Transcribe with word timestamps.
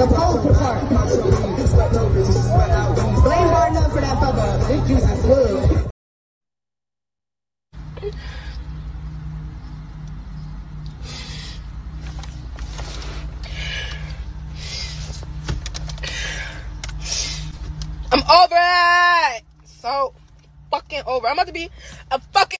Supposed 0.00 0.48
to 0.48 0.54
park. 0.54 0.80
Blame 0.88 0.98
Barnum 3.50 3.90
for 3.90 4.00
that 4.00 4.16
fucker. 4.16 4.50
This 4.66 4.88
juice 4.88 5.04
is. 5.04 5.20
I'm 18.10 18.22
over 18.30 18.56
it. 19.36 19.44
So 19.66 20.14
fucking 20.70 21.02
over. 21.06 21.26
I'm 21.26 21.34
about 21.34 21.46
to 21.48 21.52
be 21.52 21.68
a 22.10 22.18
fucking 22.18 22.59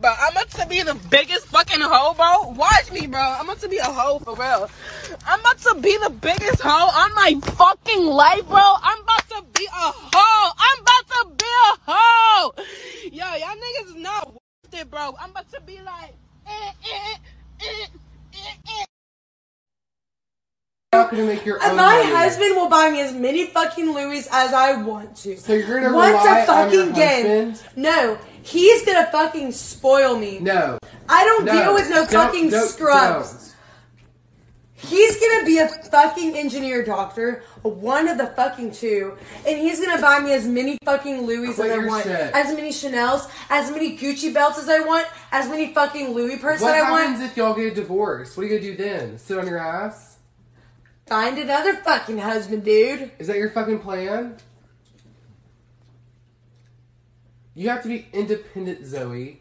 bro. 0.00 0.12
I'm 0.18 0.32
about 0.32 0.50
to 0.50 0.66
be 0.66 0.82
the 0.82 0.94
biggest 1.10 1.46
fucking 1.46 1.80
hoe, 1.80 2.14
bro. 2.14 2.54
Watch 2.54 2.92
me, 2.92 3.06
bro. 3.06 3.20
I'm 3.20 3.46
about 3.48 3.60
to 3.60 3.68
be 3.68 3.78
a 3.78 3.84
hoe 3.84 4.18
for 4.18 4.34
real. 4.34 4.70
I'm 5.26 5.40
about 5.40 5.58
to 5.58 5.74
be 5.80 5.96
the 5.98 6.10
biggest 6.10 6.60
hoe 6.60 6.70
on 6.70 7.14
my 7.14 7.40
fucking 7.54 8.06
life, 8.06 8.46
bro. 8.48 8.58
I'm 8.58 9.02
about 9.02 9.28
to 9.30 9.44
be 9.54 9.66
a 9.66 9.70
hoe. 9.70 10.52
I'm 10.58 10.82
about 10.82 11.06
to 11.08 11.28
be 11.36 11.46
a 11.46 11.92
hoe. 11.92 12.54
Yo, 13.12 13.24
y'all 13.36 13.56
niggas 13.56 13.88
is 13.88 14.02
not 14.02 14.32
worth 14.32 14.74
it, 14.74 14.90
bro. 14.90 15.14
I'm 15.20 15.30
about 15.30 15.50
to 15.52 15.60
be 15.62 15.80
like, 15.82 16.14
eh, 16.46 16.72
eh, 16.84 17.16
eh, 17.60 17.86
eh, 18.34 18.56
eh. 18.80 18.85
Not 20.96 21.10
gonna 21.10 21.24
make 21.24 21.44
your 21.44 21.56
And 21.62 21.72
own 21.72 21.76
my 21.76 21.98
money. 21.98 22.10
husband 22.14 22.56
will 22.56 22.68
buy 22.68 22.90
me 22.90 23.00
as 23.00 23.12
many 23.12 23.46
fucking 23.46 23.92
Louis 23.94 24.26
as 24.30 24.52
I 24.52 24.76
want 24.76 25.16
to. 25.18 25.36
So 25.38 25.52
you're 25.54 25.80
gonna 25.80 25.94
Once 25.94 26.12
rely 26.24 26.38
a 26.40 26.46
fucking 26.46 26.80
on 26.80 26.86
your 26.86 26.92
game. 26.94 27.50
husband? 27.50 27.60
No, 27.76 28.18
he's 28.42 28.84
gonna 28.84 29.08
fucking 29.12 29.52
spoil 29.52 30.18
me. 30.18 30.38
No. 30.40 30.78
I 31.08 31.24
don't 31.24 31.44
No. 31.44 31.52
deal 31.52 31.74
with 31.74 31.88
no 31.88 31.96
Don't- 32.06 32.08
fucking 32.10 32.50
don't- 32.50 32.68
scrubs. 32.68 33.30
don't. 33.30 33.42
He's 34.78 35.16
gonna 35.18 35.44
be 35.46 35.56
a 35.58 35.68
fucking 35.68 36.36
engineer 36.36 36.84
doctor, 36.84 37.42
one 37.62 38.08
of 38.08 38.18
the 38.18 38.26
fucking 38.26 38.72
two, 38.72 39.14
and 39.46 39.56
he's 39.58 39.80
gonna 39.80 40.00
buy 40.00 40.20
me 40.20 40.34
as 40.34 40.44
many 40.46 40.76
fucking 40.84 41.22
Louis 41.22 41.48
as 41.58 41.60
I 41.60 41.78
want, 41.78 42.04
shit. 42.04 42.30
as 42.34 42.54
many 42.54 42.70
Chanel's, 42.72 43.26
as 43.48 43.70
many 43.70 43.96
Gucci 43.96 44.32
belts 44.34 44.58
as 44.58 44.68
I 44.68 44.80
want, 44.80 45.06
as 45.32 45.48
many 45.48 45.72
fucking 45.72 46.10
Louis 46.12 46.36
purses 46.36 46.66
that 46.66 46.74
I 46.76 46.82
want. 46.82 46.92
What 46.92 47.00
happens 47.08 47.22
if 47.30 47.36
y'all 47.38 47.54
get 47.54 47.72
a 47.72 47.74
divorce? 47.74 48.36
What 48.36 48.44
are 48.44 48.46
you 48.48 48.58
gonna 48.58 48.70
do 48.72 48.76
then? 48.76 49.18
Sit 49.18 49.38
on 49.38 49.46
your 49.46 49.58
ass? 49.58 50.15
Find 51.06 51.38
another 51.38 51.76
fucking 51.76 52.18
husband, 52.18 52.64
dude. 52.64 53.12
Is 53.18 53.28
that 53.28 53.36
your 53.36 53.50
fucking 53.50 53.78
plan? 53.78 54.36
You 57.54 57.68
have 57.68 57.82
to 57.82 57.88
be 57.88 58.06
independent, 58.12 58.84
Zoe. 58.84 59.40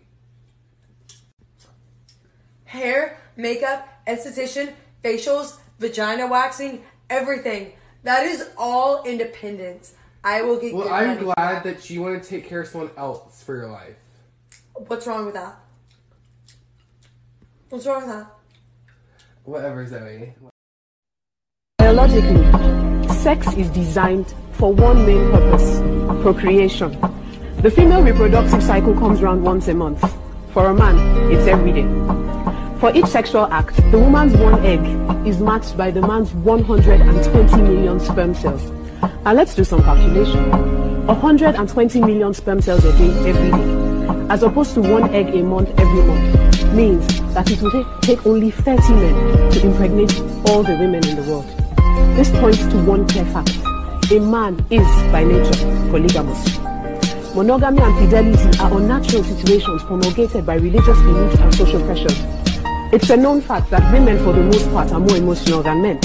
Hair, 2.66 3.18
makeup, 3.36 3.88
esthetician, 4.08 4.74
facials, 5.04 5.58
vagina 5.80 6.28
waxing, 6.28 6.84
everything. 7.10 7.74
That 8.04 8.26
is 8.26 8.48
all 8.58 9.04
independence. 9.04 9.96
I 10.24 10.44
will 10.44 10.60
get 10.60 10.74
Well, 10.74 10.94
I'm 10.94 11.18
glad 11.18 11.64
that 11.64 11.90
you 11.90 12.04
want 12.04 12.22
to 12.22 12.30
take 12.30 12.48
care 12.48 12.62
of 12.62 12.68
someone 12.68 12.92
else 12.96 13.44
for 13.44 13.56
your 13.56 13.70
life. 13.70 13.96
What's 14.88 15.08
wrong 15.08 15.26
with 15.26 15.34
that? 15.34 15.58
What's 17.70 17.88
wrong 17.88 18.08
with 18.08 18.16
that? 18.16 18.28
Whatever, 19.44 19.86
Zoe. 19.88 20.34
Biologically, 21.96 23.08
sex 23.24 23.48
is 23.54 23.70
designed 23.70 24.34
for 24.52 24.74
one 24.74 25.06
main 25.06 25.32
purpose 25.32 25.80
procreation. 26.24 26.92
The 27.62 27.72
female 27.72 28.04
reproductive 28.04 28.62
cycle 28.62 28.94
comes 28.96 29.22
around 29.22 29.44
once 29.44 29.70
a 29.70 29.74
month. 29.74 30.04
For 30.52 30.66
a 30.66 30.74
man, 30.74 30.98
it's 31.32 31.48
every 31.48 31.72
day. 31.72 31.88
For 32.82 32.94
each 32.94 33.06
sexual 33.06 33.46
act, 33.46 33.78
the 33.92 33.98
woman's 33.98 34.36
one 34.36 34.66
egg 34.66 34.82
is 35.26 35.40
matched 35.40 35.78
by 35.78 35.90
the 35.90 36.02
man's 36.02 36.34
120 36.34 37.62
million 37.62 38.02
sperm 38.02 38.36
cells. 38.36 38.70
Now 39.24 39.32
let's 39.32 39.56
do 39.56 39.64
some 39.64 39.82
calculation. 39.82 40.52
120 41.08 42.02
million 42.02 42.34
sperm 42.34 42.60
cells 42.62 42.84
a 42.84 42.92
day 42.98 43.30
every 43.30 43.52
day, 43.52 44.28
as 44.30 44.44
opposed 44.44 44.74
to 44.74 44.82
one 44.82 45.10
egg 45.16 45.34
a 45.34 45.42
month 45.42 45.70
every 45.80 46.04
month, 46.04 46.74
means 46.74 47.08
that 47.34 47.50
it 47.50 47.62
will 47.62 47.86
take 48.02 48.26
only 48.26 48.52
30 48.52 48.94
men 48.96 49.52
to 49.54 49.66
impregnate 49.66 50.14
all 50.50 50.62
the 50.62 50.76
women 50.78 51.08
in 51.08 51.16
the 51.16 51.24
world. 51.32 51.55
This 52.16 52.30
points 52.32 52.66
to 52.68 52.78
one 52.84 53.08
clear 53.08 53.26
fact. 53.26 53.58
A 54.12 54.20
man 54.20 54.66
is, 54.70 54.88
by 55.12 55.24
nature, 55.24 55.66
polygamous. 55.92 56.58
Monogamy 57.36 57.82
and 57.82 57.94
fidelity 57.98 58.60
are 58.60 58.78
unnatural 58.78 59.24
situations 59.24 59.84
promulgated 59.84 60.46
by 60.46 60.56
religious 60.56 60.98
beliefs 61.02 61.40
and 61.40 61.54
social 61.54 61.84
pressures. 61.84 62.18
It's 62.94 63.10
a 63.10 63.18
known 63.18 63.42
fact 63.42 63.70
that 63.72 63.92
women, 63.92 64.18
for 64.24 64.32
the 64.32 64.44
most 64.44 64.72
part, 64.72 64.92
are 64.94 65.00
more 65.02 65.18
emotional 65.18 65.62
than 65.62 65.82
men. 65.82 66.00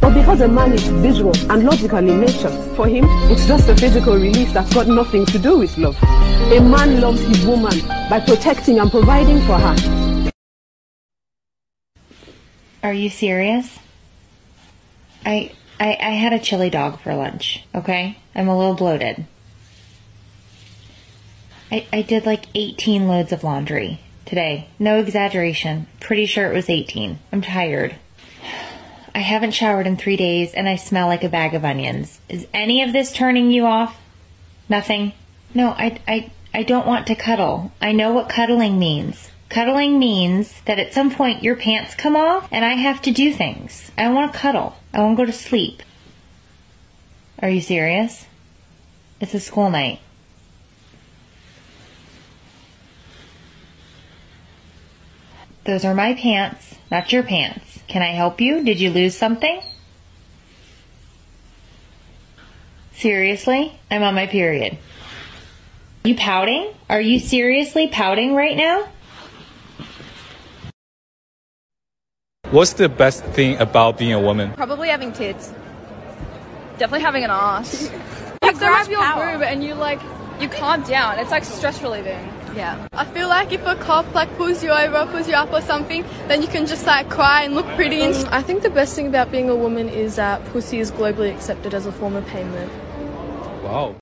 But 0.00 0.12
because 0.12 0.42
a 0.42 0.48
man 0.48 0.72
is 0.72 0.82
visual 0.88 1.34
and 1.50 1.64
logical 1.64 1.98
in 1.98 2.20
nature, 2.20 2.50
for 2.76 2.86
him, 2.86 3.04
it's 3.30 3.46
just 3.46 3.68
a 3.70 3.76
physical 3.76 4.16
release 4.16 4.52
that's 4.52 4.74
got 4.74 4.86
nothing 4.86 5.24
to 5.26 5.38
do 5.38 5.56
with 5.58 5.76
love. 5.78 5.96
A 6.02 6.60
man 6.60 7.00
loves 7.00 7.22
his 7.22 7.42
woman 7.46 7.80
by 8.10 8.20
protecting 8.20 8.80
and 8.80 8.90
providing 8.90 9.40
for 9.46 9.58
her. 9.58 10.32
Are 12.82 12.92
you 12.92 13.08
serious? 13.08 13.79
I, 15.24 15.52
I 15.78 15.96
I 16.00 16.10
had 16.10 16.32
a 16.32 16.38
chili 16.38 16.70
dog 16.70 17.00
for 17.00 17.14
lunch, 17.14 17.64
okay? 17.74 18.18
I'm 18.34 18.48
a 18.48 18.56
little 18.56 18.74
bloated. 18.74 19.26
I 21.70 21.86
I 21.92 22.02
did 22.02 22.26
like 22.26 22.46
18 22.54 23.08
loads 23.08 23.32
of 23.32 23.44
laundry 23.44 24.00
today. 24.24 24.68
No 24.78 24.98
exaggeration. 24.98 25.86
Pretty 26.00 26.26
sure 26.26 26.50
it 26.50 26.54
was 26.54 26.70
18. 26.70 27.18
I'm 27.32 27.42
tired. 27.42 27.96
I 29.14 29.20
haven't 29.20 29.52
showered 29.52 29.86
in 29.86 29.96
3 29.96 30.16
days 30.16 30.54
and 30.54 30.68
I 30.68 30.76
smell 30.76 31.08
like 31.08 31.24
a 31.24 31.28
bag 31.28 31.54
of 31.54 31.64
onions. 31.64 32.20
Is 32.28 32.46
any 32.54 32.82
of 32.82 32.92
this 32.92 33.12
turning 33.12 33.50
you 33.50 33.66
off? 33.66 34.00
Nothing. 34.68 35.12
No, 35.52 35.70
I 35.70 35.98
I 36.06 36.30
I 36.52 36.62
don't 36.62 36.86
want 36.86 37.06
to 37.08 37.14
cuddle. 37.14 37.72
I 37.80 37.92
know 37.92 38.12
what 38.12 38.28
cuddling 38.28 38.78
means. 38.78 39.29
Cuddling 39.50 39.98
means 39.98 40.60
that 40.66 40.78
at 40.78 40.94
some 40.94 41.10
point 41.10 41.42
your 41.42 41.56
pants 41.56 41.96
come 41.96 42.14
off 42.14 42.48
and 42.52 42.64
I 42.64 42.74
have 42.74 43.02
to 43.02 43.10
do 43.10 43.32
things. 43.32 43.90
I 43.98 44.04
don't 44.04 44.14
want 44.14 44.32
to 44.32 44.38
cuddle. 44.38 44.76
I 44.94 45.00
want 45.00 45.18
to 45.18 45.22
go 45.24 45.26
to 45.26 45.36
sleep. 45.36 45.82
Are 47.42 47.50
you 47.50 47.60
serious? 47.60 48.26
It's 49.20 49.34
a 49.34 49.40
school 49.40 49.68
night. 49.68 49.98
Those 55.64 55.84
are 55.84 55.94
my 55.94 56.14
pants, 56.14 56.76
not 56.90 57.12
your 57.12 57.24
pants. 57.24 57.80
Can 57.88 58.02
I 58.02 58.12
help 58.12 58.40
you? 58.40 58.62
Did 58.64 58.78
you 58.78 58.90
lose 58.90 59.16
something? 59.16 59.60
Seriously? 62.94 63.78
I'm 63.90 64.02
on 64.04 64.14
my 64.14 64.26
period. 64.26 64.78
You 66.04 66.14
pouting? 66.14 66.72
Are 66.88 67.00
you 67.00 67.18
seriously 67.18 67.88
pouting 67.88 68.34
right 68.34 68.56
now? 68.56 68.88
What's 72.50 72.72
the 72.72 72.88
best 72.88 73.22
thing 73.26 73.56
about 73.58 73.96
being 73.96 74.12
a 74.12 74.20
woman? 74.20 74.52
Probably 74.54 74.88
having 74.88 75.12
tits. 75.12 75.54
Definitely 76.78 77.02
having 77.02 77.22
an 77.22 77.30
ass. 77.30 77.88
you 78.42 78.52
grab 78.54 78.88
your 78.88 78.98
boob 78.98 79.42
and 79.42 79.62
you 79.62 79.74
like 79.74 80.00
you 80.40 80.48
calm 80.48 80.82
down. 80.82 81.20
It's 81.20 81.30
like 81.30 81.44
stress 81.44 81.80
relieving. 81.80 82.18
Yeah. 82.56 82.88
I 82.92 83.04
feel 83.04 83.28
like 83.28 83.52
if 83.52 83.64
a 83.64 83.76
cop 83.76 84.12
like 84.16 84.36
pulls 84.36 84.64
you 84.64 84.70
over, 84.70 85.06
pulls 85.12 85.28
you 85.28 85.34
up 85.34 85.52
or 85.52 85.60
something, 85.60 86.04
then 86.26 86.42
you 86.42 86.48
can 86.48 86.66
just 86.66 86.88
like 86.88 87.08
cry 87.08 87.44
and 87.44 87.54
look 87.54 87.66
pretty. 87.76 88.02
And 88.02 88.16
um, 88.16 88.28
I 88.32 88.42
think 88.42 88.64
the 88.64 88.70
best 88.70 88.96
thing 88.96 89.06
about 89.06 89.30
being 89.30 89.48
a 89.48 89.54
woman 89.54 89.88
is 89.88 90.16
that 90.16 90.44
pussy 90.46 90.80
is 90.80 90.90
globally 90.90 91.32
accepted 91.32 91.72
as 91.72 91.86
a 91.86 91.92
form 91.92 92.16
of 92.16 92.26
payment. 92.26 92.72
Wow. 93.62 93.99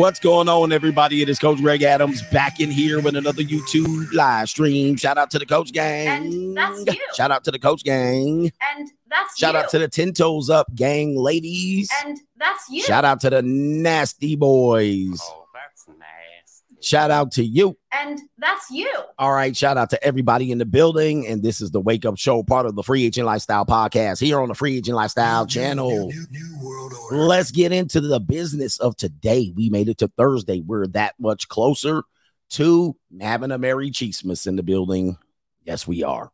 What's 0.00 0.18
going 0.18 0.48
on, 0.48 0.72
everybody? 0.72 1.20
It 1.20 1.28
is 1.28 1.38
Coach 1.38 1.58
Greg 1.58 1.82
Adams 1.82 2.22
back 2.32 2.58
in 2.58 2.70
here 2.70 3.02
with 3.02 3.16
another 3.16 3.42
YouTube 3.42 4.10
live 4.14 4.48
stream. 4.48 4.96
Shout 4.96 5.18
out 5.18 5.30
to 5.32 5.38
the 5.38 5.44
Coach 5.44 5.72
Gang. 5.72 6.08
And 6.08 6.56
that's 6.56 6.86
you. 6.86 7.06
Shout 7.14 7.30
out 7.30 7.44
to 7.44 7.50
the 7.50 7.58
Coach 7.58 7.84
Gang. 7.84 8.50
And 8.62 8.90
that's 9.10 9.38
you. 9.38 9.46
Shout 9.46 9.52
you. 9.52 9.60
out 9.60 9.68
to 9.68 9.78
the 9.78 9.88
Ten 9.88 10.14
Toes 10.14 10.48
Up 10.48 10.74
Gang 10.74 11.16
ladies. 11.18 11.90
And 12.02 12.18
that's 12.38 12.70
you. 12.70 12.82
Shout 12.82 13.04
out 13.04 13.20
to 13.20 13.28
the 13.28 13.42
Nasty 13.42 14.36
Boys. 14.36 15.20
Oh, 15.22 15.30
that's 15.30 15.30
nasty. 15.30 15.39
Shout 16.82 17.10
out 17.10 17.32
to 17.32 17.44
you. 17.44 17.76
And 17.92 18.18
that's 18.38 18.70
you. 18.70 18.90
All 19.18 19.32
right. 19.32 19.54
Shout 19.54 19.76
out 19.76 19.90
to 19.90 20.02
everybody 20.02 20.50
in 20.50 20.58
the 20.58 20.64
building. 20.64 21.26
And 21.26 21.42
this 21.42 21.60
is 21.60 21.70
the 21.70 21.80
Wake 21.80 22.06
Up 22.06 22.16
Show, 22.16 22.42
part 22.42 22.66
of 22.66 22.74
the 22.74 22.82
Free 22.82 23.04
Agent 23.04 23.26
Lifestyle 23.26 23.66
podcast 23.66 24.20
here 24.20 24.40
on 24.40 24.48
the 24.48 24.54
Free 24.54 24.78
Agent 24.78 24.96
Lifestyle 24.96 25.46
channel. 25.46 26.10
Let's 27.10 27.50
get 27.50 27.72
into 27.72 28.00
the 28.00 28.20
business 28.20 28.78
of 28.78 28.96
today. 28.96 29.52
We 29.54 29.68
made 29.68 29.88
it 29.88 29.98
to 29.98 30.08
Thursday. 30.08 30.60
We're 30.60 30.86
that 30.88 31.14
much 31.18 31.48
closer 31.48 32.02
to 32.50 32.96
having 33.20 33.50
a 33.50 33.58
Merry 33.58 33.90
Cheesemas 33.90 34.46
in 34.46 34.56
the 34.56 34.62
building. 34.62 35.18
Yes, 35.64 35.86
we 35.86 36.02
are. 36.02 36.32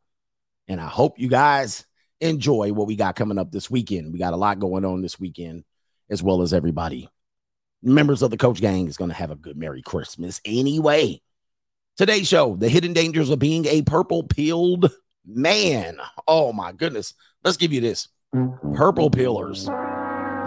And 0.69 0.81
I 0.81 0.87
hope 0.87 1.19
you 1.19 1.29
guys 1.29 1.85
enjoy 2.21 2.73
what 2.73 2.87
we 2.87 2.97
got 2.97 3.17
coming 3.17 3.39
up 3.39 3.51
this 3.51 3.71
weekend. 3.71 4.13
We 4.13 4.19
got 4.19 4.33
a 4.33 4.37
lot 4.37 4.59
going 4.59 4.85
on 4.85 5.03
this 5.03 5.19
weekend, 5.19 5.65
as 6.09 6.23
well 6.23 6.43
as 6.43 6.55
everybody. 6.55 7.09
Members 7.87 8.21
of 8.21 8.33
the 8.33 8.37
Coach 8.37 8.61
Gang 8.61 8.89
is 8.89 8.97
going 8.97 9.11
to 9.11 9.17
have 9.17 9.31
a 9.31 9.37
good 9.37 9.57
Merry 9.57 9.81
Christmas 9.81 10.41
anyway. 10.45 11.23
Today's 11.97 12.27
show, 12.27 12.57
the 12.57 12.69
hidden 12.69 12.93
dangers 12.93 13.31
of 13.31 13.39
being 13.39 13.65
a 13.67 13.83
purple 13.83 14.25
pilled 14.25 14.91
man. 15.25 15.99
Oh 16.27 16.53
my 16.53 16.73
goodness. 16.73 17.15
Let's 17.45 17.57
give 17.57 17.73
you 17.73 17.81
this. 17.81 18.09
Purple 18.75 19.09
pillars. 19.09 19.67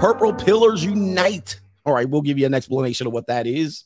Purple 0.01 0.33
pillars 0.33 0.83
unite. 0.83 1.61
All 1.85 1.93
right, 1.93 2.09
we'll 2.09 2.23
give 2.23 2.37
you 2.37 2.45
an 2.45 2.53
explanation 2.53 3.07
of 3.07 3.13
what 3.13 3.27
that 3.27 3.47
is 3.47 3.85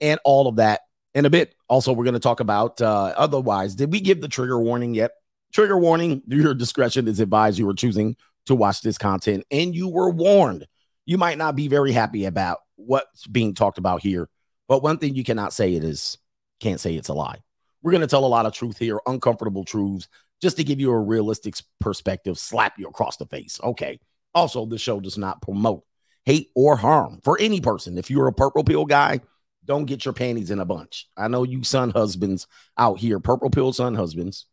and 0.00 0.18
all 0.24 0.48
of 0.48 0.56
that 0.56 0.80
in 1.14 1.26
a 1.26 1.30
bit. 1.30 1.54
Also, 1.68 1.92
we're 1.92 2.04
going 2.04 2.14
to 2.14 2.20
talk 2.20 2.40
about 2.40 2.80
uh 2.80 3.12
otherwise. 3.18 3.74
Did 3.74 3.92
we 3.92 4.00
give 4.00 4.22
the 4.22 4.28
trigger 4.28 4.58
warning 4.58 4.94
yet? 4.94 5.10
Trigger 5.52 5.76
warning, 5.76 6.22
your 6.26 6.54
discretion 6.54 7.06
is 7.06 7.20
advised. 7.20 7.58
You 7.58 7.68
are 7.68 7.74
choosing 7.74 8.16
to 8.46 8.54
watch 8.54 8.80
this 8.80 8.96
content 8.96 9.44
and 9.50 9.74
you 9.74 9.90
were 9.90 10.08
warned. 10.08 10.66
You 11.04 11.18
might 11.18 11.36
not 11.36 11.54
be 11.54 11.68
very 11.68 11.92
happy 11.92 12.24
about 12.24 12.60
what's 12.78 13.26
being 13.26 13.54
talked 13.54 13.78
about 13.78 14.02
here, 14.02 14.28
but 14.68 14.82
one 14.82 14.98
thing 14.98 15.14
you 15.14 15.24
cannot 15.24 15.52
say 15.52 15.74
it 15.74 15.84
is 15.84 16.16
can't 16.60 16.80
say 16.80 16.94
it's 16.94 17.08
a 17.08 17.14
lie. 17.14 17.42
We're 17.82 17.92
going 17.92 18.00
to 18.00 18.06
tell 18.06 18.24
a 18.24 18.26
lot 18.26 18.46
of 18.46 18.52
truth 18.52 18.78
here, 18.78 18.98
uncomfortable 19.06 19.64
truths, 19.64 20.08
just 20.40 20.56
to 20.56 20.64
give 20.64 20.80
you 20.80 20.90
a 20.90 20.98
realistic 20.98 21.54
perspective, 21.80 22.38
slap 22.38 22.78
you 22.78 22.86
across 22.88 23.16
the 23.16 23.26
face. 23.26 23.60
Okay. 23.62 24.00
Also, 24.34 24.66
the 24.66 24.78
show 24.78 25.00
does 25.00 25.18
not 25.18 25.42
promote 25.42 25.84
hate 26.24 26.50
or 26.54 26.76
harm 26.76 27.20
for 27.24 27.38
any 27.40 27.60
person. 27.60 27.98
If 27.98 28.10
you're 28.10 28.26
a 28.26 28.32
purple 28.32 28.62
pill 28.62 28.84
guy, 28.84 29.20
don't 29.64 29.86
get 29.86 30.04
your 30.04 30.14
panties 30.14 30.50
in 30.50 30.60
a 30.60 30.64
bunch. 30.64 31.08
I 31.16 31.28
know 31.28 31.42
you 31.42 31.64
son 31.64 31.90
husbands 31.90 32.46
out 32.76 32.98
here, 32.98 33.20
purple 33.20 33.50
pill 33.50 33.72
son 33.72 33.94
husbands. 33.94 34.46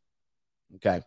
Okay. 0.75 1.01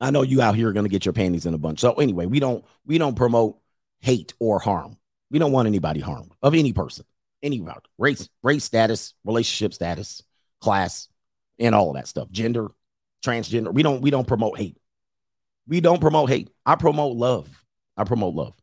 I 0.00 0.10
know 0.10 0.22
you 0.22 0.42
out 0.42 0.56
here 0.56 0.68
are 0.68 0.72
going 0.72 0.84
to 0.84 0.90
get 0.90 1.06
your 1.06 1.12
panties 1.12 1.46
in 1.46 1.54
a 1.54 1.58
bunch. 1.58 1.80
So 1.80 1.94
anyway, 1.94 2.26
we 2.26 2.40
don't 2.40 2.64
we 2.84 2.98
don't 2.98 3.16
promote 3.16 3.58
hate 4.00 4.34
or 4.38 4.58
harm. 4.58 4.96
We 5.30 5.38
don't 5.38 5.52
want 5.52 5.66
anybody 5.66 6.00
harmed 6.00 6.32
of 6.42 6.54
any 6.54 6.72
person, 6.72 7.04
any 7.42 7.64
race, 7.98 8.28
race 8.42 8.64
status, 8.64 9.14
relationship 9.24 9.74
status, 9.74 10.22
class, 10.60 11.08
and 11.58 11.74
all 11.74 11.90
of 11.90 11.96
that 11.96 12.08
stuff. 12.08 12.30
Gender, 12.30 12.68
transgender. 13.24 13.72
We 13.72 13.82
don't 13.82 14.00
we 14.00 14.10
don't 14.10 14.28
promote 14.28 14.58
hate. 14.58 14.76
We 15.66 15.80
don't 15.80 16.00
promote 16.00 16.30
hate. 16.30 16.50
I 16.64 16.76
promote 16.76 17.16
love. 17.16 17.48
I 17.96 18.04
promote 18.04 18.34
love. 18.34 18.54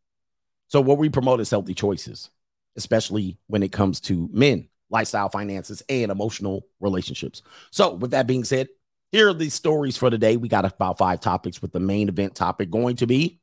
So 0.67 0.81
what 0.81 0.97
we 0.97 1.09
promote 1.09 1.39
is 1.39 1.49
healthy 1.49 1.73
choices, 1.73 2.29
especially 2.77 3.37
when 3.47 3.61
it 3.61 3.71
comes 3.71 3.99
to 4.01 4.29
men, 4.31 4.69
lifestyle, 4.89 5.29
finances, 5.29 5.83
and 5.89 6.11
emotional 6.11 6.65
relationships. 6.79 7.41
So 7.71 7.93
with 7.93 8.11
that 8.11 8.27
being 8.27 8.43
said, 8.43 8.69
here 9.11 9.29
are 9.29 9.33
the 9.33 9.49
stories 9.49 9.97
for 9.97 10.09
today. 10.09 10.37
We 10.37 10.47
got 10.47 10.65
about 10.65 10.97
five 10.97 11.19
topics 11.19 11.61
with 11.61 11.73
the 11.73 11.79
main 11.79 12.09
event 12.09 12.35
topic 12.35 12.71
going 12.71 12.95
to 12.97 13.07
be 13.07 13.39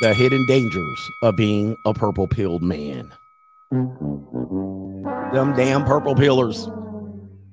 the 0.00 0.14
hidden 0.14 0.46
dangers 0.46 1.10
of 1.22 1.36
being 1.36 1.76
a 1.86 1.94
purple 1.94 2.26
pilled 2.26 2.62
man. 2.62 3.12
Them 3.70 5.54
damn 5.56 5.84
purple 5.84 6.14
pillars. 6.14 6.66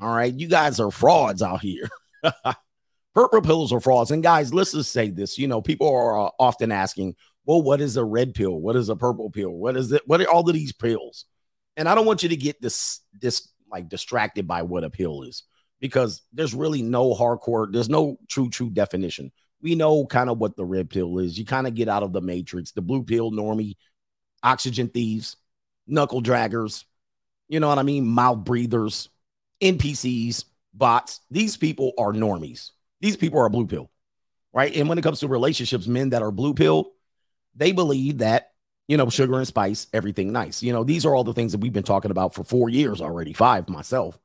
All 0.01 0.15
right, 0.15 0.33
you 0.33 0.47
guys 0.47 0.79
are 0.79 0.91
frauds 0.91 1.41
out 1.41 1.61
here. 1.61 1.89
purple 3.13 3.41
pillars 3.41 3.73
are 3.73 3.79
frauds. 3.79 4.11
And 4.11 4.23
guys, 4.23 4.53
let's 4.53 4.71
just 4.71 4.91
say 4.91 5.09
this. 5.09 5.37
You 5.37 5.47
know, 5.47 5.61
people 5.61 5.93
are 5.93 6.27
uh, 6.27 6.29
often 6.39 6.71
asking, 6.71 7.15
well, 7.45 7.61
what 7.61 7.81
is 7.81 7.97
a 7.97 8.03
red 8.03 8.33
pill? 8.33 8.59
What 8.59 8.75
is 8.75 8.89
a 8.89 8.95
purple 8.95 9.29
pill? 9.29 9.51
What 9.51 9.75
is 9.75 9.91
it? 9.91 10.03
What 10.05 10.21
are 10.21 10.29
all 10.29 10.47
of 10.47 10.53
these 10.53 10.71
pills? 10.73 11.25
And 11.77 11.87
I 11.87 11.95
don't 11.95 12.05
want 12.05 12.23
you 12.23 12.29
to 12.29 12.37
get 12.37 12.61
this 12.61 13.01
this 13.19 13.49
like 13.71 13.89
distracted 13.89 14.47
by 14.47 14.63
what 14.63 14.83
a 14.83 14.89
pill 14.89 15.23
is 15.23 15.43
because 15.79 16.21
there's 16.33 16.53
really 16.53 16.81
no 16.81 17.13
hardcore, 17.13 17.71
there's 17.71 17.89
no 17.89 18.17
true, 18.27 18.49
true 18.49 18.69
definition. 18.69 19.31
We 19.61 19.75
know 19.75 20.05
kind 20.05 20.29
of 20.29 20.37
what 20.37 20.55
the 20.55 20.65
red 20.65 20.89
pill 20.89 21.19
is. 21.19 21.37
You 21.37 21.45
kind 21.45 21.67
of 21.67 21.75
get 21.75 21.89
out 21.89 22.03
of 22.03 22.13
the 22.13 22.21
matrix, 22.21 22.71
the 22.71 22.81
blue 22.81 23.03
pill, 23.03 23.31
normie, 23.31 23.75
oxygen 24.41 24.87
thieves, 24.87 25.35
knuckle 25.85 26.21
draggers, 26.21 26.85
you 27.49 27.59
know 27.59 27.67
what 27.67 27.79
I 27.79 27.83
mean? 27.83 28.07
Mouth 28.07 28.45
breathers, 28.45 29.09
NPCs, 29.59 30.45
bots. 30.73 31.19
These 31.29 31.57
people 31.57 31.91
are 31.97 32.13
normies. 32.13 32.71
These 33.01 33.17
people 33.17 33.39
are 33.39 33.49
blue 33.49 33.65
pill, 33.65 33.89
right? 34.53 34.73
And 34.75 34.87
when 34.87 34.97
it 34.97 35.01
comes 35.01 35.19
to 35.21 35.27
relationships, 35.27 35.87
men 35.87 36.11
that 36.11 36.21
are 36.21 36.31
blue 36.31 36.53
pill, 36.53 36.91
they 37.55 37.71
believe 37.71 38.19
that, 38.19 38.51
you 38.87 38.97
know, 38.97 39.09
sugar 39.09 39.37
and 39.37 39.47
spice, 39.47 39.87
everything 39.93 40.31
nice. 40.31 40.61
You 40.61 40.73
know, 40.73 40.83
these 40.83 41.05
are 41.05 41.15
all 41.15 41.23
the 41.23 41.33
things 41.33 41.51
that 41.51 41.61
we've 41.61 41.73
been 41.73 41.83
talking 41.83 42.11
about 42.11 42.35
for 42.35 42.43
four 42.43 42.69
years 42.69 43.01
already, 43.01 43.33
five 43.33 43.67
myself. 43.67 44.17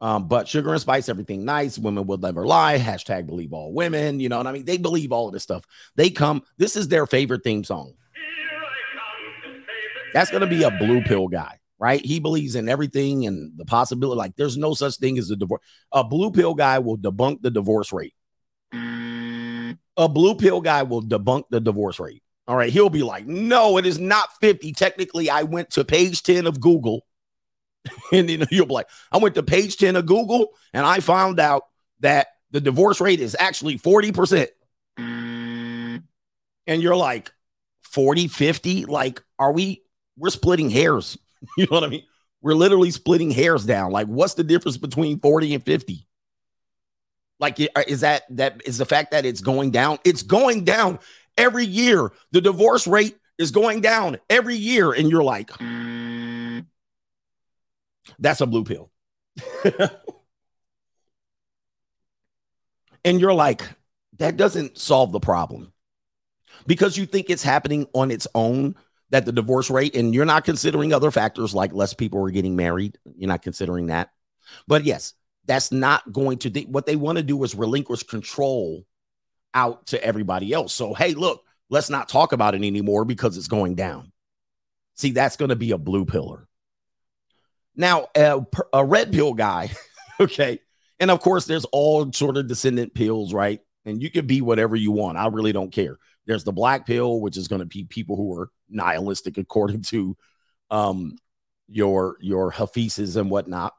Um, 0.00 0.28
but 0.28 0.46
sugar 0.46 0.70
and 0.72 0.80
spice, 0.80 1.08
everything 1.08 1.44
nice. 1.44 1.78
Women 1.78 2.06
will 2.06 2.18
never 2.18 2.46
lie. 2.46 2.78
Hashtag 2.78 3.26
believe 3.26 3.52
all 3.52 3.72
women. 3.72 4.20
You 4.20 4.28
know 4.28 4.38
what 4.38 4.46
I 4.46 4.52
mean? 4.52 4.64
They 4.64 4.76
believe 4.76 5.12
all 5.12 5.26
of 5.26 5.32
this 5.32 5.42
stuff. 5.42 5.64
They 5.96 6.10
come, 6.10 6.42
this 6.56 6.76
is 6.76 6.88
their 6.88 7.06
favorite 7.06 7.42
theme 7.42 7.64
song. 7.64 7.94
That's 10.12 10.30
going 10.30 10.40
to 10.42 10.46
be 10.46 10.62
a 10.62 10.70
blue 10.70 11.02
pill 11.02 11.28
guy, 11.28 11.58
right? 11.78 12.04
He 12.04 12.20
believes 12.20 12.54
in 12.54 12.68
everything 12.68 13.26
and 13.26 13.52
the 13.56 13.64
possibility. 13.64 14.16
Like, 14.16 14.36
there's 14.36 14.56
no 14.56 14.72
such 14.72 14.96
thing 14.96 15.18
as 15.18 15.30
a 15.30 15.36
divorce. 15.36 15.62
A 15.92 16.04
blue 16.04 16.30
pill 16.30 16.54
guy 16.54 16.78
will 16.78 16.96
debunk 16.96 17.42
the 17.42 17.50
divorce 17.50 17.92
rate. 17.92 18.14
A 18.72 20.08
blue 20.08 20.36
pill 20.36 20.60
guy 20.60 20.84
will 20.84 21.02
debunk 21.02 21.44
the 21.50 21.60
divorce 21.60 21.98
rate. 21.98 22.22
All 22.46 22.56
right. 22.56 22.72
He'll 22.72 22.88
be 22.88 23.02
like, 23.02 23.26
no, 23.26 23.76
it 23.76 23.84
is 23.84 23.98
not 23.98 24.30
50. 24.40 24.72
Technically, 24.72 25.28
I 25.28 25.42
went 25.42 25.70
to 25.70 25.84
page 25.84 26.22
10 26.22 26.46
of 26.46 26.60
Google 26.60 27.04
and 28.12 28.28
then 28.28 28.46
you'll 28.50 28.66
be 28.66 28.74
like, 28.74 28.88
I 29.12 29.18
went 29.18 29.34
to 29.36 29.42
page 29.42 29.76
10 29.76 29.96
of 29.96 30.06
Google 30.06 30.50
and 30.72 30.84
I 30.84 31.00
found 31.00 31.40
out 31.40 31.64
that 32.00 32.28
the 32.50 32.60
divorce 32.60 33.00
rate 33.00 33.20
is 33.20 33.36
actually 33.38 33.78
40%. 33.78 34.48
Mm. 34.98 36.02
And 36.66 36.82
you're 36.82 36.96
like, 36.96 37.32
40, 37.82 38.28
50? 38.28 38.84
Like, 38.84 39.22
are 39.38 39.52
we, 39.52 39.82
we're 40.16 40.30
splitting 40.30 40.70
hairs. 40.70 41.16
You 41.56 41.66
know 41.66 41.76
what 41.76 41.84
I 41.84 41.88
mean? 41.88 42.02
We're 42.42 42.54
literally 42.54 42.90
splitting 42.90 43.30
hairs 43.30 43.64
down. 43.64 43.92
Like, 43.92 44.08
what's 44.08 44.34
the 44.34 44.42
difference 44.42 44.76
between 44.76 45.20
40 45.20 45.54
and 45.54 45.64
50? 45.64 46.04
Like, 47.38 47.60
uh, 47.60 47.84
is 47.86 48.00
that, 48.00 48.24
that 48.30 48.60
is 48.64 48.78
the 48.78 48.84
fact 48.84 49.12
that 49.12 49.24
it's 49.24 49.40
going 49.40 49.70
down? 49.70 49.98
It's 50.04 50.24
going 50.24 50.64
down 50.64 50.98
every 51.36 51.64
year. 51.64 52.10
The 52.32 52.40
divorce 52.40 52.88
rate 52.88 53.16
is 53.38 53.52
going 53.52 53.82
down 53.82 54.18
every 54.28 54.56
year. 54.56 54.92
And 54.92 55.08
you're 55.08 55.22
like, 55.22 55.52
that's 58.18 58.40
a 58.40 58.46
blue 58.46 58.64
pill. 58.64 58.90
and 63.04 63.20
you're 63.20 63.34
like, 63.34 63.62
that 64.18 64.36
doesn't 64.36 64.78
solve 64.78 65.12
the 65.12 65.20
problem 65.20 65.72
because 66.66 66.96
you 66.96 67.06
think 67.06 67.30
it's 67.30 67.42
happening 67.42 67.86
on 67.94 68.10
its 68.10 68.26
own 68.34 68.74
that 69.10 69.24
the 69.24 69.32
divorce 69.32 69.70
rate, 69.70 69.96
and 69.96 70.14
you're 70.14 70.26
not 70.26 70.44
considering 70.44 70.92
other 70.92 71.10
factors 71.10 71.54
like 71.54 71.72
less 71.72 71.94
people 71.94 72.24
are 72.24 72.30
getting 72.30 72.56
married. 72.56 72.98
You're 73.16 73.28
not 73.28 73.42
considering 73.42 73.86
that. 73.86 74.10
But 74.66 74.84
yes, 74.84 75.14
that's 75.46 75.72
not 75.72 76.12
going 76.12 76.38
to, 76.38 76.50
what 76.62 76.84
they 76.86 76.96
want 76.96 77.16
to 77.16 77.24
do 77.24 77.42
is 77.42 77.54
relinquish 77.54 78.02
control 78.02 78.84
out 79.54 79.86
to 79.86 80.02
everybody 80.04 80.52
else. 80.52 80.74
So, 80.74 80.92
hey, 80.92 81.14
look, 81.14 81.42
let's 81.70 81.88
not 81.88 82.08
talk 82.08 82.32
about 82.32 82.54
it 82.54 82.64
anymore 82.64 83.04
because 83.06 83.36
it's 83.36 83.48
going 83.48 83.74
down. 83.74 84.12
See, 84.96 85.12
that's 85.12 85.36
going 85.36 85.50
to 85.50 85.56
be 85.56 85.70
a 85.70 85.78
blue 85.78 86.04
pillar. 86.04 86.47
Now, 87.78 88.08
a, 88.16 88.44
a 88.72 88.84
red 88.84 89.12
pill 89.12 89.34
guy, 89.34 89.70
okay, 90.20 90.58
and 90.98 91.12
of 91.12 91.20
course, 91.20 91.46
there's 91.46 91.64
all 91.66 92.12
sort 92.12 92.36
of 92.36 92.48
descendant 92.48 92.92
pills, 92.92 93.32
right? 93.32 93.60
And 93.84 94.02
you 94.02 94.10
can 94.10 94.26
be 94.26 94.42
whatever 94.42 94.74
you 94.74 94.90
want. 94.90 95.16
I 95.16 95.28
really 95.28 95.52
don't 95.52 95.70
care. 95.70 95.96
There's 96.26 96.42
the 96.42 96.52
black 96.52 96.86
pill, 96.86 97.20
which 97.20 97.36
is 97.36 97.46
going 97.46 97.60
to 97.60 97.66
be 97.66 97.84
people 97.84 98.16
who 98.16 98.36
are 98.38 98.50
nihilistic 98.68 99.38
according 99.38 99.82
to 99.82 100.16
um, 100.70 101.16
your 101.68 102.16
your 102.20 102.52
Hafizes 102.52 103.16
and 103.16 103.30
whatnot. 103.30 103.74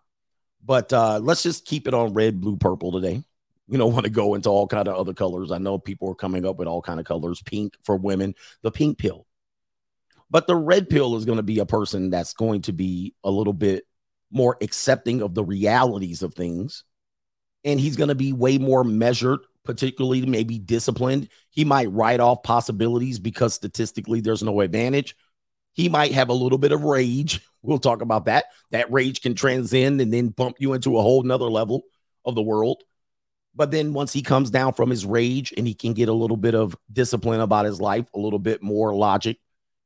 But 0.63 0.91
uh, 0.93 1.19
let's 1.21 1.43
just 1.43 1.65
keep 1.65 1.87
it 1.87 1.93
on 1.93 2.13
red, 2.13 2.39
blue, 2.39 2.57
purple 2.57 2.93
today. 2.93 3.21
You 3.67 3.77
don't 3.77 3.93
want 3.93 4.05
to 4.05 4.09
go 4.09 4.33
into 4.33 4.49
all 4.49 4.65
kind 4.65 4.87
of 4.87 4.95
other 4.95 5.13
colors. 5.13 5.51
I 5.51 5.57
know 5.57 5.77
people 5.77 6.09
are 6.09 6.15
coming 6.15 6.45
up 6.45 6.57
with 6.57 6.67
all 6.67 6.81
kind 6.81 6.99
of 6.99 7.05
colors. 7.05 7.41
Pink 7.43 7.75
for 7.83 7.97
women, 7.97 8.33
the 8.61 8.71
pink 8.71 8.97
pill. 8.97 9.27
But 10.31 10.47
the 10.47 10.55
red 10.55 10.89
pill 10.89 11.15
is 11.17 11.25
going 11.25 11.37
to 11.37 11.43
be 11.43 11.59
a 11.59 11.65
person 11.65 12.09
that's 12.09 12.33
going 12.33 12.61
to 12.63 12.71
be 12.71 13.13
a 13.23 13.29
little 13.29 13.53
bit 13.53 13.83
more 14.31 14.57
accepting 14.61 15.21
of 15.21 15.33
the 15.33 15.43
realities 15.43 16.21
of 16.23 16.33
things. 16.33 16.83
And 17.63 17.79
he's 17.79 17.95
going 17.95 18.09
to 18.09 18.15
be 18.15 18.31
way 18.31 18.57
more 18.57 18.83
measured, 18.83 19.39
particularly 19.65 20.25
maybe 20.25 20.59
disciplined. 20.59 21.29
He 21.49 21.65
might 21.65 21.91
write 21.91 22.19
off 22.19 22.43
possibilities 22.43 23.19
because 23.19 23.53
statistically 23.53 24.21
there's 24.21 24.43
no 24.43 24.61
advantage. 24.61 25.15
He 25.73 25.89
might 25.89 26.13
have 26.13 26.29
a 26.29 26.33
little 26.33 26.57
bit 26.57 26.71
of 26.71 26.83
rage. 26.83 27.41
We'll 27.61 27.77
talk 27.77 28.01
about 28.01 28.27
that. 28.27 28.45
That 28.71 28.89
rage 28.89 29.19
can 29.19 29.35
transcend 29.35 29.99
and 29.99 30.13
then 30.13 30.29
bump 30.29 30.55
you 30.59 30.71
into 30.71 30.97
a 30.97 31.01
whole 31.01 31.23
nother 31.23 31.49
level 31.49 31.83
of 32.23 32.33
the 32.33 32.41
world. 32.41 32.81
But 33.53 33.69
then 33.69 33.91
once 33.91 34.13
he 34.13 34.21
comes 34.21 34.49
down 34.49 34.75
from 34.75 34.89
his 34.89 35.05
rage 35.05 35.53
and 35.57 35.67
he 35.67 35.73
can 35.73 35.91
get 35.91 36.07
a 36.07 36.13
little 36.13 36.37
bit 36.37 36.55
of 36.55 36.73
discipline 36.93 37.41
about 37.41 37.65
his 37.65 37.81
life, 37.81 38.05
a 38.15 38.17
little 38.17 38.39
bit 38.39 38.63
more 38.63 38.95
logic 38.95 39.39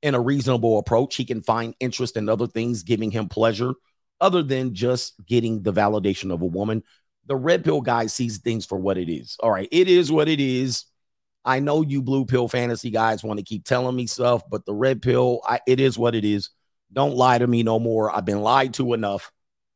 and 0.03 0.15
a 0.15 0.19
reasonable 0.19 0.77
approach, 0.77 1.15
he 1.15 1.25
can 1.25 1.41
find 1.41 1.73
interest 1.79 2.15
in 2.15 2.29
other 2.29 2.45
things 2.45 2.83
giving 2.83 3.09
him 3.09 3.27
pleasure 3.27 3.73
other 4.21 4.43
than 4.43 4.73
just 4.73 5.13
getting 5.25 5.61
the 5.63 5.73
validation 5.73 6.33
of 6.33 6.41
a 6.41 6.45
woman. 6.45 6.83
The 7.25 7.35
red 7.35 7.63
pill 7.63 7.81
guy 7.81 8.07
sees 8.07 8.39
things 8.39 8.65
for 8.65 8.77
what 8.77 8.97
it 8.97 9.09
is. 9.09 9.37
All 9.39 9.51
right, 9.51 9.67
it 9.71 9.87
is 9.87 10.11
what 10.11 10.27
it 10.27 10.39
is. 10.39 10.85
I 11.45 11.59
know 11.59 11.81
you 11.81 12.01
blue 12.01 12.25
pill 12.25 12.47
fantasy 12.47 12.89
guys 12.89 13.23
want 13.23 13.39
to 13.39 13.45
keep 13.45 13.65
telling 13.65 13.95
me 13.95 14.07
stuff, 14.07 14.43
but 14.49 14.65
the 14.65 14.73
red 14.73 15.01
pill, 15.01 15.41
I, 15.45 15.59
it 15.67 15.79
is 15.79 15.97
what 15.97 16.15
it 16.15 16.23
is. 16.23 16.49
Don't 16.91 17.15
lie 17.15 17.37
to 17.37 17.47
me 17.47 17.63
no 17.63 17.79
more. 17.79 18.15
I've 18.15 18.25
been 18.25 18.41
lied 18.41 18.73
to 18.75 18.93
enough. 18.93 19.31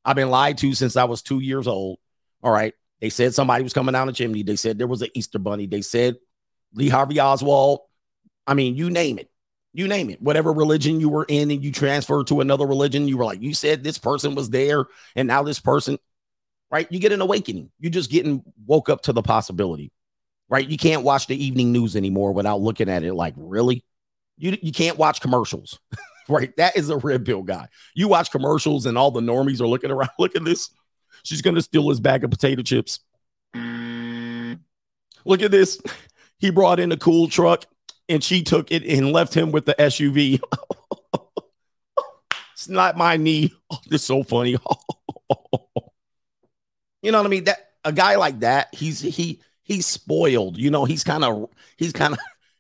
I've 0.06 0.16
been 0.16 0.30
lied 0.30 0.58
to 0.60 0.74
since 0.74 0.96
I 0.96 1.04
was 1.06 1.22
two 1.22 1.40
years 1.40 1.68
old. 1.68 2.00
All 2.42 2.52
right. 2.52 2.74
They 3.02 3.10
said 3.10 3.34
somebody 3.34 3.64
was 3.64 3.74
coming 3.74 3.94
down 3.94 4.08
the 4.08 4.14
chimney. 4.14 4.44
They 4.44 4.56
said 4.56 4.78
there 4.78 4.88
was 4.88 5.02
an 5.02 5.10
Easter 5.14 5.40
bunny. 5.40 5.68
They 5.68 5.82
said 5.82 6.16
Lee 6.74 6.90
Harvey 6.90 7.20
Oswald. 7.20 7.82
I 8.46 8.54
mean, 8.54 8.76
you 8.76 8.90
name 8.90 9.20
it. 9.20 9.30
You 9.78 9.88
name 9.88 10.10
it. 10.10 10.20
Whatever 10.20 10.52
religion 10.52 11.00
you 11.00 11.08
were 11.08 11.28
in 11.30 11.52
and 11.52 11.64
you 11.64 11.72
transferred 11.72 12.26
to 12.28 12.42
another 12.42 12.66
religion, 12.66 13.08
you 13.08 13.16
were 13.16 13.26
like, 13.26 13.44
you 13.44 13.54
said 13.54 13.84
this 13.84 14.00
person 14.00 14.34
was 14.34 14.50
there 14.50 14.86
and 15.16 15.28
now 15.28 15.44
this 15.44 15.60
person, 15.60 16.00
right? 16.72 16.92
You 16.92 17.00
get 17.00 17.12
an 17.12 17.22
awakening. 17.22 17.70
You're 17.80 17.92
just 17.92 18.10
getting 18.10 18.42
woke 18.66 18.90
up 18.90 19.04
to 19.04 19.14
the 19.14 19.22
possibility, 19.22 19.92
right? 20.50 20.68
You 20.68 20.80
can't 20.80 21.04
watch 21.04 21.28
the 21.28 21.46
evening 21.46 21.72
news 21.72 21.96
anymore 21.96 22.32
without 22.32 22.60
looking 22.60 22.90
at 22.90 23.04
it 23.04 23.14
like, 23.14 23.36
really? 23.38 23.86
You, 24.36 24.58
you 24.64 24.72
can't 24.72 24.98
watch 24.98 25.22
commercials, 25.22 25.80
right? 26.28 26.58
That 26.58 26.76
is 26.76 26.90
a 26.90 26.98
red 26.98 27.24
pill 27.24 27.44
guy. 27.44 27.68
You 27.94 28.08
watch 28.08 28.32
commercials 28.32 28.88
and 28.88 28.98
all 28.98 29.12
the 29.12 29.22
normies 29.22 29.62
are 29.62 29.68
looking 29.68 29.92
around. 29.92 30.10
Look 30.18 30.36
at 30.36 30.44
this. 30.44 30.72
She's 31.22 31.44
going 31.44 31.56
to 31.56 31.62
steal 31.62 31.88
his 31.90 32.00
bag 32.00 32.24
of 32.24 32.32
potato 32.32 32.64
chips. 32.64 33.00
Mm. 33.56 34.58
Look 35.24 35.44
at 35.44 35.52
this. 35.52 35.80
He 36.40 36.52
brought 36.52 36.80
in 36.80 36.92
a 36.92 36.98
cool 36.98 37.28
truck 37.28 37.66
and 38.10 38.24
she 38.24 38.44
took 38.44 38.72
it 38.72 38.84
and 38.86 39.12
left 39.12 39.34
him 39.34 39.52
with 39.52 39.66
the 39.66 39.76
SUV. 39.76 40.40
it's 42.54 42.70
not 42.70 42.98
my 42.98 43.18
knee. 43.18 43.54
Oh, 43.70 43.98
so 43.98 44.24
funny. 44.24 44.52
you 47.02 47.12
know 47.12 47.18
what 47.18 47.26
I 47.26 47.30
mean? 47.30 47.44
That 47.44 47.72
a 47.84 47.92
guy 47.92 48.16
like 48.16 48.40
that, 48.40 48.74
he's 48.74 49.02
he 49.02 49.42
he's 49.64 49.86
spoiled. 49.86 50.58
You 50.58 50.72
know, 50.72 50.86
he's 50.86 51.04
kind 51.04 51.26
of 51.26 51.50
he's 51.76 51.92
kind 51.92 52.14
of 52.14 52.20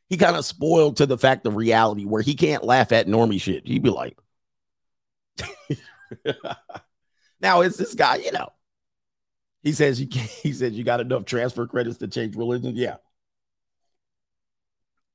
he 0.10 0.18
kind 0.18 0.36
of 0.36 0.44
spoiled 0.44 0.98
to 0.98 1.06
the 1.06 1.18
fact 1.18 1.46
of 1.46 1.56
reality 1.56 2.04
where 2.04 2.22
he 2.22 2.36
can't 2.36 2.66
laugh 2.66 2.92
at 2.92 3.08
normie 3.08 3.39
shit. 3.39 3.66
He'd 3.66 3.84
be 3.84 3.89
like, 3.89 4.18
now 7.42 7.62
it's 7.62 7.77
this 7.77 7.94
guy, 7.94 8.18
you 8.18 8.32
know. 8.34 8.50
He 9.63 9.74
says 9.74 10.00
you 10.00 10.08
can't, 10.08 10.30
he 10.30 10.54
says 10.54 10.74
you 10.74 10.84
got 10.84 11.01
enough 11.01 11.25
transfer 11.25 11.68
credits 11.68 11.98
to 12.00 12.08
change 12.08 12.36
religion. 12.36 12.75
Yeah. 12.75 12.98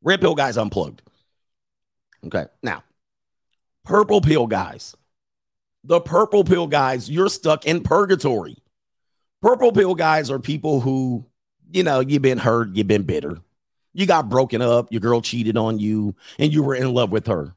Red 0.02 0.20
pill 0.20 0.34
guys 0.34 0.56
unplugged. 0.56 1.02
Okay. 2.26 2.46
Now, 2.62 2.82
purple 3.84 4.20
pill 4.20 4.46
guys. 4.46 4.96
The 5.84 6.00
purple 6.00 6.44
pill 6.44 6.66
guys, 6.66 7.10
you're 7.10 7.28
stuck 7.28 7.66
in 7.66 7.82
purgatory. 7.82 8.56
Purple 9.40 9.72
pill 9.72 9.94
guys 9.94 10.30
are 10.30 10.38
people 10.38 10.80
who, 10.80 11.26
you 11.72 11.82
know, 11.82 12.00
you've 12.00 12.22
been 12.22 12.38
hurt, 12.38 12.74
you've 12.74 12.86
been 12.86 13.02
bitter. 13.02 13.38
You 13.92 14.06
got 14.06 14.28
broken 14.28 14.62
up, 14.62 14.92
your 14.92 15.00
girl 15.00 15.20
cheated 15.20 15.56
on 15.56 15.78
you, 15.78 16.14
and 16.38 16.52
you 16.52 16.62
were 16.62 16.76
in 16.76 16.94
love 16.94 17.10
with 17.10 17.26
her. 17.26 17.54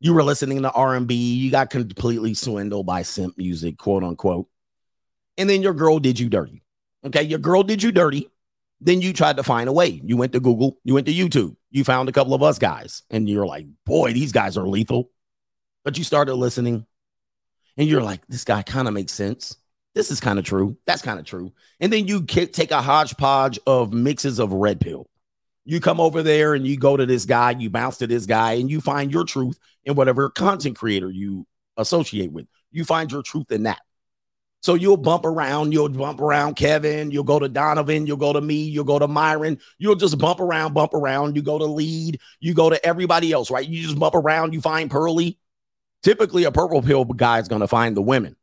You 0.00 0.12
were 0.12 0.22
listening 0.22 0.62
to 0.62 0.70
R&B, 0.70 1.14
you 1.14 1.50
got 1.50 1.70
completely 1.70 2.34
swindled 2.34 2.84
by 2.84 3.02
simp 3.02 3.38
music, 3.38 3.78
quote 3.78 4.04
unquote. 4.04 4.48
And 5.38 5.48
then 5.48 5.62
your 5.62 5.72
girl 5.72 5.98
did 5.98 6.20
you 6.20 6.28
dirty. 6.28 6.62
Okay, 7.04 7.22
your 7.22 7.38
girl 7.38 7.62
did 7.62 7.82
you 7.82 7.90
dirty. 7.90 8.28
Then 8.80 9.00
you 9.00 9.12
tried 9.12 9.36
to 9.38 9.42
find 9.42 9.68
a 9.68 9.72
way. 9.72 10.00
You 10.04 10.16
went 10.16 10.32
to 10.32 10.40
Google, 10.40 10.78
you 10.84 10.94
went 10.94 11.06
to 11.06 11.12
YouTube, 11.14 11.56
you 11.70 11.84
found 11.84 12.08
a 12.08 12.12
couple 12.12 12.34
of 12.34 12.42
us 12.42 12.58
guys, 12.58 13.02
and 13.10 13.28
you're 13.28 13.46
like, 13.46 13.66
boy, 13.86 14.12
these 14.12 14.32
guys 14.32 14.56
are 14.56 14.68
lethal. 14.68 15.10
But 15.84 15.98
you 15.98 16.04
started 16.04 16.34
listening, 16.34 16.86
and 17.76 17.88
you're 17.88 18.02
like, 18.02 18.26
this 18.26 18.44
guy 18.44 18.62
kind 18.62 18.88
of 18.88 18.94
makes 18.94 19.12
sense. 19.12 19.56
This 19.94 20.10
is 20.10 20.20
kind 20.20 20.38
of 20.38 20.44
true. 20.44 20.76
That's 20.86 21.02
kind 21.02 21.20
of 21.20 21.24
true. 21.24 21.52
And 21.78 21.92
then 21.92 22.08
you 22.08 22.24
take 22.24 22.70
a 22.70 22.82
hodgepodge 22.82 23.58
of 23.66 23.92
mixes 23.92 24.38
of 24.38 24.52
red 24.52 24.80
pill. 24.80 25.08
You 25.64 25.80
come 25.80 26.00
over 26.00 26.22
there 26.22 26.54
and 26.54 26.66
you 26.66 26.76
go 26.76 26.96
to 26.96 27.06
this 27.06 27.24
guy, 27.24 27.52
you 27.52 27.70
bounce 27.70 27.98
to 27.98 28.06
this 28.06 28.26
guy, 28.26 28.54
and 28.54 28.70
you 28.70 28.80
find 28.80 29.12
your 29.12 29.24
truth 29.24 29.58
in 29.84 29.94
whatever 29.94 30.30
content 30.30 30.76
creator 30.76 31.10
you 31.10 31.46
associate 31.76 32.32
with. 32.32 32.46
You 32.70 32.84
find 32.84 33.10
your 33.10 33.22
truth 33.22 33.50
in 33.50 33.62
that. 33.62 33.80
So 34.64 34.72
you'll 34.72 34.96
bump 34.96 35.26
around, 35.26 35.74
you'll 35.74 35.90
bump 35.90 36.22
around 36.22 36.54
Kevin, 36.54 37.10
you'll 37.10 37.22
go 37.22 37.38
to 37.38 37.50
Donovan, 37.50 38.06
you'll 38.06 38.16
go 38.16 38.32
to 38.32 38.40
me, 38.40 38.62
you'll 38.62 38.84
go 38.84 38.98
to 38.98 39.06
Myron, 39.06 39.58
you'll 39.76 39.94
just 39.94 40.16
bump 40.16 40.40
around, 40.40 40.72
bump 40.72 40.94
around. 40.94 41.36
You 41.36 41.42
go 41.42 41.58
to 41.58 41.66
lead, 41.66 42.18
you 42.40 42.54
go 42.54 42.70
to 42.70 42.82
everybody 42.86 43.30
else, 43.30 43.50
right? 43.50 43.68
You 43.68 43.82
just 43.82 43.98
bump 43.98 44.14
around, 44.14 44.54
you 44.54 44.62
find 44.62 44.90
Pearly. 44.90 45.38
Typically, 46.02 46.44
a 46.44 46.50
purple 46.50 46.80
pill 46.80 47.04
guy 47.04 47.40
is 47.40 47.48
going 47.48 47.60
to 47.60 47.68
find 47.68 47.94
the 47.94 48.00
women. 48.00 48.36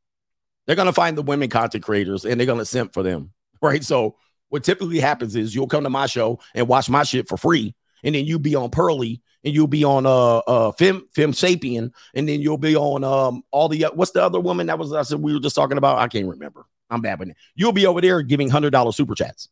They're 0.68 0.76
going 0.76 0.86
to 0.86 0.94
find 0.94 1.18
the 1.18 1.24
women 1.24 1.50
content 1.50 1.84
creators 1.84 2.24
and 2.24 2.40
they're 2.40 2.46
going 2.46 2.60
to 2.60 2.66
simp 2.66 2.94
for 2.94 3.02
them, 3.02 3.32
right? 3.64 3.84
So 3.84 4.16
what 4.50 4.64
typically 4.64 5.00
happens 5.00 5.36
is 5.36 5.56
you'll 5.56 5.66
come 5.66 5.86
to 5.86 5.90
my 5.90 6.06
show 6.06 6.40
and 6.54 6.68
watch 6.68 6.88
my 6.88 7.02
shit 7.02 7.28
for 7.30 7.38
free, 7.38 7.74
and 8.04 8.16
then 8.16 8.26
you'll 8.26 8.40
be 8.40 8.56
on 8.56 8.70
Pearly 8.70 9.22
and 9.44 9.54
you'll 9.54 9.68
be 9.68 9.84
on 9.84 10.06
uh 10.06 10.38
uh 10.38 10.72
Fem 10.74 11.08
Fem 11.14 11.32
Sapien, 11.32 11.92
and 12.14 12.30
then 12.30 12.42
you'll 12.42 12.58
be 12.58 12.76
on 12.76 13.04
um 13.04 13.44
all 13.52 13.70
the 13.70 13.86
what's 13.94 14.12
the 14.12 14.24
other 14.24 14.40
woman 14.40 14.68
that 14.68 14.80
was 14.80 14.94
I 14.94 15.02
said 15.04 15.20
we 15.20 15.34
were 15.34 15.40
just 15.40 15.56
talking 15.56 15.78
about? 15.78 16.00
I 16.00 16.08
can't 16.08 16.28
remember. 16.28 16.66
I'm 16.90 17.02
bad 17.02 17.20
with 17.20 17.30
it. 17.30 17.38
You'll 17.56 17.72
be 17.72 17.86
over 17.86 18.02
there 18.02 18.22
giving 18.22 18.50
hundred 18.50 18.72
dollar 18.72 18.92
super 18.92 19.16
chats. 19.16 19.50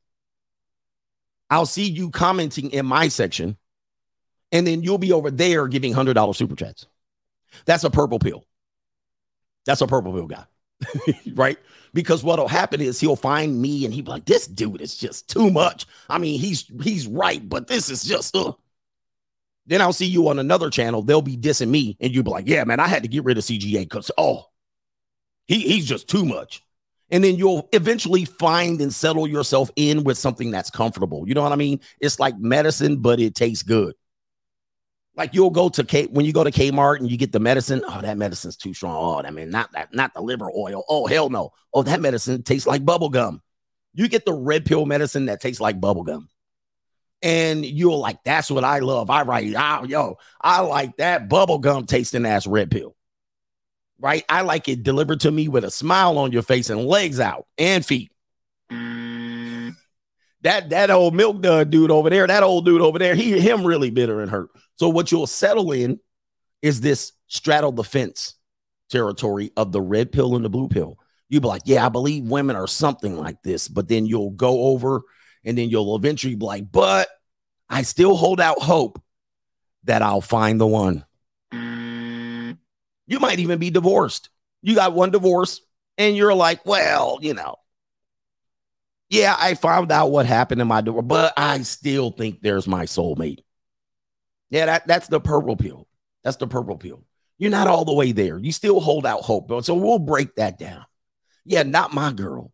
I'll 1.50 1.66
see 1.66 1.90
you 1.90 2.12
commenting 2.12 2.72
in 2.72 2.86
my 2.86 3.08
section, 3.08 3.58
and 4.52 4.68
then 4.68 4.84
you'll 4.84 5.00
be 5.00 5.14
over 5.14 5.32
there 5.32 5.68
giving 5.68 5.94
hundred 5.94 6.14
dollar 6.14 6.34
super 6.34 6.56
chats. 6.56 6.86
That's 7.66 7.84
a 7.84 7.90
purple 7.90 8.20
pill. 8.20 8.46
That's 9.66 9.82
a 9.82 9.88
purple 9.88 10.14
pill 10.14 10.28
guy, 10.28 10.46
right? 11.34 11.58
Because 11.94 12.24
what'll 12.24 12.48
happen 12.48 12.82
is 12.82 13.00
he'll 13.00 13.16
find 13.16 13.62
me 13.62 13.86
and 13.86 13.94
he'll 13.94 14.06
be 14.06 14.12
like, 14.12 14.26
"This 14.26 14.48
dude 14.48 14.82
is 14.82 14.96
just 14.96 15.30
too 15.30 15.50
much." 15.50 15.86
I 16.10 16.18
mean, 16.18 16.40
he's 16.40 16.66
he's 16.84 17.08
right, 17.08 17.48
but 17.48 17.68
this 17.68 17.90
is 17.90 18.04
just. 18.04 18.36
Uh. 18.36 18.54
Then 19.66 19.82
I'll 19.82 19.94
see 19.94 20.08
you 20.08 20.28
on 20.30 20.40
another 20.40 20.70
channel. 20.70 21.04
They'll 21.04 21.22
be 21.22 21.38
dissing 21.38 21.70
me, 21.70 21.96
and 22.00 22.14
you'll 22.14 22.24
be 22.24 22.32
like, 22.32 22.48
"Yeah, 22.48 22.64
man, 22.64 22.80
I 22.80 22.88
had 22.88 23.04
to 23.04 23.10
get 23.10 23.24
rid 23.24 23.38
of 23.38 23.44
CGA 23.44 23.82
because 23.82 24.12
oh, 24.18 24.46
he 25.48 25.60
he's 25.60 25.86
just 25.86 26.08
too 26.08 26.26
much." 26.26 26.64
And 27.12 27.24
then 27.24 27.36
you'll 27.38 27.68
eventually 27.74 28.26
find 28.26 28.80
and 28.82 28.94
settle 28.94 29.28
yourself 29.28 29.72
in 29.76 30.04
with 30.04 30.18
something 30.18 30.52
that's 30.52 30.70
comfortable. 30.70 31.28
You 31.28 31.34
know 31.34 31.42
what 31.42 31.52
I 31.52 31.56
mean? 31.56 31.80
It's 32.00 32.20
like 32.20 32.38
medicine, 32.38 32.98
but 32.98 33.20
it 33.20 33.36
tastes 33.36 33.64
good. 33.64 33.96
Like 35.20 35.34
you'll 35.34 35.50
go 35.50 35.68
to 35.68 35.84
K 35.84 36.06
when 36.06 36.26
you 36.26 36.32
go 36.32 36.46
to 36.46 36.50
Kmart 36.50 37.00
and 37.00 37.12
you 37.12 37.18
get 37.18 37.34
the 37.34 37.42
medicine. 37.42 37.84
Oh, 37.86 38.00
that 38.00 38.18
medicine's 38.18 38.56
too 38.56 38.74
strong. 38.74 38.96
Oh, 38.96 39.28
I 39.28 39.32
mean, 39.32 39.50
not 39.50 39.70
that, 39.74 39.94
not 39.94 40.14
the 40.14 40.22
liver 40.22 40.50
oil. 40.50 40.86
Oh, 40.88 41.08
hell 41.08 41.30
no. 41.30 41.52
Oh, 41.74 41.84
that 41.84 42.00
medicine 42.00 42.42
tastes 42.42 42.66
like 42.66 42.86
bubble 42.86 43.10
gum. 43.10 43.42
You 43.94 44.08
get 44.08 44.24
the 44.24 44.32
red 44.32 44.66
pill 44.66 44.86
medicine 44.86 45.26
that 45.26 45.42
tastes 45.42 45.60
like 45.60 45.82
bubble 45.82 46.04
gum. 46.04 46.30
And 47.22 47.66
you're 47.66 47.98
like, 47.98 48.24
that's 48.24 48.50
what 48.50 48.64
I 48.64 48.80
love. 48.80 49.10
I 49.10 49.24
write, 49.24 49.54
oh, 49.58 49.84
yo, 49.84 50.20
I 50.40 50.62
like 50.62 50.96
that 50.98 51.28
bubble 51.28 51.60
gum 51.60 51.86
tasting 51.86 52.26
ass 52.26 52.48
red 52.48 52.72
pill. 52.72 52.96
Right? 54.00 54.24
I 54.30 54.44
like 54.44 54.70
it 54.70 54.84
delivered 54.84 55.20
to 55.22 55.32
me 55.32 55.50
with 55.50 55.66
a 55.66 55.72
smile 55.72 56.18
on 56.18 56.32
your 56.32 56.44
face 56.44 56.70
and 56.70 56.86
legs 56.86 57.20
out 57.20 57.46
and 57.58 57.86
feet. 57.86 58.14
Mm. 58.72 59.76
That 60.44 60.70
that 60.70 60.90
old 60.90 61.14
milk 61.14 61.42
dud 61.42 61.72
dude 61.72 61.92
over 61.92 62.10
there, 62.10 62.26
that 62.26 62.44
old 62.44 62.64
dude 62.64 62.80
over 62.80 62.98
there, 62.98 63.16
he 63.16 63.38
him 63.38 63.66
really 63.66 63.90
bitter 63.90 64.22
and 64.22 64.32
hurt. 64.32 64.52
So 64.80 64.88
what 64.88 65.12
you'll 65.12 65.28
settle 65.28 65.72
in 65.74 66.00
is 66.62 66.80
this 66.80 67.12
straddle 67.28 67.74
the 67.74 67.84
fence 67.84 68.36
territory 68.90 69.52
of 69.58 69.72
the 69.72 69.82
red 69.82 70.12
pill 70.12 70.36
and 70.36 70.46
the 70.46 70.50
blue 70.50 70.70
pill. 70.70 70.98
You'll 71.28 71.42
be 71.42 71.48
like, 71.48 71.64
yeah, 71.66 71.86
I 71.86 71.90
believe 71.90 72.24
women 72.24 72.56
are 72.56 72.68
something 72.68 73.18
like 73.18 73.44
this, 73.44 73.68
but 73.68 73.88
then 73.88 74.06
you'll 74.06 74.32
go 74.32 74.64
over 74.68 75.02
and 75.44 75.58
then 75.58 75.70
you'll 75.70 75.96
eventually 75.96 76.36
be 76.36 76.46
like, 76.46 76.72
but 76.72 77.08
I 77.70 77.84
still 77.84 78.16
hold 78.16 78.40
out 78.40 78.62
hope 78.62 79.02
that 79.84 80.02
I'll 80.02 80.22
find 80.22 80.60
the 80.60 80.68
one. 80.68 81.06
You 81.52 83.20
might 83.20 83.40
even 83.40 83.60
be 83.60 83.70
divorced. 83.70 84.30
You 84.62 84.76
got 84.76 84.94
one 84.94 85.12
divorce, 85.12 85.62
and 85.98 86.16
you're 86.16 86.34
like, 86.34 86.66
well, 86.66 87.18
you 87.22 87.34
know, 87.34 87.56
yeah, 89.10 89.36
I 89.38 89.56
found 89.56 89.92
out 89.92 90.12
what 90.12 90.26
happened 90.26 90.62
in 90.62 90.68
my 90.68 90.82
divorce, 90.82 91.06
but 91.08 91.34
I 91.38 91.62
still 91.64 92.12
think 92.12 92.42
there's 92.42 92.68
my 92.68 92.86
soulmate. 92.86 93.40
Yeah, 94.50 94.66
that, 94.66 94.88
that's 94.88 95.08
the 95.08 95.20
purple 95.20 95.56
pill. 95.56 95.88
That's 96.24 96.38
the 96.38 96.48
purple 96.48 96.78
pill. 96.78 97.04
You're 97.38 97.52
not 97.52 97.68
all 97.68 97.86
the 97.86 97.94
way 97.94 98.12
there. 98.12 98.38
You 98.38 98.52
still 98.52 98.80
hold 98.80 99.06
out 99.06 99.22
hope. 99.22 99.64
So 99.64 99.74
we'll 99.76 100.00
break 100.00 100.36
that 100.36 100.60
down. 100.60 100.86
Yeah, 101.46 101.64
not 101.64 101.94
my 101.94 102.12
girl. 102.12 102.52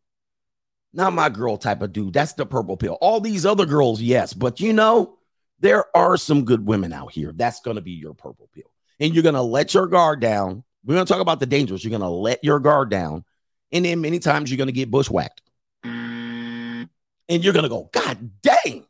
Not 0.93 1.13
my 1.13 1.29
girl 1.29 1.57
type 1.57 1.81
of 1.81 1.91
dude. 1.91 2.13
That's 2.13 2.33
the 2.33 2.45
purple 2.45 2.77
pill. 2.77 2.97
All 3.01 3.19
these 3.19 3.45
other 3.45 3.65
girls, 3.65 4.01
yes. 4.01 4.33
But 4.33 4.59
you 4.59 4.71
know, 4.73 5.17
there 5.59 5.85
are 5.95 6.17
some 6.17 6.45
good 6.45 6.65
women 6.65 6.93
out 6.93 7.11
here. 7.11 7.33
That's 7.35 7.61
going 7.61 7.75
to 7.75 7.81
be 7.81 7.91
your 7.91 8.13
purple 8.13 8.49
pill. 8.53 8.71
And 8.99 9.13
you're 9.13 9.23
going 9.23 9.35
to 9.35 9.41
let 9.41 9.73
your 9.73 9.87
guard 9.87 10.21
down. 10.21 10.63
We're 10.85 10.95
going 10.95 11.05
to 11.05 11.11
talk 11.11 11.21
about 11.21 11.39
the 11.39 11.45
dangers. 11.45 11.83
You're 11.83 11.89
going 11.89 12.01
to 12.01 12.07
let 12.07 12.43
your 12.43 12.59
guard 12.59 12.89
down. 12.89 13.25
And 13.71 13.83
then 13.83 14.01
many 14.01 14.19
times 14.19 14.49
you're 14.49 14.57
going 14.57 14.67
to 14.67 14.73
get 14.73 14.91
bushwhacked. 14.91 15.41
And 15.83 16.87
you're 17.27 17.53
going 17.53 17.63
to 17.63 17.69
go, 17.69 17.89
God 17.91 18.31
dang. 18.41 18.85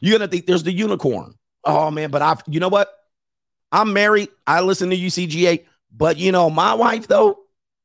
You're 0.00 0.16
going 0.16 0.28
to 0.28 0.32
think 0.32 0.46
there's 0.46 0.62
the 0.62 0.72
unicorn. 0.72 1.34
Oh, 1.68 1.90
man. 1.90 2.10
But 2.10 2.22
I've, 2.22 2.42
you 2.46 2.60
know 2.60 2.68
what? 2.68 2.92
I'm 3.70 3.92
married. 3.92 4.30
I 4.46 4.62
listen 4.62 4.90
to 4.90 4.96
UCGA. 4.96 5.66
But 5.94 6.18
you 6.18 6.32
know, 6.32 6.50
my 6.50 6.74
wife, 6.74 7.08
though, 7.08 7.38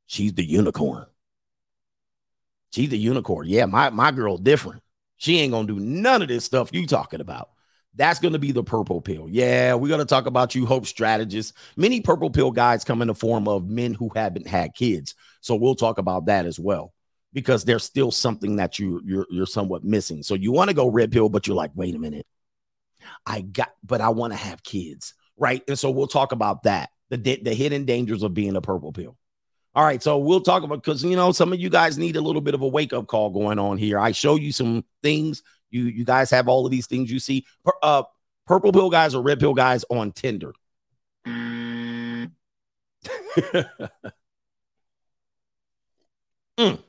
she's 0.07 0.33
the 0.33 0.43
unicorn. 0.43 1.05
She's 2.71 2.89
the 2.89 2.97
unicorn. 2.97 3.47
Yeah, 3.47 3.65
my, 3.65 3.89
my 3.89 4.11
girl 4.11 4.37
different. 4.37 4.81
She 5.17 5.39
ain't 5.39 5.53
gonna 5.53 5.67
do 5.67 5.79
none 5.79 6.21
of 6.21 6.27
this 6.27 6.43
stuff 6.43 6.73
you 6.73 6.87
talking 6.87 7.21
about. 7.21 7.49
That's 7.95 8.19
gonna 8.19 8.39
be 8.39 8.51
the 8.51 8.63
purple 8.63 8.99
pill. 8.99 9.27
Yeah, 9.29 9.75
we're 9.75 9.89
gonna 9.89 10.05
talk 10.05 10.25
about 10.25 10.55
you 10.55 10.65
hope 10.65 10.85
strategists. 10.85 11.53
Many 11.77 12.01
purple 12.01 12.29
pill 12.29 12.51
guys 12.51 12.83
come 12.83 13.01
in 13.01 13.07
the 13.07 13.15
form 13.15 13.47
of 13.47 13.69
men 13.69 13.93
who 13.93 14.09
haven't 14.15 14.47
had 14.47 14.73
kids. 14.73 15.15
So 15.41 15.55
we'll 15.55 15.75
talk 15.75 15.97
about 15.97 16.25
that 16.25 16.45
as 16.45 16.59
well. 16.59 16.93
Because 17.31 17.63
there's 17.63 17.83
still 17.83 18.11
something 18.11 18.57
that 18.57 18.79
you 18.79 19.01
you're 19.05 19.27
you're 19.29 19.45
somewhat 19.45 19.83
missing. 19.83 20.23
So 20.23 20.33
you 20.33 20.51
want 20.51 20.69
to 20.69 20.75
go 20.75 20.87
red 20.87 21.11
pill, 21.11 21.29
but 21.29 21.47
you're 21.47 21.55
like, 21.55 21.71
wait 21.75 21.95
a 21.95 21.99
minute. 21.99 22.25
I 23.25 23.41
got, 23.41 23.71
but 23.83 24.01
I 24.01 24.09
want 24.09 24.33
to 24.33 24.37
have 24.37 24.63
kids, 24.63 25.13
right? 25.37 25.61
And 25.67 25.77
so 25.77 25.91
we'll 25.91 26.07
talk 26.07 26.31
about 26.31 26.63
that. 26.63 26.89
The 27.09 27.17
the 27.17 27.53
hidden 27.53 27.85
dangers 27.85 28.23
of 28.23 28.33
being 28.33 28.55
a 28.55 28.61
purple 28.61 28.91
pill. 28.91 29.17
All 29.75 29.83
right, 29.83 30.03
so 30.03 30.19
we'll 30.19 30.41
talk 30.41 30.63
about 30.63 30.83
because 30.83 31.03
you 31.03 31.15
know 31.15 31.31
some 31.31 31.53
of 31.53 31.59
you 31.59 31.69
guys 31.69 31.97
need 31.97 32.15
a 32.15 32.21
little 32.21 32.41
bit 32.41 32.53
of 32.53 32.61
a 32.61 32.67
wake 32.67 32.93
up 32.93 33.07
call 33.07 33.29
going 33.29 33.59
on 33.59 33.77
here. 33.77 33.99
I 33.99 34.11
show 34.11 34.35
you 34.35 34.51
some 34.51 34.83
things. 35.01 35.43
You 35.69 35.85
you 35.85 36.05
guys 36.05 36.29
have 36.31 36.47
all 36.47 36.65
of 36.65 36.71
these 36.71 36.87
things 36.87 37.11
you 37.11 37.19
see. 37.19 37.45
Uh, 37.81 38.03
purple 38.45 38.71
pill 38.71 38.89
guys 38.89 39.15
or 39.15 39.23
red 39.23 39.39
pill 39.39 39.53
guys 39.53 39.85
on 39.89 40.11
Tinder. 40.11 40.53
Mm. 46.57 46.79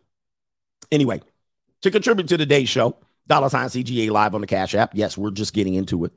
Anyway, 0.92 1.20
to 1.82 1.90
contribute 1.90 2.28
to 2.28 2.36
today's 2.36 2.68
show, 2.68 2.96
dollar 3.26 3.48
sign 3.48 3.68
CGA 3.68 4.10
live 4.10 4.34
on 4.34 4.40
the 4.40 4.46
Cash 4.46 4.74
App. 4.74 4.92
Yes, 4.94 5.16
we're 5.16 5.30
just 5.30 5.52
getting 5.52 5.74
into 5.74 6.04
it. 6.04 6.12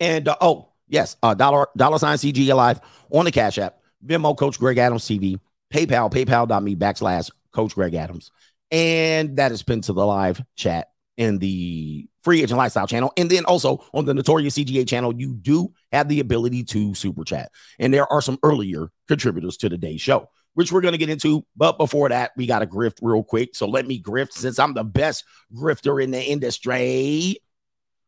And 0.00 0.28
uh, 0.28 0.36
oh 0.40 0.70
yes, 0.88 1.16
uh, 1.22 1.34
dollar 1.34 1.68
dollar 1.76 1.98
sign 1.98 2.16
CGA 2.16 2.54
live 2.54 2.80
on 3.10 3.24
the 3.24 3.32
Cash 3.32 3.58
App. 3.58 3.78
Venmo, 4.04 4.36
Coach 4.36 4.58
Greg 4.58 4.78
Adams 4.78 5.04
TV, 5.04 5.38
PayPal, 5.72 6.12
PayPal.me 6.12 6.76
backslash 6.76 7.30
Coach 7.52 7.74
Greg 7.74 7.94
Adams. 7.94 8.30
And 8.70 9.36
that 9.36 9.52
is 9.52 9.62
pinned 9.62 9.84
to 9.84 9.92
the 9.92 10.04
live 10.04 10.42
chat 10.56 10.88
in 11.16 11.38
the 11.38 12.08
Free 12.22 12.42
Agent 12.42 12.58
Lifestyle 12.58 12.86
channel. 12.86 13.12
And 13.16 13.30
then 13.30 13.44
also 13.44 13.84
on 13.92 14.04
the 14.04 14.14
Notorious 14.14 14.58
CGA 14.58 14.86
channel, 14.86 15.14
you 15.14 15.34
do 15.34 15.72
have 15.92 16.08
the 16.08 16.20
ability 16.20 16.64
to 16.64 16.94
super 16.94 17.24
chat. 17.24 17.50
And 17.78 17.94
there 17.94 18.10
are 18.12 18.20
some 18.20 18.38
earlier 18.42 18.88
contributors 19.08 19.56
to 19.58 19.68
today's 19.68 20.00
show, 20.00 20.28
which 20.54 20.72
we're 20.72 20.80
going 20.80 20.92
to 20.92 20.98
get 20.98 21.10
into. 21.10 21.44
But 21.56 21.78
before 21.78 22.08
that, 22.08 22.32
we 22.36 22.46
got 22.46 22.60
to 22.60 22.66
grift 22.66 22.98
real 23.02 23.22
quick. 23.22 23.54
So 23.54 23.66
let 23.66 23.86
me 23.86 24.00
grift 24.00 24.32
since 24.32 24.58
I'm 24.58 24.74
the 24.74 24.84
best 24.84 25.24
grifter 25.54 26.02
in 26.02 26.10
the 26.10 26.22
industry. 26.22 27.36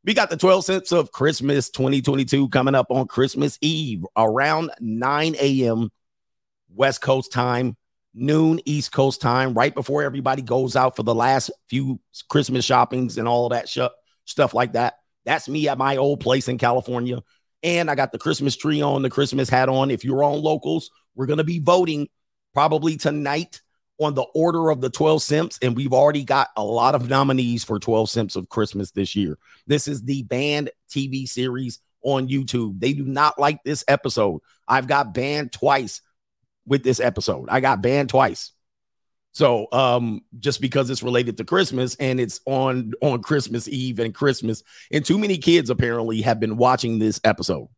We 0.04 0.14
got 0.14 0.30
the 0.30 0.36
12 0.36 0.64
cents 0.64 0.92
of 0.92 1.10
Christmas 1.10 1.68
2022 1.70 2.48
coming 2.50 2.76
up 2.76 2.86
on 2.90 3.08
Christmas 3.08 3.58
Eve 3.60 4.06
around 4.16 4.70
9 4.80 5.34
a.m. 5.40 5.90
West 6.72 7.00
Coast 7.00 7.32
time, 7.32 7.76
noon 8.14 8.60
East 8.64 8.92
Coast 8.92 9.20
time, 9.20 9.54
right 9.54 9.74
before 9.74 10.04
everybody 10.04 10.42
goes 10.42 10.76
out 10.76 10.94
for 10.94 11.02
the 11.02 11.14
last 11.14 11.50
few 11.68 11.98
Christmas 12.28 12.64
shoppings 12.64 13.18
and 13.18 13.26
all 13.26 13.48
that 13.48 13.68
sh- 13.68 13.80
stuff 14.26 14.54
like 14.54 14.74
that. 14.74 14.94
That's 15.24 15.48
me 15.48 15.68
at 15.68 15.76
my 15.76 15.96
old 15.96 16.20
place 16.20 16.46
in 16.46 16.56
California. 16.56 17.18
And 17.64 17.90
I 17.90 17.96
got 17.96 18.12
the 18.12 18.18
Christmas 18.18 18.56
tree 18.56 18.80
on, 18.80 19.02
the 19.02 19.10
Christmas 19.10 19.48
hat 19.48 19.68
on. 19.68 19.90
If 19.90 20.04
you're 20.04 20.22
on 20.22 20.40
locals, 20.40 20.90
we're 21.16 21.26
going 21.26 21.38
to 21.38 21.44
be 21.44 21.58
voting 21.58 22.08
probably 22.56 22.96
tonight 22.96 23.60
on 24.00 24.14
the 24.14 24.24
order 24.34 24.70
of 24.70 24.80
the 24.80 24.88
12 24.88 25.20
Simps, 25.20 25.58
and 25.60 25.76
we've 25.76 25.92
already 25.92 26.24
got 26.24 26.48
a 26.56 26.64
lot 26.64 26.94
of 26.94 27.06
nominees 27.06 27.62
for 27.62 27.78
12 27.78 28.08
Simps 28.08 28.34
of 28.34 28.48
Christmas 28.48 28.92
this 28.92 29.14
year. 29.14 29.36
This 29.66 29.86
is 29.86 30.04
the 30.04 30.22
banned 30.22 30.70
TV 30.88 31.28
series 31.28 31.80
on 32.02 32.28
YouTube. 32.28 32.80
They 32.80 32.94
do 32.94 33.04
not 33.04 33.38
like 33.38 33.62
this 33.62 33.84
episode. 33.86 34.40
I've 34.66 34.86
got 34.86 35.12
banned 35.12 35.52
twice 35.52 36.00
with 36.66 36.82
this 36.82 36.98
episode. 36.98 37.50
I 37.50 37.60
got 37.60 37.82
banned 37.82 38.08
twice. 38.08 38.52
So 39.32 39.66
um 39.70 40.22
just 40.38 40.62
because 40.62 40.88
it's 40.88 41.02
related 41.02 41.36
to 41.36 41.44
Christmas 41.44 41.94
and 41.96 42.18
it's 42.18 42.40
on 42.46 42.94
on 43.02 43.20
Christmas 43.20 43.68
Eve 43.68 43.98
and 43.98 44.14
Christmas 44.14 44.62
and 44.90 45.04
too 45.04 45.18
many 45.18 45.36
kids 45.36 45.68
apparently 45.68 46.22
have 46.22 46.40
been 46.40 46.56
watching 46.56 46.98
this 46.98 47.20
episode. 47.22 47.68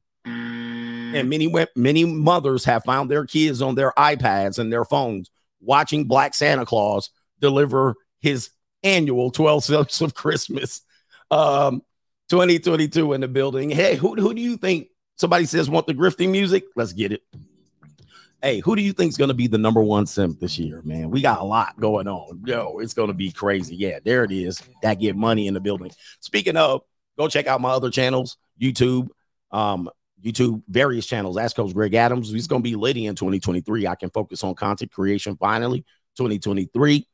And 1.15 1.29
many 1.31 1.53
many 1.75 2.05
mothers 2.05 2.65
have 2.65 2.85
found 2.85 3.11
their 3.11 3.25
kids 3.25 3.63
on 3.63 3.75
their 3.75 3.93
iPads 3.97 4.59
and 4.59 4.73
their 4.73 4.85
phones 4.85 5.31
watching 5.61 6.05
Black 6.05 6.35
Santa 6.35 6.67
Claus 6.67 7.11
deliver 7.41 7.95
his 8.21 8.51
annual 8.83 9.31
12 9.31 9.65
cents 9.65 10.01
of 10.01 10.15
Christmas. 10.15 10.83
Um, 11.31 11.83
2022 12.29 13.15
in 13.15 13.21
the 13.23 13.29
building. 13.29 13.71
Hey, 13.71 13.97
who, 13.97 14.15
who 14.15 14.35
do 14.35 14.41
you 14.41 14.57
think 14.57 14.89
somebody 15.17 15.47
says 15.47 15.71
want 15.71 15.87
the 15.87 15.95
grifting 15.95 16.31
music? 16.31 16.65
Let's 16.77 16.93
get 16.93 17.13
it. 17.13 17.23
Hey, 18.43 18.61
who 18.61 18.77
do 18.77 18.83
you 18.83 18.93
think 18.93 19.11
is 19.11 19.17
going 19.17 19.29
to 19.29 19.35
be 19.35 19.49
the 19.49 19.59
number 19.59 19.83
one 19.83 20.07
simp 20.07 20.39
this 20.39 20.59
year, 20.59 20.81
man? 20.85 21.11
We 21.11 21.21
got 21.21 21.41
a 21.41 21.45
lot 21.45 21.79
going 21.81 22.07
on. 22.07 22.43
Yo, 22.47 22.79
it's 22.79 22.95
going 22.95 23.09
to 23.09 23.15
be 23.15 23.33
crazy. 23.33 23.75
Yeah, 23.75 23.99
there 24.05 24.23
it 24.23 24.31
is. 24.31 24.63
That 24.83 25.01
get 25.01 25.17
money 25.17 25.49
in 25.49 25.55
the 25.55 25.61
building. 25.61 25.91
Speaking 26.21 26.57
of, 26.57 26.83
go 27.19 27.29
check 27.29 27.49
out 27.49 27.61
my 27.61 27.71
other 27.71 27.91
channels, 27.91 28.37
YouTube, 28.61 29.09
um, 29.51 29.91
YouTube, 30.23 30.63
various 30.69 31.07
channels. 31.07 31.37
Ask 31.37 31.57
Coach 31.57 31.73
Greg 31.73 31.95
Adams. 31.95 32.31
He's 32.31 32.47
going 32.47 32.63
to 32.63 32.69
be 32.69 32.77
litty 32.77 33.07
in 33.07 33.15
2023. 33.15 33.87
I 33.87 33.95
can 33.95 34.11
focus 34.11 34.43
on 34.45 34.55
content 34.55 34.91
creation 34.93 35.37
finally. 35.37 35.85
2023. 36.17 37.07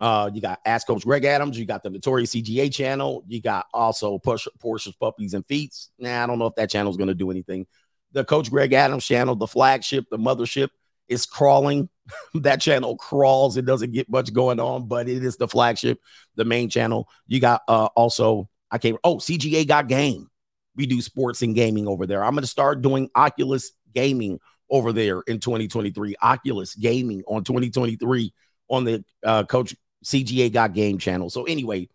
Uh, 0.00 0.30
you 0.32 0.40
got 0.40 0.60
Ask 0.64 0.86
Coach 0.86 1.04
Greg 1.04 1.24
Adams. 1.24 1.58
You 1.58 1.64
got 1.64 1.82
the 1.82 1.90
Notorious 1.90 2.34
CGA 2.34 2.72
channel. 2.72 3.24
You 3.28 3.40
got 3.40 3.66
also 3.72 4.18
Push 4.18 4.48
Porsche's 4.62 4.94
Puppies 4.96 5.34
and 5.34 5.46
Feets. 5.46 5.90
Nah, 5.98 6.24
I 6.24 6.26
don't 6.26 6.38
know 6.38 6.46
if 6.46 6.54
that 6.56 6.70
channel 6.70 6.90
is 6.90 6.96
going 6.96 7.08
to 7.08 7.14
do 7.14 7.30
anything. 7.30 7.66
The 8.12 8.24
Coach 8.24 8.50
Greg 8.50 8.72
Adams 8.72 9.06
channel, 9.06 9.36
the 9.36 9.46
flagship, 9.46 10.06
the 10.10 10.18
mothership, 10.18 10.68
is 11.08 11.26
crawling. 11.26 11.88
that 12.34 12.60
channel 12.60 12.96
crawls. 12.96 13.56
It 13.56 13.64
doesn't 13.64 13.92
get 13.92 14.10
much 14.10 14.32
going 14.32 14.58
on, 14.58 14.88
but 14.88 15.08
it 15.08 15.24
is 15.24 15.36
the 15.36 15.46
flagship, 15.46 16.00
the 16.34 16.44
main 16.44 16.68
channel. 16.68 17.08
You 17.28 17.40
got 17.40 17.62
uh 17.68 17.88
also 17.94 18.48
I 18.72 18.78
can't. 18.78 18.98
Oh, 19.04 19.16
CGA 19.16 19.68
got 19.68 19.86
game. 19.86 20.28
We 20.76 20.86
do 20.86 21.00
sports 21.00 21.42
and 21.42 21.54
gaming 21.54 21.86
over 21.86 22.06
there. 22.06 22.24
I'm 22.24 22.32
going 22.32 22.42
to 22.42 22.48
start 22.48 22.82
doing 22.82 23.10
Oculus 23.14 23.72
gaming 23.94 24.40
over 24.70 24.92
there 24.92 25.20
in 25.26 25.38
2023. 25.38 26.16
Oculus 26.22 26.74
gaming 26.74 27.22
on 27.26 27.44
2023 27.44 28.32
on 28.68 28.84
the 28.84 29.04
uh, 29.24 29.44
Coach 29.44 29.76
CGA 30.04 30.52
Got 30.52 30.72
Game 30.72 30.98
channel. 30.98 31.30
So 31.30 31.44
anyway, 31.44 31.88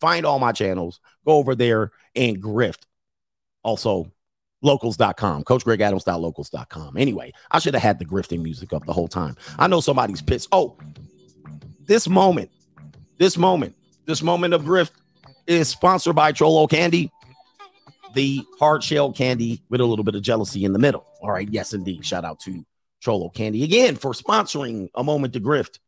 find 0.00 0.24
all 0.24 0.38
my 0.38 0.52
channels, 0.52 1.00
go 1.26 1.32
over 1.32 1.54
there 1.54 1.90
and 2.14 2.42
grift. 2.42 2.82
Also, 3.62 4.10
locals.com, 4.62 5.44
coachgregadams.locals.com. 5.44 6.96
Anyway, 6.96 7.32
I 7.50 7.58
should 7.58 7.74
have 7.74 7.82
had 7.82 7.98
the 7.98 8.04
grifting 8.04 8.42
music 8.42 8.72
up 8.72 8.84
the 8.86 8.92
whole 8.92 9.08
time. 9.08 9.36
I 9.58 9.66
know 9.66 9.80
somebody's 9.80 10.22
pissed. 10.22 10.48
Oh, 10.52 10.76
this 11.86 12.08
moment, 12.08 12.50
this 13.18 13.36
moment, 13.36 13.74
this 14.06 14.22
moment 14.22 14.54
of 14.54 14.62
grift 14.62 14.92
is 15.46 15.68
sponsored 15.68 16.16
by 16.16 16.32
Trollo 16.32 16.68
Candy, 16.68 17.10
the 18.14 18.44
hard 18.58 18.82
shell 18.82 19.12
candy 19.12 19.62
with 19.68 19.80
a 19.80 19.84
little 19.84 20.04
bit 20.04 20.14
of 20.14 20.22
jealousy 20.22 20.64
in 20.64 20.72
the 20.72 20.78
middle. 20.78 21.06
All 21.20 21.30
right, 21.30 21.48
yes, 21.50 21.72
indeed. 21.72 22.04
Shout 22.04 22.24
out 22.24 22.40
to 22.40 22.64
Trollo 23.02 23.32
Candy 23.32 23.64
again 23.64 23.96
for 23.96 24.12
sponsoring 24.12 24.88
a 24.94 25.02
moment 25.04 25.32
to 25.34 25.40
grift. 25.40 25.78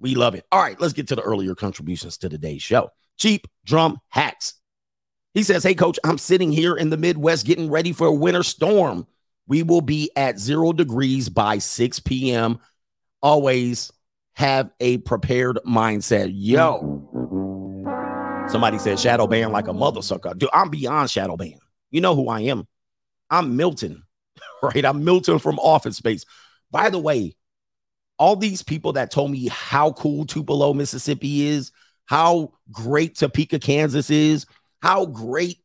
We 0.00 0.14
love 0.14 0.34
it. 0.34 0.46
All 0.50 0.60
right, 0.60 0.80
let's 0.80 0.92
get 0.92 1.08
to 1.08 1.16
the 1.16 1.22
earlier 1.22 1.54
contributions 1.54 2.16
to 2.18 2.28
today's 2.28 2.62
show. 2.62 2.90
Cheap 3.18 3.46
drum 3.64 3.98
hacks. 4.08 4.54
He 5.34 5.42
says, 5.42 5.62
Hey, 5.62 5.74
coach, 5.74 5.98
I'm 6.04 6.18
sitting 6.18 6.50
here 6.50 6.76
in 6.76 6.90
the 6.90 6.96
Midwest 6.96 7.46
getting 7.46 7.70
ready 7.70 7.92
for 7.92 8.06
a 8.06 8.12
winter 8.12 8.42
storm. 8.42 9.06
We 9.46 9.62
will 9.62 9.80
be 9.80 10.10
at 10.16 10.38
zero 10.38 10.72
degrees 10.72 11.28
by 11.28 11.58
6 11.58 12.00
p.m. 12.00 12.60
Always 13.22 13.92
have 14.34 14.70
a 14.80 14.98
prepared 14.98 15.58
mindset. 15.66 16.30
Yo, 16.32 17.09
somebody 18.50 18.78
said 18.78 18.98
shadow 18.98 19.26
ban 19.26 19.52
like 19.52 19.68
a 19.68 19.72
mother 19.72 20.02
sucker. 20.02 20.34
Dude, 20.34 20.50
I'm 20.52 20.70
beyond 20.70 21.10
shadow 21.10 21.36
ban. 21.36 21.58
You 21.90 22.00
know 22.00 22.14
who 22.14 22.28
I 22.28 22.40
am. 22.42 22.66
I'm 23.30 23.56
Milton, 23.56 24.02
right? 24.62 24.84
I'm 24.84 25.04
Milton 25.04 25.38
from 25.38 25.58
Office 25.58 25.96
Space. 25.96 26.24
By 26.70 26.90
the 26.90 26.98
way, 26.98 27.36
all 28.18 28.36
these 28.36 28.62
people 28.62 28.94
that 28.94 29.10
told 29.10 29.30
me 29.30 29.48
how 29.48 29.92
cool 29.92 30.26
Tupelo, 30.26 30.74
Mississippi 30.74 31.46
is, 31.46 31.72
how 32.06 32.52
great 32.70 33.16
Topeka, 33.16 33.58
Kansas 33.58 34.10
is, 34.10 34.46
how 34.82 35.06
great 35.06 35.58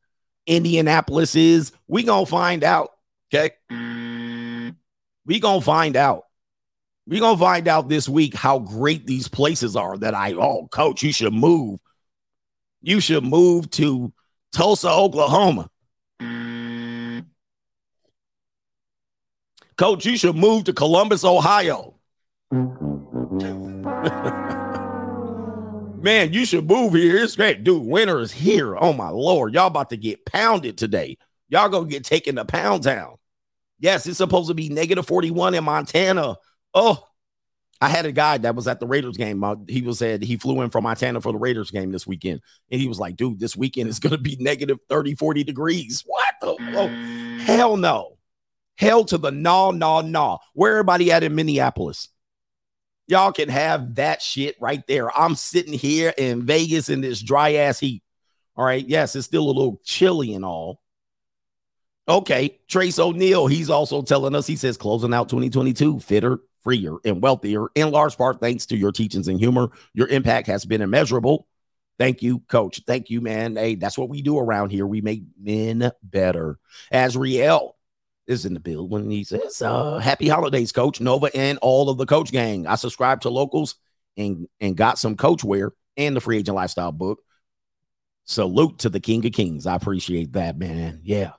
Indianapolis 0.48 1.36
is, 1.36 1.72
we 1.88 2.04
gonna 2.04 2.26
find 2.26 2.64
out 2.64 2.92
Okay. 3.34 3.52
We 5.26 5.40
gonna 5.40 5.62
find 5.62 5.96
out. 5.96 6.24
We 7.08 7.20
gonna 7.20 7.38
find 7.38 7.68
out 7.68 7.90
this 7.90 8.08
week 8.08 8.34
how 8.34 8.60
great 8.60 9.06
these 9.06 9.28
places 9.28 9.76
are 9.76 9.98
that 9.98 10.14
I 10.14 10.34
oh 10.34 10.68
coach, 10.72 11.04
you 11.04 11.12
should 11.12 11.34
move. 11.34 11.80
You 12.86 13.00
should 13.00 13.24
move 13.24 13.72
to 13.72 14.14
Tulsa, 14.54 14.92
Oklahoma. 14.92 15.72
Coach, 19.76 20.06
you 20.06 20.16
should 20.18 20.36
move 20.36 20.66
to 20.66 20.74
Columbus, 20.74 21.26
Ohio. 21.26 21.96
Man, 26.04 26.32
you 26.32 26.46
should 26.46 26.70
move 26.70 26.94
here. 26.94 27.18
It's 27.18 27.36
great. 27.36 27.64
Dude, 27.64 27.84
winter 27.84 28.20
is 28.20 28.32
here. 28.32 28.78
Oh 28.78 28.94
my 28.94 29.10
lord. 29.10 29.56
Y'all 29.56 29.66
about 29.66 29.90
to 29.90 29.98
get 29.98 30.24
pounded 30.24 30.78
today. 30.78 31.18
Y'all 31.50 31.70
gonna 31.70 31.88
get 31.88 32.04
taken 32.04 32.36
to 32.36 32.46
Pound 32.46 32.84
Town. 32.84 33.16
Yes, 33.80 34.06
it's 34.06 34.20
supposed 34.20 34.50
to 34.50 34.54
be 34.54 34.70
negative 34.70 35.08
41 35.08 35.56
in 35.56 35.64
Montana. 35.64 36.36
Oh, 36.76 37.04
I 37.82 37.90
had 37.90 38.06
a 38.06 38.12
guy 38.12 38.38
that 38.38 38.56
was 38.56 38.68
at 38.68 38.80
the 38.80 38.88
Raiders 38.88 39.18
game. 39.18 39.44
He 39.68 39.82
was 39.82 40.00
said 40.00 40.24
he 40.24 40.38
flew 40.38 40.62
in 40.62 40.70
from 40.70 40.84
Montana 40.84 41.20
for 41.20 41.34
the 41.34 41.38
Raiders 41.38 41.72
game 41.72 41.92
this 41.92 42.08
weekend. 42.08 42.42
And 42.72 42.80
he 42.80 42.88
was 42.88 43.00
like, 43.00 43.18
dude, 43.18 43.40
this 43.40 43.56
weekend 43.56 43.90
is 43.90 44.00
gonna 44.00 44.18
be 44.18 44.38
negative 44.40 44.80
30, 44.90 45.16
40 45.16 45.44
degrees. 45.44 46.04
What? 46.06 46.26
the 46.42 46.56
oh, 46.76 46.88
hell 47.44 47.78
no. 47.78 48.18
Hell 48.78 49.06
to 49.06 49.18
the 49.18 49.32
no, 49.32 49.72
no, 49.72 50.02
no. 50.02 50.40
Where 50.54 50.74
everybody 50.74 51.12
at 51.12 51.24
in 51.24 51.36
Minneapolis? 51.36 52.10
Y'all 53.08 53.32
can 53.32 53.50
have 53.50 53.96
that 53.96 54.22
shit 54.22 54.56
right 54.60 54.86
there. 54.88 55.16
I'm 55.18 55.36
sitting 55.36 55.74
here 55.74 56.14
in 56.18 56.44
Vegas 56.44 56.90
in 56.90 57.02
this 57.02 57.22
dry 57.22 57.54
ass 57.54 57.80
heat. 57.80 58.04
All 58.56 58.66
right. 58.66 58.86
Yes, 58.86 59.16
it's 59.16 59.28
still 59.28 59.44
a 59.44 59.48
little 59.48 59.80
chilly 59.84 60.34
and 60.34 60.44
all. 60.44 60.82
Okay. 62.08 62.60
Trace 62.68 63.00
O'Neal, 63.00 63.48
he's 63.48 63.70
also 63.70 64.02
telling 64.02 64.36
us, 64.36 64.48
he 64.48 64.56
says, 64.56 64.78
closing 64.78 65.14
out 65.14 65.30
2022, 65.30 66.00
fitter, 66.00 66.40
freer, 66.66 66.98
and 67.06 67.22
wealthier, 67.22 67.68
in 67.76 67.92
large 67.92 68.18
part 68.18 68.42
thanks 68.42 68.66
to 68.66 68.76
your 68.76 68.92
teachings 68.92 69.30
and 69.30 69.40
humor. 69.40 69.70
Your 69.94 70.10
impact 70.10 70.48
has 70.48 70.66
been 70.66 70.82
immeasurable. 70.82 71.48
Thank 71.98 72.22
you, 72.22 72.40
coach. 72.50 72.82
Thank 72.86 73.10
you, 73.10 73.22
man. 73.22 73.56
Hey, 73.56 73.76
that's 73.76 73.98
what 73.98 74.10
we 74.10 74.22
do 74.22 74.38
around 74.38 74.72
here. 74.72 74.86
We 74.86 75.00
make 75.00 75.24
men 75.40 75.92
better. 76.04 76.60
As 76.92 77.16
Riel, 77.16 77.76
is 78.28 78.46
in 78.46 78.54
the 78.54 78.60
build 78.60 78.92
when 78.92 79.10
He 79.10 79.24
says, 79.24 79.62
uh, 79.62 80.00
Happy 80.00 80.28
holidays, 80.28 80.72
coach. 80.72 81.00
Nova 81.00 81.30
and 81.36 81.58
all 81.62 81.90
of 81.90 81.98
the 81.98 82.06
coach 82.06 82.32
gang. 82.32 82.68
I 82.68 82.76
subscribe 82.76 83.22
to 83.22 83.30
locals 83.30 83.76
and, 84.18 84.48
and 84.60 84.76
got 84.76 84.98
some 84.98 85.16
coach 85.16 85.44
wear 85.44 85.72
and 85.98 86.16
the 86.16 86.22
free 86.22 86.40
agent 86.40 86.56
lifestyle 86.56 86.92
book. 86.92 87.20
Salute 88.26 88.80
to 88.80 88.90
the 88.90 89.00
King 89.00 89.26
of 89.26 89.34
Kings. 89.34 89.68
I 89.68 89.76
appreciate 89.76 90.34
that, 90.34 90.58
man. 90.58 91.02
Yeah. 91.04 91.34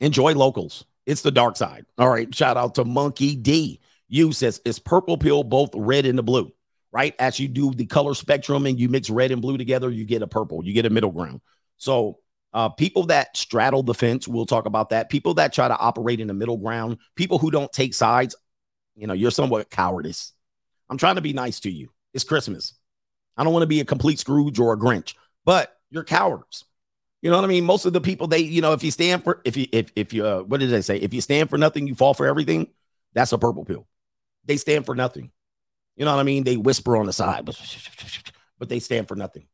Enjoy 0.00 0.34
locals. 0.34 0.84
It's 1.06 1.22
the 1.22 1.30
dark 1.30 1.56
side. 1.56 1.86
All 1.98 2.08
right. 2.08 2.32
Shout 2.34 2.56
out 2.56 2.76
to 2.76 2.84
Monkey 2.84 3.36
D. 3.36 3.80
You 4.08 4.32
says 4.32 4.60
it's 4.64 4.78
purple 4.78 5.16
pill, 5.16 5.42
both 5.42 5.70
red 5.74 6.06
and 6.06 6.18
the 6.18 6.22
blue, 6.22 6.52
right? 6.92 7.14
As 7.18 7.40
you 7.40 7.48
do 7.48 7.72
the 7.72 7.86
color 7.86 8.14
spectrum 8.14 8.66
and 8.66 8.78
you 8.78 8.88
mix 8.88 9.08
red 9.08 9.30
and 9.30 9.40
blue 9.40 9.56
together, 9.56 9.90
you 9.90 10.04
get 10.04 10.22
a 10.22 10.26
purple, 10.26 10.64
you 10.64 10.74
get 10.74 10.84
a 10.84 10.90
middle 10.90 11.10
ground. 11.10 11.40
So 11.78 12.18
uh, 12.52 12.68
people 12.68 13.06
that 13.06 13.36
straddle 13.36 13.82
the 13.82 13.94
fence, 13.94 14.28
we'll 14.28 14.46
talk 14.46 14.66
about 14.66 14.90
that. 14.90 15.08
People 15.08 15.34
that 15.34 15.54
try 15.54 15.66
to 15.66 15.76
operate 15.76 16.20
in 16.20 16.28
the 16.28 16.34
middle 16.34 16.58
ground, 16.58 16.98
people 17.16 17.38
who 17.38 17.50
don't 17.50 17.72
take 17.72 17.94
sides, 17.94 18.36
you 18.94 19.06
know, 19.06 19.14
you're 19.14 19.30
somewhat 19.30 19.70
cowardice. 19.70 20.32
I'm 20.90 20.98
trying 20.98 21.14
to 21.14 21.22
be 21.22 21.32
nice 21.32 21.60
to 21.60 21.70
you. 21.70 21.90
It's 22.12 22.24
Christmas. 22.24 22.74
I 23.36 23.44
don't 23.44 23.54
want 23.54 23.62
to 23.62 23.68
be 23.68 23.80
a 23.80 23.86
complete 23.86 24.18
Scrooge 24.18 24.58
or 24.58 24.74
a 24.74 24.78
Grinch, 24.78 25.14
but 25.46 25.74
you're 25.90 26.04
cowards. 26.04 26.66
You 27.22 27.30
know 27.30 27.36
what 27.36 27.44
I 27.44 27.48
mean? 27.48 27.64
Most 27.64 27.86
of 27.86 27.92
the 27.92 28.00
people, 28.00 28.26
they, 28.26 28.40
you 28.40 28.60
know, 28.60 28.72
if 28.72 28.82
you 28.82 28.90
stand 28.90 29.22
for, 29.22 29.40
if 29.44 29.56
you, 29.56 29.66
if, 29.72 29.92
if 29.94 30.12
you, 30.12 30.26
uh, 30.26 30.42
what 30.42 30.58
did 30.58 30.70
they 30.70 30.82
say? 30.82 30.96
If 30.96 31.14
you 31.14 31.20
stand 31.20 31.48
for 31.48 31.56
nothing, 31.56 31.86
you 31.86 31.94
fall 31.94 32.14
for 32.14 32.26
everything. 32.26 32.66
That's 33.14 33.32
a 33.32 33.38
purple 33.38 33.64
pill. 33.64 33.86
They 34.44 34.56
stand 34.56 34.86
for 34.86 34.96
nothing. 34.96 35.30
You 35.96 36.04
know 36.04 36.14
what 36.14 36.20
I 36.20 36.24
mean? 36.24 36.42
They 36.42 36.56
whisper 36.56 36.96
on 36.96 37.06
the 37.06 37.12
side, 37.12 37.44
but, 37.44 37.56
but 38.58 38.68
they 38.68 38.80
stand 38.80 39.06
for 39.06 39.14
nothing. 39.14 39.46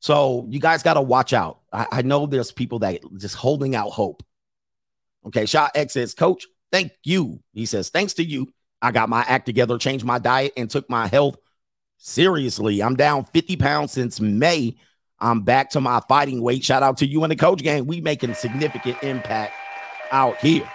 So 0.00 0.46
you 0.50 0.60
guys 0.60 0.82
got 0.82 0.94
to 0.94 1.02
watch 1.02 1.32
out. 1.32 1.60
I, 1.72 1.86
I, 1.90 2.02
know 2.02 2.26
there's 2.26 2.52
people 2.52 2.80
that 2.80 3.00
just 3.16 3.34
holding 3.34 3.74
out 3.74 3.90
hope. 3.90 4.22
Okay, 5.26 5.46
Shot 5.46 5.72
X 5.74 5.94
says, 5.94 6.14
Coach, 6.14 6.46
thank 6.70 6.92
you. 7.04 7.40
He 7.52 7.66
says, 7.66 7.88
thanks 7.88 8.14
to 8.14 8.24
you, 8.24 8.52
I 8.80 8.92
got 8.92 9.08
my 9.08 9.24
act 9.26 9.46
together, 9.46 9.78
changed 9.78 10.04
my 10.04 10.18
diet, 10.18 10.52
and 10.56 10.70
took 10.70 10.88
my 10.88 11.06
health 11.06 11.36
seriously. 11.96 12.80
I'm 12.80 12.94
down 12.94 13.24
50 13.24 13.56
pounds 13.56 13.92
since 13.92 14.20
May. 14.20 14.76
I'm 15.20 15.42
back 15.42 15.70
to 15.70 15.80
my 15.80 16.00
fighting 16.08 16.42
weight. 16.42 16.64
Shout 16.64 16.82
out 16.82 16.98
to 16.98 17.06
you 17.06 17.24
and 17.24 17.30
the 17.30 17.36
coach 17.36 17.62
gang. 17.62 17.86
We 17.86 18.00
making 18.00 18.34
significant 18.34 19.02
impact 19.02 19.52
out 20.12 20.36
here. 20.38 20.68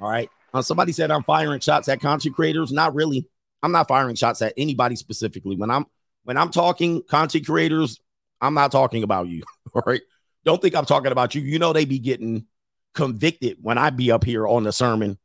All 0.00 0.10
right. 0.10 0.28
Uh, 0.52 0.62
somebody 0.62 0.92
said 0.92 1.10
I'm 1.10 1.22
firing 1.22 1.60
shots 1.60 1.88
at 1.88 2.00
content 2.00 2.34
creators. 2.34 2.72
Not 2.72 2.94
really. 2.94 3.28
I'm 3.62 3.72
not 3.72 3.88
firing 3.88 4.16
shots 4.16 4.42
at 4.42 4.52
anybody 4.56 4.96
specifically. 4.96 5.56
When 5.56 5.70
I'm 5.70 5.86
when 6.24 6.36
I'm 6.36 6.50
talking 6.50 7.02
content 7.08 7.46
creators, 7.46 8.00
I'm 8.40 8.54
not 8.54 8.72
talking 8.72 9.02
about 9.02 9.28
you. 9.28 9.44
All 9.74 9.82
right. 9.86 10.02
Don't 10.44 10.60
think 10.60 10.74
I'm 10.74 10.86
talking 10.86 11.12
about 11.12 11.34
you. 11.34 11.42
You 11.42 11.58
know, 11.58 11.72
they 11.72 11.84
be 11.84 11.98
getting 11.98 12.46
convicted 12.94 13.58
when 13.60 13.78
I 13.78 13.90
be 13.90 14.10
up 14.10 14.24
here 14.24 14.46
on 14.46 14.64
the 14.64 14.72
sermon. 14.72 15.18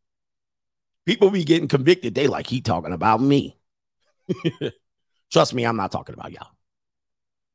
People 1.05 1.31
be 1.31 1.43
getting 1.43 1.67
convicted. 1.67 2.13
They 2.13 2.27
like, 2.27 2.47
he 2.47 2.61
talking 2.61 2.93
about 2.93 3.21
me. 3.21 3.57
Trust 5.31 5.53
me, 5.53 5.65
I'm 5.65 5.77
not 5.77 5.91
talking 5.91 6.13
about 6.13 6.31
y'all. 6.31 6.47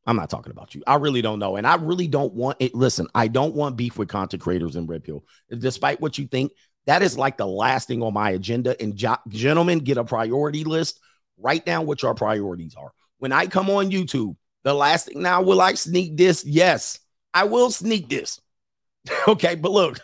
I'm 0.07 0.17
not 0.17 0.31
talking 0.31 0.53
about 0.53 0.75
you. 0.75 0.83
I 0.87 0.97
really 0.97 1.23
don't 1.23 1.39
know. 1.39 1.57
And 1.57 1.67
I 1.67 1.75
really 1.77 2.07
don't 2.07 2.33
want 2.33 2.59
it. 2.61 2.75
Listen, 2.75 3.09
I 3.15 3.29
don't 3.29 3.55
want 3.55 3.77
beef 3.77 3.99
with 3.99 4.09
content 4.09 4.43
creators 4.43 4.77
in 4.77 4.87
Red 4.87 5.05
Pill. 5.05 5.25
Despite 5.51 6.01
what 6.01 6.17
you 6.17 6.27
think, 6.27 6.53
that 6.87 7.03
is 7.03 7.19
like 7.19 7.37
the 7.37 7.47
last 7.47 7.89
thing 7.89 8.03
on 8.03 8.15
my 8.15 8.31
agenda. 8.31 8.81
And 8.81 8.95
jo- 8.95 9.17
gentlemen, 9.29 9.81
get 9.81 9.99
a 9.99 10.05
priority 10.05 10.63
list. 10.63 11.01
Write 11.39 11.67
down 11.67 11.87
what 11.87 12.03
your 12.03 12.15
priorities 12.15 12.75
are 12.77 12.93
when 13.19 13.33
I 13.33 13.47
come 13.47 13.71
on 13.71 13.91
YouTube, 13.91 14.37
the 14.63 14.75
last 14.75 15.07
thing 15.07 15.23
now, 15.23 15.43
will 15.43 15.61
I 15.61 15.75
sneak 15.75 16.17
this? 16.17 16.45
Yes, 16.45 16.99
I 17.33 17.45
will 17.45 17.71
sneak 17.71 18.09
this. 18.09 18.41
okay, 19.29 19.55
but 19.55 19.73
look, 19.73 20.01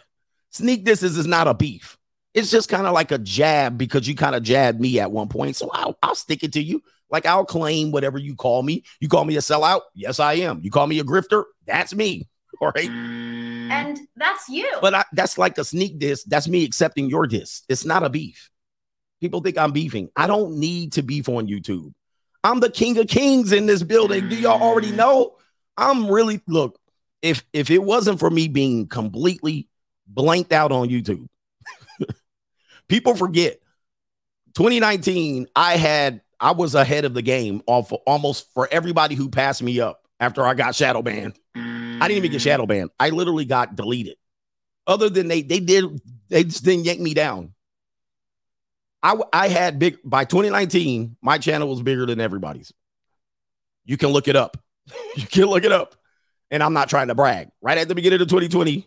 sneak 0.51 0.85
this 0.85 1.03
is, 1.03 1.17
is 1.17 1.27
not 1.27 1.49
a 1.49 1.55
beef. 1.55 1.99
It's 2.35 2.51
just 2.51 2.69
kind 2.69 2.87
of 2.87 2.95
like 2.95 3.13
a 3.13 3.19
jab 3.19 3.77
because 3.77 4.09
you 4.09 4.15
kind 4.15 4.35
of 4.35 4.43
jabbed 4.43 4.81
me 4.81 4.99
at 4.99 5.13
one 5.13 5.29
point. 5.29 5.57
So 5.57 5.71
I'll, 5.73 5.99
I'll 6.03 6.15
stick 6.15 6.43
it 6.43 6.55
to 6.55 6.63
you. 6.63 6.83
Like 7.13 7.27
I'll 7.27 7.45
claim 7.45 7.93
whatever 7.93 8.19
you 8.19 8.35
call 8.35 8.63
me. 8.63 8.85
You 8.99 9.09
call 9.09 9.27
me 9.27 9.37
a 9.37 9.41
sellout? 9.41 9.83
Yes, 9.95 10.19
I 10.19 10.35
am. 10.35 10.61
You 10.65 10.71
call 10.71 10.87
me 10.87 10.99
a 10.99 11.05
grifter? 11.05 11.45
That's 11.67 11.95
me. 11.95 12.27
All 12.61 12.73
right. 12.75 12.89
And 12.89 14.01
that's 14.17 14.49
you. 14.49 14.69
But 14.81 14.95
I, 14.95 15.05
that's 15.13 15.37
like 15.37 15.59
a 15.59 15.65
sneak 15.65 15.99
diss. 15.99 16.25
That's 16.25 16.49
me 16.49 16.65
accepting 16.65 17.09
your 17.11 17.27
diss. 17.27 17.63
It's 17.69 17.85
not 17.85 18.03
a 18.03 18.09
beef. 18.09 18.51
People 19.21 19.41
think 19.41 19.59
I'm 19.59 19.73
beefing. 19.73 20.09
I 20.17 20.27
don't 20.27 20.57
need 20.57 20.95
to 20.95 21.03
beef 21.03 21.29
on 21.29 21.47
YouTube. 21.47 21.93
I'm 22.43 22.61
the 22.61 22.71
king 22.71 22.99
of 22.99 23.07
kings 23.07 23.53
in 23.53 23.67
this 23.67 23.83
building. 23.83 24.29
Do 24.29 24.37
y'all 24.37 24.61
already 24.61 24.91
mm. 24.91 24.97
know? 24.97 25.37
I'm 25.77 26.11
really 26.11 26.41
look. 26.49 26.79
If 27.21 27.45
if 27.53 27.71
it 27.71 27.83
wasn't 27.83 28.19
for 28.19 28.31
me 28.31 28.49
being 28.49 28.89
completely 28.89 29.69
blanked 30.07 30.53
out 30.53 30.73
on 30.73 30.89
YouTube, 30.89 31.27
people 32.89 33.15
forget. 33.15 33.59
2019, 34.55 35.47
I 35.57 35.77
had 35.77 36.21
I 36.43 36.51
was 36.51 36.75
ahead 36.75 37.05
of 37.05 37.15
the 37.15 37.23
game 37.23 37.63
off 37.69 37.93
almost 38.05 38.53
for 38.53 38.69
everybody 38.73 39.15
who 39.15 39.29
passed 39.29 39.63
me 39.63 39.79
up 39.79 40.03
after 40.19 40.45
I 40.45 40.55
got 40.55 40.75
shadow 40.75 41.01
banned. 41.01 41.39
I 41.55 42.09
didn't 42.09 42.17
even 42.17 42.33
get 42.33 42.43
shadow 42.43 42.67
banned. 42.67 42.91
I 42.99 43.11
literally 43.11 43.45
got 43.45 43.77
deleted. 43.77 44.17
Other 44.85 45.09
than 45.09 45.29
they 45.29 45.43
they 45.43 45.61
did 45.61 45.85
they 46.29 46.43
just 46.43 46.65
didn't 46.65 46.85
yank 46.85 46.99
me 47.01 47.15
down. 47.15 47.55
I, 49.05 49.17
I 49.33 49.49
had 49.49 49.79
big 49.79 49.99
by 50.05 50.25
2019, 50.25 51.17
my 51.23 51.39
channel 51.39 51.69
was 51.69 51.81
bigger 51.81 52.07
than 52.07 52.21
everybody's. 52.21 52.73
You 53.85 53.97
can 53.97 54.09
look 54.09 54.27
it 54.27 54.35
up. 54.35 54.57
you 55.17 55.27
can 55.27 55.45
look 55.45 55.65
it 55.65 55.73
up. 55.73 55.95
And 56.51 56.61
I'm 56.61 56.73
not 56.73 56.89
trying 56.89 57.09
to 57.09 57.15
brag. 57.15 57.51
Right 57.61 57.79
at 57.79 57.89
the 57.89 57.95
beginning 57.95 58.21
of 58.21 58.29
2020, 58.29 58.87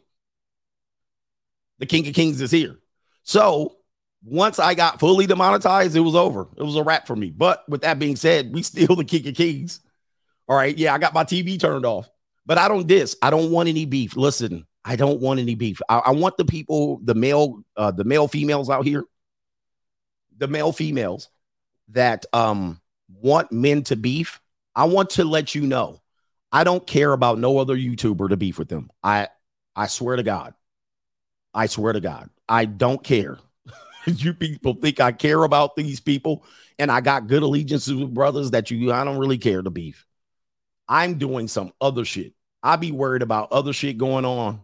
the 1.79 1.85
King 1.85 2.07
of 2.07 2.13
Kings 2.13 2.39
is 2.41 2.51
here. 2.51 2.77
So 3.23 3.77
once 4.25 4.59
I 4.59 4.73
got 4.73 4.99
fully 4.99 5.27
demonetized, 5.27 5.95
it 5.95 6.01
was 6.01 6.15
over. 6.15 6.47
It 6.57 6.63
was 6.63 6.75
a 6.75 6.83
wrap 6.83 7.07
for 7.07 7.15
me. 7.15 7.29
But 7.29 7.63
with 7.69 7.81
that 7.81 7.99
being 7.99 8.15
said, 8.15 8.53
we 8.53 8.63
still 8.63 8.95
the 8.95 9.05
King 9.05 9.27
of 9.27 9.35
Kings. 9.35 9.79
All 10.47 10.57
right. 10.57 10.77
Yeah, 10.77 10.93
I 10.93 10.97
got 10.97 11.13
my 11.13 11.23
TV 11.23 11.59
turned 11.59 11.85
off, 11.85 12.09
but 12.45 12.57
I 12.57 12.67
don't 12.67 12.87
diss. 12.87 13.15
I 13.21 13.29
don't 13.29 13.51
want 13.51 13.69
any 13.69 13.85
beef. 13.85 14.15
Listen, 14.15 14.65
I 14.83 14.95
don't 14.95 15.21
want 15.21 15.39
any 15.39 15.55
beef. 15.55 15.81
I, 15.87 15.99
I 15.99 16.11
want 16.11 16.37
the 16.37 16.45
people, 16.45 16.99
the 17.03 17.15
male, 17.15 17.63
uh, 17.77 17.91
the 17.91 18.03
male 18.03 18.27
females 18.27 18.69
out 18.69 18.85
here 18.85 19.05
the 20.37 20.47
male 20.47 20.71
females 20.71 21.29
that 21.89 22.25
um 22.33 22.81
want 23.09 23.51
men 23.51 23.83
to 23.83 23.95
beef, 23.95 24.39
I 24.75 24.85
want 24.85 25.11
to 25.11 25.23
let 25.23 25.55
you 25.55 25.61
know 25.61 26.01
I 26.51 26.63
don't 26.63 26.85
care 26.85 27.13
about 27.13 27.39
no 27.39 27.57
other 27.57 27.75
YouTuber 27.75 28.29
to 28.29 28.37
beef 28.37 28.57
with 28.57 28.69
them. 28.69 28.89
I 29.03 29.29
I 29.75 29.87
swear 29.87 30.15
to 30.15 30.23
God. 30.23 30.53
I 31.53 31.67
swear 31.67 31.93
to 31.93 32.01
God. 32.01 32.29
I 32.47 32.65
don't 32.65 33.03
care. 33.03 33.37
you 34.17 34.33
people 34.33 34.73
think 34.75 34.99
I 34.99 35.11
care 35.11 35.43
about 35.43 35.75
these 35.75 35.99
people 35.99 36.43
and 36.77 36.91
I 36.91 37.01
got 37.01 37.27
good 37.27 37.43
allegiances 37.43 37.93
with 37.93 38.13
brothers 38.13 38.51
that 38.51 38.71
you 38.71 38.91
I 38.91 39.03
don't 39.03 39.17
really 39.17 39.37
care 39.37 39.61
to 39.61 39.69
beef. 39.69 40.05
I'm 40.87 41.17
doing 41.17 41.47
some 41.47 41.73
other 41.81 42.05
shit. 42.05 42.33
I 42.61 42.75
be 42.75 42.91
worried 42.91 43.21
about 43.21 43.51
other 43.51 43.73
shit 43.73 43.97
going 43.97 44.25
on. 44.25 44.61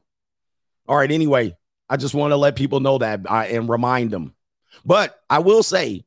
All 0.88 0.98
right. 0.98 1.12
Anyway, 1.12 1.56
I 1.90 1.98
just 1.98 2.14
want 2.14 2.32
to 2.32 2.38
let 2.38 2.56
people 2.56 2.80
know 2.80 2.98
that 3.00 3.22
I, 3.30 3.48
and 3.48 3.70
remind 3.70 4.12
them. 4.12 4.34
But 4.86 5.20
I 5.30 5.40
will 5.40 5.64
say, 5.64 6.06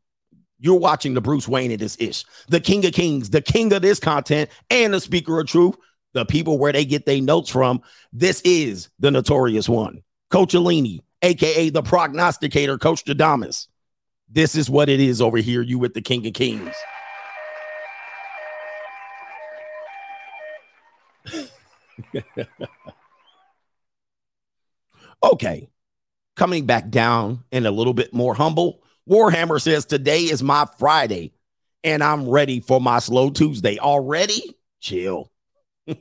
you're 0.59 0.79
watching 0.79 1.15
the 1.15 1.21
Bruce 1.21 1.47
Wayne 1.47 1.73
of 1.73 1.79
this 1.79 1.97
ish, 2.01 2.25
the 2.49 2.61
king 2.61 2.87
of 2.87 2.93
kings, 2.93 3.31
the 3.31 3.43
king 3.43 3.73
of 3.73 3.83
this 3.83 4.01
content, 4.01 4.51
and 4.71 4.95
the 4.95 5.01
speaker 5.01 5.39
of 5.39 5.47
truth, 5.47 5.75
the 6.15 6.25
people 6.25 6.59
where 6.59 6.73
they 6.73 6.85
get 6.85 7.05
their 7.05 7.21
notes 7.21 7.51
from. 7.51 7.83
This 8.13 8.41
is 8.43 8.89
the 8.99 9.11
notorious 9.11 9.69
one, 9.69 10.03
Coach 10.31 10.55
Alini, 10.55 11.01
aka 11.25 11.71
the 11.71 11.83
prognosticator, 11.83 12.79
Coach 12.79 13.05
Jadamas. 13.05 13.67
This 14.29 14.55
is 14.55 14.71
what 14.71 14.89
it 14.89 15.01
is 15.01 15.21
over 15.21 15.39
here. 15.39 15.63
You 15.63 15.79
with 15.79 15.95
the 15.95 16.03
king 16.03 16.27
of 16.27 16.35
kings. 16.35 16.75
okay. 25.23 25.69
Coming 26.37 26.67
back 26.67 26.91
down 26.91 27.45
and 27.53 27.67
a 27.67 27.71
little 27.71 27.95
bit 27.95 28.13
more 28.13 28.35
humble. 28.35 28.83
Warhammer 29.09 29.61
says 29.61 29.85
today 29.85 30.23
is 30.23 30.43
my 30.43 30.67
Friday 30.79 31.33
and 31.85 32.03
I'm 32.03 32.29
ready 32.29 32.61
for 32.61 32.81
my 32.81 32.99
slow 32.99 33.31
Tuesday. 33.31 33.79
Already? 33.79 34.57
Chill. 34.81 35.31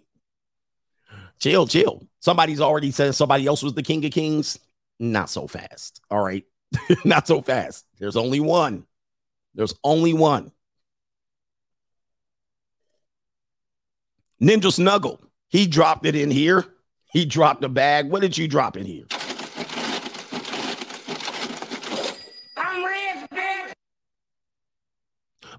chill, 1.40 1.68
chill. 1.68 2.08
Somebody's 2.20 2.62
already 2.62 2.92
said 2.92 3.14
somebody 3.16 3.46
else 3.46 3.62
was 3.62 3.74
the 3.74 3.84
king 3.84 4.04
of 4.06 4.12
kings. 4.12 4.58
Not 5.04 5.30
so 5.30 5.48
fast. 5.48 6.00
All 6.10 6.24
right. 6.24 6.46
Not 7.06 7.28
so 7.28 7.42
fast. 7.42 7.86
There's 8.00 8.16
only 8.16 8.40
one. 8.40 8.86
There's 9.54 9.74
only 9.84 10.14
one. 10.14 10.54
Ninja 14.42 14.72
Snuggle. 14.72 15.20
He 15.50 15.68
dropped 15.68 16.06
it 16.06 16.16
in 16.16 16.32
here. 16.32 16.66
He 17.12 17.26
dropped 17.26 17.66
a 17.66 17.70
bag. 17.70 18.10
What 18.10 18.22
did 18.22 18.38
you 18.38 18.48
drop 18.48 18.78
in 18.78 18.86
here? 18.86 19.04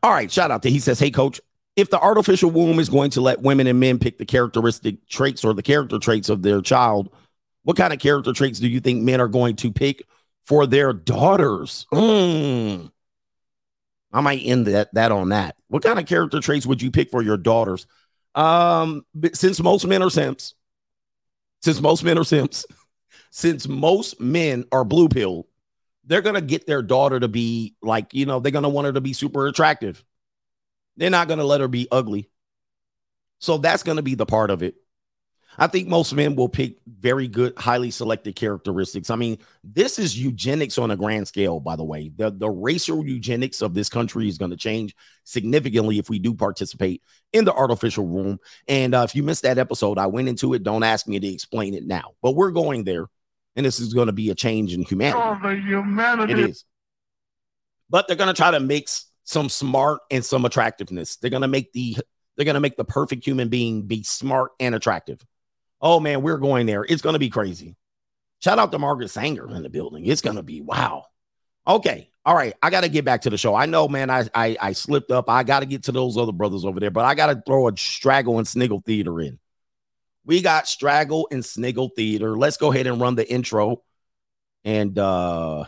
All 0.03 0.11
right, 0.11 0.31
shout 0.31 0.51
out 0.51 0.63
to 0.63 0.71
he 0.71 0.81
says, 0.81 0.99
Hey 0.99 1.11
coach, 1.11 1.41
if 1.77 1.91
the 1.91 2.01
artificial 2.01 2.51
womb 2.51 2.79
is 2.79 2.89
going 2.89 3.11
to 3.11 3.21
let 3.21 3.43
women 3.43 3.67
and 3.67 3.79
men 3.79 3.99
pick 3.99 4.17
the 4.17 4.27
characteristic 4.27 5.07
traits 5.09 5.45
or 5.45 5.53
the 5.53 5.63
character 5.63 5.99
traits 5.99 6.29
of 6.29 6.43
their 6.43 6.61
child, 6.61 7.11
what 7.65 7.77
kind 7.77 7.93
of 7.93 7.99
character 7.99 8.33
traits 8.33 8.61
do 8.61 8.69
you 8.69 8.81
think 8.81 9.03
men 9.03 9.21
are 9.21 9.29
going 9.29 9.57
to 9.57 9.73
pick 9.73 10.07
for 10.45 10.67
their 10.67 10.93
daughters? 10.93 11.87
Mm. 11.93 12.93
I 14.13 14.21
might 14.21 14.43
end 14.45 14.67
that 14.67 14.95
that 14.95 15.11
on 15.11 15.31
that. 15.31 15.57
What 15.69 15.83
kind 15.83 15.99
of 15.99 16.07
character 16.07 16.41
traits 16.41 16.67
would 16.67 16.81
you 16.81 16.91
pick 16.91 17.11
for 17.11 17.23
your 17.23 17.37
daughters? 17.37 17.87
Um, 18.35 19.05
since 19.33 19.61
most 19.61 19.87
men 19.87 20.03
are 20.03 20.11
simps, 20.11 20.55
since 21.63 21.81
most 21.81 22.05
men 22.05 22.19
are 22.19 22.25
simps, 22.25 22.65
since 23.31 23.67
most 23.67 24.21
men 24.21 24.67
are 24.71 24.85
blue 24.85 25.09
pill, 25.09 25.49
they're 26.05 26.23
gonna 26.23 26.41
get 26.41 26.67
their 26.67 26.83
daughter 26.83 27.19
to 27.19 27.29
be 27.29 27.75
like, 27.83 28.13
you 28.13 28.27
know, 28.27 28.41
they're 28.41 28.53
gonna 28.53 28.69
want 28.69 28.87
her 28.87 28.93
to 28.93 29.01
be 29.01 29.15
super 29.15 29.47
attractive. 29.47 30.05
They're 30.97 31.11
not 31.11 31.29
gonna 31.29 31.45
let 31.45 31.61
her 31.61 31.69
be 31.69 31.89
ugly. 31.91 32.31
So 33.41 33.59
that's 33.59 33.83
gonna 33.83 34.03
be 34.03 34.15
the 34.15 34.27
part 34.27 34.51
of 34.51 34.63
it. 34.63 34.77
I 35.59 35.67
think 35.67 35.89
most 35.89 36.15
men 36.15 36.35
will 36.35 36.49
pick 36.49 36.79
very 36.87 37.29
good, 37.29 37.53
highly 37.57 37.91
selected 37.91 38.37
characteristics. 38.37 39.11
I 39.11 39.17
mean, 39.17 39.39
this 39.63 39.99
is 39.99 40.19
eugenics 40.19 40.79
on 40.79 40.91
a 40.91 40.97
grand 40.97 41.29
scale, 41.29 41.61
by 41.61 41.77
the 41.77 41.85
way. 41.85 42.11
The, 42.17 42.31
the 42.31 42.51
racial 42.51 43.07
eugenics 43.07 43.63
of 43.63 43.75
this 43.75 43.89
country 43.89 44.29
is 44.29 44.39
going 44.39 44.51
to 44.51 44.57
change 44.57 44.95
significantly 45.25 45.99
if 45.99 46.09
we 46.11 46.19
do 46.19 46.35
participate 46.35 47.03
in 47.33 47.45
the 47.45 47.53
artificial 47.53 48.07
womb. 48.07 48.39
And 48.69 48.95
uh, 48.95 49.03
if 49.09 49.15
you 49.15 49.23
missed 49.23 49.43
that 49.43 49.59
episode, 49.59 49.99
I 49.99 50.07
went 50.07 50.29
into 50.29 50.55
it. 50.55 50.63
Don't 50.63 50.83
ask 50.83 51.07
me 51.07 51.21
to 51.21 51.27
explain 51.29 51.75
it 51.75 51.87
now, 51.87 52.13
but 52.23 52.33
we're 52.33 52.51
going 52.51 52.85
there. 52.85 53.07
And 53.57 53.65
this 53.65 53.79
is 53.79 53.95
going 53.95 54.09
to 54.09 54.13
be 54.13 54.31
a 54.31 54.35
change 54.35 54.75
in 54.75 54.83
humanity. 54.83 55.21
Oh, 55.23 55.39
the 55.41 55.55
humanity. 55.55 56.33
It 56.33 56.39
is. 56.41 56.65
But 57.89 58.09
they're 58.09 58.17
going 58.17 58.35
to 58.35 58.35
try 58.35 58.51
to 58.51 58.59
mix 58.59 59.07
some 59.23 59.49
smart 59.49 60.01
and 60.11 60.25
some 60.25 60.45
attractiveness. 60.45 61.17
They're 61.17 61.31
going 61.31 61.43
to 61.43 61.49
make 61.49 61.73
the 61.73 61.97
they're 62.37 62.45
going 62.45 62.55
to 62.55 62.61
make 62.61 62.77
the 62.77 62.85
perfect 62.85 63.25
human 63.25 63.49
being 63.49 63.83
be 63.83 64.03
smart 64.03 64.53
and 64.59 64.75
attractive. 64.75 65.25
Oh 65.85 66.01
man, 66.01 66.23
we're 66.23 66.39
going 66.39 66.65
there. 66.65 66.83
It's 66.83 67.03
going 67.03 67.13
to 67.13 67.19
be 67.19 67.29
crazy. 67.29 67.77
Shout 68.41 68.59
out 68.59 68.73
to 68.73 68.79
Margaret 68.79 69.11
Sanger 69.11 69.55
in 69.55 69.63
the 69.63 69.69
building. 69.69 70.07
It's 70.07 70.23
going 70.23 70.37
to 70.37 70.43
be 70.43 70.63
wow. 70.63 71.05
Okay. 71.67 72.11
All 72.25 72.35
right. 72.35 72.55
I 72.63 72.71
got 72.71 72.85
to 72.85 72.89
get 72.89 73.05
back 73.05 73.23
to 73.23 73.31
the 73.31 73.37
show. 73.37 73.55
I 73.55 73.67
know, 73.67 73.87
man, 73.87 74.09
I, 74.09 74.25
I, 74.35 74.57
I 74.61 74.73
slipped 74.73 75.11
up. 75.11 75.29
I 75.29 75.43
got 75.43 75.61
to 75.61 75.67
get 75.67 75.85
to 75.85 75.93
those 75.93 76.17
other 76.17 76.33
brothers 76.33 76.65
over 76.65 76.81
there, 76.81 76.91
but 76.91 77.05
I 77.05 77.15
got 77.15 77.27
to 77.27 77.43
throw 77.47 77.69
a 77.69 77.77
straggle 77.77 78.39
and 78.39 78.49
sniggle 78.49 78.81
theater 78.81 79.21
in. 79.21 79.39
We 80.25 80.41
got 80.41 80.67
straggle 80.67 81.29
and 81.31 81.45
sniggle 81.45 81.91
theater. 81.91 82.37
Let's 82.37 82.57
go 82.57 82.73
ahead 82.73 82.87
and 82.87 82.99
run 82.99 83.15
the 83.15 83.31
intro 83.31 83.83
and 84.65 84.99
uh 84.99 85.65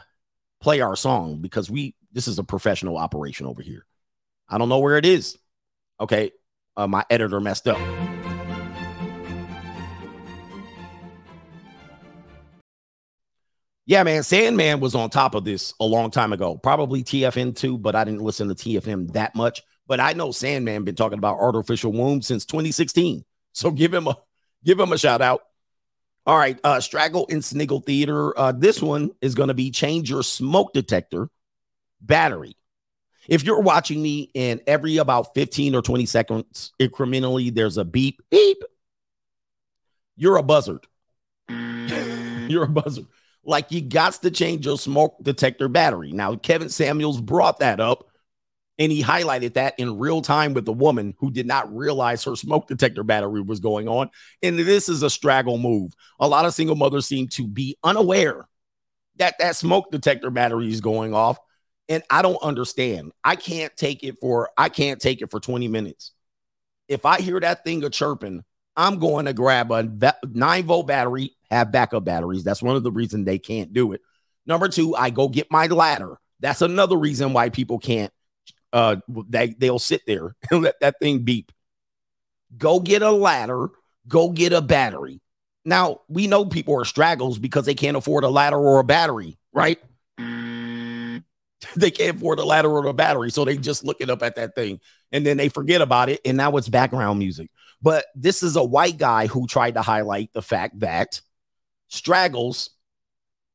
play 0.62 0.80
our 0.80 0.96
song 0.96 1.42
because 1.42 1.70
we 1.70 1.94
this 2.12 2.26
is 2.26 2.38
a 2.38 2.44
professional 2.44 2.96
operation 2.96 3.44
over 3.44 3.60
here. 3.60 3.84
I 4.48 4.56
don't 4.56 4.70
know 4.70 4.78
where 4.78 4.96
it 4.96 5.04
is. 5.04 5.36
Okay. 6.00 6.32
Uh, 6.74 6.86
my 6.86 7.04
editor 7.10 7.38
messed 7.38 7.68
up. 7.68 8.05
Yeah, 13.86 14.02
man, 14.02 14.24
Sandman 14.24 14.80
was 14.80 14.96
on 14.96 15.10
top 15.10 15.36
of 15.36 15.44
this 15.44 15.72
a 15.78 15.84
long 15.84 16.10
time 16.10 16.32
ago. 16.32 16.56
Probably 16.56 17.04
TFN 17.04 17.54
too, 17.54 17.78
but 17.78 17.94
I 17.94 18.02
didn't 18.02 18.22
listen 18.22 18.48
to 18.48 18.54
TFM 18.54 19.12
that 19.12 19.36
much. 19.36 19.62
But 19.86 20.00
I 20.00 20.12
know 20.12 20.32
Sandman 20.32 20.82
been 20.82 20.96
talking 20.96 21.18
about 21.18 21.38
artificial 21.38 21.92
womb 21.92 22.22
since 22.22 22.44
2016. 22.44 23.24
So 23.56 23.70
give 23.70 23.94
him 23.94 24.06
a 24.06 24.18
give 24.64 24.78
him 24.78 24.92
a 24.92 24.98
shout 24.98 25.22
out. 25.22 25.40
All 26.26 26.36
right, 26.36 26.60
uh 26.62 26.78
Straggle 26.78 27.26
and 27.30 27.42
Sniggle 27.42 27.80
Theater. 27.80 28.38
Uh, 28.38 28.52
this 28.52 28.82
one 28.82 29.12
is 29.22 29.34
going 29.34 29.48
to 29.48 29.54
be 29.54 29.70
change 29.70 30.10
your 30.10 30.22
smoke 30.22 30.74
detector 30.74 31.30
battery. 32.02 32.54
If 33.28 33.44
you're 33.44 33.62
watching 33.62 34.02
me 34.02 34.30
and 34.34 34.60
every 34.66 34.98
about 34.98 35.32
15 35.34 35.74
or 35.74 35.80
20 35.80 36.04
seconds 36.04 36.72
incrementally, 36.78 37.54
there's 37.54 37.78
a 37.78 37.84
beep, 37.86 38.20
beep. 38.30 38.58
You're 40.16 40.36
a 40.36 40.42
buzzard. 40.42 40.86
you're 41.48 42.64
a 42.64 42.68
buzzard. 42.68 43.06
Like 43.46 43.70
you 43.70 43.80
got 43.80 44.14
to 44.14 44.30
change 44.30 44.66
your 44.66 44.76
smoke 44.76 45.16
detector 45.22 45.68
battery. 45.68 46.12
Now, 46.12 46.34
Kevin 46.34 46.68
Samuels 46.68 47.20
brought 47.20 47.60
that 47.60 47.80
up 47.80 48.10
and 48.78 48.92
he 48.92 49.02
highlighted 49.02 49.54
that 49.54 49.74
in 49.78 49.98
real 49.98 50.20
time 50.20 50.52
with 50.52 50.68
a 50.68 50.72
woman 50.72 51.14
who 51.18 51.30
did 51.30 51.46
not 51.46 51.74
realize 51.74 52.24
her 52.24 52.36
smoke 52.36 52.66
detector 52.66 53.04
battery 53.04 53.40
was 53.40 53.60
going 53.60 53.88
on. 53.88 54.10
And 54.42 54.58
this 54.58 54.88
is 54.88 55.02
a 55.02 55.08
straggle 55.08 55.58
move. 55.58 55.94
A 56.20 56.28
lot 56.28 56.44
of 56.44 56.54
single 56.54 56.76
mothers 56.76 57.06
seem 57.06 57.28
to 57.28 57.46
be 57.46 57.78
unaware 57.82 58.46
that 59.16 59.38
that 59.38 59.56
smoke 59.56 59.90
detector 59.90 60.30
battery 60.30 60.68
is 60.68 60.80
going 60.80 61.14
off. 61.14 61.38
And 61.88 62.02
I 62.10 62.20
don't 62.22 62.42
understand. 62.42 63.12
I 63.24 63.36
can't 63.36 63.74
take 63.76 64.02
it 64.02 64.18
for 64.20 64.50
I 64.58 64.68
can't 64.68 65.00
take 65.00 65.22
it 65.22 65.30
for 65.30 65.40
20 65.40 65.68
minutes. 65.68 66.12
If 66.88 67.06
I 67.06 67.20
hear 67.20 67.40
that 67.40 67.64
thing 67.64 67.84
a 67.84 67.90
chirping, 67.90 68.44
I'm 68.76 68.98
going 68.98 69.26
to 69.26 69.32
grab 69.32 69.72
a 69.72 70.14
9 70.24 70.64
volt 70.64 70.86
battery 70.86 71.36
have 71.50 71.72
backup 71.72 72.04
batteries. 72.04 72.44
That's 72.44 72.62
one 72.62 72.76
of 72.76 72.82
the 72.82 72.90
reasons 72.90 73.24
they 73.24 73.38
can't 73.38 73.72
do 73.72 73.92
it. 73.92 74.00
Number 74.46 74.68
two, 74.68 74.94
I 74.94 75.10
go 75.10 75.28
get 75.28 75.50
my 75.50 75.66
ladder. 75.66 76.18
That's 76.40 76.62
another 76.62 76.96
reason 76.96 77.32
why 77.32 77.50
people 77.50 77.78
can't. 77.78 78.12
Uh, 78.72 78.96
they 79.28 79.48
they'll 79.58 79.78
sit 79.78 80.02
there 80.06 80.34
and 80.50 80.62
let 80.62 80.80
that 80.80 80.96
thing 81.00 81.20
beep. 81.20 81.52
Go 82.56 82.80
get 82.80 83.02
a 83.02 83.10
ladder. 83.10 83.68
Go 84.08 84.30
get 84.30 84.52
a 84.52 84.60
battery. 84.60 85.20
Now 85.64 86.02
we 86.08 86.26
know 86.26 86.44
people 86.44 86.78
are 86.80 86.84
straggles 86.84 87.38
because 87.38 87.66
they 87.66 87.74
can't 87.74 87.96
afford 87.96 88.24
a 88.24 88.28
ladder 88.28 88.58
or 88.58 88.78
a 88.78 88.84
battery, 88.84 89.36
right? 89.52 89.78
they 90.18 91.90
can't 91.90 92.16
afford 92.16 92.38
a 92.38 92.44
ladder 92.44 92.70
or 92.70 92.86
a 92.86 92.92
battery, 92.92 93.30
so 93.30 93.44
they 93.44 93.56
just 93.56 93.84
look 93.84 94.00
it 94.00 94.10
up 94.10 94.22
at 94.22 94.36
that 94.36 94.54
thing 94.54 94.80
and 95.12 95.24
then 95.24 95.36
they 95.36 95.48
forget 95.48 95.80
about 95.80 96.08
it, 96.08 96.20
and 96.24 96.36
now 96.36 96.56
it's 96.56 96.68
background 96.68 97.18
music. 97.18 97.50
But 97.86 98.06
this 98.16 98.42
is 98.42 98.56
a 98.56 98.64
white 98.64 98.98
guy 98.98 99.28
who 99.28 99.46
tried 99.46 99.74
to 99.74 99.80
highlight 99.80 100.32
the 100.32 100.42
fact 100.42 100.80
that 100.80 101.20
Straggles 101.86 102.70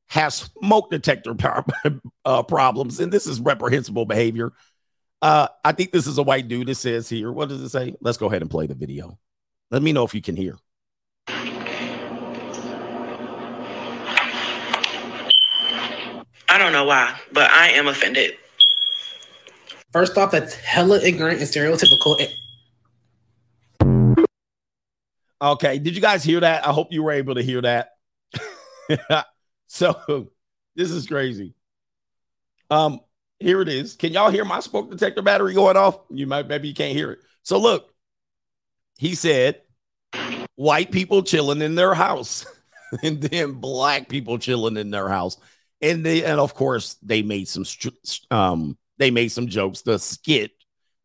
has 0.08 0.50
smoke 0.62 0.90
detector 0.90 1.36
uh, 2.26 2.44
problems, 2.44 3.02
and 3.02 3.12
this 3.12 3.28
is 3.28 3.42
reprehensible 3.42 4.06
behavior. 4.06 4.54
Uh, 5.22 5.50
I 5.66 5.74
think 5.74 5.92
this 5.92 6.08
is 6.08 6.18
a 6.18 6.24
white 6.24 6.48
dude. 6.48 6.70
It 6.70 6.76
says 6.76 7.10
here, 7.10 7.30
what 7.30 7.50
does 7.50 7.60
it 7.60 7.72
say? 7.72 7.94
Let's 8.00 8.18
go 8.18 8.28
ahead 8.28 8.42
and 8.42 8.50
play 8.50 8.68
the 8.68 8.74
video. 8.74 9.20
Let 9.70 9.82
me 9.82 9.92
know 9.92 10.06
if 10.06 10.16
you 10.16 10.22
can 10.22 10.38
hear. 10.38 10.58
I 16.48 16.58
don't 16.58 16.72
know 16.72 16.86
why, 16.86 17.20
but 17.34 17.52
I 17.52 17.72
am 17.72 17.90
offended. 17.90 18.38
First 19.92 20.18
off, 20.18 20.32
that's 20.32 20.56
hella 20.56 21.02
ignorant 21.02 21.40
and 21.40 21.50
stereotypical. 21.50 22.18
Okay, 25.42 25.80
did 25.80 25.96
you 25.96 26.02
guys 26.02 26.24
hear 26.24 26.40
that? 26.40 26.68
I 26.68 26.72
hope 26.72 26.92
you 26.92 27.02
were 27.02 27.12
able 27.12 27.36
to 27.36 27.42
hear 27.42 27.62
that. 27.62 27.92
so 29.68 30.30
this 30.76 30.92
is 30.92 31.08
crazy. 31.08 31.56
Um, 32.70 33.00
here 33.40 33.62
it 33.62 33.68
is. 33.68 33.96
Can 33.96 34.14
y'all 34.14 34.30
hear 34.30 34.46
my 34.46 34.60
smoke 34.60 34.92
detector 34.92 35.24
battery 35.24 35.54
going 35.54 35.78
off? 35.78 36.00
You 36.10 36.28
might 36.28 36.48
maybe 36.48 36.68
you 36.68 36.74
can't 36.74 36.96
hear 36.96 37.12
it. 37.12 37.20
So 37.42 37.58
look, 37.58 37.92
he 39.00 39.16
said, 39.16 39.62
white 40.56 40.92
people 40.92 41.24
chilling 41.24 41.62
in 41.62 41.74
their 41.74 41.96
house. 41.96 42.46
and 43.04 43.22
then 43.22 43.54
black 43.54 44.10
people 44.10 44.38
chilling 44.38 44.78
in 44.78 44.92
their 44.92 45.10
house. 45.10 45.38
And 45.82 46.06
they 46.06 46.24
and 46.24 46.40
of 46.40 46.54
course 46.54 46.98
they 47.02 47.24
made 47.24 47.48
some 47.48 47.66
um 48.30 48.78
they 49.00 49.10
made 49.10 49.30
some 49.30 49.48
jokes. 49.48 49.82
The 49.82 49.98
skit, 49.98 50.52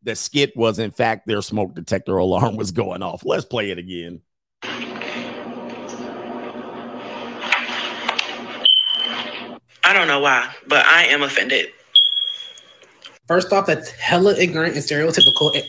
the 0.03 0.15
skit 0.15 0.55
was 0.55 0.77
in 0.77 0.91
fact 0.91 1.25
their 1.25 1.41
smoke 1.41 1.73
detector 1.73 2.17
alarm 2.17 2.55
was 2.55 2.71
going 2.71 3.01
off. 3.01 3.25
Let's 3.25 3.45
play 3.45 3.71
it 3.71 3.79
again. 3.79 4.21
I 9.87 9.93
don't 9.93 10.09
know 10.09 10.19
why, 10.19 10.53
but 10.67 10.85
I 10.85 11.05
am 11.05 11.23
offended. 11.23 11.67
First 13.25 13.53
off, 13.53 13.67
that's 13.67 13.89
hella 13.91 14.35
ignorant 14.37 14.75
and 14.75 14.83
stereotypical. 14.83 15.63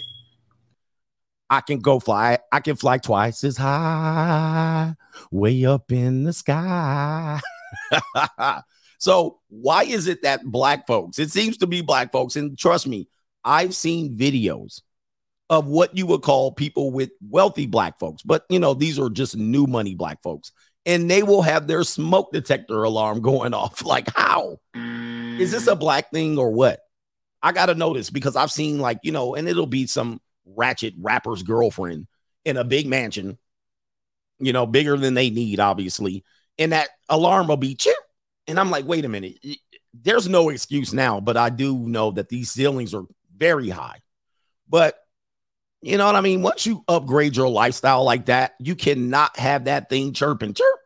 I 1.48 1.60
can 1.60 1.78
go 1.78 2.00
fly. 2.00 2.38
I 2.50 2.58
can 2.58 2.74
fly 2.74 2.98
twice 2.98 3.44
as 3.44 3.56
high, 3.56 4.96
way 5.30 5.64
up 5.64 5.92
in 5.92 6.24
the 6.24 6.32
sky. 6.32 7.38
so, 8.98 9.38
why 9.50 9.84
is 9.84 10.08
it 10.08 10.22
that 10.22 10.44
black 10.44 10.88
folks, 10.88 11.20
it 11.20 11.30
seems 11.30 11.56
to 11.58 11.68
be 11.68 11.80
black 11.80 12.10
folks, 12.10 12.34
and 12.34 12.58
trust 12.58 12.88
me, 12.88 13.08
I've 13.44 13.72
seen 13.72 14.16
videos 14.16 14.82
of 15.48 15.68
what 15.68 15.96
you 15.96 16.06
would 16.06 16.22
call 16.22 16.50
people 16.50 16.90
with 16.90 17.10
wealthy 17.30 17.66
black 17.66 18.00
folks, 18.00 18.22
but 18.22 18.46
you 18.50 18.58
know, 18.58 18.74
these 18.74 18.98
are 18.98 19.10
just 19.10 19.36
new 19.36 19.68
money 19.68 19.94
black 19.94 20.20
folks, 20.24 20.50
and 20.88 21.10
they 21.10 21.22
will 21.22 21.42
have 21.42 21.66
their 21.66 21.84
smoke 21.84 22.32
detector 22.32 22.82
alarm 22.82 23.20
going 23.20 23.54
off. 23.54 23.82
Like, 23.88 24.08
how 24.16 24.58
is 24.74 25.52
this 25.52 25.66
a 25.66 25.76
mm. 25.76 25.80
black 25.80 26.10
thing 26.10 26.38
or 26.38 26.50
what? 26.50 26.80
I 27.42 27.52
got 27.52 27.66
to 27.66 27.74
notice 27.74 28.10
because 28.10 28.36
I've 28.36 28.50
seen, 28.50 28.80
like, 28.80 28.98
you 29.02 29.12
know, 29.12 29.34
and 29.34 29.48
it'll 29.48 29.66
be 29.66 29.86
some 29.86 30.20
ratchet 30.44 30.94
rapper's 30.98 31.42
girlfriend 31.42 32.06
in 32.44 32.56
a 32.56 32.64
big 32.64 32.86
mansion, 32.86 33.38
you 34.40 34.52
know, 34.52 34.66
bigger 34.66 34.96
than 34.96 35.14
they 35.14 35.30
need, 35.30 35.60
obviously. 35.60 36.24
And 36.58 36.72
that 36.72 36.88
alarm 37.08 37.46
will 37.46 37.56
be 37.56 37.74
chip. 37.74 37.94
And 38.46 38.58
I'm 38.58 38.70
like, 38.70 38.86
wait 38.86 39.04
a 39.04 39.08
minute. 39.08 39.38
There's 39.94 40.28
no 40.28 40.48
excuse 40.48 40.92
now, 40.92 41.20
but 41.20 41.36
I 41.36 41.50
do 41.50 41.76
know 41.78 42.10
that 42.12 42.28
these 42.28 42.50
ceilings 42.50 42.94
are 42.94 43.04
very 43.36 43.68
high. 43.68 44.00
But 44.68 44.98
you 45.80 45.96
know 45.96 46.06
what 46.06 46.16
I 46.16 46.20
mean? 46.22 46.42
Once 46.42 46.66
you 46.66 46.82
upgrade 46.88 47.36
your 47.36 47.48
lifestyle 47.48 48.04
like 48.04 48.26
that, 48.26 48.54
you 48.58 48.74
cannot 48.74 49.36
have 49.38 49.64
that 49.64 49.88
thing 49.88 50.12
chirping. 50.12 50.54
Chirp. 50.54 50.77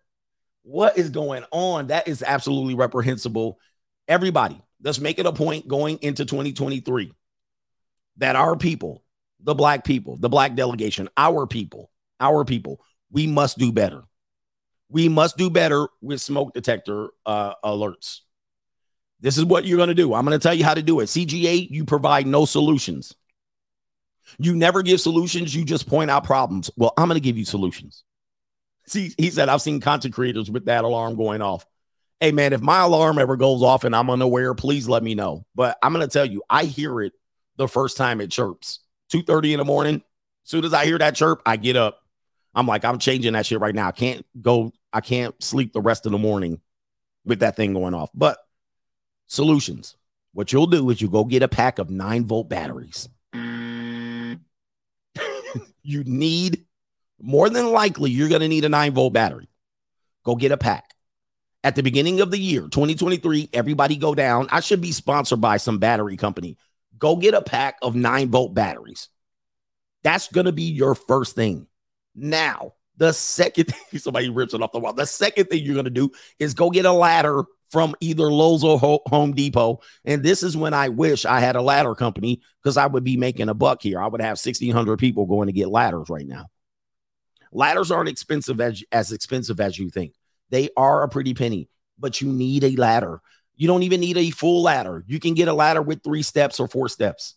What 0.63 0.97
is 0.97 1.11
going 1.11 1.45
on? 1.51 1.89
That 1.89 2.09
is 2.09 2.23
absolutely 2.23 2.75
reprehensible. 2.75 3.59
Everybody, 4.09 4.61
let's 4.83 5.01
make 5.01 5.19
it 5.19 5.27
a 5.27 5.33
point 5.33 5.67
going 5.67 5.99
into 6.03 6.25
2023 6.25 7.13
that 8.19 8.37
our 8.37 8.57
people 8.57 9.03
the 9.43 9.55
black 9.55 9.85
people, 9.85 10.17
the 10.17 10.29
black 10.29 10.55
delegation, 10.55 11.09
our 11.17 11.47
people, 11.47 11.91
our 12.21 12.45
people, 12.45 12.81
we 13.11 13.27
must 13.27 13.59
do 13.59 13.73
better. 13.73 14.03
We 14.89 15.09
must 15.09 15.37
do 15.37 15.51
better 15.51 15.89
with 16.01 16.21
smoke 16.21 16.55
detector 16.55 17.09
uh, 17.27 17.55
alerts. 17.65 18.21
This 19.21 19.39
is 19.39 19.45
what 19.45 19.65
you're 19.65 19.77
going 19.77 19.89
to 19.89 19.95
do. 19.95 20.15
I'm 20.15 20.25
going 20.25 20.39
to 20.39 20.43
tell 20.43 20.55
you 20.55 20.65
how 20.65 20.75
to 20.75 20.83
do 20.83 21.01
it. 21.01 21.07
CGA, 21.07 21.69
you 21.71 21.85
provide 21.85 22.27
no 22.27 22.45
solutions. 22.45 23.15
You 24.39 24.55
never 24.55 24.83
give 24.83 25.01
solutions, 25.01 25.55
you 25.55 25.65
just 25.65 25.89
point 25.89 26.11
out 26.11 26.25
problems. 26.25 26.71
Well, 26.77 26.93
I'm 26.97 27.09
going 27.09 27.21
to 27.21 27.25
give 27.25 27.39
you 27.39 27.45
solutions. 27.45 28.05
See, 28.87 29.15
he 29.17 29.31
said, 29.31 29.49
I've 29.49 29.63
seen 29.63 29.81
content 29.81 30.15
creators 30.15 30.51
with 30.51 30.67
that 30.67 30.85
alarm 30.85 31.17
going 31.17 31.43
off. 31.43 31.67
Hey, 32.21 32.33
man, 32.33 32.53
if 32.53 32.61
my 32.61 32.83
alarm 32.83 33.19
ever 33.19 33.37
goes 33.37 33.63
off 33.63 33.85
and 33.85 33.97
I'm 33.97 34.11
unaware, 34.11 34.55
please 34.55 34.89
let 34.89 35.03
me 35.03 35.15
know. 35.15 35.45
But 35.55 35.79
I'm 35.83 35.93
going 35.93 36.07
to 36.07 36.13
tell 36.13 36.27
you, 36.27 36.43
I 36.49 36.65
hear 36.65 37.01
it 37.01 37.13
the 37.57 37.69
first 37.69 37.97
time 37.97 38.21
it 38.21 38.31
chirps. 38.31 38.81
2:30 39.13 39.53
in 39.53 39.59
the 39.59 39.65
morning. 39.65 39.97
As 39.97 40.51
soon 40.51 40.65
as 40.65 40.75
I 40.75 40.85
hear 40.85 40.99
that 40.99 41.15
chirp, 41.15 41.43
I 41.47 41.57
get 41.57 41.77
up. 41.77 42.01
I'm 42.55 42.67
like, 42.67 42.85
I'm 42.85 42.99
changing 42.99 43.33
that 43.35 43.47
shit 43.47 43.61
right 43.61 43.75
now. 43.75 43.89
I 43.89 43.93
can't 43.93 44.27
go, 44.41 44.73
I 44.93 45.01
can't 45.01 45.41
sleep 45.43 45.73
the 45.73 45.81
rest 45.81 46.07
of 46.07 46.13
the 46.13 46.19
morning 46.19 46.61
with 47.25 47.41
that 47.41 47.57
thing 47.57 47.73
going 47.73 47.95
off. 47.95 48.11
But 48.15 48.39
solutions. 49.27 49.97
What 50.35 50.53
you'll 50.53 50.67
do 50.67 50.89
is 50.91 51.01
you 51.01 51.09
go 51.09 51.25
get 51.25 51.43
a 51.43 51.49
pack 51.49 51.79
of 51.79 51.91
nine 51.91 52.25
volt 52.25 52.49
batteries. 52.49 53.09
you 53.35 54.39
need 56.05 56.65
more 57.23 57.49
than 57.49 57.71
likely, 57.71 58.11
you're 58.11 58.29
going 58.29 58.41
to 58.41 58.49
need 58.49 58.65
a 58.65 58.69
nine 58.69 58.93
volt 58.93 59.13
battery. 59.13 59.49
Go 60.25 60.35
get 60.35 60.53
a 60.53 60.57
pack. 60.57 60.93
At 61.65 61.77
the 61.77 61.83
beginning 61.83 62.21
of 62.21 62.33
the 62.33 62.39
year, 62.39 62.63
2023, 62.63 63.51
everybody 63.53 63.97
go 63.97 64.15
down. 64.15 64.49
I 64.51 64.61
should 64.61 64.81
be 64.81 64.91
sponsored 64.91 65.41
by 65.41 65.59
some 65.59 65.79
battery 65.79 66.17
company. 66.17 66.59
Go 66.99 67.15
get 67.17 67.35
a 67.35 67.43
pack 67.43 67.79
of 67.81 67.95
nine 67.95 68.31
volt 68.31 68.55
batteries. 68.55 69.09
That's 70.03 70.29
going 70.29 70.47
to 70.47 70.53
be 70.53 70.65
your 70.65 70.97
first 70.97 71.37
thing. 71.37 71.69
Now, 72.17 72.75
the 72.97 73.13
second 73.13 73.67
thing, 73.69 74.01
somebody 74.01 74.29
rips 74.29 74.55
it 74.55 74.63
off 74.63 74.73
the 74.73 74.81
wall. 74.81 74.93
The 74.93 75.07
second 75.07 75.47
thing 75.47 75.63
you're 75.65 75.75
going 75.75 75.85
to 75.85 75.91
do 75.91 76.11
is 76.41 76.55
go 76.55 76.71
get 76.71 76.85
a 76.85 76.93
ladder 76.93 77.45
from 77.71 77.95
either 78.01 78.31
Lowe's 78.31 78.65
or 78.65 78.79
Home 78.81 79.33
Depot. 79.33 79.81
And 80.05 80.23
this 80.23 80.43
is 80.43 80.57
when 80.57 80.75
I 80.75 80.89
wish 80.91 81.25
I 81.25 81.41
had 81.41 81.57
a 81.57 81.63
ladder 81.63 81.95
company 81.95 82.43
because 82.63 82.77
I 82.77 82.87
would 82.87 83.05
be 83.05 83.17
making 83.17 83.49
a 83.49 83.55
buck 83.55 83.81
here. 83.83 84.01
I 84.01 84.09
would 84.09 84.21
have 84.21 84.33
1,600 84.33 84.99
people 84.99 85.27
going 85.27 85.47
to 85.47 85.53
get 85.53 85.69
ladders 85.69 86.11
right 86.11 86.27
now. 86.27 86.47
Ladders 87.53 87.91
aren't 87.91 88.09
expensive 88.09 88.61
as, 88.61 88.83
as 88.91 89.13
expensive 89.13 89.61
as 89.61 89.79
you 89.79 89.91
think. 89.91 90.15
They 90.51 90.71
are 90.77 91.03
a 91.03 91.09
pretty 91.09 91.35
penny, 91.35 91.69
but 91.99 92.21
you 92.21 92.33
need 92.33 92.65
a 92.65 92.77
ladder. 92.77 93.21
You 93.57 93.69
don't 93.69 93.83
even 93.83 94.01
need 94.01 94.17
a 94.17 94.31
full 94.31 94.63
ladder. 94.63 95.05
You 95.07 95.21
can 95.21 95.35
get 95.35 95.49
a 95.49 95.53
ladder 95.53 95.83
with 95.83 96.03
three 96.03 96.23
steps 96.23 96.59
or 96.59 96.67
four 96.67 96.89
steps 96.89 97.35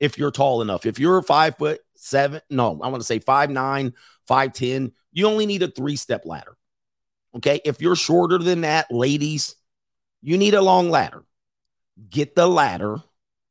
if 0.00 0.18
you're 0.18 0.30
tall 0.30 0.62
enough. 0.62 0.86
If 0.86 0.98
you're 0.98 1.20
five 1.22 1.56
foot 1.56 1.80
seven, 1.96 2.40
no, 2.50 2.80
I 2.82 2.88
want 2.88 3.00
to 3.00 3.06
say 3.06 3.18
five 3.18 3.50
nine, 3.50 3.94
five 4.26 4.52
ten, 4.52 4.92
you 5.12 5.26
only 5.26 5.46
need 5.46 5.62
a 5.62 5.68
three 5.68 5.96
step 5.96 6.26
ladder. 6.26 6.56
Okay. 7.36 7.60
If 7.64 7.80
you're 7.80 7.96
shorter 7.96 8.38
than 8.38 8.60
that, 8.60 8.90
ladies, 8.90 9.56
you 10.22 10.38
need 10.38 10.54
a 10.54 10.62
long 10.62 10.90
ladder. 10.90 11.24
Get 12.10 12.34
the 12.34 12.46
ladder. 12.46 12.98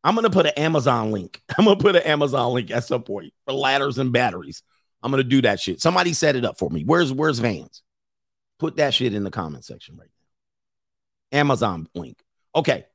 I'm 0.04 0.16
going 0.16 0.24
to 0.24 0.30
put 0.30 0.46
an 0.46 0.54
Amazon 0.58 1.12
link. 1.12 1.42
I'm 1.58 1.66
going 1.66 1.78
to 1.78 1.84
put 1.84 1.96
an 1.96 2.04
Amazon 2.04 2.54
link 2.54 2.72
at 2.72 2.84
some 2.84 3.04
point 3.04 3.34
for 3.46 3.54
ladders 3.54 3.98
and 3.98 4.12
batteries. 4.12 4.64
I'm 5.04 5.12
to 5.22 5.30
do 5.30 5.42
that 5.42 5.60
shit. 5.60 5.82
Somebody 5.82 6.14
set 6.14 6.36
it 6.36 6.46
up 6.46 6.58
for 6.58 6.70
me. 6.70 6.84
Where's 6.84 7.12
where's 7.12 7.40
Vans? 7.40 7.84
Put 8.58 8.78
that 8.78 8.94
shit 8.94 9.14
in 9.14 9.24
the 9.24 9.32
comment 9.32 9.66
section 9.66 9.98
right 9.98 10.10
now. 11.32 11.40
Amazon 11.40 11.88
link. 11.94 12.18
Okay, 12.56 12.86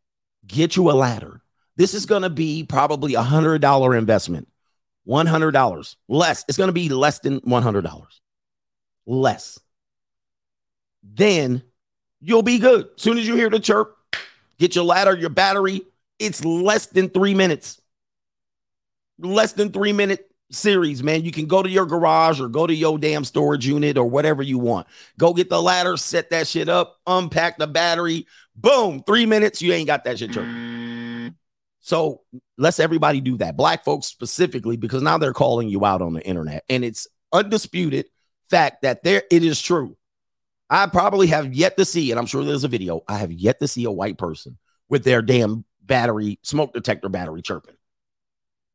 get 0.47 0.74
you 0.76 0.91
a 0.91 0.93
ladder. 0.93 1.43
This 1.76 1.95
is 1.95 2.07
to 2.22 2.30
be 2.30 2.64
probably 2.64 3.14
a 3.14 3.22
hundred 3.22 3.61
dollar 3.61 3.95
investment. 3.95 4.49
One 5.05 5.26
hundred 5.26 5.53
dollars 5.53 5.97
less. 6.09 6.45
It's 6.49 6.57
to 6.68 6.72
be 6.72 6.89
less 6.89 7.18
than 7.18 7.39
one 7.45 7.62
hundred 7.62 7.85
dollars. 7.85 8.20
Less. 9.07 9.61
Then 11.03 11.62
you'll 12.20 12.43
be 12.43 12.59
good. 12.59 12.89
Soon 12.97 13.18
as 13.18 13.26
you 13.26 13.37
hear 13.37 13.51
the 13.51 13.61
chirp, 13.61 13.97
get 14.59 14.74
your 14.74 14.85
ladder, 14.85 15.16
your 15.16 15.30
battery. 15.30 15.83
It's 16.18 16.45
less 16.45 16.87
than 16.87 17.11
three 17.11 17.35
minutes. 17.35 17.80
Less 19.18 19.53
than 19.53 19.72
three 19.72 19.93
minute 19.93 20.28
series, 20.51 21.03
man. 21.03 21.24
You 21.24 21.30
can 21.30 21.46
go 21.46 21.62
to 21.62 21.68
your 21.68 21.86
garage 21.86 22.40
or 22.40 22.49
go 22.49 22.66
to 22.66 22.74
your 22.74 22.99
damn 22.99 23.24
storage 23.24 23.66
unit 23.66 23.99
or 23.99 24.09
whatever 24.09 24.42
you 24.42 24.59
want. 24.59 24.86
Go 25.18 25.32
get 25.34 25.51
the 25.51 25.62
ladder, 25.62 25.96
set 25.96 26.30
that 26.30 26.46
shit 26.46 26.68
up, 26.68 26.96
unpack 27.07 27.59
the 27.59 27.66
battery. 27.66 28.26
Boom, 28.57 29.03
three 29.07 29.26
minutes, 29.26 29.62
you 29.62 29.72
ain't 29.72 29.86
got 29.86 30.05
that 30.05 30.18
shit 30.18 30.32
turned. 30.32 31.34
So 31.80 32.22
let's 32.59 32.80
everybody 32.80 33.20
do 33.20 33.38
that. 33.38 33.57
Black 33.57 33.84
folks 33.84 34.07
specifically, 34.09 34.76
because 34.76 35.03
now 35.03 35.16
they're 35.16 35.32
calling 35.32 35.68
you 35.68 35.86
out 35.86 36.03
on 36.03 36.12
the 36.12 36.20
internet, 36.22 36.64
and 36.68 36.84
it's 36.84 37.07
undisputed 37.32 38.07
fact 38.51 38.82
that 38.82 39.03
there 39.03 39.22
it 39.30 39.42
is 39.42 39.61
true. 39.61 39.96
I 40.68 40.86
probably 40.86 41.28
have 41.28 41.55
yet 41.55 41.78
to 41.78 41.86
see, 41.86 42.11
and 42.11 42.20
I'm 42.20 42.26
sure 42.26 42.44
there's 42.44 42.64
a 42.64 42.68
video. 42.68 43.03
I 43.09 43.16
have 43.16 43.32
yet 43.32 43.59
to 43.61 43.68
see 43.68 43.84
a 43.84 43.90
white 43.90 44.18
person 44.18 44.59
with 44.90 45.03
their 45.03 45.22
damn 45.22 45.64
battery, 45.80 46.38
smoke 46.42 46.74
detector 46.74 47.09
battery 47.09 47.40
chirping. 47.40 47.76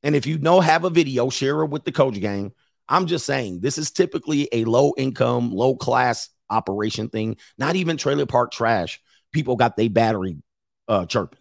And 0.04 0.16
if 0.16 0.26
you 0.26 0.38
know, 0.38 0.60
have 0.60 0.84
a 0.84 0.90
video, 0.90 1.30
share 1.30 1.62
it 1.62 1.68
with 1.68 1.86
the 1.86 1.92
coach 1.92 2.20
gang. 2.20 2.52
I'm 2.90 3.08
just 3.08 3.26
saying, 3.26 3.62
this 3.62 3.78
is 3.78 3.92
typically 3.92 4.50
a 4.52 4.66
low 4.66 4.94
income, 4.98 5.52
low 5.52 5.76
class 5.76 6.30
operation 6.50 7.10
thing. 7.10 7.38
Not 7.58 7.76
even 7.76 7.98
trailer 7.98 8.26
park 8.26 8.52
trash. 8.52 9.02
People 9.32 9.56
got 9.56 9.78
their 9.78 9.90
battery 9.90 10.44
uh, 10.88 11.06
chirping 11.06 11.40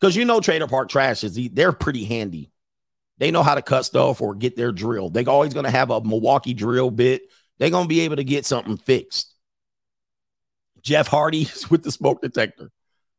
because 0.00 0.16
you 0.16 0.24
know 0.24 0.40
trailer 0.40 0.66
park 0.66 0.88
trash 0.88 1.22
is 1.24 1.38
they're 1.52 1.72
pretty 1.72 2.04
handy. 2.04 2.50
They 3.18 3.30
know 3.30 3.42
how 3.42 3.54
to 3.54 3.62
cut 3.62 3.84
stuff 3.84 4.20
or 4.20 4.34
get 4.34 4.56
their 4.56 4.72
drill. 4.72 5.10
They're 5.10 5.28
always 5.28 5.54
going 5.54 5.64
to 5.64 5.70
have 5.70 5.90
a 5.90 6.02
Milwaukee 6.02 6.54
drill 6.54 6.90
bit. 6.90 7.22
They're 7.58 7.70
going 7.70 7.84
to 7.84 7.88
be 7.88 8.00
able 8.00 8.16
to 8.16 8.24
get 8.24 8.44
something 8.44 8.76
fixed. 8.76 9.34
Jeff 10.82 11.06
Hardy 11.06 11.42
is 11.54 11.70
with 11.70 11.82
the 11.82 11.90
smoke 11.90 12.20
detector. 12.20 12.70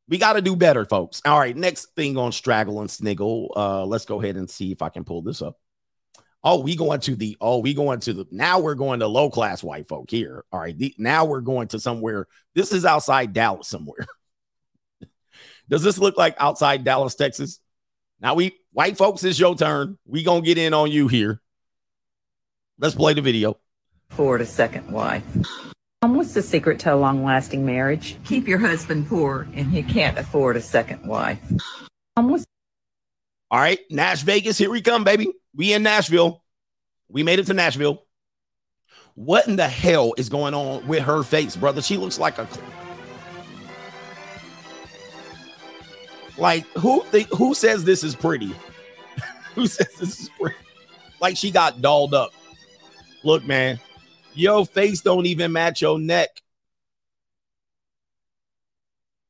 We 0.10 0.18
got 0.18 0.34
to 0.34 0.41
do 0.41 0.55
better, 0.55 0.86
folks. 0.86 1.22
All 1.26 1.38
right, 1.38 1.55
next 1.55 1.93
thing 1.95 2.18
on 2.18 2.32
Straggle 2.32 2.80
and 2.80 2.89
Sniggle. 2.89 3.51
Uh, 3.55 3.86
let's 3.86 4.05
go 4.05 4.22
ahead 4.22 4.38
and 4.38 4.49
see 4.49 4.72
if 4.72 4.82
I 4.82 4.89
can 4.89 5.03
pull 5.03 5.22
this 5.22 5.41
up. 5.41 5.58
Oh, 6.43 6.62
we 6.62 6.76
going 6.76 7.01
to 7.01 7.16
the 7.16 7.36
oh, 7.41 7.58
we 7.58 7.74
going 7.74 7.99
to 8.01 8.14
the 8.14 8.26
now 8.32 8.60
we're 8.60 8.76
going 8.76 9.01
to 9.01 9.08
low 9.08 9.30
class 9.30 9.64
white 9.64 9.88
folk 9.88 10.10
here. 10.10 10.45
All 10.51 10.60
right, 10.60 10.78
the, 10.78 10.95
now 10.97 11.26
we're 11.26 11.41
going 11.41 11.68
to 11.70 11.80
somewhere. 11.80 12.28
This 12.53 12.72
is 12.72 12.86
outside 12.86 13.34
Dallas 13.34 13.68
somewhere. 13.68 14.05
Does 15.70 15.84
this 15.84 15.97
look 15.97 16.16
like 16.16 16.36
outside 16.39 16.84
Dallas, 16.84 17.16
Texas? 17.16 17.60
Now 18.22 18.36
we 18.36 18.58
white 18.72 18.97
folks, 18.97 19.24
it's 19.24 19.39
your 19.39 19.55
turn. 19.55 19.97
We 20.05 20.24
gonna 20.24 20.41
get 20.41 20.58
in 20.58 20.74
on 20.74 20.91
you 20.91 21.08
here. 21.08 21.41
Let's 22.80 22.95
play 22.95 23.14
the 23.14 23.22
video. 23.22 23.58
For 24.10 24.38
a 24.38 24.45
second 24.45 24.89
wife. 24.91 25.26
What's 26.02 26.36
the 26.36 26.43
secret 26.43 26.80
to 26.82 26.93
a 26.93 26.95
long 26.95 27.24
lasting 27.24 27.66
marriage? 27.66 28.18
Keep 28.24 28.48
your 28.48 28.60
husband 28.60 29.08
poor 29.08 29.48
and 29.56 29.72
he 29.72 29.82
can't 29.82 30.16
afford 30.18 30.56
a 30.56 30.62
second 30.62 31.08
wife. 31.08 31.39
All 32.16 32.30
right, 33.52 33.80
Nash 33.89 34.22
Vegas, 34.22 34.60
here 34.60 34.70
we 34.70 34.82
come, 34.82 35.04
baby. 35.04 35.34
We 35.56 35.74
in 35.74 35.82
Nashville. 35.82 36.43
We 37.10 37.24
made 37.24 37.39
it 37.39 37.48
to 37.48 37.54
Nashville. 37.56 38.04
What 39.16 39.48
in 39.48 39.56
the 39.56 39.68
hell 39.68 40.14
is 40.18 40.30
going 40.30 40.54
on 40.54 40.86
with 40.88 41.02
her 41.02 41.24
face, 41.24 41.56
brother? 41.56 41.82
She 41.82 41.98
looks 41.98 42.20
like 42.20 42.38
a 42.38 42.48
like 46.38 46.68
who 46.78 47.04
th- 47.12 47.28
who 47.30 47.56
says 47.56 47.84
this 47.84 48.04
is 48.04 48.16
pretty? 48.16 48.54
who 49.56 49.66
says 49.66 49.91
this 50.00 50.20
is 50.20 50.30
pretty? 50.39 50.58
Like 51.20 51.38
she 51.38 51.50
got 51.50 51.82
dolled 51.82 52.14
up. 52.14 52.34
Look, 53.24 53.43
man, 53.45 53.80
your 54.38 54.66
face 54.66 55.02
don't 55.02 55.26
even 55.26 55.52
match 55.52 55.82
your 55.82 56.00
neck. 56.00 56.30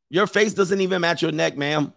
Your 0.09 0.27
face 0.27 0.53
doesn't 0.53 0.79
even 0.79 1.01
match 1.01 1.21
your 1.21 1.31
neck, 1.31 1.57
ma'am. 1.57 1.93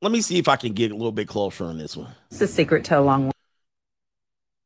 Let 0.00 0.12
me 0.12 0.20
see 0.20 0.38
if 0.38 0.48
I 0.48 0.56
can 0.56 0.72
get 0.72 0.90
a 0.90 0.94
little 0.94 1.12
bit 1.12 1.28
closer 1.28 1.64
on 1.64 1.76
this 1.76 1.96
one. 1.96 2.14
It's 2.30 2.38
the 2.38 2.46
secret 2.46 2.84
to 2.84 2.98
a 2.98 3.00
long 3.00 3.24
one. 3.24 3.32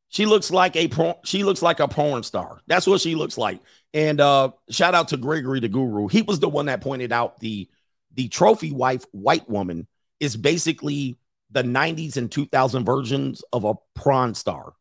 She 0.09 0.27
looks 0.27 0.51
like 0.51 0.75
a 0.75 0.87
porn, 0.87 1.15
she 1.23 1.43
looks 1.43 1.63
like 1.63 1.79
a 1.79 1.87
porn 1.87 2.21
star. 2.21 2.61
That's 2.67 2.85
what 2.85 3.01
she 3.01 3.15
looks 3.15 3.35
like. 3.37 3.59
And 3.95 4.21
uh 4.21 4.51
shout 4.69 4.93
out 4.93 5.07
to 5.07 5.17
Gregory 5.17 5.59
the 5.59 5.69
Guru. 5.69 6.07
He 6.07 6.21
was 6.21 6.39
the 6.39 6.49
one 6.49 6.67
that 6.67 6.81
pointed 6.81 7.11
out 7.11 7.39
the 7.39 7.67
the 8.13 8.27
trophy 8.27 8.71
wife 8.71 9.05
white 9.11 9.49
woman 9.49 9.87
is 10.19 10.37
basically 10.37 11.17
the 11.49 11.63
90s 11.63 12.15
and 12.15 12.31
2000 12.31 12.85
versions 12.85 13.43
of 13.51 13.63
a 13.63 13.73
porn 13.95 14.35
star. 14.35 14.73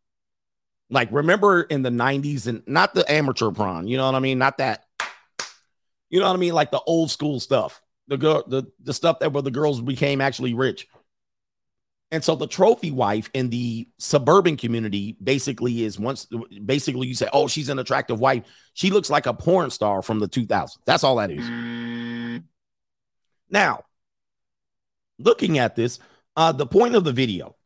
Like 0.93 1.11
remember 1.11 1.63
in 1.63 1.81
the 1.81 1.91
90s 1.91 2.47
and 2.47 2.63
not 2.67 2.95
the 2.95 3.11
amateur 3.11 3.51
prawn, 3.51 3.89
you 3.89 3.97
know 3.97 4.05
what 4.05 4.15
I 4.15 4.21
mean? 4.21 4.39
Not 4.39 4.59
that. 4.59 4.85
You 6.11 6.21
know 6.21 6.27
what 6.27 6.35
I 6.35 6.39
mean? 6.39 6.53
Like 6.53 6.71
the 6.71 6.83
old 6.83 7.11
school 7.11 7.41
stuff. 7.41 7.81
The 8.09 8.19
girl 8.19 8.45
the 8.47 8.71
the 8.83 8.93
stuff 8.93 9.21
that 9.21 9.33
where 9.33 9.43
the 9.43 9.51
girls 9.51 9.81
became 9.81 10.21
actually 10.21 10.53
rich. 10.53 10.87
And 12.11 12.23
so 12.23 12.35
the 12.35 12.47
trophy 12.47 12.91
wife 12.91 13.31
in 13.33 13.49
the 13.49 13.89
suburban 13.99 14.59
community 14.59 15.17
basically 15.23 15.83
is 15.83 15.99
once 15.99 16.29
basically 16.63 17.07
you 17.07 17.15
say, 17.15 17.29
"Oh, 17.33 17.49
she's 17.49 17.71
an 17.71 17.79
attractive 17.79 18.21
wife." 18.21 18.45
She 18.75 18.91
looks 18.91 19.09
like 19.09 19.25
a 19.25 19.33
porn 19.33 19.71
star 19.71 20.03
from 20.03 20.19
the 20.19 20.29
2000s. 20.29 20.79
That's 20.85 21.05
all 21.05 21.17
that 21.17 21.31
is. 21.31 22.43
Now, 23.49 23.85
looking 25.19 25.59
at 25.59 25.75
this, 25.75 26.01
uh, 26.37 26.53
the 26.53 26.67
point 26.67 26.97
of 26.97 27.05
the 27.05 27.13
video, 27.13 27.57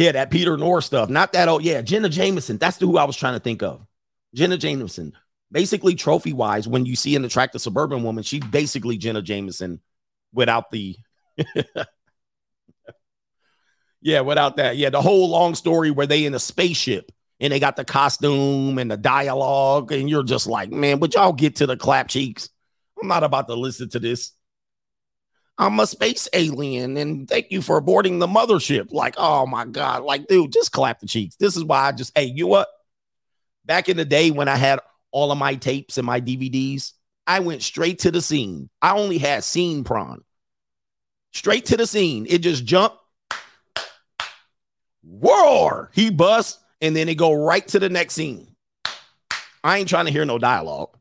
yeah, 0.00 0.12
that 0.12 0.30
Peter 0.30 0.56
North 0.56 0.84
stuff, 0.84 1.10
not 1.10 1.34
that. 1.34 1.48
old. 1.48 1.62
yeah, 1.62 1.82
Jenna 1.82 2.08
Jameson. 2.08 2.56
That's 2.56 2.78
the 2.78 2.86
who 2.86 2.96
I 2.96 3.04
was 3.04 3.16
trying 3.16 3.34
to 3.34 3.40
think 3.40 3.62
of. 3.62 3.86
Jenna 4.34 4.56
Jameson. 4.56 5.12
Basically, 5.52 5.94
trophy 5.94 6.32
wise, 6.32 6.66
when 6.66 6.86
you 6.86 6.96
see 6.96 7.16
an 7.16 7.24
attractive 7.24 7.60
suburban 7.60 8.02
woman, 8.02 8.22
she's 8.22 8.42
basically 8.44 8.96
Jenna 8.96 9.20
Jameson 9.20 9.80
without 10.32 10.70
the. 10.70 10.96
yeah, 14.00 14.20
without 14.20 14.56
that. 14.56 14.78
Yeah, 14.78 14.88
the 14.88 15.02
whole 15.02 15.28
long 15.28 15.54
story 15.54 15.90
where 15.90 16.06
they 16.06 16.24
in 16.24 16.32
a 16.34 16.38
spaceship 16.38 17.12
and 17.38 17.52
they 17.52 17.60
got 17.60 17.76
the 17.76 17.84
costume 17.84 18.78
and 18.78 18.90
the 18.90 18.96
dialogue, 18.96 19.92
and 19.92 20.08
you're 20.08 20.22
just 20.22 20.46
like, 20.46 20.70
man, 20.70 21.00
would 21.00 21.12
y'all 21.12 21.34
get 21.34 21.56
to 21.56 21.66
the 21.66 21.76
clap 21.76 22.08
cheeks? 22.08 22.48
I'm 23.00 23.08
not 23.08 23.24
about 23.24 23.48
to 23.48 23.54
listen 23.54 23.90
to 23.90 23.98
this. 23.98 24.32
I'm 25.60 25.78
a 25.78 25.86
space 25.86 26.26
alien 26.32 26.96
and 26.96 27.28
thank 27.28 27.50
you 27.50 27.60
for 27.60 27.82
boarding 27.82 28.18
the 28.18 28.26
mothership. 28.26 28.92
Like, 28.92 29.14
oh 29.18 29.44
my 29.44 29.66
God. 29.66 30.02
Like, 30.02 30.26
dude, 30.26 30.52
just 30.52 30.72
clap 30.72 31.00
the 31.00 31.06
cheeks. 31.06 31.36
This 31.36 31.54
is 31.54 31.62
why 31.62 31.86
I 31.86 31.92
just, 31.92 32.16
hey, 32.16 32.24
you 32.24 32.46
what? 32.46 32.66
Back 33.66 33.90
in 33.90 33.98
the 33.98 34.06
day 34.06 34.30
when 34.30 34.48
I 34.48 34.56
had 34.56 34.80
all 35.10 35.30
of 35.30 35.36
my 35.36 35.56
tapes 35.56 35.98
and 35.98 36.06
my 36.06 36.18
DVDs, 36.18 36.92
I 37.26 37.40
went 37.40 37.62
straight 37.62 37.98
to 38.00 38.10
the 38.10 38.22
scene. 38.22 38.70
I 38.80 38.96
only 38.96 39.18
had 39.18 39.44
scene 39.44 39.84
prawn. 39.84 40.24
Straight 41.32 41.66
to 41.66 41.76
the 41.76 41.86
scene. 41.86 42.26
It 42.26 42.38
just 42.38 42.64
jumped. 42.64 42.96
Roar. 45.04 45.90
He 45.92 46.08
busts, 46.08 46.58
and 46.80 46.96
then 46.96 47.10
it 47.10 47.16
go 47.16 47.34
right 47.34 47.68
to 47.68 47.78
the 47.78 47.90
next 47.90 48.14
scene. 48.14 48.48
I 49.62 49.76
ain't 49.76 49.90
trying 49.90 50.06
to 50.06 50.10
hear 50.10 50.24
no 50.24 50.38
dialogue. 50.38 50.96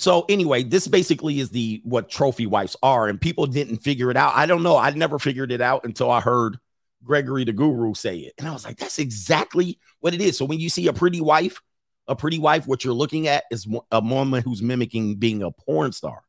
So 0.00 0.24
anyway, 0.30 0.62
this 0.62 0.88
basically 0.88 1.40
is 1.40 1.50
the 1.50 1.82
what 1.84 2.08
trophy 2.08 2.46
wives 2.46 2.74
are, 2.82 3.06
and 3.06 3.20
people 3.20 3.46
didn't 3.46 3.78
figure 3.82 4.10
it 4.10 4.16
out. 4.16 4.32
I 4.34 4.46
don't 4.46 4.62
know. 4.62 4.74
I 4.78 4.88
never 4.92 5.18
figured 5.18 5.52
it 5.52 5.60
out 5.60 5.84
until 5.84 6.10
I 6.10 6.22
heard 6.22 6.58
Gregory 7.04 7.44
the 7.44 7.52
Guru 7.52 7.92
say 7.92 8.16
it, 8.20 8.32
and 8.38 8.48
I 8.48 8.52
was 8.52 8.64
like, 8.64 8.78
"That's 8.78 8.98
exactly 8.98 9.78
what 10.00 10.14
it 10.14 10.22
is." 10.22 10.38
So 10.38 10.46
when 10.46 10.58
you 10.58 10.70
see 10.70 10.86
a 10.86 10.94
pretty 10.94 11.20
wife, 11.20 11.60
a 12.08 12.16
pretty 12.16 12.38
wife, 12.38 12.66
what 12.66 12.82
you're 12.82 12.94
looking 12.94 13.28
at 13.28 13.44
is 13.50 13.68
a 13.90 14.00
woman 14.00 14.42
who's 14.42 14.62
mimicking 14.62 15.16
being 15.16 15.42
a 15.42 15.50
porn 15.50 15.92
star. 15.92 16.22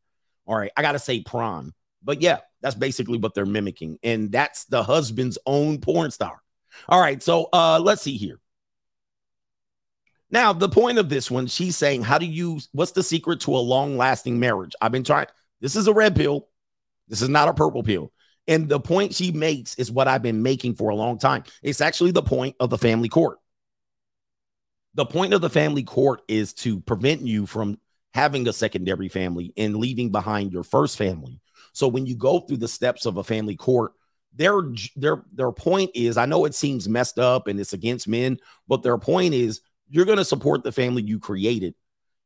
All 0.45 0.57
right, 0.57 0.71
I 0.75 0.81
gotta 0.81 0.99
say 0.99 1.21
prawn, 1.21 1.71
but 2.03 2.21
yeah, 2.21 2.39
that's 2.59 2.75
basically 2.75 3.19
what 3.19 3.35
they're 3.35 3.45
mimicking, 3.45 3.99
and 4.03 4.33
that's 4.33 4.65
the 4.65 4.83
husband's 4.83 5.37
own 5.45 5.79
porn 5.79 6.11
star. 6.11 6.41
All 6.89 6.99
right, 6.99 7.23
so 7.23 7.47
uh, 7.53 7.79
let's 7.81 8.01
see 8.01 8.17
here. 8.17 8.40
Now, 10.31 10.53
the 10.53 10.69
point 10.69 10.97
of 10.97 11.09
this 11.09 11.29
one, 11.29 11.47
she's 11.47 11.75
saying, 11.75 12.03
How 12.03 12.17
do 12.17 12.25
you, 12.25 12.59
what's 12.71 12.93
the 12.93 13.03
secret 13.03 13.41
to 13.41 13.55
a 13.55 13.59
long 13.59 13.97
lasting 13.97 14.39
marriage? 14.39 14.73
I've 14.81 14.91
been 14.91 15.03
trying, 15.03 15.27
this 15.59 15.75
is 15.75 15.87
a 15.87 15.93
red 15.93 16.15
pill. 16.15 16.47
This 17.07 17.21
is 17.21 17.29
not 17.29 17.49
a 17.49 17.53
purple 17.53 17.83
pill. 17.83 18.11
And 18.47 18.69
the 18.69 18.79
point 18.79 19.13
she 19.13 19.31
makes 19.31 19.75
is 19.75 19.91
what 19.91 20.07
I've 20.07 20.23
been 20.23 20.41
making 20.41 20.75
for 20.75 20.89
a 20.89 20.95
long 20.95 21.19
time. 21.19 21.43
It's 21.61 21.81
actually 21.81 22.11
the 22.11 22.23
point 22.23 22.55
of 22.59 22.69
the 22.69 22.77
family 22.77 23.09
court. 23.09 23.37
The 24.95 25.05
point 25.05 25.33
of 25.33 25.41
the 25.41 25.49
family 25.49 25.83
court 25.83 26.21
is 26.27 26.53
to 26.55 26.79
prevent 26.81 27.21
you 27.21 27.45
from 27.45 27.77
having 28.13 28.47
a 28.47 28.53
secondary 28.53 29.09
family 29.09 29.53
and 29.57 29.75
leaving 29.75 30.11
behind 30.11 30.51
your 30.51 30.63
first 30.63 30.97
family. 30.97 31.39
So 31.73 31.87
when 31.87 32.05
you 32.05 32.15
go 32.15 32.39
through 32.39 32.57
the 32.57 32.67
steps 32.67 33.05
of 33.05 33.17
a 33.17 33.23
family 33.23 33.55
court, 33.55 33.93
their 34.33 34.61
their 34.95 35.23
their 35.33 35.51
point 35.51 35.91
is 35.93 36.17
I 36.17 36.25
know 36.25 36.45
it 36.45 36.55
seems 36.55 36.87
messed 36.87 37.19
up 37.19 37.47
and 37.47 37.59
it's 37.59 37.73
against 37.73 38.07
men, 38.07 38.37
but 38.67 38.81
their 38.81 38.97
point 38.97 39.33
is 39.33 39.61
you're 39.91 40.05
going 40.05 40.17
to 40.17 40.25
support 40.25 40.63
the 40.63 40.71
family 40.71 41.03
you 41.03 41.19
created. 41.19 41.75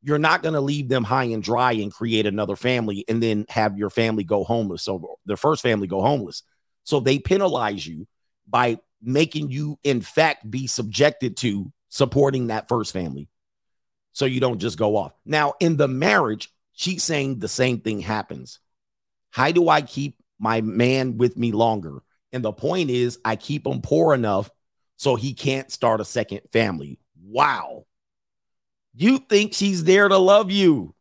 You're 0.01 0.19
not 0.19 0.43
going 0.43 0.53
to 0.53 0.61
leave 0.61 0.87
them 0.87 1.03
high 1.03 1.25
and 1.25 1.41
dry 1.41 1.71
and 1.73 1.91
create 1.91 2.27
another 2.27 2.55
family 2.55 3.03
and 3.07 3.21
then 3.21 3.45
have 3.49 3.77
your 3.77 3.89
family 3.89 4.23
go 4.23 4.43
homeless. 4.43 4.83
So 4.83 5.17
the 5.25 5.35
first 5.35 5.63
family 5.63 5.87
go 5.87 6.01
homeless. 6.01 6.43
So 6.83 6.99
they 6.99 7.17
penalize 7.17 7.85
you 7.85 8.07
by 8.47 8.77
making 9.01 9.49
you, 9.49 9.79
in 9.83 10.01
fact, 10.01 10.49
be 10.49 10.67
subjected 10.67 11.37
to 11.37 11.71
supporting 11.89 12.47
that 12.47 12.67
first 12.67 12.93
family. 12.93 13.29
So 14.13 14.25
you 14.25 14.39
don't 14.39 14.59
just 14.59 14.77
go 14.77 14.95
off. 14.95 15.13
Now, 15.25 15.55
in 15.59 15.75
the 15.75 15.87
marriage, 15.87 16.51
she's 16.73 17.03
saying 17.03 17.39
the 17.39 17.47
same 17.47 17.79
thing 17.79 17.99
happens. 17.99 18.59
How 19.31 19.51
do 19.51 19.69
I 19.69 19.81
keep 19.81 20.21
my 20.39 20.61
man 20.61 21.17
with 21.17 21.35
me 21.35 21.51
longer? 21.51 22.03
And 22.31 22.43
the 22.45 22.53
point 22.53 22.91
is, 22.91 23.17
I 23.25 23.35
keep 23.37 23.65
him 23.65 23.81
poor 23.81 24.13
enough 24.13 24.51
so 24.97 25.15
he 25.15 25.33
can't 25.33 25.71
start 25.71 25.99
a 25.99 26.05
second 26.05 26.41
family. 26.53 26.99
Wow. 27.27 27.85
You 28.93 29.17
think 29.17 29.53
she's 29.53 29.83
there 29.83 30.07
to 30.07 30.17
love 30.17 30.51
you. 30.51 30.93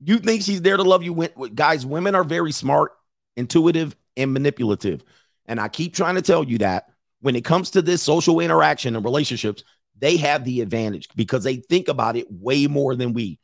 You 0.00 0.18
think 0.18 0.42
she's 0.42 0.62
there 0.62 0.76
to 0.76 0.82
love 0.82 1.02
you. 1.02 1.28
Guys, 1.54 1.84
women 1.84 2.14
are 2.14 2.24
very 2.24 2.52
smart, 2.52 2.92
intuitive, 3.36 3.96
and 4.16 4.32
manipulative. 4.32 5.04
And 5.46 5.60
I 5.60 5.68
keep 5.68 5.94
trying 5.94 6.14
to 6.14 6.22
tell 6.22 6.44
you 6.44 6.58
that 6.58 6.88
when 7.20 7.34
it 7.36 7.44
comes 7.44 7.70
to 7.70 7.82
this 7.82 8.02
social 8.02 8.40
interaction 8.40 8.94
and 8.94 9.04
relationships, 9.04 9.64
they 9.98 10.16
have 10.18 10.44
the 10.44 10.60
advantage 10.60 11.08
because 11.16 11.42
they 11.42 11.56
think 11.56 11.88
about 11.88 12.16
it 12.16 12.30
way 12.30 12.68
more 12.68 12.94
than 12.94 13.12
we, 13.12 13.40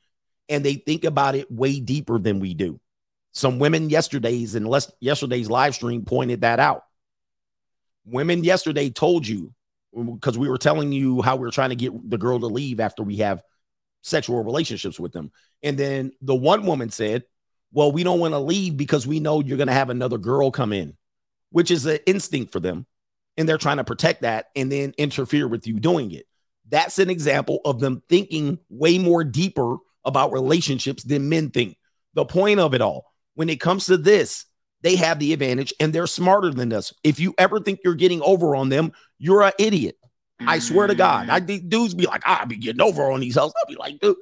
and 0.48 0.64
they 0.64 0.74
think 0.74 1.04
about 1.04 1.34
it 1.34 1.50
way 1.50 1.80
deeper 1.80 2.18
than 2.18 2.38
we 2.38 2.54
do. 2.54 2.78
Some 3.32 3.58
women 3.58 3.90
yesterday's 3.90 4.54
and 4.54 4.72
yesterday's 5.00 5.50
live 5.50 5.74
stream 5.74 6.04
pointed 6.04 6.42
that 6.42 6.60
out. 6.60 6.84
Women 8.06 8.44
yesterday 8.44 8.90
told 8.90 9.26
you 9.26 9.52
because 9.94 10.38
we 10.38 10.48
were 10.48 10.58
telling 10.58 10.92
you 10.92 11.22
how 11.22 11.36
we 11.36 11.42
were 11.42 11.50
trying 11.50 11.70
to 11.70 11.76
get 11.76 11.92
the 12.10 12.18
girl 12.18 12.40
to 12.40 12.46
leave 12.46 12.80
after 12.80 13.02
we 13.02 13.16
have 13.18 13.42
sexual 14.02 14.42
relationships 14.42 14.98
with 15.00 15.12
them. 15.12 15.30
And 15.62 15.78
then 15.78 16.12
the 16.20 16.34
one 16.34 16.66
woman 16.66 16.90
said, 16.90 17.24
Well, 17.72 17.92
we 17.92 18.02
don't 18.02 18.20
want 18.20 18.34
to 18.34 18.38
leave 18.38 18.76
because 18.76 19.06
we 19.06 19.20
know 19.20 19.40
you're 19.40 19.56
going 19.56 19.68
to 19.68 19.72
have 19.72 19.90
another 19.90 20.18
girl 20.18 20.50
come 20.50 20.72
in, 20.72 20.96
which 21.50 21.70
is 21.70 21.86
an 21.86 21.98
instinct 22.06 22.52
for 22.52 22.60
them. 22.60 22.86
And 23.36 23.48
they're 23.48 23.58
trying 23.58 23.78
to 23.78 23.84
protect 23.84 24.22
that 24.22 24.46
and 24.54 24.70
then 24.70 24.94
interfere 24.96 25.48
with 25.48 25.66
you 25.66 25.80
doing 25.80 26.12
it. 26.12 26.26
That's 26.68 26.98
an 26.98 27.10
example 27.10 27.60
of 27.64 27.80
them 27.80 28.02
thinking 28.08 28.58
way 28.68 28.98
more 28.98 29.24
deeper 29.24 29.76
about 30.04 30.32
relationships 30.32 31.02
than 31.02 31.28
men 31.28 31.50
think. 31.50 31.76
The 32.14 32.24
point 32.24 32.60
of 32.60 32.74
it 32.74 32.80
all, 32.80 33.06
when 33.34 33.48
it 33.48 33.60
comes 33.60 33.86
to 33.86 33.96
this, 33.96 34.46
they 34.84 34.96
have 34.96 35.18
the 35.18 35.32
advantage 35.32 35.72
and 35.80 35.92
they're 35.92 36.06
smarter 36.06 36.50
than 36.50 36.70
us. 36.72 36.92
If 37.02 37.18
you 37.18 37.34
ever 37.38 37.58
think 37.58 37.80
you're 37.82 37.94
getting 37.94 38.20
over 38.20 38.54
on 38.54 38.68
them, 38.68 38.92
you're 39.18 39.42
an 39.42 39.52
idiot. 39.58 39.96
I 40.46 40.58
swear 40.58 40.86
to 40.86 40.94
God. 40.94 41.30
I 41.30 41.40
think 41.40 41.70
dudes 41.70 41.94
be 41.94 42.04
like, 42.04 42.22
I'll 42.26 42.44
be 42.44 42.58
getting 42.58 42.82
over 42.82 43.10
on 43.10 43.20
these 43.20 43.34
hoes. 43.34 43.54
I'll 43.56 43.72
be 43.72 43.76
like, 43.76 43.98
dude, 43.98 44.16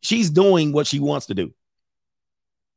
she's 0.00 0.28
doing 0.28 0.72
what 0.72 0.88
she 0.88 0.98
wants 0.98 1.26
to 1.26 1.34
do. 1.34 1.54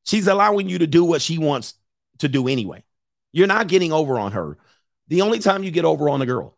She's 0.05 0.27
allowing 0.27 0.69
you 0.69 0.77
to 0.77 0.87
do 0.87 1.03
what 1.03 1.23
she 1.23 1.39
wants 1.39 1.73
to 2.19 2.27
do 2.27 2.47
anyway. 2.47 2.83
You're 3.31 3.47
not 3.47 3.67
getting 3.67 3.91
over 3.91 4.19
on 4.19 4.33
her. 4.33 4.59
The 5.07 5.23
only 5.23 5.39
time 5.39 5.63
you 5.63 5.71
get 5.71 5.85
over 5.85 6.09
on 6.09 6.21
a 6.21 6.27
girl, 6.27 6.55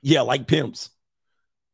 yeah, 0.00 0.22
like 0.22 0.46
pimps. 0.46 0.88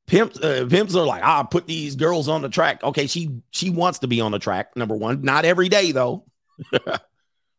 pimps 0.09 0.41
uh, 0.41 0.67
pimps 0.69 0.97
are 0.97 1.07
like, 1.07 1.23
ah, 1.23 1.45
put 1.45 1.69
these 1.69 1.95
girls 1.95 2.29
on 2.29 2.43
the 2.43 2.49
track. 2.49 2.83
Okay, 2.83 3.07
she 3.07 3.43
she 3.53 3.71
wants 3.71 4.01
to 4.01 4.09
be 4.09 4.21
on 4.21 4.33
the 4.33 4.41
track. 4.41 4.77
Number 4.77 4.97
one, 4.97 5.23
not 5.23 5.45
every 5.45 5.69
day 5.69 5.93
though. 5.93 6.25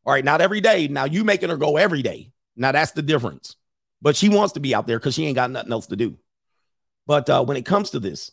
All 0.05 0.13
right, 0.13 0.25
not 0.25 0.41
every 0.41 0.61
day. 0.61 0.87
Now 0.87 1.05
you 1.05 1.23
making 1.23 1.49
her 1.49 1.57
go 1.57 1.77
every 1.77 2.01
day. 2.01 2.31
Now 2.55 2.71
that's 2.71 2.91
the 2.91 3.01
difference. 3.01 3.55
But 4.01 4.15
she 4.15 4.29
wants 4.29 4.53
to 4.53 4.59
be 4.59 4.75
out 4.75 4.85
there 4.85 4.99
because 4.99 5.15
she 5.15 5.25
ain't 5.25 5.35
got 5.35 5.51
nothing 5.51 5.71
else 5.71 5.87
to 5.87 5.95
do. 5.95 6.17
But 7.07 7.29
uh, 7.29 7.43
when 7.43 7.57
it 7.57 7.65
comes 7.65 7.91
to 7.91 7.99
this, 7.99 8.31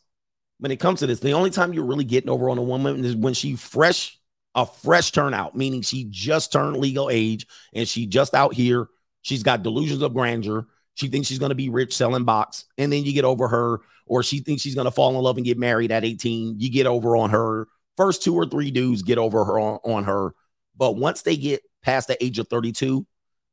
when 0.59 0.73
it 0.73 0.81
comes 0.81 1.01
to 1.01 1.07
this, 1.07 1.21
the 1.21 1.33
only 1.33 1.51
time 1.51 1.73
you're 1.73 1.85
really 1.85 2.05
getting 2.05 2.31
over 2.31 2.51
on 2.51 2.59
a 2.59 2.63
woman 2.63 3.05
is 3.05 3.17
when 3.17 3.35
she 3.35 3.57
fresh, 3.57 4.19
a 4.55 4.67
fresh 4.67 5.13
turnout, 5.13 5.57
meaning 5.57 5.83
she 5.83 6.07
just 6.11 6.53
turned 6.53 6.77
legal 6.77 7.09
age 7.09 7.47
and 7.73 7.89
she 7.89 8.07
just 8.07 8.35
out 8.35 8.53
here. 8.53 8.89
She's 9.23 9.43
got 9.43 9.63
delusions 9.63 10.03
of 10.03 10.13
grandeur. 10.13 10.67
She 10.95 11.09
thinks 11.09 11.29
she's 11.29 11.39
going 11.39 11.51
to 11.51 11.55
be 11.57 11.69
rich 11.69 11.97
selling 11.97 12.25
box. 12.25 12.65
And 12.77 12.93
then 12.93 13.05
you 13.05 13.13
get 13.13 13.25
over 13.25 13.49
her, 13.49 13.81
or 14.07 14.23
she 14.23 14.41
thinks 14.41 14.63
she's 14.63 14.75
going 14.75 14.87
to 14.87 14.91
fall 14.91 15.17
in 15.17 15.23
love 15.23 15.37
and 15.37 15.47
get 15.47 15.59
married 15.59 15.93
at 15.93 16.05
18. 16.05 16.59
You 16.59 16.71
get 16.71 16.87
over 16.87 17.17
on 17.17 17.31
her. 17.31 17.69
First 17.97 18.23
two 18.23 18.35
or 18.35 18.47
three 18.47 18.71
dudes 18.71 19.03
get 19.03 19.19
over 19.19 19.45
her 19.45 19.59
on, 19.59 19.79
on 19.85 20.05
her. 20.05 20.35
But 20.81 20.97
once 20.97 21.21
they 21.21 21.37
get 21.37 21.63
past 21.83 22.09
the 22.09 22.25
age 22.25 22.39
of 22.39 22.49
32, 22.49 23.07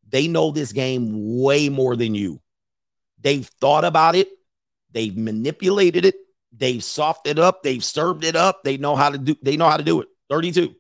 they 0.08 0.30
know 0.30 0.52
this 0.52 0.72
game 0.72 1.42
way 1.42 1.68
more 1.68 1.98
than 1.98 2.16
you. 2.16 2.40
They've 3.20 3.46
thought 3.46 3.84
about 3.84 4.16
it, 4.16 4.30
they've 4.92 5.16
manipulated 5.16 6.06
it, 6.06 6.16
they've 6.54 6.82
softened 6.82 7.38
it 7.38 7.44
up, 7.44 7.64
they've 7.64 7.84
served 7.84 8.24
it 8.24 8.38
up. 8.38 8.64
They 8.64 8.78
know 8.78 8.96
how 8.96 9.10
to 9.10 9.18
do 9.18 9.36
they 9.42 9.58
know 9.58 9.68
how 9.68 9.76
to 9.76 9.84
do 9.84 10.00
it. 10.00 10.08
32. 10.30 10.74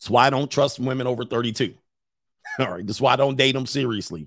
That's 0.00 0.10
why 0.10 0.26
I 0.26 0.30
don't 0.30 0.50
trust 0.50 0.80
women 0.80 1.06
over 1.06 1.24
32. 1.24 1.74
All 2.58 2.72
right, 2.72 2.84
that's 2.84 3.00
why 3.00 3.12
I 3.12 3.16
don't 3.16 3.36
date 3.36 3.52
them 3.52 3.66
seriously. 3.66 4.26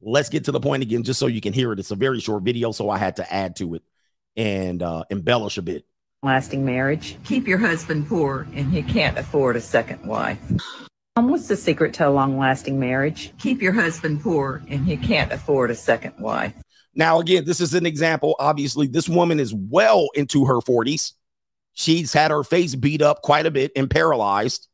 Let's 0.00 0.28
get 0.28 0.44
to 0.44 0.52
the 0.52 0.60
point 0.60 0.84
again, 0.84 1.02
just 1.02 1.18
so 1.18 1.26
you 1.26 1.40
can 1.40 1.52
hear 1.52 1.72
it. 1.72 1.80
It's 1.80 1.90
a 1.90 1.96
very 1.96 2.20
short 2.20 2.44
video, 2.44 2.70
so 2.70 2.90
I 2.90 2.98
had 2.98 3.16
to 3.16 3.32
add 3.32 3.56
to 3.56 3.74
it 3.74 3.82
and 4.36 4.84
uh, 4.84 5.02
embellish 5.10 5.58
a 5.58 5.62
bit. 5.62 5.84
Lasting 6.24 6.64
marriage. 6.64 7.16
Keep 7.24 7.48
your 7.48 7.58
husband 7.58 8.06
poor 8.06 8.46
and 8.54 8.72
he 8.72 8.82
can't 8.82 9.18
afford 9.18 9.56
a 9.56 9.60
second 9.60 10.06
wife. 10.06 10.38
Um, 11.16 11.28
what's 11.28 11.48
the 11.48 11.56
secret 11.56 11.92
to 11.94 12.08
a 12.08 12.10
long 12.10 12.38
lasting 12.38 12.78
marriage? 12.78 13.32
Keep 13.38 13.60
your 13.60 13.72
husband 13.72 14.22
poor 14.22 14.62
and 14.68 14.86
he 14.86 14.96
can't 14.96 15.32
afford 15.32 15.72
a 15.72 15.74
second 15.74 16.14
wife. 16.20 16.54
Now, 16.94 17.18
again, 17.18 17.44
this 17.44 17.60
is 17.60 17.74
an 17.74 17.86
example. 17.86 18.36
Obviously, 18.38 18.86
this 18.86 19.08
woman 19.08 19.40
is 19.40 19.52
well 19.52 20.08
into 20.14 20.44
her 20.44 20.60
40s. 20.60 21.12
She's 21.72 22.12
had 22.12 22.30
her 22.30 22.44
face 22.44 22.76
beat 22.76 23.02
up 23.02 23.22
quite 23.22 23.46
a 23.46 23.50
bit 23.50 23.72
and 23.74 23.90
paralyzed, 23.90 24.68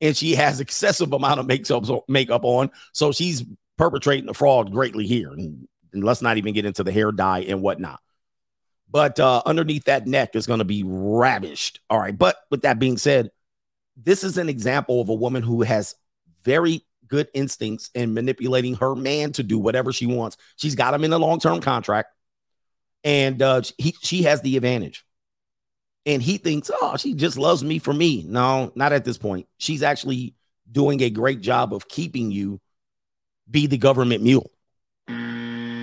and 0.00 0.16
she 0.16 0.34
has 0.34 0.60
excessive 0.60 1.12
amount 1.12 1.38
of 1.38 1.46
makeup 1.46 1.84
makeup 2.08 2.44
on. 2.44 2.70
So 2.92 3.12
she's 3.12 3.44
perpetrating 3.76 4.26
the 4.26 4.34
fraud 4.34 4.72
greatly 4.72 5.06
here. 5.06 5.30
And, 5.30 5.68
and 5.92 6.02
let's 6.02 6.22
not 6.22 6.38
even 6.38 6.54
get 6.54 6.66
into 6.66 6.82
the 6.82 6.92
hair 6.92 7.12
dye 7.12 7.40
and 7.40 7.62
whatnot. 7.62 8.00
But 8.90 9.20
uh, 9.20 9.42
underneath 9.44 9.84
that 9.84 10.06
neck 10.06 10.34
is 10.34 10.46
going 10.46 10.60
to 10.60 10.64
be 10.64 10.82
ravished. 10.84 11.80
All 11.90 11.98
right. 11.98 12.16
But 12.16 12.36
with 12.50 12.62
that 12.62 12.78
being 12.78 12.96
said, 12.96 13.30
this 13.96 14.24
is 14.24 14.38
an 14.38 14.48
example 14.48 15.00
of 15.00 15.08
a 15.08 15.14
woman 15.14 15.42
who 15.42 15.62
has 15.62 15.94
very 16.42 16.84
good 17.08 17.28
instincts 17.34 17.90
in 17.94 18.14
manipulating 18.14 18.74
her 18.74 18.94
man 18.94 19.32
to 19.32 19.42
do 19.42 19.58
whatever 19.58 19.92
she 19.92 20.06
wants. 20.06 20.36
She's 20.56 20.74
got 20.74 20.94
him 20.94 21.04
in 21.04 21.12
a 21.12 21.18
long 21.18 21.40
term 21.40 21.60
contract, 21.60 22.14
and 23.02 23.42
uh, 23.42 23.62
he, 23.76 23.94
she 24.02 24.22
has 24.22 24.40
the 24.40 24.56
advantage. 24.56 25.04
And 26.06 26.22
he 26.22 26.38
thinks, 26.38 26.70
oh, 26.80 26.96
she 26.96 27.12
just 27.14 27.36
loves 27.36 27.62
me 27.62 27.78
for 27.78 27.92
me. 27.92 28.24
No, 28.26 28.72
not 28.74 28.92
at 28.92 29.04
this 29.04 29.18
point. 29.18 29.46
She's 29.58 29.82
actually 29.82 30.34
doing 30.70 31.02
a 31.02 31.10
great 31.10 31.40
job 31.40 31.74
of 31.74 31.88
keeping 31.88 32.30
you 32.30 32.60
be 33.50 33.66
the 33.66 33.78
government 33.78 34.22
mule. 34.22 34.50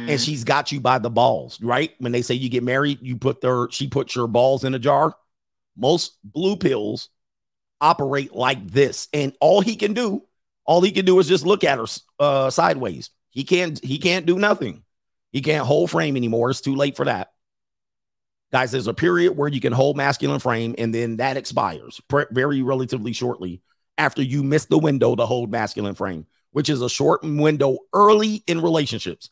And 0.09 0.21
she's 0.21 0.43
got 0.43 0.71
you 0.71 0.79
by 0.79 0.99
the 0.99 1.09
balls, 1.09 1.61
right? 1.61 1.91
When 1.99 2.11
they 2.11 2.21
say 2.21 2.35
you 2.35 2.49
get 2.49 2.63
married, 2.63 2.99
you 3.01 3.17
put 3.17 3.41
their 3.41 3.69
she 3.71 3.87
puts 3.87 4.15
your 4.15 4.27
balls 4.27 4.63
in 4.63 4.73
a 4.73 4.79
jar. 4.79 5.15
Most 5.77 6.17
blue 6.23 6.55
pills 6.55 7.09
operate 7.81 8.33
like 8.33 8.67
this. 8.67 9.07
And 9.13 9.33
all 9.39 9.61
he 9.61 9.75
can 9.75 9.93
do, 9.93 10.23
all 10.65 10.81
he 10.81 10.91
can 10.91 11.05
do 11.05 11.19
is 11.19 11.27
just 11.27 11.45
look 11.45 11.63
at 11.63 11.77
her 11.77 11.85
uh, 12.19 12.49
sideways. 12.49 13.09
He 13.29 13.43
can't 13.43 13.83
he 13.83 13.97
can't 13.97 14.25
do 14.25 14.39
nothing. 14.39 14.83
He 15.31 15.41
can't 15.41 15.65
hold 15.65 15.91
frame 15.91 16.15
anymore. 16.15 16.49
It's 16.49 16.61
too 16.61 16.75
late 16.75 16.95
for 16.95 17.05
that. 17.05 17.31
Guys, 18.51 18.71
there's 18.71 18.87
a 18.87 18.93
period 18.93 19.35
where 19.35 19.49
you 19.49 19.59
can 19.59 19.73
hold 19.73 19.97
masculine 19.97 20.39
frame 20.39 20.75
and 20.77 20.95
then 20.95 21.17
that 21.17 21.35
expires 21.35 21.99
very 22.31 22.61
relatively 22.61 23.11
shortly 23.11 23.61
after 23.97 24.21
you 24.21 24.43
miss 24.43 24.65
the 24.65 24.77
window 24.77 25.15
to 25.15 25.25
hold 25.25 25.51
masculine 25.51 25.95
frame, 25.95 26.25
which 26.51 26.69
is 26.69 26.81
a 26.81 26.89
short 26.89 27.21
window 27.23 27.79
early 27.93 28.43
in 28.47 28.61
relationships. 28.61 29.29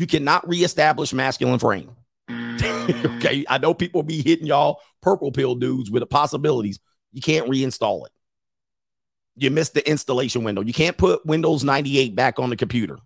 You 0.00 0.06
cannot 0.06 0.48
reestablish 0.48 1.12
masculine 1.12 1.58
frame. 1.58 1.90
okay, 2.30 3.44
I 3.46 3.58
know 3.58 3.74
people 3.74 4.02
be 4.02 4.22
hitting 4.22 4.46
y'all 4.46 4.80
purple 5.02 5.30
pill 5.30 5.54
dudes 5.56 5.90
with 5.90 6.00
the 6.00 6.06
possibilities. 6.06 6.80
You 7.12 7.20
can't 7.20 7.50
reinstall 7.50 8.06
it. 8.06 8.12
You 9.36 9.50
missed 9.50 9.74
the 9.74 9.86
installation 9.86 10.42
window. 10.42 10.62
You 10.62 10.72
can't 10.72 10.96
put 10.96 11.26
Windows 11.26 11.64
98 11.64 12.16
back 12.16 12.38
on 12.38 12.48
the 12.48 12.56
computer. 12.56 12.96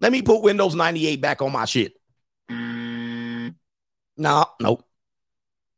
Let 0.00 0.10
me 0.10 0.22
put 0.22 0.40
Windows 0.40 0.74
98 0.74 1.20
back 1.20 1.42
on 1.42 1.52
my 1.52 1.66
shit. 1.66 1.92
No, 2.48 3.52
nah, 4.16 4.46
nope. 4.58 4.86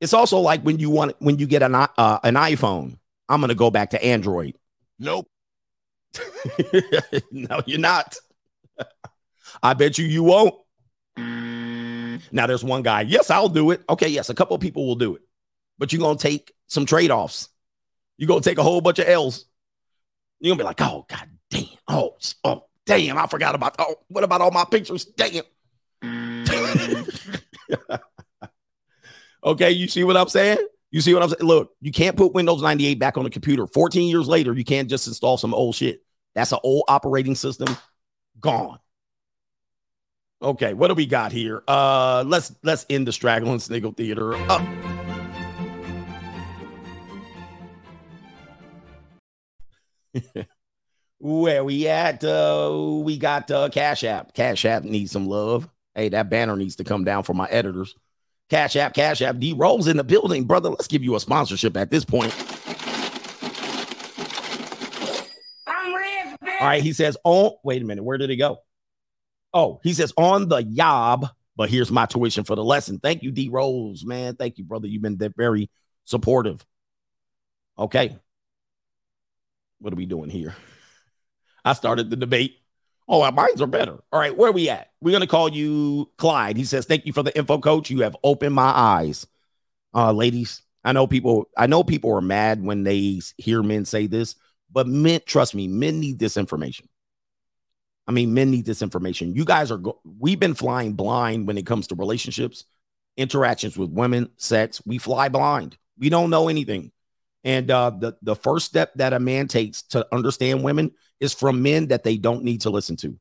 It's 0.00 0.14
also 0.14 0.38
like 0.38 0.62
when 0.62 0.78
you 0.78 0.88
want 0.88 1.16
when 1.18 1.36
you 1.40 1.48
get 1.48 1.64
an 1.64 1.74
uh, 1.74 1.88
an 2.22 2.34
iPhone. 2.34 2.98
I'm 3.28 3.40
gonna 3.40 3.56
go 3.56 3.72
back 3.72 3.90
to 3.90 4.04
Android. 4.04 4.56
Nope. 5.00 5.26
no, 7.32 7.60
you're 7.66 7.80
not. 7.80 8.16
I 9.62 9.74
bet 9.74 9.98
you 9.98 10.06
you 10.06 10.22
won't. 10.22 10.54
Mm. 11.18 12.20
Now 12.32 12.46
there's 12.46 12.64
one 12.64 12.82
guy. 12.82 13.02
Yes, 13.02 13.30
I'll 13.30 13.48
do 13.48 13.70
it. 13.70 13.82
Okay, 13.88 14.08
yes, 14.08 14.28
a 14.28 14.34
couple 14.34 14.54
of 14.54 14.60
people 14.60 14.86
will 14.86 14.94
do 14.94 15.14
it, 15.16 15.22
but 15.78 15.92
you're 15.92 16.00
gonna 16.00 16.18
take 16.18 16.52
some 16.66 16.86
trade 16.86 17.10
offs. 17.10 17.48
You're 18.16 18.28
gonna 18.28 18.40
take 18.40 18.58
a 18.58 18.62
whole 18.62 18.80
bunch 18.80 18.98
of 18.98 19.08
L's. 19.08 19.46
You're 20.40 20.52
gonna 20.52 20.58
be 20.58 20.64
like, 20.64 20.80
oh 20.80 21.06
god 21.08 21.28
damn, 21.50 21.64
oh 21.88 22.16
oh 22.44 22.64
damn, 22.86 23.18
I 23.18 23.26
forgot 23.26 23.54
about 23.54 23.76
oh 23.78 23.96
what 24.08 24.24
about 24.24 24.40
all 24.40 24.50
my 24.50 24.64
pictures? 24.64 25.04
Damn. 25.04 25.44
Mm. 26.02 27.04
okay, 29.44 29.70
you 29.70 29.88
see 29.88 30.04
what 30.04 30.16
I'm 30.16 30.28
saying? 30.28 30.58
You 30.90 31.00
see 31.00 31.12
what 31.12 31.22
I'm 31.24 31.28
saying? 31.28 31.42
Look, 31.42 31.72
you 31.80 31.90
can't 31.90 32.16
put 32.16 32.34
Windows 32.34 32.62
98 32.62 33.00
back 33.00 33.16
on 33.16 33.24
the 33.24 33.30
computer. 33.30 33.66
14 33.66 34.08
years 34.08 34.28
later, 34.28 34.52
you 34.52 34.64
can't 34.64 34.88
just 34.88 35.08
install 35.08 35.36
some 35.36 35.52
old 35.52 35.74
shit. 35.74 36.04
That's 36.34 36.52
an 36.52 36.60
old 36.62 36.84
operating 36.88 37.34
system 37.34 37.76
gone. 38.38 38.78
Okay, 40.44 40.74
what 40.74 40.88
do 40.88 40.94
we 40.94 41.06
got 41.06 41.32
here? 41.32 41.64
Uh 41.66 42.22
let's 42.26 42.54
let's 42.62 42.84
end 42.90 43.08
the 43.08 43.12
straggling 43.12 43.58
sniggle 43.58 43.92
theater. 43.92 44.36
Where 51.18 51.64
we 51.64 51.88
at? 51.88 52.22
Uh, 52.22 53.00
we 53.02 53.16
got 53.16 53.50
uh, 53.50 53.70
Cash 53.70 54.04
App. 54.04 54.34
Cash 54.34 54.66
App 54.66 54.84
needs 54.84 55.10
some 55.12 55.26
love. 55.26 55.68
Hey, 55.94 56.10
that 56.10 56.28
banner 56.28 56.56
needs 56.56 56.76
to 56.76 56.84
come 56.84 57.04
down 57.04 57.22
for 57.22 57.32
my 57.32 57.46
editors. 57.48 57.94
Cash 58.50 58.76
App, 58.76 58.92
Cash 58.92 59.22
App. 59.22 59.38
D 59.38 59.54
Rolls 59.54 59.86
in 59.88 59.96
the 59.96 60.04
building, 60.04 60.44
brother. 60.44 60.68
Let's 60.68 60.86
give 60.86 61.02
you 61.02 61.14
a 61.14 61.20
sponsorship 61.20 61.76
at 61.76 61.90
this 61.90 62.04
point. 62.04 62.34
I'm 65.66 65.94
rich, 65.94 66.38
All 66.60 66.66
right, 66.66 66.82
he 66.82 66.92
says, 66.92 67.16
oh, 67.24 67.58
wait 67.64 67.80
a 67.80 67.84
minute. 67.86 68.04
Where 68.04 68.18
did 68.18 68.28
he 68.28 68.36
go? 68.36 68.58
Oh, 69.54 69.80
he 69.84 69.94
says, 69.94 70.12
on 70.16 70.48
the 70.48 70.64
yob, 70.64 71.28
but 71.56 71.70
here's 71.70 71.92
my 71.92 72.06
tuition 72.06 72.42
for 72.42 72.56
the 72.56 72.64
lesson. 72.64 72.98
Thank 72.98 73.22
you, 73.22 73.30
D 73.30 73.48
Rose, 73.48 74.04
man. 74.04 74.34
Thank 74.34 74.58
you, 74.58 74.64
brother. 74.64 74.88
You've 74.88 75.02
been 75.02 75.16
very 75.36 75.70
supportive. 76.04 76.66
Okay. 77.78 78.18
What 79.78 79.92
are 79.92 79.96
we 79.96 80.06
doing 80.06 80.30
here? 80.30 80.54
I 81.64 81.72
started 81.72 82.10
the 82.10 82.16
debate. 82.16 82.56
Oh, 83.06 83.22
our 83.22 83.32
minds 83.32 83.62
are 83.62 83.66
better. 83.66 84.02
All 84.12 84.20
right, 84.20 84.36
where 84.36 84.50
are 84.50 84.52
we 84.52 84.68
at? 84.70 84.90
We're 85.00 85.12
gonna 85.12 85.26
call 85.26 85.50
you 85.50 86.10
Clyde. 86.16 86.56
He 86.56 86.64
says, 86.64 86.86
"Thank 86.86 87.06
you 87.06 87.12
for 87.12 87.22
the 87.22 87.36
info, 87.36 87.58
coach. 87.58 87.90
You 87.90 88.00
have 88.00 88.16
opened 88.24 88.54
my 88.54 88.72
eyes." 88.74 89.26
Uh, 89.94 90.12
ladies, 90.12 90.62
I 90.84 90.92
know 90.92 91.06
people. 91.06 91.48
I 91.56 91.66
know 91.66 91.84
people 91.84 92.12
are 92.12 92.20
mad 92.20 92.62
when 92.62 92.82
they 92.82 93.20
hear 93.36 93.62
men 93.62 93.84
say 93.84 94.06
this, 94.06 94.36
but 94.72 94.86
men, 94.86 95.20
trust 95.26 95.54
me, 95.54 95.68
men 95.68 96.00
need 96.00 96.18
this 96.18 96.36
information. 96.36 96.88
I 98.06 98.12
mean, 98.12 98.34
men 98.34 98.50
need 98.50 98.66
this 98.66 98.82
information. 98.82 99.34
You 99.34 99.44
guys 99.44 99.70
are. 99.70 99.78
Go- 99.78 100.00
We've 100.04 100.38
been 100.40 100.54
flying 100.54 100.92
blind 100.92 101.46
when 101.46 101.56
it 101.58 101.66
comes 101.66 101.86
to 101.88 101.94
relationships, 101.94 102.64
interactions 103.16 103.76
with 103.78 103.90
women, 103.90 104.30
sex. 104.36 104.82
We 104.84 104.98
fly 104.98 105.28
blind. 105.28 105.76
We 105.98 106.10
don't 106.10 106.30
know 106.30 106.48
anything. 106.48 106.92
And 107.44 107.70
uh, 107.70 107.90
the 107.90 108.16
the 108.22 108.36
first 108.36 108.66
step 108.66 108.92
that 108.96 109.12
a 109.12 109.20
man 109.20 109.48
takes 109.48 109.82
to 109.88 110.06
understand 110.12 110.62
women 110.62 110.92
is 111.20 111.32
from 111.32 111.62
men 111.62 111.88
that 111.88 112.04
they 112.04 112.16
don't 112.16 112.44
need 112.44 112.62
to 112.62 112.70
listen 112.70 112.96
to. 112.96 113.18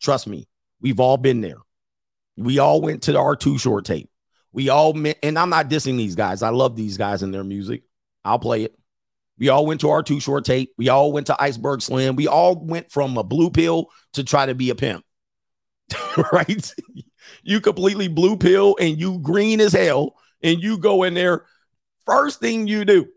Trust 0.00 0.26
me, 0.26 0.48
we've 0.80 1.00
all 1.00 1.16
been 1.16 1.40
there. 1.40 1.58
We 2.36 2.58
all 2.58 2.80
went 2.80 3.02
to 3.04 3.18
our 3.18 3.36
Too 3.36 3.58
Short 3.58 3.84
tape. 3.84 4.10
We 4.52 4.68
all 4.68 4.92
met, 4.92 5.18
and 5.22 5.38
I'm 5.38 5.50
not 5.50 5.70
dissing 5.70 5.96
these 5.96 6.14
guys. 6.14 6.42
I 6.42 6.50
love 6.50 6.76
these 6.76 6.96
guys 6.96 7.22
and 7.22 7.32
their 7.32 7.44
music. 7.44 7.82
I'll 8.24 8.38
play 8.38 8.64
it. 8.64 8.74
We 9.42 9.48
all 9.48 9.66
went 9.66 9.80
to 9.80 9.90
our 9.90 10.04
Too 10.04 10.20
Short 10.20 10.44
tape. 10.44 10.72
We 10.78 10.88
all 10.88 11.10
went 11.10 11.26
to 11.26 11.42
Iceberg 11.42 11.82
Slim. 11.82 12.14
We 12.14 12.28
all 12.28 12.64
went 12.64 12.92
from 12.92 13.18
a 13.18 13.24
blue 13.24 13.50
pill 13.50 13.88
to 14.12 14.22
try 14.22 14.46
to 14.46 14.54
be 14.54 14.70
a 14.70 14.76
pimp. 14.76 15.04
right? 16.32 16.72
You 17.42 17.60
completely 17.60 18.06
blue 18.06 18.36
pill 18.36 18.76
and 18.78 19.00
you 19.00 19.18
green 19.18 19.60
as 19.60 19.72
hell, 19.72 20.14
and 20.44 20.62
you 20.62 20.78
go 20.78 21.02
in 21.02 21.14
there. 21.14 21.44
First 22.06 22.38
thing 22.38 22.68
you 22.68 22.84
do 22.84 23.08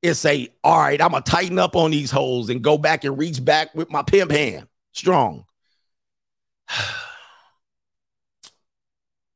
is 0.00 0.20
say, 0.20 0.54
All 0.62 0.78
right, 0.78 1.02
I'm 1.02 1.10
gonna 1.10 1.24
tighten 1.24 1.58
up 1.58 1.74
on 1.74 1.90
these 1.90 2.12
holes 2.12 2.48
and 2.48 2.62
go 2.62 2.78
back 2.78 3.02
and 3.02 3.18
reach 3.18 3.44
back 3.44 3.74
with 3.74 3.90
my 3.90 4.04
pimp 4.04 4.30
hand 4.30 4.68
strong. 4.92 5.44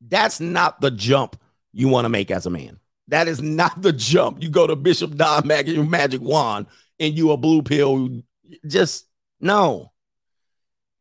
That's 0.01 0.39
not 0.39 0.81
the 0.81 0.93
jump 0.93 1.37
you 1.73 1.89
want 1.89 2.05
to 2.05 2.11
make 2.11 2.31
as 2.31 2.47
a 2.47 2.51
man. 2.51 2.79
That 3.09 3.29
is 3.29 3.41
not 3.41 3.81
the 3.81 3.93
jump. 3.93 4.43
You 4.43 4.51
go 4.51 4.67
to 4.67 4.77
Bishop 4.77 5.15
Don 5.15 5.47
Magic, 5.47 5.79
Magic 5.89 6.21
Juan 6.21 6.67
and 6.99 7.17
you 7.17 7.33
a 7.33 7.37
blue 7.37 7.63
pill. 7.63 8.23
Just 8.67 9.07
no. 9.41 9.93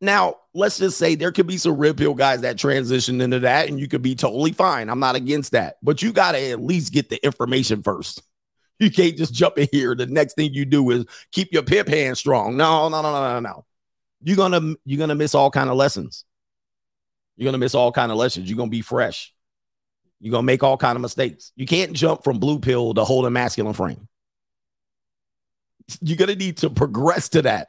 Now, 0.00 0.36
let's 0.52 0.78
just 0.78 0.98
say 0.98 1.14
there 1.14 1.32
could 1.32 1.46
be 1.46 1.56
some 1.56 1.76
red 1.76 1.96
pill 1.96 2.14
guys 2.14 2.42
that 2.42 2.58
transition 2.58 3.20
into 3.20 3.40
that, 3.40 3.68
and 3.68 3.80
you 3.80 3.88
could 3.88 4.02
be 4.02 4.14
totally 4.14 4.52
fine. 4.52 4.90
I'm 4.90 5.00
not 5.00 5.16
against 5.16 5.52
that, 5.52 5.76
but 5.82 6.02
you 6.02 6.12
got 6.12 6.32
to 6.32 6.50
at 6.50 6.60
least 6.60 6.92
get 6.92 7.08
the 7.08 7.24
information 7.24 7.82
first. 7.82 8.22
You 8.78 8.90
can't 8.90 9.16
just 9.16 9.32
jump 9.32 9.56
in 9.56 9.68
here. 9.72 9.94
The 9.94 10.04
next 10.04 10.34
thing 10.34 10.52
you 10.52 10.66
do 10.66 10.90
is 10.90 11.06
keep 11.32 11.50
your 11.50 11.62
pimp 11.62 11.88
hand 11.88 12.18
strong. 12.18 12.58
No, 12.58 12.90
no, 12.90 13.00
no, 13.00 13.10
no, 13.10 13.32
no, 13.32 13.40
no. 13.40 13.64
You're 14.22 14.36
gonna 14.36 14.74
you're 14.84 14.98
gonna 14.98 15.14
miss 15.14 15.34
all 15.34 15.50
kind 15.50 15.70
of 15.70 15.76
lessons. 15.76 16.26
You're 17.38 17.46
gonna 17.46 17.56
miss 17.56 17.74
all 17.74 17.90
kind 17.90 18.12
of 18.12 18.18
lessons. 18.18 18.50
You're 18.50 18.58
gonna 18.58 18.68
be 18.68 18.82
fresh. 18.82 19.32
You're 20.20 20.32
gonna 20.32 20.42
make 20.42 20.62
all 20.62 20.76
kind 20.76 20.96
of 20.96 21.02
mistakes. 21.02 21.52
You 21.56 21.66
can't 21.66 21.92
jump 21.92 22.24
from 22.24 22.38
blue 22.38 22.58
pill 22.58 22.94
to 22.94 23.04
hold 23.04 23.26
a 23.26 23.30
masculine 23.30 23.74
frame. 23.74 24.08
You're 26.00 26.16
gonna 26.16 26.34
need 26.34 26.58
to 26.58 26.70
progress 26.70 27.28
to 27.30 27.42
that. 27.42 27.68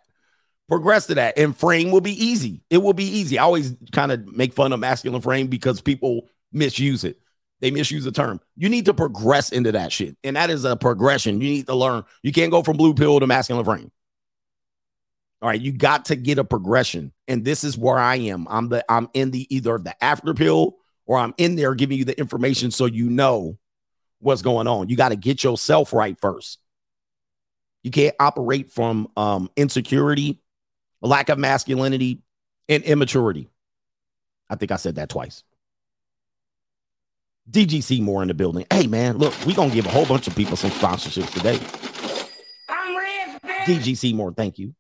Progress 0.67 1.07
to 1.07 1.15
that. 1.15 1.37
And 1.37 1.55
frame 1.55 1.91
will 1.91 2.01
be 2.01 2.23
easy. 2.23 2.61
It 2.69 2.79
will 2.79 2.93
be 2.93 3.05
easy. 3.05 3.39
I 3.39 3.43
always 3.43 3.75
kind 3.91 4.11
of 4.11 4.27
make 4.35 4.53
fun 4.53 4.73
of 4.73 4.79
masculine 4.79 5.21
frame 5.21 5.47
because 5.47 5.81
people 5.81 6.27
misuse 6.51 7.03
it. 7.03 7.19
They 7.59 7.71
misuse 7.71 8.03
the 8.03 8.11
term. 8.11 8.39
You 8.55 8.69
need 8.69 8.85
to 8.85 8.93
progress 8.93 9.51
into 9.51 9.71
that 9.71 9.91
shit. 9.91 10.15
And 10.23 10.35
that 10.35 10.49
is 10.49 10.63
a 10.63 10.75
progression. 10.75 11.41
You 11.41 11.49
need 11.49 11.67
to 11.67 11.75
learn. 11.75 12.03
You 12.21 12.31
can't 12.31 12.51
go 12.51 12.61
from 12.61 12.77
blue 12.77 12.93
pill 12.93 13.19
to 13.19 13.27
masculine 13.27 13.65
frame. 13.65 13.91
All 15.41 15.49
right, 15.49 15.59
you 15.61 15.71
got 15.71 16.05
to 16.05 16.15
get 16.15 16.39
a 16.39 16.43
progression. 16.43 17.13
And 17.27 17.45
this 17.45 17.63
is 17.63 17.77
where 17.77 17.97
I 17.97 18.15
am. 18.15 18.47
I'm 18.49 18.69
the 18.69 18.85
I'm 18.89 19.09
in 19.13 19.31
the 19.31 19.53
either 19.55 19.77
the 19.77 20.03
after 20.03 20.33
pill 20.33 20.77
or 21.08 21.18
I'm 21.18 21.34
in 21.38 21.55
there 21.55 21.74
giving 21.74 21.97
you 21.97 22.05
the 22.05 22.18
information 22.20 22.70
so 22.70 22.86
you 22.86 23.10
know 23.10 23.58
what's 24.20 24.41
going 24.43 24.68
on. 24.68 24.89
You 24.89 24.97
got 24.97 25.10
to 25.10 25.16
get 25.16 25.43
yourself 25.43 25.93
right 25.93 26.20
first. 26.20 26.60
You 27.84 27.91
can't 27.91 28.16
operate 28.20 28.70
from 28.70 29.08
um, 29.16 29.49
insecurity, 29.55 30.41
lack 31.01 31.30
of 31.30 31.39
masculinity, 31.39 32.22
and 32.68 32.84
immaturity. 32.84 33.49
I 34.49 34.55
think 34.55 34.72
I 34.72 34.76
said 34.76 34.95
that 34.95 35.10
twice. 35.10 35.43
DGC 37.49 38.01
more 38.01 38.22
in 38.22 38.28
the 38.28 38.34
building. 38.34 38.66
Hey 38.70 38.88
man, 38.88 39.18
look, 39.18 39.34
we 39.45 39.53
gonna 39.53 39.74
give 39.74 39.86
a 39.86 39.89
whole 39.89 40.05
bunch 40.05 40.28
of 40.28 40.36
people 40.36 40.58
some 40.58 40.72
sponsorships 40.72 41.32
today. 41.32 41.60
I'm 42.68 42.95
rich, 42.95 43.86
DGC 43.86 44.14
more, 44.14 44.34
thank 44.34 44.60
you. 44.60 44.76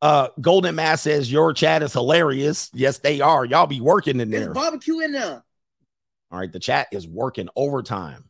Uh, 0.00 0.28
Golden 0.40 0.76
Mass 0.76 1.02
says 1.02 1.30
your 1.30 1.52
chat 1.52 1.82
is 1.82 1.92
hilarious. 1.92 2.70
Yes, 2.72 2.98
they 2.98 3.20
are. 3.20 3.44
Y'all 3.44 3.66
be 3.66 3.80
working 3.80 4.20
in 4.20 4.30
there. 4.30 4.40
There's 4.40 4.54
barbecue 4.54 5.00
in 5.00 5.10
there. 5.10 5.42
All 6.30 6.38
right, 6.38 6.52
the 6.52 6.58
chat 6.58 6.88
is 6.92 7.06
working 7.06 7.48
overtime. 7.56 8.24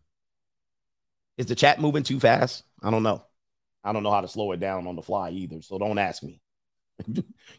Is 1.36 1.46
the 1.46 1.54
chat 1.54 1.80
moving 1.80 2.02
too 2.02 2.20
fast? 2.20 2.64
I 2.82 2.90
don't 2.90 3.02
know. 3.02 3.24
I 3.84 3.92
don't 3.92 4.02
know 4.02 4.10
how 4.10 4.20
to 4.20 4.28
slow 4.28 4.52
it 4.52 4.60
down 4.60 4.86
on 4.86 4.96
the 4.96 5.02
fly 5.02 5.30
either. 5.30 5.62
So 5.62 5.78
don't 5.78 5.98
ask 5.98 6.22
me. 6.22 6.40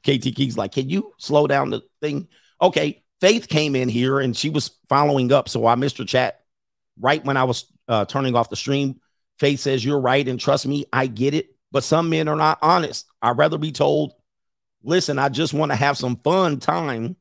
KT 0.04 0.36
Key's 0.36 0.58
like, 0.58 0.74
can 0.74 0.90
you 0.90 1.14
slow 1.18 1.48
down 1.48 1.70
the 1.70 1.82
thing? 2.02 2.28
Okay. 2.62 3.04
Faith 3.22 3.50
came 3.50 3.76
in 3.76 3.90
here 3.90 4.20
and 4.20 4.36
she 4.36 4.50
was 4.50 4.72
following 4.88 5.32
up. 5.32 5.50
So 5.50 5.66
I 5.66 5.76
missed 5.76 5.98
her 5.98 6.06
chat 6.06 6.42
right 7.00 7.24
when 7.24 7.38
I 7.38 7.46
was 7.46 7.66
uh, 7.88 8.06
turning 8.06 8.36
off 8.36 8.50
the 8.50 8.56
stream. 8.56 9.00
Faith 9.40 9.60
says, 9.62 9.84
You're 9.84 10.00
right. 10.00 10.26
And 10.28 10.40
trust 10.40 10.66
me, 10.66 10.86
I 10.92 11.08
get 11.08 11.34
it. 11.34 11.56
But 11.72 11.84
some 11.84 12.10
men 12.10 12.28
are 12.28 12.36
not 12.36 12.60
honest. 12.62 13.06
I'd 13.22 13.38
rather 13.38 13.58
be 13.58 13.72
told, 13.72 14.14
Listen, 14.84 15.20
I 15.20 15.30
just 15.30 15.54
want 15.54 15.72
to 15.72 15.76
have 15.76 15.98
some 15.98 16.18
fun 16.18 16.60
time, 16.60 17.16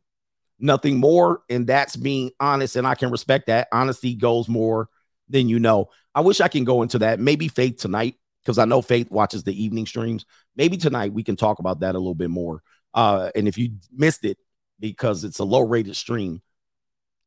nothing 0.59 0.99
more. 0.99 1.43
And 1.49 1.67
that's 1.67 1.97
being 1.97 2.31
honest. 2.41 2.77
And 2.77 2.87
I 2.87 2.95
can 2.95 3.11
respect 3.11 3.47
that. 3.47 3.69
Honesty 3.73 4.15
goes 4.15 4.49
more 4.49 4.89
than 5.29 5.49
you 5.49 5.61
know. 5.61 5.91
I 6.15 6.21
wish 6.21 6.41
I 6.41 6.49
can 6.49 6.65
go 6.65 6.83
into 6.83 6.99
that. 7.01 7.21
Maybe 7.21 7.49
Faith 7.49 7.77
tonight, 7.79 8.17
because 8.43 8.59
I 8.59 8.65
know 8.65 8.83
Faith 8.83 9.11
watches 9.11 9.45
the 9.45 9.63
evening 9.63 9.87
streams. 9.87 10.25
Maybe 10.57 10.77
tonight 10.77 11.13
we 11.13 11.23
can 11.23 11.37
talk 11.37 11.59
about 11.59 11.81
that 11.81 11.95
a 11.95 11.99
little 11.99 12.15
bit 12.15 12.31
more. 12.31 12.63
Uh, 12.95 13.31
and 13.37 13.47
if 13.47 13.59
you 13.59 13.73
missed 13.93 14.25
it, 14.25 14.39
because 14.81 15.25
it's 15.25 15.39
a 15.39 15.45
low 15.45 15.61
rated 15.61 15.97
stream. 15.97 16.43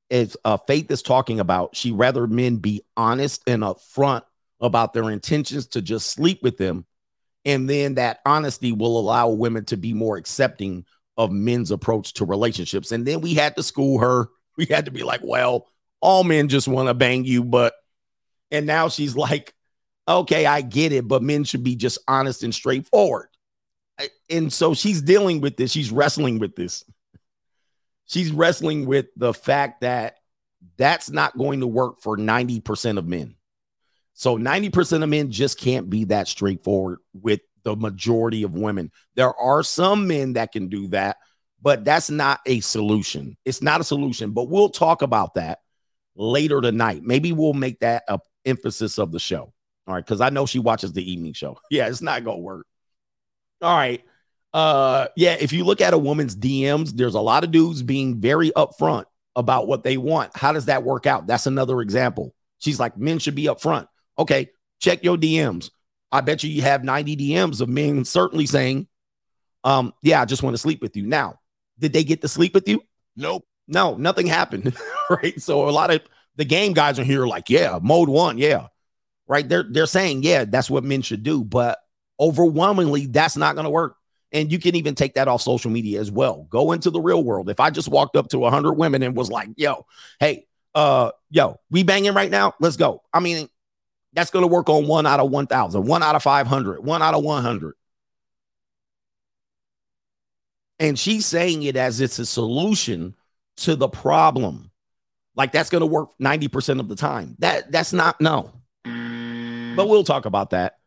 It's 0.09 0.35
uh, 0.43 0.57
Faith 0.57 0.91
is 0.91 1.01
talking 1.01 1.39
about 1.39 1.75
she 1.75 1.91
rather 1.91 2.27
men 2.27 2.57
be 2.57 2.83
honest 2.97 3.41
and 3.47 3.63
upfront 3.63 4.23
about 4.59 4.93
their 4.93 5.09
intentions 5.09 5.67
to 5.67 5.81
just 5.81 6.09
sleep 6.09 6.43
with 6.43 6.57
them, 6.57 6.85
and 7.45 7.69
then 7.69 7.95
that 7.95 8.19
honesty 8.25 8.71
will 8.71 8.99
allow 8.99 9.29
women 9.29 9.65
to 9.65 9.77
be 9.77 9.93
more 9.93 10.17
accepting 10.17 10.85
of 11.17 11.31
men's 11.31 11.71
approach 11.71 12.13
to 12.13 12.25
relationships. 12.25 12.91
And 12.91 13.05
then 13.05 13.21
we 13.21 13.33
had 13.33 13.55
to 13.55 13.63
school 13.63 13.99
her. 13.99 14.27
We 14.57 14.65
had 14.65 14.85
to 14.85 14.91
be 14.91 15.03
like, 15.03 15.21
well, 15.23 15.65
all 16.01 16.25
men 16.25 16.49
just 16.49 16.67
want 16.67 16.89
to 16.89 16.93
bang 16.93 17.23
you, 17.23 17.45
but 17.45 17.73
and 18.51 18.65
now 18.67 18.89
she's 18.89 19.15
like, 19.15 19.55
okay, 20.05 20.45
I 20.45 20.59
get 20.59 20.91
it, 20.91 21.07
but 21.07 21.23
men 21.23 21.45
should 21.45 21.63
be 21.63 21.77
just 21.77 21.99
honest 22.05 22.43
and 22.43 22.53
straightforward. 22.53 23.29
And 24.29 24.51
so 24.51 24.73
she's 24.73 25.01
dealing 25.01 25.39
with 25.39 25.55
this. 25.55 25.71
She's 25.71 25.89
wrestling 25.89 26.37
with 26.37 26.57
this 26.57 26.83
she's 28.11 28.31
wrestling 28.31 28.85
with 28.85 29.07
the 29.15 29.33
fact 29.33 29.81
that 29.81 30.17
that's 30.77 31.09
not 31.09 31.37
going 31.37 31.61
to 31.61 31.67
work 31.67 32.01
for 32.01 32.17
90% 32.17 32.97
of 32.97 33.07
men. 33.07 33.35
So 34.13 34.37
90% 34.37 35.01
of 35.01 35.09
men 35.09 35.31
just 35.31 35.57
can't 35.57 35.89
be 35.89 36.05
that 36.05 36.27
straightforward 36.27 36.99
with 37.13 37.39
the 37.63 37.75
majority 37.75 38.43
of 38.43 38.53
women. 38.53 38.91
There 39.15 39.33
are 39.35 39.63
some 39.63 40.07
men 40.07 40.33
that 40.33 40.51
can 40.51 40.69
do 40.69 40.87
that, 40.89 41.17
but 41.61 41.85
that's 41.85 42.09
not 42.09 42.39
a 42.45 42.59
solution. 42.59 43.37
It's 43.45 43.61
not 43.61 43.81
a 43.81 43.85
solution, 43.85 44.31
but 44.31 44.49
we'll 44.49 44.69
talk 44.69 45.01
about 45.01 45.35
that 45.35 45.59
later 46.15 46.61
tonight. 46.61 47.03
Maybe 47.03 47.31
we'll 47.31 47.53
make 47.53 47.79
that 47.79 48.03
a 48.07 48.19
emphasis 48.45 48.97
of 48.97 49.11
the 49.11 49.19
show. 49.19 49.53
All 49.87 49.95
right, 49.95 50.05
because 50.05 50.21
I 50.21 50.29
know 50.29 50.45
she 50.45 50.59
watches 50.59 50.93
the 50.93 51.11
evening 51.11 51.33
show. 51.33 51.57
Yeah, 51.69 51.87
it's 51.87 52.01
not 52.01 52.23
gonna 52.23 52.39
work. 52.39 52.65
All 53.61 53.75
right. 53.75 54.03
Uh, 54.53 55.07
yeah, 55.15 55.37
if 55.39 55.53
you 55.53 55.63
look 55.63 55.81
at 55.81 55.93
a 55.93 55.97
woman's 55.97 56.35
DMs, 56.35 56.91
there's 56.91 57.15
a 57.15 57.21
lot 57.21 57.43
of 57.43 57.51
dudes 57.51 57.83
being 57.83 58.19
very 58.19 58.51
upfront 58.51 59.05
about 59.35 59.67
what 59.67 59.83
they 59.83 59.97
want. 59.97 60.35
How 60.35 60.51
does 60.51 60.65
that 60.65 60.83
work 60.83 61.05
out? 61.05 61.27
That's 61.27 61.47
another 61.47 61.81
example. 61.81 62.33
She's 62.59 62.79
like, 62.79 62.97
men 62.97 63.19
should 63.19 63.35
be 63.35 63.45
upfront. 63.45 63.87
Okay, 64.19 64.49
check 64.79 65.03
your 65.03 65.17
DMs. 65.17 65.69
I 66.11 66.21
bet 66.21 66.43
you 66.43 66.49
you 66.49 66.61
have 66.61 66.83
90 66.83 67.15
DMs 67.15 67.61
of 67.61 67.69
men 67.69 68.05
certainly 68.05 68.45
saying, 68.45 68.87
um, 69.63 69.93
yeah, 70.01 70.21
I 70.21 70.25
just 70.25 70.43
want 70.43 70.53
to 70.55 70.61
sleep 70.61 70.81
with 70.81 70.97
you. 70.97 71.05
Now, 71.05 71.39
did 71.79 71.93
they 71.93 72.03
get 72.03 72.21
to 72.21 72.27
sleep 72.27 72.53
with 72.53 72.67
you? 72.67 72.81
Nope. 73.15 73.45
No, 73.67 73.95
nothing 73.95 74.27
happened. 74.27 74.75
right. 75.09 75.39
So 75.41 75.69
a 75.69 75.71
lot 75.71 75.91
of 75.91 76.01
the 76.35 76.45
game 76.45 76.73
guys 76.73 76.99
are 76.99 77.03
here, 77.03 77.25
like, 77.25 77.49
yeah, 77.49 77.79
mode 77.81 78.09
one, 78.09 78.37
yeah. 78.37 78.67
Right. 79.27 79.47
They're 79.47 79.63
they're 79.63 79.85
saying, 79.85 80.23
yeah, 80.23 80.45
that's 80.45 80.69
what 80.69 80.83
men 80.83 81.01
should 81.01 81.23
do. 81.23 81.43
But 81.43 81.79
overwhelmingly, 82.19 83.05
that's 83.05 83.37
not 83.37 83.55
gonna 83.55 83.69
work. 83.69 83.95
And 84.33 84.51
you 84.51 84.59
can 84.59 84.75
even 84.75 84.95
take 84.95 85.13
that 85.13 85.27
off 85.27 85.41
social 85.41 85.71
media 85.71 85.99
as 85.99 86.11
well. 86.11 86.47
Go 86.49 86.71
into 86.71 86.89
the 86.89 87.01
real 87.01 87.23
world. 87.23 87.49
If 87.49 87.59
I 87.59 87.69
just 87.69 87.89
walked 87.89 88.15
up 88.15 88.29
to 88.29 88.39
100 88.39 88.73
women 88.73 89.03
and 89.03 89.15
was 89.15 89.29
like, 89.29 89.49
yo, 89.57 89.85
hey, 90.19 90.47
uh, 90.73 91.11
yo, 91.29 91.59
we 91.69 91.83
banging 91.83 92.13
right 92.13 92.31
now? 92.31 92.53
Let's 92.59 92.77
go. 92.77 93.01
I 93.13 93.19
mean, 93.19 93.49
that's 94.13 94.31
going 94.31 94.43
to 94.43 94.47
work 94.47 94.69
on 94.69 94.87
one 94.87 95.05
out 95.05 95.19
of 95.19 95.31
1,000, 95.31 95.85
one 95.85 96.03
out 96.03 96.15
of 96.15 96.23
500, 96.23 96.83
one 96.83 97.01
out 97.01 97.13
of 97.13 97.23
100. 97.23 97.73
And 100.79 100.97
she's 100.97 101.25
saying 101.25 101.63
it 101.63 101.75
as 101.75 102.01
it's 102.01 102.19
a 102.19 102.25
solution 102.25 103.15
to 103.57 103.75
the 103.75 103.87
problem. 103.87 104.71
Like 105.35 105.51
that's 105.51 105.69
going 105.69 105.81
to 105.81 105.87
work 105.87 106.09
90% 106.21 106.79
of 106.79 106.87
the 106.89 106.95
time. 106.95 107.35
That 107.39 107.71
that's 107.71 107.93
not 107.93 108.19
no. 108.19 108.51
But 108.83 109.87
we'll 109.87 110.03
talk 110.03 110.25
about 110.25 110.49
that. 110.49 110.77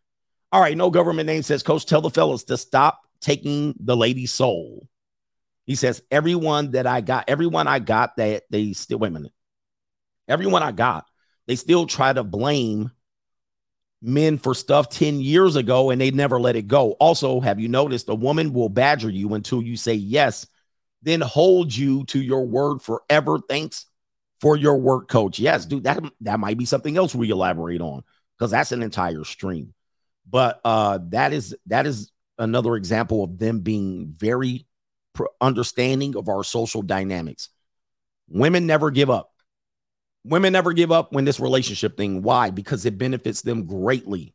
All 0.52 0.60
right, 0.60 0.76
no 0.76 0.90
government 0.90 1.26
name 1.26 1.42
says, 1.42 1.62
Coach, 1.62 1.86
tell 1.86 2.00
the 2.00 2.10
fellas 2.10 2.44
to 2.44 2.56
stop 2.56 3.00
taking 3.20 3.74
the 3.80 3.96
lady's 3.96 4.32
soul. 4.32 4.86
He 5.64 5.74
says, 5.74 6.02
everyone 6.10 6.72
that 6.72 6.86
I 6.86 7.00
got, 7.00 7.24
everyone 7.28 7.66
I 7.66 7.78
got 7.78 8.16
that 8.16 8.44
they 8.50 8.72
still, 8.74 8.98
wait 8.98 9.08
a 9.08 9.12
minute. 9.12 9.32
Everyone 10.28 10.62
I 10.62 10.72
got, 10.72 11.06
they 11.46 11.56
still 11.56 11.86
try 11.86 12.12
to 12.12 12.22
blame 12.22 12.90
men 14.04 14.38
for 14.38 14.54
stuff 14.54 14.88
10 14.90 15.20
years 15.20 15.56
ago 15.56 15.90
and 15.90 16.00
they 16.00 16.10
never 16.10 16.40
let 16.40 16.56
it 16.56 16.68
go. 16.68 16.92
Also, 16.92 17.40
have 17.40 17.58
you 17.58 17.68
noticed 17.68 18.08
a 18.08 18.14
woman 18.14 18.52
will 18.52 18.68
badger 18.68 19.10
you 19.10 19.34
until 19.34 19.62
you 19.62 19.76
say 19.76 19.94
yes, 19.94 20.46
then 21.02 21.20
hold 21.20 21.74
you 21.74 22.04
to 22.06 22.20
your 22.20 22.46
word 22.46 22.82
forever. 22.82 23.38
Thanks 23.48 23.86
for 24.40 24.56
your 24.56 24.76
work, 24.76 25.08
coach. 25.08 25.38
Yes, 25.38 25.64
dude, 25.64 25.84
that, 25.84 26.02
that 26.20 26.40
might 26.40 26.58
be 26.58 26.66
something 26.66 26.96
else 26.96 27.14
we 27.14 27.30
elaborate 27.30 27.80
on 27.80 28.02
because 28.36 28.50
that's 28.50 28.72
an 28.72 28.82
entire 28.82 29.24
stream. 29.24 29.74
But 30.28 30.60
uh 30.64 31.00
that 31.10 31.32
is 31.32 31.54
that 31.66 31.86
is 31.86 32.10
another 32.38 32.76
example 32.76 33.22
of 33.22 33.38
them 33.38 33.60
being 33.60 34.14
very 34.16 34.66
pr- 35.12 35.26
understanding 35.40 36.16
of 36.16 36.28
our 36.28 36.42
social 36.42 36.82
dynamics. 36.82 37.50
Women 38.28 38.66
never 38.66 38.90
give 38.90 39.10
up. 39.10 39.33
Women 40.24 40.52
never 40.52 40.72
give 40.72 40.90
up 40.90 41.12
when 41.12 41.24
this 41.24 41.40
relationship 41.40 41.96
thing. 41.96 42.22
Why? 42.22 42.50
Because 42.50 42.86
it 42.86 42.98
benefits 42.98 43.42
them 43.42 43.66
greatly. 43.66 44.34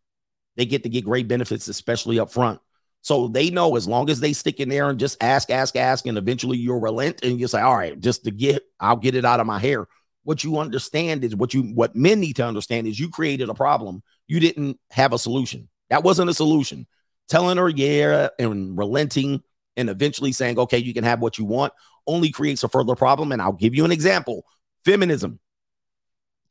They 0.55 0.65
get 0.65 0.83
to 0.83 0.89
get 0.89 1.05
great 1.05 1.27
benefits, 1.27 1.67
especially 1.67 2.19
up 2.19 2.31
front. 2.31 2.59
So 3.01 3.27
they 3.27 3.49
know 3.49 3.75
as 3.75 3.87
long 3.87 4.09
as 4.09 4.19
they 4.19 4.33
stick 4.33 4.59
in 4.59 4.69
there 4.69 4.89
and 4.89 4.99
just 4.99 5.21
ask, 5.23 5.49
ask, 5.49 5.75
ask, 5.75 6.05
and 6.05 6.17
eventually 6.17 6.57
you'll 6.57 6.81
relent 6.81 7.23
and 7.23 7.39
you 7.39 7.47
say, 7.47 7.61
All 7.61 7.77
right, 7.77 7.99
just 7.99 8.25
to 8.25 8.31
get, 8.31 8.63
I'll 8.79 8.97
get 8.97 9.15
it 9.15 9.25
out 9.25 9.39
of 9.39 9.47
my 9.47 9.57
hair. 9.57 9.87
What 10.23 10.43
you 10.43 10.59
understand 10.59 11.23
is 11.23 11.35
what 11.35 11.53
you 11.53 11.63
what 11.63 11.95
men 11.95 12.19
need 12.19 12.35
to 12.35 12.45
understand 12.45 12.87
is 12.87 12.99
you 12.99 13.09
created 13.09 13.49
a 13.49 13.53
problem. 13.53 14.03
You 14.27 14.39
didn't 14.39 14.79
have 14.91 15.13
a 15.13 15.17
solution. 15.19 15.69
That 15.89 16.03
wasn't 16.03 16.29
a 16.29 16.33
solution. 16.33 16.87
Telling 17.29 17.57
her 17.57 17.69
yeah 17.69 18.27
and 18.37 18.77
relenting 18.77 19.41
and 19.77 19.89
eventually 19.89 20.33
saying, 20.33 20.59
okay, 20.59 20.77
you 20.77 20.93
can 20.93 21.05
have 21.05 21.21
what 21.21 21.37
you 21.37 21.45
want 21.45 21.73
only 22.05 22.31
creates 22.31 22.63
a 22.63 22.69
further 22.69 22.95
problem. 22.95 23.31
And 23.31 23.41
I'll 23.41 23.53
give 23.53 23.73
you 23.73 23.85
an 23.85 23.91
example 23.91 24.45
feminism. 24.83 25.39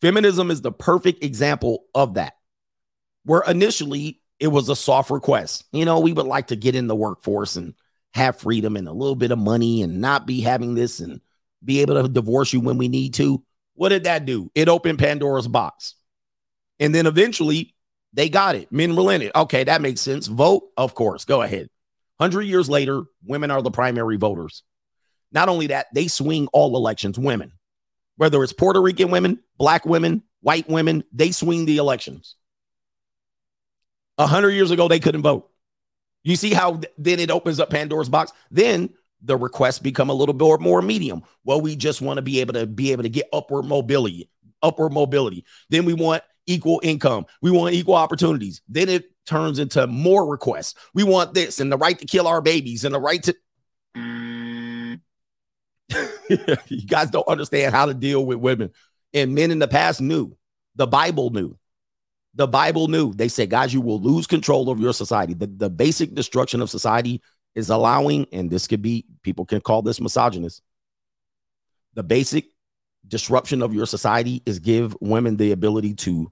Feminism 0.00 0.50
is 0.50 0.60
the 0.62 0.72
perfect 0.72 1.24
example 1.24 1.84
of 1.94 2.14
that, 2.14 2.34
where 3.24 3.42
initially 3.46 4.20
it 4.38 4.48
was 4.48 4.68
a 4.68 4.76
soft 4.76 5.10
request. 5.10 5.64
You 5.72 5.84
know, 5.84 6.00
we 6.00 6.12
would 6.12 6.26
like 6.26 6.48
to 6.48 6.56
get 6.56 6.74
in 6.74 6.86
the 6.86 6.96
workforce 6.96 7.56
and 7.56 7.74
have 8.14 8.38
freedom 8.38 8.76
and 8.76 8.88
a 8.88 8.92
little 8.92 9.16
bit 9.16 9.32
of 9.32 9.38
money 9.38 9.82
and 9.82 10.00
not 10.00 10.26
be 10.26 10.40
having 10.40 10.74
this 10.74 11.00
and 11.00 11.20
be 11.64 11.80
able 11.80 12.00
to 12.00 12.08
divorce 12.08 12.52
you 12.52 12.60
when 12.60 12.78
we 12.78 12.88
need 12.88 13.14
to. 13.14 13.42
What 13.74 13.90
did 13.90 14.04
that 14.04 14.24
do? 14.24 14.50
It 14.54 14.68
opened 14.68 14.98
Pandora's 14.98 15.48
box. 15.48 15.94
And 16.80 16.94
then 16.94 17.06
eventually 17.06 17.74
they 18.12 18.28
got 18.28 18.54
it. 18.54 18.70
Men 18.72 18.96
relented. 18.96 19.32
Okay, 19.34 19.64
that 19.64 19.82
makes 19.82 20.00
sense. 20.00 20.26
Vote, 20.26 20.70
of 20.76 20.94
course. 20.94 21.24
Go 21.24 21.42
ahead. 21.42 21.68
100 22.18 22.42
years 22.42 22.68
later, 22.68 23.02
women 23.24 23.50
are 23.50 23.62
the 23.62 23.70
primary 23.70 24.16
voters. 24.16 24.62
Not 25.30 25.48
only 25.48 25.68
that, 25.68 25.86
they 25.94 26.08
swing 26.08 26.48
all 26.52 26.76
elections, 26.76 27.18
women. 27.18 27.52
Whether 28.18 28.42
it's 28.42 28.52
Puerto 28.52 28.82
Rican 28.82 29.10
women, 29.10 29.38
black 29.56 29.86
women, 29.86 30.22
white 30.40 30.68
women, 30.68 31.04
they 31.12 31.30
swing 31.30 31.64
the 31.64 31.78
elections. 31.78 32.34
A 34.18 34.26
hundred 34.26 34.50
years 34.50 34.72
ago, 34.72 34.88
they 34.88 35.00
couldn't 35.00 35.22
vote. 35.22 35.48
You 36.24 36.36
see 36.36 36.52
how 36.52 36.76
th- 36.76 36.92
then 36.98 37.20
it 37.20 37.30
opens 37.30 37.60
up 37.60 37.70
Pandora's 37.70 38.08
box. 38.08 38.32
Then 38.50 38.90
the 39.22 39.36
requests 39.36 39.78
become 39.78 40.10
a 40.10 40.14
little 40.14 40.34
bit 40.34 40.60
more 40.60 40.82
medium. 40.82 41.22
Well, 41.44 41.60
we 41.60 41.76
just 41.76 42.02
want 42.02 42.18
to 42.18 42.22
be 42.22 42.40
able 42.40 42.54
to 42.54 42.66
be 42.66 42.90
able 42.90 43.04
to 43.04 43.08
get 43.08 43.28
upward 43.32 43.64
mobility, 43.64 44.28
upward 44.62 44.92
mobility. 44.92 45.44
Then 45.70 45.84
we 45.84 45.94
want 45.94 46.24
equal 46.46 46.80
income. 46.82 47.26
We 47.40 47.52
want 47.52 47.74
equal 47.74 47.94
opportunities. 47.94 48.62
Then 48.68 48.88
it 48.88 49.12
turns 49.26 49.60
into 49.60 49.86
more 49.86 50.26
requests. 50.26 50.74
We 50.92 51.04
want 51.04 51.34
this 51.34 51.60
and 51.60 51.70
the 51.70 51.76
right 51.76 51.98
to 51.98 52.06
kill 52.06 52.26
our 52.26 52.40
babies 52.40 52.84
and 52.84 52.92
the 52.94 53.00
right 53.00 53.22
to. 53.22 53.36
you 56.68 56.86
guys 56.86 57.10
don't 57.10 57.28
understand 57.28 57.74
how 57.74 57.86
to 57.86 57.94
deal 57.94 58.24
with 58.24 58.38
women. 58.38 58.70
And 59.14 59.34
men 59.34 59.50
in 59.50 59.58
the 59.58 59.68
past 59.68 60.00
knew. 60.00 60.36
The 60.76 60.86
Bible 60.86 61.30
knew. 61.30 61.56
The 62.34 62.46
Bible 62.46 62.88
knew. 62.88 63.12
They 63.14 63.28
said, 63.28 63.50
guys, 63.50 63.72
you 63.72 63.80
will 63.80 64.00
lose 64.00 64.26
control 64.26 64.70
of 64.70 64.78
your 64.78 64.92
society. 64.92 65.34
The, 65.34 65.46
the 65.46 65.70
basic 65.70 66.14
destruction 66.14 66.60
of 66.60 66.70
society 66.70 67.22
is 67.54 67.70
allowing, 67.70 68.26
and 68.32 68.50
this 68.50 68.66
could 68.66 68.82
be, 68.82 69.06
people 69.22 69.44
can 69.44 69.60
call 69.60 69.82
this 69.82 70.00
misogynist. 70.00 70.62
The 71.94 72.02
basic 72.02 72.46
disruption 73.06 73.62
of 73.62 73.74
your 73.74 73.86
society 73.86 74.42
is 74.46 74.58
give 74.58 74.96
women 75.00 75.36
the 75.36 75.52
ability 75.52 75.94
to, 75.94 76.30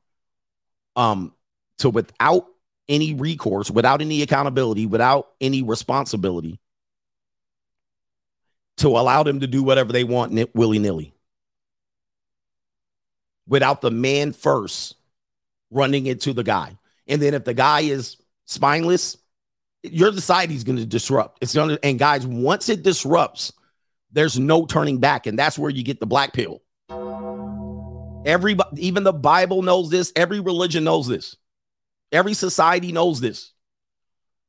um, 0.95 1.35
to 1.79 1.91
without 1.91 2.47
any 2.89 3.15
recourse, 3.15 3.71
without 3.71 4.01
any 4.01 4.23
accountability, 4.23 4.87
without 4.87 5.29
any 5.41 5.63
responsibility, 5.63 6.61
to 8.79 8.89
allow 8.89 9.23
them 9.23 9.41
to 9.41 9.47
do 9.47 9.63
whatever 9.63 9.93
they 9.93 10.05
want 10.05 10.55
willy 10.55 10.79
nilly 10.79 11.15
without 13.47 13.81
the 13.81 13.91
man 13.91 14.33
first 14.33 14.97
running 15.71 16.07
into 16.07 16.33
the 16.33 16.45
guy. 16.45 16.77
And 17.07 17.23
then 17.23 17.35
if 17.35 17.45
the 17.45 17.55
guy 17.55 17.81
is 17.81 18.17
spineless, 18.45 19.17
your 19.83 20.13
society's 20.13 20.65
going 20.65 20.79
to 20.79 20.87
disrupt. 20.87 21.39
It's 21.43 21.55
going 21.55 21.71
to, 21.71 21.85
and 21.85 21.99
guys, 21.99 22.27
once 22.27 22.69
it 22.69 22.83
disrupts, 22.83 23.53
there's 24.11 24.39
no 24.39 24.67
turning 24.67 24.99
back. 24.99 25.27
And 25.27 25.39
that's 25.39 25.59
where 25.59 25.71
you 25.71 25.83
get 25.83 26.01
the 26.01 26.07
black 26.07 26.33
pill. 26.33 26.63
Everybody, 28.25 28.87
even 28.87 29.05
the 29.05 29.13
Bible 29.13 29.63
knows 29.63 29.91
this. 29.91 30.13
Every 30.17 30.41
religion 30.41 30.83
knows 30.85 31.07
this. 31.07 31.37
Every 32.11 32.35
society 32.35 32.91
knows 32.91 33.21
this. 33.21 33.53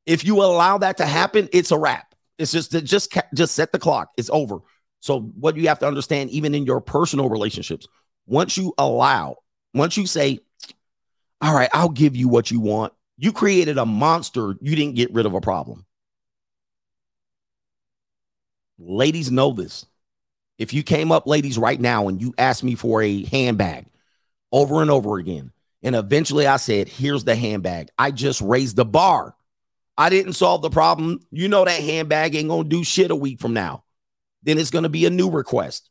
If 0.06 0.26
you 0.26 0.42
allow 0.42 0.80
that 0.80 0.98
to 0.98 1.06
happen, 1.06 1.50
it's 1.52 1.72
a 1.72 1.78
wrap. 1.78 2.07
It's 2.38 2.52
just 2.52 2.72
just 2.72 3.18
just 3.34 3.56
set 3.56 3.72
the 3.72 3.80
clock. 3.80 4.12
It's 4.18 4.30
over. 4.32 4.60
So 5.00 5.22
what 5.22 5.56
you 5.56 5.68
have 5.68 5.80
to 5.80 5.88
understand, 5.88 6.30
even 6.32 6.56
in 6.56 6.66
your 6.66 6.82
personal 6.82 7.30
relationships, 7.30 7.88
once 8.26 8.58
you 8.58 8.74
allow, 8.78 9.38
once 9.74 9.98
you 9.98 10.06
say, 10.06 10.40
"All 11.42 11.54
right, 11.54 11.70
I'll 11.74 11.90
give 11.90 12.16
you 12.16 12.28
what 12.28 12.52
you 12.52 12.60
want," 12.60 12.94
you 13.18 13.32
created 13.32 13.78
a 13.78 13.86
monster. 13.86 14.56
You 14.62 14.76
didn't 14.76 14.96
get 14.96 15.14
rid 15.14 15.26
of 15.26 15.34
a 15.34 15.42
problem. 15.42 15.86
Ladies 18.80 19.32
know 19.32 19.54
this. 19.54 19.86
If 20.58 20.74
you 20.74 20.84
came 20.84 21.12
up, 21.12 21.28
ladies, 21.28 21.58
right 21.58 21.80
now, 21.80 22.08
and 22.08 22.22
you 22.22 22.34
asked 22.38 22.64
me 22.64 22.76
for 22.76 23.02
a 23.02 23.24
handbag 23.26 23.86
over 24.52 24.82
and 24.82 24.90
over 24.90 25.18
again, 25.18 25.52
and 25.84 25.96
eventually 25.96 26.48
I 26.48 26.58
said, 26.58 26.88
Here's 26.88 27.24
the 27.24 27.36
handbag, 27.36 27.90
I 27.98 28.12
just 28.12 28.42
raised 28.42 28.76
the 28.76 28.86
bar. 28.86 29.36
I 29.98 30.10
didn't 30.10 30.34
solve 30.34 30.62
the 30.62 30.70
problem. 30.70 31.20
You 31.32 31.48
know 31.48 31.66
that 31.66 31.82
handbag 31.82 32.36
ain't 32.36 32.50
gonna 32.50 32.70
do 32.70 32.84
shit 32.84 33.12
a 33.12 33.16
week 33.16 33.40
from 33.40 33.54
now. 33.54 33.84
Then 34.44 34.58
it's 34.58 34.70
gonna 34.70 34.90
be 34.90 35.06
a 35.06 35.10
new 35.10 35.30
request. 35.30 35.90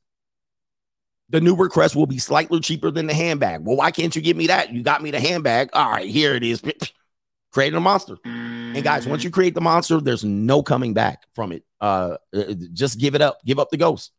The 1.28 1.40
new 1.40 1.56
request 1.56 1.96
will 1.96 2.06
be 2.06 2.18
slightly 2.18 2.60
cheaper 2.60 2.90
than 2.90 3.08
the 3.08 3.14
handbag. 3.14 3.64
Well, 3.64 3.76
why 3.76 3.90
can't 3.90 4.14
you 4.14 4.22
give 4.22 4.36
me 4.36 4.46
that? 4.46 4.72
You 4.72 4.82
got 4.82 5.02
me 5.02 5.10
the 5.10 5.18
handbag. 5.18 5.70
All 5.72 5.90
right, 5.90 6.08
here 6.08 6.34
it 6.34 6.44
is. 6.44 6.62
Created 7.52 7.76
a 7.76 7.80
monster. 7.80 8.18
And 8.24 8.84
guys, 8.84 9.08
once 9.08 9.24
you 9.24 9.30
create 9.30 9.54
the 9.54 9.62
monster, 9.62 10.00
there's 10.00 10.24
no 10.24 10.62
coming 10.62 10.92
back 10.92 11.22
from 11.34 11.52
it. 11.52 11.64
Uh, 11.80 12.18
uh 12.34 12.52
just 12.74 12.98
give 12.98 13.14
it 13.14 13.22
up. 13.22 13.38
Give 13.44 13.58
up 13.58 13.70
the 13.70 13.78
ghost. 13.78 14.12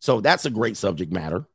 So 0.00 0.20
that's 0.20 0.44
a 0.44 0.50
great 0.50 0.76
subject 0.76 1.12
matter. 1.12 1.46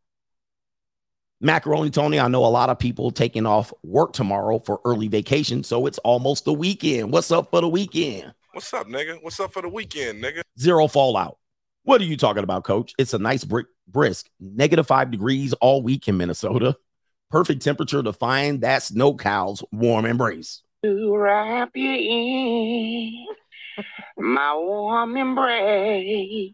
Macaroni 1.42 1.90
Tony, 1.90 2.20
I 2.20 2.28
know 2.28 2.44
a 2.44 2.48
lot 2.48 2.70
of 2.70 2.80
people 2.80 3.12
taking 3.12 3.46
off 3.46 3.72
work 3.82 4.12
tomorrow 4.12 4.60
for 4.60 4.82
early 4.84 5.08
vacation, 5.08 5.64
so 5.64 5.86
it's 5.86 5.98
almost 6.00 6.44
the 6.44 6.52
weekend. 6.52 7.14
What's 7.14 7.32
up 7.32 7.50
for 7.50 7.62
the 7.62 7.70
weekend? 7.70 8.34
What's 8.52 8.74
up, 8.74 8.88
nigga? 8.88 9.24
What's 9.24 9.40
up 9.40 9.54
for 9.54 9.62
the 9.62 9.70
weekend, 9.70 10.22
nigga? 10.22 10.42
Zero 10.60 10.88
fallout. 10.88 11.38
What 11.84 12.02
are 12.02 12.06
you 12.06 12.18
talking 12.18 12.44
about, 12.44 12.66
coach? 12.66 12.94
It's 12.98 13.14
a 13.14 13.20
nice 13.20 13.46
brick 13.46 13.68
brisk, 13.88 14.30
negative 14.42 14.86
five 14.86 15.12
degrees 15.12 15.54
all 15.54 15.82
week 15.82 16.10
in 16.10 16.18
Minnesota. 16.18 16.76
Perfect 17.32 17.62
temperature 17.62 18.04
to 18.04 18.12
find 18.12 18.60
that 18.62 18.84
snow 18.84 19.14
cow's 19.14 19.64
warm 19.72 20.06
embrace. 20.06 20.62
To 20.84 21.16
wrap 21.16 21.72
you 21.74 21.90
in 21.90 23.26
my 24.18 24.56
warm 24.56 25.16
embrace. 25.16 26.54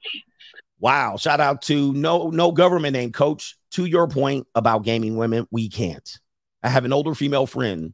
Wow. 0.80 1.18
Shout 1.18 1.40
out 1.40 1.64
to 1.64 1.92
no 1.94 2.30
no 2.30 2.52
government 2.52 2.94
name, 2.94 3.12
coach. 3.12 3.56
To 3.76 3.84
your 3.84 4.08
point 4.08 4.48
about 4.56 4.86
gaming 4.86 5.18
women, 5.18 5.50
we 5.52 5.68
can't. 5.68 6.18
I 6.64 6.70
have 6.70 6.86
an 6.86 6.94
older 6.94 7.14
female 7.14 7.46
friend 7.46 7.94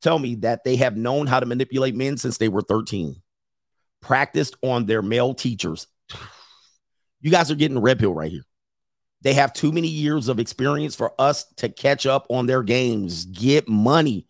tell 0.00 0.20
me 0.20 0.36
that 0.36 0.62
they 0.62 0.76
have 0.76 0.96
known 0.96 1.26
how 1.26 1.40
to 1.40 1.46
manipulate 1.46 1.96
men 1.96 2.16
since 2.16 2.38
they 2.38 2.48
were 2.48 2.62
13, 2.62 3.20
practiced 4.00 4.54
on 4.62 4.86
their 4.86 5.02
male 5.02 5.34
teachers. 5.34 5.88
You 7.22 7.30
guys 7.32 7.50
are 7.50 7.56
getting 7.56 7.78
red 7.80 7.98
pill 7.98 8.14
right 8.14 8.30
here. 8.30 8.44
They 9.22 9.32
have 9.32 9.52
too 9.52 9.72
many 9.72 9.88
years 9.88 10.28
of 10.28 10.38
experience 10.38 10.94
for 10.94 11.12
us 11.18 11.44
to 11.56 11.68
catch 11.68 12.06
up 12.06 12.26
on 12.30 12.46
their 12.46 12.62
games, 12.62 13.24
get 13.24 13.66
money. 13.66 14.28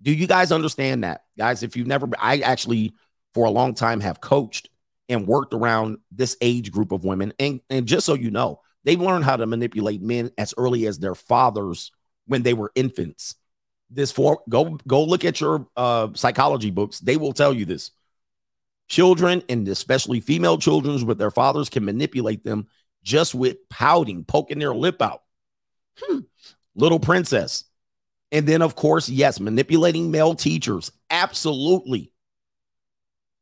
Do 0.00 0.12
you 0.12 0.28
guys 0.28 0.52
understand 0.52 1.02
that? 1.02 1.24
Guys, 1.36 1.64
if 1.64 1.76
you've 1.76 1.88
never, 1.88 2.08
I 2.18 2.38
actually, 2.40 2.92
for 3.34 3.46
a 3.46 3.50
long 3.50 3.74
time, 3.74 4.00
have 4.00 4.20
coached 4.20 4.68
and 5.08 5.26
worked 5.26 5.54
around 5.54 5.98
this 6.12 6.36
age 6.40 6.70
group 6.70 6.92
of 6.92 7.04
women. 7.04 7.32
And, 7.40 7.62
and 7.68 7.88
just 7.88 8.06
so 8.06 8.14
you 8.14 8.30
know, 8.30 8.60
they've 8.84 9.00
learned 9.00 9.24
how 9.24 9.36
to 9.36 9.46
manipulate 9.46 10.02
men 10.02 10.30
as 10.38 10.54
early 10.56 10.86
as 10.86 10.98
their 10.98 11.14
fathers 11.14 11.92
when 12.26 12.42
they 12.42 12.54
were 12.54 12.72
infants. 12.74 13.34
This 13.90 14.12
for 14.12 14.40
go 14.48 14.78
go 14.86 15.02
look 15.02 15.24
at 15.24 15.40
your 15.40 15.66
uh, 15.76 16.08
psychology 16.14 16.70
books. 16.70 17.00
They 17.00 17.16
will 17.16 17.32
tell 17.32 17.52
you 17.52 17.64
this. 17.64 17.90
Children 18.88 19.42
and 19.48 19.66
especially 19.68 20.20
female 20.20 20.58
children 20.58 21.06
with 21.06 21.18
their 21.18 21.30
fathers 21.30 21.68
can 21.68 21.84
manipulate 21.84 22.44
them 22.44 22.66
just 23.02 23.34
with 23.34 23.56
pouting, 23.68 24.24
poking 24.24 24.58
their 24.58 24.74
lip 24.74 25.00
out. 25.00 25.22
Hmm. 25.96 26.20
Little 26.74 27.00
princess. 27.00 27.64
And 28.32 28.46
then, 28.46 28.62
of 28.62 28.76
course, 28.76 29.08
yes, 29.08 29.40
manipulating 29.40 30.10
male 30.10 30.34
teachers. 30.34 30.92
Absolutely. 31.08 32.12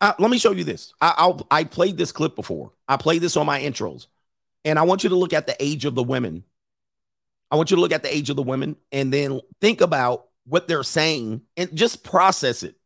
Uh, 0.00 0.14
let 0.18 0.30
me 0.30 0.38
show 0.38 0.52
you 0.52 0.64
this. 0.64 0.94
I, 1.00 1.14
I'll, 1.16 1.46
I 1.50 1.64
played 1.64 1.96
this 1.96 2.12
clip 2.12 2.36
before. 2.36 2.72
I 2.86 2.96
played 2.96 3.20
this 3.20 3.36
on 3.36 3.46
my 3.46 3.60
intros, 3.60 4.06
and 4.68 4.78
I 4.78 4.82
want 4.82 5.02
you 5.02 5.08
to 5.08 5.16
look 5.16 5.32
at 5.32 5.46
the 5.46 5.56
age 5.62 5.86
of 5.86 5.94
the 5.94 6.02
women. 6.02 6.44
I 7.50 7.56
want 7.56 7.70
you 7.70 7.76
to 7.76 7.80
look 7.80 7.92
at 7.92 8.02
the 8.02 8.14
age 8.14 8.28
of 8.28 8.36
the 8.36 8.42
women 8.42 8.76
and 8.92 9.10
then 9.10 9.40
think 9.62 9.80
about 9.80 10.26
what 10.44 10.68
they're 10.68 10.82
saying 10.82 11.40
and 11.56 11.74
just 11.74 12.04
process 12.04 12.62
it. 12.62 12.76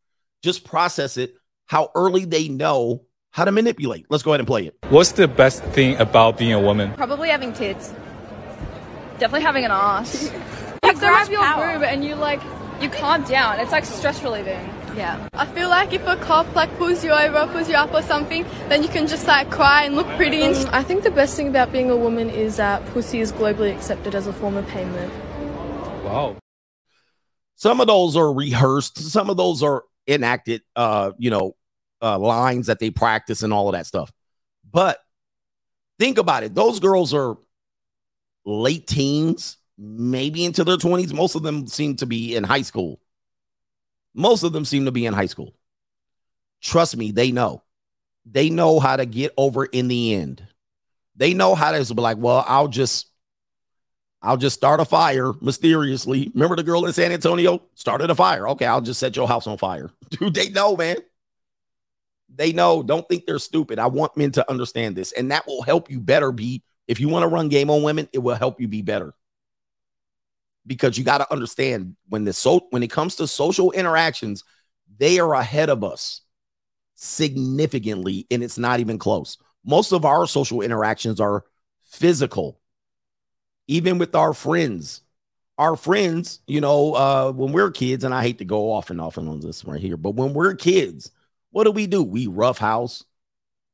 Just 0.41 0.63
process 0.63 1.17
it. 1.17 1.35
How 1.65 1.91
early 1.93 2.23
they 2.23 2.47
know 2.47 3.03
how 3.31 3.43
to 3.43 3.51
manipulate. 3.51 4.05
Let's 4.09 4.23
go 4.23 4.31
ahead 4.31 4.39
and 4.39 4.47
play 4.47 4.65
it. 4.67 4.77
What's 4.89 5.11
the 5.11 5.27
best 5.27 5.61
thing 5.63 5.97
about 5.97 6.37
being 6.37 6.53
a 6.53 6.59
woman? 6.61 6.93
Probably 6.93 7.27
having 7.27 7.51
tits. 7.51 7.93
Definitely 9.19 9.41
having 9.41 9.65
an 9.65 9.71
ass. 9.71 10.23
you 10.31 10.39
Like, 10.83 10.95
so 10.95 10.99
grab 11.01 11.29
your 11.29 11.41
power. 11.41 11.73
boob 11.73 11.83
and 11.83 12.05
you 12.05 12.15
like 12.15 12.41
you 12.81 12.89
calm 12.89 13.23
down. 13.23 13.59
It's 13.59 13.73
like 13.73 13.83
stress 13.83 14.23
relieving. 14.23 14.69
Yeah. 14.95 15.27
I 15.33 15.45
feel 15.47 15.69
like 15.69 15.91
if 15.91 16.05
a 16.05 16.15
cop 16.17 16.53
like 16.55 16.75
pulls 16.77 17.03
you 17.03 17.11
over, 17.11 17.47
pulls 17.51 17.67
you 17.67 17.75
up 17.75 17.93
or 17.93 18.01
something, 18.01 18.45
then 18.69 18.83
you 18.83 18.89
can 18.89 19.07
just 19.07 19.27
like 19.27 19.49
cry 19.49 19.83
and 19.83 19.95
look 19.95 20.07
pretty 20.15 20.43
and 20.43 20.55
Um, 20.55 20.69
I 20.71 20.83
think 20.83 21.03
the 21.03 21.11
best 21.11 21.35
thing 21.35 21.47
about 21.47 21.71
being 21.71 21.89
a 21.89 21.97
woman 21.97 22.29
is 22.29 22.57
that 22.57 22.85
pussy 22.87 23.19
is 23.19 23.31
globally 23.31 23.75
accepted 23.75 24.13
as 24.13 24.27
a 24.27 24.33
form 24.33 24.55
of 24.55 24.67
payment. 24.67 25.11
Wow. 26.03 26.37
Some 27.55 27.81
of 27.81 27.87
those 27.87 28.15
are 28.15 28.31
rehearsed, 28.31 28.99
some 28.99 29.29
of 29.29 29.37
those 29.37 29.63
are 29.63 29.83
enacted, 30.07 30.61
uh, 30.75 31.11
you 31.17 31.29
know, 31.29 31.55
uh, 32.01 32.19
lines 32.19 32.67
that 32.67 32.79
they 32.79 32.91
practice 32.91 33.41
and 33.41 33.53
all 33.53 33.69
of 33.69 33.73
that 33.73 33.87
stuff. 33.87 34.11
But 34.69 34.99
think 35.97 36.17
about 36.17 36.43
it. 36.43 36.53
Those 36.53 36.79
girls 36.79 37.13
are 37.13 37.37
late 38.45 38.85
teens, 38.87 39.57
maybe 39.77 40.45
into 40.45 40.63
their 40.63 40.77
20s. 40.77 41.13
Most 41.13 41.35
of 41.35 41.43
them 41.43 41.67
seem 41.67 41.95
to 41.97 42.05
be 42.05 42.35
in 42.35 42.43
high 42.43 42.61
school. 42.61 42.99
Most 44.13 44.43
of 44.43 44.53
them 44.53 44.65
seem 44.65 44.85
to 44.85 44.91
be 44.91 45.05
in 45.05 45.13
high 45.13 45.25
school. 45.25 45.53
Trust 46.61 46.95
me, 46.95 47.11
they 47.11 47.31
know. 47.31 47.63
They 48.25 48.49
know 48.49 48.79
how 48.79 48.95
to 48.95 49.05
get 49.05 49.33
over 49.37 49.65
in 49.65 49.87
the 49.87 50.15
end. 50.15 50.47
They 51.15 51.33
know 51.33 51.55
how 51.55 51.71
to 51.71 51.93
be 51.93 52.01
like, 52.01 52.17
well, 52.17 52.43
I'll 52.47 52.67
just 52.67 53.07
I'll 54.21 54.37
just 54.37 54.55
start 54.55 54.79
a 54.79 54.85
fire 54.85 55.33
mysteriously. 55.41 56.31
Remember 56.33 56.55
the 56.55 56.63
girl 56.63 56.85
in 56.85 56.93
San 56.93 57.11
Antonio 57.11 57.61
started 57.75 58.09
a 58.09 58.15
fire. 58.15 58.47
Okay, 58.49 58.65
I'll 58.65 58.81
just 58.81 58.99
set 58.99 59.17
your 59.17 59.27
house 59.27 59.47
on 59.47 59.57
fire. 59.57 59.91
Dude, 60.09 60.33
they 60.33 60.49
know, 60.49 60.77
man. 60.77 60.97
They 62.33 62.53
know. 62.53 62.81
Don't 62.81 63.07
think 63.07 63.25
they're 63.25 63.37
stupid. 63.37 63.79
I 63.79 63.87
want 63.87 64.15
men 64.15 64.31
to 64.31 64.49
understand 64.49 64.95
this, 64.95 65.11
and 65.11 65.31
that 65.31 65.45
will 65.45 65.61
help 65.61 65.91
you 65.91 65.99
better 65.99 66.31
be. 66.31 66.63
If 66.87 66.99
you 66.99 67.09
want 67.09 67.23
to 67.23 67.27
run 67.27 67.49
game 67.49 67.69
on 67.69 67.83
women, 67.83 68.07
it 68.13 68.19
will 68.19 68.35
help 68.35 68.61
you 68.61 68.67
be 68.67 68.81
better. 68.81 69.13
Because 70.65 70.97
you 70.97 71.03
got 71.03 71.17
to 71.17 71.31
understand 71.31 71.95
when 72.07 72.23
the 72.23 72.33
so 72.33 72.67
when 72.69 72.83
it 72.83 72.91
comes 72.91 73.15
to 73.15 73.27
social 73.27 73.71
interactions, 73.71 74.43
they 74.97 75.19
are 75.19 75.33
ahead 75.33 75.69
of 75.69 75.83
us 75.83 76.21
significantly, 76.95 78.25
and 78.31 78.43
it's 78.43 78.57
not 78.57 78.79
even 78.79 78.97
close. 78.97 79.37
Most 79.65 79.91
of 79.91 80.05
our 80.05 80.25
social 80.27 80.61
interactions 80.61 81.19
are 81.19 81.43
physical. 81.83 82.59
Even 83.67 83.97
with 83.97 84.15
our 84.15 84.33
friends. 84.33 85.01
Our 85.59 85.75
friends 85.75 86.39
you 86.47 86.61
know 86.61 86.95
uh 86.95 87.31
when 87.31 87.51
we're 87.51 87.69
kids 87.69 88.03
and 88.03 88.11
i 88.11 88.23
hate 88.23 88.39
to 88.39 88.43
go 88.43 88.71
off 88.71 88.89
and 88.89 88.99
off 88.99 89.17
and 89.17 89.29
on 89.29 89.39
this 89.39 89.63
right 89.63 89.79
here 89.79 89.97
but 89.97 90.15
when 90.15 90.33
we're 90.33 90.55
kids 90.55 91.11
what 91.53 91.65
do 91.65 91.71
we 91.71 91.85
do? 91.87 92.03
We 92.03 92.27
roughhouse. 92.27 93.05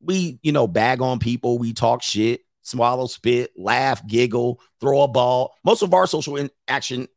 We 0.02 0.40
you 0.44 0.52
know 0.52 0.68
bag 0.68 1.02
on 1.02 1.18
people. 1.20 1.58
We 1.58 1.74
talk 1.74 2.04
shit 2.04 2.42
swallow 2.70 3.08
spit 3.08 3.52
laugh 3.58 4.06
giggle 4.06 4.62
throw 4.80 5.02
a 5.02 5.08
ball. 5.08 5.56
Most 5.64 5.82
of 5.82 5.94
our 5.94 6.08
social 6.08 6.38
in- 6.38 6.52
action 6.68 7.08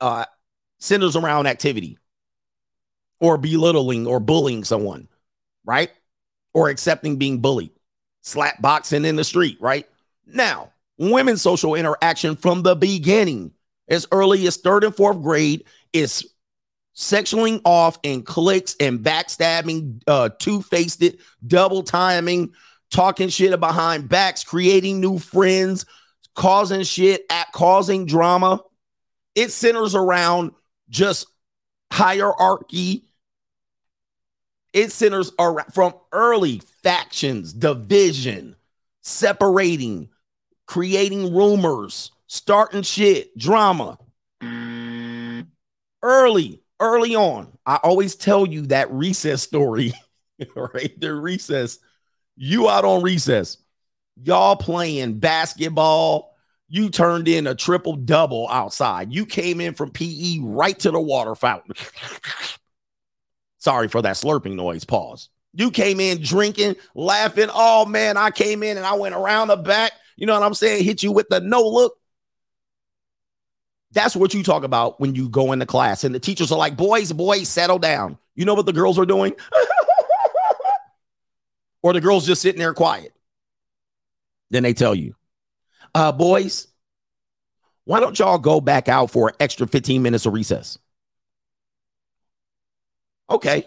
uh 0.00 0.24
centers 0.78 1.16
around 1.16 1.46
activity 1.46 1.98
or 3.20 3.38
belittling 3.38 4.06
or 4.06 4.20
bullying 4.20 4.64
someone 4.64 5.08
right? 5.64 5.90
Or 6.52 6.68
accepting 6.68 7.16
being 7.16 7.40
bullied 7.40 7.70
slap 8.20 8.60
boxing 8.60 9.04
in 9.04 9.16
the 9.16 9.24
street 9.24 9.58
right? 9.60 9.88
Now 10.26 10.72
women's 10.98 11.42
social 11.42 11.74
interaction 11.74 12.36
from 12.36 12.62
the 12.62 12.76
beginning, 12.76 13.52
as 13.88 14.06
early 14.12 14.46
as 14.46 14.56
third 14.56 14.84
and 14.84 14.94
fourth 14.94 15.20
grade, 15.22 15.64
is 15.92 16.28
sexualing 16.94 17.60
off 17.64 17.98
and 18.04 18.24
clicks 18.24 18.76
and 18.78 19.00
backstabbing, 19.00 20.00
uh, 20.06 20.28
two-faced 20.38 21.02
it, 21.02 21.20
double 21.46 21.82
timing, 21.82 22.52
talking 22.94 23.28
shit 23.28 23.58
behind 23.58 24.08
backs, 24.08 24.44
creating 24.44 25.00
new 25.00 25.18
friends, 25.18 25.84
causing 26.34 26.84
shit, 26.84 27.24
at 27.28 27.50
causing 27.52 28.06
drama. 28.06 28.62
It 29.34 29.50
centers 29.50 29.96
around 29.96 30.52
just 30.88 31.26
hierarchy. 31.92 33.04
It 34.72 34.92
centers 34.92 35.32
around 35.38 35.74
from 35.74 35.94
early 36.12 36.62
factions, 36.82 37.52
division, 37.52 38.54
separating, 39.02 40.08
creating 40.66 41.34
rumors, 41.34 42.12
starting 42.28 42.82
shit, 42.82 43.36
drama. 43.36 43.98
Early, 46.02 46.62
early 46.78 47.16
on. 47.16 47.58
I 47.66 47.76
always 47.76 48.14
tell 48.14 48.46
you 48.46 48.62
that 48.66 48.90
recess 48.92 49.42
story, 49.42 49.92
right? 50.54 51.00
The 51.00 51.12
recess. 51.12 51.78
You 52.36 52.68
out 52.68 52.84
on 52.84 53.02
recess. 53.02 53.58
Y'all 54.22 54.56
playing 54.56 55.18
basketball. 55.18 56.34
You 56.68 56.90
turned 56.90 57.28
in 57.28 57.46
a 57.46 57.54
triple 57.54 57.94
double 57.94 58.48
outside. 58.48 59.12
You 59.12 59.26
came 59.26 59.60
in 59.60 59.74
from 59.74 59.90
PE 59.90 60.38
right 60.40 60.78
to 60.80 60.90
the 60.90 61.00
water 61.00 61.34
fountain. 61.34 61.74
Sorry 63.58 63.88
for 63.88 64.02
that 64.02 64.16
slurping 64.16 64.54
noise. 64.56 64.84
Pause. 64.84 65.28
You 65.52 65.70
came 65.70 66.00
in 66.00 66.20
drinking, 66.20 66.76
laughing. 66.94 67.48
Oh 67.52 67.86
man, 67.86 68.16
I 68.16 68.30
came 68.30 68.62
in 68.62 68.76
and 68.76 68.84
I 68.84 68.94
went 68.94 69.14
around 69.14 69.48
the 69.48 69.56
back. 69.56 69.92
You 70.16 70.26
know 70.26 70.34
what 70.34 70.42
I'm 70.42 70.54
saying? 70.54 70.84
Hit 70.84 71.02
you 71.02 71.12
with 71.12 71.28
the 71.28 71.40
no 71.40 71.62
look. 71.62 71.96
That's 73.92 74.16
what 74.16 74.34
you 74.34 74.42
talk 74.42 74.64
about 74.64 75.00
when 75.00 75.14
you 75.14 75.28
go 75.28 75.52
into 75.52 75.66
class. 75.66 76.02
And 76.02 76.12
the 76.12 76.18
teachers 76.18 76.50
are 76.50 76.58
like, 76.58 76.76
boys, 76.76 77.12
boys, 77.12 77.48
settle 77.48 77.78
down. 77.78 78.18
You 78.34 78.44
know 78.44 78.54
what 78.54 78.66
the 78.66 78.72
girls 78.72 78.98
are 78.98 79.06
doing? 79.06 79.32
or 81.84 81.92
the 81.92 82.00
girls 82.00 82.26
just 82.26 82.40
sitting 82.40 82.58
there 82.58 82.72
quiet. 82.72 83.12
Then 84.50 84.62
they 84.62 84.72
tell 84.72 84.94
you, 84.94 85.14
uh, 85.94 86.12
boys, 86.12 86.66
why 87.84 88.00
don't 88.00 88.18
y'all 88.18 88.38
go 88.38 88.58
back 88.62 88.88
out 88.88 89.10
for 89.10 89.28
an 89.28 89.34
extra 89.38 89.66
15 89.66 90.02
minutes 90.02 90.24
of 90.24 90.32
recess? 90.32 90.78
Okay. 93.28 93.66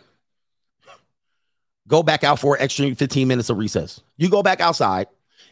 Go 1.87 2.01
back 2.01 2.23
out 2.23 2.39
for 2.39 2.55
an 2.55 2.63
extra 2.63 2.93
15 2.93 3.27
minutes 3.27 3.51
of 3.51 3.57
recess. 3.57 4.01
You 4.17 4.29
go 4.29 4.41
back 4.41 4.61
outside 4.61 5.07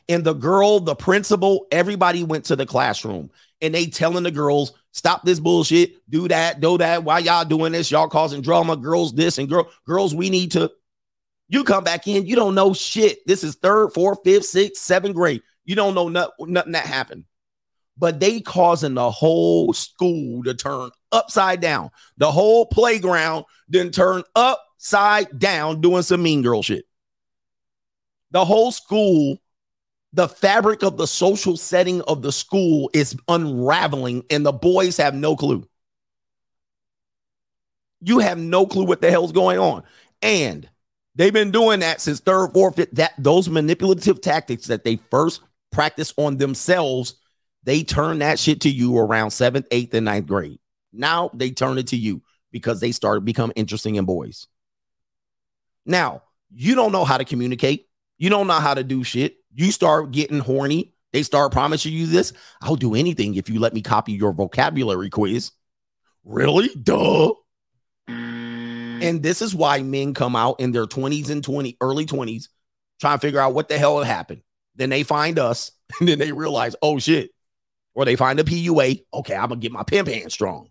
and 0.10 0.24
the 0.24 0.34
girl, 0.34 0.80
the 0.80 0.96
principal, 0.96 1.68
everybody 1.72 2.24
went 2.24 2.46
to 2.46 2.56
the 2.56 2.66
classroom 2.66 3.30
and 3.62 3.76
they 3.76 3.86
telling 3.86 4.24
the 4.24 4.32
girls, 4.32 4.74
stop 4.92 5.24
this 5.24 5.40
bullshit, 5.40 5.98
do 6.10 6.28
that, 6.30 6.62
do 6.62 6.80
that. 6.80 7.04
Why 7.04 7.20
y'all 7.20 7.46
doing 7.46 7.74
this? 7.74 7.92
Y'all 7.92 8.08
causing 8.08 8.42
drama, 8.42 8.76
girls, 8.76 9.14
this 9.14 9.38
and 9.38 9.48
girl, 9.48 9.70
girls, 9.86 10.16
we 10.16 10.32
need 10.32 10.52
to. 10.54 10.72
You 11.48 11.64
come 11.64 11.84
back 11.84 12.08
in, 12.08 12.26
you 12.26 12.36
don't 12.36 12.56
know 12.56 12.74
shit. 12.74 13.20
This 13.28 13.44
is 13.44 13.56
third, 13.56 13.90
fourth, 13.94 14.20
fifth, 14.24 14.46
sixth, 14.46 14.82
seventh 14.82 15.16
grade. 15.16 15.42
You 15.64 15.76
don't 15.76 15.96
know 15.96 16.10
not, 16.10 16.32
nothing 16.40 16.74
that 16.74 16.86
happened. 16.86 17.26
But 17.98 18.20
they 18.20 18.42
causing 18.42 18.96
the 18.96 19.10
whole 19.10 19.72
school 19.74 20.44
to 20.44 20.54
turn 20.54 20.90
upside 21.12 21.62
down. 21.62 21.92
The 22.18 22.32
whole 22.32 22.66
playground 22.66 23.46
then 23.70 23.92
turn 23.92 24.24
upside 24.36 25.40
down 25.40 25.82
doing 25.82 26.02
some 26.02 26.24
mean 26.24 26.42
girl 26.42 26.62
shit. 26.62 26.86
The 28.32 28.44
whole 28.44 28.72
school 28.72 29.40
the 30.16 30.30
fabric 30.30 30.82
of 30.82 30.96
the 30.96 31.08
social 31.08 31.58
setting 31.58 32.02
of 32.04 32.22
the 32.22 32.32
school 32.32 32.90
is 32.94 33.18
unraveling 33.28 34.24
and 34.30 34.46
the 34.46 34.54
boys 34.54 34.96
have 34.96 35.14
no 35.14 35.36
clue. 35.36 35.68
You 38.00 38.20
have 38.20 38.38
no 38.38 38.66
clue 38.66 38.86
what 38.86 39.02
the 39.02 39.12
hell's 39.12 39.34
going 39.34 39.60
on. 39.60 39.84
And 40.22 40.70
they've 41.16 41.34
been 41.34 41.52
doing 41.52 41.80
that 41.80 42.02
since 42.02 42.20
third, 42.20 42.52
fourth, 42.54 42.76
fifth, 42.76 42.92
that 42.94 43.14
those 43.18 43.50
manipulative 43.50 44.22
tactics 44.22 44.68
that 44.68 44.84
they 44.84 44.98
first 45.10 45.42
practice 45.72 46.14
on 46.18 46.38
themselves, 46.38 47.16
they 47.64 47.84
turn 47.84 48.20
that 48.20 48.40
shit 48.40 48.62
to 48.62 48.70
you 48.70 48.98
around 48.98 49.32
seventh, 49.32 49.68
eighth, 49.72 49.94
and 49.94 50.06
ninth 50.06 50.28
grade. 50.28 50.60
Now 50.94 51.30
they 51.34 51.52
turn 51.52 51.78
it 51.78 51.88
to 51.88 51.98
you 51.98 52.22
because 52.52 52.80
they 52.80 52.92
started 52.92 53.26
become 53.26 53.52
interesting 53.56 53.96
in 53.96 54.06
boys. 54.06 54.48
Now, 55.86 56.24
you 56.54 56.76
don't 56.76 56.92
know 56.92 57.06
how 57.06 57.18
to 57.18 57.26
communicate. 57.26 57.88
You 58.18 58.30
don't 58.30 58.48
know 58.48 58.54
how 58.54 58.74
to 58.74 58.84
do 58.84 59.04
shit 59.04 59.38
you 59.56 59.72
start 59.72 60.12
getting 60.12 60.40
horny. 60.40 60.94
They 61.14 61.24
start 61.24 61.54
promising 61.54 61.94
you 61.94 62.08
this. 62.08 62.34
I'll 62.62 62.76
do 62.76 62.94
anything 62.94 63.36
if 63.36 63.50
you 63.50 63.60
let 63.60 63.74
me 63.74 63.82
copy 63.82 64.12
your 64.12 64.34
vocabulary 64.34 65.10
quiz. 65.10 65.52
Really? 66.26 66.70
Duh. 66.76 67.32
Mm-hmm. 68.96 69.04
And 69.04 69.24
this 69.24 69.42
is 69.42 69.56
why 69.56 69.82
men 69.82 70.14
come 70.14 70.36
out 70.36 70.60
in 70.60 70.72
their 70.72 70.86
20s 70.86 71.30
and 71.30 71.44
20 71.44 71.78
early 71.82 72.06
20s 72.06 72.48
trying 73.00 73.18
to 73.18 73.22
figure 73.22 73.40
out 73.40 73.54
what 73.54 73.68
the 73.68 73.78
hell 73.78 74.02
happened. 74.04 74.42
Then 74.76 74.90
they 74.90 75.04
find 75.04 75.40
us 75.40 75.72
and 76.00 76.10
then 76.10 76.20
they 76.20 76.32
realize, 76.32 76.76
oh 76.82 77.00
shit. 77.00 77.32
Or 77.94 78.04
they 78.04 78.18
find 78.18 78.40
a 78.40 78.44
PUA. 78.44 79.06
Okay, 79.14 79.36
I'm 79.36 79.50
gonna 79.50 79.62
get 79.62 79.72
my 79.72 79.84
pimp 79.84 80.10
hand 80.10 80.32
strong. 80.32 80.70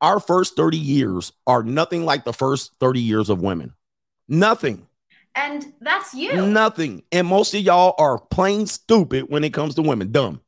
Our 0.00 0.18
first 0.18 0.56
30 0.56 0.78
years 0.78 1.32
are 1.46 1.62
nothing 1.62 2.04
like 2.04 2.24
the 2.24 2.32
first 2.32 2.72
30 2.80 3.00
years 3.00 3.28
of 3.28 3.40
women. 3.40 3.74
Nothing. 4.26 4.86
And 5.34 5.72
that's 5.80 6.14
you. 6.14 6.46
Nothing. 6.46 7.04
And 7.12 7.28
most 7.28 7.54
of 7.54 7.60
y'all 7.60 7.94
are 7.98 8.18
plain 8.18 8.66
stupid 8.66 9.26
when 9.28 9.44
it 9.44 9.52
comes 9.52 9.74
to 9.76 9.82
women. 9.82 10.10
Dumb. 10.10 10.40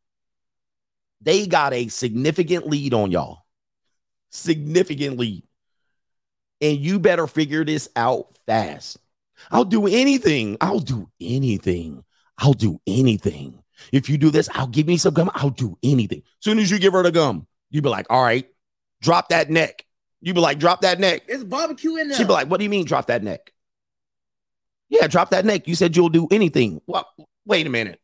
They 1.20 1.46
got 1.46 1.72
a 1.72 1.88
significant 1.88 2.66
lead 2.66 2.94
on 2.94 3.12
y'all. 3.12 3.44
Significant 4.30 5.18
lead. 5.18 5.44
And 6.62 6.78
you 6.78 6.98
better 6.98 7.26
figure 7.26 7.64
this 7.64 7.88
out 7.96 8.34
fast. 8.46 8.98
I'll 9.50 9.64
do 9.64 9.86
anything. 9.86 10.56
I'll 10.60 10.78
do 10.78 11.08
anything. 11.20 12.04
I'll 12.38 12.52
do 12.54 12.78
anything. 12.86 13.62
If 13.92 14.08
you 14.08 14.16
do 14.16 14.30
this, 14.30 14.48
I'll 14.54 14.68
give 14.68 14.86
me 14.86 14.96
some 14.96 15.12
gum. 15.12 15.30
I'll 15.34 15.50
do 15.50 15.76
anything. 15.82 16.22
Soon 16.40 16.60
as 16.60 16.70
you 16.70 16.78
give 16.78 16.92
her 16.92 17.02
the 17.02 17.10
gum, 17.10 17.48
you 17.70 17.82
be 17.82 17.88
like, 17.88 18.06
all 18.08 18.22
right, 18.22 18.46
drop 19.00 19.30
that 19.30 19.50
neck. 19.50 19.84
You 20.20 20.34
be 20.34 20.40
like, 20.40 20.60
drop 20.60 20.82
that 20.82 21.00
neck. 21.00 21.22
It's 21.26 21.42
barbecue 21.42 21.96
in 21.96 22.08
there. 22.08 22.16
She'd 22.16 22.28
be 22.28 22.32
like, 22.32 22.48
what 22.48 22.58
do 22.58 22.64
you 22.64 22.70
mean 22.70 22.84
drop 22.84 23.08
that 23.08 23.24
neck? 23.24 23.52
Yeah, 24.88 25.08
drop 25.08 25.30
that 25.30 25.44
neck. 25.44 25.66
You 25.66 25.74
said 25.74 25.96
you'll 25.96 26.10
do 26.10 26.28
anything. 26.30 26.80
Well, 26.86 27.08
wait 27.44 27.66
a 27.66 27.70
minute. 27.70 28.00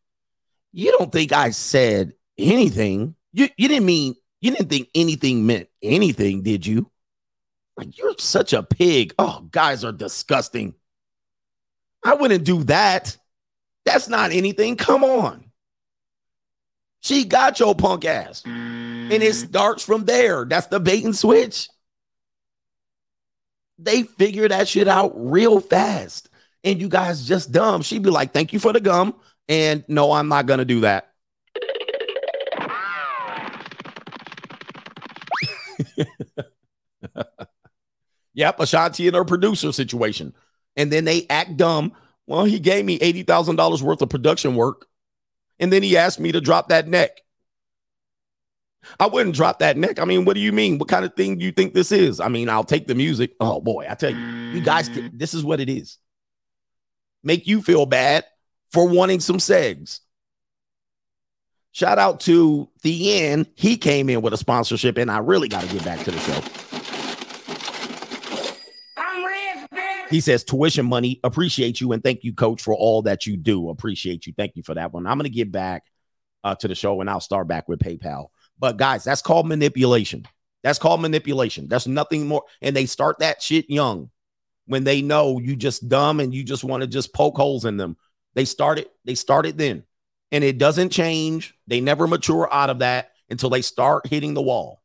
You 0.73 0.91
don't 0.99 1.13
think 1.13 1.33
I 1.33 1.51
said 1.51 2.15
anything? 2.37 3.15
You 3.33 3.49
you 3.57 3.69
didn't 3.69 3.87
mean 3.87 4.17
you 4.41 4.51
didn't 4.51 4.69
think 4.69 4.89
anything 4.95 5.47
meant 5.47 5.69
anything, 5.83 6.43
did 6.43 6.67
you? 6.67 6.91
Like 7.79 7.97
you're 7.97 8.15
such 8.19 8.53
a 8.53 8.65
pig. 8.65 9.15
Oh, 9.21 9.47
guys 9.53 9.85
are 9.85 9.93
disgusting. 9.93 10.75
I 12.05 12.15
wouldn't 12.15 12.43
do 12.43 12.65
that. 12.65 13.17
That's 13.85 14.09
not 14.09 14.33
anything. 14.33 14.75
Come 14.75 15.05
on. 15.05 15.45
She 17.01 17.25
got 17.25 17.61
your 17.61 17.77
punk 17.77 18.05
ass. 18.05 18.43
And 18.45 19.13
it 19.13 19.23
mm-hmm. 19.23 19.49
starts 19.49 19.85
from 19.85 20.05
there. 20.07 20.45
That's 20.45 20.67
the 20.67 20.81
bait 20.81 21.05
and 21.05 21.17
switch. 21.17 21.69
They 23.79 24.03
figure 24.03 24.49
that 24.49 24.67
shit 24.67 24.89
out 24.89 25.13
real 25.15 25.61
fast. 25.61 26.31
And 26.65 26.81
you 26.81 26.89
guys 26.89 27.29
just 27.29 27.53
dumb. 27.53 27.83
She'd 27.83 28.03
be 28.03 28.11
like, 28.11 28.33
thank 28.33 28.53
you 28.53 28.59
for 28.59 28.73
the 28.73 28.81
gum. 28.81 29.15
And 29.49 29.85
no, 29.87 30.11
I'm 30.11 30.27
not 30.27 30.47
going 30.47 30.59
to 30.59 30.65
do 30.65 30.81
that. 30.81 31.08
Yep, 38.39 38.61
Ashanti 38.61 39.09
and 39.09 39.17
her 39.17 39.25
producer 39.25 39.73
situation. 39.73 40.33
And 40.77 40.93
then 40.93 41.05
they 41.05 41.27
act 41.29 41.57
dumb. 41.57 41.93
Well, 42.29 42.45
he 42.45 42.61
gave 42.61 42.85
me 42.85 42.99
$80,000 43.01 43.83
worth 43.83 44.01
of 44.01 44.09
production 44.09 44.55
work. 44.55 44.87
And 45.59 45.73
then 45.73 45.83
he 45.83 45.97
asked 45.97 46.21
me 46.21 46.31
to 46.31 46.41
drop 46.41 46.69
that 46.69 46.87
neck. 46.87 47.21
I 49.01 49.09
wouldn't 49.09 49.35
drop 49.35 49.59
that 49.59 49.77
neck. 49.77 49.99
I 49.99 50.05
mean, 50.05 50.25
what 50.25 50.35
do 50.35 50.41
you 50.41 50.53
mean? 50.53 50.79
What 50.79 50.89
kind 50.89 51.05
of 51.05 51.15
thing 51.15 51.39
do 51.39 51.45
you 51.45 51.51
think 51.51 51.75
this 51.75 51.91
is? 51.91 52.21
I 52.21 52.29
mean, 52.29 52.49
I'll 52.49 52.63
take 52.63 52.87
the 52.87 52.95
music. 52.95 53.33
Oh 53.41 53.61
boy, 53.61 53.87
I 53.91 53.95
tell 53.95 54.15
you, 54.15 54.25
you 54.53 54.61
guys, 54.61 54.89
this 55.13 55.35
is 55.35 55.43
what 55.43 55.59
it 55.59 55.69
is. 55.69 55.99
Make 57.25 57.49
you 57.49 57.61
feel 57.61 57.87
bad 57.87 58.25
for 58.71 58.89
wanting 58.89 59.19
some 59.19 59.39
segs. 59.39 59.99
Shout 61.73 61.99
out 61.99 62.21
to 62.21 62.69
the 62.83 63.21
end. 63.21 63.49
He 63.57 63.77
came 63.77 64.09
in 64.09 64.23
with 64.23 64.33
a 64.33 64.39
sponsorship, 64.39 64.97
and 64.97 65.11
I 65.11 65.19
really 65.19 65.49
got 65.49 65.65
to 65.65 65.73
get 65.73 65.85
back 65.85 66.05
to 66.05 66.13
the 66.13 66.19
show. 66.21 66.68
He 70.11 70.21
says, 70.21 70.43
tuition 70.43 70.87
money, 70.87 71.21
appreciate 71.23 71.81
you 71.81 71.93
and 71.93 72.03
thank 72.03 72.25
you, 72.25 72.33
coach, 72.33 72.63
for 72.63 72.75
all 72.75 73.03
that 73.03 73.27
you 73.27 73.37
do. 73.37 73.69
Appreciate 73.69 74.27
you. 74.27 74.33
Thank 74.37 74.57
you 74.57 74.63
for 74.63 74.75
that 74.75 74.93
one. 74.93 75.07
I'm 75.07 75.19
going 75.19 75.25
to 75.25 75.31
get 75.31 75.53
back 75.53 75.85
uh, 76.45 76.55
to 76.57 76.69
the 76.69 76.75
show 76.75 77.01
and 77.01 77.11
I'll 77.11 77.21
start 77.21 77.47
back 77.47 77.69
with 77.69 77.79
PayPal. 77.79 78.29
But 78.59 78.79
guys, 78.79 79.05
that's 79.05 79.23
called 79.23 79.47
manipulation. 79.47 80.27
That's 80.63 80.79
called 80.79 81.03
manipulation. 81.03 81.69
That's 81.69 81.87
nothing 81.87 82.27
more. 82.27 82.45
And 82.63 82.75
they 82.75 82.87
start 82.87 83.19
that 83.19 83.43
shit 83.43 83.69
young 83.69 84.11
when 84.67 84.85
they 84.85 85.03
know 85.03 85.39
you 85.39 85.57
just 85.57 85.89
dumb 85.89 86.21
and 86.21 86.35
you 86.35 86.43
just 86.43 86.65
want 86.65 86.83
to 86.83 86.87
just 86.87 87.13
poke 87.15 87.37
holes 87.37 87.65
in 87.65 87.77
them. 87.77 87.97
They 88.35 88.45
started, 88.45 88.87
they 89.05 89.15
started 89.15 89.59
then. 89.59 89.85
And 90.33 90.45
it 90.45 90.59
doesn't 90.59 90.91
change. 90.91 91.55
They 91.67 91.81
never 91.81 92.07
mature 92.07 92.53
out 92.53 92.71
of 92.71 92.81
that 92.81 93.13
until 93.31 93.51
they 93.51 93.63
start 93.63 94.07
hitting 94.07 94.35
the 94.35 94.43
wall. 94.43 94.83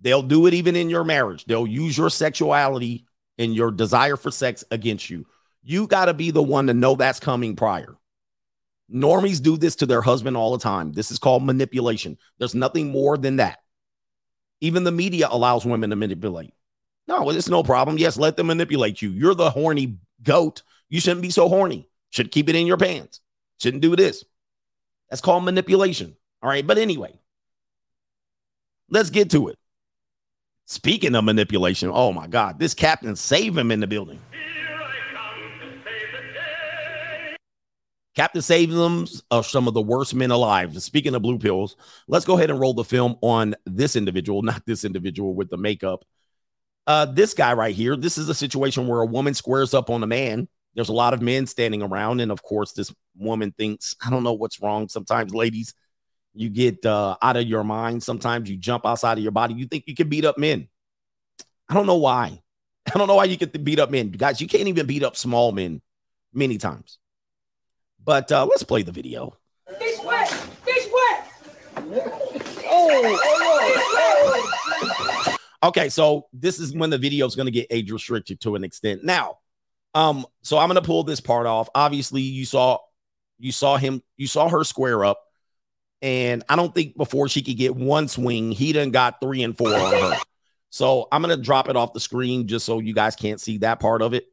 They'll 0.00 0.22
do 0.22 0.46
it 0.46 0.54
even 0.54 0.76
in 0.76 0.90
your 0.90 1.04
marriage. 1.04 1.44
They'll 1.44 1.66
use 1.66 1.96
your 1.96 2.10
sexuality 2.10 3.06
and 3.36 3.54
your 3.54 3.70
desire 3.70 4.16
for 4.16 4.30
sex 4.30 4.64
against 4.70 5.10
you. 5.10 5.26
You 5.62 5.86
got 5.86 6.06
to 6.06 6.14
be 6.14 6.30
the 6.30 6.42
one 6.42 6.68
to 6.68 6.74
know 6.74 6.94
that's 6.94 7.20
coming 7.20 7.56
prior. 7.56 7.96
Normies 8.92 9.42
do 9.42 9.56
this 9.56 9.76
to 9.76 9.86
their 9.86 10.00
husband 10.00 10.36
all 10.36 10.52
the 10.52 10.62
time. 10.62 10.92
This 10.92 11.10
is 11.10 11.18
called 11.18 11.44
manipulation. 11.44 12.16
There's 12.38 12.54
nothing 12.54 12.90
more 12.90 13.18
than 13.18 13.36
that. 13.36 13.58
Even 14.60 14.84
the 14.84 14.92
media 14.92 15.28
allows 15.30 15.66
women 15.66 15.90
to 15.90 15.96
manipulate. 15.96 16.54
No, 17.06 17.30
it's 17.30 17.48
no 17.48 17.62
problem. 17.62 17.98
Yes, 17.98 18.16
let 18.16 18.36
them 18.36 18.48
manipulate 18.48 19.02
you. 19.02 19.10
You're 19.10 19.34
the 19.34 19.50
horny 19.50 19.98
goat. 20.22 20.62
You 20.88 21.00
shouldn't 21.00 21.22
be 21.22 21.30
so 21.30 21.48
horny. 21.48 21.88
Should 22.10 22.32
keep 22.32 22.48
it 22.48 22.56
in 22.56 22.66
your 22.66 22.76
pants. 22.76 23.20
Shouldn't 23.60 23.82
do 23.82 23.94
this. 23.94 24.24
That's 25.10 25.20
called 25.20 25.44
manipulation. 25.44 26.16
All 26.42 26.48
right. 26.48 26.66
But 26.66 26.78
anyway, 26.78 27.18
let's 28.88 29.10
get 29.10 29.30
to 29.30 29.48
it. 29.48 29.57
Speaking 30.70 31.14
of 31.14 31.24
manipulation, 31.24 31.90
oh 31.90 32.12
my 32.12 32.26
God, 32.26 32.58
this 32.58 32.74
captain 32.74 33.16
save 33.16 33.56
him 33.56 33.70
in 33.70 33.80
the 33.80 33.86
building. 33.86 34.20
Captain 38.14 38.42
Saves 38.42 39.22
are 39.30 39.42
some 39.42 39.66
of 39.66 39.72
the 39.72 39.80
worst 39.80 40.14
men 40.14 40.30
alive. 40.30 40.78
Speaking 40.82 41.14
of 41.14 41.22
blue 41.22 41.38
pills, 41.38 41.74
let's 42.06 42.26
go 42.26 42.36
ahead 42.36 42.50
and 42.50 42.60
roll 42.60 42.74
the 42.74 42.84
film 42.84 43.16
on 43.22 43.54
this 43.64 43.96
individual, 43.96 44.42
not 44.42 44.66
this 44.66 44.84
individual 44.84 45.34
with 45.34 45.48
the 45.48 45.56
makeup. 45.56 46.04
Uh, 46.86 47.06
this 47.06 47.32
guy 47.32 47.54
right 47.54 47.74
here, 47.74 47.96
this 47.96 48.18
is 48.18 48.28
a 48.28 48.34
situation 48.34 48.86
where 48.86 49.00
a 49.00 49.06
woman 49.06 49.32
squares 49.32 49.72
up 49.72 49.88
on 49.88 50.02
a 50.02 50.06
man. 50.06 50.48
There's 50.74 50.90
a 50.90 50.92
lot 50.92 51.14
of 51.14 51.22
men 51.22 51.46
standing 51.46 51.80
around, 51.80 52.20
and 52.20 52.30
of 52.30 52.42
course, 52.42 52.72
this 52.72 52.94
woman 53.16 53.54
thinks, 53.56 53.96
I 54.04 54.10
don't 54.10 54.22
know 54.22 54.34
what's 54.34 54.60
wrong. 54.60 54.90
Sometimes, 54.90 55.34
ladies, 55.34 55.72
you 56.38 56.48
get 56.48 56.86
uh, 56.86 57.16
out 57.20 57.36
of 57.36 57.48
your 57.48 57.64
mind. 57.64 58.02
Sometimes 58.02 58.48
you 58.48 58.56
jump 58.56 58.86
outside 58.86 59.18
of 59.18 59.24
your 59.24 59.32
body. 59.32 59.54
You 59.54 59.66
think 59.66 59.84
you 59.88 59.94
can 59.96 60.08
beat 60.08 60.24
up 60.24 60.38
men. 60.38 60.68
I 61.68 61.74
don't 61.74 61.86
know 61.86 61.96
why. 61.96 62.40
I 62.86 62.96
don't 62.96 63.08
know 63.08 63.16
why 63.16 63.24
you 63.24 63.36
get 63.36 63.52
to 63.54 63.58
beat 63.58 63.80
up 63.80 63.90
men. 63.90 64.10
Guys, 64.12 64.40
you 64.40 64.46
can't 64.46 64.68
even 64.68 64.86
beat 64.86 65.02
up 65.02 65.16
small 65.16 65.50
men 65.50 65.82
many 66.32 66.56
times. 66.56 66.98
But 68.02 68.30
uh, 68.30 68.46
let's 68.46 68.62
play 68.62 68.82
the 68.82 68.92
video. 68.92 69.36
Fish 69.78 69.98
wet! 70.04 70.28
Fish 70.28 70.86
wet! 70.92 71.28
Oh, 72.70 73.38
Okay, 75.64 75.88
so 75.88 76.28
this 76.32 76.60
is 76.60 76.72
when 76.72 76.90
the 76.90 76.98
video 76.98 77.26
is 77.26 77.34
going 77.34 77.46
to 77.46 77.52
get 77.52 77.66
age 77.68 77.90
restricted 77.90 78.40
to 78.42 78.54
an 78.54 78.62
extent. 78.62 79.02
Now, 79.02 79.38
um, 79.92 80.24
so 80.42 80.56
I'm 80.56 80.68
going 80.68 80.80
to 80.80 80.86
pull 80.86 81.02
this 81.02 81.18
part 81.18 81.46
off. 81.46 81.68
Obviously, 81.74 82.22
you 82.22 82.44
saw, 82.44 82.78
you 83.40 83.50
saw 83.50 83.76
him, 83.76 84.00
you 84.16 84.28
saw 84.28 84.48
her 84.48 84.62
square 84.62 85.04
up, 85.04 85.18
and 86.00 86.44
I 86.48 86.56
don't 86.56 86.74
think 86.74 86.96
before 86.96 87.28
she 87.28 87.42
could 87.42 87.56
get 87.56 87.74
one 87.74 88.08
swing, 88.08 88.52
he 88.52 88.72
done 88.72 88.90
got 88.90 89.20
three 89.20 89.42
and 89.42 89.56
four 89.56 89.74
on 89.74 89.92
her. 89.92 90.16
So 90.70 91.08
I'm 91.10 91.22
going 91.22 91.36
to 91.36 91.42
drop 91.42 91.68
it 91.68 91.76
off 91.76 91.92
the 91.92 92.00
screen 92.00 92.46
just 92.46 92.66
so 92.66 92.78
you 92.78 92.94
guys 92.94 93.16
can't 93.16 93.40
see 93.40 93.58
that 93.58 93.80
part 93.80 94.02
of 94.02 94.14
it, 94.14 94.26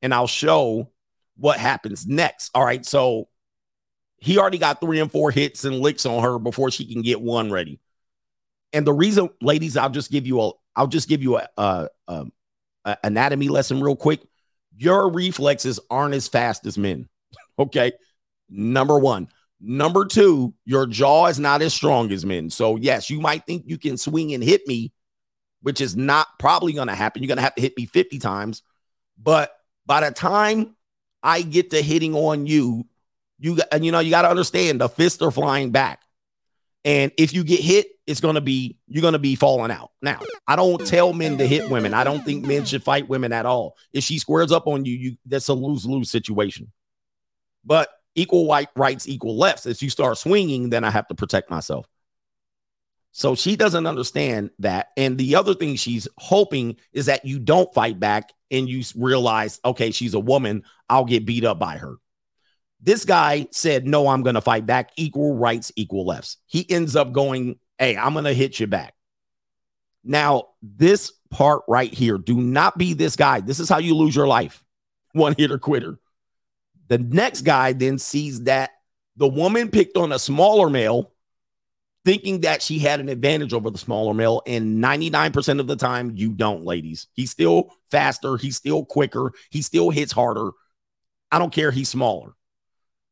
and 0.00 0.12
I'll 0.12 0.26
show 0.26 0.90
what 1.36 1.58
happens 1.58 2.06
next. 2.06 2.50
All 2.54 2.64
right, 2.64 2.84
so 2.84 3.28
he 4.18 4.38
already 4.38 4.58
got 4.58 4.80
three 4.80 5.00
and 5.00 5.10
four 5.10 5.30
hits 5.30 5.64
and 5.64 5.80
licks 5.80 6.06
on 6.06 6.22
her 6.22 6.38
before 6.38 6.70
she 6.70 6.90
can 6.90 7.02
get 7.02 7.20
one 7.20 7.50
ready. 7.50 7.80
And 8.72 8.86
the 8.86 8.92
reason, 8.92 9.28
ladies, 9.40 9.76
I'll 9.76 9.90
just 9.90 10.10
give 10.10 10.26
you 10.26 10.40
a, 10.40 10.52
I'll 10.76 10.86
just 10.86 11.08
give 11.08 11.22
you 11.22 11.36
a, 11.38 11.48
a, 11.58 11.88
a, 12.08 12.26
a 12.84 12.96
anatomy 13.04 13.48
lesson 13.48 13.82
real 13.82 13.96
quick. 13.96 14.20
Your 14.76 15.10
reflexes 15.10 15.78
aren't 15.90 16.14
as 16.14 16.28
fast 16.28 16.66
as 16.66 16.78
men. 16.78 17.08
okay, 17.58 17.92
number 18.48 18.98
one. 18.98 19.28
Number 19.64 20.04
two, 20.04 20.54
your 20.64 20.86
jaw 20.86 21.26
is 21.26 21.38
not 21.38 21.62
as 21.62 21.72
strong 21.72 22.10
as 22.10 22.26
men. 22.26 22.50
So 22.50 22.76
yes, 22.76 23.08
you 23.08 23.20
might 23.20 23.46
think 23.46 23.62
you 23.66 23.78
can 23.78 23.96
swing 23.96 24.34
and 24.34 24.42
hit 24.42 24.66
me, 24.66 24.92
which 25.62 25.80
is 25.80 25.94
not 25.96 26.26
probably 26.40 26.72
going 26.72 26.88
to 26.88 26.94
happen. 26.96 27.22
You're 27.22 27.28
going 27.28 27.36
to 27.36 27.42
have 27.42 27.54
to 27.54 27.62
hit 27.62 27.76
me 27.76 27.86
50 27.86 28.18
times. 28.18 28.62
But 29.16 29.52
by 29.86 30.00
the 30.00 30.12
time 30.12 30.74
I 31.22 31.42
get 31.42 31.70
to 31.70 31.80
hitting 31.80 32.14
on 32.14 32.46
you, 32.46 32.86
you 33.38 33.58
and 33.70 33.84
you 33.84 33.92
know 33.92 34.00
you 34.00 34.10
got 34.10 34.22
to 34.22 34.30
understand 34.30 34.80
the 34.80 34.88
fists 34.88 35.22
are 35.22 35.30
flying 35.30 35.70
back. 35.70 36.00
And 36.84 37.12
if 37.16 37.32
you 37.32 37.44
get 37.44 37.60
hit, 37.60 37.86
it's 38.06 38.20
going 38.20 38.34
to 38.34 38.40
be 38.40 38.76
you're 38.88 39.02
going 39.02 39.12
to 39.12 39.20
be 39.20 39.36
falling 39.36 39.70
out. 39.70 39.90
Now, 40.00 40.20
I 40.48 40.56
don't 40.56 40.84
tell 40.84 41.12
men 41.12 41.38
to 41.38 41.46
hit 41.46 41.70
women. 41.70 41.94
I 41.94 42.02
don't 42.02 42.24
think 42.24 42.44
men 42.44 42.64
should 42.64 42.82
fight 42.82 43.08
women 43.08 43.32
at 43.32 43.46
all. 43.46 43.76
If 43.92 44.02
she 44.02 44.18
squares 44.18 44.50
up 44.50 44.66
on 44.66 44.84
you, 44.84 44.94
you 44.94 45.16
that's 45.26 45.48
a 45.48 45.54
lose-lose 45.54 46.10
situation. 46.10 46.72
But 47.64 47.88
equal 48.14 48.46
white 48.46 48.68
rights, 48.76 49.08
equal 49.08 49.36
lefts. 49.36 49.66
If 49.66 49.82
you 49.82 49.90
start 49.90 50.18
swinging, 50.18 50.70
then 50.70 50.84
I 50.84 50.90
have 50.90 51.08
to 51.08 51.14
protect 51.14 51.50
myself. 51.50 51.86
So 53.12 53.34
she 53.34 53.56
doesn't 53.56 53.86
understand 53.86 54.50
that. 54.60 54.88
And 54.96 55.18
the 55.18 55.36
other 55.36 55.54
thing 55.54 55.76
she's 55.76 56.08
hoping 56.18 56.76
is 56.92 57.06
that 57.06 57.24
you 57.24 57.38
don't 57.38 57.72
fight 57.74 58.00
back 58.00 58.32
and 58.50 58.68
you 58.68 58.82
realize, 58.96 59.60
okay, 59.64 59.90
she's 59.90 60.14
a 60.14 60.20
woman. 60.20 60.64
I'll 60.88 61.04
get 61.04 61.26
beat 61.26 61.44
up 61.44 61.58
by 61.58 61.76
her. 61.76 61.96
This 62.80 63.04
guy 63.04 63.46
said, 63.52 63.86
No, 63.86 64.08
I'm 64.08 64.22
going 64.22 64.34
to 64.34 64.40
fight 64.40 64.66
back. 64.66 64.90
Equal 64.96 65.36
rights, 65.36 65.70
equal 65.76 66.04
lefts. 66.04 66.38
He 66.46 66.68
ends 66.68 66.96
up 66.96 67.12
going, 67.12 67.58
Hey, 67.78 67.96
I'm 67.96 68.12
going 68.12 68.24
to 68.24 68.34
hit 68.34 68.58
you 68.58 68.66
back. 68.66 68.94
Now, 70.04 70.48
this 70.62 71.12
part 71.30 71.62
right 71.68 71.92
here, 71.92 72.18
do 72.18 72.40
not 72.40 72.76
be 72.76 72.92
this 72.94 73.14
guy. 73.14 73.40
This 73.40 73.60
is 73.60 73.68
how 73.68 73.78
you 73.78 73.94
lose 73.94 74.16
your 74.16 74.26
life. 74.26 74.64
One 75.12 75.34
hitter 75.36 75.58
quitter. 75.58 75.98
The 76.92 76.98
next 76.98 77.40
guy 77.40 77.72
then 77.72 77.98
sees 77.98 78.42
that 78.42 78.72
the 79.16 79.26
woman 79.26 79.70
picked 79.70 79.96
on 79.96 80.12
a 80.12 80.18
smaller 80.18 80.68
male 80.68 81.14
thinking 82.04 82.42
that 82.42 82.60
she 82.60 82.78
had 82.78 83.00
an 83.00 83.08
advantage 83.08 83.54
over 83.54 83.70
the 83.70 83.78
smaller 83.78 84.12
male. 84.12 84.42
And 84.46 84.84
99% 84.84 85.58
of 85.58 85.66
the 85.66 85.76
time, 85.76 86.12
you 86.16 86.32
don't, 86.32 86.66
ladies. 86.66 87.06
He's 87.14 87.30
still 87.30 87.70
faster. 87.90 88.36
He's 88.36 88.56
still 88.56 88.84
quicker. 88.84 89.32
He 89.48 89.62
still 89.62 89.88
hits 89.88 90.12
harder. 90.12 90.50
I 91.30 91.38
don't 91.38 91.50
care. 91.50 91.70
He's 91.70 91.88
smaller. 91.88 92.34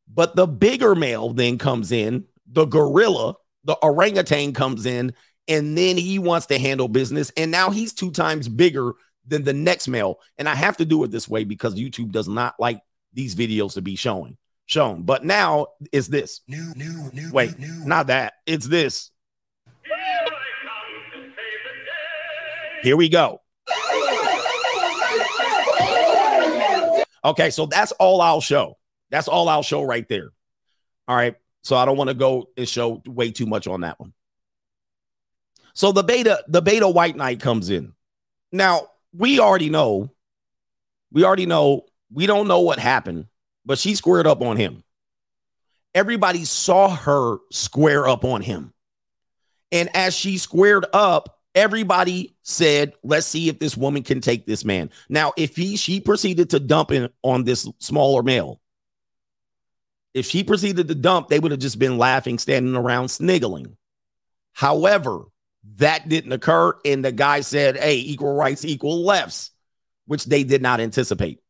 But 0.07 0.35
the 0.35 0.45
bigger 0.45 0.93
male 0.93 1.33
then 1.33 1.57
comes 1.57 1.91
in, 1.91 2.25
the 2.45 2.65
gorilla, 2.65 3.33
the 3.63 3.79
orangutan 3.81 4.53
comes 4.53 4.85
in, 4.85 5.15
and 5.47 5.75
then 5.75 5.97
he 5.97 6.19
wants 6.19 6.45
to 6.45 6.59
handle 6.59 6.87
business. 6.87 7.31
And 7.35 7.49
now 7.49 7.71
he's 7.71 7.93
two 7.93 8.11
times 8.11 8.47
bigger 8.47 8.93
than 9.25 9.43
the 9.43 9.53
next 9.53 9.87
male. 9.87 10.19
And 10.37 10.47
I 10.47 10.53
have 10.53 10.77
to 10.77 10.85
do 10.85 11.03
it 11.03 11.09
this 11.09 11.27
way 11.27 11.45
because 11.45 11.73
YouTube 11.73 12.11
does 12.11 12.27
not 12.27 12.53
like 12.59 12.79
these 13.13 13.35
videos 13.35 13.73
to 13.73 13.81
be 13.81 13.95
showing 13.95 14.37
shown. 14.71 15.03
But 15.03 15.23
now 15.23 15.67
is 15.91 16.07
this. 16.07 16.41
New, 16.47 16.73
new, 16.75 17.11
new. 17.13 17.31
Wait, 17.31 17.59
new. 17.59 17.85
not 17.85 18.07
that. 18.07 18.33
It's 18.45 18.67
this. 18.67 19.11
Here 22.81 22.97
we 22.97 23.09
go. 23.09 23.41
Okay, 27.23 27.51
so 27.51 27.67
that's 27.67 27.91
all 27.93 28.19
I'll 28.19 28.41
show. 28.41 28.77
That's 29.11 29.27
all 29.27 29.47
I'll 29.47 29.61
show 29.61 29.83
right 29.83 30.07
there. 30.09 30.31
All 31.07 31.15
right. 31.15 31.35
So 31.61 31.75
I 31.75 31.85
don't 31.85 31.97
want 31.97 32.07
to 32.07 32.15
go 32.15 32.49
and 32.57 32.67
show 32.67 33.03
way 33.05 33.29
too 33.29 33.45
much 33.45 33.67
on 33.67 33.81
that 33.81 33.99
one. 33.99 34.13
So 35.73 35.91
the 35.91 36.03
beta, 36.03 36.43
the 36.47 36.61
beta 36.61 36.89
white 36.89 37.15
knight 37.15 37.39
comes 37.39 37.69
in. 37.69 37.93
Now, 38.51 38.87
we 39.13 39.39
already 39.39 39.69
know, 39.69 40.11
we 41.11 41.23
already 41.23 41.45
know, 41.45 41.85
we 42.13 42.25
don't 42.25 42.47
know 42.47 42.61
what 42.61 42.79
happened, 42.79 43.25
but 43.65 43.77
she 43.79 43.95
squared 43.95 44.27
up 44.27 44.41
on 44.41 44.57
him. 44.57 44.83
Everybody 45.93 46.45
saw 46.45 46.95
her 46.95 47.37
square 47.51 48.07
up 48.07 48.23
on 48.23 48.41
him. 48.41 48.73
And 49.71 49.89
as 49.95 50.15
she 50.15 50.37
squared 50.37 50.85
up, 50.93 51.39
everybody 51.53 52.35
said, 52.43 52.93
let's 53.03 53.27
see 53.27 53.49
if 53.49 53.59
this 53.59 53.75
woman 53.75 54.03
can 54.03 54.21
take 54.21 54.45
this 54.45 54.63
man. 54.63 54.89
Now, 55.09 55.33
if 55.37 55.55
he 55.55 55.75
she 55.75 55.99
proceeded 55.99 56.49
to 56.51 56.59
dump 56.59 56.91
in 56.91 57.09
on 57.23 57.43
this 57.43 57.67
smaller 57.79 58.23
male, 58.23 58.61
if 60.13 60.25
she 60.25 60.43
proceeded 60.43 60.87
to 60.87 60.95
dump, 60.95 61.29
they 61.29 61.39
would 61.39 61.51
have 61.51 61.59
just 61.59 61.79
been 61.79 61.97
laughing, 61.97 62.37
standing 62.37 62.75
around, 62.75 63.09
sniggling. 63.09 63.77
However, 64.53 65.23
that 65.75 66.09
didn't 66.09 66.33
occur. 66.33 66.73
And 66.83 67.03
the 67.03 67.11
guy 67.11 67.41
said, 67.41 67.77
hey, 67.77 67.97
equal 67.97 68.33
rights, 68.33 68.65
equal 68.65 69.03
lefts, 69.03 69.51
which 70.05 70.25
they 70.25 70.43
did 70.43 70.61
not 70.61 70.81
anticipate. 70.81 71.40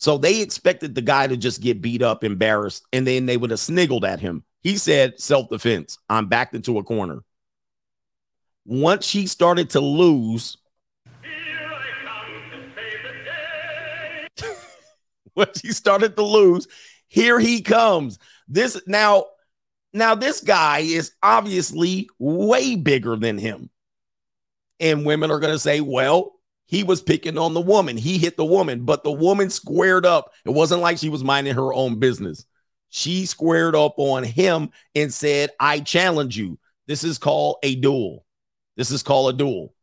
So 0.00 0.16
they 0.16 0.40
expected 0.40 0.94
the 0.94 1.02
guy 1.02 1.26
to 1.26 1.36
just 1.36 1.60
get 1.60 1.82
beat 1.82 2.00
up, 2.00 2.24
embarrassed, 2.24 2.86
and 2.90 3.06
then 3.06 3.26
they 3.26 3.36
would 3.36 3.50
have 3.50 3.60
sniggled 3.60 4.04
at 4.04 4.18
him. 4.18 4.44
He 4.62 4.78
said, 4.78 5.20
self 5.20 5.50
defense. 5.50 5.98
I'm 6.08 6.26
backed 6.26 6.54
into 6.54 6.78
a 6.78 6.82
corner. 6.82 7.20
Once 8.64 9.06
she 9.06 9.26
started 9.26 9.68
to 9.70 9.80
lose, 9.80 10.56
once 15.36 15.60
she 15.60 15.70
started 15.70 16.16
to 16.16 16.22
lose, 16.22 16.66
here 17.08 17.38
he 17.38 17.60
comes. 17.60 18.18
This 18.48 18.80
now, 18.86 19.26
now 19.92 20.14
this 20.14 20.40
guy 20.40 20.78
is 20.78 21.12
obviously 21.22 22.08
way 22.18 22.74
bigger 22.74 23.16
than 23.16 23.36
him. 23.36 23.68
And 24.78 25.04
women 25.04 25.30
are 25.30 25.40
going 25.40 25.52
to 25.52 25.58
say, 25.58 25.82
well, 25.82 26.39
he 26.70 26.84
was 26.84 27.02
picking 27.02 27.36
on 27.36 27.52
the 27.52 27.60
woman. 27.60 27.96
He 27.96 28.16
hit 28.16 28.36
the 28.36 28.44
woman, 28.44 28.84
but 28.84 29.02
the 29.02 29.10
woman 29.10 29.50
squared 29.50 30.06
up. 30.06 30.32
It 30.44 30.50
wasn't 30.50 30.82
like 30.82 30.98
she 30.98 31.08
was 31.08 31.24
minding 31.24 31.56
her 31.56 31.74
own 31.74 31.98
business. 31.98 32.46
She 32.90 33.26
squared 33.26 33.74
up 33.74 33.94
on 33.96 34.22
him 34.22 34.70
and 34.94 35.12
said, 35.12 35.50
I 35.58 35.80
challenge 35.80 36.38
you. 36.38 36.60
This 36.86 37.02
is 37.02 37.18
called 37.18 37.56
a 37.64 37.74
duel. 37.74 38.24
This 38.76 38.92
is 38.92 39.02
called 39.02 39.34
a 39.34 39.36
duel. 39.36 39.74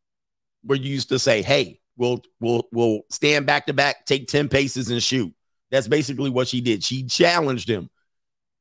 Where 0.64 0.78
you 0.78 0.90
used 0.90 1.10
to 1.10 1.20
say, 1.20 1.42
hey, 1.42 1.82
we'll 1.98 2.24
we'll 2.40 2.70
we'll 2.72 3.02
stand 3.10 3.46
back 3.46 3.66
to 3.66 3.74
back, 3.74 4.06
take 4.06 4.30
10 4.30 4.48
paces 4.48 4.90
and 4.90 5.04
shoot. 5.04 5.34
That's 5.70 5.90
basically 5.90 6.30
what 6.30 6.48
she 6.48 6.62
did. 6.62 6.86
She 6.86 7.04
challenged 7.04 7.70
him. 7.70 7.90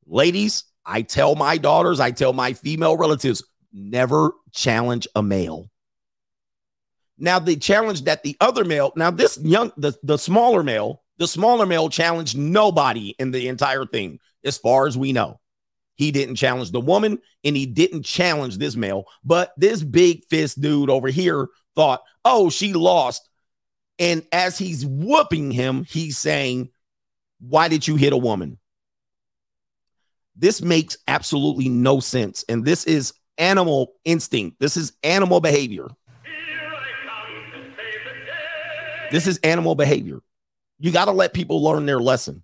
Ladies, 0.05 0.65
I 0.85 1.03
tell 1.03 1.37
my 1.37 1.59
daughters, 1.59 2.01
I 2.01 2.11
tell 2.11 2.33
my 2.33 2.55
female 2.55 2.97
relatives, 2.97 3.45
never 3.73 4.33
challenge 4.53 5.07
a 5.15 5.23
male. 5.23 5.71
Now 7.19 7.39
the 7.39 7.57
challenge 7.57 8.05
that 8.05 8.23
the 8.23 8.37
other 8.41 8.65
male, 8.65 8.93
now 8.97 9.11
this 9.11 9.39
young, 9.43 9.73
the, 9.77 9.95
the 10.03 10.19
smaller 10.19 10.63
male, 10.63 11.03
the 11.19 11.27
smaller 11.27 11.67
male 11.67 11.89
challenged 11.89 12.37
nobody 12.37 13.15
in 13.19 13.31
the 13.31 13.49
entire 13.49 13.87
thing, 13.87 14.21
as 14.45 14.59
far 14.59 14.87
as 14.87 14.99
we 14.99 15.13
know. 15.13 15.41
He 15.97 16.13
didn't 16.13 16.37
challenge 16.37 16.73
the 16.73 16.81
woman 16.81 17.19
and 17.43 17.57
he 17.57 17.65
didn't 17.65 18.03
challenge 18.03 18.59
this 18.59 18.77
male. 18.77 19.07
But 19.25 19.53
this 19.57 19.83
big 19.83 20.25
fist 20.29 20.61
dude 20.61 20.91
over 20.91 21.09
here 21.09 21.49
thought, 21.75 22.03
oh, 22.25 22.51
she 22.51 22.75
lost. 22.75 23.27
And 23.99 24.27
as 24.31 24.59
he's 24.59 24.85
whooping 24.85 25.53
him, 25.53 25.85
he's 25.85 26.19
saying, 26.19 26.69
why 27.41 27.69
did 27.69 27.89
you 27.89 27.97
hit 27.97 28.13
a 28.13 28.19
woman? 28.19 28.59
This 30.37 30.61
makes 30.61 30.99
absolutely 31.09 31.71
no 31.71 32.01
sense. 32.01 32.45
And 32.47 32.63
this 32.63 32.85
is 32.85 33.15
animal 33.39 33.95
instinct. 34.05 34.61
This 34.61 34.77
is 34.77 34.93
animal 35.03 35.41
behavior. 35.41 35.89
This 39.11 39.27
is 39.27 39.39
animal 39.39 39.75
behavior. 39.75 40.21
You 40.79 40.93
got 40.93 41.07
to 41.07 41.13
let 41.13 41.35
people 41.35 41.63
learn 41.63 41.87
their 41.87 42.01
lesson. 42.01 42.43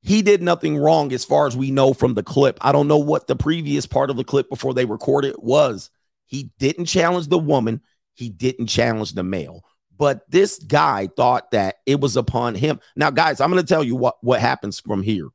He 0.00 0.22
did 0.22 0.42
nothing 0.42 0.76
wrong 0.76 1.12
as 1.12 1.24
far 1.24 1.46
as 1.46 1.56
we 1.56 1.70
know 1.70 1.92
from 1.92 2.14
the 2.14 2.22
clip. 2.22 2.58
I 2.60 2.72
don't 2.72 2.88
know 2.88 2.98
what 2.98 3.26
the 3.26 3.36
previous 3.36 3.86
part 3.86 4.10
of 4.10 4.16
the 4.16 4.24
clip 4.24 4.48
before 4.48 4.74
they 4.74 4.84
recorded 4.84 5.36
was. 5.38 5.90
He 6.26 6.50
didn't 6.58 6.86
challenge 6.86 7.28
the 7.28 7.38
woman, 7.38 7.82
he 8.14 8.28
didn't 8.28 8.66
challenge 8.66 9.12
the 9.12 9.22
male. 9.22 9.64
But 9.96 10.28
this 10.28 10.58
guy 10.58 11.08
thought 11.14 11.52
that 11.52 11.76
it 11.86 12.00
was 12.00 12.16
upon 12.16 12.54
him. 12.54 12.80
Now, 12.96 13.10
guys, 13.10 13.40
I'm 13.40 13.50
going 13.50 13.62
to 13.62 13.68
tell 13.68 13.84
you 13.84 13.94
what, 13.94 14.16
what 14.22 14.40
happens 14.40 14.80
from 14.80 15.02
here. 15.02 15.28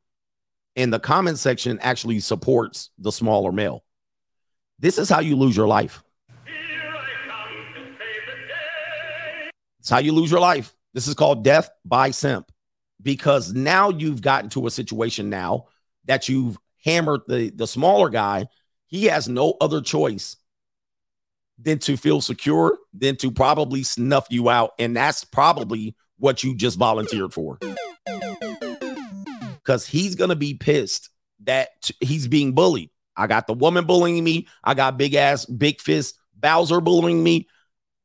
And 0.76 0.92
the 0.92 1.00
comment 1.00 1.40
section 1.40 1.80
actually 1.80 2.20
supports 2.20 2.90
the 2.98 3.12
smaller 3.12 3.52
male. 3.52 3.84
This 4.80 4.98
is 4.98 5.10
how 5.10 5.22
you 5.22 5.36
lose 5.36 5.56
your 5.56 5.68
life. 5.68 6.04
It's 9.88 9.92
how 9.94 10.00
you 10.00 10.12
lose 10.12 10.30
your 10.30 10.42
life. 10.42 10.76
This 10.94 11.08
is 11.08 11.14
called 11.14 11.46
death 11.46 11.70
by 11.86 12.12
simp 12.12 12.52
because 13.02 13.54
now 13.54 13.88
you've 13.88 14.22
gotten 14.22 14.50
to 14.50 14.68
a 14.68 14.70
situation 14.70 15.30
now 15.30 15.68
that 16.04 16.28
you've 16.28 16.58
hammered 16.84 17.22
the, 17.26 17.52
the 17.52 17.68
smaller 17.68 18.10
guy. 18.10 18.48
He 18.88 19.06
has 19.06 19.30
no 19.30 19.56
other 19.62 19.80
choice 19.80 20.36
than 21.58 21.80
to 21.80 21.96
feel 21.96 22.20
secure, 22.20 22.78
than 22.94 23.16
to 23.16 23.32
probably 23.32 23.82
snuff 23.82 24.28
you 24.30 24.50
out. 24.50 24.74
And 24.78 24.94
that's 24.94 25.24
probably 25.24 25.96
what 26.18 26.44
you 26.44 26.54
just 26.54 26.78
volunteered 26.78 27.34
for. 27.34 27.58
Because 29.54 29.88
he's 29.88 30.16
going 30.16 30.32
to 30.32 30.36
be 30.36 30.54
pissed 30.54 31.12
that 31.46 31.90
he's 32.02 32.28
being 32.28 32.52
bullied. 32.52 32.90
I 33.16 33.28
got 33.28 33.48
the 33.48 33.54
woman 33.54 33.86
bullying 33.86 34.22
me. 34.22 34.50
I 34.66 34.74
got 34.74 34.98
big 34.98 35.14
ass, 35.14 35.46
big 35.46 35.80
fist 35.80 36.20
Bowser 36.36 36.82
bullying 36.82 37.24
me. 37.24 37.48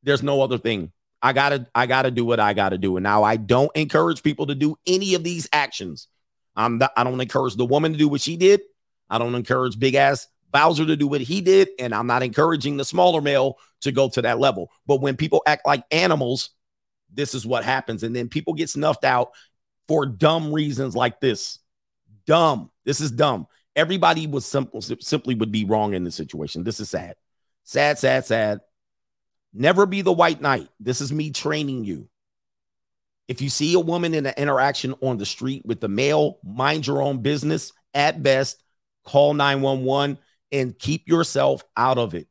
There's 0.03 0.23
no 0.23 0.41
other 0.41 0.57
thing. 0.57 0.93
I 1.23 1.33
gotta, 1.33 1.65
I 1.73 1.87
gotta 1.87 2.11
do 2.11 2.25
what 2.25 2.39
I 2.39 2.53
gotta 2.53 2.77
do. 2.77 2.97
And 2.97 3.03
now 3.03 3.23
I 3.23 3.37
don't 3.37 3.71
encourage 3.75 4.21
people 4.21 4.45
to 4.47 4.55
do 4.55 4.75
any 4.85 5.15
of 5.15 5.23
these 5.23 5.47
actions. 5.51 6.07
I'm 6.55 6.77
not, 6.77 6.91
I 6.95 7.03
don't 7.03 7.19
encourage 7.19 7.55
the 7.55 7.65
woman 7.65 7.93
to 7.93 7.97
do 7.97 8.09
what 8.09 8.21
she 8.21 8.37
did. 8.37 8.61
I 9.09 9.17
don't 9.17 9.33
encourage 9.33 9.79
big 9.79 9.95
ass 9.95 10.27
Bowser 10.53 10.85
to 10.85 10.95
do 10.95 11.07
what 11.07 11.21
he 11.21 11.41
did, 11.41 11.69
and 11.79 11.95
I'm 11.95 12.05
not 12.05 12.21
encouraging 12.21 12.77
the 12.77 12.85
smaller 12.85 13.21
male 13.21 13.57
to 13.81 13.91
go 13.91 14.07
to 14.09 14.21
that 14.21 14.37
level. 14.37 14.69
But 14.85 15.01
when 15.01 15.17
people 15.17 15.41
act 15.47 15.65
like 15.65 15.83
animals, 15.89 16.51
this 17.11 17.33
is 17.33 17.43
what 17.43 17.63
happens. 17.63 18.03
And 18.03 18.15
then 18.15 18.29
people 18.29 18.53
get 18.53 18.69
snuffed 18.69 19.03
out 19.03 19.31
for 19.87 20.05
dumb 20.05 20.53
reasons 20.53 20.95
like 20.95 21.19
this. 21.19 21.57
Dumb. 22.27 22.69
This 22.85 23.01
is 23.01 23.09
dumb. 23.09 23.47
Everybody 23.75 24.27
was 24.27 24.45
simple, 24.45 24.81
simply 24.81 25.33
would 25.33 25.51
be 25.51 25.65
wrong 25.65 25.95
in 25.95 26.03
this 26.03 26.15
situation. 26.15 26.63
This 26.63 26.79
is 26.79 26.89
sad. 26.91 27.15
Sad, 27.63 27.97
sad, 27.97 28.25
sad. 28.25 28.59
Never 29.53 29.85
be 29.85 30.01
the 30.01 30.11
white 30.11 30.41
knight. 30.41 30.67
This 30.79 30.99
is 30.99 31.13
me 31.13 31.31
training 31.31 31.85
you. 31.85 32.09
If 33.27 33.41
you 33.41 33.49
see 33.49 33.73
a 33.73 33.79
woman 33.79 34.13
in 34.13 34.25
an 34.25 34.33
interaction 34.35 34.95
on 35.01 35.17
the 35.17 35.25
street 35.25 35.65
with 35.65 35.79
the 35.79 35.87
male, 35.87 36.39
mind 36.43 36.87
your 36.87 37.01
own 37.01 37.21
business. 37.21 37.71
At 37.93 38.23
best, 38.23 38.61
call 39.05 39.35
911 39.35 40.17
and 40.51 40.77
keep 40.77 41.07
yourself 41.07 41.63
out 41.77 41.97
of 41.97 42.15
it. 42.15 42.27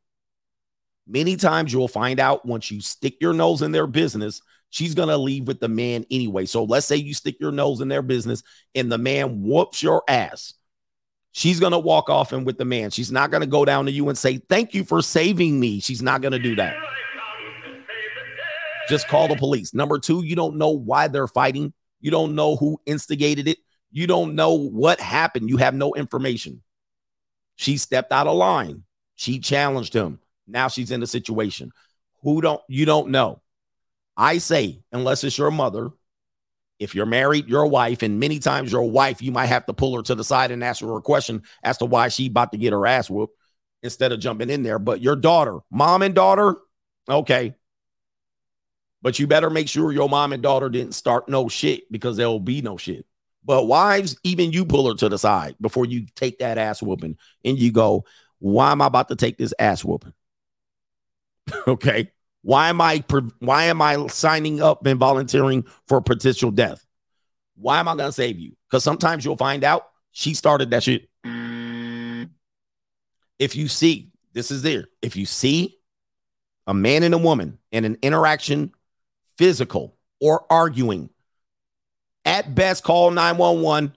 Many 1.07 1.35
times 1.35 1.71
you'll 1.71 1.87
find 1.87 2.19
out 2.19 2.45
once 2.45 2.69
you 2.69 2.81
stick 2.81 3.15
your 3.21 3.33
nose 3.33 3.61
in 3.61 3.71
their 3.71 3.87
business, 3.87 4.41
she's 4.69 4.93
going 4.93 5.09
to 5.09 5.17
leave 5.17 5.47
with 5.47 5.59
the 5.59 5.67
man 5.69 6.05
anyway. 6.11 6.45
So 6.45 6.63
let's 6.63 6.85
say 6.85 6.97
you 6.97 7.13
stick 7.13 7.37
your 7.39 7.51
nose 7.51 7.81
in 7.81 7.87
their 7.87 8.01
business 8.01 8.43
and 8.75 8.91
the 8.91 8.97
man 8.97 9.43
whoops 9.43 9.81
your 9.81 10.03
ass. 10.07 10.53
She's 11.31 11.59
going 11.59 11.71
to 11.71 11.79
walk 11.79 12.09
off 12.09 12.31
and 12.31 12.45
with 12.45 12.57
the 12.57 12.65
man. 12.65 12.91
She's 12.91 13.11
not 13.11 13.31
going 13.31 13.41
to 13.41 13.47
go 13.47 13.65
down 13.65 13.85
to 13.85 13.91
you 13.91 14.07
and 14.09 14.17
say, 14.17 14.37
Thank 14.37 14.73
you 14.73 14.83
for 14.83 15.01
saving 15.01 15.59
me. 15.59 15.79
She's 15.79 16.01
not 16.01 16.21
going 16.21 16.33
to 16.33 16.39
do 16.39 16.55
that. 16.57 16.75
Just 18.89 19.07
call 19.07 19.27
the 19.27 19.35
police. 19.35 19.73
Number 19.73 19.99
two, 19.99 20.23
you 20.23 20.35
don't 20.35 20.57
know 20.57 20.69
why 20.69 21.07
they're 21.07 21.27
fighting. 21.27 21.73
You 22.01 22.11
don't 22.11 22.35
know 22.35 22.55
who 22.55 22.81
instigated 22.85 23.47
it. 23.47 23.57
You 23.91 24.07
don't 24.07 24.35
know 24.35 24.53
what 24.53 24.99
happened. 24.99 25.49
You 25.49 25.57
have 25.57 25.73
no 25.73 25.93
information. 25.93 26.61
She 27.55 27.77
stepped 27.77 28.11
out 28.11 28.27
of 28.27 28.35
line. 28.35 28.83
She 29.15 29.39
challenged 29.39 29.93
him. 29.93 30.19
Now 30.47 30.67
she's 30.67 30.91
in 30.91 31.03
a 31.03 31.07
situation. 31.07 31.71
Who 32.23 32.41
don't 32.41 32.61
you 32.67 32.85
don't 32.85 33.09
know? 33.09 33.41
I 34.17 34.39
say, 34.39 34.83
unless 34.91 35.23
it's 35.23 35.37
your 35.37 35.51
mother, 35.51 35.91
if 36.79 36.95
you're 36.95 37.05
married, 37.05 37.47
your 37.47 37.67
wife, 37.67 38.01
and 38.01 38.19
many 38.19 38.39
times 38.39 38.71
your 38.71 38.89
wife, 38.89 39.21
you 39.21 39.31
might 39.31 39.45
have 39.45 39.65
to 39.67 39.73
pull 39.73 39.95
her 39.95 40.01
to 40.03 40.15
the 40.15 40.23
side 40.23 40.51
and 40.51 40.63
ask 40.63 40.81
her 40.81 40.97
a 40.97 41.01
question 41.01 41.43
as 41.63 41.77
to 41.77 41.85
why 41.85 42.09
she 42.09 42.27
about 42.27 42.51
to 42.51 42.57
get 42.57 42.73
her 42.73 42.85
ass 42.85 43.09
whooped 43.09 43.37
instead 43.81 44.11
of 44.11 44.19
jumping 44.19 44.49
in 44.49 44.63
there. 44.63 44.79
But 44.79 45.01
your 45.01 45.15
daughter, 45.15 45.59
mom 45.71 46.01
and 46.01 46.13
daughter, 46.13 46.57
okay. 47.07 47.55
But 49.03 49.19
you 49.19 49.27
better 49.27 49.49
make 49.49 49.67
sure 49.67 49.91
your 49.91 50.07
mom 50.07 50.31
and 50.31 50.41
daughter 50.41 50.69
didn't 50.69 50.93
start 50.93 51.27
no 51.27 51.49
shit 51.49 51.91
because 51.91 52.15
there 52.15 52.29
will 52.29 52.39
be 52.39 52.61
no 52.61 52.77
shit. 52.77 53.05
But 53.43 53.65
wives, 53.65 54.15
even 54.23 54.53
you 54.53 54.65
pull 54.65 54.87
her 54.87 54.95
to 54.95 55.09
the 55.09 55.17
side 55.17 55.55
before 55.59 55.85
you 55.85 56.07
take 56.15 56.39
that 56.39 56.57
ass 56.57 56.81
whooping 56.81 57.17
and 57.43 57.59
you 57.59 57.73
go, 57.73 58.05
why 58.39 58.71
am 58.71 58.81
I 58.81 58.87
about 58.87 59.09
to 59.09 59.17
take 59.17 59.37
this 59.37 59.53
ass 59.59 59.83
whooping? 59.83 60.13
okay. 61.67 62.11
Why 62.43 62.69
am 62.69 62.79
I 62.79 63.03
why 63.39 63.65
am 63.65 63.81
I 63.81 64.07
signing 64.07 64.61
up 64.61 64.85
and 64.85 64.99
volunteering 64.99 65.65
for 65.87 66.01
potential 66.01 66.51
death? 66.51 66.85
Why 67.55 67.79
am 67.79 67.89
I 67.89 67.95
gonna 67.95 68.11
save 68.13 68.39
you? 68.39 68.53
Because 68.69 68.83
sometimes 68.83 69.23
you'll 69.25 69.37
find 69.37 69.65
out 69.65 69.87
she 70.11 70.33
started 70.33 70.69
that 70.71 70.83
shit. 70.83 71.09
If 73.39 73.55
you 73.55 73.67
see, 73.67 74.11
this 74.31 74.51
is 74.51 74.61
there. 74.61 74.85
If 75.01 75.15
you 75.15 75.25
see 75.25 75.77
a 76.67 76.73
man 76.73 77.03
and 77.03 77.13
a 77.13 77.17
woman 77.17 77.59
in 77.71 77.83
an 77.83 77.97
interaction, 78.01 78.73
physical 79.37 79.95
or 80.19 80.45
arguing, 80.49 81.09
at 82.25 82.55
best, 82.55 82.83
call 82.83 83.11
911. 83.11 83.93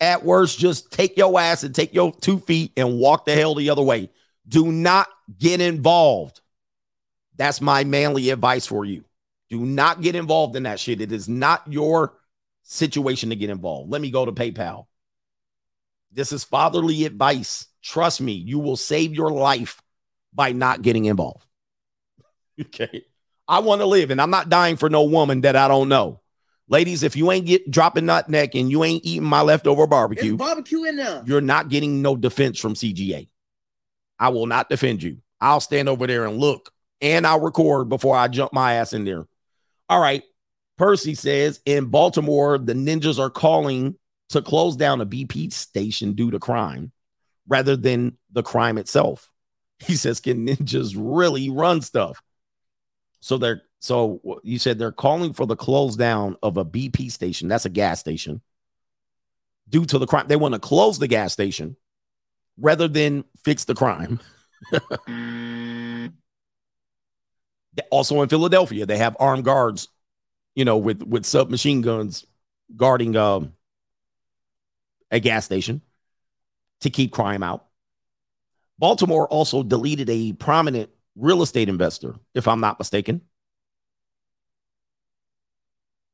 At 0.00 0.24
worst, 0.24 0.58
just 0.58 0.92
take 0.92 1.16
your 1.16 1.38
ass 1.38 1.62
and 1.62 1.74
take 1.74 1.94
your 1.94 2.12
two 2.12 2.38
feet 2.38 2.72
and 2.76 2.98
walk 2.98 3.24
the 3.24 3.34
hell 3.34 3.54
the 3.54 3.70
other 3.70 3.82
way. 3.82 4.10
Do 4.46 4.70
not 4.70 5.08
get 5.38 5.60
involved. 5.60 6.40
That's 7.36 7.60
my 7.60 7.84
manly 7.84 8.30
advice 8.30 8.66
for 8.66 8.84
you. 8.84 9.04
Do 9.48 9.60
not 9.60 10.02
get 10.02 10.14
involved 10.14 10.56
in 10.56 10.64
that 10.64 10.80
shit. 10.80 11.00
It 11.00 11.12
is 11.12 11.28
not 11.28 11.62
your 11.70 12.14
situation 12.62 13.30
to 13.30 13.36
get 13.36 13.50
involved. 13.50 13.90
Let 13.90 14.00
me 14.00 14.10
go 14.10 14.24
to 14.24 14.32
PayPal. 14.32 14.86
This 16.12 16.32
is 16.32 16.44
fatherly 16.44 17.04
advice. 17.04 17.66
Trust 17.82 18.20
me, 18.20 18.32
you 18.32 18.58
will 18.58 18.76
save 18.76 19.14
your 19.14 19.30
life 19.30 19.82
by 20.32 20.52
not 20.52 20.82
getting 20.82 21.06
involved. 21.06 21.46
Okay. 22.60 23.04
I 23.46 23.60
want 23.60 23.80
to 23.80 23.86
live 23.86 24.10
and 24.10 24.20
I'm 24.20 24.30
not 24.30 24.48
dying 24.48 24.76
for 24.76 24.88
no 24.88 25.04
woman 25.04 25.42
that 25.42 25.56
I 25.56 25.68
don't 25.68 25.88
know. 25.88 26.20
Ladies, 26.68 27.02
if 27.02 27.14
you 27.14 27.30
ain't 27.30 27.46
get 27.46 27.70
dropping 27.70 28.06
nut 28.06 28.28
neck 28.30 28.54
and 28.54 28.70
you 28.70 28.84
ain't 28.84 29.04
eating 29.04 29.24
my 29.28 29.42
leftover 29.42 29.86
barbecue, 29.86 30.36
There's 30.36 30.48
barbecue 30.48 30.84
in 30.84 30.96
there. 30.96 31.22
you're 31.26 31.42
not 31.42 31.68
getting 31.68 32.00
no 32.00 32.16
defense 32.16 32.58
from 32.58 32.74
CGA. 32.74 33.28
I 34.18 34.30
will 34.30 34.46
not 34.46 34.70
defend 34.70 35.02
you. 35.02 35.18
I'll 35.40 35.60
stand 35.60 35.88
over 35.90 36.06
there 36.06 36.24
and 36.24 36.38
look 36.38 36.70
and 37.02 37.26
I'll 37.26 37.40
record 37.40 37.90
before 37.90 38.16
I 38.16 38.28
jump 38.28 38.52
my 38.54 38.74
ass 38.74 38.94
in 38.94 39.04
there. 39.04 39.26
All 39.90 40.00
right. 40.00 40.22
Percy 40.78 41.14
says 41.14 41.60
in 41.66 41.86
Baltimore, 41.86 42.56
the 42.58 42.72
ninjas 42.72 43.18
are 43.18 43.30
calling 43.30 43.96
to 44.30 44.40
close 44.40 44.74
down 44.74 45.02
a 45.02 45.06
BP 45.06 45.52
station 45.52 46.14
due 46.14 46.30
to 46.30 46.38
crime 46.38 46.92
rather 47.46 47.76
than 47.76 48.16
the 48.32 48.42
crime 48.42 48.78
itself. 48.78 49.30
He 49.80 49.96
says, 49.96 50.20
Can 50.20 50.46
ninjas 50.46 50.94
really 50.96 51.50
run 51.50 51.82
stuff? 51.82 52.22
So 53.24 53.38
they're 53.38 53.62
so 53.80 54.20
you 54.42 54.58
said 54.58 54.78
they're 54.78 54.92
calling 54.92 55.32
for 55.32 55.46
the 55.46 55.56
close 55.56 55.96
down 55.96 56.36
of 56.42 56.58
a 56.58 56.64
BP 56.64 57.10
station. 57.10 57.48
That's 57.48 57.64
a 57.64 57.70
gas 57.70 57.98
station. 57.98 58.42
Due 59.66 59.86
to 59.86 59.98
the 59.98 60.06
crime, 60.06 60.26
they 60.28 60.36
want 60.36 60.52
to 60.52 60.60
close 60.60 60.98
the 60.98 61.08
gas 61.08 61.32
station 61.32 61.74
rather 62.58 62.86
than 62.86 63.24
fix 63.42 63.64
the 63.64 63.74
crime. 63.74 64.20
also 67.90 68.20
in 68.20 68.28
Philadelphia, 68.28 68.84
they 68.84 68.98
have 68.98 69.16
armed 69.18 69.46
guards, 69.46 69.88
you 70.54 70.66
know, 70.66 70.76
with 70.76 71.02
with 71.02 71.24
submachine 71.24 71.80
guns 71.80 72.26
guarding 72.76 73.16
um, 73.16 73.54
a 75.10 75.18
gas 75.18 75.46
station 75.46 75.80
to 76.82 76.90
keep 76.90 77.10
crime 77.10 77.42
out. 77.42 77.64
Baltimore 78.78 79.26
also 79.26 79.62
deleted 79.62 80.10
a 80.10 80.34
prominent 80.34 80.90
real 81.16 81.42
estate 81.42 81.68
investor, 81.68 82.14
if 82.34 82.48
I'm 82.48 82.60
not 82.60 82.78
mistaken. 82.78 83.22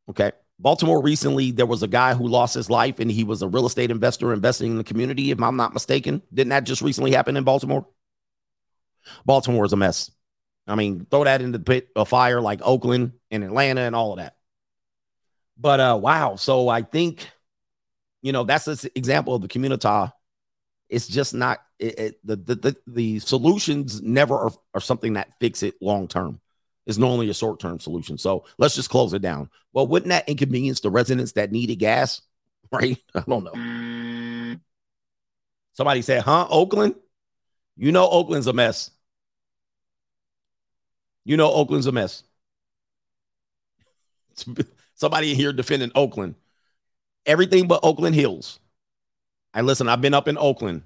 Okay. 0.08 0.32
Baltimore 0.58 1.00
recently, 1.00 1.52
there 1.52 1.66
was 1.66 1.82
a 1.82 1.88
guy 1.88 2.14
who 2.14 2.28
lost 2.28 2.54
his 2.54 2.68
life 2.68 2.98
and 2.98 3.10
he 3.10 3.24
was 3.24 3.40
a 3.40 3.48
real 3.48 3.66
estate 3.66 3.90
investor 3.90 4.32
investing 4.32 4.72
in 4.72 4.76
the 4.76 4.84
community, 4.84 5.30
if 5.30 5.40
I'm 5.40 5.56
not 5.56 5.72
mistaken. 5.72 6.20
Didn't 6.34 6.50
that 6.50 6.64
just 6.64 6.82
recently 6.82 7.12
happen 7.12 7.36
in 7.36 7.44
Baltimore? 7.44 7.86
Baltimore 9.24 9.64
is 9.64 9.72
a 9.72 9.76
mess. 9.76 10.10
I 10.66 10.74
mean, 10.74 11.06
throw 11.10 11.24
that 11.24 11.40
into 11.40 11.58
the 11.58 11.64
pit 11.64 11.88
of 11.96 12.08
fire 12.08 12.40
like 12.40 12.60
Oakland 12.62 13.12
and 13.30 13.42
Atlanta 13.42 13.80
and 13.80 13.96
all 13.96 14.12
of 14.12 14.18
that. 14.18 14.36
But 15.56 15.80
uh 15.80 15.98
wow. 16.00 16.36
So 16.36 16.68
I 16.68 16.82
think, 16.82 17.26
you 18.20 18.32
know, 18.32 18.44
that's 18.44 18.66
an 18.66 18.90
example 18.94 19.34
of 19.34 19.42
the 19.42 19.48
community. 19.48 19.88
It's 20.90 21.06
just 21.06 21.32
not 21.34 21.60
it, 21.78 21.98
it, 21.98 22.26
the, 22.26 22.36
the 22.36 22.54
the 22.56 22.76
the 22.86 23.18
solutions 23.20 24.02
never 24.02 24.34
are, 24.36 24.50
are 24.74 24.80
something 24.80 25.14
that 25.14 25.38
fix 25.38 25.62
it 25.62 25.76
long 25.80 26.08
term. 26.08 26.40
It's 26.86 26.98
normally 26.98 27.30
a 27.30 27.34
short 27.34 27.60
term 27.60 27.78
solution. 27.78 28.18
So 28.18 28.44
let's 28.58 28.74
just 28.74 28.90
close 28.90 29.12
it 29.12 29.22
down. 29.22 29.48
Well, 29.72 29.86
wouldn't 29.86 30.10
that 30.10 30.28
inconvenience 30.28 30.80
the 30.80 30.90
residents 30.90 31.32
that 31.32 31.52
needed 31.52 31.76
gas? 31.78 32.20
Right? 32.72 33.02
I 33.16 33.24
don't 33.26 33.42
know. 33.42 34.60
Somebody 35.72 36.02
said, 36.02 36.22
huh? 36.22 36.46
Oakland? 36.48 36.94
You 37.76 37.90
know, 37.90 38.08
Oakland's 38.08 38.46
a 38.46 38.52
mess. 38.52 38.92
You 41.24 41.36
know, 41.36 41.52
Oakland's 41.52 41.88
a 41.88 41.92
mess. 41.92 42.22
Somebody 44.94 45.34
here 45.34 45.52
defending 45.52 45.90
Oakland. 45.96 46.36
Everything 47.26 47.66
but 47.66 47.80
Oakland 47.82 48.14
Hills. 48.14 48.59
I 49.52 49.62
listen, 49.62 49.88
I've 49.88 50.00
been 50.00 50.14
up 50.14 50.28
in 50.28 50.38
Oakland. 50.38 50.82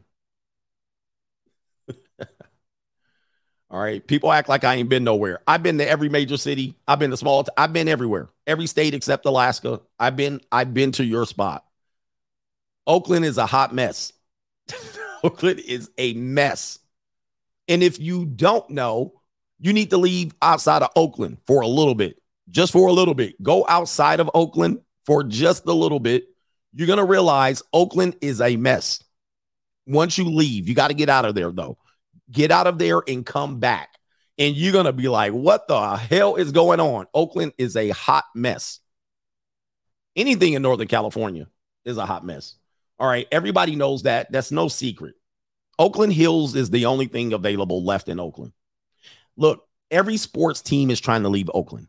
All 3.71 3.81
right. 3.81 4.07
People 4.07 4.33
act 4.33 4.49
like 4.49 4.65
I 4.65 4.75
ain't 4.77 4.89
been 4.89 5.05
nowhere. 5.05 5.41
I've 5.47 5.63
been 5.63 5.79
to 5.79 5.89
every 5.89 6.09
major 6.09 6.37
city. 6.37 6.77
I've 6.87 6.99
been 6.99 7.11
to 7.11 7.17
small, 7.17 7.45
I've 7.57 7.73
been 7.73 7.89
everywhere. 7.89 8.29
Every 8.47 8.67
state 8.67 8.95
except 8.95 9.27
Alaska. 9.27 9.81
I've 9.99 10.17
been, 10.17 10.41
I've 10.53 10.73
been 10.73 10.93
to 10.93 11.05
your 11.05 11.27
spot. 11.27 11.65
Oakland 12.87 13.25
is 13.25 13.39
a 13.39 13.47
hot 13.47 13.75
mess. 13.75 14.13
Oakland 15.25 15.61
is 15.61 15.91
a 15.99 16.13
mess. 16.15 16.79
And 17.69 17.83
if 17.83 17.99
you 17.99 18.27
don't 18.27 18.69
know, 18.71 19.21
you 19.59 19.73
need 19.73 19.91
to 19.91 19.97
leave 19.97 20.35
outside 20.43 20.83
of 20.83 20.91
Oakland 20.97 21.39
for 21.47 21.63
a 21.63 21.67
little 21.67 21.95
bit, 21.95 22.21
just 22.51 22.73
for 22.73 22.89
a 22.89 22.93
little 22.93 23.15
bit. 23.15 23.43
Go 23.43 23.65
outside 23.69 24.21
of 24.21 24.31
Oakland 24.35 24.81
for 25.07 25.23
just 25.23 25.67
a 25.67 25.73
little 25.73 26.01
bit. 26.01 26.34
You're 26.75 26.87
going 26.87 26.99
to 26.99 27.05
realize 27.05 27.63
Oakland 27.73 28.17
is 28.21 28.41
a 28.41 28.57
mess. 28.57 29.03
Once 29.87 30.19
you 30.19 30.25
leave, 30.25 30.69
you 30.69 30.75
got 30.75 30.89
to 30.89 30.95
get 30.95 31.09
out 31.09 31.25
of 31.25 31.35
there, 31.35 31.53
though. 31.53 31.79
Get 32.31 32.51
out 32.51 32.67
of 32.67 32.79
there 32.79 33.03
and 33.07 33.25
come 33.25 33.61
back. 33.61 33.91
And 34.39 34.57
you're 34.57 34.73
going 34.73 34.87
to 34.87 34.93
be 34.93 35.09
like, 35.09 35.33
what 35.33 35.69
the 35.69 35.97
hell 35.97 36.35
is 36.37 36.51
going 36.51 36.81
on? 36.81 37.07
Oakland 37.15 37.53
is 37.59 37.77
a 37.77 37.91
hot 37.91 38.25
mess. 38.35 38.81
Anything 40.17 40.55
in 40.55 40.63
Northern 40.63 40.89
California 40.89 41.47
is 41.85 41.97
a 41.97 42.07
hot 42.07 42.25
mess. 42.25 42.57
All 42.99 43.09
right. 43.09 43.29
Everybody 43.31 43.77
knows 43.77 44.03
that. 44.05 44.33
That's 44.33 44.51
no 44.51 44.69
secret. 44.69 45.15
Oakland 45.79 46.13
Hills 46.13 46.55
is 46.55 46.71
the 46.71 46.87
only 46.87 47.07
thing 47.07 47.33
available 47.33 47.85
left 47.85 48.09
in 48.09 48.19
Oakland. 48.19 48.53
Look, 49.37 49.67
every 49.91 50.17
sports 50.17 50.63
team 50.63 50.91
is 50.91 51.01
trying 51.01 51.23
to 51.23 51.29
leave 51.29 51.51
Oakland. 51.53 51.89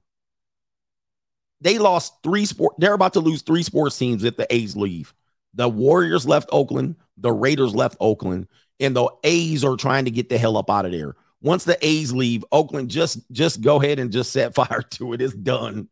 They 1.66 1.80
lost 1.80 2.22
three 2.22 2.46
sport. 2.46 2.76
They're 2.78 2.94
about 2.94 3.14
to 3.14 3.20
lose 3.20 3.42
three 3.42 3.64
sports 3.64 3.98
teams 3.98 4.24
if 4.24 4.38
the 4.38 4.46
A's 4.54 4.76
leave. 4.78 5.16
The 5.56 5.68
Warriors 5.68 6.28
left 6.28 6.48
Oakland, 6.52 6.96
the 7.18 7.32
Raiders 7.32 7.74
left 7.74 7.98
Oakland, 8.00 8.48
and 8.80 8.96
the 8.96 9.10
A's 9.24 9.64
are 9.66 9.76
trying 9.76 10.06
to 10.06 10.12
get 10.12 10.30
the 10.30 10.38
hell 10.38 10.58
up 10.58 10.70
out 10.70 10.86
of 10.86 10.92
there. 10.92 11.16
Once 11.42 11.64
the 11.64 11.84
A's 11.84 12.14
leave, 12.14 12.46
Oakland 12.52 12.92
just 12.92 13.20
just 13.32 13.62
go 13.62 13.82
ahead 13.82 13.98
and 13.98 14.12
just 14.12 14.32
set 14.32 14.54
fire 14.56 14.84
to 14.92 15.14
it. 15.14 15.22
It's 15.22 15.34
done. 15.34 15.90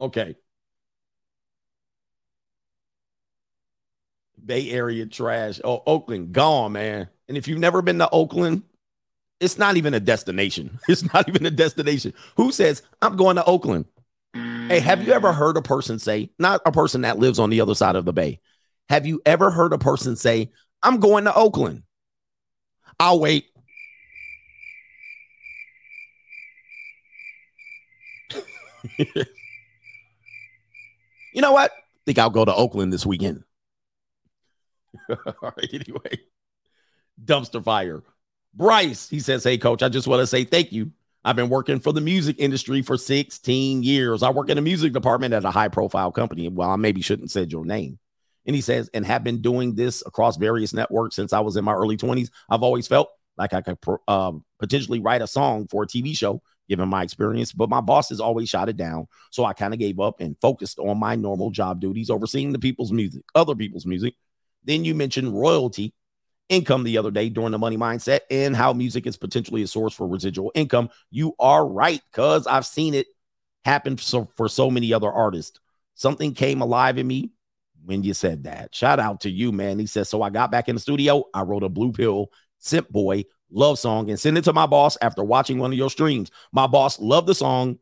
Okay. 0.00 0.36
Bay 4.42 4.70
Area 4.70 5.04
trash. 5.04 5.60
Oh, 5.62 5.82
Oakland 5.86 6.32
gone, 6.32 6.72
man. 6.72 7.10
And 7.28 7.36
if 7.36 7.46
you've 7.46 7.58
never 7.58 7.82
been 7.82 7.98
to 7.98 8.08
Oakland, 8.08 8.62
it's 9.40 9.58
not 9.58 9.76
even 9.76 9.94
a 9.94 10.00
destination. 10.00 10.78
It's 10.88 11.12
not 11.12 11.28
even 11.28 11.46
a 11.46 11.50
destination. 11.50 12.14
Who 12.36 12.52
says 12.52 12.82
I'm 13.02 13.16
going 13.16 13.36
to 13.36 13.44
Oakland? 13.44 13.86
Hey, 14.34 14.80
have 14.80 15.06
you 15.06 15.12
ever 15.12 15.32
heard 15.32 15.56
a 15.56 15.62
person 15.62 15.98
say, 15.98 16.30
not 16.38 16.60
a 16.66 16.72
person 16.72 17.02
that 17.02 17.18
lives 17.18 17.38
on 17.38 17.50
the 17.50 17.60
other 17.60 17.74
side 17.74 17.96
of 17.96 18.04
the 18.04 18.12
bay, 18.12 18.40
have 18.88 19.06
you 19.06 19.22
ever 19.24 19.50
heard 19.50 19.72
a 19.72 19.78
person 19.78 20.16
say, 20.16 20.50
I'm 20.82 21.00
going 21.00 21.24
to 21.24 21.34
Oakland? 21.34 21.84
I'll 23.00 23.18
wait. 23.18 23.46
you 28.98 29.24
know 31.36 31.52
what? 31.52 31.72
think 32.06 32.18
I'll 32.18 32.30
go 32.30 32.44
to 32.44 32.54
Oakland 32.54 32.92
this 32.92 33.04
weekend. 33.04 33.42
All 35.10 35.34
right, 35.42 35.70
anyway. 35.72 36.20
Dumpster 37.22 37.62
fire. 37.62 38.02
Bryce, 38.56 39.08
he 39.08 39.20
says, 39.20 39.44
Hey, 39.44 39.58
coach, 39.58 39.82
I 39.82 39.88
just 39.88 40.08
want 40.08 40.20
to 40.20 40.26
say 40.26 40.44
thank 40.44 40.72
you. 40.72 40.90
I've 41.24 41.36
been 41.36 41.48
working 41.48 41.80
for 41.80 41.92
the 41.92 42.00
music 42.00 42.36
industry 42.38 42.82
for 42.82 42.96
16 42.96 43.82
years. 43.82 44.22
I 44.22 44.30
work 44.30 44.48
in 44.48 44.56
the 44.56 44.62
music 44.62 44.92
department 44.92 45.34
at 45.34 45.44
a 45.44 45.50
high 45.50 45.68
profile 45.68 46.12
company. 46.12 46.48
Well, 46.48 46.70
I 46.70 46.76
maybe 46.76 47.02
shouldn't 47.02 47.30
said 47.30 47.52
your 47.52 47.64
name. 47.64 47.98
And 48.46 48.54
he 48.54 48.62
says, 48.62 48.88
and 48.94 49.04
have 49.04 49.24
been 49.24 49.42
doing 49.42 49.74
this 49.74 50.04
across 50.06 50.36
various 50.36 50.72
networks 50.72 51.16
since 51.16 51.32
I 51.32 51.40
was 51.40 51.56
in 51.56 51.64
my 51.64 51.74
early 51.74 51.96
20s. 51.96 52.30
I've 52.48 52.62
always 52.62 52.86
felt 52.86 53.08
like 53.36 53.52
I 53.52 53.60
could 53.60 53.78
um, 54.06 54.44
potentially 54.60 55.00
write 55.00 55.20
a 55.20 55.26
song 55.26 55.66
for 55.68 55.82
a 55.82 55.86
TV 55.86 56.16
show, 56.16 56.40
given 56.68 56.88
my 56.88 57.02
experience, 57.02 57.52
but 57.52 57.68
my 57.68 57.80
boss 57.80 58.08
has 58.10 58.20
always 58.20 58.48
shot 58.48 58.68
it 58.68 58.76
down. 58.76 59.08
So 59.32 59.44
I 59.44 59.52
kind 59.52 59.74
of 59.74 59.80
gave 59.80 59.98
up 59.98 60.20
and 60.20 60.36
focused 60.40 60.78
on 60.78 60.98
my 60.98 61.16
normal 61.16 61.50
job 61.50 61.80
duties, 61.80 62.08
overseeing 62.08 62.52
the 62.52 62.58
people's 62.60 62.92
music, 62.92 63.24
other 63.34 63.56
people's 63.56 63.84
music. 63.84 64.14
Then 64.64 64.84
you 64.84 64.94
mentioned 64.94 65.38
royalty 65.38 65.92
income 66.48 66.84
the 66.84 66.98
other 66.98 67.10
day 67.10 67.28
during 67.28 67.52
the 67.52 67.58
money 67.58 67.76
mindset 67.76 68.20
and 68.30 68.54
how 68.54 68.72
music 68.72 69.06
is 69.06 69.16
potentially 69.16 69.62
a 69.62 69.66
source 69.66 69.94
for 69.94 70.06
residual 70.06 70.52
income. 70.54 70.90
You 71.10 71.34
are 71.38 71.66
right, 71.66 72.00
because 72.10 72.46
I've 72.46 72.66
seen 72.66 72.94
it 72.94 73.06
happen 73.64 73.96
for, 73.96 74.28
for 74.36 74.48
so 74.48 74.70
many 74.70 74.92
other 74.92 75.10
artists. 75.10 75.58
Something 75.94 76.34
came 76.34 76.60
alive 76.60 76.98
in 76.98 77.06
me 77.06 77.32
when 77.84 78.02
you 78.02 78.14
said 78.14 78.44
that. 78.44 78.74
Shout 78.74 79.00
out 79.00 79.22
to 79.22 79.30
you, 79.30 79.52
man. 79.52 79.78
He 79.78 79.86
says, 79.86 80.08
So 80.08 80.22
I 80.22 80.30
got 80.30 80.50
back 80.50 80.68
in 80.68 80.76
the 80.76 80.80
studio. 80.80 81.24
I 81.32 81.42
wrote 81.42 81.62
a 81.62 81.68
blue 81.68 81.92
pill, 81.92 82.30
simp 82.58 82.88
boy 82.90 83.24
love 83.50 83.78
song 83.78 84.10
and 84.10 84.18
sent 84.18 84.36
it 84.36 84.44
to 84.44 84.52
my 84.52 84.66
boss 84.66 84.98
after 85.00 85.22
watching 85.22 85.58
one 85.58 85.72
of 85.72 85.78
your 85.78 85.90
streams. 85.90 86.30
My 86.52 86.66
boss 86.66 86.98
loved 86.98 87.28
the 87.28 87.34
song 87.34 87.78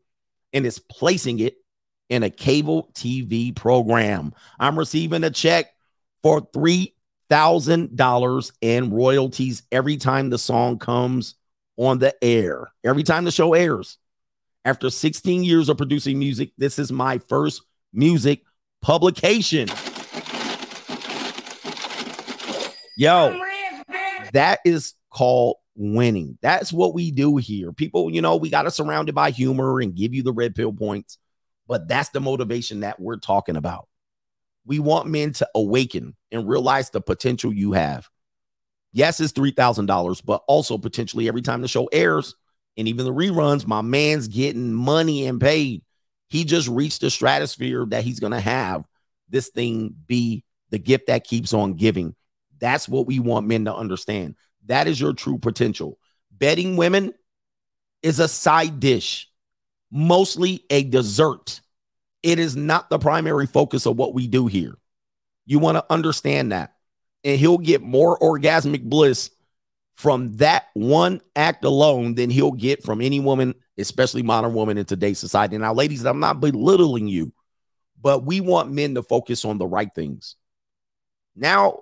and 0.53 0.65
is 0.65 0.79
placing 0.79 1.39
it 1.39 1.57
in 2.09 2.23
a 2.23 2.29
cable 2.29 2.91
TV 2.93 3.55
program. 3.55 4.33
I'm 4.59 4.77
receiving 4.77 5.23
a 5.23 5.31
check 5.31 5.67
for 6.21 6.47
three 6.53 6.94
thousand 7.29 7.95
dollars 7.95 8.51
in 8.61 8.91
royalties 8.91 9.63
every 9.71 9.97
time 9.97 10.29
the 10.29 10.37
song 10.37 10.79
comes 10.79 11.35
on 11.77 11.99
the 11.99 12.13
air. 12.23 12.71
Every 12.83 13.03
time 13.03 13.25
the 13.25 13.31
show 13.31 13.53
airs. 13.53 13.97
After 14.63 14.89
16 14.89 15.43
years 15.43 15.69
of 15.69 15.77
producing 15.77 16.17
music, 16.17 16.51
this 16.57 16.79
is 16.79 16.91
my 16.91 17.19
first 17.19 17.61
music 17.93 18.41
publication. 18.81 19.67
Yo, 22.97 23.39
that 24.33 24.59
is 24.65 24.93
called 25.11 25.57
winning. 25.75 26.37
That's 26.41 26.73
what 26.73 26.93
we 26.93 27.11
do 27.11 27.37
here. 27.37 27.73
People, 27.73 28.11
you 28.11 28.21
know, 28.21 28.37
we 28.37 28.49
got 28.49 28.63
to 28.63 28.71
surround 28.71 29.09
it 29.09 29.13
by 29.13 29.31
humor 29.31 29.81
and 29.81 29.95
give 29.95 30.13
you 30.13 30.23
the 30.23 30.33
red 30.33 30.55
pill 30.55 30.73
points, 30.73 31.17
but 31.67 31.87
that's 31.87 32.09
the 32.09 32.21
motivation 32.21 32.79
that 32.79 32.99
we're 32.99 33.17
talking 33.17 33.57
about. 33.57 33.87
We 34.65 34.79
want 34.79 35.07
men 35.07 35.33
to 35.33 35.47
awaken 35.55 36.15
and 36.31 36.47
realize 36.47 36.89
the 36.89 37.01
potential 37.01 37.53
you 37.53 37.73
have. 37.73 38.09
Yes, 38.91 39.19
it's 39.19 39.33
$3,000, 39.33 40.23
but 40.25 40.43
also 40.47 40.77
potentially 40.77 41.27
every 41.27 41.41
time 41.41 41.61
the 41.61 41.67
show 41.67 41.85
airs 41.87 42.33
and 42.77 42.87
even 42.87 43.05
the 43.05 43.13
reruns, 43.13 43.67
my 43.67 43.81
man's 43.81 44.27
getting 44.27 44.73
money 44.73 45.27
and 45.27 45.39
paid. 45.39 45.83
He 46.29 46.43
just 46.43 46.67
reached 46.67 47.01
the 47.01 47.09
stratosphere 47.09 47.85
that 47.89 48.03
he's 48.03 48.19
going 48.19 48.31
to 48.31 48.39
have 48.39 48.85
this 49.29 49.49
thing 49.49 49.95
be 50.07 50.43
the 50.69 50.79
gift 50.79 51.07
that 51.07 51.25
keeps 51.25 51.53
on 51.53 51.73
giving. 51.73 52.15
That's 52.59 52.87
what 52.89 53.05
we 53.05 53.19
want 53.19 53.47
men 53.47 53.65
to 53.65 53.75
understand. 53.75 54.35
That 54.65 54.87
is 54.87 54.99
your 54.99 55.13
true 55.13 55.37
potential. 55.37 55.97
Betting 56.31 56.75
women 56.77 57.13
is 58.01 58.19
a 58.19 58.27
side 58.27 58.79
dish, 58.79 59.29
mostly 59.91 60.63
a 60.69 60.83
dessert. 60.83 61.61
It 62.25 62.39
is 62.39 62.55
not 62.55 62.89
the 62.89 62.97
primary 62.97 63.45
focus 63.45 63.85
of 63.85 63.97
what 63.97 64.15
we 64.15 64.25
do 64.25 64.47
here. 64.47 64.73
You 65.45 65.59
want 65.59 65.77
to 65.77 65.85
understand 65.91 66.51
that. 66.51 66.73
And 67.23 67.39
he'll 67.39 67.59
get 67.59 67.83
more 67.83 68.17
orgasmic 68.17 68.81
bliss 68.81 69.29
from 69.93 70.35
that 70.37 70.65
one 70.73 71.21
act 71.35 71.63
alone 71.63 72.15
than 72.15 72.31
he'll 72.31 72.51
get 72.51 72.83
from 72.83 72.99
any 72.99 73.19
woman, 73.19 73.53
especially 73.77 74.23
modern 74.23 74.55
woman 74.55 74.79
in 74.79 74.85
today's 74.85 75.19
society. 75.19 75.55
Now, 75.55 75.75
ladies, 75.75 76.03
I'm 76.03 76.19
not 76.19 76.39
belittling 76.39 77.07
you, 77.07 77.31
but 78.01 78.25
we 78.25 78.41
want 78.41 78.71
men 78.71 78.95
to 78.95 79.03
focus 79.03 79.45
on 79.45 79.59
the 79.59 79.67
right 79.67 79.93
things. 79.93 80.35
Now, 81.35 81.81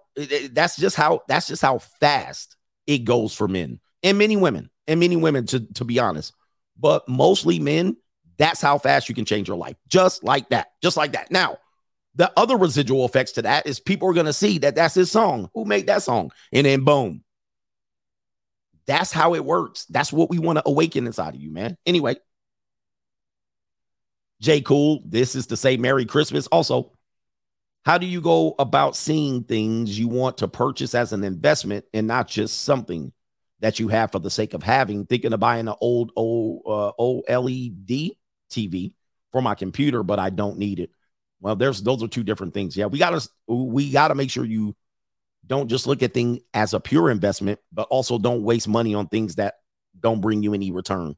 that's 0.51 0.75
just 0.75 0.97
how 0.97 1.21
that's 1.25 1.47
just 1.47 1.61
how 1.61 1.77
fast 1.77 2.57
it 2.85 2.99
goes 2.99 3.33
for 3.33 3.47
men 3.47 3.79
and 4.03 4.17
many 4.17 4.35
women 4.35 4.69
and 4.87 4.99
many 4.99 5.15
women 5.15 5.45
to, 5.47 5.61
to 5.75 5.85
be 5.85 5.99
honest 5.99 6.33
but 6.77 7.07
mostly 7.07 7.59
men 7.59 7.95
that's 8.37 8.61
how 8.61 8.77
fast 8.77 9.09
you 9.09 9.15
can 9.15 9.25
change 9.25 9.47
your 9.47 9.57
life. 9.57 9.75
Just 9.87 10.23
like 10.23 10.49
that. 10.49 10.71
Just 10.81 10.97
like 10.97 11.13
that. 11.13 11.31
Now 11.31 11.57
the 12.15 12.31
other 12.37 12.57
residual 12.57 13.05
effects 13.05 13.33
to 13.33 13.41
that 13.41 13.65
is 13.65 13.79
people 13.79 14.09
are 14.09 14.13
going 14.13 14.27
to 14.27 14.33
see 14.33 14.59
that 14.59 14.75
that's 14.75 14.95
his 14.95 15.11
song. 15.11 15.49
Who 15.53 15.65
made 15.65 15.87
that 15.87 16.03
song? 16.03 16.31
And 16.51 16.65
then 16.65 16.83
boom. 16.83 17.23
That's 18.85 19.11
how 19.11 19.33
it 19.33 19.45
works. 19.45 19.85
That's 19.85 20.13
what 20.13 20.29
we 20.29 20.39
want 20.39 20.57
to 20.57 20.67
awaken 20.67 21.07
inside 21.07 21.35
of 21.35 21.41
you 21.41 21.51
man. 21.51 21.77
Anyway. 21.85 22.15
J. 24.41 24.59
Cool, 24.59 25.01
this 25.05 25.35
is 25.35 25.47
to 25.47 25.57
say 25.57 25.77
Merry 25.77 26.03
Christmas. 26.05 26.47
Also, 26.47 26.91
how 27.85 27.97
do 27.97 28.05
you 28.05 28.19
go 28.19 28.55
about 28.59 28.95
seeing 28.95 29.43
things 29.43 29.97
you 29.97 30.09
want 30.09 30.39
to 30.39 30.49
purchase 30.49 30.93
as 30.93 31.13
an 31.13 31.23
investment 31.23 31.85
and 31.93 32.07
not 32.07 32.27
just 32.27 32.63
something 32.63 33.13
that 33.59 33.79
you 33.79 33.87
have 33.87 34.11
for 34.11 34.19
the 34.19 34.29
sake 34.29 34.53
of 34.53 34.61
having? 34.61 35.05
Thinking 35.05 35.31
of 35.31 35.39
buying 35.39 35.67
an 35.69 35.75
old, 35.79 36.11
old, 36.17 36.61
uh, 36.65 36.91
OLED 36.99 38.17
TV 38.53 38.93
for 39.31 39.41
my 39.41 39.55
computer, 39.55 40.03
but 40.03 40.19
I 40.19 40.29
don't 40.29 40.57
need 40.57 40.79
it. 40.79 40.91
Well, 41.41 41.55
there's 41.57 41.81
those 41.81 42.01
are 42.01 42.07
two 42.07 42.23
different 42.23 42.53
things. 42.53 42.77
Yeah, 42.77 42.85
we 42.85 42.99
gotta 42.99 43.27
we 43.47 43.91
gotta 43.91 44.15
make 44.15 44.29
sure 44.29 44.45
you 44.45 44.75
don't 45.45 45.67
just 45.67 45.87
look 45.87 46.01
at 46.01 46.13
things 46.13 46.39
as 46.53 46.73
a 46.73 46.79
pure 46.79 47.11
investment, 47.11 47.59
but 47.71 47.87
also 47.89 48.17
don't 48.17 48.43
waste 48.43 48.67
money 48.67 48.95
on 48.95 49.07
things 49.07 49.35
that 49.35 49.55
don't 49.99 50.21
bring 50.21 50.41
you 50.41 50.53
any 50.53 50.71
return. 50.71 51.15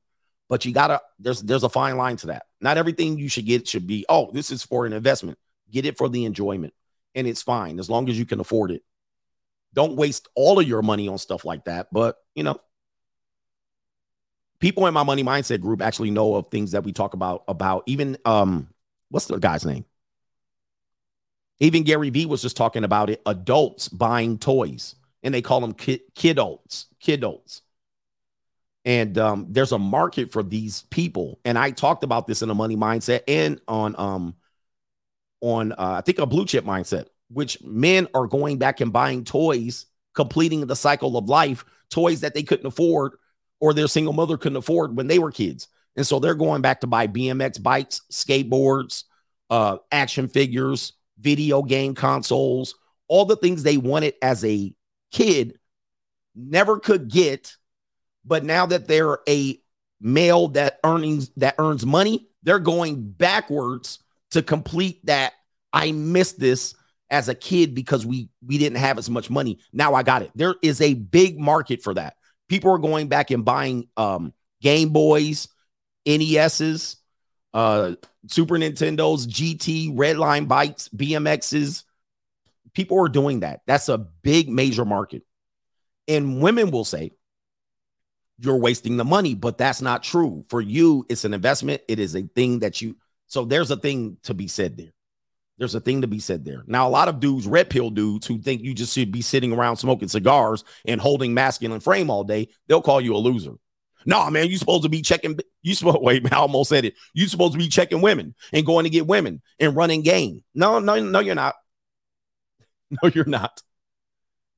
But 0.49 0.65
you 0.65 0.73
gotta 0.73 1.01
there's 1.19 1.41
there's 1.41 1.63
a 1.63 1.69
fine 1.69 1.97
line 1.97 2.17
to 2.17 2.27
that. 2.27 2.45
Not 2.59 2.77
everything 2.77 3.19
you 3.19 3.29
should 3.29 3.45
get 3.45 3.67
should 3.67 3.85
be, 3.85 4.05
oh, 4.09 4.31
this 4.31 4.49
is 4.49 4.63
for 4.63 4.85
an 4.85 4.93
investment. 4.93 5.37
Get 5.71 5.85
it 5.85 5.97
for 5.97 6.09
the 6.09 6.25
enjoyment, 6.25 6.73
and 7.13 7.27
it's 7.27 7.41
fine 7.41 7.79
as 7.79 7.89
long 7.89 8.09
as 8.09 8.17
you 8.17 8.25
can 8.25 8.39
afford 8.39 8.71
it. 8.71 8.81
Don't 9.73 9.95
waste 9.95 10.27
all 10.35 10.59
of 10.59 10.67
your 10.67 10.81
money 10.81 11.07
on 11.07 11.17
stuff 11.17 11.45
like 11.45 11.65
that. 11.65 11.87
But 11.91 12.15
you 12.33 12.43
know, 12.43 12.59
people 14.59 14.87
in 14.87 14.93
my 14.93 15.03
money 15.03 15.23
mindset 15.23 15.61
group 15.61 15.81
actually 15.81 16.11
know 16.11 16.35
of 16.35 16.47
things 16.47 16.71
that 16.71 16.83
we 16.83 16.91
talk 16.91 17.13
about. 17.13 17.43
About 17.47 17.83
even 17.85 18.17
um, 18.25 18.67
what's 19.09 19.25
the 19.25 19.37
guy's 19.37 19.65
name? 19.65 19.85
Even 21.59 21.83
Gary 21.83 22.09
Vee 22.09 22.25
was 22.25 22.41
just 22.41 22.57
talking 22.57 22.83
about 22.83 23.09
it. 23.09 23.21
Adults 23.25 23.87
buying 23.87 24.37
toys, 24.37 24.95
and 25.23 25.33
they 25.33 25.41
call 25.41 25.61
them 25.61 25.73
kid 25.73 26.01
kidults, 26.15 26.85
kidults. 27.01 27.61
And 28.83 29.17
um, 29.17 29.47
there's 29.49 29.71
a 29.71 29.79
market 29.79 30.31
for 30.31 30.43
these 30.43 30.83
people. 30.83 31.39
And 31.43 31.57
I 31.57 31.71
talked 31.71 32.03
about 32.03 32.27
this 32.27 32.43
in 32.43 32.49
a 32.49 32.55
money 32.55 32.75
mindset 32.75 33.21
and 33.27 33.59
on 33.67 33.95
um 33.97 34.35
on 35.41 35.71
uh, 35.73 35.75
I 35.97 36.01
think 36.01 36.19
a 36.19 36.25
blue 36.25 36.45
chip 36.45 36.65
mindset, 36.65 37.07
which 37.29 37.61
men 37.63 38.07
are 38.13 38.27
going 38.27 38.57
back 38.57 38.81
and 38.81 38.93
buying 38.93 39.23
toys, 39.23 39.85
completing 40.13 40.65
the 40.65 40.75
cycle 40.75 41.17
of 41.17 41.29
life, 41.29 41.65
toys 41.89 42.21
that 42.21 42.33
they 42.33 42.43
couldn't 42.43 42.65
afford 42.65 43.13
or 43.59 43.73
their 43.73 43.87
single 43.87 44.13
mother 44.13 44.37
couldn't 44.37 44.57
afford 44.57 44.95
when 44.95 45.07
they 45.07 45.19
were 45.19 45.31
kids. 45.31 45.67
And 45.95 46.05
so 46.05 46.19
they're 46.19 46.35
going 46.35 46.61
back 46.61 46.81
to 46.81 46.87
buy 46.87 47.07
BMX 47.07 47.61
bikes, 47.61 48.01
skateboards, 48.11 49.05
uh, 49.49 49.77
action 49.91 50.27
figures, 50.27 50.93
video 51.19 51.61
game 51.61 51.95
consoles, 51.95 52.75
all 53.07 53.25
the 53.25 53.37
things 53.37 53.63
they 53.63 53.77
wanted 53.77 54.15
as 54.21 54.43
a 54.43 54.73
kid, 55.11 55.57
never 56.35 56.79
could 56.79 57.09
get. 57.09 57.55
But 58.25 58.43
now 58.43 58.65
that 58.65 58.87
they're 58.87 59.19
a 59.27 59.59
male 60.01 60.49
that 60.49 60.79
earnings 60.83 61.29
that 61.37 61.55
earns 61.59 61.85
money, 61.85 62.27
they're 62.43 62.59
going 62.59 63.11
backwards 63.11 63.99
to 64.31 64.41
complete 64.41 65.05
that 65.05 65.33
I 65.71 65.91
missed 65.91 66.39
this 66.39 66.75
as 67.09 67.29
a 67.29 67.35
kid 67.35 67.75
because 67.75 68.05
we 68.05 68.29
we 68.45 68.57
didn't 68.57 68.79
have 68.79 68.97
as 68.97 69.09
much 69.09 69.29
money. 69.29 69.59
Now 69.71 69.93
I 69.93 70.03
got 70.03 70.23
it. 70.23 70.31
There 70.35 70.55
is 70.61 70.81
a 70.81 70.93
big 70.95 71.39
market 71.39 71.83
for 71.83 71.93
that. 71.93 72.15
People 72.49 72.71
are 72.71 72.77
going 72.77 73.07
back 73.07 73.31
and 73.31 73.45
buying 73.45 73.87
um 73.97 74.33
Game 74.61 74.89
Boys, 74.89 75.47
NESs, 76.05 76.97
uh 77.53 77.95
Super 78.27 78.55
Nintendos, 78.55 79.27
GT, 79.27 79.95
Redline 79.95 80.47
bikes, 80.47 80.89
BMXs. 80.89 81.83
People 82.73 82.99
are 83.03 83.09
doing 83.09 83.41
that. 83.41 83.61
That's 83.67 83.89
a 83.89 83.97
big 83.97 84.49
major 84.49 84.85
market. 84.85 85.23
And 86.07 86.41
women 86.41 86.71
will 86.71 86.85
say, 86.85 87.11
you're 88.39 88.57
wasting 88.57 88.97
the 88.97 89.05
money, 89.05 89.33
but 89.33 89.57
that's 89.57 89.81
not 89.81 90.03
true. 90.03 90.45
For 90.49 90.59
you, 90.59 91.05
it's 91.09 91.23
an 91.23 91.33
investment. 91.33 91.81
It 91.87 91.99
is 91.99 92.15
a 92.15 92.23
thing 92.23 92.59
that 92.59 92.81
you 92.81 92.97
so 93.27 93.45
there's 93.45 93.71
a 93.71 93.77
thing 93.77 94.17
to 94.23 94.33
be 94.33 94.47
said 94.47 94.77
there. 94.77 94.91
There's 95.57 95.75
a 95.75 95.79
thing 95.79 96.01
to 96.01 96.07
be 96.07 96.19
said 96.19 96.43
there. 96.43 96.63
Now, 96.67 96.87
a 96.87 96.89
lot 96.89 97.07
of 97.07 97.19
dudes, 97.19 97.47
red 97.47 97.69
pill 97.69 97.89
dudes, 97.89 98.27
who 98.27 98.39
think 98.39 98.61
you 98.61 98.73
just 98.73 98.93
should 98.93 99.11
be 99.11 99.21
sitting 99.21 99.53
around 99.53 99.77
smoking 99.77 100.09
cigars 100.09 100.63
and 100.85 100.99
holding 100.99 101.33
masculine 101.33 101.79
frame 101.79 102.09
all 102.09 102.23
day, 102.25 102.49
they'll 102.67 102.81
call 102.81 102.99
you 102.99 103.15
a 103.15 103.17
loser. 103.17 103.53
No, 104.05 104.19
nah, 104.19 104.29
man, 104.29 104.49
you 104.49 104.57
supposed 104.57 104.83
to 104.83 104.89
be 104.89 105.01
checking. 105.01 105.39
You 105.63 105.73
supposed 105.73 105.99
wait, 106.01 106.31
I 106.31 106.35
almost 106.37 106.69
said 106.69 106.85
it. 106.85 106.95
You 107.13 107.27
supposed 107.27 107.53
to 107.53 107.59
be 107.59 107.69
checking 107.69 108.01
women 108.01 108.35
and 108.53 108.65
going 108.65 108.83
to 108.83 108.89
get 108.89 109.07
women 109.07 109.41
and 109.59 109.75
running 109.75 110.01
game. 110.01 110.43
No, 110.53 110.79
no, 110.79 110.99
no, 110.99 111.19
you're 111.19 111.35
not. 111.35 111.55
No, 113.01 113.09
you're 113.09 113.25
not. 113.25 113.63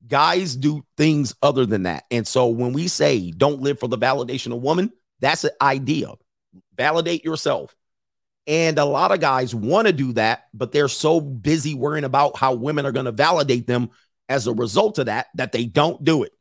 Guys 0.06 0.54
do 0.54 0.84
things 0.98 1.34
other 1.40 1.64
than 1.64 1.84
that. 1.84 2.04
And 2.10 2.28
so 2.28 2.48
when 2.48 2.74
we 2.74 2.86
say 2.86 3.30
don't 3.30 3.62
live 3.62 3.80
for 3.80 3.88
the 3.88 3.96
validation 3.96 4.54
of 4.54 4.60
woman, 4.60 4.92
that's 5.18 5.44
an 5.44 5.52
idea. 5.62 6.12
Validate 6.76 7.24
yourself. 7.24 7.74
And 8.48 8.78
a 8.78 8.84
lot 8.86 9.12
of 9.12 9.20
guys 9.20 9.54
want 9.54 9.86
to 9.88 9.92
do 9.92 10.14
that, 10.14 10.44
but 10.54 10.72
they're 10.72 10.88
so 10.88 11.20
busy 11.20 11.74
worrying 11.74 12.04
about 12.04 12.38
how 12.38 12.54
women 12.54 12.86
are 12.86 12.92
going 12.92 13.04
to 13.04 13.12
validate 13.12 13.66
them 13.66 13.90
as 14.26 14.46
a 14.46 14.54
result 14.54 14.98
of 14.98 15.06
that 15.06 15.26
that 15.34 15.52
they 15.52 15.66
don't 15.66 16.02
do 16.02 16.22
it. 16.22 16.32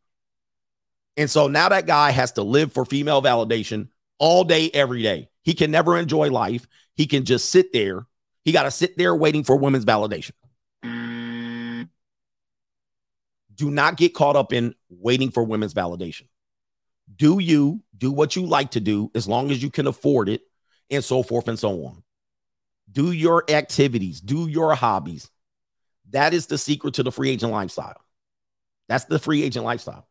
And 1.18 1.30
so 1.30 1.48
now 1.48 1.68
that 1.68 1.86
guy 1.86 2.12
has 2.12 2.32
to 2.34 2.44
live 2.44 2.72
for 2.72 2.86
female 2.86 3.22
validation 3.22 3.90
all 4.20 4.46
day, 4.46 4.72
every 4.74 5.02
day. 5.02 5.30
He 5.44 5.54
can 5.54 5.70
never 5.70 5.98
enjoy 5.98 6.30
life. 6.30 6.66
He 6.96 7.08
can 7.08 7.26
just 7.26 7.50
sit 7.50 7.74
there. 7.74 8.08
He 8.46 8.54
got 8.54 8.64
to 8.64 8.72
sit 8.72 8.98
there 8.98 9.14
waiting 9.14 9.44
for 9.44 9.58
women's 9.58 9.86
validation. 9.86 10.32
Do 13.54 13.72
not 13.72 13.98
get 13.98 14.14
caught 14.14 14.36
up 14.36 14.54
in 14.54 14.76
waiting 14.90 15.32
for 15.32 15.44
women's 15.44 15.74
validation. 15.74 16.28
Do 17.14 17.40
you 17.40 17.82
do 17.98 18.12
what 18.12 18.36
you 18.36 18.46
like 18.46 18.72
to 18.72 18.80
do 18.80 19.12
as 19.16 19.28
long 19.28 19.52
as 19.52 19.62
you 19.62 19.70
can 19.70 19.88
afford 19.88 20.30
it, 20.30 20.42
and 20.90 21.04
so 21.04 21.24
forth 21.24 21.48
and 21.48 21.60
so 21.60 21.86
on. 21.86 22.04
Do 22.92 23.12
your 23.12 23.44
activities, 23.50 24.22
do 24.22 24.48
your 24.48 24.76
hobbies. 24.76 25.30
That 26.12 26.34
is 26.34 26.48
the 26.48 26.58
secret 26.58 26.96
to 26.96 27.04
the 27.04 27.12
free 27.12 27.30
agent 27.30 27.52
lifestyle. 27.52 28.02
That's 28.88 29.06
the 29.06 29.20
free 29.20 29.44
agent 29.44 29.66
lifestyle. 29.66 30.08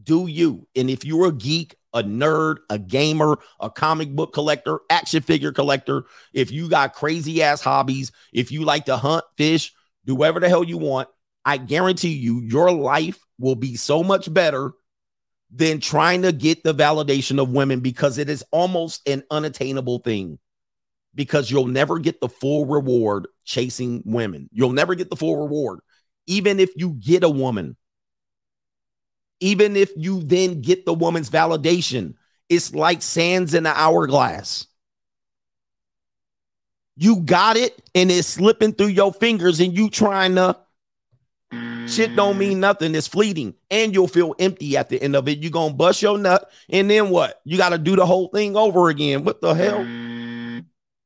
Do 0.00 0.26
you? 0.26 0.68
And 0.76 0.90
if 0.90 1.04
you're 1.04 1.28
a 1.28 1.32
geek, 1.32 1.74
a 1.94 2.02
nerd, 2.02 2.58
a 2.68 2.78
gamer, 2.78 3.38
a 3.58 3.70
comic 3.70 4.10
book 4.10 4.32
collector, 4.34 4.80
action 4.90 5.22
figure 5.22 5.52
collector, 5.52 6.04
if 6.32 6.50
you 6.50 6.68
got 6.68 6.92
crazy 6.92 7.42
ass 7.42 7.62
hobbies, 7.62 8.12
if 8.32 8.52
you 8.52 8.64
like 8.64 8.84
to 8.84 8.96
hunt, 8.96 9.24
fish, 9.36 9.72
do 10.04 10.14
whatever 10.14 10.40
the 10.40 10.48
hell 10.48 10.64
you 10.64 10.78
want, 10.78 11.08
I 11.44 11.56
guarantee 11.56 12.12
you, 12.12 12.40
your 12.40 12.70
life 12.70 13.18
will 13.38 13.56
be 13.56 13.76
so 13.76 14.02
much 14.02 14.32
better 14.32 14.72
than 15.50 15.80
trying 15.80 16.22
to 16.22 16.32
get 16.32 16.62
the 16.62 16.74
validation 16.74 17.40
of 17.40 17.50
women 17.50 17.80
because 17.80 18.18
it 18.18 18.28
is 18.28 18.44
almost 18.50 19.08
an 19.08 19.22
unattainable 19.30 20.00
thing. 20.00 20.38
Because 21.14 21.50
you'll 21.50 21.66
never 21.66 21.98
get 21.98 22.20
the 22.20 22.28
full 22.28 22.66
reward 22.66 23.26
chasing 23.44 24.02
women. 24.04 24.48
You'll 24.52 24.72
never 24.72 24.94
get 24.94 25.10
the 25.10 25.16
full 25.16 25.36
reward. 25.36 25.80
Even 26.26 26.60
if 26.60 26.70
you 26.76 26.90
get 26.90 27.24
a 27.24 27.30
woman, 27.30 27.76
even 29.40 29.74
if 29.74 29.90
you 29.96 30.22
then 30.22 30.60
get 30.60 30.84
the 30.84 30.94
woman's 30.94 31.30
validation, 31.30 32.14
it's 32.48 32.74
like 32.74 33.02
sands 33.02 33.54
in 33.54 33.66
an 33.66 33.72
hourglass. 33.74 34.66
You 36.96 37.20
got 37.20 37.56
it 37.56 37.80
and 37.94 38.10
it's 38.10 38.28
slipping 38.28 38.72
through 38.72 38.88
your 38.88 39.12
fingers, 39.12 39.60
and 39.60 39.76
you 39.76 39.88
trying 39.88 40.34
to 40.34 40.56
shit 41.88 42.14
don't 42.16 42.38
mean 42.38 42.60
nothing. 42.60 42.94
It's 42.94 43.08
fleeting, 43.08 43.54
and 43.70 43.94
you'll 43.94 44.08
feel 44.08 44.34
empty 44.38 44.76
at 44.76 44.88
the 44.88 45.02
end 45.02 45.16
of 45.16 45.28
it. 45.28 45.38
You're 45.38 45.50
gonna 45.50 45.74
bust 45.74 46.02
your 46.02 46.18
nut, 46.18 46.50
and 46.68 46.90
then 46.90 47.10
what? 47.10 47.40
You 47.44 47.56
got 47.56 47.70
to 47.70 47.78
do 47.78 47.96
the 47.96 48.06
whole 48.06 48.28
thing 48.28 48.56
over 48.56 48.88
again. 48.88 49.24
What 49.24 49.40
the 49.40 49.54
hell? 49.54 50.62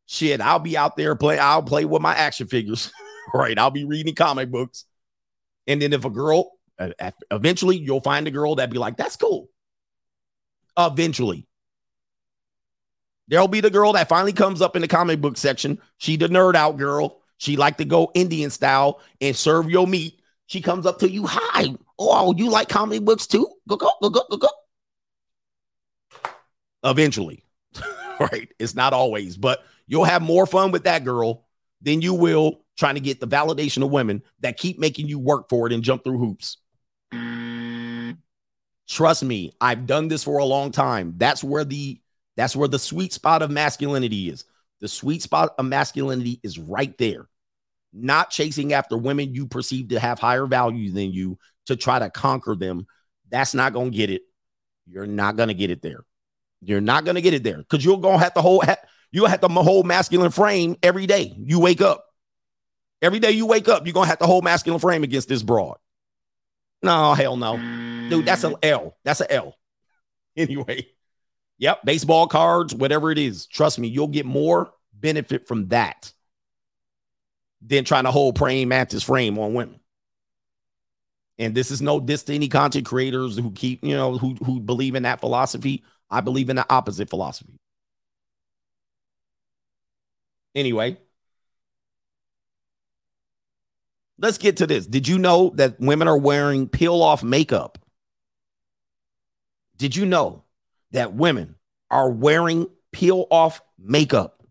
Shit, 0.07 0.41
I'll 0.41 0.59
be 0.59 0.77
out 0.77 0.97
there 0.97 1.15
play. 1.17 1.39
I'll 1.39 1.63
play 1.63 1.85
with 1.85 2.03
my 2.03 2.15
action 2.15 2.47
figures. 2.47 2.93
right, 3.35 3.59
I'll 3.59 3.71
be 3.71 3.85
reading 3.85 4.15
comic 4.15 4.51
books, 4.51 4.85
and 5.67 5.81
then 5.81 5.93
if 5.93 6.05
a 6.05 6.11
girl 6.11 6.53
uh, 6.79 7.11
eventually 7.31 7.77
you'll 7.77 8.01
find 8.01 8.27
a 8.27 8.31
girl 8.31 8.57
that 8.57 8.71
be 8.71 8.79
like, 8.79 8.97
that's 8.97 9.17
cool. 9.17 9.49
Eventually. 10.77 11.47
There'll 13.29 13.49
be 13.49 13.61
the 13.61 13.71
girl 13.71 13.93
that 13.93 14.09
finally 14.09 14.33
comes 14.33 14.61
up 14.61 14.77
in 14.77 14.83
the 14.83 14.89
comic 14.89 15.21
book 15.21 15.37
section. 15.37 15.81
She 15.99 16.17
the 16.17 16.29
nerd 16.29 16.55
out 16.55 16.77
girl. 16.77 17.21
She 17.39 17.57
like 17.57 17.79
to 17.79 17.85
go 17.85 18.11
Indian 18.15 18.51
style 18.51 19.01
and 19.21 19.37
serve 19.37 19.71
your 19.71 19.87
meat. 19.87 20.21
She 20.53 20.61
comes 20.61 20.85
up 20.85 20.99
to 20.99 21.11
you, 21.11 21.25
hi. 21.27 21.75
Oh, 21.99 22.35
you 22.37 22.51
like 22.51 22.69
comedy 22.69 22.99
books 22.99 23.27
too? 23.27 23.49
Go, 23.67 23.77
go, 23.77 23.91
go, 24.03 24.11
go, 24.11 24.23
go, 24.29 24.37
go. 24.37 24.49
Eventually. 26.85 27.43
right. 28.21 28.53
It's 28.59 28.75
not 28.75 28.93
always, 28.93 29.39
but 29.39 29.65
you'll 29.87 30.05
have 30.05 30.21
more 30.21 30.45
fun 30.45 30.71
with 30.71 30.85
that 30.85 31.05
girl 31.05 31.47
than 31.81 32.03
you 32.03 32.13
will 32.13 32.61
trying 32.77 32.97
to 32.97 33.01
get 33.01 33.19
the 33.19 33.27
validation 33.27 33.83
of 33.83 33.91
women 33.91 34.23
that 34.41 34.59
keep 34.59 34.79
making 34.79 35.09
you 35.09 35.19
work 35.19 35.49
for 35.49 35.67
it 35.67 35.73
and 35.73 35.83
jump 35.83 36.05
through 36.05 36.19
hoops. 36.19 36.59
Trust 38.91 39.25
me, 39.25 39.55
I've 39.59 39.87
done 39.87 40.09
this 40.09 40.23
for 40.23 40.37
a 40.37 40.45
long 40.45 40.71
time. 40.71 41.15
That's 41.17 41.43
where 41.43 41.65
the 41.65 41.99
that's 42.37 42.55
where 42.55 42.69
the 42.69 42.79
sweet 42.79 43.15
spot 43.15 43.41
of 43.41 43.51
masculinity 43.51 44.29
is. 44.29 44.45
The 44.83 44.89
sweet 44.89 45.23
spot 45.23 45.55
of 45.57 45.65
masculinity 45.65 46.41
is 46.43 46.59
right 46.59 46.95
there. 46.99 47.31
Not 47.93 48.31
chasing 48.31 48.73
after 48.73 48.97
women 48.97 49.35
you 49.35 49.47
perceive 49.47 49.89
to 49.89 50.01
have 50.01 50.19
higher 50.19 50.47
value 50.47 50.93
than 50.93 51.13
you 51.13 51.39
to 51.67 51.77
try 51.77 51.99
to 51.99 52.11
conquer 52.11 52.55
them. 52.55 52.87
That's 53.31 53.55
not 53.55 53.73
going 53.73 53.91
to 53.91 53.97
get 53.97 54.11
it. 54.11 54.23
You're 54.87 55.07
not 55.07 55.37
going 55.37 55.49
to 55.49 55.55
get 55.55 55.71
it 55.71 55.83
there. 55.83 56.05
You're 56.63 56.81
not 56.81 57.05
going 57.05 57.17
to 57.17 57.21
get 57.21 57.35
it 57.35 57.43
there 57.43 57.59
because 57.59 57.85
you're 57.85 57.99
going 57.99 58.19
to 58.19 58.25
have 58.25 58.35
to 58.35 58.43
hold 58.43 58.65
you'll 59.11 59.27
have 59.27 59.41
to 59.41 59.49
hold 59.49 59.87
masculine 59.87 60.31
frame 60.31 60.77
every 60.83 61.07
day. 61.07 61.35
You 61.37 61.61
wake 61.61 61.81
up. 61.81 62.05
Every 63.01 63.19
day 63.19 63.33
you 63.33 63.47
wake 63.47 63.69
up, 63.69 63.85
you're 63.85 63.95
going 63.95 64.05
to 64.05 64.11
have 64.11 64.21
to 64.21 64.27
hold 64.27 64.45
masculine 64.45 64.81
frame 64.81 65.03
against 65.03 65.29
this 65.29 65.43
broad. 65.43 65.77
No, 66.83 67.15
hell 67.15 67.37
no. 67.37 67.57
Dude, 68.09 68.27
that's 68.27 68.45
an 68.45 68.55
L. 68.63 68.97
That's 69.05 69.21
an 69.21 69.29
L. 69.31 69.57
Anyway, 70.35 70.87
yep, 71.59 71.83
baseball 71.85 72.27
cards, 72.27 72.75
whatever 72.75 73.11
it 73.11 73.19
is. 73.19 73.45
Trust 73.45 73.79
me, 73.79 73.89
you'll 73.89 74.09
get 74.09 74.25
more 74.25 74.73
benefit 74.95 75.47
from 75.47 75.69
that 75.69 76.11
than 77.65 77.85
trying 77.85 78.05
to 78.05 78.11
hold 78.11 78.37
praying 78.37 78.69
mantis 78.69 79.03
frame 79.03 79.39
on 79.39 79.55
women. 79.55 79.81
And 81.39 81.55
this 81.55 81.71
is 81.71 81.81
no 81.83 81.99
diss 82.01 82.25
to 82.25 82.35
any 82.35 82.49
content 82.49 82.87
creators 82.87 83.37
who 83.37 83.51
keep, 83.53 83.85
you 83.85 83.95
know, 83.95 84.19
who 84.19 84.35
who 84.45 84.61
believe 84.61 84.95
in 84.95 85.05
that 85.05 85.21
philosophy. 85.21 85.83
I 86.11 86.21
believe 86.21 86.51
in 86.51 86.57
the 86.57 86.67
opposite 86.71 87.09
philosophy. 87.09 87.59
Anyway, 90.55 90.99
let's 94.19 94.39
get 94.39 94.59
to 94.59 94.67
this. 94.67 94.87
Did 94.87 95.09
you 95.09 95.19
know 95.19 95.53
that 95.55 95.81
women 95.81 96.07
are 96.07 96.19
wearing 96.19 96.69
peel 96.69 97.03
off 97.03 97.23
makeup? 97.23 97.79
Did 99.79 99.97
you 99.97 100.05
know 100.05 100.45
that 100.91 101.15
women 101.15 101.57
are 101.91 102.11
wearing 102.11 102.67
peel 102.93 103.27
off 103.31 103.63
makeup? 103.79 104.42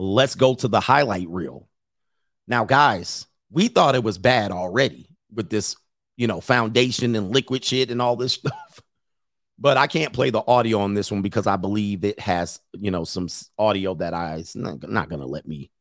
Let's 0.00 0.36
go 0.36 0.54
to 0.54 0.68
the 0.68 0.78
highlight 0.78 1.28
reel. 1.28 1.68
Now, 2.46 2.64
guys, 2.64 3.26
we 3.50 3.66
thought 3.66 3.96
it 3.96 4.04
was 4.04 4.16
bad 4.16 4.52
already 4.52 5.08
with 5.34 5.50
this, 5.50 5.74
you 6.16 6.28
know, 6.28 6.40
foundation 6.40 7.16
and 7.16 7.32
liquid 7.32 7.64
shit 7.64 7.90
and 7.90 8.00
all 8.00 8.14
this 8.14 8.32
stuff. 8.34 8.80
But 9.58 9.76
I 9.76 9.88
can't 9.88 10.12
play 10.12 10.30
the 10.30 10.44
audio 10.46 10.78
on 10.82 10.94
this 10.94 11.10
one 11.10 11.20
because 11.20 11.48
I 11.48 11.56
believe 11.56 12.04
it 12.04 12.20
has, 12.20 12.60
you 12.74 12.92
know, 12.92 13.02
some 13.02 13.26
audio 13.58 13.94
that 13.94 14.14
I 14.14 14.36
is 14.36 14.54
not, 14.54 14.88
not 14.88 15.08
going 15.08 15.20
to 15.20 15.26
let 15.26 15.48
me. 15.48 15.72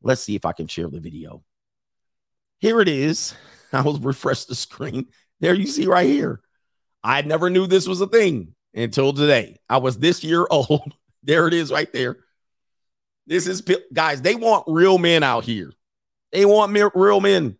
Let's 0.00 0.22
see 0.22 0.36
if 0.36 0.44
I 0.44 0.52
can 0.52 0.68
share 0.68 0.88
the 0.88 1.00
video. 1.00 1.42
Here 2.60 2.80
it 2.80 2.88
is. 2.88 3.34
I 3.72 3.80
will 3.80 3.98
refresh 3.98 4.44
the 4.44 4.54
screen. 4.54 5.06
There 5.40 5.54
you 5.54 5.66
see 5.66 5.86
right 5.86 6.08
here. 6.08 6.40
I 7.02 7.22
never 7.22 7.50
knew 7.50 7.66
this 7.66 7.88
was 7.88 8.00
a 8.00 8.06
thing 8.06 8.54
until 8.74 9.12
today. 9.12 9.56
I 9.68 9.78
was 9.78 9.98
this 9.98 10.22
year 10.22 10.46
old. 10.50 10.94
There 11.24 11.48
it 11.48 11.54
is 11.54 11.72
right 11.72 11.92
there. 11.92 12.18
This 13.26 13.46
is 13.46 13.62
guys, 13.92 14.22
they 14.22 14.34
want 14.34 14.64
real 14.66 14.98
men 14.98 15.22
out 15.22 15.44
here. 15.44 15.72
They 16.32 16.44
want 16.44 16.72
real 16.94 17.20
men. 17.20 17.56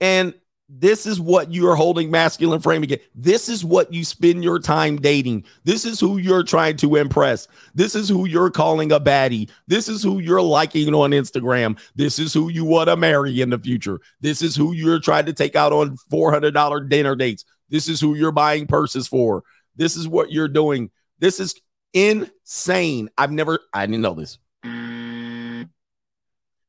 And 0.00 0.34
this 0.68 1.06
is 1.06 1.20
what 1.20 1.52
you 1.52 1.68
are 1.68 1.76
holding 1.76 2.10
masculine 2.10 2.60
frame 2.60 2.82
again. 2.82 2.98
This 3.14 3.48
is 3.48 3.64
what 3.64 3.92
you 3.92 4.04
spend 4.04 4.42
your 4.42 4.58
time 4.58 4.96
dating. 4.96 5.44
This 5.64 5.84
is 5.84 6.00
who 6.00 6.18
you're 6.18 6.42
trying 6.42 6.76
to 6.78 6.96
impress. 6.96 7.46
This 7.74 7.94
is 7.94 8.08
who 8.08 8.26
you're 8.26 8.50
calling 8.50 8.90
a 8.90 8.98
baddie. 8.98 9.48
This 9.68 9.88
is 9.88 10.02
who 10.02 10.18
you're 10.18 10.42
liking 10.42 10.92
on 10.92 11.12
Instagram. 11.12 11.78
This 11.94 12.18
is 12.18 12.34
who 12.34 12.48
you 12.50 12.64
want 12.64 12.88
to 12.88 12.96
marry 12.96 13.40
in 13.40 13.50
the 13.50 13.58
future. 13.58 14.00
This 14.20 14.42
is 14.42 14.56
who 14.56 14.72
you're 14.72 15.00
trying 15.00 15.26
to 15.26 15.32
take 15.32 15.54
out 15.54 15.72
on 15.72 15.96
$400 16.12 16.88
dinner 16.88 17.14
dates. 17.14 17.44
This 17.68 17.88
is 17.88 18.00
who 18.00 18.14
you're 18.14 18.32
buying 18.32 18.66
purses 18.66 19.06
for. 19.06 19.44
This 19.76 19.96
is 19.96 20.08
what 20.08 20.32
you're 20.32 20.48
doing. 20.48 20.90
This 21.20 21.38
is 21.38 21.54
insane. 21.96 23.08
I've 23.16 23.32
never, 23.32 23.58
I 23.72 23.86
didn't 23.86 24.02
know 24.02 24.14
this. 24.14 24.38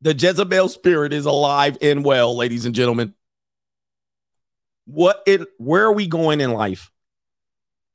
The 0.02 0.14
Jezebel 0.14 0.70
spirit 0.70 1.12
is 1.12 1.26
alive 1.26 1.78
and 1.82 2.06
well, 2.06 2.36
ladies 2.36 2.66
and 2.66 2.74
gentlemen. 2.74 3.14
What 4.86 5.22
it 5.28 5.42
where 5.58 5.84
are 5.84 5.92
we 5.92 6.08
going 6.08 6.40
in 6.40 6.54
life? 6.54 6.92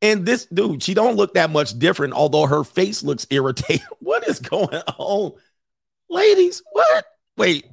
And 0.03 0.27
this 0.27 0.45
dude 0.47 0.83
she 0.83 0.93
don't 0.93 1.17
look 1.17 1.35
that 1.35 1.49
much 1.49 1.79
different 1.79 2.13
although 2.13 2.45
her 2.45 2.65
face 2.65 3.03
looks 3.03 3.27
irritated 3.31 3.87
what 4.01 4.29
is 4.29 4.41
going 4.41 4.83
on? 4.99 5.33
Ladies 6.11 6.63
what? 6.73 7.07
Wait 7.39 7.72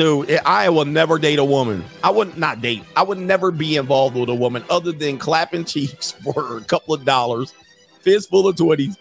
dude 0.00 0.30
eh, 0.30 0.40
i 0.44 0.68
will 0.68 0.84
never 0.84 1.18
date 1.18 1.38
a 1.38 1.44
woman 1.44 1.84
i 2.02 2.10
would 2.10 2.36
not 2.36 2.60
date 2.60 2.82
i 2.96 3.02
would 3.02 3.18
never 3.18 3.50
be 3.50 3.76
involved 3.76 4.16
with 4.16 4.28
a 4.28 4.34
woman 4.34 4.64
other 4.70 4.92
than 4.92 5.18
clapping 5.18 5.64
cheeks 5.72 6.12
for 6.12 6.56
a 6.56 6.60
couple 6.62 6.94
of 6.94 7.04
dollars 7.04 7.54
fistful 8.00 8.48
of 8.48 8.56
20s 8.56 8.96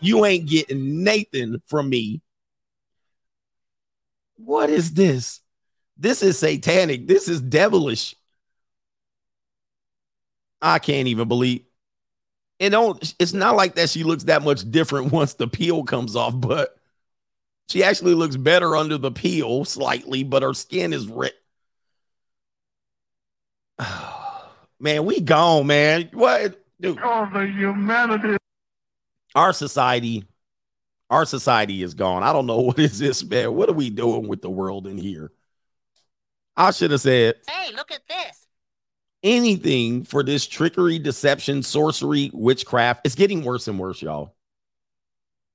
you 0.00 0.24
ain't 0.24 0.48
getting 0.48 1.02
nathan 1.02 1.60
from 1.66 1.88
me 1.88 2.20
What 4.38 4.70
is 4.70 4.92
this? 4.94 5.40
This 5.96 6.22
is 6.22 6.38
satanic. 6.38 7.06
This 7.06 7.28
is 7.28 7.40
devilish. 7.40 8.14
I 10.62 10.78
can't 10.78 11.08
even 11.08 11.28
believe. 11.28 11.64
And 12.60 12.72
don't, 12.72 13.14
it's 13.18 13.32
not 13.32 13.56
like 13.56 13.74
that 13.74 13.90
she 13.90 14.04
looks 14.04 14.24
that 14.24 14.42
much 14.42 14.68
different 14.70 15.12
once 15.12 15.34
the 15.34 15.48
peel 15.48 15.84
comes 15.84 16.16
off, 16.16 16.34
but 16.36 16.77
she 17.68 17.82
actually 17.84 18.14
looks 18.14 18.36
better 18.36 18.76
under 18.76 18.98
the 18.98 19.10
peel 19.10 19.64
slightly, 19.64 20.22
but 20.24 20.42
her 20.42 20.54
skin 20.54 20.92
is 20.92 21.06
red. 21.06 21.32
man, 24.80 25.04
we 25.04 25.20
gone, 25.20 25.66
man. 25.66 26.10
What? 26.12 26.64
Dude. 26.80 26.98
Oh, 27.02 27.28
the 27.32 27.46
humanity. 27.46 28.36
Our 29.34 29.52
society, 29.52 30.24
our 31.10 31.24
society 31.24 31.82
is 31.82 31.94
gone. 31.94 32.22
I 32.22 32.32
don't 32.32 32.46
know 32.46 32.60
what 32.60 32.78
is 32.78 32.98
this, 32.98 33.24
man. 33.24 33.54
What 33.54 33.68
are 33.68 33.74
we 33.74 33.90
doing 33.90 34.28
with 34.28 34.42
the 34.42 34.50
world 34.50 34.86
in 34.86 34.98
here? 34.98 35.32
I 36.56 36.70
should 36.72 36.90
have 36.90 37.00
said, 37.00 37.36
Hey, 37.48 37.72
look 37.74 37.92
at 37.92 38.00
this. 38.08 38.46
anything 39.22 40.02
for 40.04 40.24
this 40.24 40.44
trickery, 40.46 40.98
deception, 40.98 41.62
sorcery, 41.62 42.30
witchcraft. 42.34 43.02
It's 43.04 43.14
getting 43.14 43.44
worse 43.44 43.68
and 43.68 43.78
worse, 43.78 44.02
y'all. 44.02 44.34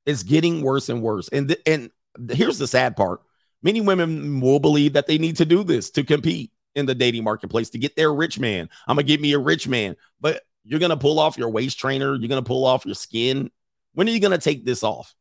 It's 0.05 0.23
getting 0.23 0.61
worse 0.61 0.87
and 0.89 1.01
worse. 1.01 1.27
And 1.29 1.49
th- 1.49 1.61
and 1.65 1.89
here's 2.31 2.57
the 2.57 2.67
sad 2.67 2.95
part: 2.95 3.21
many 3.61 3.81
women 3.81 4.41
will 4.41 4.59
believe 4.59 4.93
that 4.93 5.07
they 5.07 5.17
need 5.17 5.37
to 5.37 5.45
do 5.45 5.63
this 5.63 5.89
to 5.91 6.03
compete 6.03 6.51
in 6.75 6.85
the 6.85 6.95
dating 6.95 7.23
marketplace 7.23 7.69
to 7.71 7.77
get 7.77 7.95
their 7.95 8.13
rich 8.13 8.39
man. 8.39 8.69
I'm 8.87 8.95
gonna 8.95 9.03
get 9.03 9.21
me 9.21 9.33
a 9.33 9.39
rich 9.39 9.67
man, 9.67 9.95
but 10.19 10.43
you're 10.63 10.79
gonna 10.79 10.97
pull 10.97 11.19
off 11.19 11.37
your 11.37 11.49
waist 11.49 11.79
trainer. 11.79 12.15
You're 12.15 12.29
gonna 12.29 12.41
pull 12.41 12.65
off 12.65 12.85
your 12.85 12.95
skin. 12.95 13.51
When 13.93 14.07
are 14.07 14.11
you 14.11 14.19
gonna 14.19 14.37
take 14.37 14.65
this 14.65 14.83
off? 14.83 15.13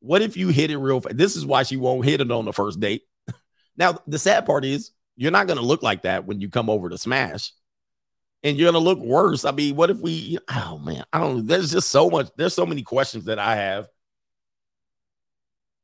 What 0.00 0.22
if 0.22 0.36
you 0.36 0.48
hit 0.48 0.70
it 0.70 0.78
real 0.78 1.00
fast? 1.00 1.16
This 1.16 1.36
is 1.36 1.44
why 1.44 1.62
she 1.62 1.76
won't 1.76 2.04
hit 2.04 2.20
it 2.20 2.30
on 2.30 2.44
the 2.44 2.52
first 2.52 2.80
date. 2.80 3.02
now, 3.76 3.98
the 4.06 4.18
sad 4.18 4.46
part 4.46 4.64
is 4.64 4.92
you're 5.16 5.30
not 5.30 5.46
gonna 5.46 5.60
look 5.60 5.82
like 5.82 6.02
that 6.02 6.24
when 6.26 6.40
you 6.40 6.48
come 6.48 6.70
over 6.70 6.88
to 6.88 6.98
smash 6.98 7.52
and 8.42 8.56
you're 8.56 8.70
gonna 8.70 8.82
look 8.82 8.98
worse. 8.98 9.44
I 9.44 9.52
mean, 9.52 9.76
what 9.76 9.90
if 9.90 9.98
we? 9.98 10.38
Oh 10.48 10.78
man, 10.78 11.04
I 11.12 11.20
don't. 11.20 11.46
There's 11.46 11.72
just 11.72 11.88
so 11.88 12.08
much. 12.08 12.30
There's 12.36 12.54
so 12.54 12.66
many 12.66 12.82
questions 12.82 13.26
that 13.26 13.38
I 13.38 13.56
have. 13.56 13.88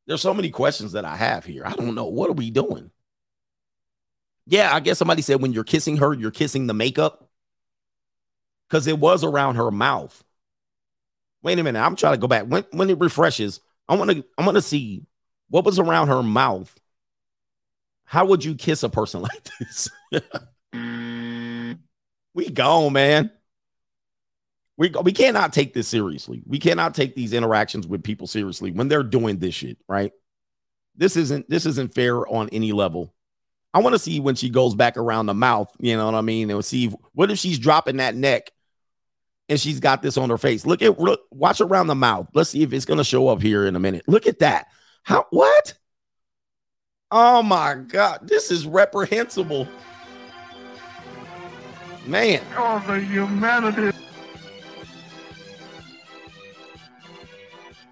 There's 0.07 0.23
so 0.23 0.35
many 0.35 0.51
questions 0.51 0.93
that 0.93 1.05
I 1.05 1.17
have 1.17 1.45
here. 1.45 1.65
I 1.67 1.73
don't 1.73 1.95
know. 1.95 2.07
What 2.07 2.31
are 2.31 2.35
we 2.35 2.51
doing? 2.51 2.91
Yeah, 4.47 4.73
I 4.73 4.81
guess 4.81 4.99
somebody 4.99 5.23
said 5.23 5.43
when 5.43 5.53
you're 5.53 5.65
kissing 5.65 5.97
her, 5.97 6.15
you're 6.15 6.31
kissing 6.31 6.67
the 6.69 6.75
makeup 6.75 7.29
because 8.69 8.87
it 8.87 8.99
was 8.99 9.25
around 9.25 9.57
her 9.57 9.71
mouth. 9.71 10.23
Wait 11.43 11.59
a 11.59 11.63
minute. 11.63 11.81
I'm 11.81 11.97
trying 11.97 12.15
to 12.15 12.21
go 12.21 12.29
back. 12.29 12.45
When 12.45 12.65
when 12.71 12.91
it 12.91 13.01
refreshes, 13.01 13.61
I 13.89 13.97
want 13.97 14.11
to 14.13 14.25
I 14.39 14.45
want 14.45 14.57
to 14.57 14.63
see 14.63 15.05
what 15.49 15.65
was 15.65 15.79
around 15.79 16.09
her 16.09 16.23
mouth. 16.23 16.79
How 18.05 18.27
would 18.27 18.45
you 18.45 18.55
kiss 18.55 18.83
a 18.85 18.89
person 18.89 19.23
like 19.23 19.49
this? 19.59 19.91
we 22.35 22.51
gone, 22.51 22.93
man. 22.93 23.33
We 24.79 24.91
we 25.03 25.13
cannot 25.13 25.53
take 25.53 25.73
this 25.73 25.89
seriously. 25.89 26.43
We 26.47 26.59
cannot 26.59 26.95
take 26.95 27.15
these 27.15 27.33
interactions 27.33 27.87
with 27.87 28.03
people 28.03 28.27
seriously 28.27 28.73
when 28.73 28.89
they're 28.89 29.03
doing 29.03 29.39
this 29.39 29.55
shit, 29.55 29.79
right? 29.89 30.13
This 30.97 31.17
isn't 31.17 31.49
this 31.49 31.67
isn't 31.67 31.95
fair 31.95 32.27
on 32.27 32.49
any 32.51 32.73
level. 32.73 33.15
I 33.73 33.81
want 33.81 33.95
to 33.95 33.99
see 33.99 34.21
when 34.21 34.35
she 34.35 34.49
goes 34.49 34.75
back 34.75 34.97
around 34.97 35.27
the 35.27 35.35
mouth, 35.35 35.71
you 35.79 35.97
know 35.97 36.07
what 36.07 36.15
I 36.15 36.23
mean? 36.23 36.51
And 36.51 36.65
see 36.65 36.87
if, 36.87 36.95
what 37.13 37.31
if 37.31 37.39
she's 37.39 37.59
dropping 37.59 37.99
that 37.99 38.15
neck 38.15 38.51
and 39.49 39.61
she's 39.61 39.81
got 39.81 40.03
this 40.03 40.17
on 40.17 40.31
her 40.31 40.39
face. 40.39 40.67
Look 40.67 40.83
at 40.83 40.99
look, 40.99 41.23
watch 41.31 41.61
around 41.61 41.87
the 41.87 41.95
mouth. 41.95 42.29
Let's 42.35 42.51
see 42.51 42.63
if 42.63 42.73
it's 42.73 42.85
gonna 42.85 43.05
show 43.05 43.29
up 43.29 43.43
here 43.43 43.67
in 43.67 43.77
a 43.77 43.81
minute. 43.81 44.05
Look 44.07 44.27
at 44.27 44.41
that. 44.41 44.67
How 45.03 45.27
what? 45.31 45.75
Oh 47.11 47.43
my 47.43 47.75
god, 47.75 48.29
this 48.29 48.51
is 48.51 48.67
reprehensible. 48.67 49.69
Man. 52.07 52.41
Oh, 52.57 52.83
the 52.87 53.01
humanity. 53.01 53.97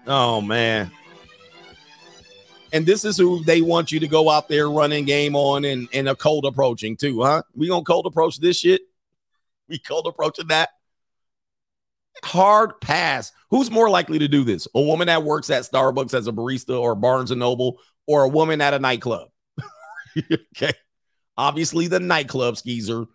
Oh 0.07 0.41
man. 0.41 0.91
And 2.73 2.85
this 2.85 3.05
is 3.05 3.17
who 3.17 3.43
they 3.43 3.61
want 3.61 3.91
you 3.91 3.99
to 4.01 4.07
go 4.07 4.29
out 4.29 4.49
there 4.49 4.69
running 4.69 5.05
game 5.05 5.35
on 5.35 5.63
and, 5.63 5.87
and 5.93 6.09
a 6.09 6.15
cold 6.15 6.45
approaching 6.45 6.97
too, 6.97 7.21
huh? 7.21 7.41
We 7.55 7.69
gonna 7.69 7.83
cold 7.83 8.05
approach 8.05 8.39
this 8.39 8.59
shit? 8.59 8.81
We 9.69 9.79
cold 9.79 10.07
approaching 10.07 10.47
that? 10.47 10.69
Hard 12.23 12.79
pass. 12.81 13.31
Who's 13.49 13.71
more 13.71 13.89
likely 13.89 14.19
to 14.19 14.27
do 14.27 14.43
this? 14.43 14.67
A 14.75 14.81
woman 14.81 15.07
that 15.07 15.23
works 15.23 15.49
at 15.49 15.63
Starbucks 15.63 16.13
as 16.13 16.27
a 16.27 16.31
barista 16.31 16.79
or 16.79 16.95
Barnes 16.95 17.31
and 17.31 17.39
Noble, 17.39 17.79
or 18.07 18.23
a 18.23 18.27
woman 18.27 18.61
at 18.61 18.73
a 18.73 18.79
nightclub? 18.79 19.29
okay. 20.33 20.73
Obviously, 21.37 21.87
the 21.87 21.99
nightclub 21.99 22.57
skeezer. 22.57 23.05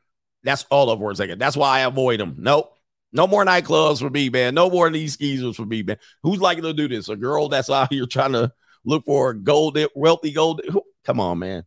That's 0.43 0.65
all 0.71 0.91
of 0.91 0.99
for 1.01 1.11
a 1.11 1.17
second. 1.17 1.39
That's 1.39 1.57
why 1.57 1.79
I 1.79 1.81
avoid 1.81 2.21
them. 2.21 2.37
Nope. 2.39 2.75
No 3.13 3.27
more 3.27 3.45
nightclubs 3.45 3.99
for 3.99 4.11
me, 4.11 4.29
man. 4.29 4.55
No 4.55 4.71
more 4.71 4.87
of 4.87 4.93
these 4.93 5.17
skeezers 5.17 5.57
for 5.57 5.67
me, 5.67 5.83
man. 5.83 5.99
Who's 6.23 6.41
likely 6.41 6.63
to 6.63 6.73
do 6.73 6.89
this? 6.89 7.09
A 7.09 7.17
girl 7.17 7.49
that's 7.49 7.71
out 7.71 7.93
here 7.93 8.07
trying 8.07 8.33
to 8.33 8.53
look 8.85 9.05
for 9.05 9.35
gold, 9.35 9.79
wealthy 9.95 10.33
gold. 10.33 10.63
Come 11.05 11.21
on, 11.21 11.39
man. 11.41 11.65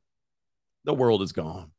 The 0.86 0.94
world 0.94 1.22
is 1.22 1.32
gone. 1.32 1.72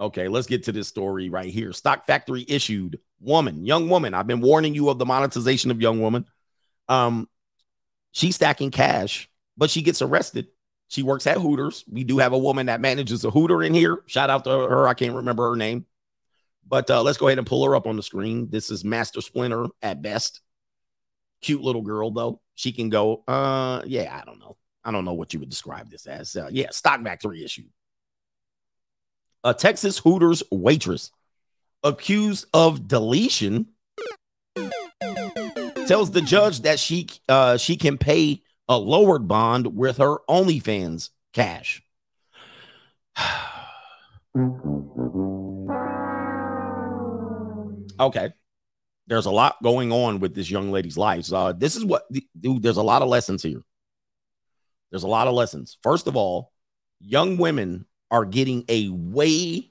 Okay, 0.00 0.28
let's 0.28 0.46
get 0.46 0.64
to 0.64 0.72
this 0.72 0.88
story 0.88 1.28
right 1.28 1.52
here. 1.52 1.72
Stock 1.72 2.06
Factory 2.06 2.44
issued 2.48 2.98
woman, 3.20 3.66
young 3.66 3.88
woman. 3.88 4.14
I've 4.14 4.26
been 4.26 4.40
warning 4.40 4.74
you 4.74 4.88
of 4.88 4.98
the 4.98 5.04
monetization 5.04 5.70
of 5.70 5.80
young 5.80 6.00
woman. 6.00 6.24
Um, 6.88 7.28
she's 8.12 8.36
stacking 8.36 8.70
cash, 8.70 9.28
but 9.58 9.68
she 9.68 9.82
gets 9.82 10.00
arrested. 10.00 10.48
She 10.88 11.02
works 11.02 11.26
at 11.26 11.36
Hooters. 11.36 11.84
We 11.88 12.02
do 12.02 12.18
have 12.18 12.32
a 12.32 12.38
woman 12.38 12.66
that 12.66 12.80
manages 12.80 13.24
a 13.24 13.30
Hooter 13.30 13.62
in 13.62 13.74
here. 13.74 13.98
Shout 14.06 14.30
out 14.30 14.44
to 14.44 14.50
her. 14.50 14.88
I 14.88 14.94
can't 14.94 15.14
remember 15.14 15.50
her 15.50 15.56
name. 15.56 15.84
But 16.70 16.88
uh, 16.88 17.02
let's 17.02 17.18
go 17.18 17.26
ahead 17.26 17.38
and 17.38 17.46
pull 17.46 17.64
her 17.64 17.74
up 17.74 17.88
on 17.88 17.96
the 17.96 18.02
screen. 18.02 18.48
This 18.48 18.70
is 18.70 18.84
Master 18.84 19.20
Splinter 19.20 19.66
at 19.82 20.02
best. 20.02 20.40
Cute 21.42 21.62
little 21.62 21.82
girl, 21.82 22.12
though. 22.12 22.40
She 22.54 22.70
can 22.70 22.88
go, 22.90 23.24
uh, 23.26 23.82
yeah, 23.84 24.16
I 24.16 24.24
don't 24.24 24.38
know. 24.38 24.56
I 24.84 24.92
don't 24.92 25.04
know 25.04 25.14
what 25.14 25.34
you 25.34 25.40
would 25.40 25.50
describe 25.50 25.90
this 25.90 26.06
as. 26.06 26.36
Uh, 26.36 26.48
yeah, 26.52 26.70
stock 26.70 27.02
factory 27.02 27.44
issue. 27.44 27.64
A 29.42 29.52
Texas 29.52 29.98
Hooters 29.98 30.44
waitress 30.52 31.10
accused 31.82 32.46
of 32.54 32.86
deletion 32.86 33.66
tells 35.86 36.12
the 36.12 36.22
judge 36.24 36.60
that 36.60 36.78
she 36.78 37.08
uh, 37.28 37.56
she 37.56 37.76
can 37.76 37.98
pay 37.98 38.42
a 38.68 38.78
lowered 38.78 39.26
bond 39.26 39.74
with 39.74 39.96
her 39.96 40.18
OnlyFans 40.28 41.10
cash. 41.32 41.82
okay. 48.00 48.30
There's 49.06 49.26
a 49.26 49.30
lot 49.30 49.56
going 49.62 49.92
on 49.92 50.20
with 50.20 50.34
this 50.34 50.50
young 50.50 50.70
lady's 50.70 50.96
life. 50.96 51.32
Uh, 51.32 51.52
this 51.52 51.76
is 51.76 51.84
what, 51.84 52.04
dude, 52.38 52.62
there's 52.62 52.76
a 52.76 52.82
lot 52.82 53.02
of 53.02 53.08
lessons 53.08 53.42
here. 53.42 53.62
There's 54.90 55.02
a 55.02 55.08
lot 55.08 55.28
of 55.28 55.34
lessons. 55.34 55.78
First 55.82 56.06
of 56.06 56.16
all, 56.16 56.52
young 57.00 57.36
women 57.36 57.86
are 58.10 58.24
getting 58.24 58.64
a 58.68 58.88
way 58.88 59.70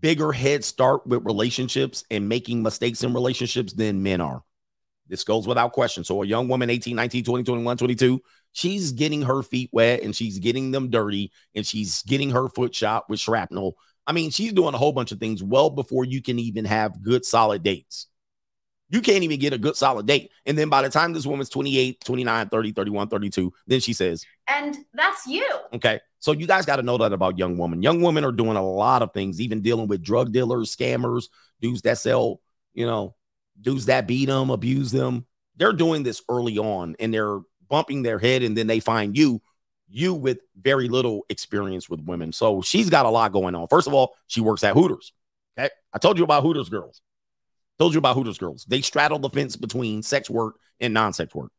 bigger 0.00 0.32
head 0.32 0.64
start 0.64 1.06
with 1.06 1.24
relationships 1.24 2.04
and 2.10 2.28
making 2.28 2.62
mistakes 2.62 3.02
in 3.02 3.14
relationships 3.14 3.72
than 3.72 4.02
men 4.02 4.20
are. 4.20 4.42
This 5.08 5.24
goes 5.24 5.46
without 5.46 5.72
question. 5.72 6.04
So, 6.04 6.22
a 6.22 6.26
young 6.26 6.48
woman, 6.48 6.70
18, 6.70 6.96
19, 6.96 7.24
20, 7.24 7.44
21, 7.44 7.76
22, 7.76 8.22
she's 8.52 8.92
getting 8.92 9.22
her 9.22 9.42
feet 9.42 9.70
wet 9.72 10.02
and 10.02 10.14
she's 10.14 10.38
getting 10.38 10.72
them 10.72 10.90
dirty 10.90 11.32
and 11.54 11.64
she's 11.64 12.02
getting 12.02 12.30
her 12.30 12.48
foot 12.48 12.74
shot 12.74 13.08
with 13.08 13.20
shrapnel. 13.20 13.76
I 14.06 14.12
mean, 14.12 14.30
she's 14.30 14.52
doing 14.52 14.74
a 14.74 14.78
whole 14.78 14.92
bunch 14.92 15.12
of 15.12 15.18
things 15.18 15.42
well 15.42 15.70
before 15.70 16.04
you 16.04 16.22
can 16.22 16.38
even 16.38 16.64
have 16.64 17.02
good, 17.02 17.24
solid 17.24 17.62
dates. 17.62 18.06
You 18.88 19.00
can't 19.00 19.24
even 19.24 19.40
get 19.40 19.52
a 19.52 19.58
good, 19.58 19.74
solid 19.76 20.06
date. 20.06 20.30
And 20.44 20.56
then 20.56 20.68
by 20.68 20.82
the 20.82 20.88
time 20.88 21.12
this 21.12 21.26
woman's 21.26 21.48
28, 21.48 22.00
29, 22.04 22.48
30, 22.48 22.72
31, 22.72 23.08
32, 23.08 23.52
then 23.66 23.80
she 23.80 23.92
says, 23.92 24.24
And 24.48 24.76
that's 24.94 25.26
you. 25.26 25.44
Okay. 25.72 26.00
So 26.20 26.32
you 26.32 26.46
guys 26.46 26.66
got 26.66 26.76
to 26.76 26.82
know 26.82 26.98
that 26.98 27.12
about 27.12 27.38
young 27.38 27.58
women. 27.58 27.82
Young 27.82 28.00
women 28.00 28.24
are 28.24 28.32
doing 28.32 28.56
a 28.56 28.64
lot 28.64 29.02
of 29.02 29.12
things, 29.12 29.40
even 29.40 29.60
dealing 29.60 29.88
with 29.88 30.02
drug 30.02 30.32
dealers, 30.32 30.74
scammers, 30.74 31.24
dudes 31.60 31.82
that 31.82 31.98
sell, 31.98 32.40
you 32.74 32.86
know, 32.86 33.16
dudes 33.60 33.86
that 33.86 34.06
beat 34.06 34.26
them, 34.26 34.50
abuse 34.50 34.92
them. 34.92 35.26
They're 35.56 35.72
doing 35.72 36.04
this 36.04 36.22
early 36.28 36.58
on 36.58 36.94
and 37.00 37.12
they're 37.12 37.40
bumping 37.68 38.02
their 38.02 38.18
head 38.18 38.42
and 38.42 38.56
then 38.56 38.68
they 38.68 38.80
find 38.80 39.16
you, 39.16 39.40
you 39.88 40.14
with 40.14 40.38
very 40.60 40.88
little 40.88 41.24
experience 41.28 41.88
with 41.88 42.00
women. 42.00 42.32
So 42.32 42.62
she's 42.62 42.90
got 42.90 43.06
a 43.06 43.10
lot 43.10 43.32
going 43.32 43.54
on. 43.54 43.66
First 43.68 43.86
of 43.86 43.94
all, 43.94 44.16
she 44.26 44.40
works 44.40 44.64
at 44.64 44.74
Hooters. 44.74 45.12
Okay. 45.58 45.70
I 45.92 45.98
told 45.98 46.18
you 46.18 46.24
about 46.24 46.42
Hooters 46.42 46.68
girls. 46.68 47.00
Told 47.78 47.94
you 47.94 47.98
about 47.98 48.16
Hooters 48.16 48.38
girls. 48.38 48.64
They 48.64 48.80
straddle 48.80 49.18
the 49.18 49.30
fence 49.30 49.56
between 49.56 50.02
sex 50.02 50.28
work 50.30 50.56
and 50.80 50.94
non-sex 50.94 51.34
work. 51.34 51.52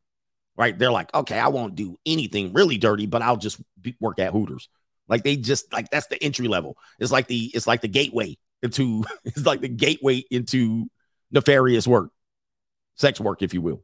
Right? 0.56 0.78
They're 0.78 0.92
like, 0.92 1.14
okay, 1.14 1.38
I 1.38 1.50
won't 1.50 1.76
do 1.76 1.98
anything 2.06 2.54
really 2.54 2.78
dirty, 2.78 3.06
but 3.06 3.22
I'll 3.22 3.38
just 3.38 3.62
be, 3.80 3.96
work 4.00 4.20
at 4.20 4.32
Hooters. 4.34 4.70
Like 5.08 5.24
they 5.24 5.38
just 5.38 5.72
like 5.72 5.90
that's 5.90 6.08
the 6.08 6.22
entry 6.22 6.48
level. 6.48 6.78
It's 7.00 7.12
like 7.12 7.28
the 7.28 7.52
it's 7.54 7.68
like 7.68 7.82
the 7.82 7.88
gateway 7.88 8.38
into 8.62 9.06
it's 9.24 9.46
like 9.46 9.62
the 9.62 9.70
gateway 9.70 10.24
into 10.32 10.88
nefarious 11.32 11.88
work, 11.88 12.10
sex 12.96 13.20
work, 13.20 13.42
if 13.42 13.54
you 13.54 13.62
will. 13.62 13.84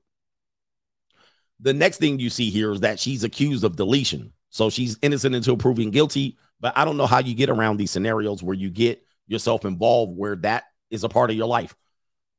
The 1.63 1.73
next 1.73 1.97
thing 1.97 2.19
you 2.19 2.29
see 2.29 2.49
here 2.49 2.71
is 2.71 2.81
that 2.81 2.99
she's 2.99 3.23
accused 3.23 3.63
of 3.63 3.77
deletion. 3.77 4.33
So 4.49 4.69
she's 4.69 4.99
innocent 5.01 5.33
until 5.33 5.57
proven 5.57 5.91
guilty. 5.91 6.37
But 6.59 6.77
I 6.77 6.85
don't 6.85 6.97
know 6.97 7.07
how 7.07 7.19
you 7.19 7.33
get 7.33 7.49
around 7.49 7.77
these 7.77 7.91
scenarios 7.91 8.43
where 8.43 8.55
you 8.55 8.69
get 8.69 9.03
yourself 9.27 9.65
involved 9.65 10.15
where 10.15 10.35
that 10.37 10.65
is 10.91 11.03
a 11.03 11.09
part 11.09 11.29
of 11.29 11.37
your 11.37 11.47
life. 11.47 11.75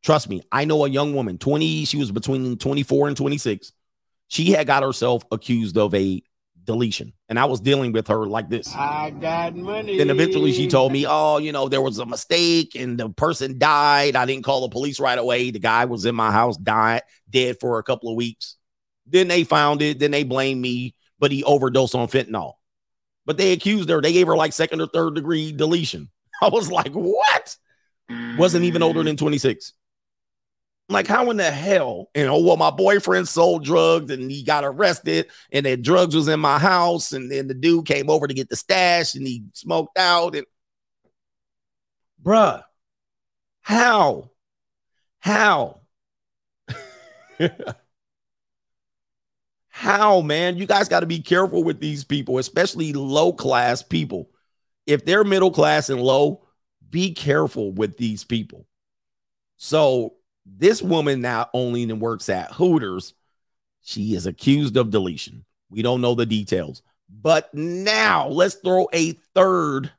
Trust 0.05 0.29
me, 0.29 0.43
I 0.53 0.67
know 0.67 0.85
a 0.85 0.89
young 0.89 1.15
woman, 1.15 1.39
20, 1.39 1.87
she 1.87 1.97
was 1.97 2.13
between 2.13 2.59
24 2.59 3.09
and 3.09 3.17
26. 3.17 3.73
She 4.29 4.53
had 4.53 4.67
got 4.67 4.83
herself 4.83 5.25
accused 5.33 5.79
of 5.79 5.95
a 5.95 6.23
deletion. 6.65 7.15
And 7.31 7.39
I 7.39 7.47
was 7.47 7.61
dealing 7.61 7.93
with 7.93 8.09
her 8.09 8.27
like 8.27 8.51
this. 8.51 8.75
I 8.75 9.11
got 9.11 9.57
money. 9.57 9.97
Then 9.97 10.11
eventually 10.11 10.53
she 10.53 10.69
told 10.69 10.93
me, 10.93 11.07
Oh, 11.09 11.39
you 11.39 11.53
know, 11.53 11.69
there 11.69 11.81
was 11.81 11.99
a 11.99 12.07
mistake 12.07 12.75
and 12.75 12.99
the 12.99 13.09
person 13.09 13.59
died. 13.59 14.17
I 14.17 14.27
didn't 14.27 14.45
call 14.45 14.61
the 14.63 14.69
police 14.69 15.01
right 15.01 15.19
away. 15.19 15.51
The 15.51 15.59
guy 15.59 15.87
was 15.87 16.05
in 16.05 16.15
my 16.15 16.31
house, 16.31 16.57
died, 16.59 17.03
dead 17.31 17.57
for 17.61 17.79
a 17.79 17.83
couple 17.83 18.11
of 18.11 18.17
weeks. 18.17 18.57
Then 19.07 19.29
they 19.29 19.45
found 19.45 19.83
it. 19.83 19.99
Then 19.99 20.11
they 20.11 20.25
blamed 20.25 20.61
me, 20.61 20.95
but 21.19 21.33
he 21.33 21.45
overdosed 21.45 21.95
on 21.95 22.09
fentanyl. 22.09 22.55
But 23.27 23.39
they 23.39 23.53
accused 23.53 23.89
her. 23.89 24.01
They 24.01 24.13
gave 24.13 24.27
her 24.27 24.37
like 24.37 24.53
second 24.53 24.81
or 24.81 24.87
third 24.87 25.15
degree 25.15 25.53
deletion. 25.53 26.11
I 26.43 26.49
was 26.49 26.71
like, 26.71 26.93
What? 26.93 27.57
Wasn't 28.37 28.65
even 28.65 28.83
older 28.83 29.03
than 29.03 29.17
26. 29.17 29.73
Like, 30.91 31.07
how 31.07 31.31
in 31.31 31.39
the 31.39 31.51
hell? 31.51 32.11
You 32.15 32.25
oh, 32.25 32.27
know, 32.27 32.39
well, 32.41 32.59
my 32.59 32.71
boyfriend 32.71 33.27
sold 33.27 33.65
drugs 33.65 34.11
and 34.11 34.31
he 34.31 34.43
got 34.43 34.65
arrested, 34.65 35.31
and 35.51 35.65
then 35.65 35.81
drugs 35.81 36.15
was 36.15 36.29
in 36.29 36.41
my 36.41 36.59
house, 36.59 37.13
and 37.13 37.31
then 37.31 37.49
the 37.49 37.55
dude 37.55 37.87
came 37.87 38.11
over 38.11 38.27
to 38.27 38.35
get 38.35 38.51
the 38.51 38.57
stash 38.57 39.15
and 39.15 39.27
he 39.27 39.45
smoked 39.55 39.99
out. 39.99 40.35
And 40.35 40.47
bruh, 42.23 42.63
how? 43.63 44.31
How? 45.21 45.81
how, 49.85 50.23
man? 50.23 50.57
You 50.57 50.67
guys 50.67 50.89
got 50.89 51.01
to 51.01 51.07
be 51.07 51.21
careful 51.21 51.63
with 51.63 51.79
these 51.79 52.05
people, 52.05 52.39
especially 52.39 52.95
low 52.95 53.35
class 53.35 53.83
people. 53.83 54.31
If 54.87 55.05
they're 55.05 55.25
middle 55.25 55.51
class 55.51 55.91
and 55.91 56.01
low, 56.01 56.47
be 56.89 57.13
careful 57.13 57.71
with 57.71 57.99
these 57.99 58.25
people. 58.25 58.67
So 59.59 60.15
this 60.47 60.81
woman 60.81 61.21
not 61.21 61.51
only 61.53 61.85
works 61.93 62.31
at 62.31 62.51
Hooters, 62.51 63.13
she 63.83 64.15
is 64.15 64.25
accused 64.25 64.79
of 64.79 64.91
deletion. 64.91 65.45
We 65.69 65.83
don't 65.83 66.01
know 66.01 66.15
the 66.15 66.25
details. 66.25 66.83
But 67.11 67.53
now 67.53 68.29
let's 68.29 68.55
throw 68.55 68.89
a 68.93 69.13
third. 69.35 69.93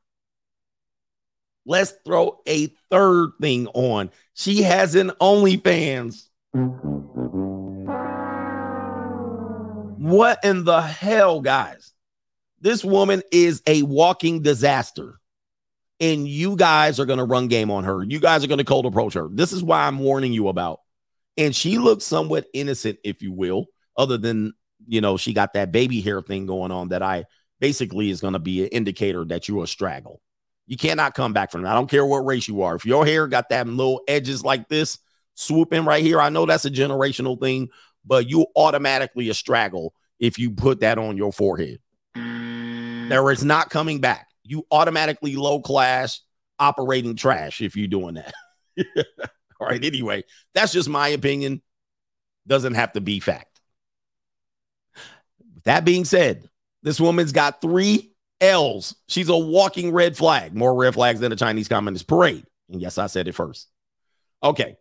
Let's 1.67 1.93
throw 2.03 2.41
a 2.47 2.73
third 2.89 3.33
thing 3.39 3.67
on. 3.67 4.09
She 4.33 4.63
has 4.63 4.95
an 4.95 5.11
OnlyFans. 5.21 6.27
What 10.05 10.37
in 10.43 10.65
the 10.65 10.83
hell, 10.83 11.41
guys? 11.41 11.91
This 12.61 12.85
woman 12.85 13.23
is 13.31 13.63
a 13.65 13.81
walking 13.81 14.43
disaster 14.43 15.19
and 15.99 16.27
you 16.27 16.55
guys 16.57 16.99
are 16.99 17.07
going 17.07 17.17
to 17.17 17.25
run 17.25 17.47
game 17.47 17.71
on 17.71 17.85
her. 17.85 18.03
You 18.03 18.19
guys 18.19 18.43
are 18.43 18.47
going 18.47 18.59
to 18.59 18.65
cold 18.65 18.85
approach 18.85 19.15
her. 19.15 19.27
This 19.31 19.51
is 19.51 19.63
why 19.63 19.87
I'm 19.87 19.97
warning 19.97 20.31
you 20.31 20.47
about. 20.47 20.81
And 21.37 21.55
she 21.55 21.79
looks 21.79 22.05
somewhat 22.05 22.45
innocent, 22.53 22.99
if 23.03 23.23
you 23.23 23.31
will, 23.31 23.65
other 23.97 24.19
than, 24.19 24.53
you 24.85 25.01
know, 25.01 25.17
she 25.17 25.33
got 25.33 25.53
that 25.53 25.71
baby 25.71 26.01
hair 26.01 26.21
thing 26.21 26.45
going 26.45 26.71
on 26.71 26.89
that 26.89 27.01
I 27.01 27.25
basically 27.59 28.11
is 28.11 28.21
going 28.21 28.33
to 28.33 28.39
be 28.39 28.61
an 28.61 28.69
indicator 28.69 29.25
that 29.25 29.47
you're 29.47 29.63
a 29.63 29.67
straggle. 29.67 30.21
You 30.67 30.77
cannot 30.77 31.15
come 31.15 31.33
back 31.33 31.49
from 31.49 31.63
that. 31.63 31.71
I 31.71 31.73
don't 31.73 31.89
care 31.89 32.05
what 32.05 32.19
race 32.19 32.47
you 32.47 32.61
are. 32.61 32.75
If 32.75 32.85
your 32.85 33.07
hair 33.07 33.25
got 33.25 33.49
that 33.49 33.65
little 33.65 34.01
edges 34.07 34.43
like 34.43 34.69
this 34.69 34.99
swooping 35.33 35.83
right 35.83 36.03
here, 36.03 36.21
I 36.21 36.29
know 36.29 36.45
that's 36.45 36.65
a 36.65 36.69
generational 36.69 37.41
thing, 37.41 37.69
but 38.05 38.29
you 38.29 38.45
automatically 38.55 39.29
a 39.29 39.33
straggle 39.33 39.93
if 40.19 40.39
you 40.39 40.51
put 40.51 40.81
that 40.81 40.97
on 40.97 41.17
your 41.17 41.31
forehead. 41.31 41.79
There 42.15 43.31
is 43.31 43.43
not 43.43 43.69
coming 43.69 44.01
back 44.01 44.27
you 44.45 44.65
automatically 44.71 45.35
low 45.35 45.59
class 45.59 46.21
operating 46.59 47.15
trash 47.15 47.61
if 47.61 47.75
you're 47.75 47.87
doing 47.87 48.15
that. 48.15 48.33
All 49.59 49.67
right. 49.67 49.83
Anyway, 49.83 50.23
that's 50.53 50.71
just 50.71 50.87
my 50.87 51.09
opinion. 51.09 51.61
Doesn't 52.47 52.75
have 52.75 52.93
to 52.93 53.01
be 53.01 53.19
fact. 53.19 53.59
That 55.63 55.83
being 55.83 56.05
said, 56.05 56.47
this 56.83 56.99
woman's 56.99 57.31
got 57.31 57.61
three 57.61 58.13
L's. 58.39 58.95
She's 59.07 59.29
a 59.29 59.37
walking 59.37 59.91
red 59.91 60.15
flag, 60.15 60.53
more 60.53 60.75
red 60.75 60.93
flags 60.93 61.19
than 61.19 61.31
a 61.31 61.35
Chinese 61.35 61.67
Communist 61.67 62.07
parade. 62.07 62.45
And 62.69 62.79
yes, 62.81 62.97
I 62.97 63.07
said 63.07 63.27
it 63.27 63.33
first. 63.33 63.67
Okay. 64.43 64.77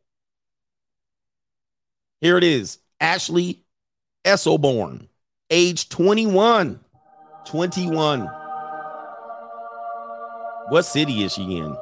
Here 2.21 2.37
it 2.37 2.45
is 2.45 2.79
Ashley 3.05 3.63
Esselborn, 4.25 5.09
age 5.51 5.91
21. 5.91 6.81
21. 7.45 8.21
What 10.71 10.83
city 10.85 11.23
is 11.23 11.35
she 11.35 11.59
in? 11.59 11.77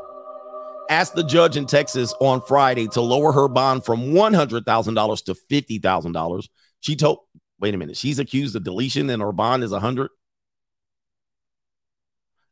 Asked 0.90 1.15
the 1.15 1.23
judge 1.23 1.57
in 1.57 1.66
Texas 1.66 2.12
on 2.20 2.43
Friday 2.43 2.89
to 2.89 3.01
lower 3.01 3.31
her 3.31 3.47
bond 3.47 3.85
from 3.85 4.12
$100,000 4.12 5.24
to 5.24 5.35
$50,000. 5.35 6.49
She 6.81 6.97
told, 6.97 7.20
wait 7.61 7.73
a 7.73 7.78
minute, 7.78 7.97
she's 7.97 8.19
accused 8.19 8.57
of 8.57 8.65
deletion 8.65 9.09
and 9.09 9.23
her 9.23 9.31
bond 9.31 9.62
is 9.62 9.70
100. 9.70 10.11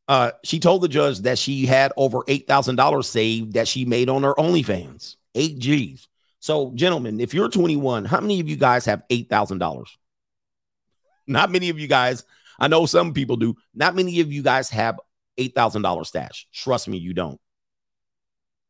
Uh, 0.07 0.31
she 0.45 0.61
told 0.61 0.83
the 0.83 0.89
judge 0.89 1.19
that 1.23 1.39
she 1.41 1.67
had 1.67 1.93
over 1.97 2.21
$8,000 2.21 3.05
saved 3.05 3.55
that 3.55 3.67
she 3.67 3.85
made 3.85 4.09
on 4.09 4.23
her 4.23 4.35
OnlyFans. 4.35 5.17
Eight 5.35 5.59
G's. 5.59 6.07
So, 6.41 6.73
gentlemen, 6.75 7.21
if 7.21 7.35
you're 7.35 7.51
21, 7.51 8.07
how 8.07 8.21
many 8.21 8.41
of 8.41 8.49
you 8.49 8.57
guys 8.57 8.87
have 8.87 9.03
$8,000? 9.11 9.87
Not 11.27 11.51
many 11.51 11.69
of 11.69 11.79
you 11.79 11.87
guys. 11.87 12.25
I 12.59 12.69
know 12.69 12.87
some 12.87 13.13
people 13.13 13.37
do. 13.37 13.55
Not 13.75 13.95
many 13.95 14.21
of 14.21 14.33
you 14.33 14.43
guys 14.43 14.71
have 14.71 14.99
$8,000 15.39 16.07
stash. 16.07 16.47
Trust 16.53 16.89
me, 16.89 16.99
you 16.99 17.13
don't. 17.13 17.39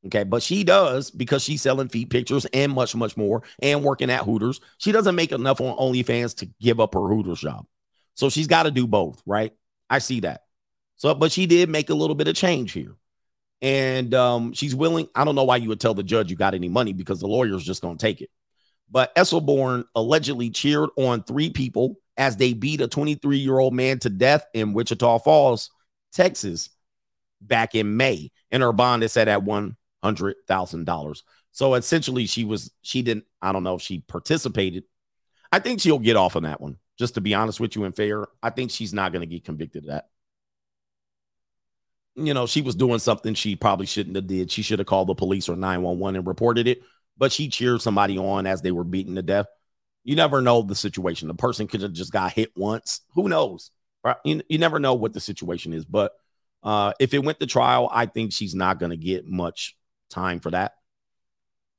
Okay, 0.07 0.25
but 0.25 0.43
she 0.43 0.65
does 0.65 1.11
because 1.11 1.43
she's 1.43 1.63
selling 1.63 1.89
feet 1.89 2.11
pictures 2.11 2.47
and 2.47 2.73
much, 2.73 2.95
much 2.97 3.17
more 3.17 3.43
and 3.61 3.85
working 3.85 4.11
at 4.11 4.25
Hooters. 4.25 4.61
She 4.79 4.93
doesn't 4.93 5.15
make 5.15 5.31
enough 5.31 5.61
on 5.61 5.77
OnlyFans 5.77 6.37
to 6.39 6.49
give 6.61 6.81
up 6.81 6.95
her 6.95 7.07
Hooters 7.07 7.41
job. 7.41 7.67
So 8.15 8.31
she's 8.31 8.47
got 8.47 8.65
to 8.65 8.71
do 8.71 8.87
both, 8.87 9.23
right? 9.27 9.53
I 9.91 9.99
see 9.99 10.21
that. 10.21 10.43
So, 10.97 11.15
but 11.15 11.33
she 11.33 11.47
did 11.47 11.69
make 11.69 11.91
a 11.91 11.95
little 11.95 12.17
bit 12.17 12.29
of 12.29 12.35
change 12.35 12.73
here. 12.73 12.97
And 13.63 14.15
um, 14.15 14.53
she's 14.53 14.75
willing. 14.75 15.09
I 15.15 15.25
don't 15.25 15.35
know 15.35 15.45
why 15.45 15.57
you 15.57 15.69
would 15.69 15.81
tell 15.81 15.95
the 15.95 16.03
judge 16.03 16.31
you 16.31 16.37
got 16.37 16.55
any 16.55 16.69
money 16.69 16.93
because 16.93 17.21
the 17.21 17.27
lawyer's 17.27 17.65
just 17.65 17.83
going 17.83 17.99
to 17.99 18.03
take 18.03 18.21
it. 18.21 18.31
But 18.91 19.15
Esselborn 19.15 19.85
allegedly 19.95 20.51
cheered 20.51 20.91
on 20.97 21.23
three 21.23 21.51
people 21.51 21.97
as 22.17 22.37
they 22.37 22.55
beat 22.55 22.81
a 22.81 22.89
23 22.89 23.39
year 23.39 23.59
old 23.59 23.75
man 23.75 23.99
to 24.01 24.11
death 24.11 24.45
in 24.55 24.73
Wichita 24.73 25.19
Falls 25.21 25.71
Texas 26.13 26.71
back 27.41 27.75
in 27.75 27.97
May, 27.97 28.31
and 28.51 28.63
her 28.63 28.73
bond 28.73 29.03
is 29.03 29.13
set 29.13 29.29
at 29.29 29.43
one 29.43 29.77
hundred 30.03 30.37
thousand 30.49 30.85
dollars. 30.85 31.23
So 31.53 31.75
essentially, 31.75 32.27
she 32.27 32.45
was 32.45 32.73
she 32.83 33.03
didn't. 33.03 33.25
I 33.43 33.53
don't 33.53 33.63
know 33.63 33.77
if 33.77 33.83
she 33.83 34.01
participated. 34.01 34.85
I 35.53 35.59
think 35.59 35.81
she'll 35.81 35.99
get 35.99 36.17
off 36.17 36.37
on 36.37 36.45
that 36.45 36.61
one. 36.61 36.79
Just 36.99 37.15
to 37.15 37.21
be 37.21 37.35
honest 37.35 37.61
with 37.61 37.75
you 37.77 37.85
and 37.85 37.97
fair, 37.97 38.27
I 38.43 38.51
think 38.51 38.71
she's 38.71 38.93
not 38.93 39.13
going 39.13 39.23
to 39.23 39.35
get 39.35 39.45
convicted 39.45 39.85
of 39.85 39.89
that. 39.89 40.09
You 42.17 42.35
know, 42.35 42.47
she 42.47 42.63
was 42.63 42.75
doing 42.75 42.99
something 42.99 43.35
she 43.35 43.57
probably 43.57 43.87
shouldn't 43.87 44.17
have 44.17 44.27
did. 44.27 44.51
She 44.51 44.63
should 44.63 44.79
have 44.79 44.87
called 44.87 45.09
the 45.09 45.15
police 45.15 45.49
or 45.49 45.57
911 45.57 46.17
and 46.17 46.27
reported 46.27 46.67
it, 46.67 46.83
but 47.17 47.33
she 47.33 47.49
cheered 47.49 47.81
somebody 47.81 48.19
on 48.19 48.47
as 48.47 48.63
they 48.63 48.73
were 48.73 48.85
beaten 48.85 49.15
to 49.15 49.23
death. 49.23 49.47
You 50.05 50.17
never 50.17 50.41
know 50.41 50.63
the 50.63 50.75
situation. 50.75 51.29
The 51.29 51.35
person 51.35 51.67
could 51.67 51.83
have 51.83 51.93
just 51.93 52.13
got 52.13 52.33
hit 52.33 52.51
once. 52.57 53.03
Who 53.15 53.29
knows? 53.29 53.71
Right? 54.03 54.17
You, 54.25 54.43
you 54.49 54.59
never 54.59 54.79
know 54.79 54.95
what 54.95 55.13
the 55.13 55.21
situation 55.21 55.73
is, 55.73 55.85
but 55.85 56.13
uh, 56.63 56.93
if 56.99 57.15
it 57.15 57.25
went 57.25 57.41
to 57.41 57.47
trial, 57.47 57.89
I 57.93 58.07
think 58.07 58.33
she's 58.33 58.55
not 58.55 58.79
going 58.79 58.91
to 58.91 58.97
get 58.97 59.27
much 59.27 59.77
time 60.11 60.41
for 60.41 60.51
that. 60.51 60.73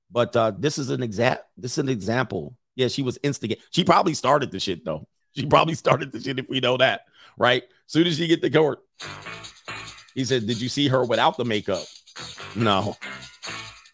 But 0.10 0.36
uh, 0.36 0.52
this 0.58 0.78
is 0.78 0.90
an 0.90 1.04
exact. 1.04 1.46
This 1.58 1.74
is 1.74 1.78
an 1.80 1.90
example. 1.90 2.56
Yeah, 2.76 2.88
she 2.88 3.02
was 3.02 3.18
instigate. 3.24 3.60
She 3.72 3.84
probably 3.84 4.14
started 4.14 4.52
the 4.52 4.60
shit 4.60 4.84
though. 4.84 5.08
She 5.36 5.46
probably 5.46 5.76
started 5.76 6.12
the 6.12 6.20
shit 6.20 6.40
if 6.40 6.50
we 6.50 6.60
know 6.60 6.78
that, 6.78 7.02
right? 7.38 7.64
Soon 7.88 8.08
as 8.08 8.18
she 8.18 8.28
get 8.28 8.42
the 8.42 8.50
court, 8.50 8.80
he 10.16 10.26
said, 10.26 10.48
"Did 10.48 10.62
you 10.62 10.70
see 10.70 10.88
her 10.88 11.04
without 11.06 11.38
the 11.38 11.46
makeup?" 11.46 11.84
No. 12.56 12.98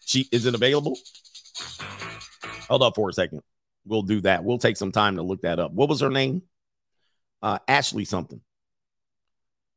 She 0.04 0.28
is 0.32 0.46
it 0.46 0.54
available? 0.54 0.96
Hold 2.68 2.82
up 2.82 2.94
for 2.94 3.08
a 3.08 3.12
second. 3.12 3.42
We'll 3.86 4.02
do 4.02 4.20
that. 4.22 4.44
We'll 4.44 4.58
take 4.58 4.76
some 4.76 4.92
time 4.92 5.16
to 5.16 5.22
look 5.22 5.42
that 5.42 5.58
up. 5.58 5.72
What 5.72 5.88
was 5.88 6.00
her 6.00 6.10
name? 6.10 6.42
uh, 7.42 7.58
Ashley 7.66 8.04
something. 8.04 8.40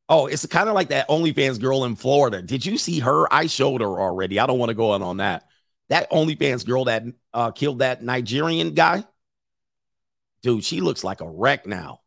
Oh, 0.10 0.28
it's 0.28 0.46
kind 0.46 0.68
of 0.68 0.76
like 0.76 0.90
that 0.90 1.08
OnlyFans 1.08 1.60
girl 1.60 1.86
in 1.86 1.96
Florida. 1.96 2.42
Did 2.42 2.66
you 2.66 2.78
see 2.78 3.00
her? 3.00 3.32
I 3.34 3.48
showed 3.48 3.82
her 3.82 4.02
already. 4.02 4.40
I 4.40 4.46
don't 4.46 4.60
want 4.60 4.70
to 4.70 4.76
go 4.76 4.92
on 4.92 5.02
on 5.02 5.18
that. 5.18 5.48
That 5.90 6.12
OnlyFans 6.12 6.66
girl 6.66 6.86
that 6.86 7.04
uh, 7.34 7.52
killed 7.52 7.80
that 7.80 8.04
Nigerian 8.04 8.74
guy, 8.74 9.06
dude, 10.44 10.64
she 10.64 10.82
looks 10.82 11.04
like 11.04 11.22
a 11.22 11.30
wreck 11.30 11.66
now. 11.66 12.02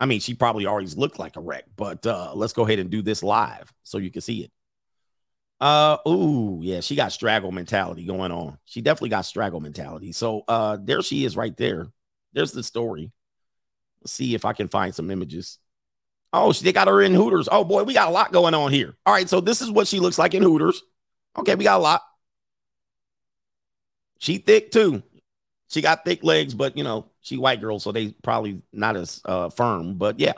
I 0.00 0.06
mean, 0.06 0.20
she 0.20 0.34
probably 0.34 0.66
always 0.66 0.96
looked 0.96 1.18
like 1.18 1.36
a 1.36 1.40
wreck, 1.40 1.64
but 1.76 2.04
uh, 2.06 2.32
let's 2.34 2.54
go 2.54 2.64
ahead 2.64 2.78
and 2.78 2.90
do 2.90 3.02
this 3.02 3.22
live 3.22 3.72
so 3.82 3.98
you 3.98 4.10
can 4.10 4.22
see 4.22 4.44
it. 4.44 4.50
Uh, 5.60 5.98
ooh, 6.08 6.60
yeah, 6.62 6.80
she 6.80 6.96
got 6.96 7.12
straggle 7.12 7.52
mentality 7.52 8.06
going 8.06 8.32
on. 8.32 8.58
She 8.64 8.80
definitely 8.80 9.10
got 9.10 9.26
straggle 9.26 9.60
mentality. 9.60 10.12
So, 10.12 10.42
uh, 10.48 10.78
there 10.82 11.02
she 11.02 11.26
is 11.26 11.36
right 11.36 11.54
there. 11.54 11.88
There's 12.32 12.52
the 12.52 12.62
story. 12.62 13.12
Let's 14.00 14.12
see 14.12 14.34
if 14.34 14.46
I 14.46 14.54
can 14.54 14.68
find 14.68 14.94
some 14.94 15.10
images. 15.10 15.58
Oh, 16.32 16.52
they 16.52 16.72
got 16.72 16.88
her 16.88 17.02
in 17.02 17.12
Hooters. 17.12 17.48
Oh 17.50 17.64
boy, 17.64 17.82
we 17.82 17.92
got 17.92 18.08
a 18.08 18.12
lot 18.12 18.32
going 18.32 18.54
on 18.54 18.72
here. 18.72 18.96
All 19.04 19.12
right, 19.12 19.28
so 19.28 19.40
this 19.40 19.60
is 19.60 19.70
what 19.70 19.88
she 19.88 20.00
looks 20.00 20.18
like 20.18 20.32
in 20.32 20.42
Hooters. 20.42 20.82
Okay, 21.36 21.54
we 21.56 21.64
got 21.64 21.78
a 21.78 21.82
lot. 21.82 22.02
She 24.18 24.38
thick 24.38 24.70
too. 24.70 25.02
She 25.68 25.82
got 25.82 26.04
thick 26.04 26.22
legs, 26.22 26.54
but 26.54 26.76
you 26.76 26.84
know, 26.84 27.09
she 27.20 27.36
white 27.36 27.60
girl, 27.60 27.78
so 27.78 27.92
they 27.92 28.08
probably 28.22 28.62
not 28.72 28.96
as 28.96 29.20
uh, 29.24 29.50
firm. 29.50 29.94
But 29.94 30.18
yeah, 30.18 30.34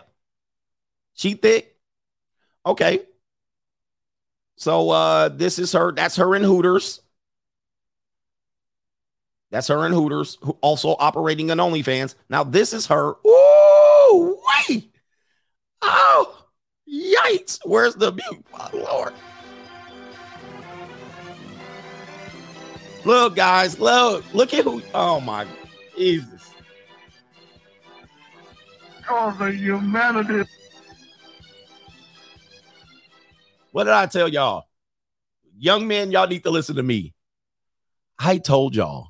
she 1.15 1.35
thick. 1.35 1.77
Okay. 2.65 3.01
So 4.57 4.91
uh 4.91 5.29
this 5.29 5.59
is 5.59 5.73
her. 5.73 5.93
That's 5.93 6.17
her 6.17 6.35
in 6.35 6.43
Hooters. 6.43 7.01
That's 9.51 9.69
her 9.69 9.85
in 9.85 9.93
Hooters, 9.93 10.39
who 10.43 10.57
also 10.61 10.97
operating 10.99 11.51
an 11.51 11.59
OnlyFans. 11.59 12.15
Now 12.29 12.45
this 12.45 12.73
is 12.73 12.87
her. 12.87 13.15
Ooh, 13.27 14.41
wait. 14.69 14.91
Oh, 15.83 16.47
yikes. 16.89 17.59
Where's 17.65 17.95
the 17.95 18.13
mute? 18.13 18.47
Lord. 18.73 19.13
Look, 23.05 23.35
guys, 23.35 23.81
look, 23.81 24.25
look 24.33 24.55
at 24.55 24.63
who. 24.65 24.81
Oh 24.95 25.21
my 25.21 25.47
Jesus. 25.97 26.32
Oh, 29.09 29.35
the 29.39 29.53
humanity. 29.53 30.49
What 33.73 33.85
did 33.85 33.95
I 33.95 34.07
tell 34.07 34.29
y'all? 34.29 34.65
Young 35.59 35.87
men, 35.87 36.11
y'all 36.11 36.27
need 36.27 36.45
to 36.45 36.51
listen 36.51 36.77
to 36.77 36.83
me. 36.83 37.15
I 38.19 38.39
told 38.39 38.77
y'all. 38.77 39.09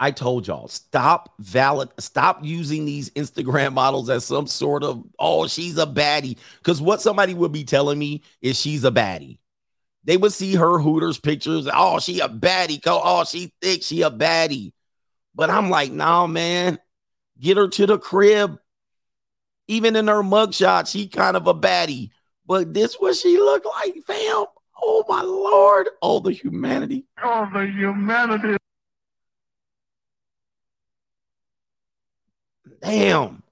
I 0.00 0.10
told 0.10 0.46
y'all 0.46 0.68
stop 0.68 1.32
valid 1.38 1.88
stop 1.98 2.40
using 2.42 2.84
these 2.84 3.10
Instagram 3.10 3.72
models 3.72 4.10
as 4.10 4.24
some 4.24 4.46
sort 4.48 4.82
of 4.82 5.04
oh 5.20 5.46
she's 5.46 5.78
a 5.78 5.86
baddie 5.86 6.36
because 6.58 6.82
what 6.82 7.00
somebody 7.00 7.32
would 7.32 7.52
be 7.52 7.64
telling 7.64 7.98
me 7.98 8.22
is 8.42 8.58
she's 8.60 8.84
a 8.84 8.90
baddie. 8.90 9.38
They 10.04 10.16
would 10.16 10.32
see 10.32 10.54
her 10.56 10.78
Hooters 10.78 11.18
pictures. 11.18 11.68
Oh, 11.72 11.98
she 11.98 12.20
a 12.20 12.28
baddie. 12.28 12.80
Oh, 12.86 13.24
she 13.24 13.52
thick. 13.62 13.82
She 13.82 14.02
a 14.02 14.10
baddie. 14.10 14.72
But 15.34 15.48
I'm 15.48 15.70
like, 15.70 15.90
nah, 15.92 16.26
man. 16.26 16.78
Get 17.38 17.56
her 17.56 17.68
to 17.68 17.86
the 17.86 17.98
crib. 17.98 18.58
Even 19.66 19.96
in 19.96 20.08
her 20.08 20.22
mugshot, 20.22 20.90
she 20.90 21.08
kind 21.08 21.36
of 21.36 21.46
a 21.46 21.54
baddie. 21.54 22.10
But 22.46 22.74
this 22.74 22.96
what 22.96 23.16
she 23.16 23.38
look 23.38 23.64
like, 23.64 23.94
fam. 24.06 24.44
Oh 24.82 25.04
my 25.08 25.22
lord. 25.22 25.88
Oh, 26.02 26.20
the 26.20 26.32
humanity. 26.32 27.06
Oh, 27.22 27.48
the 27.52 27.66
humanity. 27.66 28.56
Damn. 32.82 33.42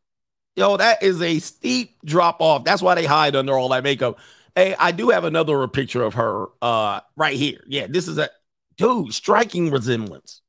Yo, 0.57 0.77
that 0.77 1.03
is 1.03 1.23
a 1.23 1.39
steep 1.39 1.97
drop 2.05 2.37
off. 2.41 2.65
That's 2.65 2.83
why 2.83 2.95
they 2.95 3.07
hide 3.07 3.35
under 3.35 3.57
all 3.57 3.71
that 3.71 3.83
makeup. 3.83 4.19
Hey, 4.55 4.75
I 4.79 4.93
do 4.93 5.09
have 5.09 5.25
another 5.25 5.67
picture 5.69 6.03
of 6.03 6.15
her 6.15 6.49
uh 6.61 7.01
right 7.17 7.37
here. 7.37 7.65
Yeah, 7.67 7.87
this 7.89 8.07
is 8.07 8.19
a 8.19 8.29
dude, 8.77 9.15
striking 9.15 9.71
resemblance. 9.71 10.42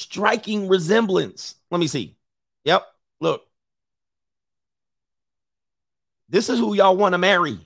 Striking 0.00 0.66
resemblance. 0.66 1.56
Let 1.70 1.78
me 1.78 1.86
see. 1.86 2.16
Yep, 2.64 2.86
look. 3.20 3.42
This 6.30 6.48
is 6.48 6.58
who 6.58 6.72
y'all 6.72 6.96
want 6.96 7.12
to 7.12 7.18
marry. 7.18 7.58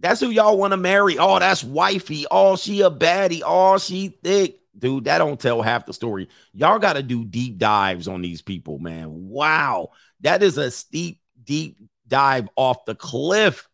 That's 0.00 0.20
who 0.20 0.30
y'all 0.30 0.58
want 0.58 0.72
to 0.72 0.76
marry. 0.76 1.16
Oh, 1.16 1.38
that's 1.38 1.62
wifey. 1.62 2.26
Oh, 2.28 2.56
she 2.56 2.80
a 2.80 2.90
baddie. 2.90 3.42
Oh, 3.44 3.78
she 3.78 4.18
thick. 4.24 4.58
Dude, 4.76 5.04
that 5.04 5.18
don't 5.18 5.38
tell 5.38 5.62
half 5.62 5.86
the 5.86 5.94
story. 5.94 6.28
Y'all 6.52 6.80
got 6.80 6.94
to 6.94 7.04
do 7.04 7.24
deep 7.24 7.56
dives 7.56 8.08
on 8.08 8.20
these 8.20 8.42
people, 8.42 8.80
man. 8.80 9.28
Wow. 9.28 9.90
That 10.22 10.42
is 10.42 10.58
a 10.58 10.72
steep, 10.72 11.20
deep 11.44 11.76
dive 12.08 12.48
off 12.56 12.84
the 12.84 12.96
cliff. 12.96 13.68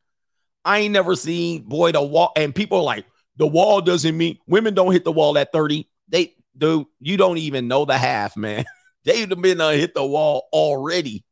I 0.66 0.80
ain't 0.80 0.92
never 0.92 1.16
seen, 1.16 1.62
boy, 1.62 1.92
the 1.92 2.02
wall. 2.02 2.32
And 2.36 2.54
people 2.54 2.78
are 2.78 2.84
like, 2.84 3.06
the 3.36 3.46
wall 3.46 3.80
doesn't 3.80 4.18
mean 4.18 4.38
women 4.46 4.74
don't 4.74 4.92
hit 4.92 5.04
the 5.04 5.12
wall 5.12 5.38
at 5.38 5.50
30. 5.50 5.88
They, 6.08 6.34
dude, 6.60 6.86
you 7.00 7.16
don't 7.16 7.38
even 7.38 7.66
know 7.66 7.84
the 7.84 7.98
half, 7.98 8.36
man. 8.36 8.64
They'd 9.04 9.30
have 9.30 9.40
been 9.40 9.60
uh, 9.60 9.70
hit 9.70 9.94
the 9.94 10.04
wall 10.04 10.48
already. 10.52 11.24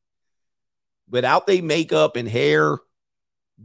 Without 1.10 1.46
they 1.46 1.60
makeup 1.60 2.16
and 2.16 2.28
hair, 2.28 2.78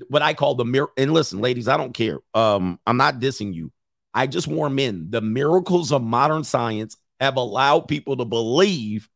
what 0.07 0.21
I 0.21 0.33
call 0.33 0.55
the 0.55 0.65
mirror. 0.65 0.91
And 0.97 1.13
listen, 1.13 1.39
ladies, 1.39 1.67
I 1.67 1.77
don't 1.77 1.93
care. 1.93 2.19
Um, 2.33 2.79
I'm 2.85 2.97
not 2.97 3.19
dissing 3.19 3.53
you. 3.53 3.71
I 4.13 4.27
just 4.27 4.47
warn 4.47 4.75
men 4.75 5.07
the 5.09 5.21
miracles 5.21 5.91
of 5.91 6.03
modern 6.03 6.43
science 6.43 6.97
have 7.19 7.37
allowed 7.37 7.87
people 7.87 8.17
to 8.17 8.25
believe 8.25 9.09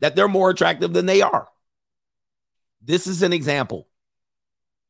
that 0.00 0.14
they're 0.14 0.28
more 0.28 0.50
attractive 0.50 0.92
than 0.92 1.06
they 1.06 1.22
are. 1.22 1.48
This 2.82 3.06
is 3.06 3.22
an 3.22 3.32
example. 3.32 3.88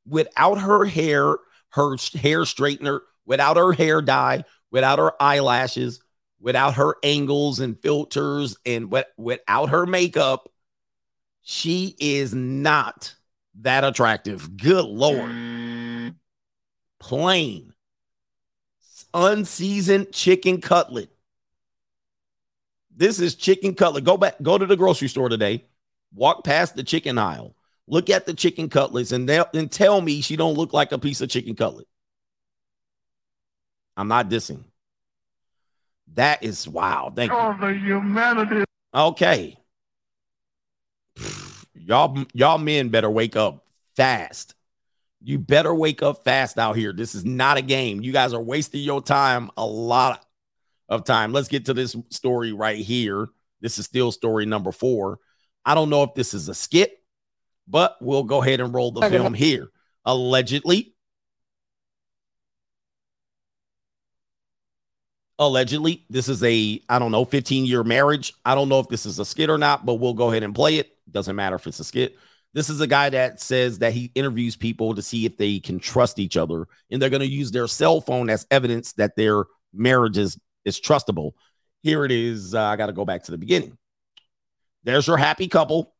Without 0.06 0.58
her 0.58 0.84
hair, 0.84 1.36
her 1.70 1.96
hair 2.14 2.40
straightener, 2.40 3.00
without 3.24 3.56
her 3.56 3.72
hair 3.72 4.02
dye, 4.02 4.44
without 4.70 4.98
her 4.98 5.12
eyelashes, 5.20 6.00
without 6.40 6.74
her 6.74 6.96
angles 7.02 7.60
and 7.60 7.80
filters, 7.80 8.56
and 8.64 8.90
with, 8.90 9.06
without 9.16 9.70
her 9.70 9.86
makeup, 9.86 10.50
she 11.42 11.94
is 11.98 12.34
not 12.34 13.14
that 13.60 13.84
attractive. 13.84 14.56
Good 14.56 14.84
Lord. 14.84 16.14
Plain 16.98 17.72
unseasoned 19.16 20.12
chicken 20.12 20.60
cutlet. 20.60 21.08
This 22.94 23.18
is 23.18 23.34
chicken 23.34 23.74
cutlet. 23.74 24.04
Go 24.04 24.16
back, 24.16 24.36
go 24.42 24.56
to 24.56 24.66
the 24.66 24.76
grocery 24.76 25.08
store 25.08 25.28
today. 25.28 25.64
Walk 26.14 26.44
past 26.44 26.76
the 26.76 26.84
chicken 26.84 27.18
aisle. 27.18 27.54
Look 27.88 28.10
at 28.10 28.26
the 28.26 28.34
chicken 28.34 28.68
cutlets 28.68 29.12
and, 29.12 29.28
and 29.28 29.70
tell 29.70 30.00
me 30.00 30.20
she 30.20 30.36
don't 30.36 30.54
look 30.54 30.72
like 30.72 30.92
a 30.92 30.98
piece 30.98 31.20
of 31.20 31.28
chicken 31.28 31.54
cutlet. 31.54 31.86
I'm 33.96 34.08
not 34.08 34.28
dissing. 34.28 34.64
That 36.14 36.42
is 36.42 36.66
wow. 36.66 37.12
Thank 37.14 37.30
you. 37.30 37.38
Oh, 37.38 37.56
the 37.60 37.74
humanity. 37.74 38.64
Okay. 38.94 39.58
Y'all, 41.74 42.24
y'all 42.32 42.58
men 42.58 42.88
better 42.88 43.10
wake 43.10 43.36
up 43.36 43.64
fast. 43.96 44.54
You 45.22 45.38
better 45.38 45.74
wake 45.74 46.02
up 46.02 46.24
fast 46.24 46.58
out 46.58 46.76
here. 46.76 46.92
This 46.92 47.14
is 47.14 47.24
not 47.24 47.56
a 47.56 47.62
game. 47.62 48.00
You 48.02 48.12
guys 48.12 48.32
are 48.32 48.42
wasting 48.42 48.82
your 48.82 49.02
time 49.02 49.50
a 49.56 49.66
lot 49.66 50.24
of 50.88 51.04
time. 51.04 51.32
Let's 51.32 51.48
get 51.48 51.66
to 51.66 51.74
this 51.74 51.96
story 52.10 52.52
right 52.52 52.78
here. 52.78 53.28
This 53.60 53.78
is 53.78 53.84
still 53.84 54.12
story 54.12 54.46
number 54.46 54.72
four. 54.72 55.18
I 55.64 55.74
don't 55.74 55.90
know 55.90 56.02
if 56.02 56.14
this 56.14 56.34
is 56.34 56.48
a 56.48 56.54
skit, 56.54 57.02
but 57.66 57.96
we'll 58.00 58.24
go 58.24 58.42
ahead 58.42 58.60
and 58.60 58.72
roll 58.72 58.92
the 58.92 59.08
film 59.08 59.34
here. 59.34 59.70
Allegedly, 60.04 60.94
allegedly, 65.38 66.04
this 66.08 66.28
is 66.28 66.42
a, 66.42 66.80
I 66.88 66.98
don't 66.98 67.12
know, 67.12 67.24
15 67.24 67.66
year 67.66 67.84
marriage. 67.84 68.34
I 68.44 68.54
don't 68.54 68.68
know 68.68 68.80
if 68.80 68.88
this 68.88 69.06
is 69.06 69.18
a 69.18 69.24
skit 69.24 69.50
or 69.50 69.58
not, 69.58 69.84
but 69.84 69.94
we'll 69.94 70.14
go 70.14 70.30
ahead 70.30 70.42
and 70.42 70.54
play 70.54 70.76
it. 70.76 70.90
Doesn't 71.10 71.36
matter 71.36 71.56
if 71.56 71.66
it's 71.66 71.80
a 71.80 71.84
skit. 71.84 72.16
This 72.52 72.70
is 72.70 72.80
a 72.80 72.86
guy 72.86 73.10
that 73.10 73.40
says 73.40 73.80
that 73.80 73.92
he 73.92 74.10
interviews 74.14 74.56
people 74.56 74.94
to 74.94 75.02
see 75.02 75.26
if 75.26 75.36
they 75.36 75.58
can 75.58 75.78
trust 75.78 76.18
each 76.18 76.38
other, 76.38 76.66
and 76.90 77.00
they're 77.02 77.10
going 77.10 77.20
to 77.20 77.26
use 77.26 77.50
their 77.50 77.66
cell 77.66 78.00
phone 78.00 78.30
as 78.30 78.46
evidence 78.50 78.94
that 78.94 79.14
their 79.14 79.44
marriage 79.74 80.16
is, 80.16 80.38
is 80.64 80.80
trustable. 80.80 81.32
Here 81.82 82.04
it 82.04 82.10
is. 82.10 82.54
Uh, 82.54 82.62
I 82.62 82.76
got 82.76 82.86
to 82.86 82.94
go 82.94 83.04
back 83.04 83.24
to 83.24 83.30
the 83.30 83.36
beginning. 83.36 83.76
There's 84.84 85.06
your 85.06 85.18
happy 85.18 85.48
couple. 85.48 85.94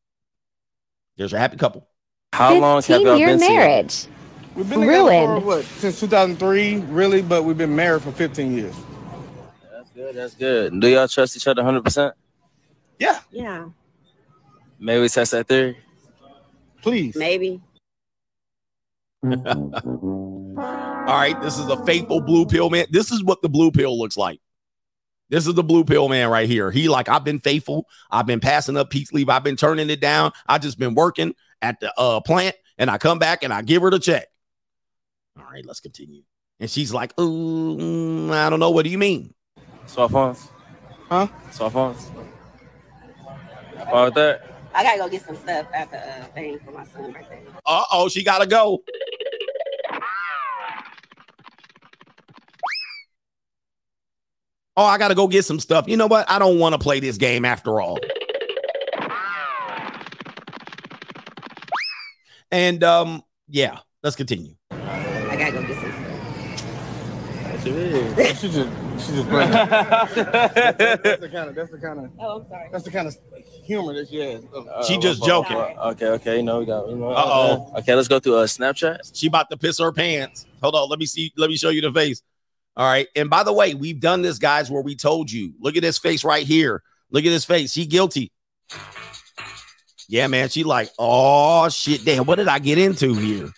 There's 1.19 1.33
your 1.33 1.41
happy 1.41 1.59
couple. 1.59 1.87
How 2.33 2.59
long 2.59 2.81
have 2.83 2.89
y'all 2.89 3.01
15-year 3.01 3.27
been 3.27 3.39
together? 3.41 3.55
marriage. 3.55 4.07
We've 4.55 4.69
been 4.69 4.81
together 4.81 5.11
for 5.11 5.29
Ruined. 5.29 5.47
what 5.47 5.65
since 5.65 6.01
2003, 6.01 6.79
really, 6.89 7.21
but 7.21 7.45
we've 7.45 7.59
been 7.59 7.77
married 7.77 8.03
for 8.03 8.13
15 8.13 8.57
years. 8.57 8.75
That's 9.97 10.05
good. 10.05 10.17
That's 10.17 10.35
good. 10.35 10.81
Do 10.81 10.89
y'all 10.89 11.09
trust 11.09 11.37
each 11.37 11.47
other 11.47 11.63
100? 11.63 11.83
percent 11.83 12.15
Yeah. 12.99 13.21
Yeah, 13.31 13.69
Maybe 14.79 15.01
we 15.01 15.09
test 15.09 15.31
that 15.31 15.49
theory. 15.49 15.79
Please. 16.83 17.17
maybe. 17.17 17.63
All 19.25 19.33
right, 20.57 21.41
this 21.41 21.59
is 21.59 21.69
a 21.69 21.83
faithful 21.85 22.21
blue 22.21 22.45
pill 22.47 22.69
man. 22.69 22.87
This 22.91 23.11
is 23.11 23.25
what 23.25 23.41
the 23.41 23.49
blue 23.49 23.71
pill 23.71 23.99
looks 23.99 24.17
like. 24.17 24.39
This 25.31 25.47
is 25.47 25.55
the 25.55 25.65
blue 25.65 25.85
pill 25.85 26.09
man 26.09 26.29
right 26.29 26.49
here. 26.49 26.71
He 26.71 26.89
like, 26.89 27.09
I've 27.09 27.25
been 27.25 27.41
faithful. 27.41 27.89
I've 28.11 28.27
been 28.27 28.41
passing 28.41 28.77
up 28.77 28.91
peace 28.91 29.13
leave. 29.13 29.29
I've 29.31 29.43
been 29.43 29.57
turning 29.57 29.89
it 29.91 30.01
down. 30.01 30.33
I 30.47 30.59
just 30.59 30.79
been 30.79 30.95
working 30.95 31.35
at 31.63 31.81
the 31.81 31.93
uh 31.99 32.21
plant, 32.21 32.55
and 32.77 32.91
I 32.91 32.99
come 32.99 33.19
back 33.19 33.43
and 33.43 33.53
I 33.53 33.63
give 33.63 33.83
her 33.83 33.91
the 33.91 33.99
check. 33.99 34.27
All 35.39 35.45
right, 35.45 35.65
let's 35.65 35.81
continue. 35.81 36.23
And 36.61 36.71
she's 36.71 36.93
like, 36.93 37.19
Ooh, 37.19 37.77
mm, 37.77 38.31
I 38.31 38.51
don't 38.51 38.61
know. 38.61 38.71
What 38.71 38.85
do 38.85 38.91
you 38.91 38.99
mean? 38.99 39.35
Swap 39.87 40.11
phones? 40.11 40.49
Huh? 41.09 41.29
Swap 41.51 41.73
phones? 41.73 42.11
Fine 43.91 44.05
with 44.05 44.15
that? 44.15 44.57
I 44.75 44.83
gotta 44.83 44.99
go 44.99 45.09
get 45.09 45.25
some 45.25 45.37
stuff 45.37 45.67
at 45.73 45.91
the 45.91 45.99
uh, 45.99 46.25
thing 46.35 46.59
for 46.65 46.73
my 46.73 46.85
son's 46.85 47.15
birthday. 47.15 47.43
Uh 47.65 47.85
oh, 47.93 48.09
she 48.09 48.23
gotta 48.23 48.47
go. 48.47 48.83
Oh, 54.79 54.85
I 54.85 54.99
gotta 54.99 55.15
go 55.15 55.27
get 55.27 55.47
some 55.47 55.59
stuff. 55.59 55.89
You 55.89 55.97
know 55.97 56.07
what? 56.07 56.29
I 56.31 56.39
don't 56.39 56.59
want 56.59 56.75
to 56.75 56.79
play 56.79 57.01
this 57.01 57.17
game 57.17 57.47
after 57.47 57.81
all. 57.81 57.99
And 62.51 62.85
um, 62.85 63.23
yeah, 63.49 63.79
let's 64.03 64.17
continue. 64.17 64.55
I 64.71 65.37
gotta 65.39 65.53
go 65.53 65.63
get 65.67 65.81
some. 65.81 65.93
She 68.37 68.49
just, 68.49 68.69
she 68.99 69.13
just 69.13 69.29
playing. 69.29 69.51
that's 69.51 70.15
the 70.15 71.31
kind 71.33 71.49
of, 71.49 71.55
that's 71.55 71.71
the 71.71 71.79
kind 71.79 71.99
of, 72.01 72.11
Oh, 72.19 72.41
I'm 72.41 72.49
sorry. 72.49 72.69
that's 72.73 72.85
the 72.85 72.91
kind 72.91 73.09
of 73.09 73.17
humor 73.65 73.95
that 73.95 74.09
she 74.09 74.17
has. 74.19 74.43
She 74.87 74.99
just 74.99 75.25
joking. 75.25 75.57
Okay, 75.57 76.07
okay, 76.07 76.37
you 76.37 76.43
know, 76.43 76.61
we 76.61 76.67
got, 76.67 76.89
you 76.89 76.97
know. 76.97 77.11
Uh-oh. 77.11 77.73
Okay, 77.79 77.95
let's 77.95 78.09
go 78.09 78.19
through 78.21 78.37
uh, 78.37 78.47
Snapchat. 78.47 79.11
She 79.15 79.27
about 79.27 79.51
to 79.51 79.57
piss 79.57 79.79
her 79.79 79.93
pants. 79.93 80.47
Hold 80.63 80.75
on, 80.75 80.89
let 80.89 80.99
me 80.99 81.07
see. 81.07 81.33
Let 81.37 81.51
me 81.51 81.57
show 81.57 81.69
you 81.71 81.81
the 81.83 81.93
face. 81.93 82.23
All 82.77 82.87
right. 82.87 83.09
And 83.17 83.31
by 83.31 83.43
the 83.43 83.53
way, 83.53 83.75
we've 83.75 84.01
done 84.01 84.23
this, 84.23 84.39
guys, 84.39 84.71
where 84.71 84.83
we 84.83 84.97
told 84.97 85.31
you. 85.31 85.55
Look 85.61 85.77
at 85.77 85.83
his 85.83 85.99
face 85.99 86.25
right 86.25 86.47
here. 86.47 86.83
Look 87.11 87.25
at 87.25 87.31
his 87.33 87.45
face. 87.45 87.73
He 87.75 87.87
guilty. 87.87 88.31
Yeah, 90.09 90.27
man. 90.27 90.49
She 90.51 90.63
like, 90.63 90.91
oh 90.99 91.69
shit, 91.69 92.05
damn. 92.05 92.27
What 92.27 92.37
did 92.37 92.49
I 92.49 92.59
get 92.59 92.79
into 92.79 93.15
here? 93.15 93.51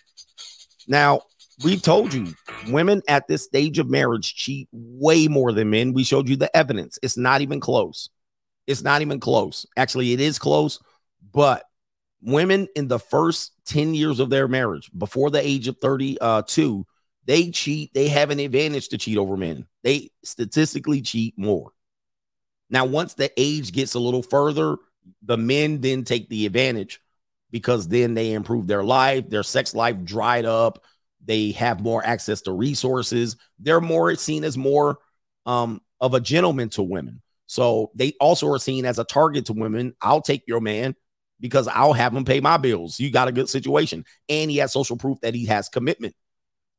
Now 0.87 1.23
we 1.65 1.77
told 1.77 2.15
you, 2.15 2.35
women 2.69 3.03
at 3.09 3.27
this 3.27 3.45
stage 3.45 3.79
of 3.79 3.91
marriage 3.91 4.35
cheat 4.35 4.69
way 4.73 5.29
more 5.29 5.53
than 5.53 5.71
men. 5.71 5.93
We 5.93 6.05
showed 6.05 6.29
you 6.29 6.37
the 6.37 6.55
evidence. 6.57 6.99
It's 7.03 7.17
not 7.17 7.41
even 7.41 7.61
close. 7.61 8.11
It's 8.67 8.83
not 8.83 9.03
even 9.03 9.19
close. 9.19 9.67
Actually, 9.77 10.13
it 10.13 10.21
is 10.21 10.39
close, 10.39 10.79
but 11.33 11.65
women 12.23 12.69
in 12.77 12.89
the 12.89 12.99
first 12.99 13.53
10 13.67 13.95
years 13.95 14.21
of 14.21 14.31
their 14.31 14.47
marriage, 14.47 14.91
before 14.97 15.31
the 15.31 15.45
age 15.45 15.69
of 15.69 15.79
32, 15.81 16.87
they 17.25 17.51
cheat. 17.51 17.93
They 17.93 18.09
have 18.09 18.31
an 18.31 18.41
advantage 18.41 18.89
to 18.89 18.99
cheat 18.99 19.19
over 19.19 19.37
men. 19.37 19.67
They 19.83 20.11
statistically 20.23 21.03
cheat 21.03 21.35
more. 21.37 21.73
Now, 22.71 22.85
once 22.85 23.15
the 23.15 23.33
age 23.37 23.73
gets 23.73 23.95
a 23.95 24.01
little 24.01 24.23
further, 24.23 24.77
the 25.23 25.37
men 25.37 25.81
then 25.81 26.05
take 26.05 26.29
the 26.29 26.47
advantage 26.47 27.01
because 27.51 27.89
then 27.89 28.15
they 28.15 28.33
improve 28.33 28.67
their 28.67 28.85
life, 28.85 29.31
their 29.31 29.43
sex 29.43 29.75
life 29.75 30.05
dried 30.05 30.45
up, 30.45 30.85
they 31.25 31.53
have 31.53 31.81
more 31.81 32.05
access 32.05 32.43
to 32.43 32.53
resources. 32.53 33.37
They're 33.59 33.81
more 33.81 34.15
seen 34.15 34.45
as 34.45 34.57
more 34.57 34.99
um, 35.47 35.81
of 36.01 36.15
a 36.15 36.21
gentleman 36.21 36.69
to 36.71 36.83
women. 36.83 37.23
So 37.47 37.91
they 37.95 38.13
also 38.21 38.49
are 38.49 38.59
seen 38.59 38.85
as 38.85 38.99
a 38.99 39.05
target 39.05 39.47
to 39.47 39.53
women. 39.53 39.95
I'll 40.01 40.21
take 40.21 40.45
your 40.47 40.61
man 40.61 40.95
because 41.41 41.69
I'll 41.69 41.93
have 41.93 42.15
him 42.15 42.25
pay 42.25 42.41
my 42.41 42.57
bills. 42.57 43.01
You 43.01 43.11
got 43.11 43.29
a 43.29 43.33
good 43.33 43.49
situation, 43.49 44.05
and 44.29 44.51
he 44.51 44.59
has 44.59 44.73
social 44.73 44.97
proof 44.97 45.19
that 45.23 45.35
he 45.35 45.47
has 45.47 45.69
commitment. 45.69 46.15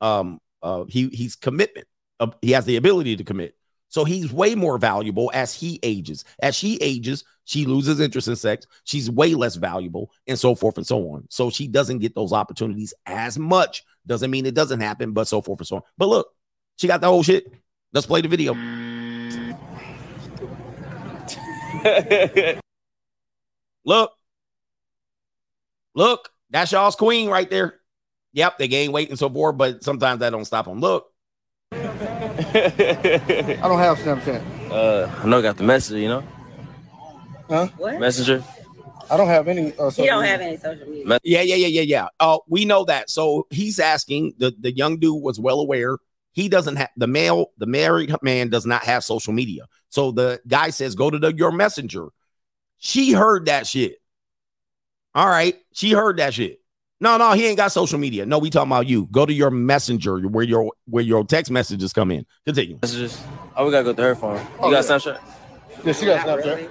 Um, 0.02 0.40
uh, 0.62 0.86
he 0.88 1.08
he's 1.10 1.36
commitment. 1.36 1.88
Uh, 2.20 2.32
he 2.42 2.52
has 2.52 2.66
the 2.66 2.76
ability 2.76 3.18
to 3.18 3.24
commit. 3.24 3.56
So 3.90 4.06
he's 4.06 4.32
way 4.32 4.56
more 4.56 4.78
valuable 4.78 5.32
as 5.34 5.54
he 5.54 5.80
ages. 5.84 6.24
As 6.42 6.56
she 6.56 6.78
ages, 6.78 7.24
she 7.46 7.66
loses 7.66 8.00
interest 8.00 8.28
in 8.28 8.36
sex. 8.36 8.68
She's 8.84 9.10
way 9.10 9.34
less 9.34 9.56
valuable, 9.56 10.12
and 10.28 10.38
so 10.38 10.54
forth 10.56 10.78
and 10.78 10.86
so 10.86 11.00
on. 11.10 11.26
So 11.30 11.50
she 11.50 11.68
doesn't 11.68 12.00
get 12.00 12.14
those 12.14 12.32
opportunities 12.32 12.94
as 13.08 13.40
much. 13.40 13.84
Doesn't 14.06 14.30
mean 14.32 14.46
it 14.46 14.54
doesn't 14.54 14.80
happen, 14.80 15.14
but 15.14 15.28
so 15.28 15.42
forth 15.42 15.60
and 15.60 15.68
so 15.68 15.78
on. 15.78 15.82
But 15.98 16.10
look, 16.10 16.28
she 16.78 16.88
got 16.88 17.02
the 17.02 17.08
whole 17.08 17.24
shit. 17.24 17.52
Let's 17.92 18.06
play 18.06 18.22
the 18.22 18.28
video. 18.28 18.54
look, 23.86 24.12
look, 25.96 26.30
that's 26.52 26.72
y'all's 26.72 26.96
queen 26.96 27.30
right 27.30 27.50
there. 27.50 27.80
Yep, 28.34 28.60
they 28.60 28.68
gain 28.68 28.92
weight 28.92 29.10
and 29.10 29.18
so 29.18 29.30
forth, 29.30 29.58
but 29.58 29.84
sometimes 29.84 30.20
that 30.20 30.30
don't 30.30 30.46
stop 30.46 30.66
them. 30.66 30.80
Look, 30.80 31.08
don't 33.62 33.80
have 33.80 33.98
Snapchat. 34.00 34.72
Uh, 34.72 35.10
I 35.24 35.28
know 35.28 35.40
I 35.40 35.42
got 35.42 35.58
the 35.58 35.64
messenger, 35.64 36.00
you 36.00 36.08
know? 36.08 36.24
Huh? 37.50 37.68
What? 37.78 38.00
Messenger. 38.00 38.44
I 39.12 39.18
don't 39.18 39.28
have 39.28 39.48
any. 39.48 39.74
Uh, 39.78 39.92
You 39.98 40.06
don't 40.06 40.24
have 40.24 40.42
any 40.42 40.58
social 40.58 40.88
media. 40.88 41.20
Yeah, 41.24 41.42
yeah, 41.42 41.56
yeah, 41.56 41.68
yeah, 41.68 41.82
yeah. 41.82 42.08
Oh, 42.20 42.42
we 42.48 42.66
know 42.66 42.86
that. 42.86 43.10
So 43.10 43.48
he's 43.50 43.80
asking 43.80 44.34
the 44.38 44.54
the 44.60 44.72
young 44.72 45.00
dude 45.00 45.22
was 45.24 45.40
well 45.40 45.60
aware. 45.60 45.98
He 46.34 46.48
doesn't 46.48 46.76
have 46.76 46.90
the 46.96 47.08
male, 47.08 47.48
the 47.58 47.66
married 47.66 48.14
man 48.22 48.50
does 48.50 48.66
not 48.66 48.84
have 48.84 49.04
social 49.04 49.34
media. 49.34 49.66
So 49.90 50.12
the 50.12 50.40
guy 50.48 50.70
says, 50.70 50.94
"Go 50.96 51.10
to 51.10 51.18
the, 51.18 51.34
your 51.34 51.52
messenger." 51.52 52.10
She 52.78 53.12
heard 53.12 53.48
that 53.48 53.66
shit. 53.66 53.98
All 55.16 55.28
right, 55.28 55.56
she 55.74 55.92
heard 55.92 56.18
that 56.18 56.36
shit. 56.36 56.59
No, 57.02 57.16
no, 57.18 57.32
he 57.32 57.46
ain't 57.46 57.58
got 57.58 57.72
social 57.72 57.98
media. 57.98 58.26
No, 58.26 58.40
we 58.40 58.50
talking 58.50 58.70
about 58.70 58.88
you. 58.88 59.08
Go 59.12 59.26
to 59.26 59.32
your 59.32 59.52
messenger 59.52 60.20
where 60.20 60.44
your 60.44 60.72
where 60.86 61.04
your 61.04 61.24
text 61.24 61.50
messages 61.50 61.94
come 61.94 62.12
in. 62.12 62.26
Continue. 62.46 62.78
Messages. 62.82 63.22
Oh, 63.56 63.66
we 63.66 63.72
gotta 63.72 63.86
go 63.86 63.94
to 63.94 64.02
her 64.02 64.16
phone. 64.16 64.36
You 64.36 64.42
Oh, 64.60 64.72
got 64.72 64.84
yeah. 64.84 64.98
Snapchat? 64.98 65.20
Yeah, 65.86 65.94
she 65.94 66.06
got 66.06 66.28
Snapchat. 66.28 66.70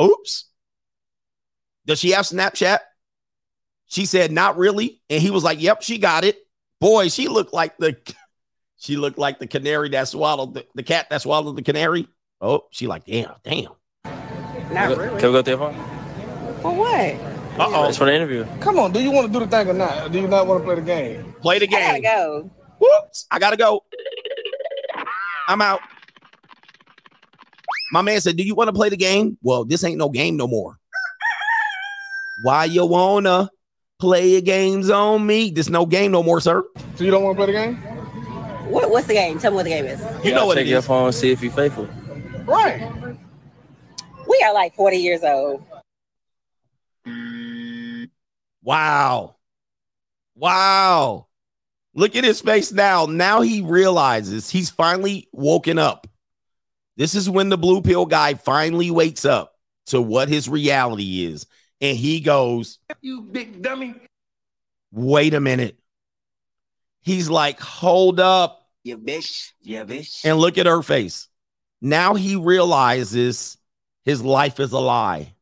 Oops. 0.00 0.44
Does 1.86 1.98
she 1.98 2.10
have 2.10 2.24
Snapchat? 2.24 2.78
She 3.86 4.06
said, 4.06 4.30
not 4.30 4.56
really. 4.56 5.02
And 5.10 5.20
he 5.20 5.30
was 5.30 5.42
like, 5.42 5.60
Yep, 5.60 5.82
she 5.82 5.98
got 5.98 6.22
it. 6.24 6.38
Boy, 6.80 7.08
she 7.08 7.26
looked 7.26 7.52
like 7.52 7.76
the 7.78 7.96
she 8.76 8.96
looked 8.96 9.18
like 9.18 9.40
the 9.40 9.48
canary 9.48 9.88
that 9.90 10.06
swallowed 10.06 10.54
the, 10.54 10.66
the 10.76 10.84
cat 10.84 11.10
that 11.10 11.22
swallowed 11.22 11.56
the 11.56 11.62
canary. 11.62 12.06
Oh, 12.40 12.66
she 12.70 12.86
like, 12.86 13.04
damn, 13.04 13.34
damn. 13.42 13.72
Not 14.72 14.96
really. 14.96 15.20
Can 15.20 15.32
we 15.32 15.32
go 15.32 15.42
to 15.42 15.50
your 15.50 15.58
phone? 15.58 15.74
For 16.62 16.72
what? 16.72 17.29
Uh-oh. 17.60 17.88
It's 17.88 17.98
for 17.98 18.04
the 18.06 18.14
interview. 18.14 18.46
Come 18.60 18.78
on, 18.78 18.92
do 18.92 19.00
you 19.00 19.10
want 19.10 19.26
to 19.26 19.32
do 19.32 19.44
the 19.44 19.46
thing 19.50 19.68
or 19.68 19.74
not? 19.74 20.10
Do 20.12 20.18
you 20.20 20.26
not 20.28 20.46
want 20.46 20.60
to 20.60 20.64
play 20.64 20.74
the 20.76 20.80
game? 20.82 21.34
Play 21.40 21.58
the 21.58 21.66
game. 21.66 21.78
I 21.78 22.00
gotta 22.00 22.02
go. 22.02 22.50
Whoops. 22.78 23.26
I 23.30 23.38
gotta 23.38 23.56
go. 23.56 23.84
I'm 25.46 25.60
out. 25.60 25.80
My 27.92 28.02
man 28.02 28.20
said, 28.20 28.36
Do 28.36 28.42
you 28.44 28.54
want 28.54 28.68
to 28.68 28.72
play 28.72 28.88
the 28.88 28.96
game? 28.96 29.36
Well, 29.42 29.64
this 29.64 29.84
ain't 29.84 29.98
no 29.98 30.08
game 30.08 30.36
no 30.36 30.46
more. 30.46 30.78
Why 32.44 32.64
you 32.64 32.86
wanna 32.86 33.50
play 33.98 34.28
your 34.30 34.40
games 34.40 34.88
on 34.88 35.26
me? 35.26 35.50
This 35.50 35.68
no 35.68 35.84
game 35.84 36.12
no 36.12 36.22
more, 36.22 36.40
sir. 36.40 36.64
So 36.94 37.04
you 37.04 37.10
don't 37.10 37.22
want 37.22 37.36
to 37.36 37.44
play 37.44 37.52
the 37.52 37.58
game? 37.58 37.76
What, 38.70 38.90
what's 38.90 39.06
the 39.08 39.14
game? 39.14 39.38
Tell 39.38 39.50
me 39.50 39.56
what 39.56 39.64
the 39.64 39.70
game 39.70 39.84
is. 39.84 40.00
You 40.24 40.32
know 40.32 40.46
what 40.46 40.56
check 40.56 40.64
it 40.66 40.70
your 40.70 40.78
is. 40.78 40.86
phone, 40.86 41.12
see 41.12 41.32
if 41.32 41.42
you're 41.42 41.52
faithful. 41.52 41.86
Right. 42.46 42.90
We 44.28 44.42
are 44.46 44.54
like 44.54 44.74
40 44.74 44.96
years 44.96 45.22
old. 45.24 45.62
Wow. 48.62 49.36
Wow. 50.34 51.26
Look 51.94 52.14
at 52.16 52.24
his 52.24 52.40
face 52.40 52.72
now. 52.72 53.06
Now 53.06 53.40
he 53.40 53.62
realizes 53.62 54.48
he's 54.48 54.70
finally 54.70 55.28
woken 55.32 55.78
up. 55.78 56.06
This 56.96 57.14
is 57.14 57.28
when 57.28 57.48
the 57.48 57.58
blue 57.58 57.82
pill 57.82 58.06
guy 58.06 58.34
finally 58.34 58.90
wakes 58.90 59.24
up 59.24 59.54
to 59.86 60.00
what 60.00 60.28
his 60.28 60.48
reality 60.48 61.24
is. 61.24 61.46
And 61.80 61.96
he 61.96 62.20
goes, 62.20 62.78
You 63.00 63.22
big 63.22 63.62
dummy. 63.62 63.94
wait 64.92 65.34
a 65.34 65.40
minute. 65.40 65.78
He's 67.02 67.30
like, 67.30 67.58
hold 67.58 68.20
up. 68.20 68.68
You 68.84 68.98
bitch. 68.98 69.52
You 69.62 69.84
bitch. 69.84 70.24
And 70.24 70.38
look 70.38 70.58
at 70.58 70.66
her 70.66 70.82
face. 70.82 71.28
Now 71.80 72.14
he 72.14 72.36
realizes 72.36 73.56
his 74.04 74.22
life 74.22 74.60
is 74.60 74.72
a 74.72 74.78
lie. 74.78 75.34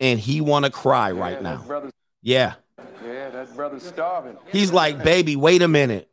And 0.00 0.20
he 0.20 0.40
want 0.40 0.64
to 0.64 0.70
cry 0.70 1.10
right 1.10 1.42
now. 1.42 1.64
Yeah. 2.22 2.54
yeah, 3.04 3.30
that 3.30 3.54
brother's 3.56 3.82
starving. 3.82 4.36
He's 4.52 4.72
like, 4.72 5.02
baby, 5.02 5.34
wait 5.34 5.62
a 5.62 5.68
minute. 5.68 6.08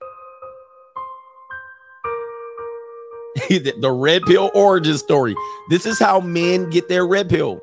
the 3.49 3.91
red 3.91 4.24
pill 4.24 4.49
origin 4.56 4.98
story. 4.98 5.36
This 5.70 5.86
is 5.86 5.99
how 5.99 6.20
men 6.20 6.70
get 6.70 6.88
their 6.88 7.06
red 7.06 7.30
pill. 7.30 7.62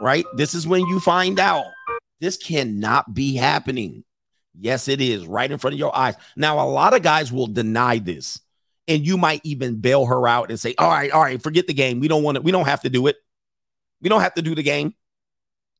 Right? 0.00 0.24
This 0.36 0.54
is 0.54 0.66
when 0.66 0.80
you 0.86 1.00
find 1.00 1.38
out 1.38 1.64
this 2.20 2.36
cannot 2.36 3.14
be 3.14 3.36
happening. 3.36 4.04
Yes, 4.58 4.88
it 4.88 5.00
is 5.00 5.26
right 5.26 5.50
in 5.50 5.58
front 5.58 5.74
of 5.74 5.78
your 5.78 5.96
eyes. 5.96 6.16
Now, 6.36 6.60
a 6.60 6.66
lot 6.66 6.94
of 6.94 7.02
guys 7.02 7.30
will 7.30 7.46
deny 7.46 7.98
this, 7.98 8.40
and 8.88 9.06
you 9.06 9.16
might 9.16 9.40
even 9.44 9.76
bail 9.76 10.06
her 10.06 10.26
out 10.26 10.50
and 10.50 10.58
say, 10.58 10.74
All 10.78 10.88
right, 10.88 11.12
all 11.12 11.22
right, 11.22 11.40
forget 11.40 11.66
the 11.68 11.74
game. 11.74 12.00
We 12.00 12.08
don't 12.08 12.24
want 12.24 12.38
it. 12.38 12.44
We 12.44 12.50
don't 12.50 12.66
have 12.66 12.80
to 12.82 12.90
do 12.90 13.06
it. 13.06 13.16
We 14.00 14.08
don't 14.08 14.20
have 14.20 14.34
to 14.34 14.42
do 14.42 14.54
the 14.54 14.62
game. 14.62 14.94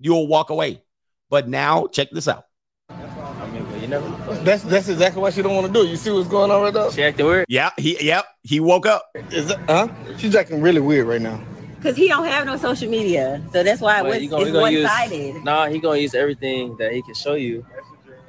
You'll 0.00 0.26
walk 0.26 0.50
away. 0.50 0.82
But 1.30 1.48
now, 1.48 1.86
check 1.88 2.10
this 2.10 2.26
out. 2.28 2.44
I 2.90 3.46
mean, 3.50 3.80
you 3.82 3.88
never. 3.88 4.08
That's 4.44 4.62
that's 4.62 4.88
exactly 4.88 5.20
what 5.20 5.34
she 5.34 5.42
don't 5.42 5.54
want 5.54 5.66
to 5.66 5.72
do. 5.72 5.86
You 5.86 5.96
see 5.96 6.10
what's 6.10 6.28
going 6.28 6.50
on 6.50 6.62
right 6.62 6.72
now? 6.74 6.90
She 6.90 7.02
acting 7.02 7.26
weird. 7.26 7.44
Yeah, 7.48 7.70
he, 7.76 8.02
yep, 8.04 8.24
he 8.42 8.60
woke 8.60 8.86
up. 8.86 9.04
Is 9.30 9.48
that, 9.48 9.58
huh? 9.68 9.88
She's 10.16 10.34
acting 10.34 10.60
really 10.62 10.80
weird 10.80 11.06
right 11.06 11.20
now. 11.20 11.40
Because 11.76 11.96
he 11.96 12.08
don't 12.08 12.24
have 12.24 12.46
no 12.46 12.56
social 12.56 12.88
media. 12.90 13.42
So 13.52 13.62
that's 13.62 13.80
why 13.80 14.02
Well, 14.02 14.12
it's, 14.12 14.22
you 14.24 14.30
gonna- 14.30 14.46
it's 14.46 14.72
use- 14.72 14.84
one-sided. 14.84 15.44
Nah, 15.44 15.66
he 15.68 15.78
gonna 15.78 15.98
use 15.98 16.14
everything 16.14 16.76
that 16.78 16.92
he 16.92 17.02
can 17.02 17.14
show 17.14 17.34
you, 17.34 17.64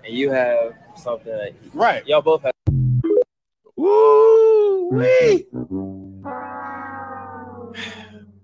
and 0.06 0.14
you 0.16 0.30
have 0.30 0.74
something 0.98 1.32
that 1.32 1.54
Right. 1.74 2.06
y'all 2.06 2.22
both 2.22 2.44
have. 2.44 2.52
Woo! 3.76 4.90
wee. 4.92 5.46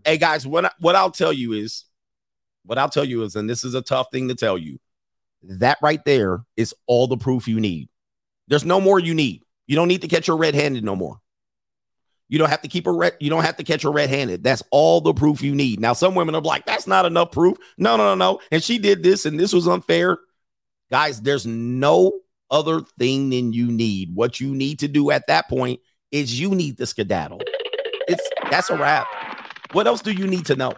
Hey 0.06 0.20
guys, 0.20 0.46
what 0.46 0.66
I, 0.66 0.72
what 0.80 0.96
I'll 0.96 1.10
tell 1.10 1.34
you 1.34 1.54
is, 1.54 1.86
what 2.64 2.78
I'll 2.78 2.90
tell 2.90 3.04
you 3.04 3.24
is, 3.24 3.36
and 3.36 3.50
this 3.50 3.64
is 3.64 3.74
a 3.74 3.82
tough 3.82 4.08
thing 4.12 4.28
to 4.28 4.36
tell 4.36 4.56
you, 4.56 4.80
that 5.42 5.80
right 5.82 6.04
there 6.06 6.44
is 6.56 6.76
all 6.86 7.08
the 7.08 7.18
proof 7.18 7.48
you 7.48 7.60
need. 7.60 7.90
There's 8.48 8.64
no 8.64 8.80
more 8.80 9.00
you 9.00 9.16
need. 9.16 9.42
You 9.66 9.76
don't 9.76 9.88
need 9.88 10.04
to 10.04 10.08
catch 10.08 10.28
her 10.28 10.38
red-handed 10.38 10.84
no 10.84 10.96
more. 10.96 11.20
You 12.30 12.38
don't 12.38 12.52
have 12.52 12.62
to 12.62 12.68
keep 12.68 12.86
a 12.86 12.92
red, 12.92 13.14
you 13.20 13.32
don't 13.32 13.44
have 13.44 13.58
to 13.58 13.64
catch 13.64 13.82
her 13.82 13.92
red-handed. 13.92 14.44
That's 14.44 14.62
all 14.70 15.02
the 15.02 15.14
proof 15.14 15.42
you 15.42 15.56
need. 15.56 15.80
Now, 15.80 15.94
some 15.94 16.14
women 16.14 16.36
are 16.36 16.42
like, 16.42 16.68
that's 16.68 16.86
not 16.86 17.06
enough 17.06 17.32
proof. 17.32 17.58
No, 17.80 17.98
no, 17.98 18.14
no, 18.14 18.16
no. 18.16 18.42
And 18.52 18.64
she 18.64 18.78
did 18.78 19.02
this, 19.02 19.26
and 19.26 19.40
this 19.40 19.54
was 19.54 19.68
unfair. 19.68 20.20
Guys, 20.92 21.20
there's 21.20 21.48
no 21.48 22.12
other 22.52 22.82
thing 23.00 23.32
than 23.32 23.54
you 23.54 23.72
need. 23.72 24.14
What 24.14 24.40
you 24.40 24.54
need 24.54 24.80
to 24.80 24.88
do 24.88 25.10
at 25.10 25.26
that 25.28 25.50
point 25.50 25.80
is 26.12 26.40
you 26.40 26.52
need 26.52 26.78
the 26.78 26.86
skedaddle. 26.86 27.42
It's 28.08 28.30
that's 28.52 28.70
a 28.70 28.78
wrap. 28.78 29.08
What 29.76 29.88
else 29.88 30.02
do 30.02 30.14
you 30.14 30.26
need 30.26 30.46
to 30.46 30.56
know? 30.56 30.72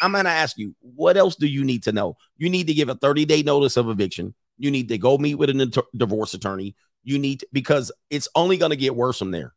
I'm 0.00 0.12
gonna 0.12 0.30
ask 0.30 0.56
you, 0.56 0.74
what 0.80 1.18
else 1.18 1.36
do 1.36 1.46
you 1.46 1.64
need 1.64 1.82
to 1.82 1.92
know? 1.92 2.16
You 2.38 2.48
need 2.48 2.66
to 2.68 2.72
give 2.72 2.88
a 2.88 2.94
30-day 2.94 3.42
notice 3.42 3.76
of 3.76 3.90
eviction. 3.90 4.34
You 4.56 4.70
need 4.70 4.88
to 4.88 4.96
go 4.96 5.18
meet 5.18 5.34
with 5.34 5.50
a 5.50 5.60
inter- 5.60 5.82
divorce 5.94 6.32
attorney. 6.32 6.74
You 7.04 7.18
need 7.18 7.40
to, 7.40 7.48
because 7.52 7.92
it's 8.08 8.26
only 8.34 8.56
gonna 8.56 8.76
get 8.76 8.96
worse 8.96 9.18
from 9.18 9.32
there. 9.32 9.52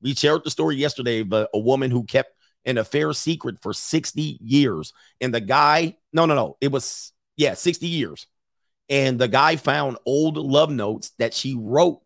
We 0.00 0.14
shared 0.14 0.44
the 0.44 0.50
story 0.50 0.76
yesterday 0.76 1.20
of 1.20 1.30
a, 1.34 1.46
a 1.52 1.58
woman 1.58 1.90
who 1.90 2.04
kept 2.04 2.30
an 2.64 2.78
affair 2.78 3.12
secret 3.12 3.60
for 3.60 3.74
60 3.74 4.38
years. 4.40 4.94
And 5.20 5.34
the 5.34 5.42
guy, 5.42 5.98
no, 6.14 6.24
no, 6.24 6.34
no, 6.34 6.56
it 6.62 6.72
was, 6.72 7.12
yeah, 7.36 7.52
60 7.52 7.86
years. 7.86 8.26
And 8.88 9.18
the 9.18 9.28
guy 9.28 9.56
found 9.56 9.98
old 10.06 10.38
love 10.38 10.70
notes 10.70 11.10
that 11.18 11.34
she 11.34 11.54
wrote 11.54 12.00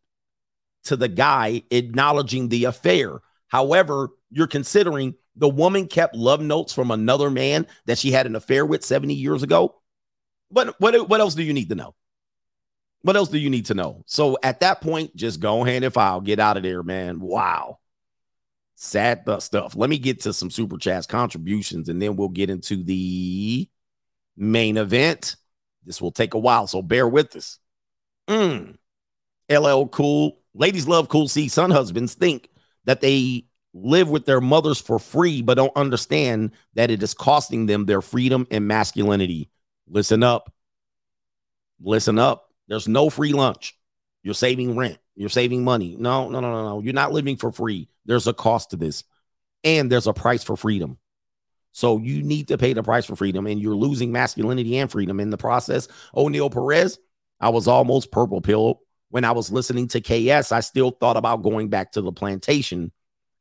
to 0.86 0.96
the 0.96 1.08
guy 1.08 1.62
acknowledging 1.70 2.48
the 2.48 2.64
affair. 2.64 3.20
However, 3.46 4.08
you're 4.32 4.48
considering 4.48 5.14
the 5.36 5.48
woman 5.48 5.86
kept 5.86 6.14
love 6.14 6.40
notes 6.40 6.72
from 6.72 6.90
another 6.90 7.30
man 7.30 7.66
that 7.86 7.98
she 7.98 8.10
had 8.10 8.26
an 8.26 8.36
affair 8.36 8.64
with 8.64 8.84
70 8.84 9.14
years 9.14 9.42
ago. 9.42 9.76
But 10.50 10.80
what, 10.80 11.08
what 11.08 11.20
else 11.20 11.34
do 11.34 11.42
you 11.42 11.52
need 11.52 11.68
to 11.68 11.74
know? 11.74 11.94
What 13.02 13.16
else 13.16 13.28
do 13.28 13.38
you 13.38 13.50
need 13.50 13.66
to 13.66 13.74
know? 13.74 14.02
So 14.06 14.38
at 14.42 14.60
that 14.60 14.80
point, 14.80 15.14
just 15.14 15.40
go 15.40 15.62
hand 15.62 15.84
and 15.84 15.94
file, 15.94 16.20
get 16.20 16.40
out 16.40 16.56
of 16.56 16.62
there, 16.62 16.82
man. 16.82 17.20
Wow. 17.20 17.78
Sad 18.74 19.24
stuff. 19.38 19.76
Let 19.76 19.90
me 19.90 19.98
get 19.98 20.22
to 20.22 20.32
some 20.32 20.50
super 20.50 20.76
chats 20.76 21.06
contributions 21.06 21.88
and 21.88 22.00
then 22.00 22.16
we'll 22.16 22.28
get 22.28 22.50
into 22.50 22.82
the 22.82 23.68
main 24.36 24.76
event. 24.76 25.36
This 25.84 26.00
will 26.00 26.10
take 26.10 26.34
a 26.34 26.38
while, 26.38 26.66
so 26.66 26.82
bear 26.82 27.06
with 27.06 27.36
us. 27.36 27.58
Mm. 28.28 28.76
LL 29.50 29.86
Cool. 29.86 30.38
Ladies 30.52 30.88
love 30.88 31.08
cool 31.08 31.28
C. 31.28 31.48
Son 31.48 31.70
husbands 31.70 32.14
think 32.14 32.50
that 32.86 33.00
they 33.00 33.45
live 33.82 34.08
with 34.08 34.26
their 34.26 34.40
mothers 34.40 34.80
for 34.80 34.98
free, 34.98 35.42
but 35.42 35.54
don't 35.54 35.76
understand 35.76 36.52
that 36.74 36.90
it 36.90 37.02
is 37.02 37.14
costing 37.14 37.66
them 37.66 37.86
their 37.86 38.00
freedom 38.00 38.46
and 38.50 38.66
masculinity. 38.66 39.50
Listen 39.88 40.22
up. 40.22 40.52
Listen 41.80 42.18
up. 42.18 42.50
There's 42.68 42.88
no 42.88 43.10
free 43.10 43.32
lunch. 43.32 43.78
You're 44.22 44.34
saving 44.34 44.76
rent. 44.76 44.98
You're 45.14 45.28
saving 45.28 45.62
money. 45.62 45.96
No, 45.98 46.28
no, 46.28 46.40
no, 46.40 46.50
no, 46.50 46.64
no. 46.64 46.82
You're 46.82 46.94
not 46.94 47.12
living 47.12 47.36
for 47.36 47.52
free. 47.52 47.88
There's 48.06 48.26
a 48.26 48.32
cost 48.32 48.70
to 48.70 48.76
this, 48.76 49.04
and 49.62 49.90
there's 49.90 50.06
a 50.06 50.12
price 50.12 50.42
for 50.42 50.56
freedom. 50.56 50.98
So 51.72 51.98
you 51.98 52.22
need 52.22 52.48
to 52.48 52.58
pay 52.58 52.72
the 52.72 52.82
price 52.82 53.04
for 53.04 53.16
freedom, 53.16 53.46
and 53.46 53.60
you're 53.60 53.76
losing 53.76 54.10
masculinity 54.10 54.78
and 54.78 54.90
freedom 54.90 55.20
in 55.20 55.30
the 55.30 55.36
process. 55.36 55.88
O'Neal 56.14 56.50
Perez, 56.50 56.98
I 57.40 57.50
was 57.50 57.68
almost 57.68 58.10
purple 58.10 58.40
pill 58.40 58.80
when 59.10 59.24
I 59.24 59.32
was 59.32 59.52
listening 59.52 59.88
to 59.88 60.00
KS. 60.00 60.52
I 60.52 60.60
still 60.60 60.90
thought 60.90 61.18
about 61.18 61.42
going 61.42 61.68
back 61.68 61.92
to 61.92 62.00
the 62.00 62.12
plantation 62.12 62.92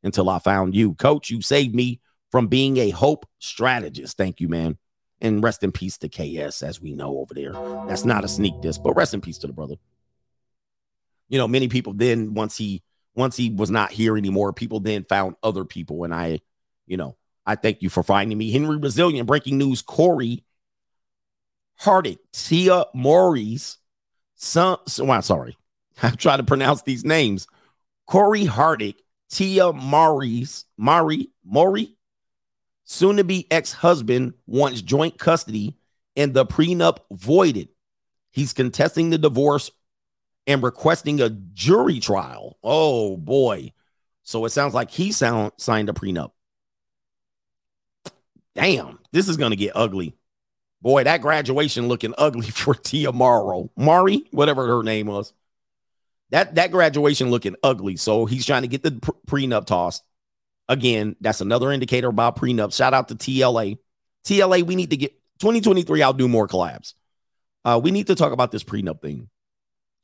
until 0.06 0.30
I 0.30 0.40
found 0.40 0.74
you, 0.74 0.94
Coach. 0.94 1.30
You 1.30 1.42
saved 1.42 1.76
me 1.76 2.00
from 2.32 2.48
being 2.48 2.78
a 2.78 2.92
hope 2.92 3.26
strategist. 3.40 4.16
Thank 4.16 4.40
you, 4.40 4.48
man. 4.48 4.78
And 5.20 5.44
rest 5.44 5.64
in 5.64 5.74
peace 5.74 5.98
to 5.98 6.10
KS, 6.10 6.62
as 6.62 6.80
we 6.80 6.94
know 6.94 7.18
over 7.18 7.34
there. 7.34 7.54
That's 7.88 8.06
not 8.06 8.24
a 8.24 8.30
sneak 8.30 8.62
diss, 8.62 8.78
but 8.78 8.96
rest 8.96 9.14
in 9.14 9.22
peace 9.22 9.38
to 9.40 9.48
the 9.48 9.54
brother 9.54 9.76
you 11.30 11.38
know, 11.38 11.48
many 11.48 11.68
people 11.68 11.94
then 11.94 12.34
once 12.34 12.58
he 12.58 12.84
once 13.16 13.38
he 13.38 13.50
was 13.50 13.72
not 13.72 13.92
here 13.92 14.18
anymore, 14.18 14.52
people 14.54 14.80
then 14.80 15.06
found 15.06 15.36
other 15.42 15.64
people. 15.64 16.04
And 16.04 16.14
I, 16.14 16.40
you 16.86 16.98
know, 16.98 17.16
I 17.46 17.56
thank 17.56 17.82
you 17.82 17.90
for 17.90 18.04
finding 18.04 18.38
me. 18.38 18.52
Henry 18.52 18.78
Brazilian 18.78 19.26
breaking 19.26 19.58
news. 19.58 19.82
Corey 19.82 20.44
Hardick, 21.82 22.20
Tia 22.34 22.86
Mowry's 22.94 23.78
son. 24.36 24.78
So, 24.88 25.10
I'm 25.10 25.22
sorry. 25.22 25.58
I'm 26.04 26.18
trying 26.18 26.40
to 26.40 26.44
pronounce 26.44 26.82
these 26.82 27.06
names. 27.06 27.48
Corey 28.06 28.46
Hardick, 28.46 28.96
Tia 29.30 29.74
Mowry's 29.74 30.66
Mari 30.78 31.30
Maury, 31.44 31.96
soon 32.84 33.18
to 33.18 33.24
be 33.24 33.48
ex 33.52 33.74
husband, 33.74 34.34
wants 34.46 34.82
joint 34.82 35.18
custody 35.18 35.78
and 36.16 36.34
the 36.34 36.46
prenup 36.46 37.00
voided. 37.12 37.70
He's 38.32 38.54
contesting 38.54 39.10
the 39.10 39.18
divorce 39.18 39.72
and 40.48 40.62
requesting 40.62 41.22
a 41.22 41.30
jury 41.30 42.00
trial. 42.00 42.58
Oh 42.64 43.18
boy. 43.18 43.74
So 44.24 44.46
it 44.46 44.50
sounds 44.50 44.74
like 44.74 44.92
he 44.92 45.12
sound, 45.12 45.54
signed 45.58 45.90
a 45.90 45.94
prenup. 45.94 46.32
Damn, 48.56 49.00
this 49.12 49.28
is 49.28 49.38
going 49.38 49.52
to 49.52 49.58
get 49.58 49.74
ugly. 49.76 50.16
Boy, 50.82 51.04
that 51.04 51.22
graduation 51.22 51.88
looking 51.88 52.14
ugly 52.18 52.50
for 52.52 52.74
Tia 52.74 53.12
Morrow. 53.12 53.70
Mari, 53.76 54.26
whatever 54.32 54.68
her 54.68 54.84
name 54.84 55.08
was. 55.08 55.34
That 56.36 56.56
that 56.56 56.70
graduation 56.70 57.32
looking 57.32 57.56
ugly. 57.64 57.96
So 57.96 58.26
he's 58.26 58.46
trying 58.46 58.64
to 58.64 58.68
get 58.68 58.84
the 58.84 58.92
prenup 59.26 59.66
tossed. 59.66 60.04
Again, 60.68 61.16
that's 61.22 61.40
another 61.40 61.72
indicator 61.72 62.10
about 62.10 62.36
prenup. 62.36 62.76
Shout 62.76 62.94
out 62.94 63.08
to 63.08 63.16
TLA. 63.16 63.78
TLA, 64.26 64.64
we 64.64 64.76
need 64.76 64.90
to 64.90 64.98
get 64.98 65.14
2023. 65.40 66.02
I'll 66.02 66.12
do 66.12 66.28
more 66.28 66.46
collabs. 66.46 66.94
Uh, 67.64 67.80
we 67.82 67.90
need 67.90 68.08
to 68.08 68.16
talk 68.16 68.34
about 68.34 68.52
this 68.52 68.66
prenup 68.66 69.02
thing. 69.02 69.30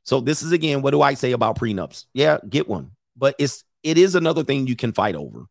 So 0.03 0.22
this 0.22 0.41
is 0.41 0.53
again, 0.53 0.82
what 0.82 0.91
do 0.91 1.02
I 1.02 1.16
say 1.16 1.34
about 1.34 1.60
prenups? 1.60 2.06
Yeah, 2.14 2.38
get 2.48 2.66
one, 2.66 2.91
but 3.18 3.36
it's 3.38 3.66
it 3.84 3.98
is 3.98 4.16
another 4.16 4.45
thing 4.45 4.68
you 4.68 4.78
can 4.78 4.94
fight 4.94 5.16
over. 5.16 5.48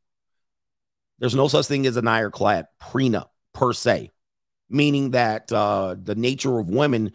There's 1.19 1.35
no 1.35 1.49
such 1.49 1.67
thing 1.67 1.87
as 1.87 1.99
an 1.99 2.09
ironclad 2.09 2.69
prenup 2.83 3.27
per 3.53 3.75
se, 3.75 4.13
meaning 4.71 5.11
that 5.11 5.53
uh, 5.53 5.97
the 6.03 6.15
nature 6.15 6.59
of 6.59 6.71
women 6.71 7.13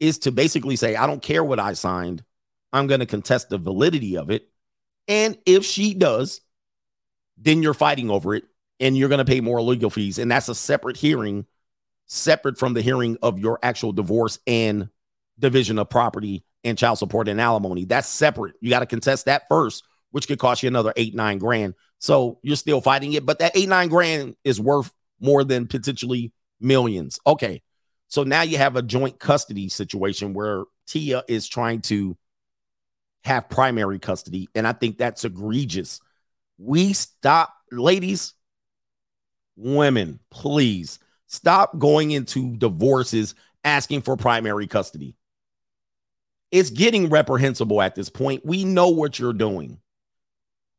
is 0.00 0.18
to 0.18 0.32
basically 0.32 0.76
say, 0.76 0.96
I 0.96 1.06
don't 1.06 1.22
care 1.22 1.42
what 1.42 1.58
I 1.58 1.72
signed, 1.72 2.22
I'm 2.76 2.86
going 2.86 3.00
to 3.00 3.06
contest 3.06 3.48
the 3.48 3.58
validity 3.58 4.16
of 4.16 4.30
it, 4.30 4.48
and 5.08 5.38
if 5.46 5.64
she 5.64 5.94
does, 5.94 6.40
then 7.36 7.62
you're 7.62 7.74
fighting 7.74 8.10
over 8.10 8.34
it, 8.34 8.44
and 8.80 8.96
you're 8.96 9.08
going 9.08 9.18
to 9.18 9.24
pay 9.24 9.40
more 9.40 9.62
legal 9.62 9.90
fees, 9.90 10.18
and 10.18 10.30
that's 10.30 10.48
a 10.48 10.54
separate 10.54 10.96
hearing, 10.96 11.46
separate 12.06 12.58
from 12.58 12.74
the 12.74 12.82
hearing 12.82 13.16
of 13.22 13.38
your 13.38 13.58
actual 13.62 13.92
divorce 13.92 14.38
and 14.46 14.88
division 15.38 15.78
of 15.78 15.90
property 15.90 16.44
and 16.64 16.78
child 16.78 16.98
support 16.98 17.28
and 17.28 17.40
alimony. 17.40 17.84
That's 17.84 18.08
separate. 18.08 18.54
You 18.60 18.70
got 18.70 18.80
to 18.80 18.86
contest 18.86 19.26
that 19.26 19.48
first, 19.48 19.84
which 20.10 20.26
could 20.26 20.38
cost 20.38 20.62
you 20.62 20.68
another 20.68 20.92
eight, 20.96 21.14
nine 21.14 21.38
grand. 21.38 21.74
So 21.98 22.38
you're 22.42 22.56
still 22.56 22.80
fighting 22.80 23.12
it, 23.12 23.24
but 23.24 23.38
that 23.38 23.56
eight, 23.56 23.68
nine 23.68 23.88
grand 23.88 24.36
is 24.44 24.60
worth 24.60 24.92
more 25.20 25.44
than 25.44 25.66
potentially 25.66 26.32
millions. 26.60 27.18
Okay. 27.26 27.62
So 28.08 28.22
now 28.22 28.42
you 28.42 28.58
have 28.58 28.76
a 28.76 28.82
joint 28.82 29.18
custody 29.18 29.68
situation 29.68 30.32
where 30.32 30.64
Tia 30.86 31.24
is 31.28 31.48
trying 31.48 31.80
to 31.82 32.16
have 33.24 33.48
primary 33.48 33.98
custody. 33.98 34.48
And 34.54 34.66
I 34.66 34.72
think 34.72 34.98
that's 34.98 35.24
egregious. 35.24 36.00
We 36.58 36.92
stop, 36.92 37.54
ladies, 37.70 38.34
women, 39.56 40.20
please 40.30 40.98
stop 41.26 41.78
going 41.78 42.10
into 42.12 42.56
divorces 42.56 43.34
asking 43.64 44.02
for 44.02 44.16
primary 44.16 44.66
custody. 44.66 45.16
It's 46.52 46.70
getting 46.70 47.10
reprehensible 47.10 47.82
at 47.82 47.94
this 47.94 48.08
point. 48.08 48.46
We 48.46 48.64
know 48.64 48.88
what 48.88 49.18
you're 49.18 49.32
doing. 49.32 49.80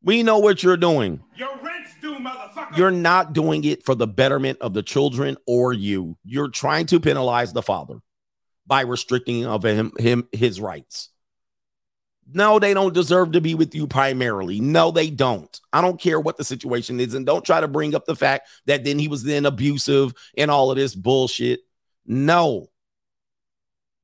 We 0.02 0.24
know 0.24 0.38
what 0.38 0.64
you're 0.64 0.78
doing. 0.78 1.22
Your 1.36 1.58
rent's 1.62 1.92
due, 2.02 2.16
motherfucker. 2.16 2.78
You're 2.78 2.92
not 2.92 3.34
doing 3.34 3.64
it 3.66 3.84
for 3.84 3.94
the 3.94 4.08
betterment 4.08 4.60
of 4.62 4.74
the 4.74 4.84
children 4.84 5.38
or 5.46 5.74
you. 5.74 6.18
You're 6.24 6.50
trying 6.50 6.86
to 6.88 7.00
penalize 7.00 7.52
the 7.52 7.62
father 7.62 8.00
by 8.66 8.82
restricting 8.82 9.46
of 9.46 9.66
him, 9.66 9.92
him 10.00 10.28
his 10.32 10.62
rights. 10.62 11.10
No, 12.34 12.60
they 12.60 12.74
don't 12.74 12.94
deserve 12.94 13.32
to 13.32 13.41
be 13.41 13.56
with 13.56 13.74
you 13.74 13.88
primarily. 13.88 14.60
No, 14.60 14.91
they 14.91 15.10
don't. 15.10 15.60
I 15.72 15.82
don't 15.82 15.99
care 15.99 16.20
what 16.20 16.38
the 16.38 16.44
situation 16.44 16.99
is. 16.99 17.14
And 17.14 17.26
don't 17.26 17.45
try 17.45 17.62
to 17.62 17.68
bring 17.68 17.95
up 17.95 18.06
the 18.06 18.16
fact 18.16 18.49
that 18.66 18.84
then 18.84 18.99
he 18.99 19.08
was 19.08 19.24
then 19.24 19.45
abusive 19.45 20.14
and 20.38 20.52
all 20.52 20.70
of 20.70 20.78
this 20.78 20.94
bullshit. 20.94 21.62
No, 22.06 22.68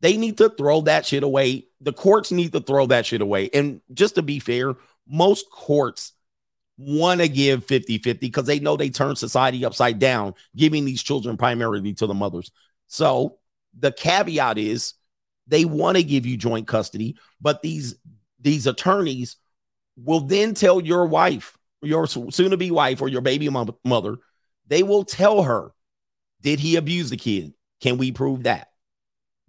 they 0.03 0.17
need 0.17 0.37
to 0.37 0.49
throw 0.49 0.81
that 0.81 1.05
shit 1.05 1.23
away. 1.23 1.67
The 1.79 1.93
courts 1.93 2.31
need 2.31 2.51
to 2.51 2.59
throw 2.59 2.85
that 2.87 3.05
shit 3.05 3.21
away. 3.21 3.49
And 3.53 3.81
just 3.93 4.15
to 4.15 4.21
be 4.21 4.39
fair, 4.39 4.75
most 5.07 5.49
courts 5.49 6.13
want 6.77 7.21
to 7.21 7.29
give 7.29 7.65
50 7.65 7.99
50 7.99 8.27
because 8.27 8.45
they 8.45 8.59
know 8.59 8.75
they 8.75 8.89
turn 8.89 9.15
society 9.15 9.63
upside 9.63 9.99
down, 9.99 10.33
giving 10.55 10.85
these 10.85 11.03
children 11.03 11.37
primarily 11.37 11.93
to 11.93 12.07
the 12.07 12.13
mothers. 12.13 12.51
So 12.87 13.37
the 13.77 13.91
caveat 13.91 14.57
is 14.57 14.93
they 15.47 15.65
want 15.65 15.97
to 15.97 16.03
give 16.03 16.25
you 16.25 16.37
joint 16.37 16.67
custody, 16.67 17.17
but 17.41 17.61
these 17.61 17.95
these 18.39 18.67
attorneys 18.67 19.37
will 19.95 20.21
then 20.21 20.53
tell 20.53 20.81
your 20.81 21.05
wife, 21.05 21.57
your 21.81 22.07
soon 22.07 22.51
to 22.51 22.57
be 22.57 22.71
wife, 22.71 23.01
or 23.01 23.07
your 23.07 23.21
baby 23.21 23.49
mother, 23.49 24.17
they 24.67 24.83
will 24.83 25.03
tell 25.03 25.43
her, 25.43 25.71
Did 26.41 26.59
he 26.59 26.75
abuse 26.75 27.09
the 27.09 27.17
kid? 27.17 27.53
Can 27.81 27.97
we 27.97 28.11
prove 28.11 28.43
that? 28.43 28.69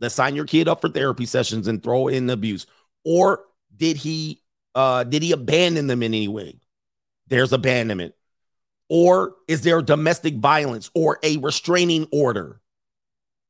Let's 0.00 0.14
sign 0.14 0.34
your 0.34 0.44
kid 0.44 0.68
up 0.68 0.80
for 0.80 0.88
therapy 0.88 1.26
sessions 1.26 1.68
and 1.68 1.82
throw 1.82 2.08
in 2.08 2.28
abuse. 2.30 2.66
Or 3.04 3.44
did 3.76 3.96
he 3.96 4.42
uh 4.74 5.04
did 5.04 5.22
he 5.22 5.32
abandon 5.32 5.86
them 5.86 6.02
in 6.02 6.14
any 6.14 6.28
way? 6.28 6.60
there's 7.28 7.52
abandonment. 7.52 8.14
Or 8.88 9.34
is 9.48 9.62
there 9.62 9.82
domestic 9.82 10.36
violence 10.36 10.90
or 10.94 11.18
a 11.22 11.38
restraining 11.38 12.06
order? 12.12 12.60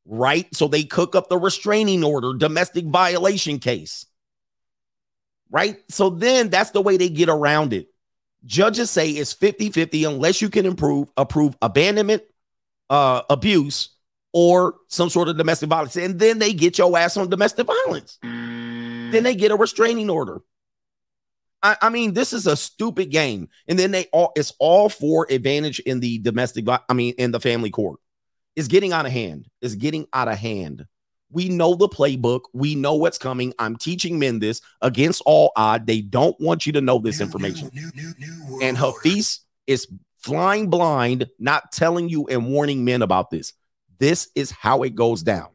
Right? 0.06 0.54
So 0.54 0.68
they 0.68 0.84
cook 0.84 1.14
up 1.14 1.28
the 1.28 1.38
restraining 1.38 2.04
order, 2.04 2.34
domestic 2.34 2.84
violation 2.86 3.58
case. 3.58 4.06
Right? 5.50 5.78
So 5.88 6.10
then 6.10 6.50
that's 6.50 6.70
the 6.70 6.82
way 6.82 6.96
they 6.96 7.08
get 7.08 7.28
around 7.28 7.72
it. 7.72 7.88
Judges 8.44 8.90
say 8.90 9.10
it's 9.10 9.32
50 9.32 9.70
50 9.70 10.04
unless 10.04 10.42
you 10.42 10.50
can 10.50 10.66
improve, 10.66 11.08
approve 11.16 11.56
abandonment, 11.62 12.22
uh, 12.90 13.22
abuse, 13.30 13.90
or 14.34 14.74
some 14.88 15.08
sort 15.08 15.28
of 15.28 15.38
domestic 15.38 15.68
violence. 15.68 15.96
And 15.96 16.18
then 16.18 16.38
they 16.38 16.52
get 16.52 16.76
your 16.76 16.96
ass 16.98 17.16
on 17.16 17.30
domestic 17.30 17.66
violence. 17.66 18.18
Then 18.20 19.22
they 19.22 19.34
get 19.34 19.52
a 19.52 19.56
restraining 19.56 20.10
order. 20.10 20.40
I, 21.62 21.76
I 21.80 21.88
mean, 21.88 22.12
this 22.12 22.32
is 22.32 22.46
a 22.46 22.56
stupid 22.56 23.10
game. 23.10 23.48
And 23.68 23.78
then 23.78 23.92
they 23.92 24.06
all 24.12 24.32
it's 24.36 24.52
all 24.58 24.88
for 24.88 25.26
advantage 25.30 25.78
in 25.80 26.00
the 26.00 26.18
domestic, 26.18 26.66
I 26.68 26.92
mean, 26.92 27.14
in 27.16 27.30
the 27.30 27.40
family 27.40 27.70
court. 27.70 28.00
It's 28.56 28.68
getting 28.68 28.92
out 28.92 29.06
of 29.06 29.12
hand. 29.12 29.46
It's 29.60 29.74
getting 29.74 30.06
out 30.12 30.28
of 30.28 30.38
hand. 30.38 30.86
We 31.30 31.48
know 31.48 31.74
the 31.74 31.88
playbook. 31.88 32.42
We 32.52 32.76
know 32.76 32.94
what's 32.94 33.18
coming. 33.18 33.52
I'm 33.58 33.76
teaching 33.76 34.18
men 34.18 34.38
this 34.38 34.60
against 34.80 35.22
all 35.26 35.50
odd. 35.56 35.86
They 35.86 36.00
don't 36.00 36.38
want 36.40 36.64
you 36.64 36.72
to 36.74 36.80
know 36.80 36.98
this 36.98 37.20
information. 37.20 37.70
And 38.62 38.76
Hafiz 38.78 39.40
is 39.66 39.88
flying 40.18 40.70
blind, 40.70 41.26
not 41.38 41.72
telling 41.72 42.08
you 42.08 42.26
and 42.28 42.46
warning 42.46 42.84
men 42.84 43.02
about 43.02 43.30
this. 43.30 43.52
This 43.98 44.28
is 44.34 44.50
how 44.52 44.84
it 44.84 44.94
goes 44.94 45.22
down. 45.22 45.48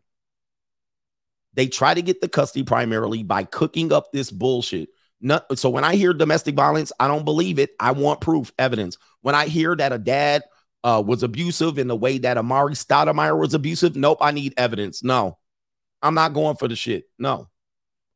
They 1.53 1.67
try 1.67 1.93
to 1.93 2.01
get 2.01 2.21
the 2.21 2.29
custody 2.29 2.63
primarily 2.63 3.23
by 3.23 3.43
cooking 3.43 3.93
up 3.93 4.11
this 4.11 4.31
bullshit. 4.31 4.89
Not, 5.21 5.57
so 5.57 5.69
when 5.69 5.83
I 5.83 5.95
hear 5.95 6.13
domestic 6.13 6.55
violence, 6.55 6.91
I 6.99 7.07
don't 7.07 7.25
believe 7.25 7.59
it. 7.59 7.71
I 7.79 7.91
want 7.91 8.21
proof, 8.21 8.51
evidence. 8.57 8.97
When 9.21 9.35
I 9.35 9.47
hear 9.47 9.75
that 9.75 9.91
a 9.91 9.97
dad 9.97 10.43
uh, 10.83 11.03
was 11.05 11.23
abusive 11.23 11.77
in 11.77 11.87
the 11.87 11.95
way 11.95 12.17
that 12.19 12.37
Amar'e 12.37 12.71
Stoudemire 12.71 13.37
was 13.37 13.53
abusive, 13.53 13.95
nope, 13.95 14.19
I 14.21 14.31
need 14.31 14.53
evidence. 14.57 15.03
No, 15.03 15.37
I'm 16.01 16.13
not 16.13 16.33
going 16.33 16.55
for 16.55 16.67
the 16.67 16.75
shit. 16.75 17.05
No, 17.17 17.49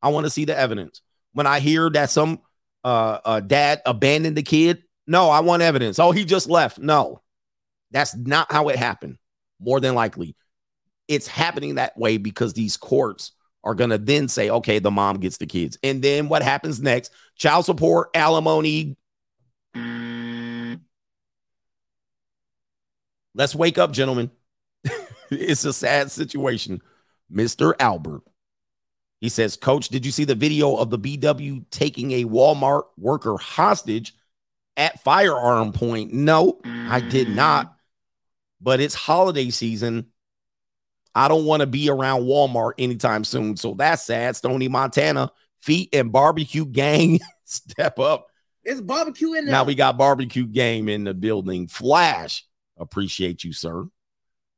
I 0.02 0.10
want 0.10 0.26
to 0.26 0.30
see 0.30 0.45
the 0.45 0.57
evidence. 0.57 1.02
When 1.34 1.48
I 1.48 1.60
hear 1.60 1.90
that 1.90 2.10
some 2.10 2.40
uh, 2.84 3.19
uh, 3.26 3.40
dad 3.40 3.81
abandoned 3.85 4.38
the 4.38 4.44
kid, 4.44 4.84
no, 5.07 5.30
I 5.30 5.41
want 5.41 5.61
evidence. 5.61 5.99
Oh, 5.99 6.11
he 6.11 6.23
just 6.26 6.49
left. 6.49 6.80
No, 6.80 7.22
that's 7.91 8.15
not 8.15 8.52
how 8.52 8.69
it 8.69 8.77
happened. 8.77 9.18
More 9.60 9.80
than 9.80 9.95
likely, 9.95 10.35
it's 11.07 11.27
happening 11.27 11.76
that 11.76 11.98
way 11.98 12.18
because 12.18 12.53
these 12.53 12.77
courts 12.77 13.31
are 13.64 13.76
going 13.76 13.90
to 13.90 13.98
then 13.98 14.27
say, 14.27 14.49
okay, 14.49 14.80
the 14.80 14.91
mom 14.91 15.18
gets 15.18 15.38
the 15.38 15.45
kids. 15.45 15.77
And 15.84 16.02
then 16.02 16.27
what 16.27 16.44
happens 16.44 16.81
next? 16.81 17.11
Child 17.38 17.65
support, 17.65 18.10
alimony. 18.14 18.98
Let's 23.35 23.55
wake 23.55 23.77
up, 23.77 23.91
gentlemen. 23.91 24.31
it's 25.31 25.65
a 25.65 25.73
sad 25.73 26.11
situation. 26.11 26.81
Mr. 27.31 27.73
Albert. 27.80 28.22
He 29.22 29.30
says, 29.30 29.55
Coach, 29.55 29.88
did 29.88 30.05
you 30.05 30.11
see 30.11 30.26
the 30.26 30.35
video 30.35 30.76
of 30.76 30.89
the 30.89 30.99
BW 30.99 31.65
taking 31.72 32.11
a 32.11 32.26
Walmart 32.26 32.84
worker 32.97 33.38
hostage 33.38 34.14
at 34.76 35.01
firearm 35.01 35.72
point? 35.72 36.11
No, 36.11 36.60
I 36.65 36.99
did 36.99 37.30
mm. 37.30 37.35
not. 37.35 37.73
But 38.60 38.81
it's 38.81 38.95
holiday 38.95 39.49
season. 39.49 40.07
I 41.15 41.27
don't 41.27 41.45
want 41.45 41.61
to 41.61 41.68
be 41.68 41.89
around 41.89 42.23
Walmart 42.23 42.73
anytime 42.77 43.23
soon. 43.23 43.55
So 43.55 43.76
that's 43.76 44.03
sad. 44.03 44.35
Stony, 44.35 44.68
Montana, 44.68 45.31
feet 45.61 45.89
and 45.93 46.11
barbecue 46.11 46.65
gang 46.65 47.19
step 47.45 47.99
up. 47.99 48.27
It's 48.64 48.81
barbecue 48.81 49.34
in 49.34 49.45
there. 49.45 49.51
Now 49.51 49.64
we 49.64 49.76
got 49.76 49.97
barbecue 49.97 50.45
game 50.45 50.89
in 50.89 51.03
the 51.03 51.14
building. 51.14 51.68
Flash, 51.68 52.45
appreciate 52.77 53.43
you, 53.43 53.53
sir. 53.53 53.87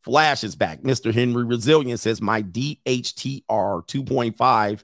Flash 0.02 0.44
is 0.44 0.56
back. 0.56 0.82
Mr. 0.82 1.14
Henry 1.14 1.44
Resilient 1.44 2.00
says 2.00 2.22
my 2.22 2.44
DHTR 2.44 3.44
2.5. 3.48 4.84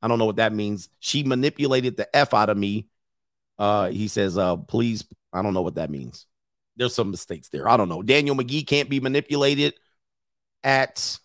I 0.00 0.08
don't 0.08 0.18
know 0.18 0.26
what 0.26 0.36
that 0.36 0.52
means. 0.52 0.88
She 1.00 1.24
manipulated 1.24 1.96
the 1.96 2.14
F 2.14 2.32
out 2.32 2.48
of 2.50 2.56
me. 2.56 2.86
Uh, 3.58 3.88
he 3.88 4.06
says, 4.06 4.38
uh, 4.38 4.56
please, 4.56 5.04
I 5.32 5.42
don't 5.42 5.54
know 5.54 5.62
what 5.62 5.74
that 5.74 5.90
means. 5.90 6.26
There's 6.76 6.94
some 6.94 7.10
mistakes 7.10 7.48
there. 7.48 7.68
I 7.68 7.76
don't 7.76 7.88
know. 7.88 8.02
Daniel 8.02 8.36
McGee 8.36 8.64
can't 8.64 8.88
be 8.88 9.00
manipulated 9.00 9.74
at 10.62 11.18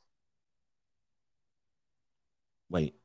wait. 2.72 2.96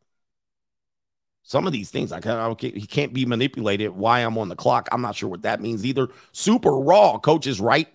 Some 1.42 1.66
of 1.66 1.72
these 1.72 1.90
things 1.90 2.12
I 2.12 2.20
can't, 2.20 2.38
I 2.38 2.54
can't 2.54 2.76
he 2.76 2.86
can't 2.86 3.12
be 3.12 3.26
manipulated. 3.26 3.90
Why 3.90 4.20
I'm 4.20 4.38
on 4.38 4.48
the 4.48 4.56
clock, 4.56 4.88
I'm 4.90 5.02
not 5.02 5.16
sure 5.16 5.28
what 5.28 5.42
that 5.42 5.60
means 5.60 5.84
either. 5.84 6.08
Super 6.32 6.72
raw, 6.72 7.18
coach 7.18 7.46
is 7.46 7.60
right. 7.60 7.88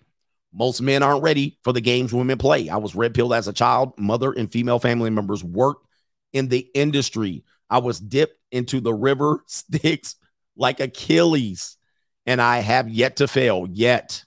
Most 0.53 0.81
men 0.81 1.01
aren't 1.01 1.23
ready 1.23 1.57
for 1.63 1.73
the 1.73 1.81
games 1.81 2.13
women 2.13 2.37
play. 2.37 2.69
I 2.69 2.77
was 2.77 2.95
red 2.95 3.13
pilled 3.13 3.33
as 3.33 3.47
a 3.47 3.53
child. 3.53 3.93
Mother 3.97 4.31
and 4.31 4.51
female 4.51 4.79
family 4.79 5.09
members 5.09 5.43
worked 5.43 5.87
in 6.31 6.47
the 6.47 6.67
industry. 6.75 7.43
I 7.69 7.79
was 7.79 7.99
dipped 7.99 8.39
into 8.51 8.79
the 8.79 8.93
river 8.93 9.43
Styx 9.47 10.15
like 10.55 10.79
Achilles, 10.79 11.77
and 12.25 12.39
I 12.39 12.59
have 12.59 12.87
yet 12.87 13.17
to 13.17 13.27
fail 13.27 13.67
yet. 13.71 14.23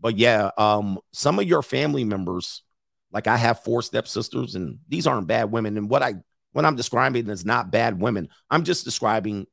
But 0.00 0.18
yeah, 0.18 0.50
um, 0.58 0.98
some 1.12 1.38
of 1.38 1.46
your 1.46 1.62
family 1.62 2.02
members, 2.02 2.62
like 3.12 3.28
I 3.28 3.36
have 3.36 3.62
four 3.62 3.82
stepsisters, 3.82 4.56
and 4.56 4.80
these 4.88 5.06
aren't 5.06 5.28
bad 5.28 5.52
women. 5.52 5.76
And 5.76 5.88
what 5.88 6.02
I 6.02 6.14
when 6.52 6.64
I'm 6.64 6.76
describing 6.76 7.28
is 7.30 7.44
not 7.44 7.70
bad 7.70 8.00
women. 8.00 8.28
I'm 8.50 8.64
just 8.64 8.84
describing 8.84 9.46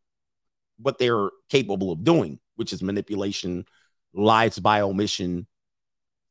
what 0.80 0.98
they're 0.98 1.30
capable 1.49 1.91
of 1.91 2.03
doing, 2.03 2.40
which 2.56 2.73
is 2.73 2.81
manipulation, 2.81 3.65
lies 4.14 4.57
by 4.57 4.81
omission, 4.81 5.45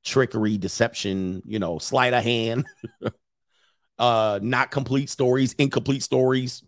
trickery, 0.05 0.59
deception, 0.59 1.43
you 1.45 1.59
know, 1.59 1.79
sleight 1.79 2.15
of 2.15 2.25
hand, 2.25 2.67
uh, 3.99 4.39
not 4.43 4.71
complete 4.71 5.11
stories, 5.11 5.55
incomplete 5.55 6.03
stories. 6.03 6.63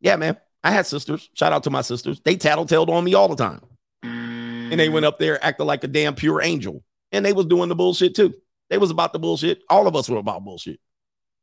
Yeah, 0.00 0.16
man. 0.16 0.36
I 0.62 0.70
had 0.70 0.86
sisters. 0.86 1.30
Shout 1.34 1.52
out 1.52 1.62
to 1.64 1.70
my 1.70 1.82
sisters. 1.82 2.20
They 2.24 2.36
tattletaled 2.36 2.88
on 2.88 3.04
me 3.04 3.14
all 3.14 3.28
the 3.28 3.36
time. 3.36 3.60
And 4.02 4.80
they 4.80 4.88
went 4.88 5.06
up 5.06 5.18
there 5.18 5.42
acting 5.44 5.66
like 5.66 5.84
a 5.84 5.88
damn 5.88 6.16
pure 6.16 6.42
angel. 6.42 6.82
And 7.12 7.24
they 7.24 7.32
was 7.32 7.46
doing 7.46 7.68
the 7.68 7.76
bullshit 7.76 8.16
too. 8.16 8.34
They 8.68 8.78
was 8.78 8.90
about 8.90 9.12
the 9.12 9.20
bullshit. 9.20 9.60
All 9.68 9.86
of 9.86 9.94
us 9.94 10.08
were 10.08 10.16
about 10.16 10.44
bullshit. 10.44 10.80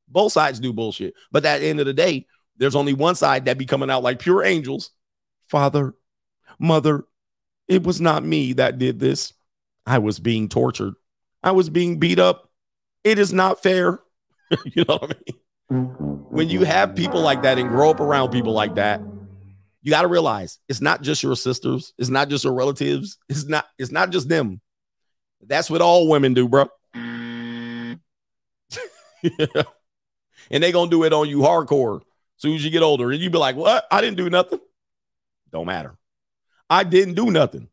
Both 0.09 0.33
sides 0.33 0.59
do 0.59 0.73
bullshit. 0.73 1.13
But 1.31 1.45
at 1.45 1.59
the 1.59 1.67
end 1.67 1.79
of 1.79 1.85
the 1.85 1.93
day, 1.93 2.27
there's 2.57 2.75
only 2.75 2.93
one 2.93 3.15
side 3.15 3.45
that 3.45 3.57
be 3.57 3.65
coming 3.65 3.89
out 3.89 4.03
like 4.03 4.19
pure 4.19 4.43
angels. 4.43 4.91
Father, 5.47 5.95
mother, 6.59 7.05
it 7.67 7.83
was 7.83 8.01
not 8.01 8.25
me 8.25 8.53
that 8.53 8.77
did 8.77 8.99
this. 8.99 9.33
I 9.85 9.99
was 9.99 10.19
being 10.19 10.49
tortured. 10.49 10.95
I 11.43 11.51
was 11.51 11.69
being 11.69 11.99
beat 11.99 12.19
up. 12.19 12.49
It 13.03 13.19
is 13.19 13.33
not 13.33 13.61
fair. 13.61 13.99
you 14.65 14.85
know 14.87 14.97
what 14.97 15.03
I 15.03 15.07
mean? 15.07 15.39
Mm-hmm. 15.71 16.03
When 16.35 16.49
you 16.49 16.63
have 16.63 16.95
people 16.95 17.21
like 17.21 17.41
that 17.43 17.57
and 17.57 17.69
grow 17.69 17.89
up 17.89 17.99
around 17.99 18.31
people 18.31 18.53
like 18.53 18.75
that, 18.75 19.01
you 19.81 19.89
got 19.89 20.03
to 20.03 20.07
realize 20.07 20.59
it's 20.69 20.81
not 20.81 21.01
just 21.01 21.21
your 21.21 21.35
sisters, 21.35 21.93
it's 21.97 22.09
not 22.09 22.29
just 22.29 22.43
your 22.43 22.53
relatives, 22.53 23.17
it's 23.27 23.45
not 23.45 23.65
it's 23.77 23.91
not 23.91 24.11
just 24.11 24.29
them. 24.29 24.61
That's 25.45 25.69
what 25.69 25.81
all 25.81 26.07
women 26.07 26.33
do, 26.33 26.47
bro. 26.47 26.69
and 26.93 27.99
they 30.49 30.71
gonna 30.71 30.89
do 30.89 31.03
it 31.03 31.13
on 31.13 31.27
you 31.27 31.39
hardcore 31.39 31.97
as 31.97 32.05
soon 32.37 32.55
as 32.55 32.63
you 32.63 32.71
get 32.71 32.81
older. 32.81 33.11
And 33.11 33.21
you 33.21 33.29
be 33.29 33.37
like, 33.37 33.55
what? 33.55 33.85
I 33.91 34.01
didn't 34.01 34.17
do 34.17 34.29
nothing. 34.29 34.59
Don't 35.51 35.67
matter. 35.67 35.95
I 36.69 36.83
didn't 36.83 37.15
do 37.15 37.29
nothing. 37.29 37.67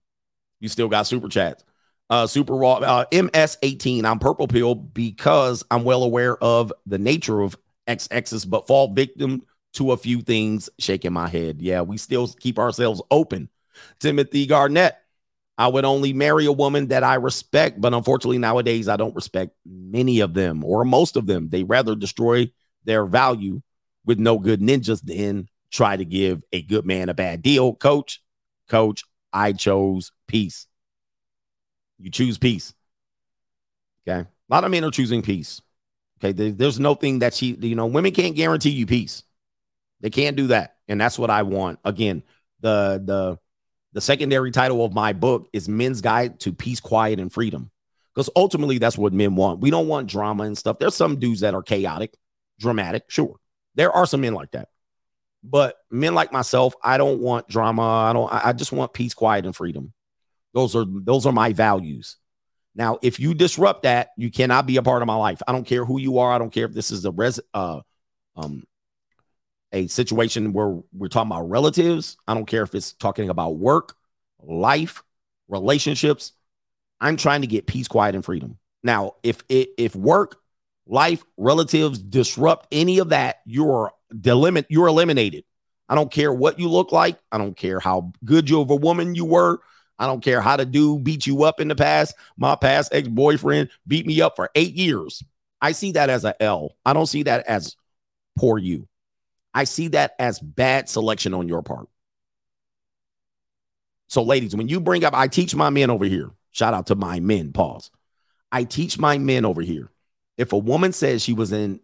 You 0.58 0.68
still 0.68 0.88
got 0.88 1.06
super 1.06 1.28
chats. 1.28 1.64
Uh, 2.10 2.26
super 2.26 2.54
raw 2.54 2.74
uh, 2.74 3.04
MS18. 3.12 4.04
I'm 4.04 4.18
purple 4.18 4.48
pill 4.48 4.74
because 4.74 5.64
I'm 5.70 5.84
well 5.84 6.02
aware 6.02 6.36
of 6.42 6.72
the 6.84 6.98
nature 6.98 7.40
of 7.40 7.56
XXs, 7.86 8.50
but 8.50 8.66
fall 8.66 8.92
victim 8.92 9.42
to 9.74 9.92
a 9.92 9.96
few 9.96 10.20
things. 10.20 10.68
Shaking 10.80 11.12
my 11.12 11.28
head. 11.28 11.62
Yeah, 11.62 11.82
we 11.82 11.96
still 11.96 12.26
keep 12.26 12.58
ourselves 12.58 13.00
open. 13.10 13.48
Timothy 14.00 14.46
Garnett. 14.46 14.96
I 15.56 15.68
would 15.68 15.84
only 15.84 16.14
marry 16.14 16.46
a 16.46 16.52
woman 16.52 16.88
that 16.88 17.04
I 17.04 17.16
respect, 17.16 17.82
but 17.82 17.92
unfortunately 17.92 18.38
nowadays 18.38 18.88
I 18.88 18.96
don't 18.96 19.14
respect 19.14 19.54
many 19.66 20.20
of 20.20 20.32
them 20.32 20.64
or 20.64 20.86
most 20.86 21.16
of 21.16 21.26
them. 21.26 21.50
They 21.50 21.64
rather 21.64 21.94
destroy 21.94 22.50
their 22.84 23.04
value 23.04 23.60
with 24.06 24.18
no 24.18 24.38
good 24.38 24.62
ninjas 24.62 25.02
than 25.04 25.48
try 25.70 25.98
to 25.98 26.04
give 26.06 26.42
a 26.50 26.62
good 26.62 26.86
man 26.86 27.10
a 27.10 27.14
bad 27.14 27.42
deal. 27.42 27.74
Coach, 27.74 28.22
coach, 28.70 29.04
I 29.34 29.52
chose 29.52 30.12
peace. 30.26 30.66
You 32.00 32.10
choose 32.10 32.38
peace. 32.38 32.74
Okay. 34.08 34.20
A 34.20 34.28
lot 34.48 34.64
of 34.64 34.70
men 34.70 34.84
are 34.84 34.90
choosing 34.90 35.22
peace. 35.22 35.60
Okay. 36.18 36.32
There- 36.32 36.52
There's 36.52 36.80
no 36.80 36.94
thing 36.94 37.20
that 37.20 37.34
she, 37.34 37.56
you 37.60 37.74
know, 37.74 37.86
women 37.86 38.12
can't 38.12 38.34
guarantee 38.36 38.70
you 38.70 38.86
peace. 38.86 39.22
They 40.00 40.10
can't 40.10 40.36
do 40.36 40.48
that. 40.48 40.76
And 40.88 41.00
that's 41.00 41.18
what 41.18 41.30
I 41.30 41.42
want. 41.42 41.78
Again, 41.84 42.22
the, 42.60 43.02
the, 43.04 43.38
the 43.92 44.00
secondary 44.00 44.50
title 44.50 44.84
of 44.84 44.92
my 44.92 45.12
book 45.12 45.48
is 45.52 45.68
Men's 45.68 46.00
Guide 46.00 46.40
to 46.40 46.52
Peace, 46.52 46.80
Quiet, 46.80 47.20
and 47.20 47.32
Freedom. 47.32 47.70
Because 48.14 48.30
ultimately, 48.34 48.78
that's 48.78 48.98
what 48.98 49.12
men 49.12 49.36
want. 49.36 49.60
We 49.60 49.70
don't 49.70 49.86
want 49.88 50.08
drama 50.08 50.44
and 50.44 50.58
stuff. 50.58 50.78
There's 50.78 50.96
some 50.96 51.20
dudes 51.20 51.40
that 51.40 51.54
are 51.54 51.62
chaotic, 51.62 52.16
dramatic. 52.58 53.04
Sure. 53.08 53.36
There 53.76 53.92
are 53.92 54.06
some 54.06 54.20
men 54.22 54.34
like 54.34 54.50
that. 54.52 54.68
But 55.44 55.76
men 55.90 56.14
like 56.14 56.32
myself, 56.32 56.74
I 56.82 56.98
don't 56.98 57.20
want 57.20 57.48
drama. 57.48 57.82
I 57.82 58.12
don't, 58.12 58.32
I 58.32 58.52
just 58.52 58.72
want 58.72 58.92
peace, 58.92 59.14
quiet, 59.14 59.46
and 59.46 59.54
freedom. 59.54 59.92
Those 60.54 60.74
are 60.74 60.84
those 60.86 61.26
are 61.26 61.32
my 61.32 61.52
values. 61.52 62.16
Now, 62.74 62.98
if 63.02 63.18
you 63.18 63.34
disrupt 63.34 63.82
that, 63.82 64.10
you 64.16 64.30
cannot 64.30 64.66
be 64.66 64.76
a 64.76 64.82
part 64.82 65.02
of 65.02 65.06
my 65.06 65.16
life. 65.16 65.42
I 65.46 65.52
don't 65.52 65.66
care 65.66 65.84
who 65.84 65.98
you 65.98 66.18
are. 66.18 66.32
I 66.32 66.38
don't 66.38 66.52
care 66.52 66.66
if 66.66 66.72
this 66.72 66.90
is 66.90 67.04
a 67.04 67.10
res 67.10 67.40
uh 67.54 67.80
um 68.36 68.64
a 69.72 69.86
situation 69.86 70.52
where 70.52 70.78
we're 70.92 71.08
talking 71.08 71.30
about 71.30 71.48
relatives. 71.48 72.16
I 72.26 72.34
don't 72.34 72.46
care 72.46 72.62
if 72.62 72.74
it's 72.74 72.92
talking 72.92 73.28
about 73.28 73.56
work, 73.56 73.94
life, 74.40 75.02
relationships. 75.48 76.32
I'm 77.00 77.16
trying 77.16 77.42
to 77.42 77.46
get 77.46 77.66
peace, 77.66 77.88
quiet, 77.88 78.14
and 78.14 78.24
freedom. 78.24 78.58
Now, 78.82 79.14
if 79.22 79.42
it 79.48 79.70
if 79.78 79.94
work, 79.94 80.36
life, 80.86 81.22
relatives 81.36 81.98
disrupt 81.98 82.66
any 82.72 82.98
of 82.98 83.10
that, 83.10 83.36
you're 83.46 83.92
delimit 84.12 84.66
you're 84.68 84.88
eliminated. 84.88 85.44
I 85.88 85.94
don't 85.94 86.10
care 86.10 86.32
what 86.32 86.58
you 86.58 86.68
look 86.68 86.92
like. 86.92 87.18
I 87.32 87.38
don't 87.38 87.56
care 87.56 87.80
how 87.80 88.12
good 88.24 88.48
you 88.48 88.60
of 88.60 88.70
a 88.70 88.76
woman 88.76 89.14
you 89.14 89.24
were. 89.24 89.60
I 90.00 90.06
don't 90.06 90.24
care 90.24 90.40
how 90.40 90.56
to 90.56 90.64
do 90.64 90.98
beat 90.98 91.26
you 91.26 91.44
up 91.44 91.60
in 91.60 91.68
the 91.68 91.76
past. 91.76 92.14
My 92.38 92.56
past 92.56 92.92
ex-boyfriend 92.92 93.68
beat 93.86 94.06
me 94.06 94.22
up 94.22 94.34
for 94.34 94.50
eight 94.54 94.74
years. 94.74 95.22
I 95.60 95.72
see 95.72 95.92
that 95.92 96.08
as 96.08 96.24
a 96.24 96.42
L. 96.42 96.74
I 96.86 96.94
don't 96.94 97.06
see 97.06 97.22
that 97.24 97.46
as 97.46 97.76
poor 98.38 98.56
you. 98.56 98.88
I 99.52 99.64
see 99.64 99.88
that 99.88 100.12
as 100.18 100.40
bad 100.40 100.88
selection 100.88 101.34
on 101.34 101.48
your 101.48 101.62
part. 101.62 101.86
So, 104.08 104.22
ladies, 104.22 104.56
when 104.56 104.68
you 104.68 104.80
bring 104.80 105.04
up, 105.04 105.14
I 105.14 105.28
teach 105.28 105.54
my 105.54 105.68
men 105.68 105.90
over 105.90 106.06
here. 106.06 106.30
Shout 106.50 106.72
out 106.72 106.86
to 106.86 106.94
my 106.94 107.20
men. 107.20 107.52
Pause. 107.52 107.90
I 108.50 108.64
teach 108.64 108.98
my 108.98 109.18
men 109.18 109.44
over 109.44 109.60
here. 109.60 109.92
If 110.38 110.54
a 110.54 110.58
woman 110.58 110.92
says 110.92 111.22
she 111.22 111.34
was 111.34 111.52
in 111.52 111.80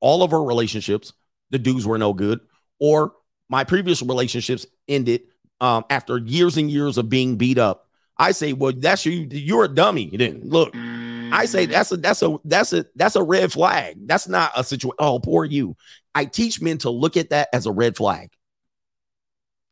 all 0.00 0.22
of 0.22 0.30
her 0.30 0.42
relationships, 0.42 1.12
the 1.50 1.58
dudes 1.58 1.86
were 1.86 1.98
no 1.98 2.12
good, 2.12 2.40
or 2.78 3.12
my 3.48 3.64
previous 3.64 4.02
relationships 4.02 4.66
ended 4.86 5.22
um, 5.60 5.84
after 5.90 6.18
years 6.18 6.56
and 6.56 6.70
years 6.70 6.98
of 6.98 7.08
being 7.08 7.36
beat 7.36 7.58
up, 7.58 7.88
I 8.18 8.32
say, 8.32 8.52
well, 8.52 8.72
that's 8.74 9.04
you. 9.04 9.28
You're 9.30 9.64
a 9.64 9.68
dummy. 9.68 10.10
Then 10.16 10.40
look, 10.44 10.74
I 10.74 11.44
say 11.46 11.66
that's 11.66 11.92
a 11.92 11.96
that's 11.96 12.22
a 12.22 12.38
that's 12.44 12.72
a 12.72 12.86
that's 12.94 13.16
a 13.16 13.22
red 13.22 13.52
flag. 13.52 14.06
That's 14.06 14.28
not 14.28 14.52
a 14.56 14.64
situation. 14.64 14.96
Oh, 14.98 15.18
poor 15.18 15.44
you. 15.44 15.76
I 16.14 16.24
teach 16.24 16.62
men 16.62 16.78
to 16.78 16.90
look 16.90 17.16
at 17.16 17.30
that 17.30 17.48
as 17.52 17.66
a 17.66 17.72
red 17.72 17.96
flag. 17.96 18.30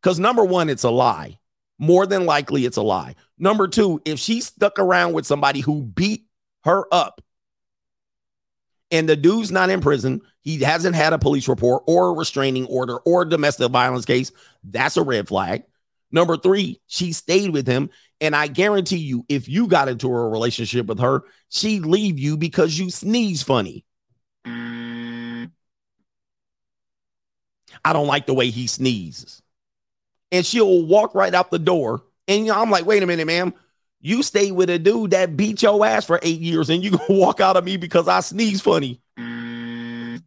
Because 0.03 0.19
number 0.19 0.45
one, 0.45 0.69
it's 0.69 0.85
a 0.85 0.91
lie. 0.91 1.39
More 1.79 2.07
than 2.07 2.27
likely, 2.27 2.67
it's 2.67 2.77
a 2.77 2.83
lie. 2.83 3.15
Number 3.39 3.67
two, 3.67 4.01
if 4.05 4.19
she 4.19 4.41
stuck 4.41 4.79
around 4.79 5.15
with 5.15 5.27
somebody 5.27 5.61
who 5.61 5.83
beat 5.83 6.27
her 6.65 6.85
up 6.93 7.23
and 8.91 9.09
the 9.09 9.17
dude's 9.17 9.51
not 9.51 9.71
in 9.71 9.81
prison, 9.81 10.21
he 10.43 10.59
hasn't 10.59 10.95
had 10.95 11.15
a 11.15 11.19
police 11.19 11.49
report 11.49 11.83
or 11.87 12.09
a 12.09 12.13
restraining 12.13 12.67
order 12.67 12.99
or 12.99 13.23
a 13.23 13.29
domestic 13.29 13.71
violence 13.71 14.05
case, 14.05 14.31
that's 14.63 14.99
a 14.99 15.03
red 15.03 15.27
flag. 15.27 15.65
Number 16.15 16.37
three, 16.37 16.81
she 16.87 17.13
stayed 17.13 17.51
with 17.51 17.67
him. 17.67 17.91
And 18.21 18.37
I 18.37 18.47
guarantee 18.47 18.99
you, 18.99 19.27
if 19.29 19.49
you 19.49 19.67
got 19.67 19.89
into 19.89 20.07
a 20.07 20.29
relationship 20.29 20.87
with 20.87 21.01
her, 21.01 21.25
she'd 21.49 21.85
leave 21.85 22.21
you 22.21 22.37
because 22.37 22.79
you 22.79 22.89
sneeze 22.89 23.43
funny. 23.43 23.85
I 24.47 25.49
don't 27.93 28.07
like 28.07 28.27
the 28.27 28.35
way 28.35 28.51
he 28.51 28.69
sneezes. 28.69 29.43
And 30.31 30.47
she'll 30.47 30.87
walk 30.87 31.17
right 31.17 31.35
out 31.35 31.51
the 31.51 31.59
door. 31.59 32.05
And 32.29 32.49
I'm 32.49 32.71
like, 32.71 32.87
wait 32.87 33.03
a 33.03 33.07
minute, 33.07 33.27
ma'am. 33.27 33.53
You 34.01 34.23
stayed 34.23 34.53
with 34.53 34.71
a 34.71 34.79
dude 34.79 35.11
that 35.11 35.37
beat 35.37 35.63
your 35.63 35.85
ass 35.85 36.05
for 36.05 36.21
eight 36.23 36.41
years, 36.41 36.71
and 36.71 36.85
you 36.85 36.91
gonna 36.93 37.05
walk 37.09 37.41
out 37.41 37.57
of 37.57 37.65
me 37.65 37.77
because 37.77 38.07
I 38.07 38.21
sneeze 38.21 38.61
funny. 38.61 39.01
You 39.17 40.21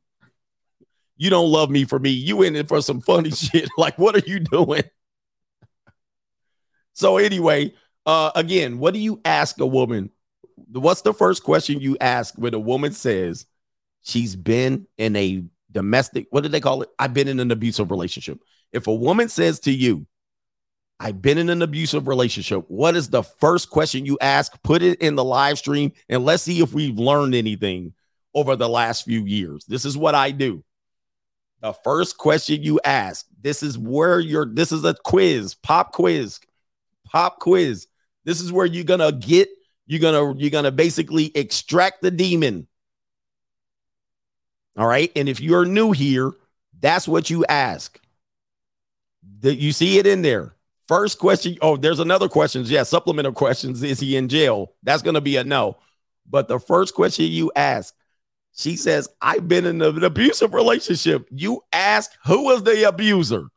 don't 1.30 1.50
love 1.50 1.70
me 1.70 1.86
for 1.86 1.98
me. 1.98 2.10
You 2.10 2.42
in 2.42 2.58
it 2.58 2.68
for 2.68 2.82
some 2.82 3.00
funny 3.00 3.32
shit. 3.32 3.70
Like, 3.78 3.98
what 3.98 4.16
are 4.16 4.30
you 4.30 4.42
doing? 4.42 4.84
So 6.98 7.18
anyway, 7.18 7.76
uh, 8.08 8.32
again, 8.34 8.80
what 8.80 8.96
do 8.96 9.00
you 9.00 9.22
ask 9.24 9.60
a 9.60 9.68
woman? 9.68 10.10
What's 10.72 11.02
the 11.04 11.14
first 11.14 11.44
question 11.44 11.80
you 11.80 11.96
ask 12.02 12.34
when 12.40 12.56
a 12.56 12.60
woman 12.60 12.92
says 12.92 13.46
she's 14.02 14.36
been 14.36 14.88
in 14.98 15.16
a 15.16 15.44
domestic, 15.72 16.26
what 16.32 16.42
did 16.42 16.52
they 16.54 16.60
call 16.60 16.82
it? 16.82 16.90
I've 16.98 17.14
been 17.14 17.28
in 17.28 17.40
an 17.40 17.52
abusive 17.52 17.92
relationship. 17.92 18.40
If 18.74 18.88
a 18.88 18.96
woman 18.96 19.30
says 19.30 19.60
to 19.62 19.72
you, 19.72 20.08
I've 21.00 21.22
been 21.22 21.38
in 21.38 21.52
an 21.52 21.62
abusive 21.62 22.08
relationship, 22.08 22.66
what 22.68 22.96
is 22.96 23.12
the 23.12 23.22
first 23.22 23.70
question 23.70 24.08
you 24.08 24.18
ask? 24.20 24.60
Put 24.64 24.82
it 24.82 25.00
in 25.00 25.14
the 25.14 25.24
live 25.24 25.60
stream 25.60 25.92
and 26.10 26.26
let's 26.26 26.42
see 26.42 26.62
if 26.62 26.74
we've 26.74 26.98
learned 26.98 27.36
anything 27.36 27.94
over 28.34 28.56
the 28.56 28.68
last 28.68 29.06
few 29.06 29.24
years. 29.24 29.66
This 29.66 29.86
is 29.86 29.96
what 29.96 30.16
I 30.16 30.32
do. 30.32 30.64
The 31.62 31.74
first 31.74 32.18
question 32.18 32.64
you 32.64 32.80
ask, 32.84 33.24
this 33.40 33.62
is 33.62 33.78
where 33.78 34.20
you're, 34.20 34.52
this 34.52 34.72
is 34.72 34.84
a 34.84 34.96
quiz, 34.96 35.54
pop 35.54 35.92
quiz, 35.92 36.40
pop 37.12 37.40
quiz. 37.40 37.88
This 38.26 38.42
is 38.42 38.52
where 38.52 38.66
you're 38.66 38.84
gonna 38.84 39.12
get, 39.12 39.50
you're 39.86 40.00
gonna, 40.00 40.36
you're 40.38 40.50
gonna 40.50 40.72
basically 40.72 41.32
extract 41.36 42.02
the 42.02 42.12
demon. 42.12 42.68
All 44.78 44.86
right. 44.86 45.12
And 45.16 45.28
if 45.28 45.40
you're 45.40 45.66
new 45.66 45.92
here, 45.92 46.32
that's 46.80 47.08
what 47.08 47.30
you 47.30 47.46
ask. 47.46 48.00
That 49.40 49.56
you 49.56 49.72
see 49.72 49.98
it 49.98 50.06
in 50.06 50.22
there. 50.22 50.54
First 50.88 51.20
question. 51.20 51.58
Oh, 51.62 51.76
there's 51.76 52.00
another 52.00 52.30
question. 52.30 52.64
Yeah, 52.66 52.84
supplemental 52.84 53.34
questions. 53.34 53.84
Is 53.84 54.00
he 54.00 54.16
in 54.16 54.30
jail? 54.30 54.74
That's 54.84 55.02
to 55.02 55.22
be 55.22 55.36
a 55.36 55.44
no. 55.44 55.78
But 56.30 56.48
the 56.48 56.60
first 56.60 56.94
question 56.94 57.26
you 57.26 57.52
ask, 57.56 57.94
she 58.56 58.76
says, 58.76 59.10
I've 59.22 59.48
been 59.48 59.66
in 59.66 59.82
an 59.82 60.04
abusive 60.04 60.54
relationship. 60.54 61.28
You 61.32 61.62
ask, 61.72 62.12
who 62.26 62.46
was 62.46 62.64
the 62.64 62.88
abuser? 62.88 63.48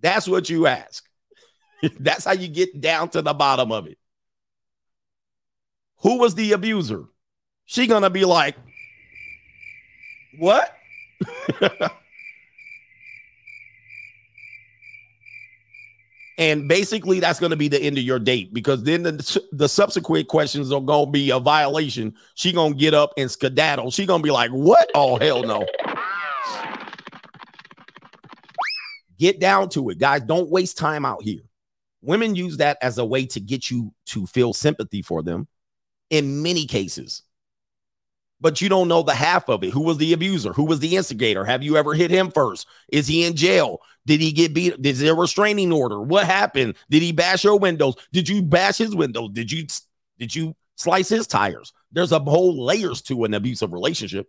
That's 0.00 0.28
what 0.28 0.50
you 0.50 0.66
ask. 0.66 1.07
That's 2.00 2.24
how 2.24 2.32
you 2.32 2.48
get 2.48 2.80
down 2.80 3.10
to 3.10 3.22
the 3.22 3.34
bottom 3.34 3.72
of 3.72 3.86
it. 3.86 3.98
Who 6.02 6.18
was 6.18 6.34
the 6.34 6.52
abuser? 6.52 7.04
She 7.66 7.86
gonna 7.86 8.10
be 8.10 8.24
like, 8.24 8.56
what? 10.38 10.74
and 16.38 16.68
basically, 16.68 17.18
that's 17.20 17.40
going 17.40 17.50
to 17.50 17.56
be 17.56 17.68
the 17.68 17.80
end 17.80 17.98
of 17.98 18.04
your 18.04 18.18
date 18.20 18.54
because 18.54 18.84
then 18.84 19.02
the, 19.02 19.42
the 19.52 19.68
subsequent 19.68 20.28
questions 20.28 20.70
are 20.72 20.80
going 20.80 21.06
to 21.06 21.10
be 21.12 21.30
a 21.30 21.40
violation. 21.40 22.14
She 22.34 22.52
going 22.52 22.74
to 22.74 22.78
get 22.78 22.94
up 22.94 23.12
and 23.16 23.30
skedaddle. 23.30 23.90
She 23.90 24.06
going 24.06 24.20
to 24.20 24.24
be 24.24 24.30
like, 24.30 24.50
"What? 24.50 24.90
Oh 24.94 25.18
hell 25.18 25.42
no!" 25.42 25.66
Get 29.18 29.40
down 29.40 29.68
to 29.70 29.90
it, 29.90 29.98
guys. 29.98 30.22
Don't 30.22 30.48
waste 30.48 30.78
time 30.78 31.04
out 31.04 31.22
here. 31.22 31.40
Women 32.00 32.36
use 32.36 32.58
that 32.58 32.78
as 32.80 32.98
a 32.98 33.04
way 33.04 33.26
to 33.26 33.40
get 33.40 33.70
you 33.70 33.92
to 34.06 34.26
feel 34.26 34.52
sympathy 34.52 35.02
for 35.02 35.22
them 35.22 35.48
in 36.10 36.42
many 36.42 36.66
cases 36.66 37.22
but 38.40 38.60
you 38.60 38.68
don't 38.68 38.88
know 38.88 39.02
the 39.02 39.14
half 39.14 39.48
of 39.48 39.64
it. 39.64 39.72
Who 39.72 39.82
was 39.82 39.98
the 39.98 40.12
abuser? 40.12 40.52
Who 40.52 40.64
was 40.64 40.80
the 40.80 40.96
instigator? 40.96 41.44
Have 41.44 41.62
you 41.62 41.76
ever 41.76 41.94
hit 41.94 42.10
him 42.10 42.30
first? 42.30 42.66
Is 42.88 43.06
he 43.06 43.24
in 43.24 43.34
jail? 43.34 43.80
Did 44.06 44.20
he 44.20 44.32
get 44.32 44.54
beat? 44.54 44.74
Is 44.84 45.00
there 45.00 45.12
a 45.12 45.16
restraining 45.16 45.72
order? 45.72 46.00
What 46.00 46.26
happened? 46.26 46.76
Did 46.88 47.02
he 47.02 47.12
bash 47.12 47.44
your 47.44 47.58
windows? 47.58 47.94
Did 48.12 48.28
you 48.28 48.42
bash 48.42 48.78
his 48.78 48.94
windows? 48.94 49.30
Did 49.32 49.50
you 49.50 49.66
did 50.18 50.34
you 50.34 50.54
slice 50.76 51.08
his 51.08 51.26
tires? 51.26 51.72
There's 51.90 52.12
a 52.12 52.20
whole 52.20 52.64
layers 52.64 53.02
to 53.02 53.24
an 53.24 53.34
abusive 53.34 53.72
relationship. 53.72 54.28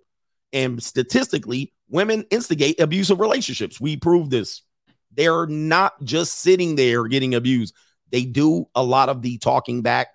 And 0.52 0.82
statistically, 0.82 1.74
women 1.90 2.26
instigate 2.32 2.80
abusive 2.80 3.20
relationships. 3.20 3.80
We 3.80 3.98
prove 3.98 4.32
this. 4.32 4.64
They're 5.11 5.48
not 5.48 6.03
just 6.03 6.40
sitting 6.40 6.76
there 6.76 7.06
getting 7.07 7.36
abused. 7.36 7.76
They 8.11 8.26
do 8.26 8.68
a 8.76 8.84
lot 8.84 9.10
of 9.10 9.22
the 9.22 9.38
talking 9.38 9.81
back 9.81 10.10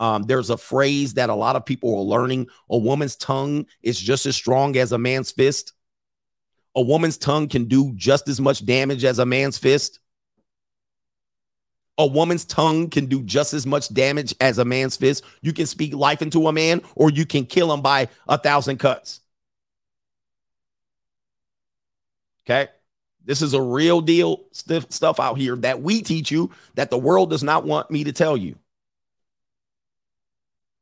um, 0.00 0.22
there's 0.24 0.50
a 0.50 0.56
phrase 0.56 1.14
that 1.14 1.30
a 1.30 1.34
lot 1.34 1.56
of 1.56 1.66
people 1.66 1.96
are 1.96 2.02
learning 2.02 2.48
a 2.70 2.78
woman's 2.78 3.16
tongue 3.16 3.66
is 3.82 3.98
just 3.98 4.26
as 4.26 4.36
strong 4.36 4.76
as 4.76 4.92
a 4.92 4.98
man's 4.98 5.32
fist. 5.32 5.72
A 6.76 6.82
woman's 6.82 7.18
tongue 7.18 7.48
can 7.48 7.64
do 7.64 7.92
just 7.96 8.28
as 8.28 8.40
much 8.40 8.64
damage 8.64 9.04
as 9.04 9.18
a 9.18 9.26
man's 9.26 9.58
fist. 9.58 9.98
A 11.96 12.06
woman's 12.06 12.44
tongue 12.44 12.90
can 12.90 13.06
do 13.06 13.24
just 13.24 13.52
as 13.54 13.66
much 13.66 13.92
damage 13.92 14.32
as 14.40 14.58
a 14.58 14.64
man's 14.64 14.96
fist. 14.96 15.24
You 15.42 15.52
can 15.52 15.66
speak 15.66 15.94
life 15.94 16.22
into 16.22 16.46
a 16.46 16.52
man, 16.52 16.82
or 16.94 17.10
you 17.10 17.26
can 17.26 17.44
kill 17.44 17.72
him 17.72 17.82
by 17.82 18.08
a 18.28 18.38
thousand 18.38 18.78
cuts. 18.78 19.20
Okay. 22.44 22.68
This 23.28 23.42
is 23.42 23.52
a 23.52 23.60
real 23.60 24.00
deal 24.00 24.46
stuff 24.52 25.20
out 25.20 25.36
here 25.36 25.54
that 25.56 25.82
we 25.82 26.00
teach 26.00 26.30
you 26.30 26.50
that 26.76 26.90
the 26.90 26.96
world 26.96 27.28
does 27.28 27.42
not 27.42 27.66
want 27.66 27.90
me 27.90 28.04
to 28.04 28.12
tell 28.12 28.38
you. 28.38 28.56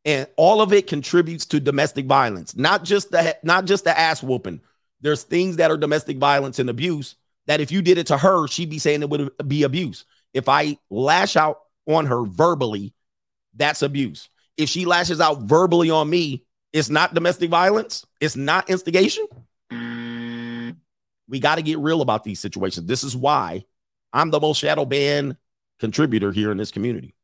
And 0.05 0.28
all 0.36 0.60
of 0.60 0.73
it 0.73 0.86
contributes 0.86 1.44
to 1.47 1.59
domestic 1.59 2.06
violence 2.06 2.55
not 2.55 2.85
just 2.85 3.10
the 3.10 3.36
not 3.43 3.64
just 3.64 3.82
the 3.82 3.98
ass 3.98 4.23
whooping. 4.23 4.60
There's 5.01 5.24
things 5.24 5.56
that 5.56 5.73
are 5.73 5.77
domestic 5.77 6.18
violence 6.18 6.60
and 6.60 6.70
abuse 6.70 7.16
that 7.48 7.60
if 7.60 7.73
you 7.73 7.82
did 7.82 7.98
it 7.98 8.06
to 8.06 8.16
her 8.16 8.47
she'd 8.47 8.70
be 8.70 8.78
saying 8.78 9.02
it 9.02 9.10
would 9.10 9.32
be 9.48 9.64
abuse. 9.64 10.05
If 10.32 10.48
i 10.48 10.78
lash 10.89 11.35
out 11.35 11.62
on 11.89 12.06
her 12.06 12.24
verbally 12.24 12.94
that's 13.56 13.82
abuse. 13.82 14.28
If 14.56 14.68
she 14.68 14.85
lashes 14.85 15.20
out 15.20 15.43
verbally 15.43 15.90
on 15.90 16.09
me 16.09 16.44
it's 16.73 16.90
not 16.90 17.12
domestic 17.12 17.51
violence? 17.51 18.06
It's 18.20 18.36
not 18.36 18.70
instigation 18.70 19.27
we 21.28 21.40
got 21.40 21.57
to 21.57 21.62
get 21.62 21.78
real 21.78 22.03
about 22.03 22.24
these 22.24 22.40
situations 22.40 22.86
this 22.86 23.05
is 23.05 23.16
why 23.16 23.65
i'm 24.12 24.31
the 24.31 24.40
most 24.40 24.59
shadow 24.59 24.85
ban 24.85 25.36
contributor 25.78 26.32
here 26.32 26.51
in 26.51 26.57
this 26.57 26.70
community 26.70 27.15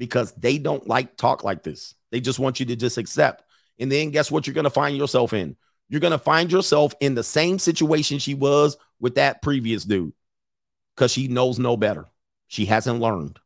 because 0.00 0.32
they 0.32 0.56
don't 0.56 0.88
like 0.88 1.16
talk 1.18 1.44
like 1.44 1.62
this. 1.62 1.94
They 2.10 2.20
just 2.20 2.38
want 2.38 2.58
you 2.58 2.66
to 2.66 2.74
just 2.74 2.96
accept. 2.96 3.44
And 3.78 3.92
then 3.92 4.10
guess 4.10 4.30
what 4.30 4.46
you're 4.46 4.54
going 4.54 4.64
to 4.64 4.70
find 4.70 4.96
yourself 4.96 5.34
in? 5.34 5.56
You're 5.90 6.00
going 6.00 6.12
to 6.12 6.18
find 6.18 6.50
yourself 6.50 6.94
in 7.00 7.14
the 7.14 7.22
same 7.22 7.58
situation 7.58 8.18
she 8.18 8.32
was 8.34 8.78
with 8.98 9.16
that 9.16 9.42
previous 9.42 9.84
dude 9.84 10.14
because 10.96 11.12
she 11.12 11.28
knows 11.28 11.58
no 11.58 11.76
better. 11.76 12.06
She 12.48 12.64
hasn't 12.64 13.00
learned. 13.00 13.38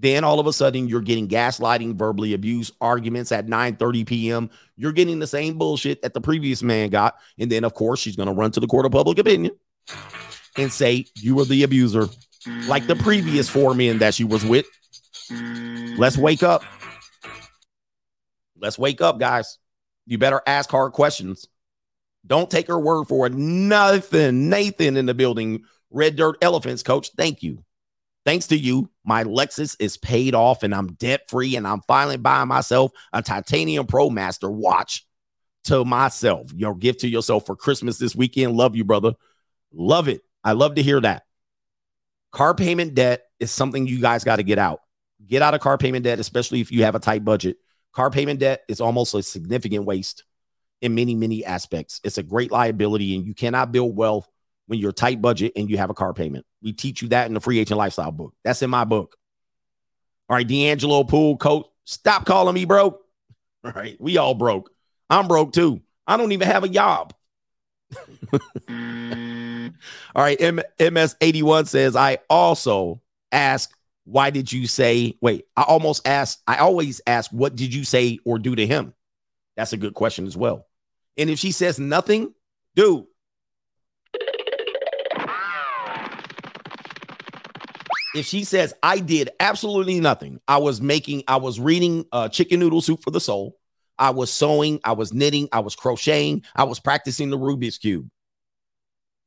Then 0.00 0.24
all 0.24 0.40
of 0.40 0.46
a 0.46 0.52
sudden 0.52 0.88
you're 0.88 1.02
getting 1.02 1.28
gaslighting, 1.28 1.94
verbally 1.94 2.32
abuse, 2.32 2.72
arguments 2.80 3.32
at 3.32 3.48
9 3.48 3.76
30 3.76 4.04
p.m. 4.04 4.50
You're 4.76 4.92
getting 4.92 5.18
the 5.18 5.26
same 5.26 5.58
bullshit 5.58 6.00
that 6.00 6.14
the 6.14 6.22
previous 6.22 6.62
man 6.62 6.88
got. 6.88 7.16
And 7.38 7.52
then, 7.52 7.64
of 7.64 7.74
course, 7.74 8.00
she's 8.00 8.16
going 8.16 8.28
to 8.28 8.34
run 8.34 8.50
to 8.52 8.60
the 8.60 8.66
court 8.66 8.86
of 8.86 8.92
public 8.92 9.18
opinion 9.18 9.52
and 10.56 10.72
say, 10.72 11.04
You 11.16 11.34
were 11.34 11.44
the 11.44 11.64
abuser, 11.64 12.08
like 12.66 12.86
the 12.86 12.96
previous 12.96 13.50
four 13.50 13.74
men 13.74 13.98
that 13.98 14.14
she 14.14 14.24
was 14.24 14.44
with. 14.44 14.64
Let's 15.98 16.16
wake 16.16 16.42
up. 16.42 16.62
Let's 18.58 18.78
wake 18.78 19.02
up, 19.02 19.18
guys. 19.18 19.58
You 20.06 20.16
better 20.16 20.40
ask 20.46 20.70
hard 20.70 20.92
questions. 20.92 21.46
Don't 22.26 22.50
take 22.50 22.68
her 22.68 22.78
word 22.78 23.04
for 23.04 23.26
it. 23.26 23.34
Nothing. 23.34 24.48
Nathan 24.48 24.96
in 24.96 25.04
the 25.04 25.14
building. 25.14 25.64
Red 25.90 26.16
Dirt 26.16 26.36
Elephants, 26.40 26.82
coach. 26.82 27.10
Thank 27.16 27.42
you. 27.42 27.64
Thanks 28.24 28.48
to 28.48 28.56
you, 28.56 28.90
my 29.04 29.24
Lexus 29.24 29.76
is 29.80 29.96
paid 29.96 30.34
off 30.34 30.62
and 30.62 30.74
I'm 30.74 30.88
debt 30.94 31.22
free, 31.28 31.56
and 31.56 31.66
I'm 31.66 31.80
finally 31.88 32.18
buying 32.18 32.48
myself 32.48 32.92
a 33.12 33.22
Titanium 33.22 33.86
Pro 33.86 34.10
Master 34.10 34.50
watch 34.50 35.06
to 35.64 35.84
myself. 35.84 36.52
Your 36.54 36.74
gift 36.74 37.00
to 37.00 37.08
yourself 37.08 37.46
for 37.46 37.56
Christmas 37.56 37.98
this 37.98 38.14
weekend. 38.14 38.56
Love 38.56 38.76
you, 38.76 38.84
brother. 38.84 39.14
Love 39.72 40.08
it. 40.08 40.22
I 40.44 40.52
love 40.52 40.74
to 40.74 40.82
hear 40.82 41.00
that. 41.00 41.24
Car 42.32 42.54
payment 42.54 42.94
debt 42.94 43.24
is 43.40 43.50
something 43.50 43.86
you 43.86 44.00
guys 44.00 44.22
got 44.22 44.36
to 44.36 44.42
get 44.42 44.58
out. 44.58 44.80
Get 45.26 45.42
out 45.42 45.54
of 45.54 45.60
car 45.60 45.78
payment 45.78 46.04
debt, 46.04 46.20
especially 46.20 46.60
if 46.60 46.70
you 46.70 46.84
have 46.84 46.94
a 46.94 47.00
tight 47.00 47.24
budget. 47.24 47.56
Car 47.92 48.10
payment 48.10 48.40
debt 48.40 48.62
is 48.68 48.80
almost 48.80 49.14
a 49.14 49.22
significant 49.22 49.84
waste 49.84 50.24
in 50.80 50.94
many, 50.94 51.14
many 51.14 51.44
aspects. 51.44 52.00
It's 52.04 52.18
a 52.18 52.22
great 52.22 52.50
liability, 52.52 53.16
and 53.16 53.26
you 53.26 53.34
cannot 53.34 53.72
build 53.72 53.96
wealth 53.96 54.28
when 54.70 54.78
you're 54.78 54.92
tight 54.92 55.20
budget 55.20 55.50
and 55.56 55.68
you 55.68 55.76
have 55.78 55.90
a 55.90 55.94
car 55.94 56.14
payment. 56.14 56.46
We 56.62 56.72
teach 56.72 57.02
you 57.02 57.08
that 57.08 57.26
in 57.26 57.34
the 57.34 57.40
free 57.40 57.58
agent 57.58 57.76
lifestyle 57.76 58.12
book. 58.12 58.34
That's 58.44 58.62
in 58.62 58.70
my 58.70 58.84
book. 58.84 59.16
All 60.28 60.36
right, 60.36 60.46
D'Angelo 60.46 61.02
Pool, 61.02 61.38
coach, 61.38 61.66
stop 61.86 62.24
calling 62.24 62.54
me 62.54 62.66
broke. 62.66 63.02
All 63.64 63.72
right, 63.72 64.00
we 64.00 64.16
all 64.16 64.34
broke. 64.34 64.70
I'm 65.10 65.26
broke 65.26 65.52
too. 65.52 65.82
I 66.06 66.16
don't 66.16 66.30
even 66.30 66.46
have 66.46 66.62
a 66.62 66.68
job. 66.68 67.12
all 68.32 68.38
right, 70.14 70.40
M- 70.40 70.62
MS81 70.78 71.66
says, 71.66 71.96
I 71.96 72.18
also 72.30 73.02
ask, 73.32 73.70
why 74.04 74.30
did 74.30 74.52
you 74.52 74.68
say, 74.68 75.16
wait, 75.20 75.46
I 75.56 75.62
almost 75.62 76.06
ask, 76.06 76.38
I 76.46 76.58
always 76.58 77.00
ask, 77.08 77.30
what 77.32 77.56
did 77.56 77.74
you 77.74 77.82
say 77.82 78.20
or 78.24 78.38
do 78.38 78.54
to 78.54 78.66
him? 78.66 78.94
That's 79.56 79.72
a 79.72 79.76
good 79.76 79.94
question 79.94 80.26
as 80.26 80.36
well. 80.36 80.66
And 81.16 81.28
if 81.28 81.40
she 81.40 81.50
says 81.50 81.80
nothing, 81.80 82.32
dude, 82.76 83.04
if 88.14 88.26
she 88.26 88.44
says 88.44 88.74
I 88.82 88.98
did 88.98 89.30
absolutely 89.38 90.00
nothing, 90.00 90.40
I 90.48 90.58
was 90.58 90.80
making, 90.80 91.24
I 91.28 91.36
was 91.36 91.60
reading 91.60 92.06
uh, 92.12 92.28
chicken 92.28 92.60
noodle 92.60 92.80
soup 92.80 93.02
for 93.02 93.10
the 93.10 93.20
soul. 93.20 93.56
I 93.98 94.10
was 94.10 94.32
sewing, 94.32 94.80
I 94.84 94.92
was 94.92 95.12
knitting, 95.12 95.48
I 95.52 95.60
was 95.60 95.76
crocheting, 95.76 96.42
I 96.56 96.64
was 96.64 96.80
practicing 96.80 97.30
the 97.30 97.38
Rubik's 97.38 97.78
cube. 97.78 98.08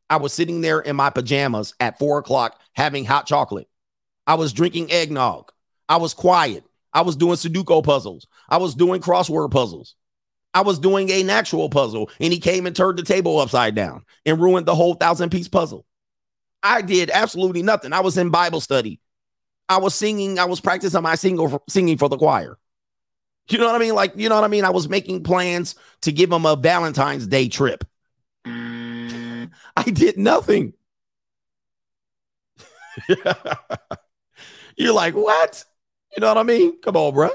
I 0.10 0.18
was 0.18 0.34
sitting 0.34 0.61
there 0.61 0.80
in 0.80 0.95
my 0.95 1.10
pajamas 1.10 1.73
at 1.80 1.99
four 1.99 2.18
o'clock 2.18 2.60
having 2.73 3.05
hot 3.05 3.26
chocolate. 3.26 3.68
I 4.27 4.35
was 4.35 4.53
drinking 4.53 4.91
eggnog. 4.91 5.51
I 5.88 5.97
was 5.97 6.14
quiet. 6.14 6.64
I 6.93 7.01
was 7.01 7.15
doing 7.15 7.35
Sudoku 7.35 7.84
puzzles. 7.84 8.27
I 8.49 8.57
was 8.57 8.76
doing 8.76 9.01
crossword 9.01 9.51
puzzles. 9.51 9.95
I 10.53 10.61
was 10.61 10.77
doing 10.77 11.10
a 11.10 11.23
natural 11.23 11.69
puzzle, 11.69 12.11
and 12.19 12.31
he 12.31 12.39
came 12.39 12.68
and 12.68 12.76
turned 12.76 12.99
the 12.99 13.03
table 13.03 13.39
upside 13.39 13.73
down 13.73 14.03
and 14.26 14.39
ruined 14.39 14.65
the 14.65 14.76
whole 14.76 14.93
thousand 14.93 15.31
piece 15.31 15.47
puzzle. 15.47 15.85
I 16.64 16.81
did 16.81 17.11
absolutely 17.11 17.61
nothing. 17.61 17.94
I 17.94 17.99
was 17.99 18.18
in 18.18 18.30
Bible 18.30 18.61
study. 18.61 19.02
I 19.68 19.77
was 19.77 19.94
singing. 19.94 20.40
I 20.40 20.45
was 20.45 20.61
practicing 20.61 21.02
my 21.03 21.15
single 21.15 21.64
singing 21.69 21.98
for 21.98 22.10
the 22.10 22.18
choir. 22.18 22.57
You 23.49 23.57
know 23.57 23.65
what 23.65 23.76
I 23.76 23.80
mean? 23.80 23.94
Like, 23.94 24.14
you 24.15 24.30
know 24.30 24.35
what 24.35 24.45
I 24.45 24.48
mean? 24.48 24.64
I 24.64 24.69
was 24.69 24.88
making 24.88 25.23
plans 25.23 25.76
to 26.02 26.14
give 26.14 26.31
him 26.31 26.45
a 26.45 26.56
Valentine's 26.56 27.27
Day 27.27 27.49
trip. 27.49 27.84
I 28.45 29.84
did 29.84 30.18
nothing. 30.18 30.73
You're 34.77 34.94
like, 34.94 35.15
what? 35.15 35.65
You 36.15 36.22
know 36.22 36.27
what 36.27 36.38
I 36.38 36.44
mean? 36.44 36.80
Come 36.81 36.95
on, 36.95 37.14
bro. 37.14 37.30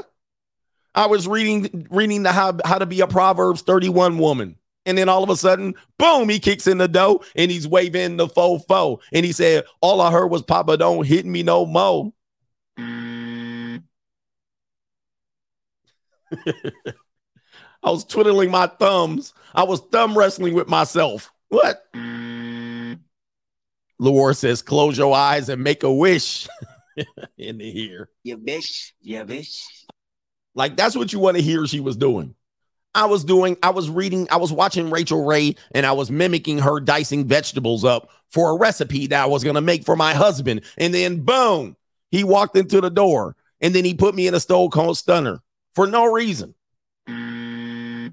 I 0.94 1.06
was 1.06 1.28
reading 1.28 1.86
reading 1.90 2.22
the 2.22 2.32
how, 2.32 2.56
how 2.64 2.78
to 2.78 2.86
be 2.86 3.00
a 3.00 3.06
Proverbs 3.06 3.62
31 3.62 4.18
woman. 4.18 4.56
And 4.88 4.96
then 4.96 5.10
all 5.10 5.22
of 5.22 5.28
a 5.28 5.36
sudden, 5.36 5.74
boom, 5.98 6.30
he 6.30 6.40
kicks 6.40 6.66
in 6.66 6.78
the 6.78 6.88
dough 6.88 7.22
and 7.36 7.50
he's 7.50 7.68
waving 7.68 8.16
the 8.16 8.26
faux 8.26 8.64
faux. 8.64 9.04
And 9.12 9.26
he 9.26 9.32
said, 9.32 9.64
All 9.82 10.00
I 10.00 10.10
heard 10.10 10.28
was 10.28 10.40
Papa 10.42 10.78
don't 10.78 11.06
hit 11.06 11.26
me 11.26 11.42
no 11.42 11.66
more. 11.66 12.10
I 17.82 17.90
was 17.90 18.06
twiddling 18.06 18.50
my 18.50 18.66
thumbs. 18.66 19.34
I 19.54 19.64
was 19.64 19.80
thumb 19.80 20.16
wrestling 20.16 20.54
with 20.54 20.68
myself. 20.68 21.30
What? 21.48 21.84
Lawar 24.00 24.34
says, 24.34 24.62
close 24.62 24.96
your 24.96 25.14
eyes 25.14 25.50
and 25.50 25.62
make 25.62 25.82
a 25.82 25.92
wish 25.92 26.48
in 27.36 27.58
the 27.58 27.70
here. 27.70 28.08
You 28.22 28.38
bitch. 28.38 28.92
You 29.02 29.22
bitch. 29.24 29.62
Like 30.54 30.76
that's 30.76 30.96
what 30.96 31.12
you 31.12 31.18
want 31.18 31.36
to 31.36 31.42
hear 31.42 31.66
she 31.66 31.80
was 31.80 31.96
doing. 31.96 32.34
I 32.94 33.06
was 33.06 33.24
doing, 33.24 33.56
I 33.62 33.70
was 33.70 33.90
reading, 33.90 34.26
I 34.30 34.38
was 34.38 34.52
watching 34.52 34.90
Rachael 34.90 35.24
Ray 35.24 35.54
and 35.72 35.86
I 35.86 35.92
was 35.92 36.10
mimicking 36.10 36.58
her 36.58 36.80
dicing 36.80 37.26
vegetables 37.26 37.84
up 37.84 38.10
for 38.28 38.50
a 38.50 38.56
recipe 38.56 39.06
that 39.08 39.22
I 39.22 39.26
was 39.26 39.44
going 39.44 39.54
to 39.54 39.60
make 39.60 39.84
for 39.84 39.96
my 39.96 40.14
husband. 40.14 40.62
And 40.76 40.92
then 40.92 41.20
boom, 41.20 41.76
he 42.10 42.24
walked 42.24 42.56
into 42.56 42.80
the 42.80 42.90
door 42.90 43.36
and 43.60 43.74
then 43.74 43.84
he 43.84 43.94
put 43.94 44.14
me 44.14 44.26
in 44.26 44.34
a 44.34 44.40
stone 44.40 44.70
cold 44.70 44.96
stunner 44.96 45.40
for 45.74 45.86
no 45.86 46.06
reason. 46.06 46.54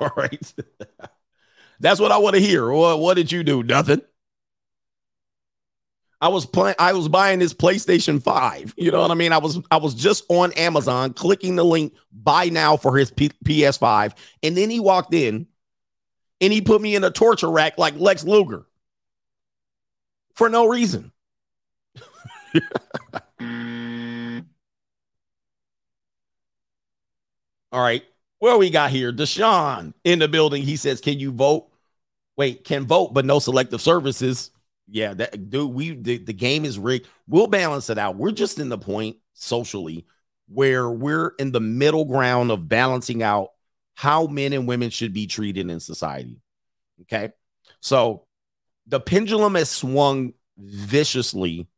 All 0.00 0.10
right. 0.16 0.54
That's 1.80 2.00
what 2.00 2.12
I 2.12 2.18
want 2.18 2.34
to 2.34 2.40
hear. 2.40 2.70
What, 2.70 3.00
what 3.00 3.14
did 3.14 3.32
you 3.32 3.42
do? 3.42 3.62
Nothing. 3.62 4.02
I 6.22 6.28
was 6.28 6.46
playing 6.46 6.76
I 6.78 6.92
was 6.92 7.08
buying 7.08 7.40
this 7.40 7.52
PlayStation 7.52 8.22
5. 8.22 8.74
You 8.76 8.92
know 8.92 9.02
what 9.02 9.10
I 9.10 9.14
mean? 9.14 9.32
I 9.32 9.38
was 9.38 9.58
I 9.72 9.76
was 9.76 9.92
just 9.92 10.24
on 10.28 10.52
Amazon 10.52 11.12
clicking 11.14 11.56
the 11.56 11.64
link 11.64 11.94
buy 12.12 12.48
now 12.48 12.76
for 12.76 12.96
his 12.96 13.10
P- 13.10 13.32
PS5 13.44 14.14
and 14.44 14.56
then 14.56 14.70
he 14.70 14.78
walked 14.78 15.12
in 15.12 15.48
and 16.40 16.52
he 16.52 16.60
put 16.60 16.80
me 16.80 16.94
in 16.94 17.02
a 17.02 17.10
torture 17.10 17.50
rack 17.50 17.76
like 17.76 17.96
Lex 17.96 18.22
Luger 18.22 18.66
for 20.36 20.48
no 20.48 20.68
reason. 20.68 21.10
All 27.72 27.80
right. 27.80 28.04
Well, 28.40 28.60
we 28.60 28.70
got 28.70 28.90
here 28.90 29.12
Deshaun 29.12 29.92
in 30.04 30.20
the 30.20 30.28
building. 30.28 30.62
He 30.62 30.76
says, 30.76 31.00
Can 31.00 31.18
you 31.18 31.32
vote? 31.32 31.68
Wait, 32.36 32.64
can 32.64 32.86
vote, 32.86 33.12
but 33.12 33.24
no 33.24 33.40
selective 33.40 33.80
services. 33.80 34.52
Yeah, 34.88 35.14
that 35.14 35.50
dude, 35.50 35.72
we 35.72 35.94
the, 35.94 36.18
the 36.18 36.32
game 36.32 36.64
is 36.64 36.78
rigged. 36.78 37.08
We'll 37.26 37.46
balance 37.46 37.88
it 37.88 37.98
out. 37.98 38.16
We're 38.16 38.32
just 38.32 38.58
in 38.58 38.68
the 38.68 38.78
point 38.78 39.16
socially 39.34 40.06
where 40.48 40.90
we're 40.90 41.32
in 41.38 41.52
the 41.52 41.60
middle 41.60 42.04
ground 42.04 42.50
of 42.50 42.68
balancing 42.68 43.22
out 43.22 43.48
how 43.94 44.26
men 44.26 44.52
and 44.52 44.66
women 44.66 44.90
should 44.90 45.12
be 45.14 45.26
treated 45.26 45.70
in 45.70 45.80
society. 45.80 46.40
Okay. 47.02 47.30
So 47.80 48.26
the 48.86 49.00
pendulum 49.00 49.54
has 49.54 49.70
swung 49.70 50.34
viciously 50.58 51.68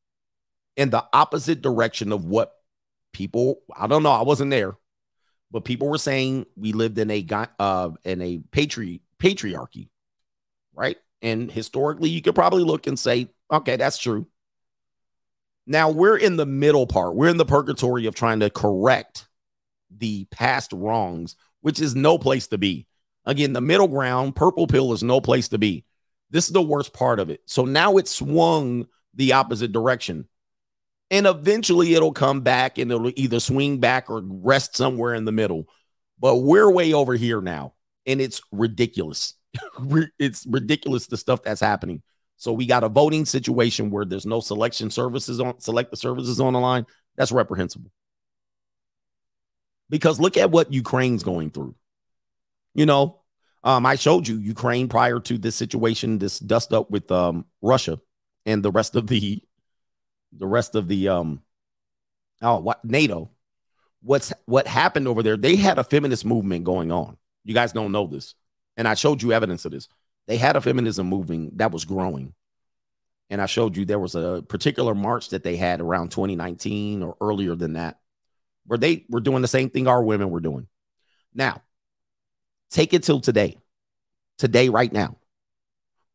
in 0.76 0.90
the 0.90 1.04
opposite 1.12 1.62
direction 1.62 2.10
of 2.12 2.24
what 2.24 2.52
people, 3.12 3.60
I 3.76 3.86
don't 3.86 4.02
know, 4.02 4.10
I 4.10 4.22
wasn't 4.22 4.50
there, 4.50 4.76
but 5.50 5.64
people 5.64 5.88
were 5.88 5.98
saying 5.98 6.46
we 6.56 6.72
lived 6.72 6.98
in 6.98 7.10
a 7.10 7.22
guy, 7.22 7.48
uh 7.58 7.90
in 8.04 8.20
a 8.22 8.38
patri 8.50 9.02
patriarchy, 9.18 9.88
right? 10.74 10.96
And 11.24 11.50
historically, 11.50 12.10
you 12.10 12.20
could 12.20 12.34
probably 12.34 12.62
look 12.62 12.86
and 12.86 12.98
say, 12.98 13.30
okay, 13.50 13.76
that's 13.76 13.96
true. 13.96 14.26
Now 15.66 15.88
we're 15.88 16.18
in 16.18 16.36
the 16.36 16.44
middle 16.44 16.86
part. 16.86 17.16
We're 17.16 17.30
in 17.30 17.38
the 17.38 17.46
purgatory 17.46 18.04
of 18.04 18.14
trying 18.14 18.40
to 18.40 18.50
correct 18.50 19.26
the 19.90 20.26
past 20.26 20.70
wrongs, 20.74 21.34
which 21.62 21.80
is 21.80 21.96
no 21.96 22.18
place 22.18 22.48
to 22.48 22.58
be. 22.58 22.86
Again, 23.24 23.54
the 23.54 23.62
middle 23.62 23.88
ground, 23.88 24.36
purple 24.36 24.66
pill 24.66 24.92
is 24.92 25.02
no 25.02 25.18
place 25.18 25.48
to 25.48 25.58
be. 25.58 25.86
This 26.28 26.44
is 26.46 26.52
the 26.52 26.60
worst 26.60 26.92
part 26.92 27.18
of 27.18 27.30
it. 27.30 27.40
So 27.46 27.64
now 27.64 27.96
it 27.96 28.06
swung 28.06 28.86
the 29.14 29.32
opposite 29.32 29.72
direction. 29.72 30.28
And 31.10 31.26
eventually 31.26 31.94
it'll 31.94 32.12
come 32.12 32.42
back 32.42 32.76
and 32.76 32.90
it'll 32.90 33.12
either 33.16 33.40
swing 33.40 33.78
back 33.78 34.10
or 34.10 34.20
rest 34.22 34.76
somewhere 34.76 35.14
in 35.14 35.24
the 35.24 35.32
middle. 35.32 35.68
But 36.18 36.36
we're 36.36 36.70
way 36.70 36.92
over 36.92 37.14
here 37.14 37.40
now. 37.40 37.72
And 38.04 38.20
it's 38.20 38.42
ridiculous. 38.52 39.34
it's 40.18 40.46
ridiculous 40.46 41.06
the 41.06 41.16
stuff 41.16 41.42
that's 41.42 41.60
happening. 41.60 42.02
So 42.36 42.52
we 42.52 42.66
got 42.66 42.84
a 42.84 42.88
voting 42.88 43.24
situation 43.24 43.90
where 43.90 44.04
there's 44.04 44.26
no 44.26 44.40
selection 44.40 44.90
services 44.90 45.40
on 45.40 45.60
select 45.60 45.90
the 45.90 45.96
services 45.96 46.40
on 46.40 46.52
the 46.52 46.60
line. 46.60 46.86
That's 47.16 47.32
reprehensible. 47.32 47.90
Because 49.88 50.18
look 50.18 50.36
at 50.36 50.50
what 50.50 50.72
Ukraine's 50.72 51.22
going 51.22 51.50
through. 51.50 51.74
You 52.74 52.86
know, 52.86 53.20
um, 53.62 53.86
I 53.86 53.94
showed 53.94 54.26
you 54.26 54.38
Ukraine 54.38 54.88
prior 54.88 55.20
to 55.20 55.38
this 55.38 55.54
situation, 55.54 56.18
this 56.18 56.38
dust 56.38 56.72
up 56.72 56.90
with 56.90 57.10
um, 57.12 57.46
Russia 57.62 58.00
and 58.46 58.62
the 58.62 58.70
rest 58.70 58.96
of 58.96 59.06
the 59.06 59.42
the 60.36 60.46
rest 60.46 60.74
of 60.74 60.88
the 60.88 61.08
um 61.08 61.42
oh 62.42 62.58
what 62.58 62.84
NATO. 62.84 63.30
What's 64.02 64.32
what 64.44 64.66
happened 64.66 65.08
over 65.08 65.22
there? 65.22 65.38
They 65.38 65.56
had 65.56 65.78
a 65.78 65.84
feminist 65.84 66.26
movement 66.26 66.64
going 66.64 66.92
on. 66.92 67.16
You 67.42 67.54
guys 67.54 67.72
don't 67.72 67.92
know 67.92 68.06
this, 68.06 68.34
and 68.76 68.88
I 68.88 68.94
showed 68.94 69.22
you 69.22 69.32
evidence 69.32 69.64
of 69.64 69.72
this. 69.72 69.88
They 70.26 70.36
had 70.36 70.56
a 70.56 70.60
feminism 70.60 71.06
moving 71.06 71.50
that 71.56 71.72
was 71.72 71.84
growing, 71.84 72.34
and 73.30 73.40
I 73.40 73.46
showed 73.46 73.76
you 73.76 73.84
there 73.84 73.98
was 73.98 74.14
a 74.14 74.44
particular 74.48 74.94
march 74.94 75.30
that 75.30 75.44
they 75.44 75.56
had 75.56 75.80
around 75.80 76.10
2019 76.10 77.02
or 77.02 77.16
earlier 77.20 77.54
than 77.54 77.74
that, 77.74 77.98
where 78.66 78.78
they 78.78 79.04
were 79.08 79.20
doing 79.20 79.42
the 79.42 79.48
same 79.48 79.70
thing 79.70 79.86
our 79.86 80.02
women 80.02 80.30
were 80.30 80.40
doing. 80.40 80.66
Now, 81.34 81.62
take 82.70 82.94
it 82.94 83.02
till 83.02 83.20
today, 83.20 83.58
today, 84.38 84.68
right 84.68 84.92
now. 84.92 85.16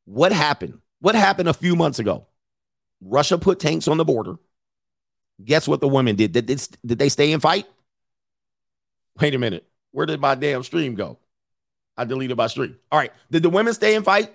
What 0.06 0.32
happened? 0.32 0.80
What 1.02 1.16
happened 1.16 1.50
a 1.50 1.54
few 1.54 1.76
months 1.76 2.00
ago? 2.00 2.28
Russia 3.02 3.38
put 3.38 3.60
tanks 3.60 3.88
on 3.88 3.98
the 3.98 4.06
border. 4.06 4.36
Guess 5.44 5.68
what 5.68 5.82
the 5.82 5.88
women 5.88 6.16
did? 6.16 6.32
Did, 6.34 6.48
did, 6.48 6.68
did 6.86 7.00
they 7.00 7.10
stay 7.10 7.32
and 7.32 7.42
fight? 7.42 7.66
Wait 9.20 9.34
a 9.34 9.38
minute. 9.38 9.66
Where 9.92 10.06
did 10.06 10.20
my 10.20 10.36
damn 10.36 10.64
stream 10.64 10.96
go? 10.96 11.18
I 12.00 12.06
deleted 12.06 12.38
my 12.38 12.48
stream. 12.48 12.78
All 12.94 12.98
right. 12.98 13.12
Did 13.30 13.44
the 13.44 13.50
women 13.50 13.74
stay 13.74 13.94
and 13.94 14.06
fight? 14.06 14.34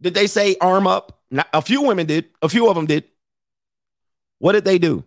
Did 0.00 0.14
they 0.14 0.28
say 0.28 0.54
arm 0.60 0.86
up? 0.86 1.20
Not, 1.28 1.48
a 1.52 1.60
few 1.60 1.82
women 1.82 2.06
did. 2.06 2.26
A 2.40 2.48
few 2.48 2.68
of 2.68 2.76
them 2.76 2.86
did. 2.86 3.04
What 4.38 4.52
did 4.52 4.64
they 4.64 4.78
do? 4.78 5.02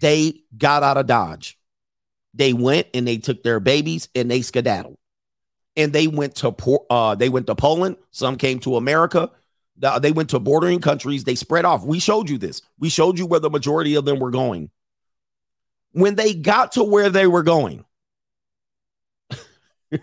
They 0.00 0.40
got 0.56 0.82
out 0.82 0.96
of 0.96 1.06
Dodge. 1.06 1.58
They 2.32 2.54
went 2.54 2.86
and 2.94 3.06
they 3.06 3.18
took 3.18 3.42
their 3.42 3.60
babies 3.60 4.08
and 4.14 4.30
they 4.30 4.40
skedaddled. 4.40 4.96
And 5.76 5.92
they 5.92 6.06
went 6.06 6.36
to 6.36 6.54
uh, 6.88 7.16
they 7.16 7.28
went 7.28 7.48
to 7.48 7.54
Poland. 7.54 7.96
Some 8.12 8.36
came 8.36 8.60
to 8.60 8.76
America. 8.76 9.30
They 9.76 10.12
went 10.12 10.30
to 10.30 10.38
bordering 10.38 10.80
countries. 10.80 11.24
They 11.24 11.34
spread 11.34 11.66
off. 11.66 11.84
We 11.84 11.98
showed 11.98 12.30
you 12.30 12.38
this. 12.38 12.62
We 12.78 12.88
showed 12.88 13.18
you 13.18 13.26
where 13.26 13.40
the 13.40 13.50
majority 13.50 13.94
of 13.94 14.06
them 14.06 14.20
were 14.20 14.30
going. 14.30 14.70
When 15.92 16.14
they 16.14 16.34
got 16.34 16.72
to 16.72 16.84
where 16.84 17.10
they 17.10 17.26
were 17.26 17.42
going, 17.42 17.84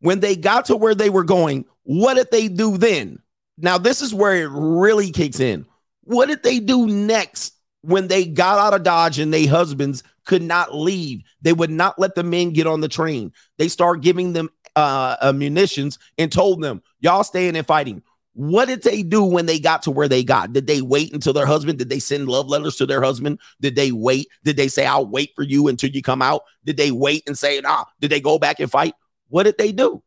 when 0.00 0.20
they 0.20 0.36
got 0.36 0.66
to 0.66 0.76
where 0.76 0.94
they 0.94 1.10
were 1.10 1.24
going, 1.24 1.64
what 1.82 2.14
did 2.14 2.30
they 2.30 2.48
do 2.48 2.76
then? 2.76 3.20
Now, 3.58 3.78
this 3.78 4.00
is 4.00 4.14
where 4.14 4.36
it 4.36 4.50
really 4.50 5.10
kicks 5.10 5.40
in. 5.40 5.66
What 6.04 6.28
did 6.28 6.42
they 6.42 6.58
do 6.60 6.86
next 6.86 7.54
when 7.82 8.08
they 8.08 8.24
got 8.24 8.58
out 8.58 8.74
of 8.74 8.82
Dodge 8.82 9.18
and 9.18 9.32
their 9.32 9.48
husbands 9.48 10.02
could 10.24 10.42
not 10.42 10.74
leave? 10.74 11.22
They 11.42 11.52
would 11.52 11.70
not 11.70 11.98
let 11.98 12.14
the 12.14 12.22
men 12.22 12.52
get 12.52 12.66
on 12.66 12.80
the 12.80 12.88
train. 12.88 13.32
They 13.58 13.68
start 13.68 14.00
giving 14.00 14.32
them 14.32 14.50
uh, 14.74 15.16
uh, 15.20 15.32
munitions 15.32 15.98
and 16.18 16.32
told 16.32 16.62
them, 16.62 16.82
y'all 17.00 17.24
staying 17.24 17.56
and 17.56 17.66
fighting. 17.66 18.02
What 18.34 18.68
did 18.68 18.82
they 18.82 19.02
do 19.02 19.22
when 19.22 19.44
they 19.44 19.58
got 19.58 19.82
to 19.82 19.90
where 19.90 20.08
they 20.08 20.24
got? 20.24 20.52
Did 20.54 20.66
they 20.66 20.80
wait 20.80 21.12
until 21.12 21.34
their 21.34 21.46
husband? 21.46 21.78
Did 21.78 21.90
they 21.90 21.98
send 21.98 22.28
love 22.28 22.48
letters 22.48 22.76
to 22.76 22.86
their 22.86 23.02
husband? 23.02 23.38
Did 23.60 23.76
they 23.76 23.92
wait? 23.92 24.28
Did 24.42 24.56
they 24.56 24.68
say, 24.68 24.86
I'll 24.86 25.06
wait 25.06 25.32
for 25.36 25.42
you 25.42 25.68
until 25.68 25.90
you 25.90 26.02
come 26.02 26.22
out? 26.22 26.42
Did 26.64 26.78
they 26.78 26.90
wait 26.90 27.24
and 27.26 27.36
say, 27.36 27.60
nah? 27.60 27.84
Did 28.00 28.10
they 28.10 28.20
go 28.20 28.38
back 28.38 28.58
and 28.58 28.70
fight? 28.70 28.94
What 29.28 29.42
did 29.42 29.58
they 29.58 29.72
do? 29.72 30.02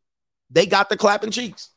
They 0.49 0.65
got 0.65 0.89
the 0.89 0.97
clapping 0.97 1.31
cheeks. 1.31 1.69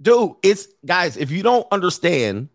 Dude, 0.00 0.36
it's 0.42 0.68
guys, 0.86 1.16
if 1.16 1.30
you 1.30 1.42
don't 1.42 1.66
understand 1.70 2.48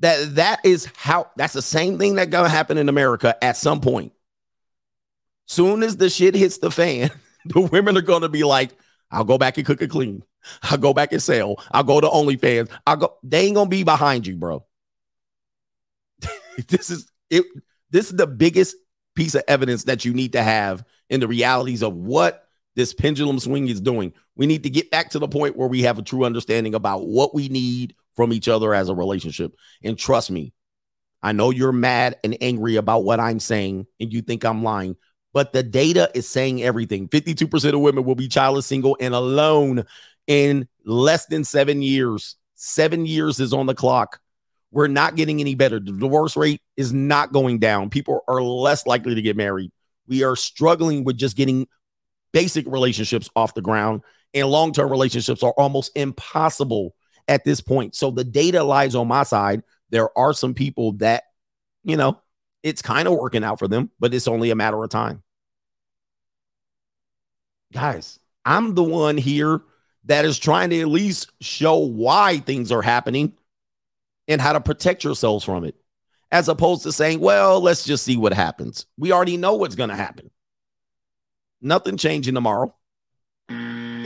that 0.00 0.36
that 0.36 0.60
is 0.64 0.86
how 0.96 1.30
that's 1.36 1.54
the 1.54 1.62
same 1.62 1.98
thing 1.98 2.16
that 2.16 2.30
gonna 2.30 2.48
happen 2.48 2.78
in 2.78 2.88
America 2.88 3.36
at 3.42 3.56
some 3.56 3.80
point. 3.80 4.12
Soon 5.46 5.82
as 5.82 5.96
the 5.96 6.10
shit 6.10 6.34
hits 6.34 6.58
the 6.58 6.70
fan, 6.70 7.10
the 7.46 7.60
women 7.60 7.96
are 7.96 8.02
gonna 8.02 8.28
be 8.28 8.44
like, 8.44 8.70
I'll 9.10 9.24
go 9.24 9.38
back 9.38 9.56
and 9.56 9.66
cook 9.66 9.82
it 9.82 9.90
clean. 9.90 10.22
I'll 10.62 10.78
go 10.78 10.94
back 10.94 11.12
and 11.12 11.22
sell. 11.22 11.62
I'll 11.72 11.84
go 11.84 12.00
to 12.00 12.08
OnlyFans. 12.08 12.70
I'll 12.86 12.96
go. 12.96 13.16
They 13.22 13.46
ain't 13.46 13.56
gonna 13.56 13.68
be 13.68 13.82
behind 13.82 14.26
you, 14.26 14.36
bro. 14.36 14.64
this 16.68 16.90
is 16.90 17.10
it. 17.30 17.44
This 17.90 18.10
is 18.10 18.16
the 18.16 18.26
biggest 18.26 18.76
piece 19.14 19.34
of 19.34 19.42
evidence 19.48 19.84
that 19.84 20.04
you 20.04 20.12
need 20.14 20.32
to 20.34 20.42
have 20.42 20.84
in 21.10 21.20
the 21.20 21.28
realities 21.28 21.82
of 21.82 21.94
what 21.94 22.44
this 22.76 22.94
pendulum 22.94 23.40
swing 23.40 23.66
is 23.66 23.80
doing. 23.80 24.12
We 24.36 24.46
need 24.46 24.62
to 24.62 24.70
get 24.70 24.90
back 24.90 25.10
to 25.10 25.18
the 25.18 25.26
point 25.26 25.56
where 25.56 25.66
we 25.66 25.82
have 25.82 25.98
a 25.98 26.02
true 26.02 26.24
understanding 26.24 26.74
about 26.74 27.06
what 27.06 27.34
we 27.34 27.48
need 27.48 27.96
from 28.18 28.32
each 28.32 28.48
other 28.48 28.74
as 28.74 28.88
a 28.88 28.94
relationship. 28.96 29.54
And 29.84 29.96
trust 29.96 30.28
me, 30.28 30.52
I 31.22 31.30
know 31.30 31.50
you're 31.50 31.70
mad 31.70 32.16
and 32.24 32.36
angry 32.40 32.74
about 32.74 33.04
what 33.04 33.20
I'm 33.20 33.38
saying 33.38 33.86
and 34.00 34.12
you 34.12 34.22
think 34.22 34.44
I'm 34.44 34.64
lying, 34.64 34.96
but 35.32 35.52
the 35.52 35.62
data 35.62 36.10
is 36.16 36.28
saying 36.28 36.60
everything. 36.60 37.06
52% 37.06 37.74
of 37.74 37.80
women 37.80 38.02
will 38.02 38.16
be 38.16 38.26
childless, 38.26 38.66
single, 38.66 38.96
and 38.98 39.14
alone 39.14 39.84
in 40.26 40.66
less 40.84 41.26
than 41.26 41.44
seven 41.44 41.80
years. 41.80 42.34
Seven 42.56 43.06
years 43.06 43.38
is 43.38 43.52
on 43.52 43.66
the 43.66 43.74
clock. 43.76 44.18
We're 44.72 44.88
not 44.88 45.14
getting 45.14 45.38
any 45.38 45.54
better. 45.54 45.78
The 45.78 45.92
divorce 45.92 46.36
rate 46.36 46.60
is 46.76 46.92
not 46.92 47.32
going 47.32 47.60
down. 47.60 47.88
People 47.88 48.24
are 48.26 48.42
less 48.42 48.84
likely 48.84 49.14
to 49.14 49.22
get 49.22 49.36
married. 49.36 49.70
We 50.08 50.24
are 50.24 50.34
struggling 50.34 51.04
with 51.04 51.18
just 51.18 51.36
getting 51.36 51.68
basic 52.32 52.66
relationships 52.66 53.30
off 53.36 53.54
the 53.54 53.62
ground 53.62 54.02
and 54.34 54.48
long 54.48 54.72
term 54.72 54.90
relationships 54.90 55.44
are 55.44 55.54
almost 55.56 55.92
impossible 55.94 56.96
at 57.28 57.44
this 57.44 57.60
point. 57.60 57.94
So 57.94 58.10
the 58.10 58.24
data 58.24 58.64
lies 58.64 58.94
on 58.94 59.06
my 59.06 59.22
side. 59.22 59.62
There 59.90 60.16
are 60.18 60.32
some 60.32 60.54
people 60.54 60.92
that, 60.92 61.24
you 61.84 61.96
know, 61.96 62.20
it's 62.62 62.82
kind 62.82 63.06
of 63.06 63.14
working 63.14 63.44
out 63.44 63.58
for 63.58 63.68
them, 63.68 63.90
but 64.00 64.12
it's 64.12 64.26
only 64.26 64.50
a 64.50 64.56
matter 64.56 64.82
of 64.82 64.90
time. 64.90 65.22
Guys, 67.72 68.18
I'm 68.44 68.74
the 68.74 68.82
one 68.82 69.16
here 69.16 69.60
that 70.04 70.24
is 70.24 70.38
trying 70.38 70.70
to 70.70 70.80
at 70.80 70.88
least 70.88 71.30
show 71.40 71.76
why 71.76 72.38
things 72.38 72.72
are 72.72 72.82
happening 72.82 73.34
and 74.26 74.40
how 74.40 74.54
to 74.54 74.60
protect 74.60 75.04
yourselves 75.04 75.44
from 75.44 75.64
it, 75.64 75.74
as 76.32 76.48
opposed 76.48 76.82
to 76.82 76.92
saying, 76.92 77.20
well, 77.20 77.60
let's 77.60 77.84
just 77.84 78.04
see 78.04 78.16
what 78.16 78.32
happens. 78.32 78.86
We 78.96 79.12
already 79.12 79.36
know 79.36 79.54
what's 79.54 79.74
going 79.74 79.90
to 79.90 79.96
happen. 79.96 80.30
Nothing 81.60 81.96
changing 81.96 82.34
tomorrow. 82.34 82.74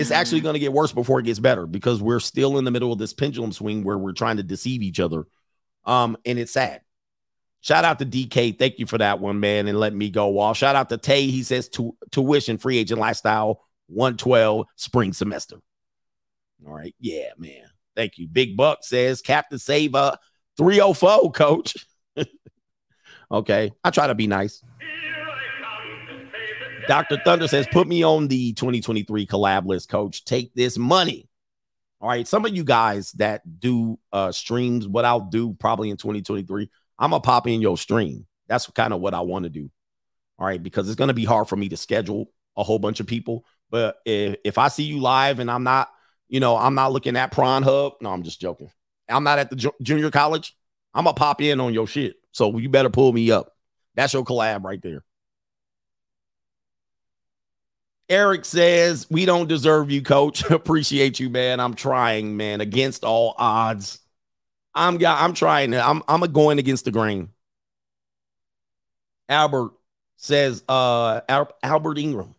It's 0.01 0.10
actually 0.10 0.40
going 0.40 0.55
to 0.55 0.59
get 0.60 0.73
worse 0.73 0.93
before 0.93 1.20
it 1.20 1.24
gets 1.24 1.39
better 1.39 1.66
because 1.66 2.01
we're 2.01 2.20
still 2.20 2.59
in 2.59 2.64
the 2.64 2.70
middle 2.70 2.93
of 2.93 2.98
this 2.98 3.12
pendulum 3.12 3.52
swing 3.52 3.85
where 3.85 3.98
we're 3.98 4.12
trying 4.12 4.36
to 4.39 4.43
deceive 4.43 4.82
each 4.82 5.01
other. 5.01 5.24
Um, 5.85 6.16
and 6.24 6.39
it's 6.39 6.52
sad. 6.52 6.82
Shout 7.60 7.85
out 7.85 8.01
to 8.01 8.06
DK. 8.06 8.59
Thank 8.59 8.78
you 8.78 8.86
for 8.86 8.98
that 8.98 9.20
one, 9.20 9.39
man, 9.39 9.69
and 9.69 9.78
let 9.78 9.94
me 9.94 10.10
go 10.10 10.39
off. 10.39 10.56
Shout 10.56 10.74
out 10.74 10.89
to 10.89 10.98
Tay. 10.98 11.28
He 11.28 11.44
says 11.44 11.69
to 11.70 11.97
tuition 12.10 12.59
free 12.59 12.78
agent 12.78 13.01
lifestyle 13.01 13.62
112 13.86 14.66
spring 14.77 15.12
semester. 15.12 15.60
All 16.66 16.74
right. 16.74 16.94
Yeah, 16.98 17.31
man. 17.39 17.64
Thank 17.94 18.19
you. 18.19 18.27
Big 18.27 18.56
Buck 18.56 18.81
says 18.82 19.20
Captain 19.20 19.59
Save 19.59 19.94
a 19.94 20.19
304, 20.56 21.31
coach. 21.32 21.86
okay. 23.31 23.73
I 23.85 23.90
try 23.90 24.09
to 24.09 24.14
be 24.14 24.27
nice. 24.27 24.62
Dr. 26.86 27.18
Thunder 27.24 27.48
says, 27.48 27.66
put 27.70 27.86
me 27.86 28.02
on 28.02 28.28
the 28.28 28.52
2023 28.54 29.26
collab 29.26 29.66
list, 29.66 29.88
coach. 29.88 30.24
Take 30.24 30.54
this 30.54 30.78
money. 30.78 31.28
All 32.00 32.09
right. 32.09 32.26
Some 32.26 32.44
of 32.44 32.54
you 32.54 32.64
guys 32.64 33.12
that 33.12 33.42
do 33.60 33.98
uh 34.12 34.32
streams, 34.32 34.88
what 34.88 35.04
I'll 35.04 35.20
do 35.20 35.54
probably 35.54 35.90
in 35.90 35.96
2023, 35.96 36.68
I'm 36.98 37.10
gonna 37.10 37.20
pop 37.20 37.46
in 37.46 37.60
your 37.60 37.78
stream. 37.78 38.26
That's 38.48 38.68
kind 38.70 38.92
of 38.92 39.00
what 39.00 39.14
I 39.14 39.20
want 39.20 39.44
to 39.44 39.50
do. 39.50 39.70
All 40.38 40.46
right, 40.46 40.62
because 40.62 40.88
it's 40.88 40.96
gonna 40.96 41.14
be 41.14 41.24
hard 41.24 41.48
for 41.48 41.56
me 41.56 41.68
to 41.68 41.76
schedule 41.76 42.30
a 42.56 42.62
whole 42.62 42.78
bunch 42.78 43.00
of 43.00 43.06
people. 43.06 43.44
But 43.70 43.96
if, 44.04 44.36
if 44.44 44.59
I 44.59 44.68
see 44.68 44.82
you 44.82 45.00
live 45.00 45.38
and 45.38 45.50
I'm 45.50 45.62
not, 45.62 45.88
you 46.28 46.40
know, 46.40 46.56
I'm 46.56 46.74
not 46.74 46.92
looking 46.92 47.16
at 47.16 47.32
Prawn 47.32 47.62
Hub. 47.62 47.94
No, 48.00 48.10
I'm 48.10 48.22
just 48.22 48.40
joking. 48.40 48.70
I'm 49.09 49.24
not 49.24 49.38
at 49.38 49.50
the 49.50 49.56
ju- 49.56 49.72
junior 49.80 50.10
college. 50.10 50.56
I'm 50.94 51.04
gonna 51.04 51.14
pop 51.14 51.40
in 51.40 51.60
on 51.60 51.72
your 51.72 51.86
shit. 51.86 52.16
So 52.32 52.59
you 52.59 52.68
better 52.68 52.90
pull 52.90 53.12
me 53.12 53.30
up. 53.30 53.52
That's 53.94 54.12
your 54.12 54.24
collab 54.24 54.64
right 54.64 54.80
there. 54.82 55.04
Eric 58.08 58.44
says, 58.44 59.06
We 59.10 59.24
don't 59.24 59.48
deserve 59.48 59.90
you, 59.90 60.02
coach. 60.02 60.44
Appreciate 60.50 61.20
you, 61.20 61.30
man. 61.30 61.60
I'm 61.60 61.74
trying, 61.74 62.36
man, 62.36 62.60
against 62.60 63.04
all 63.04 63.34
odds. 63.38 63.98
I'm 64.74 65.04
I'm 65.04 65.34
trying. 65.34 65.74
I'm 65.74 66.02
I'm 66.08 66.20
going 66.32 66.58
against 66.58 66.84
the 66.84 66.90
grain. 66.90 67.28
Albert 69.28 69.72
says, 70.16 70.62
uh, 70.68 71.20
Albert 71.28 71.98
Ingram. 71.98 72.34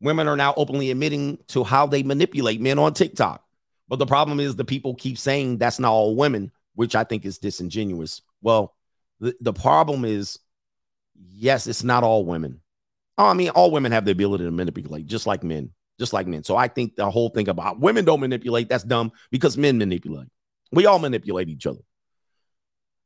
Women 0.00 0.28
are 0.28 0.36
now 0.36 0.54
openly 0.56 0.90
admitting 0.90 1.38
to 1.48 1.64
how 1.64 1.86
they 1.86 2.02
manipulate 2.02 2.60
men 2.60 2.78
on 2.78 2.94
TikTok. 2.94 3.44
But 3.88 3.98
the 3.98 4.06
problem 4.06 4.40
is 4.40 4.56
the 4.56 4.64
people 4.64 4.94
keep 4.94 5.18
saying 5.18 5.58
that's 5.58 5.78
not 5.78 5.90
all 5.90 6.14
women, 6.14 6.52
which 6.74 6.94
I 6.94 7.04
think 7.04 7.24
is 7.24 7.38
disingenuous. 7.38 8.22
Well, 8.40 8.74
the, 9.18 9.34
the 9.40 9.52
problem 9.52 10.04
is, 10.04 10.38
yes, 11.14 11.66
it's 11.66 11.82
not 11.82 12.04
all 12.04 12.24
women. 12.24 12.60
Oh, 13.20 13.26
I 13.26 13.34
mean, 13.34 13.50
all 13.50 13.70
women 13.70 13.92
have 13.92 14.06
the 14.06 14.12
ability 14.12 14.44
to 14.44 14.50
manipulate, 14.50 15.06
just 15.06 15.26
like 15.26 15.44
men, 15.44 15.72
just 15.98 16.14
like 16.14 16.26
men. 16.26 16.42
So 16.42 16.56
I 16.56 16.68
think 16.68 16.96
the 16.96 17.10
whole 17.10 17.28
thing 17.28 17.50
about 17.50 17.78
women 17.78 18.06
don't 18.06 18.20
manipulate, 18.20 18.70
that's 18.70 18.82
dumb 18.82 19.12
because 19.30 19.58
men 19.58 19.76
manipulate. 19.76 20.28
We 20.72 20.86
all 20.86 20.98
manipulate 20.98 21.50
each 21.50 21.66
other. 21.66 21.82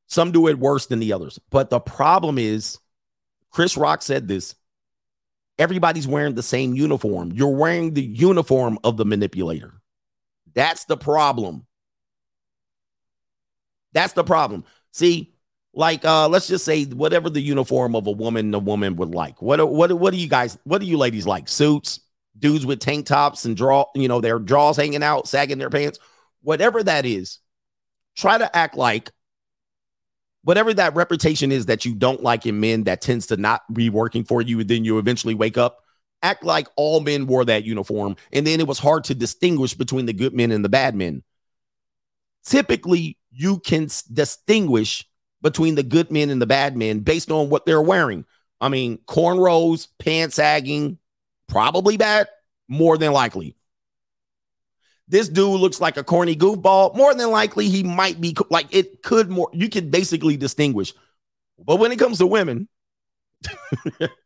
Some 0.06 0.30
do 0.30 0.46
it 0.46 0.56
worse 0.56 0.86
than 0.86 1.00
the 1.00 1.14
others. 1.14 1.40
But 1.50 1.68
the 1.68 1.80
problem 1.80 2.38
is, 2.38 2.78
Chris 3.50 3.76
Rock 3.76 4.02
said 4.02 4.28
this 4.28 4.54
everybody's 5.58 6.06
wearing 6.06 6.36
the 6.36 6.44
same 6.44 6.76
uniform. 6.76 7.32
You're 7.32 7.56
wearing 7.56 7.94
the 7.94 8.04
uniform 8.04 8.78
of 8.84 8.96
the 8.96 9.04
manipulator. 9.04 9.80
That's 10.54 10.84
the 10.84 10.96
problem. 10.96 11.66
That's 13.92 14.12
the 14.12 14.22
problem. 14.22 14.62
See, 14.92 15.33
like 15.76 16.04
uh 16.04 16.28
let's 16.28 16.46
just 16.46 16.64
say 16.64 16.84
whatever 16.84 17.28
the 17.28 17.40
uniform 17.40 17.96
of 17.96 18.06
a 18.06 18.12
woman 18.12 18.50
the 18.50 18.60
woman 18.60 18.96
would 18.96 19.14
like. 19.14 19.40
What 19.42 19.68
what 19.70 19.92
what 19.92 20.12
do 20.12 20.18
you 20.18 20.28
guys 20.28 20.58
what 20.64 20.80
do 20.80 20.86
you 20.86 20.96
ladies 20.96 21.26
like? 21.26 21.48
Suits, 21.48 22.00
dudes 22.38 22.64
with 22.64 22.80
tank 22.80 23.06
tops 23.06 23.44
and 23.44 23.56
draw, 23.56 23.86
you 23.94 24.08
know, 24.08 24.20
their 24.20 24.38
jaws 24.38 24.76
hanging 24.76 25.02
out, 25.02 25.28
sagging 25.28 25.58
their 25.58 25.70
pants. 25.70 25.98
Whatever 26.42 26.82
that 26.82 27.06
is, 27.06 27.38
try 28.16 28.38
to 28.38 28.56
act 28.56 28.76
like 28.76 29.10
whatever 30.42 30.72
that 30.74 30.94
reputation 30.94 31.50
is 31.50 31.66
that 31.66 31.84
you 31.84 31.94
don't 31.94 32.22
like 32.22 32.46
in 32.46 32.60
men 32.60 32.84
that 32.84 33.00
tends 33.00 33.26
to 33.28 33.36
not 33.36 33.62
be 33.72 33.90
working 33.90 34.24
for 34.24 34.42
you 34.42 34.60
and 34.60 34.68
then 34.68 34.84
you 34.84 34.98
eventually 34.98 35.34
wake 35.34 35.58
up 35.58 35.80
act 36.22 36.44
like 36.44 36.68
all 36.76 37.00
men 37.00 37.26
wore 37.26 37.44
that 37.44 37.64
uniform 37.64 38.16
and 38.32 38.46
then 38.46 38.60
it 38.60 38.66
was 38.66 38.78
hard 38.78 39.04
to 39.04 39.14
distinguish 39.14 39.74
between 39.74 40.06
the 40.06 40.12
good 40.12 40.34
men 40.34 40.50
and 40.50 40.64
the 40.64 40.68
bad 40.68 40.94
men 40.94 41.22
typically 42.44 43.18
you 43.30 43.58
can 43.58 43.88
distinguish 44.12 45.06
between 45.44 45.76
the 45.76 45.84
good 45.84 46.10
men 46.10 46.30
and 46.30 46.42
the 46.42 46.46
bad 46.46 46.76
men 46.76 46.98
based 46.98 47.30
on 47.30 47.48
what 47.48 47.64
they're 47.64 47.80
wearing 47.80 48.24
i 48.60 48.68
mean 48.68 48.98
cornrows 49.06 49.86
pants 49.98 50.34
sagging 50.34 50.98
probably 51.46 51.96
bad 51.96 52.26
more 52.66 52.98
than 52.98 53.12
likely 53.12 53.54
this 55.06 55.28
dude 55.28 55.60
looks 55.60 55.80
like 55.80 55.96
a 55.96 56.04
corny 56.04 56.34
goofball. 56.34 56.96
More 56.96 57.14
than 57.14 57.30
likely, 57.30 57.68
he 57.68 57.82
might 57.82 58.20
be 58.20 58.34
like 58.48 58.74
it 58.74 59.02
could 59.02 59.28
more. 59.28 59.50
You 59.52 59.68
could 59.68 59.90
basically 59.90 60.36
distinguish. 60.36 60.94
But 61.58 61.76
when 61.76 61.92
it 61.92 61.98
comes 61.98 62.18
to 62.18 62.26
women, 62.26 62.68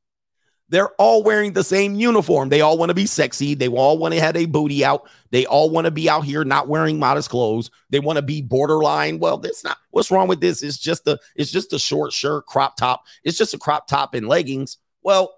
they're 0.68 0.90
all 0.98 1.22
wearing 1.22 1.52
the 1.52 1.64
same 1.64 1.94
uniform. 1.94 2.50
They 2.50 2.60
all 2.60 2.76
want 2.76 2.90
to 2.90 2.94
be 2.94 3.06
sexy. 3.06 3.54
They 3.54 3.68
all 3.68 3.98
want 3.98 4.14
to 4.14 4.20
have 4.20 4.36
a 4.36 4.44
booty 4.44 4.84
out. 4.84 5.08
They 5.30 5.46
all 5.46 5.70
want 5.70 5.86
to 5.86 5.90
be 5.90 6.10
out 6.10 6.24
here 6.24 6.44
not 6.44 6.68
wearing 6.68 6.98
modest 6.98 7.30
clothes. 7.30 7.70
They 7.90 8.00
want 8.00 8.16
to 8.16 8.22
be 8.22 8.42
borderline. 8.42 9.18
Well, 9.18 9.38
that's 9.38 9.64
not 9.64 9.78
what's 9.90 10.10
wrong 10.10 10.28
with 10.28 10.40
this. 10.40 10.62
It's 10.62 10.78
just 10.78 11.06
a 11.06 11.18
it's 11.36 11.50
just 11.50 11.72
a 11.72 11.78
short 11.78 12.12
shirt, 12.12 12.46
crop 12.46 12.76
top. 12.76 13.04
It's 13.24 13.38
just 13.38 13.54
a 13.54 13.58
crop 13.58 13.86
top 13.86 14.14
and 14.14 14.28
leggings. 14.28 14.76
Well, 15.02 15.34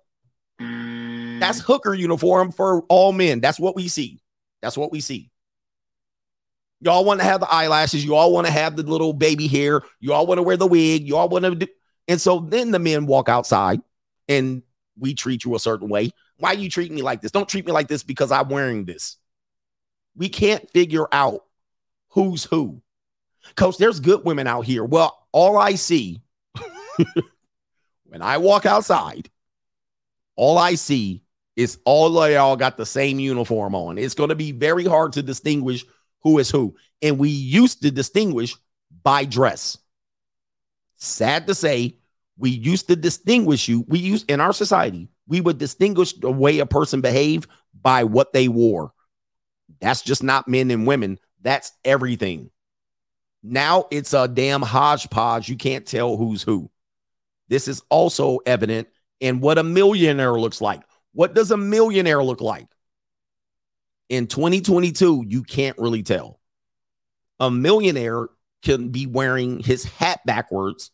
that's 0.59 0.69
mm. 0.69 1.65
hooker 1.65 1.94
uniform 1.94 2.51
for 2.51 2.82
all 2.89 3.12
men. 3.12 3.40
That's 3.40 3.61
what 3.61 3.77
we 3.77 3.89
see. 3.89 4.20
That's 4.62 4.77
what 4.77 4.93
we 4.93 5.01
see. 5.01 5.31
Y'all 6.82 7.05
want 7.05 7.20
to 7.20 7.27
have 7.27 7.40
the 7.40 7.51
eyelashes. 7.51 8.05
You 8.05 8.15
all 8.15 8.32
want 8.32 8.47
to 8.47 8.52
have 8.52 8.74
the 8.74 8.82
little 8.82 9.12
baby 9.12 9.47
hair. 9.47 9.82
You 10.01 10.12
all 10.12 10.27
want 10.27 10.39
to 10.39 10.43
wear 10.43 10.57
the 10.57 10.66
wig. 10.66 11.07
You 11.07 11.16
all 11.16 11.28
want 11.28 11.44
to 11.44 11.55
do. 11.55 11.66
And 12.09 12.20
so 12.20 12.40
then 12.40 12.70
the 12.70 12.78
men 12.78 13.07
walk 13.07 13.28
outside 13.28 13.81
and 14.28 14.62
we 14.98 15.14
treat 15.14 15.44
you 15.44 15.54
a 15.54 15.60
certain 15.60 15.88
way. 15.88 16.10
Why 16.38 16.52
you 16.52 16.70
treat 16.70 16.92
me 16.92 17.02
like 17.02 17.20
this? 17.20 17.30
Don't 17.30 17.48
treat 17.48 17.66
me 17.66 17.72
like 17.72 17.88
this 17.88 18.02
because 18.02 18.32
I'm 18.32 18.48
wearing 18.48 18.84
this. 18.84 19.16
We 20.16 20.28
can't 20.28 20.68
figure 20.70 21.06
out 21.12 21.44
who's 22.08 22.44
who. 22.44 22.82
Coach, 23.56 23.78
there's 23.78 24.00
good 24.00 24.24
women 24.24 24.46
out 24.46 24.62
here. 24.62 24.84
Well, 24.84 25.26
all 25.32 25.58
I 25.58 25.74
see 25.74 26.22
when 28.04 28.22
I 28.22 28.38
walk 28.38 28.66
outside, 28.66 29.30
all 30.36 30.58
I 30.58 30.74
see 30.74 31.22
is 31.56 31.78
all 31.84 32.22
of 32.22 32.30
y'all 32.30 32.56
got 32.56 32.76
the 32.76 32.86
same 32.86 33.18
uniform 33.18 33.74
on. 33.74 33.98
It's 33.98 34.14
going 34.14 34.30
to 34.30 34.34
be 34.34 34.52
very 34.52 34.84
hard 34.84 35.12
to 35.14 35.22
distinguish 35.22 35.84
who 36.22 36.38
is 36.38 36.50
who. 36.50 36.74
And 37.02 37.18
we 37.18 37.28
used 37.28 37.82
to 37.82 37.90
distinguish 37.90 38.56
by 39.02 39.24
dress. 39.24 39.78
Sad 40.96 41.46
to 41.46 41.54
say, 41.54 41.96
we 42.40 42.50
used 42.50 42.88
to 42.88 42.96
distinguish 42.96 43.68
you. 43.68 43.84
We 43.86 43.98
used 43.98 44.30
in 44.30 44.40
our 44.40 44.52
society, 44.52 45.08
we 45.28 45.40
would 45.40 45.58
distinguish 45.58 46.14
the 46.14 46.30
way 46.30 46.58
a 46.58 46.66
person 46.66 47.00
behaved 47.00 47.48
by 47.80 48.04
what 48.04 48.32
they 48.32 48.48
wore. 48.48 48.92
That's 49.80 50.02
just 50.02 50.22
not 50.22 50.48
men 50.48 50.70
and 50.70 50.86
women. 50.86 51.18
That's 51.42 51.72
everything. 51.84 52.50
Now 53.42 53.86
it's 53.90 54.12
a 54.14 54.26
damn 54.26 54.62
hodgepodge. 54.62 55.48
You 55.48 55.56
can't 55.56 55.86
tell 55.86 56.16
who's 56.16 56.42
who. 56.42 56.70
This 57.48 57.68
is 57.68 57.82
also 57.90 58.38
evident 58.46 58.88
in 59.20 59.40
what 59.40 59.58
a 59.58 59.62
millionaire 59.62 60.32
looks 60.32 60.60
like. 60.60 60.82
What 61.12 61.34
does 61.34 61.50
a 61.50 61.56
millionaire 61.56 62.22
look 62.22 62.40
like? 62.40 62.68
In 64.08 64.26
2022, 64.26 65.24
you 65.28 65.42
can't 65.42 65.78
really 65.78 66.02
tell. 66.02 66.40
A 67.38 67.50
millionaire 67.50 68.28
can 68.62 68.88
be 68.90 69.06
wearing 69.06 69.60
his 69.60 69.84
hat 69.84 70.20
backwards, 70.26 70.90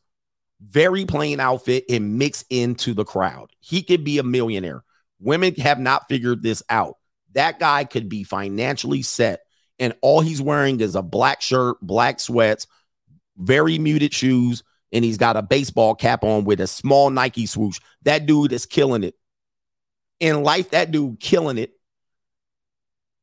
very 0.61 1.05
plain 1.05 1.41
outfit, 1.41 1.85
and 1.89 2.19
mix 2.19 2.45
into 2.51 2.95
the 2.95 3.05
crowd. 3.05 3.51
He 3.61 3.83
could 3.83 4.05
be 4.05 4.19
a 4.19 4.23
millionaire. 4.23 4.85
Women 5.21 5.55
have 5.57 5.79
not 5.79 6.09
figured 6.09 6.43
this 6.43 6.63
out. 6.69 6.97
That 7.33 7.59
guy 7.59 7.85
could 7.85 8.09
be 8.09 8.25
financially 8.25 9.03
set, 9.03 9.41
and 9.79 9.95
all 10.01 10.21
he's 10.21 10.41
wearing 10.41 10.81
is 10.81 10.95
a 10.95 11.03
black 11.03 11.43
shirt, 11.43 11.79
black 11.81 12.21
sweats, 12.21 12.67
very 13.37 13.79
muted 13.79 14.15
shoes, 14.15 14.63
and 14.93 15.05
he's 15.05 15.19
got 15.19 15.37
a 15.37 15.43
baseball 15.43 15.95
cap 15.95 16.25
on 16.25 16.45
with 16.45 16.61
a 16.61 16.67
small 16.67 17.11
Nike 17.11 17.47
swoosh. 17.47 17.79
That 18.03 18.27
dude 18.27 18.53
is 18.53 18.67
killing 18.67 19.05
it. 19.05 19.15
In 20.21 20.43
life, 20.43 20.71
that 20.71 20.91
dude 20.91 21.21
killing 21.21 21.59
it. 21.59 21.73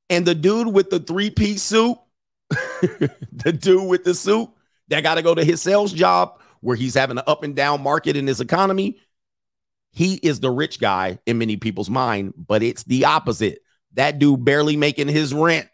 And 0.10 0.26
the 0.26 0.36
dude 0.36 0.72
with 0.72 0.92
the 0.92 1.00
three 1.00 1.32
piece 1.32 1.64
suit, 1.64 1.98
the 2.50 3.58
dude 3.60 3.90
with 3.90 4.04
the 4.04 4.14
suit 4.14 4.50
that 4.90 5.02
got 5.02 5.16
to 5.16 5.24
go 5.24 5.34
to 5.34 5.44
his 5.44 5.62
sales 5.62 5.92
job 5.92 6.40
where 6.64 6.78
he's 6.78 6.96
having 6.96 7.18
an 7.18 7.24
up 7.28 7.44
and 7.44 7.56
down 7.56 7.84
market 7.84 8.16
in 8.16 8.26
his 8.26 8.40
economy, 8.40 8.98
he 9.92 10.16
is 10.16 10.40
the 10.40 10.50
rich 10.50 10.80
guy 10.80 11.20
in 11.26 11.38
many 11.38 11.58
people's 11.58 11.90
mind, 11.90 12.34
but 12.38 12.64
it's 12.64 12.84
the 12.86 13.06
opposite. 13.06 13.60
That 13.96 14.18
dude 14.18 14.46
barely 14.46 14.78
making 14.78 15.10
his 15.10 15.34
rent. 15.34 15.68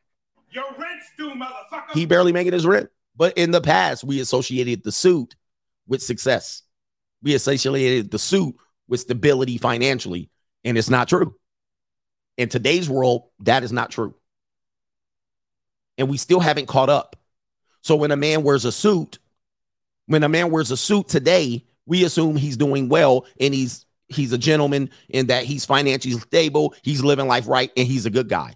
Your 0.52 0.66
rent's 0.78 1.06
due, 1.16 1.30
motherfucker. 1.30 1.94
He 1.94 2.07
barely 2.07 2.34
making 2.34 2.53
his 2.53 2.66
rent. 2.66 2.90
But 3.16 3.38
in 3.38 3.52
the 3.52 3.61
past, 3.61 4.03
we 4.03 4.20
associated 4.20 4.84
the 4.84 4.91
suit 4.91 5.36
with 5.88 6.02
success. 6.02 6.64
We 7.22 7.36
associated 7.36 8.10
the 8.10 8.20
suit 8.20 8.56
with 8.88 9.02
stability 9.02 9.60
financially, 9.60 10.32
and 10.64 10.76
it's 10.76 10.90
not 10.90 11.07
true. 11.07 11.36
In 12.38 12.49
today's 12.49 12.90
world, 12.90 13.30
that 13.41 13.64
is 13.64 13.72
not 13.72 13.91
true. 13.91 14.16
And 15.99 16.10
we 16.10 16.18
still 16.18 16.40
haven't 16.40 16.66
caught 16.66 16.90
up. 16.90 17.16
So 17.82 17.95
when 17.95 18.11
a 18.11 18.16
man 18.16 18.44
wears 18.44 18.66
a 18.66 18.72
suit, 18.72 19.20
when 20.10 20.23
a 20.23 20.30
man 20.30 20.49
wears 20.49 20.72
a 20.72 20.77
suit 20.77 21.07
today, 21.07 21.64
we 21.86 22.03
assume 22.03 22.36
he's 22.36 22.57
doing 22.57 22.90
well 22.90 23.27
and 23.40 23.53
he's 23.53 23.86
he's 24.07 24.34
a 24.34 24.40
gentleman 24.40 24.90
and 25.14 25.27
that 25.27 25.44
he's 25.44 25.65
financially 25.65 26.19
stable, 26.19 26.73
he's 26.81 27.03
living 27.03 27.27
life 27.27 27.48
right, 27.48 27.72
and 27.77 27.88
he's 27.88 28.07
a 28.07 28.10
good 28.10 28.27
guy. 28.27 28.56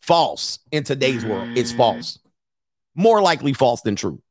False 0.00 0.60
in 0.70 0.84
today's 0.84 1.24
world. 1.24 1.58
It's 1.58 1.72
false. 1.72 2.20
More 2.94 3.20
likely 3.20 3.52
false 3.52 3.82
than 3.82 3.96
true. 3.96 4.22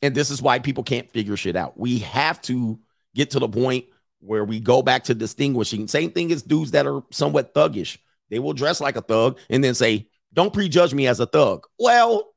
And 0.00 0.14
this 0.14 0.30
is 0.30 0.40
why 0.40 0.58
people 0.58 0.84
can't 0.84 1.10
figure 1.10 1.36
shit 1.36 1.54
out. 1.54 1.78
We 1.78 1.98
have 1.98 2.40
to 2.42 2.78
get 3.14 3.32
to 3.32 3.40
the 3.40 3.48
point 3.48 3.84
where 4.20 4.44
we 4.44 4.58
go 4.58 4.80
back 4.80 5.04
to 5.04 5.14
distinguishing. 5.14 5.86
Same 5.86 6.10
thing 6.10 6.32
as 6.32 6.42
dudes 6.42 6.70
that 6.70 6.86
are 6.86 7.02
somewhat 7.10 7.52
thuggish. 7.52 7.98
They 8.30 8.38
will 8.38 8.54
dress 8.54 8.80
like 8.80 8.96
a 8.96 9.02
thug 9.02 9.38
and 9.50 9.62
then 9.62 9.74
say, 9.74 10.08
Don't 10.32 10.52
prejudge 10.52 10.94
me 10.94 11.08
as 11.08 11.20
a 11.20 11.26
thug. 11.26 11.66
Well, 11.78 12.32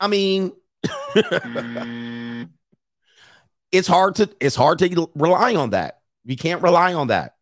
I 0.00 0.08
mean, 0.08 0.50
it's 3.72 3.88
hard 3.88 4.16
to 4.16 4.28
it's 4.40 4.56
hard 4.56 4.78
to 4.80 5.10
rely 5.14 5.54
on 5.54 5.70
that. 5.70 6.00
You 6.24 6.36
can't 6.36 6.62
rely 6.62 6.94
on 6.94 7.08
that. 7.08 7.36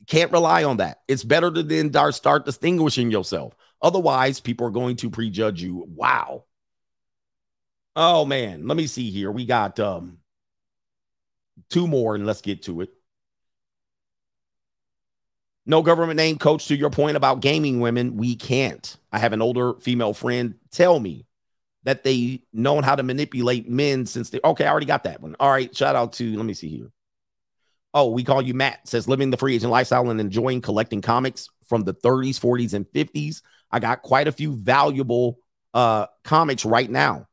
You 0.00 0.06
can't 0.06 0.32
rely 0.32 0.64
on 0.64 0.78
that. 0.78 1.02
It's 1.08 1.24
better 1.24 1.50
to 1.50 1.62
then 1.62 1.92
start 2.12 2.44
distinguishing 2.44 3.10
yourself. 3.10 3.54
Otherwise, 3.80 4.40
people 4.40 4.66
are 4.66 4.70
going 4.70 4.96
to 4.96 5.10
prejudge 5.10 5.62
you. 5.62 5.84
Wow. 5.88 6.44
Oh 7.94 8.24
man, 8.24 8.66
let 8.66 8.76
me 8.76 8.86
see 8.86 9.10
here. 9.10 9.30
We 9.30 9.44
got 9.44 9.78
um 9.80 10.18
two 11.68 11.86
more 11.86 12.14
and 12.14 12.26
let's 12.26 12.40
get 12.40 12.62
to 12.64 12.80
it. 12.80 12.90
No 15.64 15.82
government 15.82 16.16
name, 16.16 16.38
coach. 16.38 16.66
To 16.68 16.76
your 16.76 16.90
point 16.90 17.16
about 17.16 17.40
gaming 17.40 17.80
women, 17.80 18.16
we 18.16 18.34
can't. 18.34 18.96
I 19.12 19.18
have 19.18 19.32
an 19.32 19.42
older 19.42 19.74
female 19.74 20.14
friend 20.14 20.54
tell 20.70 20.98
me 20.98 21.26
that 21.84 22.04
they 22.04 22.42
known 22.52 22.82
how 22.82 22.94
to 22.94 23.02
manipulate 23.02 23.68
men 23.68 24.06
since 24.06 24.30
they 24.30 24.40
okay. 24.44 24.64
I 24.64 24.70
already 24.70 24.86
got 24.86 25.04
that 25.04 25.20
one. 25.20 25.34
All 25.40 25.50
right, 25.50 25.74
shout 25.74 25.96
out 25.96 26.12
to 26.14 26.36
let 26.36 26.46
me 26.46 26.54
see 26.54 26.68
here. 26.68 26.90
Oh, 27.94 28.10
we 28.10 28.24
call 28.24 28.40
you 28.40 28.54
Matt. 28.54 28.88
Says 28.88 29.08
living 29.08 29.30
the 29.30 29.36
free 29.36 29.54
agent 29.54 29.70
lifestyle 29.70 30.08
and 30.10 30.20
enjoying 30.20 30.60
collecting 30.60 31.02
comics 31.02 31.48
from 31.68 31.82
the 31.82 31.94
30s, 31.94 32.40
40s, 32.40 32.74
and 32.74 32.86
50s. 32.86 33.42
I 33.70 33.80
got 33.80 34.02
quite 34.02 34.28
a 34.28 34.32
few 34.32 34.56
valuable 34.56 35.38
uh 35.74 36.06
comics 36.24 36.64
right 36.64 36.90
now. 36.90 37.26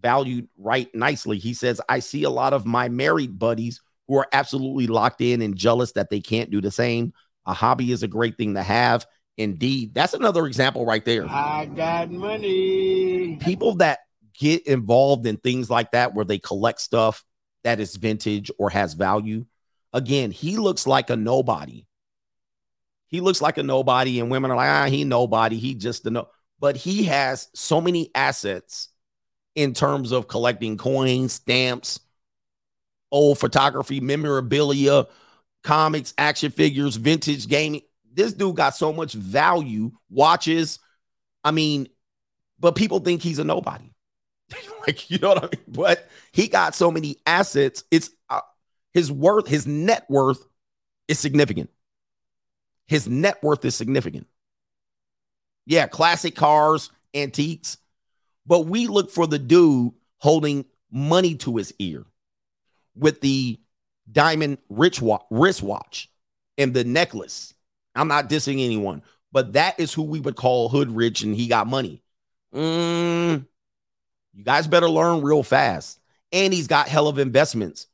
Valued 0.00 0.48
right 0.56 0.88
nicely. 0.94 1.38
He 1.38 1.52
says, 1.52 1.80
I 1.88 1.98
see 1.98 2.22
a 2.24 2.30
lot 2.30 2.52
of 2.52 2.64
my 2.64 2.88
married 2.88 3.38
buddies 3.38 3.80
who 4.08 4.16
are 4.16 4.28
absolutely 4.32 4.86
locked 4.86 5.20
in 5.20 5.42
and 5.42 5.56
jealous 5.56 5.92
that 5.92 6.10
they 6.10 6.20
can't 6.20 6.50
do 6.50 6.60
the 6.60 6.70
same. 6.70 7.12
A 7.46 7.52
hobby 7.52 7.92
is 7.92 8.02
a 8.02 8.08
great 8.08 8.36
thing 8.36 8.54
to 8.54 8.62
have. 8.62 9.06
Indeed. 9.40 9.94
That's 9.94 10.12
another 10.12 10.46
example 10.46 10.84
right 10.84 11.02
there. 11.02 11.26
I 11.26 11.64
got 11.64 12.10
money. 12.10 13.38
People 13.40 13.76
that 13.76 14.00
get 14.38 14.66
involved 14.66 15.26
in 15.26 15.38
things 15.38 15.70
like 15.70 15.92
that 15.92 16.14
where 16.14 16.26
they 16.26 16.38
collect 16.38 16.78
stuff 16.78 17.24
that 17.64 17.80
is 17.80 17.96
vintage 17.96 18.50
or 18.58 18.68
has 18.68 18.92
value. 18.92 19.46
Again, 19.94 20.30
he 20.30 20.58
looks 20.58 20.86
like 20.86 21.08
a 21.08 21.16
nobody. 21.16 21.86
He 23.06 23.22
looks 23.22 23.40
like 23.40 23.56
a 23.56 23.62
nobody, 23.62 24.20
and 24.20 24.30
women 24.30 24.50
are 24.50 24.56
like, 24.56 24.68
ah, 24.68 24.86
he 24.86 25.04
nobody. 25.04 25.58
He 25.58 25.74
just 25.74 26.04
a 26.06 26.10
no. 26.10 26.28
But 26.58 26.76
he 26.76 27.04
has 27.04 27.48
so 27.54 27.80
many 27.80 28.10
assets 28.14 28.90
in 29.54 29.72
terms 29.72 30.12
of 30.12 30.28
collecting 30.28 30.76
coins, 30.76 31.32
stamps, 31.32 31.98
old 33.10 33.38
photography, 33.38 34.00
memorabilia, 34.00 35.06
comics, 35.64 36.12
action 36.18 36.50
figures, 36.50 36.96
vintage 36.96 37.48
gaming. 37.48 37.80
This 38.12 38.32
dude 38.32 38.56
got 38.56 38.74
so 38.74 38.92
much 38.92 39.12
value, 39.12 39.92
watches. 40.08 40.78
I 41.44 41.50
mean, 41.50 41.88
but 42.58 42.74
people 42.74 43.00
think 43.00 43.22
he's 43.22 43.38
a 43.38 43.44
nobody. 43.44 43.92
like, 44.86 45.10
you 45.10 45.18
know 45.18 45.30
what 45.30 45.44
I 45.44 45.56
mean? 45.56 45.64
But 45.68 46.08
he 46.32 46.48
got 46.48 46.74
so 46.74 46.90
many 46.90 47.16
assets. 47.26 47.84
It's 47.90 48.10
uh, 48.28 48.40
his 48.92 49.10
worth, 49.10 49.46
his 49.46 49.66
net 49.66 50.06
worth 50.08 50.44
is 51.08 51.18
significant. 51.18 51.70
His 52.86 53.08
net 53.08 53.42
worth 53.42 53.64
is 53.64 53.74
significant. 53.74 54.26
Yeah, 55.66 55.86
classic 55.86 56.34
cars, 56.34 56.90
antiques. 57.14 57.78
But 58.46 58.66
we 58.66 58.88
look 58.88 59.10
for 59.10 59.26
the 59.26 59.38
dude 59.38 59.92
holding 60.18 60.64
money 60.90 61.36
to 61.36 61.56
his 61.56 61.72
ear 61.78 62.04
with 62.96 63.20
the 63.20 63.60
diamond 64.10 64.58
wristwatch 64.68 66.10
and 66.58 66.74
the 66.74 66.84
necklace. 66.84 67.54
I'm 67.94 68.08
not 68.08 68.28
dissing 68.28 68.64
anyone, 68.64 69.02
but 69.32 69.54
that 69.54 69.78
is 69.80 69.92
who 69.92 70.02
we 70.02 70.20
would 70.20 70.36
call 70.36 70.68
hood 70.68 70.90
rich 70.90 71.22
and 71.22 71.34
he 71.34 71.48
got 71.48 71.66
money. 71.66 72.02
Mm, 72.54 73.46
you 74.34 74.44
guys 74.44 74.66
better 74.66 74.88
learn 74.88 75.22
real 75.22 75.42
fast. 75.42 75.98
And 76.32 76.52
he's 76.52 76.68
got 76.68 76.88
hell 76.88 77.08
of 77.08 77.18
investments. 77.18 77.86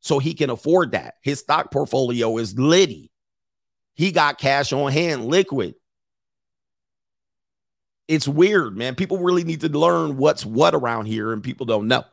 So 0.00 0.18
he 0.18 0.34
can 0.34 0.48
afford 0.48 0.92
that. 0.92 1.16
His 1.22 1.40
stock 1.40 1.70
portfolio 1.70 2.38
is 2.38 2.58
litty. 2.58 3.10
He 3.94 4.12
got 4.12 4.38
cash 4.38 4.72
on 4.72 4.92
hand, 4.92 5.26
liquid. 5.26 5.74
It's 8.06 8.28
weird, 8.28 8.76
man. 8.76 8.94
People 8.94 9.18
really 9.18 9.44
need 9.44 9.60
to 9.62 9.68
learn 9.68 10.16
what's 10.16 10.46
what 10.46 10.74
around 10.74 11.06
here, 11.06 11.32
and 11.32 11.42
people 11.42 11.66
don't 11.66 11.88
know. 11.88 12.04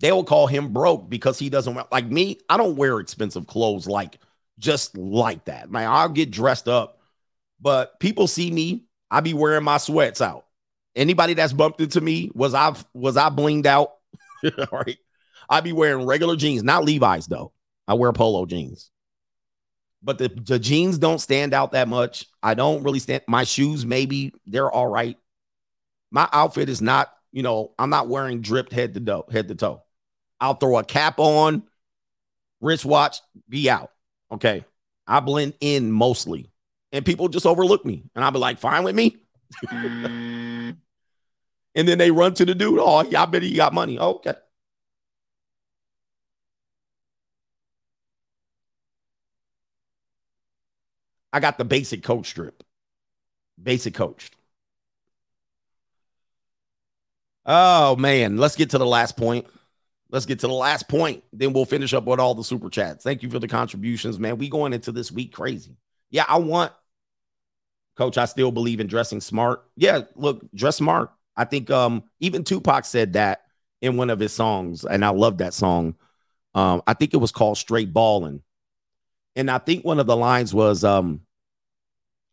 They 0.00 0.12
will 0.12 0.24
call 0.24 0.46
him 0.46 0.72
broke 0.72 1.10
because 1.10 1.38
he 1.38 1.48
doesn't 1.48 1.90
like 1.90 2.06
me. 2.06 2.38
I 2.48 2.56
don't 2.56 2.76
wear 2.76 3.00
expensive 3.00 3.46
clothes 3.46 3.86
like 3.86 4.18
just 4.58 4.96
like 4.96 5.46
that. 5.46 5.70
Man, 5.70 5.88
I'll 5.88 6.08
get 6.08 6.30
dressed 6.30 6.68
up, 6.68 7.00
but 7.60 7.98
people 8.00 8.26
see 8.26 8.50
me. 8.50 8.84
I 9.10 9.20
be 9.20 9.34
wearing 9.34 9.64
my 9.64 9.78
sweats 9.78 10.20
out. 10.20 10.46
Anybody 10.94 11.34
that's 11.34 11.52
bumped 11.52 11.80
into 11.80 12.00
me 12.00 12.30
was 12.34 12.54
I 12.54 12.74
was 12.92 13.16
I 13.16 13.30
blinged 13.30 13.66
out? 13.66 13.92
All 14.44 14.66
right. 14.72 14.98
I 15.48 15.60
be 15.60 15.72
wearing 15.72 16.06
regular 16.06 16.36
jeans, 16.36 16.62
not 16.62 16.84
Levi's 16.84 17.26
though. 17.26 17.52
I 17.86 17.94
wear 17.94 18.12
polo 18.12 18.44
jeans. 18.46 18.90
But 20.02 20.18
the, 20.18 20.28
the 20.28 20.58
jeans 20.58 20.98
don't 20.98 21.18
stand 21.18 21.54
out 21.54 21.72
that 21.72 21.88
much. 21.88 22.26
I 22.42 22.54
don't 22.54 22.82
really 22.82 23.00
stand 23.00 23.22
my 23.26 23.44
shoes, 23.44 23.84
maybe 23.84 24.32
they're 24.46 24.70
all 24.70 24.86
right. 24.86 25.16
My 26.10 26.28
outfit 26.32 26.68
is 26.68 26.80
not, 26.80 27.12
you 27.32 27.42
know, 27.42 27.72
I'm 27.78 27.90
not 27.90 28.08
wearing 28.08 28.40
dripped 28.40 28.72
head 28.72 28.94
to 28.94 29.00
toe, 29.00 29.26
head 29.30 29.48
to 29.48 29.54
toe. 29.54 29.82
I'll 30.40 30.54
throw 30.54 30.78
a 30.78 30.84
cap 30.84 31.18
on, 31.18 31.62
wristwatch, 32.60 33.20
be 33.48 33.68
out. 33.70 33.90
Okay. 34.30 34.64
I 35.06 35.20
blend 35.20 35.54
in 35.60 35.90
mostly. 35.90 36.50
And 36.92 37.04
people 37.04 37.28
just 37.28 37.46
overlook 37.46 37.84
me. 37.84 38.04
And 38.14 38.24
I'll 38.24 38.30
be 38.30 38.38
like, 38.38 38.58
fine 38.58 38.84
with 38.84 38.94
me. 38.94 39.16
Mm. 39.66 40.76
and 41.74 41.88
then 41.88 41.98
they 41.98 42.10
run 42.10 42.34
to 42.34 42.44
the 42.44 42.54
dude. 42.54 42.78
Oh, 42.80 43.02
yeah, 43.08 43.22
I 43.22 43.26
bet 43.26 43.42
he 43.42 43.54
got 43.54 43.72
money. 43.72 43.98
Oh, 43.98 44.16
okay. 44.16 44.34
I 51.32 51.40
got 51.40 51.58
the 51.58 51.64
basic 51.64 52.02
coach 52.02 52.26
strip. 52.28 52.62
Basic 53.62 53.94
coached. 53.94 54.34
Oh 57.46 57.96
man, 57.96 58.36
let's 58.36 58.56
get 58.56 58.70
to 58.70 58.78
the 58.78 58.86
last 58.86 59.16
point. 59.16 59.46
Let's 60.10 60.26
get 60.26 60.38
to 60.40 60.46
the 60.46 60.54
last 60.54 60.88
point. 60.88 61.22
Then 61.32 61.52
we'll 61.52 61.64
finish 61.64 61.92
up 61.92 62.04
with 62.04 62.18
all 62.18 62.34
the 62.34 62.44
super 62.44 62.70
chats. 62.70 63.04
Thank 63.04 63.22
you 63.22 63.30
for 63.30 63.38
the 63.38 63.48
contributions, 63.48 64.18
man. 64.18 64.38
We 64.38 64.48
going 64.48 64.72
into 64.72 64.90
this 64.92 65.12
week 65.12 65.32
crazy. 65.32 65.76
Yeah, 66.10 66.24
I 66.26 66.38
want 66.38 66.72
coach. 67.96 68.16
I 68.16 68.24
still 68.24 68.50
believe 68.50 68.80
in 68.80 68.86
dressing 68.86 69.20
smart. 69.20 69.64
Yeah, 69.76 70.02
look, 70.14 70.50
dress 70.54 70.76
smart. 70.76 71.12
I 71.36 71.44
think 71.44 71.70
um 71.70 72.04
even 72.20 72.44
Tupac 72.44 72.84
said 72.84 73.12
that 73.14 73.42
in 73.80 73.96
one 73.96 74.10
of 74.10 74.18
his 74.18 74.32
songs, 74.32 74.84
and 74.84 75.04
I 75.04 75.10
love 75.10 75.38
that 75.38 75.54
song. 75.54 75.94
Um, 76.54 76.82
I 76.86 76.94
think 76.94 77.14
it 77.14 77.18
was 77.18 77.32
called 77.32 77.58
Straight 77.58 77.92
Ballin'. 77.92 78.42
And 79.36 79.50
I 79.50 79.58
think 79.58 79.84
one 79.84 80.00
of 80.00 80.06
the 80.06 80.16
lines 80.16 80.52
was, 80.52 80.82
um, 80.82 81.20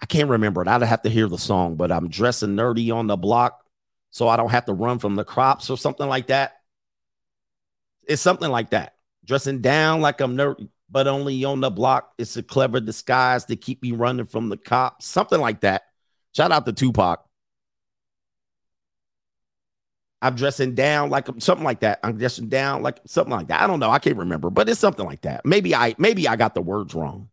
I 0.02 0.08
can't 0.08 0.30
remember 0.30 0.62
it. 0.62 0.68
I'd 0.68 0.82
have 0.82 1.04
to 1.04 1.10
hear 1.10 1.28
the 1.28 1.38
song, 1.38 1.76
but 1.76 1.92
I'm 1.92 2.10
dressing 2.10 2.56
nerdy 2.56 2.94
on 2.94 3.06
the 3.06 3.16
block 3.16 3.64
so 4.10 4.28
I 4.28 4.38
don't 4.38 4.50
have 4.50 4.66
to 4.66 4.74
run 4.74 4.98
from 4.98 5.16
the 5.16 5.24
crops 5.24 5.70
or 5.70 5.78
something 5.78 6.08
like 6.08 6.28
that. 6.28 6.62
It's 8.08 8.22
something 8.22 8.50
like 8.50 8.72
that. 8.72 8.96
Dressing 9.26 9.62
down 9.62 10.02
like 10.02 10.22
I'm 10.22 10.38
nerdy, 10.38 10.70
but 10.90 11.08
only 11.08 11.44
on 11.46 11.62
the 11.62 11.72
block. 11.72 12.14
It's 12.18 12.38
a 12.38 12.44
clever 12.44 12.80
disguise 12.80 13.46
to 13.46 13.56
keep 13.56 13.82
me 13.82 13.92
running 13.92 14.26
from 14.26 14.50
the 14.50 14.58
cops. 14.58 15.08
Something 15.08 15.42
like 15.42 15.62
that. 15.62 15.84
Shout 16.34 16.52
out 16.52 16.66
to 16.66 16.74
Tupac. 16.74 17.26
I'm 20.22 20.36
dressing 20.36 20.74
down 20.74 21.10
like 21.10 21.28
something 21.40 21.64
like 21.64 21.82
that. 21.82 22.00
I'm 22.04 22.18
dressing 22.18 22.50
down 22.50 22.82
like 22.82 23.00
something 23.06 23.32
like 23.32 23.48
that. 23.48 23.62
I 23.62 23.68
don't 23.68 23.80
know. 23.80 23.92
I 23.92 24.00
can't 24.00 24.18
remember, 24.18 24.50
but 24.50 24.68
it's 24.68 24.80
something 24.80 25.06
like 25.06 25.22
that. 25.22 25.46
Maybe 25.46 25.76
I 25.76 25.96
maybe 25.98 26.28
I 26.28 26.36
got 26.36 26.56
the 26.56 26.62
words 26.62 26.96
wrong. 26.96 27.30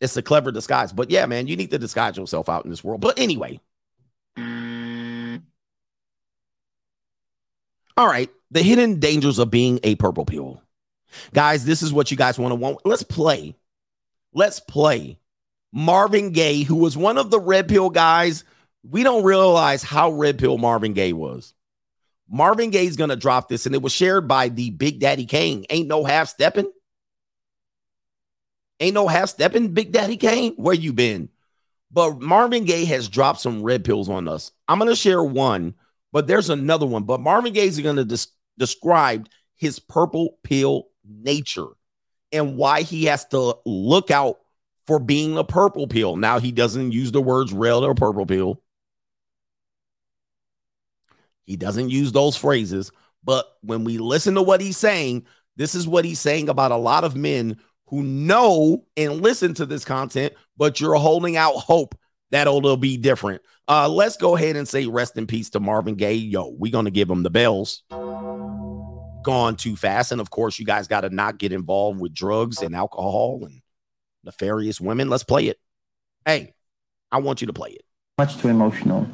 It's 0.00 0.16
a 0.16 0.22
clever 0.22 0.52
disguise. 0.52 0.92
But 0.92 1.10
yeah, 1.10 1.26
man, 1.26 1.46
you 1.46 1.56
need 1.56 1.70
to 1.70 1.78
disguise 1.78 2.16
yourself 2.16 2.48
out 2.48 2.64
in 2.64 2.70
this 2.70 2.84
world. 2.84 3.00
But 3.00 3.18
anyway. 3.18 3.60
Mm. 4.36 5.42
All 7.96 8.06
right. 8.06 8.30
The 8.50 8.62
hidden 8.62 8.98
dangers 9.00 9.38
of 9.38 9.50
being 9.50 9.78
a 9.82 9.94
purple 9.96 10.24
pill. 10.24 10.62
Guys, 11.32 11.64
this 11.64 11.82
is 11.82 11.92
what 11.92 12.10
you 12.10 12.16
guys 12.16 12.38
want 12.38 12.52
to 12.52 12.56
want. 12.56 12.78
Let's 12.84 13.02
play. 13.02 13.56
Let's 14.32 14.60
play. 14.60 15.18
Marvin 15.72 16.32
Gaye, 16.32 16.62
who 16.62 16.76
was 16.76 16.96
one 16.96 17.18
of 17.18 17.30
the 17.30 17.40
red 17.40 17.68
pill 17.68 17.90
guys 17.90 18.44
we 18.90 19.02
don't 19.02 19.24
realize 19.24 19.82
how 19.82 20.12
red 20.12 20.38
pill 20.38 20.58
Marvin 20.58 20.92
Gaye 20.92 21.12
was. 21.12 21.54
Marvin 22.28 22.70
Gaye's 22.70 22.96
gonna 22.96 23.16
drop 23.16 23.48
this, 23.48 23.66
and 23.66 23.74
it 23.74 23.82
was 23.82 23.92
shared 23.92 24.28
by 24.28 24.48
the 24.48 24.70
Big 24.70 25.00
Daddy 25.00 25.26
Kane. 25.26 25.64
Ain't 25.70 25.88
no 25.88 26.04
half 26.04 26.28
stepping. 26.28 26.70
Ain't 28.80 28.94
no 28.94 29.08
half 29.08 29.30
stepping, 29.30 29.68
Big 29.68 29.92
Daddy 29.92 30.16
Kane. 30.16 30.54
Where 30.56 30.74
you 30.74 30.92
been? 30.92 31.30
But 31.90 32.20
Marvin 32.20 32.64
Gaye 32.64 32.84
has 32.84 33.08
dropped 33.08 33.40
some 33.40 33.62
red 33.62 33.84
pills 33.84 34.08
on 34.08 34.28
us. 34.28 34.52
I'm 34.68 34.78
gonna 34.78 34.94
share 34.94 35.22
one, 35.22 35.74
but 36.12 36.26
there's 36.26 36.50
another 36.50 36.86
one. 36.86 37.04
But 37.04 37.20
Marvin 37.20 37.52
Gaye's 37.52 37.80
gonna 37.80 38.04
des- 38.04 38.26
describe 38.58 39.28
his 39.56 39.78
purple 39.78 40.38
pill 40.42 40.88
nature 41.08 41.68
and 42.32 42.56
why 42.56 42.82
he 42.82 43.06
has 43.06 43.24
to 43.26 43.56
look 43.64 44.10
out 44.10 44.38
for 44.86 44.98
being 44.98 45.36
a 45.36 45.44
purple 45.44 45.86
pill. 45.86 46.16
Now 46.16 46.38
he 46.38 46.52
doesn't 46.52 46.92
use 46.92 47.12
the 47.12 47.22
words 47.22 47.52
red 47.52 47.74
or 47.74 47.94
purple 47.94 48.26
pill. 48.26 48.62
He 51.44 51.56
doesn't 51.56 51.90
use 51.90 52.12
those 52.12 52.36
phrases. 52.36 52.90
But 53.24 53.46
when 53.62 53.84
we 53.84 53.98
listen 53.98 54.34
to 54.34 54.42
what 54.42 54.60
he's 54.60 54.76
saying, 54.76 55.26
this 55.56 55.74
is 55.74 55.88
what 55.88 56.04
he's 56.04 56.20
saying 56.20 56.48
about 56.48 56.72
a 56.72 56.76
lot 56.76 57.04
of 57.04 57.16
men 57.16 57.58
who 57.88 58.02
know 58.02 58.84
and 58.96 59.22
listen 59.22 59.54
to 59.54 59.66
this 59.66 59.84
content, 59.84 60.34
but 60.56 60.80
you're 60.80 60.94
holding 60.94 61.36
out 61.36 61.54
hope 61.54 61.98
that 62.30 62.46
it'll 62.46 62.76
be 62.76 62.96
different. 62.96 63.42
Uh, 63.66 63.88
let's 63.88 64.16
go 64.16 64.36
ahead 64.36 64.56
and 64.56 64.68
say 64.68 64.86
rest 64.86 65.16
in 65.16 65.26
peace 65.26 65.50
to 65.50 65.60
Marvin 65.60 65.94
Gaye. 65.94 66.12
Yo, 66.12 66.54
we're 66.58 66.72
gonna 66.72 66.90
give 66.90 67.10
him 67.10 67.22
the 67.22 67.30
bells. 67.30 67.82
Gone 69.28 69.56
too 69.56 69.76
fast, 69.76 70.10
and 70.10 70.22
of 70.22 70.30
course, 70.30 70.58
you 70.58 70.64
guys 70.64 70.88
got 70.88 71.02
to 71.02 71.10
not 71.10 71.36
get 71.36 71.52
involved 71.52 72.00
with 72.00 72.14
drugs 72.14 72.62
and 72.62 72.74
alcohol 72.74 73.40
and 73.42 73.60
nefarious 74.24 74.80
women. 74.80 75.10
Let's 75.10 75.22
play 75.22 75.48
it. 75.48 75.58
Hey, 76.24 76.54
I 77.12 77.18
want 77.18 77.42
you 77.42 77.46
to 77.48 77.52
play 77.52 77.72
it. 77.72 77.82
Much 78.16 78.38
too 78.38 78.48
emotional 78.48 79.06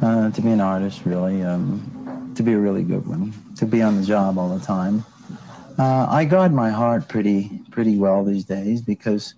uh, 0.00 0.30
to 0.30 0.40
be 0.40 0.50
an 0.50 0.60
artist, 0.60 1.02
really. 1.04 1.42
Um, 1.42 2.32
to 2.36 2.44
be 2.44 2.52
a 2.52 2.58
really 2.58 2.84
good 2.84 3.04
one. 3.04 3.34
To 3.56 3.66
be 3.66 3.82
on 3.82 4.00
the 4.00 4.06
job 4.06 4.38
all 4.38 4.56
the 4.56 4.64
time. 4.64 5.04
Uh, 5.76 6.06
I 6.08 6.24
guard 6.24 6.52
my 6.52 6.70
heart 6.70 7.08
pretty 7.08 7.62
pretty 7.72 7.96
well 7.96 8.22
these 8.22 8.44
days 8.44 8.80
because 8.80 9.34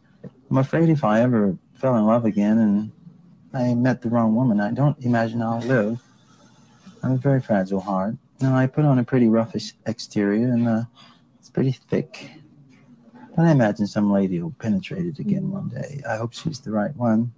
I'm 0.50 0.58
afraid 0.58 0.90
if 0.90 1.02
I 1.02 1.22
ever 1.22 1.56
fell 1.72 1.96
in 1.96 2.04
love 2.04 2.26
again 2.26 2.58
and 2.58 2.92
I 3.54 3.72
met 3.72 4.02
the 4.02 4.10
wrong 4.10 4.34
woman, 4.34 4.60
I 4.60 4.70
don't 4.72 5.02
imagine 5.02 5.40
I'll 5.40 5.60
live. 5.60 5.98
I 7.02 7.08
have 7.08 7.16
a 7.16 7.18
very 7.18 7.40
fragile 7.40 7.80
heart. 7.80 8.16
Now 8.42 8.56
I 8.56 8.66
put 8.66 8.84
on 8.84 8.98
a 8.98 9.04
pretty 9.04 9.26
roughish 9.26 9.74
exterior 9.86 10.48
and 10.48 10.66
uh, 10.66 10.82
it's 11.38 11.48
pretty 11.48 11.70
thick. 11.70 12.28
But 13.36 13.44
I 13.44 13.52
imagine 13.52 13.86
some 13.86 14.12
lady 14.12 14.42
will 14.42 14.50
penetrate 14.58 15.06
it 15.06 15.20
again 15.20 15.52
one 15.52 15.68
day. 15.68 16.02
I 16.08 16.16
hope 16.16 16.32
she's 16.32 16.58
the 16.58 16.72
right 16.72 16.94
one. 16.96 17.32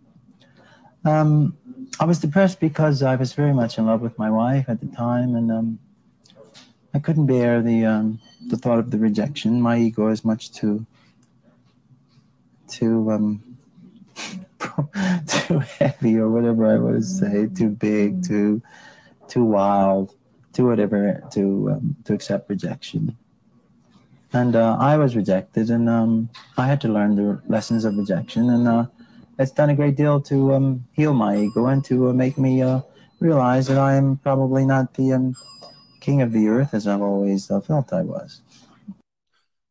Um, 1.04 1.58
I 2.00 2.06
was 2.06 2.20
depressed 2.20 2.58
because 2.58 3.02
I 3.02 3.16
was 3.16 3.34
very 3.34 3.52
much 3.52 3.76
in 3.76 3.84
love 3.84 4.00
with 4.00 4.18
my 4.18 4.30
wife 4.30 4.64
at 4.68 4.80
the 4.80 4.86
time, 4.86 5.34
and 5.34 5.52
um, 5.52 5.78
I 6.94 6.98
couldn't 7.00 7.26
bear 7.26 7.60
the 7.60 7.84
um, 7.84 8.18
the 8.48 8.56
thought 8.56 8.78
of 8.78 8.90
the 8.90 8.98
rejection. 8.98 9.60
My 9.60 9.76
ego 9.76 10.08
is 10.08 10.24
much 10.24 10.52
too 10.52 10.86
too 12.66 13.10
um, 13.10 13.42
too 15.26 15.58
heavy, 15.58 16.16
or 16.16 16.30
whatever 16.30 16.64
I 16.66 16.78
want 16.78 16.96
to 16.96 17.02
say, 17.02 17.46
too 17.46 17.68
big, 17.68 18.26
too 18.26 18.62
too 19.28 19.44
wild, 19.44 20.14
too 20.54 20.66
whatever 20.66 21.22
to 21.32 21.70
um, 21.72 21.96
to 22.04 22.14
accept 22.14 22.48
rejection. 22.48 23.16
And 24.32 24.56
uh, 24.56 24.76
I 24.80 24.96
was 24.96 25.14
rejected, 25.14 25.70
and 25.70 25.88
um, 25.88 26.28
I 26.56 26.66
had 26.66 26.80
to 26.82 26.88
learn 26.88 27.14
the 27.14 27.40
lessons 27.46 27.84
of 27.84 27.96
rejection, 27.96 28.50
and 28.50 28.66
uh, 28.66 28.86
it's 29.38 29.52
done 29.52 29.70
a 29.70 29.76
great 29.76 29.96
deal 29.96 30.20
to 30.22 30.54
um, 30.54 30.84
heal 30.92 31.14
my 31.14 31.36
ego 31.36 31.66
and 31.66 31.84
to 31.84 32.08
uh, 32.08 32.12
make 32.12 32.38
me 32.38 32.62
uh, 32.62 32.80
realize 33.20 33.66
that 33.68 33.78
I 33.78 33.94
am 33.94 34.16
probably 34.18 34.64
not 34.64 34.94
the 34.94 35.12
um, 35.12 35.36
king 36.00 36.22
of 36.22 36.32
the 36.32 36.48
earth 36.48 36.74
as 36.74 36.86
I've 36.86 37.02
always 37.02 37.50
uh, 37.50 37.60
felt 37.60 37.92
I 37.92 38.02
was. 38.02 38.42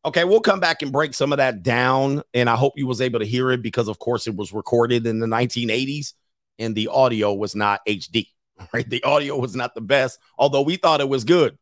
Okay, 0.06 0.24
we'll 0.24 0.40
come 0.40 0.60
back 0.60 0.82
and 0.82 0.92
break 0.92 1.14
some 1.14 1.32
of 1.32 1.38
that 1.38 1.62
down, 1.62 2.22
and 2.34 2.50
I 2.50 2.56
hope 2.56 2.74
you 2.76 2.86
was 2.86 3.00
able 3.00 3.20
to 3.20 3.24
hear 3.24 3.50
it 3.52 3.62
because, 3.62 3.88
of 3.88 3.98
course, 3.98 4.26
it 4.26 4.36
was 4.36 4.52
recorded 4.52 5.06
in 5.06 5.18
the 5.18 5.26
1980s, 5.26 6.12
and 6.58 6.74
the 6.74 6.88
audio 6.88 7.32
was 7.32 7.54
not 7.54 7.80
HD. 7.88 8.28
Right, 8.72 8.88
the 8.88 9.02
audio 9.02 9.36
was 9.36 9.56
not 9.56 9.74
the 9.74 9.80
best, 9.80 10.18
although 10.38 10.62
we 10.62 10.76
thought 10.76 11.00
it 11.00 11.08
was 11.08 11.24
good. 11.24 11.58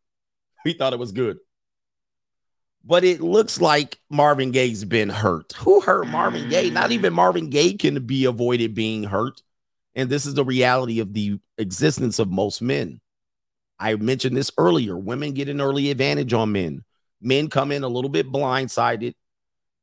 We 0.65 0.75
thought 0.75 0.93
it 0.93 0.99
was 0.99 1.13
good, 1.13 1.39
but 2.85 3.03
it 3.03 3.21
looks 3.21 3.61
like 3.61 3.99
Marvin 4.11 4.51
Gaye's 4.51 4.85
been 4.85 5.09
hurt. 5.09 5.53
Who 5.55 5.81
hurt 5.81 6.07
Marvin 6.07 6.49
Gaye? 6.49 6.71
Not 6.71 6.93
even 6.93 7.13
Marvin 7.13 7.51
Gaye 7.51 7.75
can 7.75 8.07
be 8.07 8.27
avoided 8.27 8.75
being 8.75 9.05
hurt, 9.05 9.43
and 9.95 10.09
this 10.09 10.27
is 10.27 10.35
the 10.35 10.45
reality 10.45 11.01
of 11.01 11.13
the 11.13 11.41
existence 11.59 12.19
of 12.19 12.31
most 12.31 12.63
men. 12.63 13.01
I 13.79 13.97
mentioned 13.97 14.37
this 14.37 14.53
earlier. 14.57 14.97
Women 14.97 15.33
get 15.33 15.49
an 15.49 15.61
early 15.61 15.91
advantage 15.91 16.33
on 16.33 16.53
men 16.53 16.85
men 17.23 17.49
come 17.49 17.73
in 17.73 17.85
a 17.85 17.89
little 17.89 18.11
bit 18.11 18.31
blindsided 18.31 19.15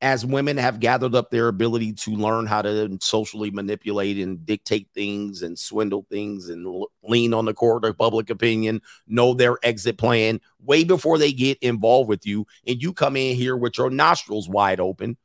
as 0.02 0.26
women 0.26 0.56
have 0.56 0.80
gathered 0.80 1.14
up 1.14 1.30
their 1.30 1.50
ability 1.50 1.92
to 1.92 2.12
learn 2.12 2.46
how 2.46 2.62
to 2.62 2.98
socially 3.02 3.52
manipulate 3.52 4.18
and 4.18 4.46
dictate 4.46 4.88
things 4.94 5.42
and 5.42 5.60
swindle 5.60 6.06
things 6.10 6.48
and 6.48 6.86
lean 7.04 7.34
on 7.34 7.46
the 7.46 7.54
court 7.54 7.84
of 7.84 7.98
public 7.98 8.30
opinion, 8.30 8.82
know 9.08 9.34
their 9.34 9.58
exit 9.62 9.98
plan 9.98 10.40
way 10.64 10.86
before 10.86 11.18
they 11.18 11.34
get 11.34 11.58
involved 11.60 12.08
with 12.08 12.26
you. 12.26 12.48
And 12.66 12.82
you 12.82 12.94
come 12.94 13.18
in 13.18 13.36
here 13.36 13.58
with 13.58 13.78
your 13.78 13.90
nostrils 13.90 14.48
wide 14.48 14.80
open, 14.80 15.18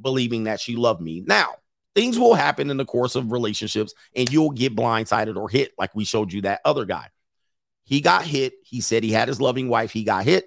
believing 0.00 0.44
that 0.44 0.60
she 0.60 0.76
loved 0.76 1.02
me. 1.02 1.22
Now, 1.26 1.56
things 1.94 2.18
will 2.18 2.34
happen 2.34 2.70
in 2.70 2.78
the 2.78 2.86
course 2.86 3.16
of 3.16 3.32
relationships 3.32 3.92
and 4.16 4.32
you'll 4.32 4.50
get 4.50 4.74
blindsided 4.74 5.36
or 5.36 5.50
hit, 5.50 5.72
like 5.78 5.94
we 5.94 6.04
showed 6.04 6.32
you 6.32 6.40
that 6.42 6.62
other 6.64 6.86
guy. 6.86 7.08
He 7.84 8.00
got 8.00 8.24
hit. 8.24 8.54
He 8.64 8.80
said 8.80 9.02
he 9.02 9.12
had 9.12 9.28
his 9.28 9.42
loving 9.42 9.68
wife. 9.68 9.90
He 9.90 10.04
got 10.04 10.24
hit 10.24 10.46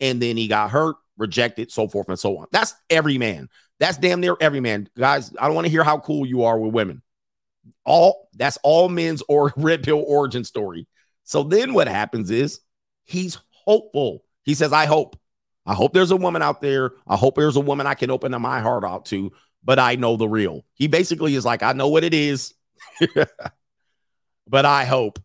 and 0.00 0.22
then 0.22 0.38
he 0.38 0.48
got 0.48 0.70
hurt, 0.70 0.96
rejected, 1.16 1.70
so 1.70 1.88
forth 1.88 2.08
and 2.08 2.18
so 2.18 2.38
on. 2.38 2.46
That's 2.52 2.74
every 2.90 3.18
man. 3.18 3.48
That's 3.78 3.98
damn 3.98 4.20
near 4.20 4.36
every 4.40 4.60
man. 4.60 4.88
Guys, 4.96 5.32
I 5.38 5.46
don't 5.46 5.54
want 5.54 5.66
to 5.66 5.70
hear 5.70 5.84
how 5.84 5.98
cool 5.98 6.26
you 6.26 6.44
are 6.44 6.58
with 6.58 6.72
women. 6.72 7.02
All 7.84 8.28
that's 8.34 8.58
all 8.62 8.88
men's 8.88 9.22
or 9.28 9.52
red 9.56 9.82
pill 9.82 10.02
origin 10.06 10.44
story. 10.44 10.86
So 11.24 11.42
then 11.42 11.74
what 11.74 11.88
happens 11.88 12.30
is 12.30 12.60
he's 13.04 13.38
hopeful. 13.50 14.24
He 14.44 14.54
says, 14.54 14.72
I 14.72 14.86
hope. 14.86 15.18
I 15.66 15.74
hope 15.74 15.92
there's 15.92 16.12
a 16.12 16.16
woman 16.16 16.42
out 16.42 16.60
there. 16.60 16.92
I 17.08 17.16
hope 17.16 17.34
there's 17.34 17.56
a 17.56 17.60
woman 17.60 17.86
I 17.86 17.94
can 17.94 18.10
open 18.10 18.30
my 18.40 18.60
heart 18.60 18.84
out 18.84 19.06
to, 19.06 19.32
but 19.64 19.80
I 19.80 19.96
know 19.96 20.16
the 20.16 20.28
real. 20.28 20.64
He 20.74 20.86
basically 20.86 21.34
is 21.34 21.44
like, 21.44 21.64
I 21.64 21.72
know 21.72 21.88
what 21.88 22.04
it 22.04 22.14
is, 22.14 22.54
but 24.46 24.64
I 24.64 24.84
hope. 24.84 25.18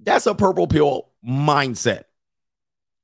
That's 0.00 0.26
a 0.26 0.34
purple 0.34 0.66
pill 0.66 1.10
mindset. 1.24 2.04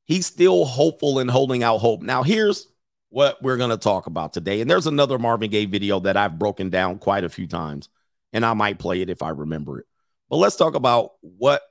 He's 0.04 0.26
still 0.26 0.64
hopeful 0.64 1.18
and 1.18 1.30
holding 1.30 1.62
out 1.62 1.78
hope. 1.78 2.02
Now, 2.02 2.22
here's 2.22 2.68
what 3.08 3.40
we're 3.42 3.56
going 3.56 3.70
to 3.70 3.76
talk 3.76 4.06
about 4.06 4.32
today. 4.32 4.60
And 4.60 4.68
there's 4.68 4.86
another 4.86 5.18
Marvin 5.18 5.50
Gaye 5.50 5.66
video 5.66 6.00
that 6.00 6.16
I've 6.16 6.38
broken 6.38 6.68
down 6.68 6.98
quite 6.98 7.24
a 7.24 7.28
few 7.28 7.46
times, 7.46 7.88
and 8.32 8.44
I 8.44 8.54
might 8.54 8.78
play 8.78 9.00
it 9.02 9.08
if 9.08 9.22
I 9.22 9.30
remember 9.30 9.78
it. 9.78 9.86
But 10.28 10.36
let's 10.38 10.56
talk 10.56 10.74
about 10.74 11.12
what 11.20 11.62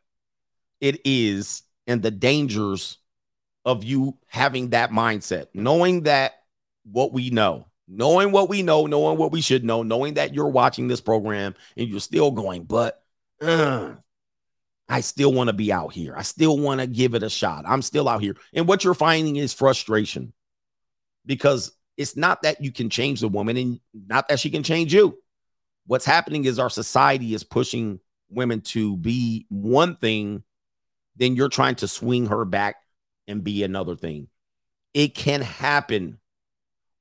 it 0.79 1.01
is 1.05 1.63
and 1.85 2.01
the 2.01 2.11
dangers 2.11 2.97
of 3.65 3.83
you 3.83 4.17
having 4.27 4.69
that 4.69 4.91
mindset, 4.91 5.47
knowing 5.53 6.03
that 6.03 6.33
what 6.83 7.13
we 7.13 7.29
know, 7.29 7.67
knowing 7.87 8.31
what 8.31 8.49
we 8.49 8.61
know, 8.61 8.85
knowing 8.85 9.17
what 9.17 9.31
we 9.31 9.41
should 9.41 9.63
know, 9.63 9.83
knowing 9.83 10.15
that 10.15 10.33
you're 10.33 10.49
watching 10.49 10.87
this 10.87 11.01
program 11.01 11.55
and 11.77 11.89
you're 11.89 11.99
still 11.99 12.31
going, 12.31 12.63
but 12.63 13.03
uh, 13.41 13.91
I 14.93 15.01
still 15.01 15.33
want 15.33 15.47
to 15.47 15.53
be 15.53 15.73
out 15.73 15.91
here. 15.91 16.13
I 16.15 16.21
still 16.21 16.55
want 16.55 16.79
to 16.79 16.85
give 16.85 17.15
it 17.15 17.23
a 17.23 17.29
shot. 17.29 17.65
I'm 17.67 17.81
still 17.81 18.07
out 18.07 18.21
here. 18.21 18.35
And 18.53 18.67
what 18.67 18.83
you're 18.83 18.93
finding 18.93 19.37
is 19.37 19.51
frustration 19.51 20.33
because 21.25 21.71
it's 21.97 22.15
not 22.15 22.43
that 22.43 22.63
you 22.63 22.71
can 22.71 22.91
change 22.91 23.19
the 23.19 23.27
woman 23.27 23.57
and 23.57 23.79
not 23.91 24.27
that 24.27 24.39
she 24.39 24.51
can 24.51 24.61
change 24.61 24.93
you. 24.93 25.17
What's 25.87 26.05
happening 26.05 26.45
is 26.45 26.59
our 26.59 26.69
society 26.69 27.33
is 27.33 27.43
pushing 27.43 28.01
women 28.29 28.61
to 28.61 28.95
be 28.95 29.47
one 29.49 29.95
thing, 29.95 30.43
then 31.15 31.35
you're 31.35 31.49
trying 31.49 31.75
to 31.77 31.87
swing 31.87 32.27
her 32.27 32.45
back 32.45 32.75
and 33.27 33.43
be 33.43 33.63
another 33.63 33.95
thing. 33.95 34.27
It 34.93 35.15
can 35.15 35.41
happen, 35.41 36.19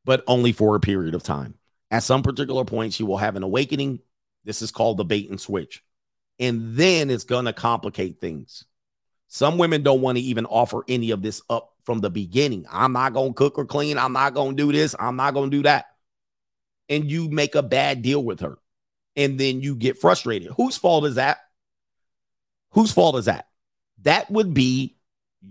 but 0.06 0.24
only 0.26 0.52
for 0.52 0.76
a 0.76 0.80
period 0.80 1.14
of 1.14 1.24
time. 1.24 1.58
At 1.90 2.04
some 2.04 2.22
particular 2.22 2.64
point, 2.64 2.94
she 2.94 3.02
will 3.02 3.18
have 3.18 3.36
an 3.36 3.42
awakening. 3.42 4.00
This 4.44 4.62
is 4.62 4.70
called 4.70 4.96
the 4.96 5.04
bait 5.04 5.28
and 5.28 5.38
switch 5.38 5.82
and 6.42 6.74
then 6.74 7.08
it's 7.08 7.22
going 7.22 7.44
to 7.44 7.52
complicate 7.52 8.20
things. 8.20 8.64
Some 9.28 9.58
women 9.58 9.84
don't 9.84 10.00
want 10.00 10.18
to 10.18 10.24
even 10.24 10.44
offer 10.44 10.82
any 10.88 11.12
of 11.12 11.22
this 11.22 11.40
up 11.48 11.74
from 11.84 12.00
the 12.00 12.10
beginning. 12.10 12.66
I'm 12.68 12.92
not 12.92 13.12
going 13.14 13.30
to 13.30 13.34
cook 13.34 13.58
or 13.58 13.64
clean. 13.64 13.96
I'm 13.96 14.12
not 14.12 14.34
going 14.34 14.56
to 14.56 14.62
do 14.62 14.72
this. 14.72 14.96
I'm 14.98 15.14
not 15.14 15.34
going 15.34 15.52
to 15.52 15.56
do 15.56 15.62
that. 15.62 15.86
And 16.88 17.08
you 17.08 17.28
make 17.28 17.54
a 17.54 17.62
bad 17.62 18.02
deal 18.02 18.22
with 18.24 18.40
her. 18.40 18.58
And 19.14 19.38
then 19.38 19.60
you 19.60 19.76
get 19.76 19.98
frustrated. 19.98 20.50
Whose 20.56 20.76
fault 20.76 21.04
is 21.04 21.14
that? 21.14 21.38
Whose 22.72 22.90
fault 22.90 23.14
is 23.16 23.26
that? 23.26 23.46
That 24.02 24.28
would 24.28 24.52
be 24.52 24.96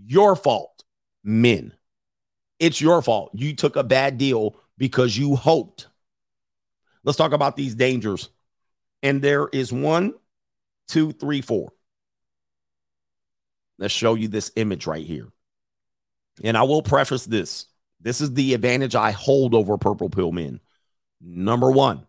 your 0.04 0.36
fault, 0.36 0.84
men. 1.24 1.72
It's 2.58 2.82
your 2.82 3.00
fault. 3.00 3.30
You 3.32 3.56
took 3.56 3.76
a 3.76 3.82
bad 3.82 4.18
deal 4.18 4.56
because 4.76 5.16
you 5.16 5.36
hoped. 5.36 5.86
Let's 7.02 7.16
talk 7.16 7.32
about 7.32 7.56
these 7.56 7.74
dangers. 7.74 8.28
And 9.02 9.22
there 9.22 9.48
is 9.48 9.72
one 9.72 10.14
two, 10.88 11.12
three, 11.12 11.40
four. 11.40 11.72
Let's 13.78 13.94
show 13.94 14.14
you 14.14 14.28
this 14.28 14.52
image 14.56 14.86
right 14.86 15.04
here. 15.04 15.28
And 16.42 16.56
I 16.56 16.62
will 16.62 16.82
preface 16.82 17.24
this 17.24 17.66
this 18.00 18.20
is 18.20 18.34
the 18.34 18.54
advantage 18.54 18.94
I 18.94 19.12
hold 19.12 19.54
over 19.54 19.78
purple 19.78 20.10
pill 20.10 20.32
men. 20.32 20.60
Number 21.20 21.70
one, 21.70 22.06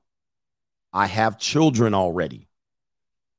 I 0.91 1.05
have 1.05 1.37
children 1.37 1.93
already. 1.93 2.47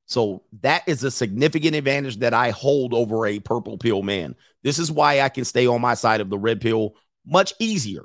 So 0.06 0.44
that 0.60 0.82
is 0.86 1.02
a 1.02 1.10
significant 1.10 1.74
advantage 1.74 2.18
that 2.18 2.34
I 2.34 2.50
hold 2.50 2.94
over 2.94 3.26
a 3.26 3.40
purple 3.40 3.78
pill 3.78 4.02
man. 4.02 4.36
This 4.62 4.78
is 4.78 4.92
why 4.92 5.20
I 5.20 5.28
can 5.28 5.44
stay 5.44 5.66
on 5.66 5.80
my 5.80 5.94
side 5.94 6.20
of 6.20 6.30
the 6.30 6.38
red 6.38 6.60
pill 6.60 6.94
much 7.26 7.54
easier. 7.58 8.04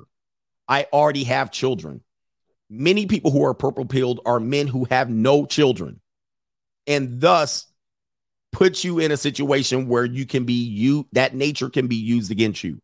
I 0.66 0.86
already 0.92 1.24
have 1.24 1.50
children. 1.50 2.00
Many 2.68 3.06
people 3.06 3.30
who 3.30 3.44
are 3.44 3.54
purple 3.54 3.84
pilled 3.84 4.20
are 4.24 4.40
men 4.40 4.66
who 4.66 4.84
have 4.90 5.10
no 5.10 5.44
children 5.44 6.00
and 6.90 7.20
thus 7.20 7.66
puts 8.50 8.82
you 8.82 8.98
in 8.98 9.12
a 9.12 9.16
situation 9.16 9.86
where 9.86 10.04
you 10.04 10.26
can 10.26 10.44
be 10.44 10.54
you 10.54 11.06
that 11.12 11.36
nature 11.36 11.70
can 11.70 11.86
be 11.86 11.94
used 11.94 12.32
against 12.32 12.64
you. 12.64 12.82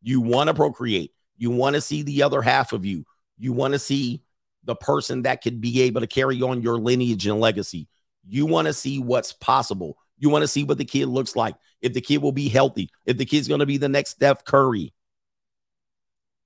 You 0.00 0.20
want 0.20 0.46
to 0.46 0.54
procreate. 0.54 1.12
You 1.36 1.50
want 1.50 1.74
to 1.74 1.80
see 1.80 2.02
the 2.02 2.22
other 2.22 2.40
half 2.40 2.72
of 2.72 2.86
you. 2.86 3.04
You 3.36 3.52
want 3.52 3.72
to 3.72 3.78
see 3.80 4.22
the 4.62 4.76
person 4.76 5.22
that 5.22 5.42
could 5.42 5.60
be 5.60 5.82
able 5.82 6.00
to 6.00 6.06
carry 6.06 6.40
on 6.40 6.62
your 6.62 6.78
lineage 6.78 7.26
and 7.26 7.40
legacy. 7.40 7.88
You 8.28 8.46
want 8.46 8.68
to 8.68 8.72
see 8.72 9.00
what's 9.00 9.32
possible. 9.32 9.98
You 10.18 10.30
want 10.30 10.42
to 10.42 10.48
see 10.48 10.62
what 10.62 10.78
the 10.78 10.84
kid 10.84 11.06
looks 11.06 11.34
like. 11.34 11.56
If 11.80 11.94
the 11.94 12.00
kid 12.00 12.22
will 12.22 12.32
be 12.32 12.48
healthy, 12.48 12.90
if 13.06 13.18
the 13.18 13.24
kid's 13.24 13.48
going 13.48 13.60
to 13.60 13.66
be 13.66 13.76
the 13.76 13.88
next 13.88 14.10
Steph 14.10 14.44
Curry. 14.44 14.92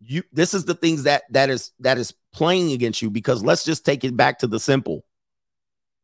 You 0.00 0.22
this 0.32 0.54
is 0.54 0.64
the 0.64 0.74
things 0.74 1.02
that 1.02 1.24
that 1.30 1.50
is 1.50 1.72
that 1.80 1.98
is 1.98 2.14
playing 2.32 2.72
against 2.72 3.02
you 3.02 3.10
because 3.10 3.44
let's 3.44 3.64
just 3.64 3.84
take 3.84 4.02
it 4.02 4.16
back 4.16 4.38
to 4.38 4.46
the 4.46 4.58
simple. 4.58 5.04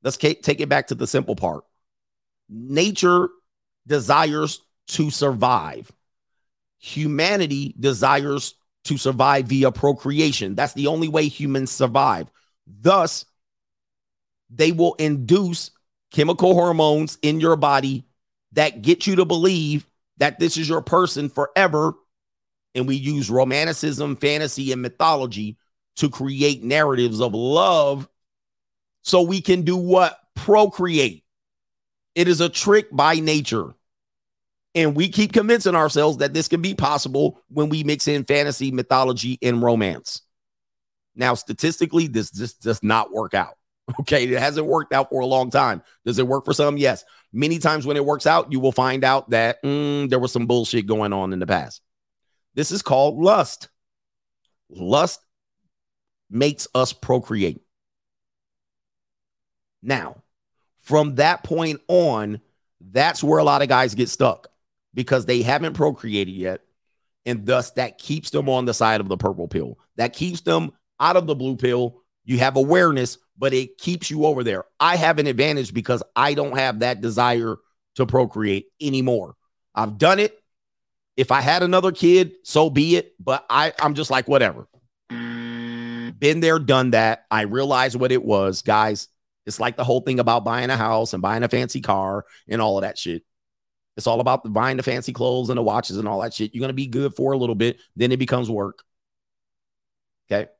Let's 0.02 0.16
take 0.16 0.60
it 0.60 0.68
back 0.68 0.88
to 0.88 0.94
the 0.94 1.06
simple 1.06 1.36
part. 1.36 1.64
Nature 2.48 3.28
desires 3.86 4.60
to 4.88 5.10
survive. 5.10 5.90
humanity 6.78 7.74
desires 7.78 8.54
to 8.84 8.96
survive 8.96 9.46
via 9.46 9.70
procreation. 9.72 10.54
That's 10.54 10.72
the 10.74 10.86
only 10.86 11.08
way 11.08 11.28
humans 11.28 11.70
survive. 11.70 12.30
Thus, 12.66 13.24
they 14.50 14.72
will 14.72 14.94
induce 14.94 15.70
chemical 16.12 16.54
hormones 16.54 17.18
in 17.22 17.40
your 17.40 17.56
body 17.56 18.04
that 18.52 18.82
get 18.82 19.06
you 19.06 19.16
to 19.16 19.24
believe 19.24 19.86
that 20.18 20.38
this 20.38 20.56
is 20.56 20.68
your 20.68 20.82
person 20.82 21.28
forever. 21.28 21.94
And 22.74 22.86
we 22.86 22.96
use 22.96 23.30
romanticism, 23.30 24.16
fantasy, 24.16 24.72
and 24.72 24.80
mythology 24.80 25.58
to 25.96 26.08
create 26.08 26.62
narratives 26.62 27.20
of 27.20 27.34
love 27.34 28.08
so 29.08 29.22
we 29.22 29.40
can 29.40 29.62
do 29.62 29.76
what? 29.76 30.18
Procreate. 30.34 31.24
It 32.14 32.28
is 32.28 32.40
a 32.40 32.48
trick 32.48 32.88
by 32.92 33.14
nature. 33.14 33.74
And 34.74 34.94
we 34.94 35.08
keep 35.08 35.32
convincing 35.32 35.74
ourselves 35.74 36.18
that 36.18 36.34
this 36.34 36.46
can 36.46 36.60
be 36.60 36.74
possible 36.74 37.40
when 37.48 37.70
we 37.70 37.84
mix 37.84 38.06
in 38.06 38.24
fantasy, 38.24 38.70
mythology, 38.70 39.38
and 39.40 39.62
romance. 39.62 40.22
Now, 41.16 41.34
statistically, 41.34 42.06
this 42.06 42.30
just 42.30 42.62
does 42.62 42.82
not 42.82 43.12
work 43.12 43.34
out. 43.34 43.54
Okay. 44.00 44.24
It 44.24 44.38
hasn't 44.38 44.66
worked 44.66 44.92
out 44.92 45.08
for 45.08 45.20
a 45.20 45.26
long 45.26 45.48
time. 45.48 45.82
Does 46.04 46.18
it 46.18 46.28
work 46.28 46.44
for 46.44 46.52
some? 46.52 46.76
Yes. 46.76 47.06
Many 47.32 47.58
times 47.58 47.86
when 47.86 47.96
it 47.96 48.04
works 48.04 48.26
out, 48.26 48.52
you 48.52 48.60
will 48.60 48.70
find 48.70 49.02
out 49.02 49.30
that 49.30 49.62
mm, 49.62 50.10
there 50.10 50.18
was 50.18 50.30
some 50.30 50.46
bullshit 50.46 50.86
going 50.86 51.14
on 51.14 51.32
in 51.32 51.38
the 51.38 51.46
past. 51.46 51.80
This 52.54 52.70
is 52.70 52.82
called 52.82 53.18
lust. 53.18 53.70
Lust 54.68 55.20
makes 56.28 56.68
us 56.74 56.92
procreate. 56.92 57.62
Now, 59.82 60.22
from 60.78 61.16
that 61.16 61.44
point 61.44 61.80
on, 61.88 62.40
that's 62.80 63.22
where 63.22 63.38
a 63.38 63.44
lot 63.44 63.62
of 63.62 63.68
guys 63.68 63.94
get 63.94 64.08
stuck 64.08 64.48
because 64.94 65.26
they 65.26 65.42
haven't 65.42 65.74
procreated 65.74 66.32
yet. 66.32 66.62
And 67.26 67.44
thus, 67.44 67.72
that 67.72 67.98
keeps 67.98 68.30
them 68.30 68.48
on 68.48 68.64
the 68.64 68.72
side 68.72 69.00
of 69.00 69.08
the 69.08 69.16
purple 69.16 69.48
pill. 69.48 69.78
That 69.96 70.14
keeps 70.14 70.40
them 70.40 70.72
out 70.98 71.16
of 71.16 71.26
the 71.26 71.34
blue 71.34 71.56
pill. 71.56 72.02
You 72.24 72.38
have 72.38 72.56
awareness, 72.56 73.18
but 73.36 73.52
it 73.52 73.78
keeps 73.78 74.10
you 74.10 74.24
over 74.24 74.42
there. 74.42 74.64
I 74.80 74.96
have 74.96 75.18
an 75.18 75.26
advantage 75.26 75.74
because 75.74 76.02
I 76.16 76.34
don't 76.34 76.56
have 76.56 76.80
that 76.80 77.00
desire 77.00 77.56
to 77.96 78.06
procreate 78.06 78.66
anymore. 78.80 79.34
I've 79.74 79.98
done 79.98 80.18
it. 80.18 80.40
If 81.16 81.32
I 81.32 81.40
had 81.40 81.62
another 81.62 81.92
kid, 81.92 82.32
so 82.44 82.70
be 82.70 82.96
it. 82.96 83.14
But 83.18 83.44
I, 83.50 83.72
I'm 83.80 83.94
just 83.94 84.10
like, 84.10 84.28
whatever. 84.28 84.66
Been 85.10 86.40
there, 86.40 86.58
done 86.58 86.92
that. 86.92 87.26
I 87.30 87.42
realized 87.42 87.96
what 87.96 88.12
it 88.12 88.24
was, 88.24 88.62
guys. 88.62 89.08
It's 89.48 89.58
like 89.58 89.76
the 89.76 89.84
whole 89.84 90.02
thing 90.02 90.20
about 90.20 90.44
buying 90.44 90.68
a 90.68 90.76
house 90.76 91.14
and 91.14 91.22
buying 91.22 91.42
a 91.42 91.48
fancy 91.48 91.80
car 91.80 92.26
and 92.46 92.60
all 92.60 92.76
of 92.76 92.82
that 92.82 92.98
shit. 92.98 93.24
It's 93.96 94.06
all 94.06 94.20
about 94.20 94.44
the 94.44 94.50
buying 94.50 94.76
the 94.76 94.82
fancy 94.82 95.14
clothes 95.14 95.48
and 95.48 95.56
the 95.56 95.62
watches 95.62 95.96
and 95.96 96.06
all 96.06 96.20
that 96.20 96.34
shit. 96.34 96.54
You're 96.54 96.60
going 96.60 96.68
to 96.68 96.74
be 96.74 96.86
good 96.86 97.14
for 97.16 97.32
a 97.32 97.38
little 97.38 97.54
bit, 97.54 97.80
then 97.96 98.12
it 98.12 98.18
becomes 98.18 98.50
work. 98.50 98.84
Okay. 100.30 100.50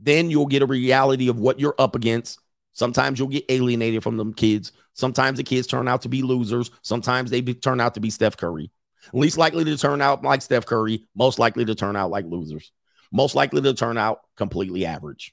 Then 0.00 0.28
you'll 0.28 0.46
get 0.46 0.60
a 0.60 0.66
reality 0.66 1.28
of 1.30 1.40
what 1.40 1.58
you're 1.58 1.74
up 1.78 1.96
against. 1.96 2.38
Sometimes 2.74 3.18
you'll 3.18 3.28
get 3.28 3.46
alienated 3.48 4.02
from 4.02 4.18
them 4.18 4.34
kids. 4.34 4.72
Sometimes 4.92 5.38
the 5.38 5.42
kids 5.42 5.66
turn 5.66 5.88
out 5.88 6.02
to 6.02 6.10
be 6.10 6.20
losers. 6.20 6.70
Sometimes 6.82 7.30
they 7.30 7.40
be, 7.40 7.54
turn 7.54 7.80
out 7.80 7.94
to 7.94 8.00
be 8.00 8.10
Steph 8.10 8.36
Curry. 8.36 8.70
Least 9.14 9.38
likely 9.38 9.64
to 9.64 9.78
turn 9.78 10.02
out 10.02 10.22
like 10.22 10.42
Steph 10.42 10.66
Curry, 10.66 11.06
most 11.14 11.38
likely 11.38 11.64
to 11.64 11.74
turn 11.74 11.96
out 11.96 12.10
like 12.10 12.26
losers. 12.26 12.70
Most 13.10 13.34
likely 13.34 13.62
to 13.62 13.72
turn 13.72 13.96
out 13.96 14.20
completely 14.36 14.84
average 14.84 15.32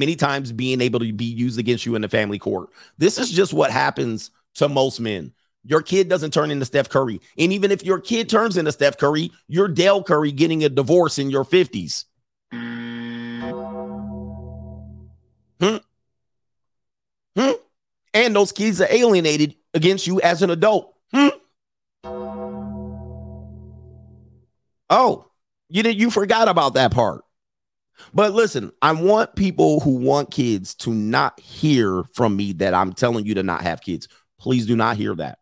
many 0.00 0.16
times 0.16 0.50
being 0.50 0.80
able 0.80 0.98
to 0.98 1.12
be 1.12 1.26
used 1.26 1.60
against 1.60 1.86
you 1.86 1.94
in 1.94 2.02
the 2.02 2.08
family 2.08 2.40
court. 2.40 2.70
This 2.98 3.18
is 3.18 3.30
just 3.30 3.52
what 3.52 3.70
happens 3.70 4.32
to 4.54 4.68
most 4.68 4.98
men. 4.98 5.32
Your 5.62 5.82
kid 5.82 6.08
doesn't 6.08 6.32
turn 6.32 6.50
into 6.50 6.64
Steph 6.64 6.88
Curry. 6.88 7.20
And 7.38 7.52
even 7.52 7.70
if 7.70 7.84
your 7.84 8.00
kid 8.00 8.28
turns 8.28 8.56
into 8.56 8.72
Steph 8.72 8.96
Curry, 8.96 9.30
you're 9.46 9.68
Dell 9.68 10.02
Curry 10.02 10.32
getting 10.32 10.64
a 10.64 10.68
divorce 10.68 11.18
in 11.18 11.30
your 11.30 11.44
50s. 11.44 12.06
Hmm. 15.60 15.76
Hmm. 17.36 17.52
And 18.14 18.34
those 18.34 18.50
kids 18.50 18.80
are 18.80 18.88
alienated 18.90 19.54
against 19.74 20.06
you 20.06 20.20
as 20.22 20.42
an 20.42 20.50
adult. 20.50 20.94
Hmm. 21.12 21.28
Oh, 24.88 25.26
you 25.68 25.82
did 25.82 26.00
you 26.00 26.10
forgot 26.10 26.48
about 26.48 26.74
that 26.74 26.90
part. 26.90 27.22
But 28.12 28.32
listen, 28.32 28.72
I 28.82 28.92
want 28.92 29.36
people 29.36 29.80
who 29.80 29.96
want 29.96 30.30
kids 30.30 30.74
to 30.76 30.90
not 30.90 31.38
hear 31.40 32.04
from 32.14 32.36
me 32.36 32.52
that 32.54 32.74
I'm 32.74 32.92
telling 32.92 33.26
you 33.26 33.34
to 33.34 33.42
not 33.42 33.62
have 33.62 33.80
kids. 33.80 34.08
Please 34.38 34.66
do 34.66 34.76
not 34.76 34.96
hear 34.96 35.14
that. 35.16 35.38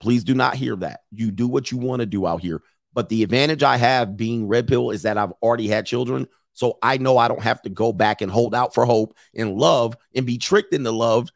Please 0.00 0.24
do 0.24 0.34
not 0.34 0.54
hear 0.54 0.76
that. 0.76 1.00
You 1.10 1.30
do 1.30 1.48
what 1.48 1.70
you 1.70 1.78
want 1.78 2.00
to 2.00 2.06
do 2.06 2.26
out 2.26 2.40
here. 2.40 2.62
But 2.92 3.08
the 3.08 3.22
advantage 3.22 3.62
I 3.62 3.76
have 3.76 4.16
being 4.16 4.48
red 4.48 4.68
pill 4.68 4.90
is 4.90 5.02
that 5.02 5.18
I've 5.18 5.32
already 5.42 5.68
had 5.68 5.86
children. 5.86 6.28
So 6.52 6.78
I 6.82 6.98
know 6.98 7.18
I 7.18 7.28
don't 7.28 7.42
have 7.42 7.62
to 7.62 7.68
go 7.68 7.92
back 7.92 8.20
and 8.20 8.30
hold 8.30 8.54
out 8.54 8.74
for 8.74 8.84
hope 8.84 9.16
and 9.34 9.56
love 9.56 9.96
and 10.14 10.26
be 10.26 10.38
tricked 10.38 10.74
into 10.74 10.90
love 10.90 11.30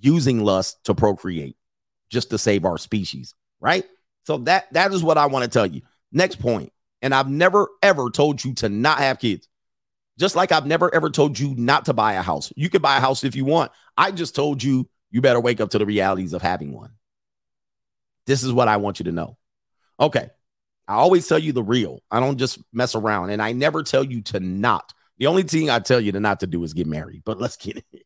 using 0.00 0.44
lust 0.44 0.84
to 0.84 0.94
procreate 0.94 1.56
just 2.10 2.30
to 2.30 2.38
save 2.38 2.64
our 2.64 2.78
species. 2.78 3.34
Right. 3.60 3.84
So 4.24 4.38
that 4.38 4.72
that 4.72 4.92
is 4.92 5.02
what 5.02 5.18
I 5.18 5.26
want 5.26 5.44
to 5.44 5.50
tell 5.50 5.66
you. 5.66 5.82
Next 6.12 6.36
point. 6.36 6.72
And 7.04 7.14
I've 7.14 7.28
never 7.28 7.68
ever 7.82 8.08
told 8.08 8.42
you 8.42 8.54
to 8.54 8.70
not 8.70 8.98
have 8.98 9.18
kids. 9.18 9.46
Just 10.18 10.36
like 10.36 10.52
I've 10.52 10.64
never 10.64 10.92
ever 10.94 11.10
told 11.10 11.38
you 11.38 11.54
not 11.54 11.84
to 11.84 11.92
buy 11.92 12.14
a 12.14 12.22
house. 12.22 12.50
You 12.56 12.70
can 12.70 12.80
buy 12.80 12.96
a 12.96 13.00
house 13.00 13.24
if 13.24 13.36
you 13.36 13.44
want. 13.44 13.72
I 13.94 14.10
just 14.10 14.34
told 14.34 14.62
you 14.62 14.88
you 15.10 15.20
better 15.20 15.38
wake 15.38 15.60
up 15.60 15.70
to 15.70 15.78
the 15.78 15.84
realities 15.84 16.32
of 16.32 16.40
having 16.40 16.72
one. 16.72 16.92
This 18.26 18.42
is 18.42 18.52
what 18.54 18.68
I 18.68 18.78
want 18.78 19.00
you 19.00 19.04
to 19.04 19.12
know. 19.12 19.36
Okay. 20.00 20.30
I 20.88 20.94
always 20.94 21.28
tell 21.28 21.38
you 21.38 21.52
the 21.52 21.62
real. 21.62 22.00
I 22.10 22.20
don't 22.20 22.38
just 22.38 22.58
mess 22.72 22.94
around. 22.94 23.30
And 23.30 23.42
I 23.42 23.52
never 23.52 23.82
tell 23.82 24.02
you 24.02 24.22
to 24.22 24.40
not. 24.40 24.94
The 25.18 25.26
only 25.26 25.42
thing 25.42 25.68
I 25.68 25.80
tell 25.80 26.00
you 26.00 26.12
to 26.12 26.20
not 26.20 26.40
to 26.40 26.46
do 26.46 26.64
is 26.64 26.72
get 26.72 26.86
married. 26.86 27.20
But 27.24 27.38
let's 27.38 27.56
get 27.56 27.76
it. 27.76 27.84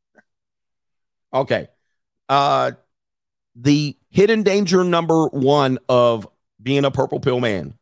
Okay. 1.31 1.69
Uh 2.27 2.73
the 3.55 3.99
hidden 4.09 4.43
danger 4.45 4.83
number 4.83 5.27
one 5.27 5.79
of 5.87 6.27
being 6.63 6.87
a 6.87 6.91
purple 6.91 7.21
pill 7.21 7.39
man 7.39 7.78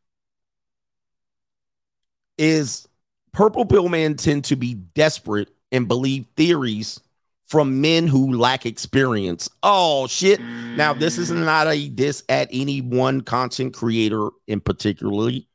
is 2.38 2.86
purple 3.32 3.64
pill 3.64 3.88
men 3.88 4.16
tend 4.16 4.44
to 4.44 4.56
be 4.56 4.74
desperate 4.74 5.48
and 5.72 5.88
believe 5.88 6.26
theories 6.36 7.00
from 7.46 7.80
men 7.80 8.06
who 8.06 8.32
lack 8.32 8.66
experience. 8.66 9.48
Oh 9.62 10.06
shit. 10.08 10.40
Now 10.40 10.92
this 10.92 11.16
is 11.16 11.30
not 11.30 11.68
a 11.68 11.88
diss 11.88 12.24
at 12.28 12.48
any 12.52 12.80
one 12.80 13.20
content 13.20 13.72
creator 13.72 14.30
in 14.46 14.60
particularly. 14.60 15.48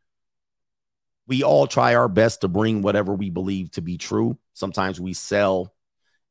We 1.28 1.44
all 1.44 1.68
try 1.68 1.96
our 1.96 2.08
best 2.08 2.42
to 2.42 2.48
bring 2.48 2.82
whatever 2.82 3.14
we 3.14 3.30
believe 3.30 3.72
to 3.72 3.82
be 3.82 3.98
true. 3.98 4.38
Sometimes 4.54 5.00
we 5.00 5.14
sell 5.14 5.74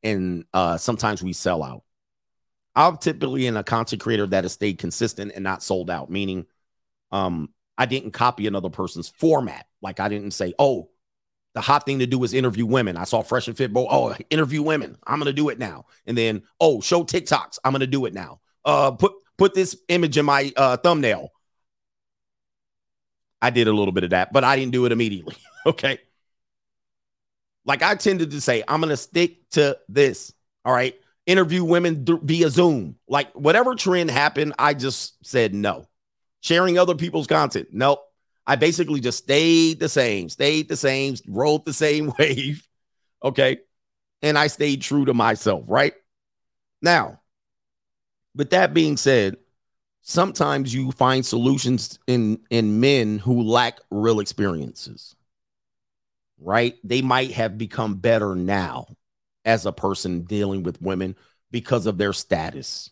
and 0.03 0.45
uh 0.53 0.77
sometimes 0.77 1.21
we 1.21 1.33
sell 1.33 1.63
out. 1.63 1.83
I'm 2.75 2.97
typically 2.97 3.45
in 3.45 3.57
a 3.57 3.63
content 3.63 4.01
creator 4.01 4.25
that 4.27 4.45
has 4.45 4.53
stayed 4.53 4.79
consistent 4.79 5.33
and 5.35 5.43
not 5.43 5.61
sold 5.61 5.89
out, 5.89 6.09
meaning 6.09 6.47
um 7.11 7.49
I 7.77 7.85
didn't 7.85 8.11
copy 8.11 8.47
another 8.47 8.69
person's 8.69 9.09
format. 9.09 9.65
Like 9.81 9.99
I 9.99 10.09
didn't 10.09 10.31
say, 10.31 10.53
oh, 10.59 10.89
the 11.53 11.61
hot 11.61 11.85
thing 11.85 11.99
to 11.99 12.07
do 12.07 12.23
is 12.23 12.33
interview 12.33 12.65
women. 12.65 12.95
I 12.95 13.03
saw 13.03 13.21
Fresh 13.21 13.47
and 13.47 13.57
Fit 13.57 13.73
Bro. 13.73 13.87
Oh, 13.89 14.15
interview 14.29 14.61
women. 14.61 14.97
I'm 15.05 15.19
gonna 15.19 15.33
do 15.33 15.49
it 15.49 15.59
now. 15.59 15.85
And 16.05 16.17
then, 16.17 16.43
oh, 16.59 16.79
show 16.81 17.03
TikToks. 17.03 17.59
I'm 17.63 17.73
gonna 17.73 17.87
do 17.87 18.05
it 18.05 18.13
now. 18.13 18.39
Uh, 18.63 18.91
put 18.91 19.13
put 19.37 19.53
this 19.53 19.75
image 19.89 20.17
in 20.17 20.25
my 20.25 20.51
uh, 20.55 20.77
thumbnail. 20.77 21.29
I 23.41 23.49
did 23.49 23.67
a 23.67 23.73
little 23.73 23.91
bit 23.91 24.03
of 24.03 24.11
that, 24.11 24.31
but 24.31 24.43
I 24.43 24.55
didn't 24.55 24.71
do 24.71 24.85
it 24.85 24.91
immediately. 24.91 25.35
okay. 25.65 25.99
Like 27.65 27.83
I 27.83 27.95
tended 27.95 28.31
to 28.31 28.41
say, 28.41 28.63
I'm 28.67 28.79
gonna 28.79 28.97
stick 28.97 29.49
to 29.51 29.77
this. 29.89 30.33
All 30.63 30.73
right. 30.73 30.95
Interview 31.25 31.63
women 31.63 32.05
via 32.23 32.49
Zoom. 32.49 32.95
Like 33.07 33.33
whatever 33.33 33.75
trend 33.75 34.09
happened, 34.09 34.53
I 34.57 34.73
just 34.73 35.25
said 35.25 35.53
no 35.53 35.87
sharing 36.41 36.77
other 36.77 36.95
people's 36.95 37.27
content. 37.27 37.69
Nope. 37.71 38.01
I 38.45 38.55
basically 38.55 38.99
just 38.99 39.19
stayed 39.19 39.79
the 39.79 39.87
same, 39.87 40.27
stayed 40.27 40.67
the 40.67 40.75
same, 40.75 41.15
rolled 41.27 41.65
the 41.65 41.73
same 41.73 42.11
wave. 42.19 42.67
Okay. 43.23 43.59
And 44.21 44.37
I 44.37 44.47
stayed 44.47 44.81
true 44.81 45.05
to 45.05 45.13
myself, 45.13 45.63
right? 45.67 45.93
Now, 46.81 47.21
with 48.35 48.49
that 48.51 48.73
being 48.73 48.97
said, 48.97 49.37
sometimes 50.01 50.73
you 50.73 50.91
find 50.91 51.25
solutions 51.25 51.99
in 52.07 52.39
in 52.49 52.79
men 52.79 53.19
who 53.19 53.43
lack 53.43 53.79
real 53.89 54.19
experiences. 54.19 55.15
Right? 56.39 56.75
They 56.83 57.03
might 57.03 57.31
have 57.31 57.57
become 57.57 57.95
better 57.95 58.35
now 58.35 58.87
as 59.45 59.65
a 59.65 59.71
person 59.71 60.21
dealing 60.21 60.63
with 60.63 60.81
women 60.81 61.15
because 61.51 61.85
of 61.85 61.97
their 61.97 62.13
status, 62.13 62.89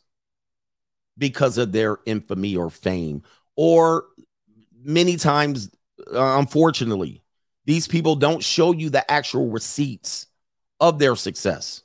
because 1.18 1.58
of 1.58 1.72
their 1.72 1.98
infamy 2.06 2.56
or 2.56 2.70
fame, 2.70 3.24
or 3.62 4.06
many 4.86 5.18
times, 5.18 5.70
uh, 6.14 6.38
unfortunately, 6.40 7.22
these 7.66 7.90
people 7.90 8.16
don't 8.16 8.42
show 8.42 8.72
you 8.72 8.90
the 8.90 9.12
actual 9.12 9.50
receipts 9.50 10.28
of 10.80 10.98
their 10.98 11.14
success. 11.18 11.84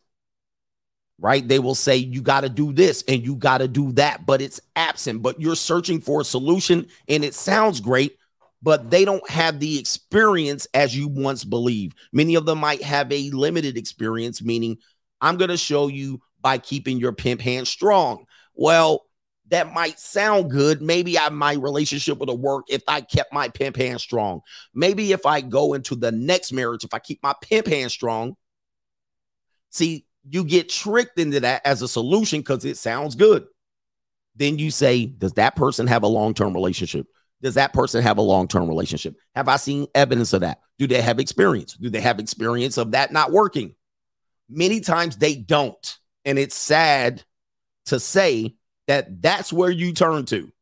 right? 1.18 1.46
They 1.46 1.58
will 1.58 1.74
say, 1.74 1.96
you 1.96 2.22
got 2.22 2.40
to 2.42 2.48
do 2.48 2.72
this 2.72 3.04
and 3.06 3.24
you 3.24 3.36
got 3.36 3.58
to 3.58 3.68
do 3.68 3.92
that, 3.92 4.26
but 4.26 4.40
it's 4.40 4.60
absent. 4.76 5.22
But 5.22 5.40
you're 5.40 5.56
searching 5.56 6.00
for 6.00 6.20
a 6.20 6.24
solution 6.24 6.86
and 7.08 7.24
it 7.24 7.34
sounds 7.34 7.80
great, 7.80 8.18
but 8.62 8.90
they 8.90 9.04
don't 9.04 9.28
have 9.30 9.60
the 9.60 9.78
experience 9.78 10.66
as 10.74 10.96
you 10.96 11.08
once 11.08 11.44
believed. 11.44 11.96
Many 12.12 12.34
of 12.34 12.46
them 12.46 12.58
might 12.58 12.82
have 12.82 13.10
a 13.12 13.30
limited 13.30 13.76
experience, 13.76 14.42
meaning, 14.42 14.78
I'm 15.20 15.36
going 15.36 15.50
to 15.50 15.56
show 15.56 15.88
you 15.88 16.20
by 16.40 16.58
keeping 16.58 16.98
your 16.98 17.12
pimp 17.12 17.40
hand 17.40 17.66
strong. 17.66 18.26
Well, 18.54 19.06
that 19.50 19.72
might 19.72 19.98
sound 19.98 20.50
good. 20.50 20.80
Maybe 20.80 21.18
I 21.18 21.28
my 21.28 21.54
relationship 21.54 22.18
would 22.18 22.28
have 22.28 22.38
worked 22.38 22.70
if 22.70 22.82
I 22.88 23.00
kept 23.02 23.32
my 23.32 23.48
pimp 23.48 23.76
hand 23.76 24.00
strong. 24.00 24.40
Maybe 24.74 25.12
if 25.12 25.26
I 25.26 25.40
go 25.40 25.74
into 25.74 25.94
the 25.94 26.12
next 26.12 26.52
marriage, 26.52 26.84
if 26.84 26.94
I 26.94 26.98
keep 26.98 27.22
my 27.22 27.34
pimp 27.40 27.66
hand 27.66 27.90
strong. 27.90 28.36
See, 29.70 30.06
you 30.28 30.44
get 30.44 30.68
tricked 30.68 31.18
into 31.18 31.40
that 31.40 31.62
as 31.66 31.82
a 31.82 31.88
solution 31.88 32.40
because 32.40 32.64
it 32.64 32.78
sounds 32.78 33.14
good. 33.14 33.46
Then 34.36 34.58
you 34.58 34.70
say, 34.70 35.06
Does 35.06 35.34
that 35.34 35.56
person 35.56 35.86
have 35.86 36.02
a 36.02 36.08
long 36.08 36.34
term 36.34 36.54
relationship? 36.54 37.06
Does 37.42 37.54
that 37.54 37.74
person 37.74 38.02
have 38.02 38.16
a 38.16 38.22
long 38.22 38.48
term 38.48 38.68
relationship? 38.68 39.16
Have 39.34 39.48
I 39.48 39.56
seen 39.56 39.86
evidence 39.94 40.32
of 40.32 40.40
that? 40.40 40.60
Do 40.78 40.86
they 40.86 41.02
have 41.02 41.18
experience? 41.18 41.74
Do 41.74 41.90
they 41.90 42.00
have 42.00 42.18
experience 42.18 42.78
of 42.78 42.92
that 42.92 43.12
not 43.12 43.32
working? 43.32 43.74
Many 44.48 44.80
times 44.80 45.16
they 45.16 45.36
don't. 45.36 45.98
And 46.24 46.38
it's 46.38 46.54
sad 46.54 47.22
to 47.86 48.00
say 48.00 48.56
that 48.86 49.22
that's 49.22 49.52
where 49.52 49.70
you 49.70 49.92
turn 49.92 50.24
to. 50.26 50.52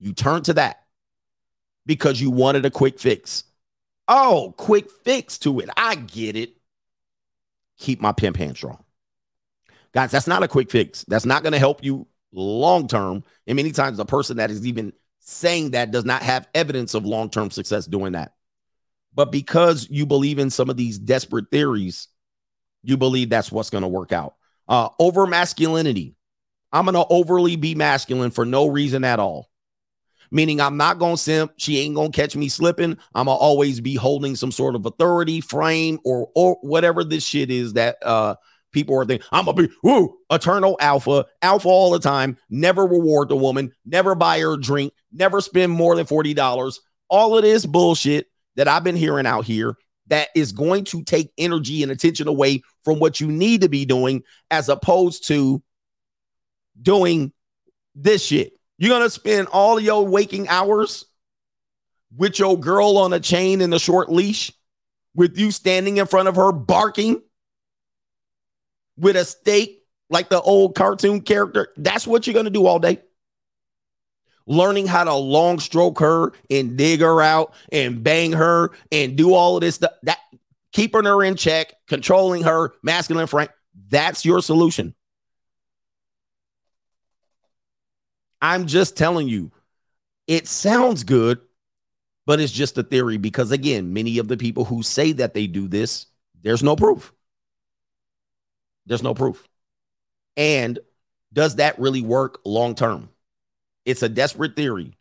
You 0.00 0.12
turn 0.12 0.42
to 0.44 0.54
that 0.54 0.84
because 1.86 2.20
you 2.20 2.30
wanted 2.30 2.66
a 2.66 2.70
quick 2.70 2.98
fix. 2.98 3.44
Oh, 4.06 4.54
quick 4.56 4.90
fix 5.04 5.38
to 5.38 5.60
it. 5.60 5.70
I 5.76 5.94
get 5.94 6.36
it. 6.36 6.56
Keep 7.78 8.00
my 8.00 8.12
pimp 8.12 8.36
hand 8.36 8.56
strong. 8.56 8.84
Guys, 9.92 10.10
that's 10.10 10.26
not 10.26 10.42
a 10.42 10.48
quick 10.48 10.70
fix. 10.70 11.04
That's 11.06 11.24
not 11.24 11.42
going 11.42 11.52
to 11.52 11.58
help 11.58 11.84
you 11.84 12.06
long 12.32 12.88
term. 12.88 13.24
And 13.46 13.56
many 13.56 13.72
times, 13.72 13.96
the 13.96 14.04
person 14.04 14.38
that 14.38 14.50
is 14.50 14.66
even 14.66 14.92
saying 15.20 15.70
that 15.70 15.90
does 15.90 16.04
not 16.04 16.22
have 16.22 16.48
evidence 16.54 16.94
of 16.94 17.06
long 17.06 17.30
term 17.30 17.50
success 17.50 17.86
doing 17.86 18.12
that. 18.12 18.34
But 19.14 19.30
because 19.30 19.88
you 19.88 20.06
believe 20.06 20.38
in 20.38 20.50
some 20.50 20.68
of 20.68 20.76
these 20.76 20.98
desperate 20.98 21.50
theories, 21.50 22.08
you 22.82 22.96
believe 22.96 23.30
that's 23.30 23.52
what's 23.52 23.70
going 23.70 23.82
to 23.82 23.88
work 23.88 24.12
out. 24.12 24.34
Uh, 24.68 24.88
over 24.98 25.26
masculinity. 25.26 26.16
I'm 26.74 26.86
going 26.86 26.94
to 26.94 27.06
overly 27.08 27.54
be 27.54 27.76
masculine 27.76 28.32
for 28.32 28.44
no 28.44 28.66
reason 28.66 29.04
at 29.04 29.20
all. 29.20 29.48
Meaning, 30.32 30.60
I'm 30.60 30.76
not 30.76 30.98
going 30.98 31.14
to 31.14 31.22
simp. 31.22 31.52
She 31.56 31.78
ain't 31.78 31.94
going 31.94 32.10
to 32.10 32.16
catch 32.16 32.34
me 32.34 32.48
slipping. 32.48 32.98
I'm 33.14 33.26
going 33.26 33.38
to 33.38 33.40
always 33.40 33.80
be 33.80 33.94
holding 33.94 34.34
some 34.34 34.50
sort 34.50 34.74
of 34.74 34.84
authority, 34.84 35.40
frame, 35.40 36.00
or, 36.04 36.28
or 36.34 36.58
whatever 36.62 37.04
this 37.04 37.24
shit 37.24 37.52
is 37.52 37.74
that 37.74 37.98
uh, 38.02 38.34
people 38.72 38.98
are 38.98 39.04
thinking. 39.04 39.24
I'm 39.30 39.44
going 39.44 39.56
to 39.56 39.68
be, 39.68 39.74
woo, 39.84 40.18
eternal 40.30 40.76
alpha, 40.80 41.26
alpha 41.40 41.68
all 41.68 41.92
the 41.92 42.00
time, 42.00 42.36
never 42.50 42.84
reward 42.84 43.28
the 43.28 43.36
woman, 43.36 43.72
never 43.86 44.16
buy 44.16 44.40
her 44.40 44.54
a 44.54 44.60
drink, 44.60 44.92
never 45.12 45.40
spend 45.40 45.70
more 45.70 45.94
than 45.94 46.06
$40. 46.06 46.78
All 47.08 47.36
of 47.38 47.44
this 47.44 47.64
bullshit 47.64 48.26
that 48.56 48.66
I've 48.66 48.82
been 48.82 48.96
hearing 48.96 49.26
out 49.26 49.44
here 49.44 49.76
that 50.08 50.30
is 50.34 50.50
going 50.50 50.84
to 50.86 51.04
take 51.04 51.32
energy 51.38 51.84
and 51.84 51.92
attention 51.92 52.26
away 52.26 52.62
from 52.82 52.98
what 52.98 53.20
you 53.20 53.28
need 53.28 53.60
to 53.60 53.68
be 53.68 53.84
doing 53.84 54.24
as 54.50 54.68
opposed 54.68 55.28
to 55.28 55.62
doing 56.80 57.32
this 57.94 58.24
shit. 58.24 58.52
You're 58.78 58.90
going 58.90 59.02
to 59.02 59.10
spend 59.10 59.48
all 59.48 59.78
your 59.78 60.06
waking 60.06 60.48
hours 60.48 61.04
with 62.16 62.38
your 62.38 62.58
girl 62.58 62.98
on 62.98 63.12
a 63.12 63.20
chain 63.20 63.60
and 63.60 63.72
a 63.74 63.78
short 63.78 64.10
leash, 64.10 64.52
with 65.14 65.38
you 65.38 65.50
standing 65.50 65.96
in 65.96 66.06
front 66.06 66.28
of 66.28 66.36
her 66.36 66.52
barking 66.52 67.22
with 68.96 69.16
a 69.16 69.24
stake 69.24 69.82
like 70.10 70.28
the 70.28 70.40
old 70.40 70.74
cartoon 70.74 71.20
character. 71.20 71.68
That's 71.76 72.06
what 72.06 72.26
you're 72.26 72.34
going 72.34 72.44
to 72.44 72.50
do 72.50 72.66
all 72.66 72.78
day. 72.78 73.00
Learning 74.46 74.86
how 74.86 75.04
to 75.04 75.14
long 75.14 75.58
stroke 75.58 76.00
her 76.00 76.32
and 76.50 76.76
dig 76.76 77.00
her 77.00 77.22
out 77.22 77.54
and 77.72 78.04
bang 78.04 78.32
her 78.32 78.72
and 78.92 79.16
do 79.16 79.34
all 79.34 79.56
of 79.56 79.62
this 79.62 79.76
stuff. 79.76 79.92
That 80.02 80.18
keeping 80.72 81.04
her 81.04 81.24
in 81.24 81.36
check, 81.36 81.72
controlling 81.86 82.42
her, 82.42 82.74
masculine 82.82 83.26
frank. 83.26 83.50
That's 83.88 84.24
your 84.24 84.42
solution. 84.42 84.94
I'm 88.44 88.66
just 88.66 88.94
telling 88.94 89.26
you, 89.26 89.52
it 90.26 90.46
sounds 90.46 91.02
good, 91.02 91.40
but 92.26 92.40
it's 92.40 92.52
just 92.52 92.76
a 92.76 92.82
theory 92.82 93.16
because, 93.16 93.52
again, 93.52 93.94
many 93.94 94.18
of 94.18 94.28
the 94.28 94.36
people 94.36 94.66
who 94.66 94.82
say 94.82 95.12
that 95.12 95.32
they 95.32 95.46
do 95.46 95.66
this, 95.66 96.04
there's 96.42 96.62
no 96.62 96.76
proof. 96.76 97.14
There's 98.84 99.02
no 99.02 99.14
proof. 99.14 99.48
And 100.36 100.78
does 101.32 101.56
that 101.56 101.78
really 101.78 102.02
work 102.02 102.40
long 102.44 102.74
term? 102.74 103.08
It's 103.86 104.02
a 104.02 104.10
desperate 104.10 104.56
theory. 104.56 104.98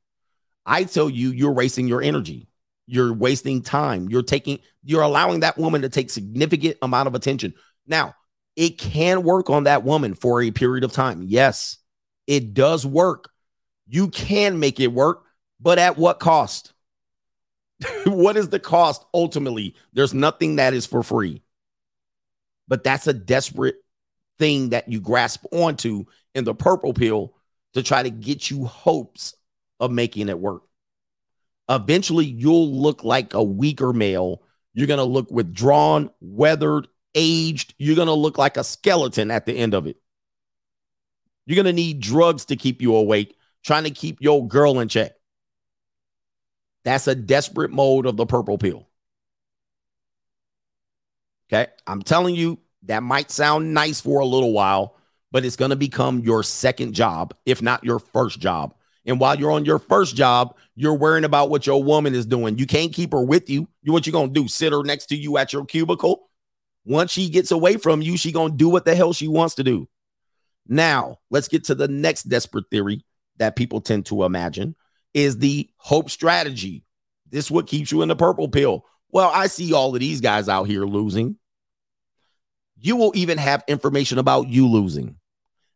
I 0.65 0.85
tell 0.85 1.09
you, 1.09 1.31
you're 1.31 1.51
wasting 1.51 1.89
your 1.89 2.01
energy. 2.01 2.47
You're 2.87 3.13
wasting 3.13 3.61
time. 3.61 4.07
You're 4.07 4.23
taking, 4.23 4.59
you're 4.85 5.01
allowing 5.01 5.41
that 5.41 5.57
woman 5.57 5.81
to 5.81 5.89
take 5.89 6.11
significant 6.11 6.77
amount 6.81 7.07
of 7.07 7.15
attention. 7.15 7.55
Now, 7.85 8.15
it 8.55 8.77
can 8.77 9.23
work 9.23 9.49
on 9.49 9.65
that 9.65 9.83
woman 9.83 10.13
for 10.13 10.41
a 10.41 10.51
period 10.51 10.85
of 10.85 10.93
time. 10.93 11.23
Yes, 11.23 11.79
it 12.25 12.53
does 12.53 12.85
work. 12.85 13.31
You 13.87 14.09
can 14.09 14.59
make 14.59 14.79
it 14.79 14.87
work, 14.87 15.23
but 15.59 15.79
at 15.79 15.97
what 15.97 16.19
cost? 16.19 16.73
what 18.05 18.37
is 18.37 18.49
the 18.49 18.59
cost 18.59 19.05
ultimately? 19.13 19.75
There's 19.93 20.13
nothing 20.13 20.57
that 20.57 20.73
is 20.73 20.85
for 20.85 21.03
free. 21.03 21.41
But 22.67 22.83
that's 22.83 23.07
a 23.07 23.13
desperate 23.13 23.75
thing 24.39 24.69
that 24.69 24.89
you 24.89 24.99
grasp 24.99 25.45
onto 25.51 26.05
in 26.33 26.43
the 26.43 26.55
purple 26.55 26.93
pill 26.93 27.33
to 27.73 27.83
try 27.83 28.03
to 28.03 28.09
get 28.09 28.49
you 28.49 28.65
hopes 28.65 29.35
of 29.79 29.91
making 29.91 30.29
it 30.29 30.39
work. 30.39 30.63
Eventually, 31.69 32.25
you'll 32.25 32.71
look 32.81 33.03
like 33.03 33.33
a 33.33 33.43
weaker 33.43 33.93
male. 33.93 34.41
You're 34.73 34.87
going 34.87 34.97
to 34.97 35.03
look 35.03 35.31
withdrawn, 35.31 36.09
weathered, 36.19 36.87
aged. 37.15 37.73
You're 37.77 37.95
going 37.95 38.07
to 38.07 38.13
look 38.13 38.37
like 38.37 38.57
a 38.57 38.63
skeleton 38.63 39.31
at 39.31 39.45
the 39.45 39.53
end 39.53 39.73
of 39.73 39.87
it. 39.87 39.97
You're 41.45 41.55
going 41.55 41.65
to 41.65 41.73
need 41.73 41.99
drugs 41.99 42.45
to 42.45 42.55
keep 42.55 42.81
you 42.81 42.95
awake, 42.95 43.35
trying 43.63 43.85
to 43.85 43.91
keep 43.91 44.21
your 44.21 44.47
girl 44.47 44.79
in 44.79 44.87
check. 44.87 45.13
That's 46.83 47.07
a 47.07 47.15
desperate 47.15 47.71
mode 47.71 48.05
of 48.05 48.17
the 48.17 48.25
purple 48.25 48.57
pill. 48.57 48.87
Okay. 51.51 51.71
I'm 51.87 52.01
telling 52.01 52.35
you, 52.35 52.59
that 52.83 53.03
might 53.03 53.31
sound 53.31 53.73
nice 53.73 54.01
for 54.01 54.19
a 54.19 54.25
little 54.25 54.51
while, 54.51 54.97
but 55.31 55.45
it's 55.45 55.55
going 55.55 55.69
to 55.69 55.77
become 55.77 56.19
your 56.19 56.43
second 56.43 56.93
job, 56.93 57.33
if 57.45 57.61
not 57.61 57.83
your 57.83 57.99
first 57.99 58.39
job. 58.39 58.75
And 59.05 59.19
while 59.19 59.37
you're 59.37 59.51
on 59.51 59.65
your 59.65 59.79
first 59.79 60.15
job, 60.15 60.55
you're 60.75 60.93
worrying 60.93 61.25
about 61.25 61.49
what 61.49 61.65
your 61.65 61.83
woman 61.83 62.13
is 62.13 62.25
doing. 62.25 62.57
You 62.57 62.65
can't 62.65 62.93
keep 62.93 63.11
her 63.13 63.23
with 63.23 63.49
you. 63.49 63.67
You 63.81 63.93
what 63.93 64.05
you 64.05 64.13
gonna 64.13 64.31
do? 64.31 64.47
Sit 64.47 64.73
her 64.73 64.83
next 64.83 65.07
to 65.07 65.15
you 65.15 65.37
at 65.37 65.53
your 65.53 65.65
cubicle? 65.65 66.29
Once 66.85 67.11
she 67.11 67.29
gets 67.29 67.51
away 67.51 67.77
from 67.77 68.01
you, 68.01 68.17
she 68.17 68.31
gonna 68.31 68.53
do 68.53 68.69
what 68.69 68.85
the 68.85 68.95
hell 68.95 69.13
she 69.13 69.27
wants 69.27 69.55
to 69.55 69.63
do. 69.63 69.87
Now, 70.67 71.19
let's 71.29 71.49
get 71.49 71.65
to 71.65 71.75
the 71.75 71.87
next 71.87 72.23
desperate 72.23 72.65
theory 72.71 73.05
that 73.37 73.55
people 73.55 73.81
tend 73.81 74.05
to 74.07 74.23
imagine 74.23 74.75
is 75.13 75.37
the 75.37 75.69
hope 75.77 76.09
strategy. 76.09 76.83
This 77.29 77.45
is 77.45 77.51
what 77.51 77.67
keeps 77.67 77.91
you 77.91 78.01
in 78.01 78.09
the 78.09 78.15
purple 78.15 78.47
pill. 78.47 78.85
Well, 79.11 79.31
I 79.33 79.47
see 79.47 79.73
all 79.73 79.93
of 79.93 79.99
these 79.99 80.21
guys 80.21 80.49
out 80.49 80.63
here 80.65 80.85
losing. 80.85 81.37
You 82.77 82.95
will 82.95 83.11
even 83.15 83.37
have 83.37 83.63
information 83.67 84.17
about 84.17 84.49
you 84.49 84.67
losing. 84.67 85.17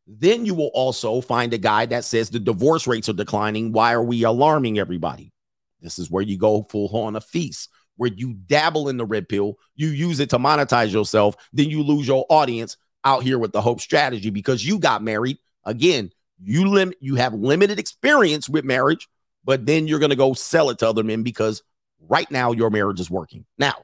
Then 0.07 0.45
you 0.45 0.55
will 0.55 0.71
also 0.73 1.21
find 1.21 1.53
a 1.53 1.57
guy 1.57 1.85
that 1.87 2.05
says 2.05 2.29
the 2.29 2.39
divorce 2.39 2.87
rates 2.87 3.09
are 3.09 3.13
declining. 3.13 3.71
Why 3.73 3.93
are 3.93 4.03
we 4.03 4.23
alarming 4.23 4.79
everybody? 4.79 5.33
This 5.81 5.99
is 5.99 6.09
where 6.09 6.23
you 6.23 6.37
go 6.37 6.63
full 6.63 6.89
on 6.97 7.15
a 7.15 7.21
feast, 7.21 7.69
where 7.97 8.11
you 8.11 8.33
dabble 8.33 8.89
in 8.89 8.97
the 8.97 9.05
red 9.05 9.29
pill, 9.29 9.57
you 9.75 9.89
use 9.89 10.19
it 10.19 10.29
to 10.31 10.39
monetize 10.39 10.91
yourself, 10.91 11.35
then 11.53 11.69
you 11.69 11.83
lose 11.83 12.07
your 12.07 12.25
audience 12.29 12.77
out 13.03 13.23
here 13.23 13.37
with 13.37 13.51
the 13.51 13.61
hope 13.61 13.81
strategy 13.81 14.29
because 14.29 14.65
you 14.65 14.79
got 14.79 15.03
married. 15.03 15.37
Again, 15.65 16.11
you 16.41 16.69
limit 16.69 16.97
you 16.99 17.15
have 17.15 17.33
limited 17.33 17.79
experience 17.79 18.47
with 18.49 18.65
marriage, 18.65 19.07
but 19.43 19.65
then 19.65 19.87
you're 19.87 19.99
going 19.99 20.11
to 20.11 20.15
go 20.15 20.33
sell 20.33 20.69
it 20.69 20.79
to 20.79 20.89
other 20.89 21.03
men 21.03 21.23
because 21.23 21.63
right 21.99 22.29
now 22.29 22.51
your 22.51 22.69
marriage 22.69 22.99
is 22.99 23.09
working. 23.09 23.45
Now, 23.57 23.75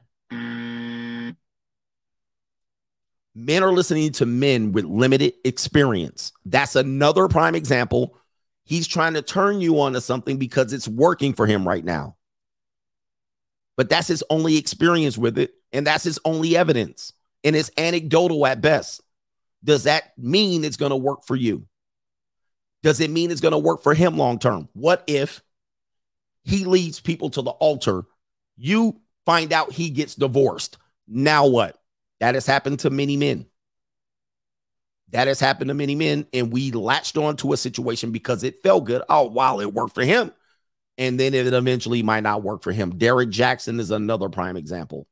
men 3.35 3.64
are 3.64 3.72
listening 3.72 4.11
to 4.14 4.25
men 4.25 4.72
with 4.72 4.85
limited 4.85 5.33
experience. 5.43 6.32
That's 6.45 6.75
another 6.75 7.27
prime 7.27 7.56
example. 7.56 8.17
He's 8.65 8.88
trying 8.88 9.15
to 9.15 9.22
turn 9.22 9.61
you 9.61 9.80
on 9.82 9.93
to 9.93 10.01
something 10.01 10.38
because 10.38 10.73
it's 10.73 10.88
working 10.88 11.33
for 11.33 11.45
him 11.45 11.67
right 11.67 11.83
now. 11.83 12.15
But 13.75 13.90
that's 13.90 14.07
his 14.07 14.23
only 14.30 14.57
experience 14.57 15.17
with 15.17 15.38
it. 15.38 15.53
And 15.72 15.88
that's 15.88 16.03
his 16.03 16.19
only 16.23 16.56
evidence. 16.56 17.14
And 17.43 17.56
it's 17.56 17.72
anecdotal 17.77 18.45
at 18.45 18.61
best. 18.61 19.01
Does 19.64 19.83
that 19.83 20.17
mean 20.17 20.64
it's 20.64 20.77
going 20.77 20.91
to 20.91 20.95
work 20.95 21.25
for 21.25 21.35
you? 21.35 21.65
Does 22.84 23.00
it 23.00 23.10
mean 23.10 23.32
it's 23.32 23.42
going 23.42 23.53
to 23.53 23.58
work 23.58 23.82
for 23.82 23.94
him 23.94 24.18
long 24.18 24.38
term? 24.38 24.70
What 24.74 25.03
if 25.08 25.42
he 26.44 26.66
leads 26.66 27.00
people 27.00 27.30
to 27.32 27.42
the 27.42 27.52
altar? 27.52 28.03
You 28.58 29.00
find 29.26 29.52
out 29.52 29.72
he 29.72 29.90
gets 29.90 30.16
divorced. 30.16 30.78
Now 31.08 31.48
what? 31.48 31.78
That 32.20 32.36
has 32.36 32.45
happened 32.45 32.80
to 32.82 32.90
many 32.90 33.18
men. 33.18 33.48
That 35.10 35.28
has 35.28 35.40
happened 35.40 35.70
to 35.70 35.74
many 35.76 35.95
men, 35.95 36.26
and 36.34 36.52
we 36.52 36.72
latched 36.72 37.18
on 37.18 37.38
to 37.38 37.53
a 37.53 37.58
situation 37.58 38.12
because 38.12 38.44
it 38.44 38.64
felt 38.64 38.86
good. 38.86 39.03
Oh, 39.08 39.28
wow, 39.28 39.60
it 39.60 39.74
worked 39.74 39.95
for 39.95 40.03
him. 40.03 40.32
And 40.98 41.20
then 41.20 41.34
it 41.34 41.52
eventually 41.52 42.03
might 42.03 42.24
not 42.24 42.44
work 42.44 42.64
for 42.64 42.72
him. 42.72 42.98
Derrick 42.98 43.30
Jackson 43.30 43.80
is 43.80 43.92
another 43.92 44.30
prime 44.30 44.58
example 44.58 45.08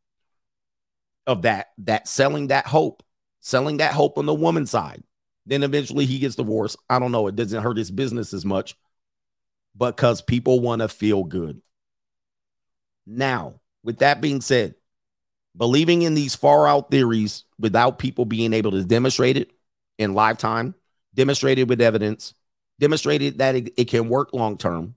of 1.27 1.43
that, 1.43 1.67
that 1.79 2.07
selling 2.07 2.47
that 2.47 2.65
hope, 2.65 3.03
selling 3.39 3.77
that 3.77 3.93
hope 3.93 4.17
on 4.17 4.25
the 4.25 4.33
woman's 4.33 4.71
side. 4.71 5.03
Then 5.45 5.63
eventually 5.63 6.05
he 6.05 6.19
gets 6.19 6.35
divorced. 6.35 6.77
I 6.89 6.99
don't 6.99 7.11
know. 7.11 7.27
It 7.27 7.35
doesn't 7.35 7.63
hurt 7.63 7.77
his 7.77 7.91
business 7.91 8.33
as 8.33 8.45
much 8.45 8.75
because 9.77 10.21
people 10.21 10.59
want 10.59 10.81
to 10.81 10.87
feel 10.87 11.23
good. 11.23 11.61
Now, 13.07 13.61
with 13.83 13.99
that 13.99 14.21
being 14.21 14.41
said, 14.41 14.75
believing 15.57 16.03
in 16.03 16.13
these 16.13 16.35
far 16.35 16.67
out 16.67 16.91
theories 16.91 17.45
without 17.59 17.99
people 17.99 18.25
being 18.25 18.53
able 18.53 18.71
to 18.71 18.83
demonstrate 18.83 19.37
it 19.37 19.51
in 19.97 20.13
lifetime, 20.13 20.75
demonstrated 21.13 21.67
with 21.67 21.81
evidence, 21.81 22.33
demonstrated 22.79 23.39
that 23.39 23.55
it, 23.55 23.73
it 23.77 23.85
can 23.85 24.09
work 24.09 24.33
long 24.33 24.57
term, 24.57 24.95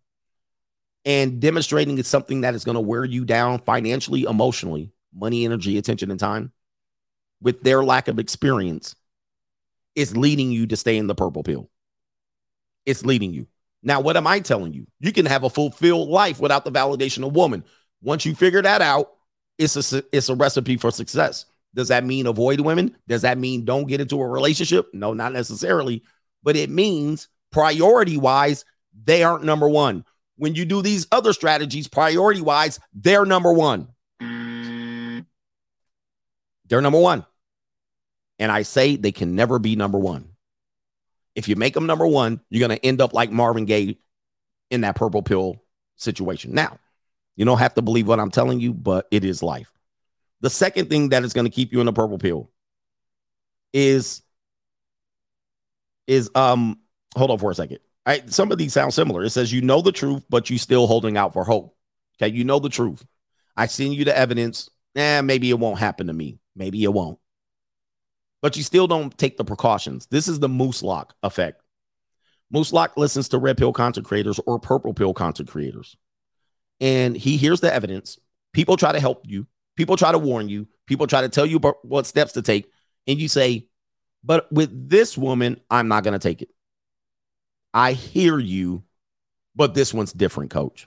and 1.04 1.40
demonstrating 1.40 1.98
it's 1.98 2.08
something 2.08 2.42
that 2.42 2.54
is 2.54 2.64
going 2.64 2.76
to 2.76 2.80
wear 2.80 3.04
you 3.04 3.24
down 3.24 3.58
financially, 3.58 4.22
emotionally, 4.22 4.92
money, 5.14 5.44
energy, 5.44 5.76
attention, 5.78 6.10
and 6.10 6.20
time 6.20 6.52
with 7.40 7.62
their 7.62 7.84
lack 7.84 8.08
of 8.08 8.18
experience 8.18 8.94
is 9.94 10.16
leading 10.16 10.50
you 10.50 10.66
to 10.66 10.76
stay 10.76 10.96
in 10.96 11.06
the 11.06 11.14
purple 11.14 11.42
pill. 11.42 11.70
It's 12.86 13.04
leading 13.04 13.32
you. 13.32 13.46
Now, 13.82 14.00
what 14.00 14.16
am 14.16 14.26
I 14.26 14.40
telling 14.40 14.72
you? 14.72 14.86
You 15.00 15.12
can 15.12 15.26
have 15.26 15.44
a 15.44 15.50
fulfilled 15.50 16.08
life 16.08 16.40
without 16.40 16.64
the 16.64 16.72
validation 16.72 17.26
of 17.26 17.36
woman. 17.36 17.64
Once 18.02 18.24
you 18.24 18.34
figure 18.34 18.62
that 18.62 18.82
out, 18.82 19.12
it's 19.58 19.92
a 19.92 20.02
it's 20.12 20.28
a 20.28 20.34
recipe 20.34 20.76
for 20.76 20.90
success. 20.90 21.46
Does 21.74 21.88
that 21.88 22.04
mean 22.04 22.26
avoid 22.26 22.60
women? 22.60 22.96
Does 23.08 23.22
that 23.22 23.38
mean 23.38 23.64
don't 23.64 23.86
get 23.86 24.00
into 24.00 24.20
a 24.20 24.28
relationship? 24.28 24.88
No, 24.94 25.12
not 25.12 25.32
necessarily. 25.32 26.02
But 26.42 26.56
it 26.56 26.70
means 26.70 27.28
priority 27.50 28.16
wise, 28.16 28.64
they 29.04 29.22
aren't 29.22 29.44
number 29.44 29.68
one. 29.68 30.04
When 30.36 30.54
you 30.54 30.64
do 30.64 30.82
these 30.82 31.06
other 31.12 31.32
strategies, 31.32 31.88
priority 31.88 32.40
wise, 32.40 32.80
they're 32.92 33.24
number 33.24 33.52
one. 33.52 33.88
Mm. 34.20 35.26
They're 36.66 36.80
number 36.80 37.00
one. 37.00 37.24
And 38.38 38.50
I 38.50 38.62
say 38.62 38.96
they 38.96 39.12
can 39.12 39.34
never 39.36 39.58
be 39.58 39.76
number 39.76 39.98
one. 39.98 40.28
If 41.34 41.48
you 41.48 41.56
make 41.56 41.74
them 41.74 41.86
number 41.86 42.06
one, 42.06 42.40
you're 42.50 42.66
going 42.66 42.78
to 42.78 42.86
end 42.86 43.00
up 43.00 43.12
like 43.12 43.30
Marvin 43.30 43.64
Gaye 43.64 43.98
in 44.70 44.82
that 44.82 44.96
purple 44.96 45.22
pill 45.22 45.62
situation. 45.96 46.54
Now, 46.54 46.78
you 47.36 47.44
don't 47.44 47.58
have 47.58 47.74
to 47.74 47.82
believe 47.82 48.06
what 48.06 48.20
I'm 48.20 48.30
telling 48.30 48.60
you, 48.60 48.72
but 48.72 49.06
it 49.10 49.24
is 49.24 49.42
life. 49.42 49.72
The 50.40 50.50
second 50.50 50.90
thing 50.90 51.08
that 51.08 51.24
is 51.24 51.32
going 51.32 51.46
to 51.46 51.50
keep 51.50 51.72
you 51.72 51.80
in 51.80 51.86
the 51.86 51.92
purple 51.92 52.18
pill 52.18 52.50
is 53.72 54.22
is 56.06 56.30
um 56.34 56.78
hold 57.16 57.30
on 57.30 57.38
for 57.38 57.50
a 57.50 57.54
second. 57.54 57.78
Right, 58.06 58.30
some 58.30 58.52
of 58.52 58.58
these 58.58 58.74
sound 58.74 58.92
similar. 58.92 59.24
It 59.24 59.30
says 59.30 59.52
you 59.52 59.62
know 59.62 59.80
the 59.80 59.90
truth, 59.90 60.24
but 60.28 60.50
you 60.50 60.58
still 60.58 60.86
holding 60.86 61.16
out 61.16 61.32
for 61.32 61.44
hope. 61.44 61.74
Okay, 62.20 62.32
you 62.32 62.44
know 62.44 62.58
the 62.58 62.68
truth. 62.68 63.04
I 63.56 63.66
seen 63.66 63.92
you 63.92 64.04
the 64.04 64.16
evidence. 64.16 64.68
Eh, 64.94 65.22
maybe 65.22 65.48
it 65.48 65.58
won't 65.58 65.78
happen 65.78 66.08
to 66.08 66.12
me. 66.12 66.38
Maybe 66.54 66.84
it 66.84 66.92
won't. 66.92 67.18
But 68.44 68.58
you 68.58 68.62
still 68.62 68.86
don't 68.86 69.16
take 69.16 69.38
the 69.38 69.44
precautions. 69.44 70.04
This 70.10 70.28
is 70.28 70.38
the 70.38 70.50
moose 70.50 70.82
lock 70.82 71.14
effect. 71.22 71.62
Moose 72.50 72.74
lock 72.74 72.94
listens 72.94 73.30
to 73.30 73.38
red 73.38 73.56
pill 73.56 73.72
content 73.72 74.06
creators 74.06 74.38
or 74.44 74.58
purple 74.58 74.92
pill 74.92 75.14
content 75.14 75.48
creators. 75.48 75.96
And 76.78 77.16
he 77.16 77.38
hears 77.38 77.60
the 77.60 77.72
evidence. 77.72 78.18
People 78.52 78.76
try 78.76 78.92
to 78.92 79.00
help 79.00 79.22
you. 79.24 79.46
People 79.76 79.96
try 79.96 80.12
to 80.12 80.18
warn 80.18 80.50
you. 80.50 80.68
People 80.86 81.06
try 81.06 81.22
to 81.22 81.30
tell 81.30 81.46
you 81.46 81.58
what 81.84 82.04
steps 82.04 82.32
to 82.32 82.42
take. 82.42 82.70
And 83.06 83.18
you 83.18 83.28
say, 83.28 83.66
but 84.22 84.52
with 84.52 84.90
this 84.90 85.16
woman, 85.16 85.58
I'm 85.70 85.88
not 85.88 86.04
going 86.04 86.12
to 86.12 86.18
take 86.18 86.42
it. 86.42 86.50
I 87.72 87.94
hear 87.94 88.38
you, 88.38 88.82
but 89.56 89.72
this 89.72 89.94
one's 89.94 90.12
different, 90.12 90.50
coach. 90.50 90.86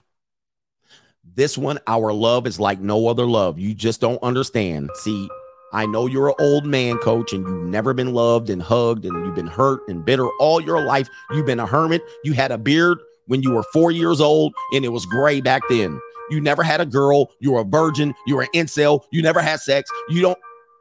This 1.24 1.58
one, 1.58 1.80
our 1.88 2.12
love 2.12 2.46
is 2.46 2.60
like 2.60 2.78
no 2.78 3.08
other 3.08 3.26
love. 3.26 3.58
You 3.58 3.74
just 3.74 4.00
don't 4.00 4.22
understand. 4.22 4.90
See, 4.94 5.28
I 5.72 5.84
know 5.86 6.06
you're 6.06 6.28
an 6.28 6.34
old 6.38 6.64
man, 6.64 6.96
coach, 6.98 7.32
and 7.32 7.46
you've 7.46 7.68
never 7.68 7.92
been 7.92 8.14
loved 8.14 8.48
and 8.48 8.62
hugged, 8.62 9.04
and 9.04 9.26
you've 9.26 9.34
been 9.34 9.46
hurt 9.46 9.80
and 9.88 10.04
bitter 10.04 10.26
all 10.40 10.60
your 10.60 10.82
life. 10.82 11.08
You've 11.30 11.46
been 11.46 11.60
a 11.60 11.66
hermit. 11.66 12.02
You 12.24 12.32
had 12.32 12.50
a 12.50 12.58
beard 12.58 12.98
when 13.26 13.42
you 13.42 13.52
were 13.52 13.62
four 13.72 13.90
years 13.90 14.20
old, 14.20 14.54
and 14.72 14.84
it 14.84 14.88
was 14.88 15.04
gray 15.04 15.40
back 15.40 15.62
then. 15.68 16.00
You 16.30 16.40
never 16.40 16.62
had 16.62 16.80
a 16.80 16.86
girl. 16.86 17.30
You 17.40 17.52
were 17.52 17.60
a 17.60 17.64
virgin. 17.64 18.14
You 18.26 18.36
were 18.36 18.42
an 18.42 18.48
incel. 18.54 19.02
You 19.10 19.22
never 19.22 19.40
had 19.40 19.60
sex. 19.60 19.90
You 20.08 20.22
don't. 20.22 20.38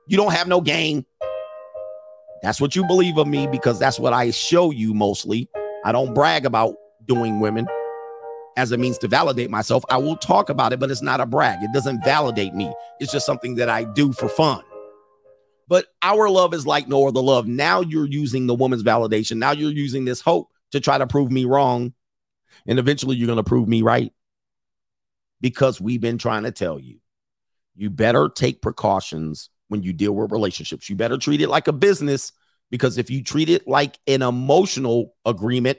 You 0.07 0.15
don't 0.15 0.31
have 0.31 0.47
no 0.47 0.61
game. 0.61 1.05
That's 2.41 2.61
what 2.61 2.75
you 2.75 2.85
believe 2.87 3.17
of 3.17 3.27
me 3.27 3.47
because 3.47 3.79
that's 3.79 3.99
what 3.99 4.13
I 4.13 4.31
show 4.31 4.71
you 4.71 4.93
mostly. 4.93 5.49
I 5.83 5.91
don't 5.91 6.13
brag 6.13 6.45
about 6.45 6.75
doing 7.05 7.41
women 7.41 7.67
as 8.55 8.71
a 8.71 8.77
means 8.77 8.97
to 8.99 9.07
validate 9.09 9.49
myself. 9.49 9.83
I 9.89 9.97
will 9.97 10.15
talk 10.15 10.49
about 10.49 10.71
it, 10.71 10.79
but 10.79 10.89
it's 10.91 11.01
not 11.01 11.19
a 11.19 11.25
brag. 11.25 11.59
It 11.61 11.73
doesn't 11.73 12.05
validate 12.05 12.53
me. 12.53 12.73
It's 13.01 13.11
just 13.11 13.25
something 13.25 13.55
that 13.55 13.69
I 13.69 13.83
do 13.83 14.13
for 14.13 14.29
fun. 14.29 14.63
But 15.67 15.87
our 16.01 16.29
love 16.29 16.53
is 16.53 16.65
like 16.65 16.87
no 16.87 17.07
other 17.07 17.19
love. 17.19 17.47
Now 17.47 17.81
you're 17.81 18.07
using 18.07 18.47
the 18.47 18.55
woman's 18.55 18.83
validation. 18.83 19.37
Now 19.37 19.51
you're 19.51 19.71
using 19.71 20.05
this 20.05 20.21
hope 20.21 20.49
to 20.71 20.79
try 20.79 20.97
to 20.97 21.07
prove 21.07 21.31
me 21.31 21.45
wrong. 21.45 21.93
And 22.65 22.79
eventually 22.79 23.17
you're 23.17 23.27
going 23.27 23.37
to 23.37 23.43
prove 23.43 23.67
me 23.67 23.81
right 23.81 24.13
because 25.41 25.79
we've 25.79 26.01
been 26.01 26.17
trying 26.17 26.43
to 26.43 26.51
tell 26.51 26.79
you 26.79 26.99
you 27.75 27.89
better 27.89 28.27
take 28.27 28.61
precautions 28.61 29.49
when 29.67 29.83
you 29.83 29.93
deal 29.93 30.13
with 30.13 30.31
relationships. 30.31 30.89
You 30.89 30.95
better 30.95 31.17
treat 31.17 31.41
it 31.41 31.49
like 31.49 31.67
a 31.67 31.73
business 31.73 32.31
because 32.71 32.97
if 32.97 33.09
you 33.09 33.23
treat 33.23 33.49
it 33.49 33.67
like 33.67 33.99
an 34.07 34.23
emotional 34.23 35.13
agreement, 35.25 35.77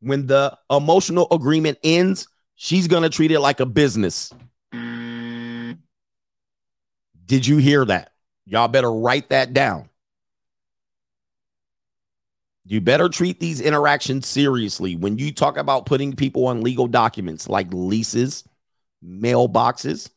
when 0.00 0.26
the 0.26 0.56
emotional 0.70 1.26
agreement 1.30 1.78
ends, 1.84 2.26
she's 2.54 2.88
going 2.88 3.02
to 3.02 3.10
treat 3.10 3.32
it 3.32 3.40
like 3.40 3.60
a 3.60 3.66
business. 3.66 4.32
Mm. 4.72 5.78
Did 7.26 7.46
you 7.46 7.58
hear 7.58 7.84
that? 7.84 8.12
Y'all 8.46 8.68
better 8.68 8.92
write 8.92 9.30
that 9.30 9.52
down. 9.52 9.88
You 12.66 12.80
better 12.80 13.08
treat 13.08 13.40
these 13.40 13.60
interactions 13.60 14.26
seriously. 14.26 14.96
When 14.96 15.18
you 15.18 15.32
talk 15.32 15.58
about 15.58 15.86
putting 15.86 16.16
people 16.16 16.46
on 16.46 16.62
legal 16.62 16.86
documents 16.86 17.48
like 17.48 17.68
leases, 17.72 18.44
mailboxes, 19.04 20.10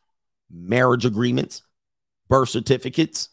marriage 0.50 1.06
agreements, 1.06 1.64
birth 2.30 2.50
certificates, 2.50 3.30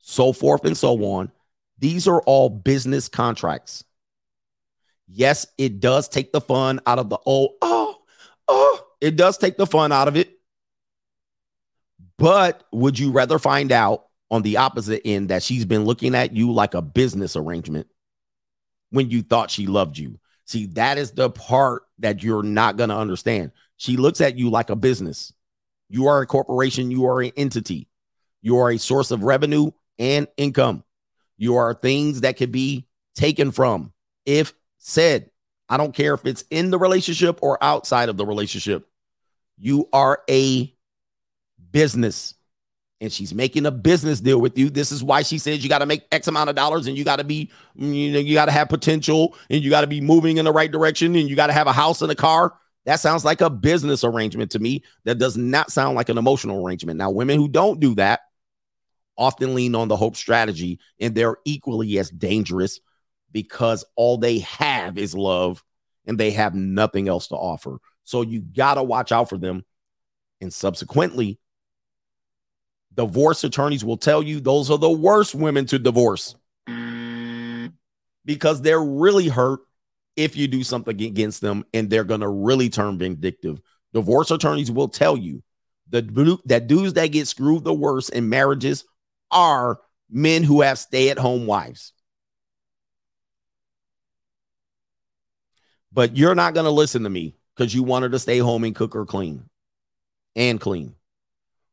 so 0.00 0.32
forth 0.32 0.64
and 0.64 0.76
so 0.76 1.02
on, 1.04 1.32
these 1.78 2.06
are 2.06 2.20
all 2.22 2.50
business 2.50 3.08
contracts. 3.08 3.84
Yes, 5.06 5.46
it 5.56 5.80
does 5.80 6.08
take 6.08 6.32
the 6.32 6.40
fun 6.40 6.80
out 6.86 6.98
of 6.98 7.08
the 7.08 7.18
old, 7.24 7.54
oh, 7.62 7.96
oh, 8.48 8.86
it 9.00 9.16
does 9.16 9.38
take 9.38 9.56
the 9.56 9.66
fun 9.66 9.92
out 9.92 10.08
of 10.08 10.16
it. 10.16 10.38
But 12.18 12.64
would 12.72 12.98
you 12.98 13.12
rather 13.12 13.38
find 13.38 13.72
out 13.72 14.07
on 14.30 14.42
the 14.42 14.58
opposite 14.58 15.02
end 15.04 15.30
that 15.30 15.42
she's 15.42 15.64
been 15.64 15.84
looking 15.84 16.14
at 16.14 16.34
you 16.34 16.52
like 16.52 16.74
a 16.74 16.82
business 16.82 17.36
arrangement 17.36 17.86
when 18.90 19.10
you 19.10 19.22
thought 19.22 19.50
she 19.50 19.66
loved 19.66 19.98
you? 19.98 20.18
See, 20.44 20.66
that 20.66 20.98
is 20.98 21.12
the 21.12 21.30
part 21.30 21.82
that 21.98 22.22
you're 22.22 22.42
not 22.42 22.76
going 22.76 22.88
to 22.88 22.96
understand. 22.96 23.52
She 23.76 23.96
looks 23.96 24.20
at 24.20 24.38
you 24.38 24.50
like 24.50 24.70
a 24.70 24.76
business. 24.76 25.32
You 25.88 26.08
are 26.08 26.20
a 26.20 26.26
corporation, 26.26 26.90
you 26.90 27.06
are 27.06 27.20
an 27.20 27.32
entity, 27.36 27.88
you 28.42 28.58
are 28.58 28.70
a 28.70 28.78
source 28.78 29.10
of 29.10 29.22
revenue 29.22 29.70
and 29.98 30.28
income. 30.36 30.84
You 31.36 31.56
are 31.56 31.72
things 31.72 32.22
that 32.22 32.36
could 32.36 32.52
be 32.52 32.86
taken 33.14 33.52
from 33.52 33.92
if 34.26 34.54
said. 34.78 35.30
I 35.68 35.76
don't 35.76 35.94
care 35.94 36.14
if 36.14 36.24
it's 36.24 36.44
in 36.50 36.70
the 36.70 36.78
relationship 36.78 37.40
or 37.42 37.62
outside 37.62 38.08
of 38.08 38.16
the 38.16 38.26
relationship. 38.26 38.88
You 39.58 39.88
are 39.92 40.22
a 40.28 40.74
business 41.70 42.34
and 43.00 43.12
she's 43.12 43.32
making 43.32 43.66
a 43.66 43.70
business 43.70 44.20
deal 44.20 44.40
with 44.40 44.58
you. 44.58 44.70
This 44.70 44.90
is 44.90 45.04
why 45.04 45.22
she 45.22 45.38
says 45.38 45.62
you 45.62 45.68
got 45.68 45.78
to 45.78 45.86
make 45.86 46.02
X 46.10 46.26
amount 46.26 46.50
of 46.50 46.56
dollars 46.56 46.86
and 46.86 46.98
you 46.98 47.04
got 47.04 47.16
to 47.16 47.24
be, 47.24 47.50
mm, 47.78 47.94
you 47.94 48.12
know, 48.12 48.18
you 48.18 48.34
got 48.34 48.46
to 48.46 48.52
have 48.52 48.68
potential 48.68 49.36
and 49.50 49.62
you 49.62 49.70
got 49.70 49.82
to 49.82 49.86
be 49.86 50.00
moving 50.00 50.38
in 50.38 50.44
the 50.44 50.52
right 50.52 50.70
direction 50.70 51.14
and 51.14 51.28
you 51.28 51.36
got 51.36 51.46
to 51.46 51.52
have 51.52 51.66
a 51.66 51.72
house 51.72 52.02
and 52.02 52.10
a 52.10 52.16
car. 52.16 52.54
That 52.86 53.00
sounds 53.00 53.24
like 53.24 53.40
a 53.40 53.50
business 53.50 54.02
arrangement 54.02 54.50
to 54.52 54.58
me. 54.58 54.82
That 55.04 55.18
does 55.18 55.36
not 55.36 55.70
sound 55.70 55.94
like 55.94 56.08
an 56.08 56.18
emotional 56.18 56.64
arrangement. 56.64 56.98
Now, 56.98 57.10
women 57.10 57.38
who 57.38 57.48
don't 57.48 57.80
do 57.80 57.94
that 57.96 58.20
often 59.16 59.54
lean 59.54 59.74
on 59.74 59.88
the 59.88 59.96
hope 59.96 60.16
strategy 60.16 60.78
and 61.00 61.14
they're 61.14 61.36
equally 61.44 61.98
as 61.98 62.10
dangerous 62.10 62.80
because 63.30 63.84
all 63.94 64.16
they 64.16 64.38
have 64.40 64.96
is 64.96 65.14
love 65.14 65.62
and 66.06 66.18
they 66.18 66.30
have 66.30 66.54
nothing 66.54 67.08
else 67.08 67.28
to 67.28 67.34
offer. 67.34 67.78
So 68.04 68.22
you 68.22 68.40
got 68.40 68.74
to 68.74 68.82
watch 68.82 69.12
out 69.12 69.28
for 69.28 69.36
them. 69.36 69.64
And 70.40 70.52
subsequently, 70.52 71.38
divorce 72.98 73.44
attorneys 73.44 73.84
will 73.84 73.96
tell 73.96 74.24
you 74.24 74.40
those 74.40 74.72
are 74.72 74.76
the 74.76 74.90
worst 74.90 75.32
women 75.32 75.64
to 75.64 75.78
divorce 75.78 76.34
because 78.24 78.60
they're 78.60 78.82
really 78.82 79.28
hurt 79.28 79.60
if 80.16 80.36
you 80.36 80.48
do 80.48 80.64
something 80.64 81.00
against 81.00 81.40
them 81.40 81.64
and 81.72 81.88
they're 81.88 82.02
going 82.02 82.22
to 82.22 82.28
really 82.28 82.68
turn 82.68 82.98
vindictive. 82.98 83.60
Divorce 83.94 84.32
attorneys 84.32 84.72
will 84.72 84.88
tell 84.88 85.16
you 85.16 85.44
the 85.88 86.40
that 86.46 86.66
dudes 86.66 86.94
that 86.94 87.06
get 87.12 87.28
screwed 87.28 87.62
the 87.62 87.72
worst 87.72 88.10
in 88.10 88.28
marriages 88.28 88.84
are 89.30 89.78
men 90.10 90.42
who 90.42 90.62
have 90.62 90.76
stay-at-home 90.76 91.46
wives. 91.46 91.92
But 95.92 96.16
you're 96.16 96.34
not 96.34 96.54
going 96.54 96.64
to 96.64 96.70
listen 96.70 97.04
to 97.04 97.10
me 97.10 97.36
cuz 97.56 97.72
you 97.72 97.84
wanted 97.84 98.10
to 98.10 98.18
stay 98.18 98.38
home 98.38 98.64
and 98.64 98.74
cook 98.74 98.96
or 98.96 99.06
clean 99.06 99.48
and 100.34 100.60
clean. 100.60 100.96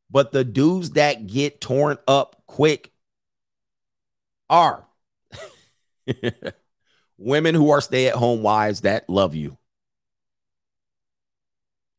But 0.10 0.32
the 0.32 0.44
dudes 0.44 0.92
that 0.92 1.28
get 1.28 1.60
torn 1.62 1.98
up 2.08 2.42
quick 2.48 2.92
are 4.50 4.86
women 7.18 7.56
who 7.56 7.70
are 7.72 7.82
stay 7.82 8.08
at 8.08 8.16
home 8.16 8.42
wives 8.42 8.82
that 8.82 9.10
love 9.10 9.36
you. 9.36 9.58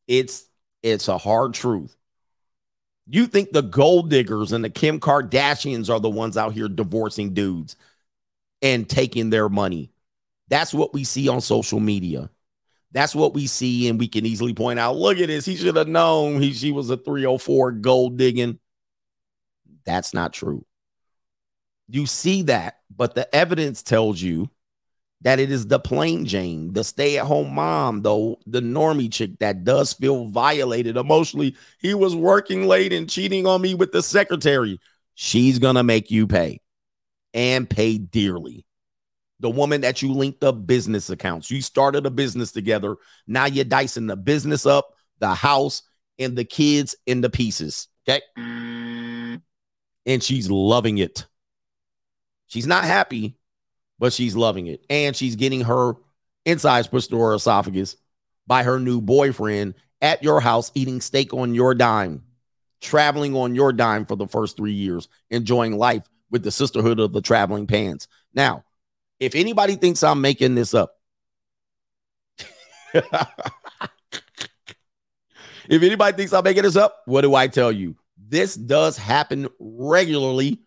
It's 0.07 0.45
it's 0.83 1.07
a 1.07 1.17
hard 1.17 1.53
truth. 1.53 1.95
You 3.09 3.25
think 3.27 3.51
the 3.51 3.61
gold 3.61 4.09
diggers 4.09 4.51
and 4.51 4.63
the 4.63 4.69
Kim 4.69 4.99
Kardashians 4.99 5.89
are 5.89 5.99
the 5.99 6.09
ones 6.09 6.37
out 6.37 6.53
here 6.53 6.67
divorcing 6.67 7.33
dudes 7.33 7.75
and 8.61 8.87
taking 8.89 9.29
their 9.29 9.49
money. 9.49 9.91
That's 10.49 10.73
what 10.73 10.93
we 10.93 11.03
see 11.03 11.27
on 11.29 11.41
social 11.41 11.79
media. 11.79 12.29
That's 12.91 13.15
what 13.15 13.33
we 13.33 13.47
see, 13.47 13.89
and 13.89 13.99
we 13.99 14.07
can 14.07 14.25
easily 14.25 14.53
point 14.53 14.79
out. 14.79 14.95
Look 14.95 15.19
at 15.19 15.27
this. 15.27 15.45
He 15.45 15.55
should 15.55 15.75
have 15.75 15.87
known 15.87 16.41
he 16.41 16.53
she 16.53 16.71
was 16.71 16.89
a 16.89 16.97
304 16.97 17.73
gold 17.73 18.17
digging. 18.17 18.59
That's 19.85 20.13
not 20.13 20.33
true. 20.33 20.65
You 21.89 22.05
see 22.05 22.43
that, 22.43 22.79
but 22.95 23.15
the 23.15 23.33
evidence 23.35 23.81
tells 23.81 24.21
you 24.21 24.49
that 25.21 25.39
it 25.39 25.51
is 25.51 25.67
the 25.67 25.79
plain 25.79 26.25
Jane, 26.25 26.73
the 26.73 26.83
stay-at-home 26.83 27.55
mom, 27.55 28.03
though 28.03 28.39
the 28.45 28.61
normie 28.61 29.11
chick 29.11 29.39
that 29.39 29.63
does 29.63 29.93
feel 29.93 30.27
violated 30.27 30.95
emotionally. 30.95 31.55
He 31.79 31.93
was 31.93 32.15
working 32.15 32.67
late 32.67 32.93
and 32.93 33.09
cheating 33.09 33.47
on 33.47 33.61
me 33.61 33.73
with 33.73 33.91
the 33.91 34.03
secretary. 34.03 34.79
She's 35.15 35.57
gonna 35.57 35.83
make 35.83 36.11
you 36.11 36.27
pay 36.27 36.61
and 37.33 37.67
pay 37.67 37.97
dearly. 37.97 38.66
The 39.39 39.49
woman 39.49 39.81
that 39.81 40.01
you 40.01 40.13
linked 40.13 40.43
up 40.43 40.65
business 40.65 41.09
accounts, 41.09 41.51
you 41.51 41.61
started 41.61 42.05
a 42.05 42.09
business 42.09 42.51
together. 42.51 42.95
Now 43.27 43.45
you're 43.45 43.65
dicing 43.65 44.07
the 44.07 44.15
business 44.15 44.65
up, 44.65 44.95
the 45.19 45.33
house, 45.35 45.83
and 46.17 46.35
the 46.35 46.43
kids 46.45 46.95
in 47.05 47.21
the 47.21 47.29
pieces. 47.29 47.87
Okay. 48.07 48.21
And 48.35 50.23
she's 50.23 50.49
loving 50.49 50.97
it. 50.97 51.27
She's 52.47 52.65
not 52.65 52.85
happy, 52.85 53.37
but 53.99 54.13
she's 54.13 54.35
loving 54.35 54.67
it. 54.67 54.85
And 54.89 55.15
she's 55.15 55.35
getting 55.35 55.61
her 55.61 55.93
insides 56.45 56.87
pushed 56.87 57.09
through 57.09 57.19
her 57.19 57.33
esophagus 57.33 57.97
by 58.47 58.63
her 58.63 58.79
new 58.79 59.01
boyfriend 59.01 59.75
at 60.01 60.23
your 60.23 60.39
house, 60.39 60.71
eating 60.73 61.01
steak 61.01 61.33
on 61.33 61.53
your 61.53 61.75
dime, 61.75 62.23
traveling 62.79 63.35
on 63.35 63.53
your 63.53 63.73
dime 63.73 64.05
for 64.05 64.15
the 64.15 64.27
first 64.27 64.55
three 64.55 64.71
years, 64.71 65.09
enjoying 65.29 65.77
life 65.77 66.07
with 66.31 66.43
the 66.43 66.51
sisterhood 66.51 66.99
of 66.99 67.11
the 67.11 67.21
traveling 67.21 67.67
pants. 67.67 68.07
Now, 68.33 68.63
if 69.19 69.35
anybody 69.35 69.75
thinks 69.75 70.03
I'm 70.03 70.21
making 70.21 70.55
this 70.55 70.73
up, 70.73 70.93
if 72.93 73.03
anybody 75.69 76.15
thinks 76.17 76.33
I'm 76.33 76.43
making 76.43 76.63
this 76.63 76.75
up, 76.75 77.01
what 77.05 77.21
do 77.21 77.35
I 77.35 77.47
tell 77.47 77.71
you? 77.71 77.95
This 78.17 78.55
does 78.55 78.97
happen 78.97 79.47
regularly 79.59 80.59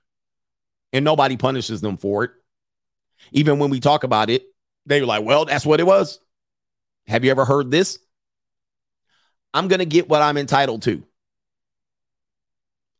and 0.92 1.04
nobody 1.04 1.36
punishes 1.36 1.80
them 1.80 1.96
for 1.96 2.24
it. 2.24 2.30
Even 3.32 3.58
when 3.58 3.70
we 3.70 3.80
talk 3.80 4.04
about 4.04 4.30
it, 4.30 4.44
they're 4.86 5.06
like, 5.06 5.24
well, 5.24 5.44
that's 5.44 5.66
what 5.66 5.80
it 5.80 5.86
was. 5.86 6.20
Have 7.06 7.24
you 7.24 7.30
ever 7.30 7.44
heard 7.44 7.70
this? 7.70 7.98
I'm 9.52 9.68
going 9.68 9.80
to 9.80 9.86
get 9.86 10.08
what 10.08 10.22
I'm 10.22 10.36
entitled 10.36 10.82
to. 10.82 11.02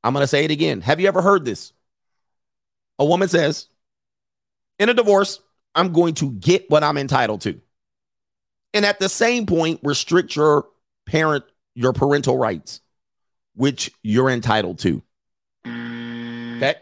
I'm 0.03 0.13
going 0.13 0.23
to 0.23 0.29
say 0.29 0.45
it 0.45 0.51
again. 0.51 0.81
Have 0.81 1.01
you 1.01 1.09
ever 1.09 1.23
heard 1.23 1.45
this? 1.45 1.73
A 2.99 3.05
woman 3.05 3.29
says, 3.29 3.69
in 4.81 4.89
a 4.89 4.95
divorce, 4.95 5.39
I'm 5.75 5.93
going 5.93 6.15
to 6.15 6.33
get 6.33 6.69
what 6.69 6.83
I'm 6.83 6.97
entitled 6.97 7.43
to. 7.43 7.61
And 8.73 8.85
at 8.85 8.99
the 8.99 9.09
same 9.09 9.47
point, 9.47 9.79
restrict 9.85 10.35
your 10.35 10.67
parent, 11.07 11.45
your 11.75 11.93
parental 11.93 12.37
rights, 12.39 12.81
which 13.55 13.93
you're 14.03 14.31
entitled 14.31 14.79
to. 14.81 15.03
Okay. 15.67 16.75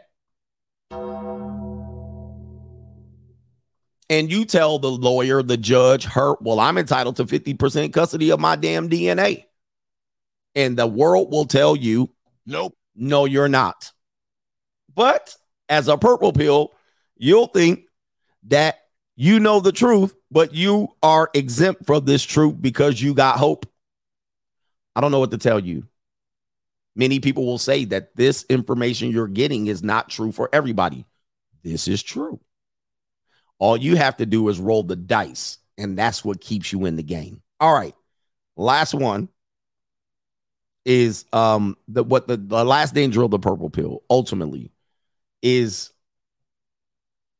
And 4.10 4.30
you 4.30 4.44
tell 4.44 4.78
the 4.78 4.90
lawyer, 4.90 5.42
the 5.42 5.56
judge, 5.56 6.04
her, 6.04 6.34
well, 6.40 6.60
I'm 6.60 6.78
entitled 6.78 7.16
to 7.16 7.24
50% 7.24 7.92
custody 7.92 8.30
of 8.30 8.40
my 8.40 8.56
damn 8.56 8.88
DNA. 8.88 9.44
And 10.54 10.78
the 10.78 10.86
world 10.86 11.30
will 11.30 11.44
tell 11.44 11.76
you, 11.76 12.10
nope, 12.46 12.76
no, 12.94 13.24
you're 13.24 13.48
not. 13.48 13.92
But 14.94 15.36
as 15.68 15.88
a 15.88 15.98
purple 15.98 16.32
pill, 16.32 16.72
you'll 17.16 17.48
think 17.48 17.87
that 18.48 18.80
you 19.16 19.40
know 19.40 19.60
the 19.60 19.72
truth, 19.72 20.14
but 20.30 20.54
you 20.54 20.88
are 21.02 21.30
exempt 21.34 21.86
from 21.86 22.04
this 22.04 22.22
truth 22.22 22.56
because 22.60 23.00
you 23.00 23.14
got 23.14 23.38
hope. 23.38 23.66
I 24.94 25.00
don't 25.00 25.10
know 25.10 25.20
what 25.20 25.30
to 25.32 25.38
tell 25.38 25.58
you. 25.58 25.86
Many 26.94 27.20
people 27.20 27.46
will 27.46 27.58
say 27.58 27.84
that 27.86 28.16
this 28.16 28.44
information 28.48 29.10
you're 29.10 29.28
getting 29.28 29.68
is 29.68 29.82
not 29.82 30.08
true 30.08 30.32
for 30.32 30.48
everybody. 30.52 31.04
This 31.62 31.86
is 31.86 32.02
true. 32.02 32.40
All 33.58 33.76
you 33.76 33.96
have 33.96 34.16
to 34.18 34.26
do 34.26 34.48
is 34.48 34.58
roll 34.58 34.82
the 34.82 34.96
dice, 34.96 35.58
and 35.76 35.98
that's 35.98 36.24
what 36.24 36.40
keeps 36.40 36.72
you 36.72 36.84
in 36.86 36.96
the 36.96 37.02
game. 37.02 37.42
All 37.60 37.72
right. 37.72 37.94
Last 38.56 38.94
one 38.94 39.28
is 40.84 41.24
um 41.32 41.76
the 41.86 42.02
what 42.02 42.28
the, 42.28 42.36
the 42.36 42.64
last 42.64 42.94
danger 42.94 43.22
of 43.22 43.30
the 43.30 43.38
purple 43.38 43.68
pill 43.68 44.02
ultimately 44.08 44.70
is 45.42 45.92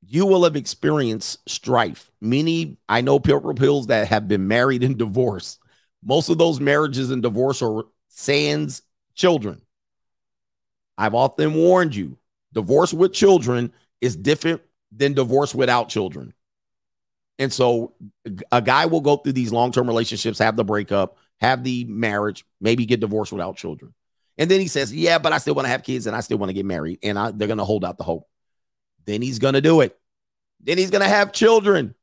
you 0.08 0.24
will 0.24 0.44
have 0.44 0.56
experienced 0.56 1.48
strife. 1.48 2.10
Many 2.20 2.78
I 2.88 3.02
know 3.02 3.18
purple 3.18 3.54
pills 3.54 3.88
that 3.88 4.08
have 4.08 4.26
been 4.26 4.48
married 4.48 4.82
and 4.82 4.96
divorced. 4.98 5.60
Most 6.02 6.28
of 6.28 6.38
those 6.38 6.60
marriages 6.60 7.10
and 7.10 7.22
divorce 7.22 7.60
are 7.60 7.84
sans 8.08 8.82
children. 9.14 9.60
I've 10.96 11.14
often 11.14 11.54
warned 11.54 11.94
you, 11.94 12.16
divorce 12.52 12.92
with 12.92 13.12
children 13.12 13.72
is 14.00 14.16
different 14.16 14.62
than 14.90 15.12
divorce 15.12 15.54
without 15.54 15.88
children. 15.88 16.32
And 17.38 17.52
so 17.52 17.94
a 18.50 18.62
guy 18.62 18.86
will 18.86 19.00
go 19.00 19.16
through 19.16 19.34
these 19.34 19.52
long 19.52 19.70
term 19.70 19.86
relationships, 19.86 20.38
have 20.38 20.56
the 20.56 20.64
breakup, 20.64 21.18
have 21.40 21.62
the 21.62 21.84
marriage, 21.84 22.44
maybe 22.60 22.86
get 22.86 23.00
divorced 23.00 23.32
without 23.32 23.56
children. 23.56 23.94
And 24.38 24.50
then 24.50 24.60
he 24.60 24.68
says, 24.68 24.92
Yeah, 24.92 25.18
but 25.18 25.32
I 25.32 25.38
still 25.38 25.54
want 25.54 25.66
to 25.66 25.70
have 25.70 25.82
kids 25.82 26.06
and 26.06 26.16
I 26.16 26.20
still 26.20 26.38
want 26.38 26.50
to 26.50 26.54
get 26.54 26.66
married. 26.66 26.98
And 27.02 27.18
I, 27.18 27.30
they're 27.30 27.46
going 27.46 27.58
to 27.58 27.64
hold 27.64 27.84
out 27.84 27.98
the 27.98 28.04
hope. 28.04 28.26
Then 29.08 29.22
he's 29.22 29.38
going 29.38 29.54
to 29.54 29.62
do 29.62 29.80
it. 29.80 29.98
Then 30.60 30.76
he's 30.76 30.90
going 30.90 31.02
to 31.02 31.08
have 31.08 31.32
children. 31.32 31.94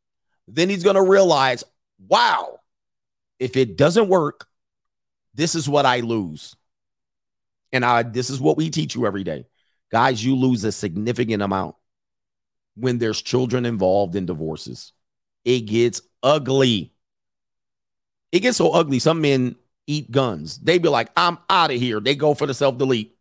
Then 0.48 0.72
he's 0.72 0.84
going 0.84 0.96
to 0.96 1.04
realize, 1.04 1.64
wow, 2.00 2.60
if 3.38 3.56
it 3.56 3.78
doesn't 3.78 4.10
work, 4.10 4.48
this 5.36 5.54
is 5.54 5.70
what 5.70 5.86
I 5.86 6.00
lose. 6.00 6.56
And 7.72 7.86
I, 7.86 8.02
this 8.02 8.32
is 8.32 8.42
what 8.42 8.58
we 8.58 8.72
teach 8.72 8.96
you 8.96 9.06
every 9.06 9.24
day. 9.24 9.46
Guys, 9.92 10.26
you 10.26 10.36
lose 10.36 10.64
a 10.64 10.72
significant 10.72 11.44
amount 11.44 11.76
when 12.74 12.98
there's 12.98 13.22
children 13.22 13.68
involved 13.68 14.16
in 14.16 14.26
divorces. 14.26 14.92
It 15.44 15.62
gets 15.68 16.02
ugly. 16.24 16.92
It 18.32 18.40
gets 18.40 18.58
so 18.58 18.72
ugly. 18.72 18.98
Some 18.98 19.22
men 19.22 19.58
eat 19.86 20.10
guns. 20.10 20.58
They 20.58 20.80
be 20.80 20.90
like, 20.90 21.10
I'm 21.16 21.38
out 21.52 21.70
of 21.70 21.80
here. 21.80 22.00
They 22.00 22.16
go 22.16 22.34
for 22.34 22.48
the 22.48 22.56
self 22.56 22.80
delete 22.80 23.15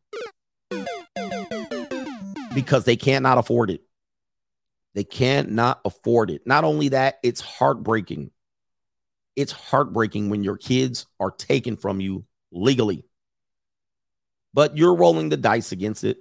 because 2.54 2.84
they 2.84 2.96
cannot 2.96 3.38
afford 3.38 3.70
it. 3.70 3.82
They 4.94 5.04
cannot 5.04 5.80
afford 5.84 6.30
it. 6.30 6.46
Not 6.46 6.64
only 6.64 6.90
that, 6.90 7.18
it's 7.22 7.40
heartbreaking. 7.40 8.30
It's 9.36 9.52
heartbreaking 9.52 10.30
when 10.30 10.44
your 10.44 10.56
kids 10.56 11.06
are 11.18 11.32
taken 11.32 11.76
from 11.76 12.00
you 12.00 12.24
legally, 12.52 13.04
but 14.52 14.76
you're 14.76 14.94
rolling 14.94 15.28
the 15.28 15.36
dice 15.36 15.72
against 15.72 16.04
it, 16.04 16.18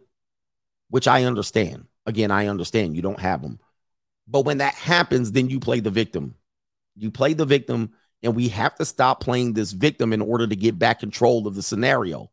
which 0.89 1.07
I 1.07 1.25
understand. 1.25 1.85
Again, 2.07 2.31
I 2.31 2.47
understand 2.47 2.95
you 2.95 3.03
don't 3.03 3.19
have 3.19 3.41
them. 3.43 3.59
But 4.27 4.45
when 4.45 4.57
that 4.57 4.73
happens, 4.73 5.31
then 5.31 5.49
you 5.49 5.59
play 5.59 5.79
the 5.79 5.91
victim. 5.91 6.35
You 6.95 7.11
play 7.11 7.33
the 7.33 7.45
victim, 7.45 7.93
and 8.23 8.35
we 8.35 8.47
have 8.49 8.73
to 8.75 8.85
stop 8.85 9.19
playing 9.19 9.53
this 9.53 9.71
victim 9.71 10.11
in 10.13 10.21
order 10.21 10.47
to 10.47 10.55
get 10.55 10.79
back 10.79 10.99
control 10.99 11.47
of 11.47 11.53
the 11.53 11.61
scenario. 11.61 12.31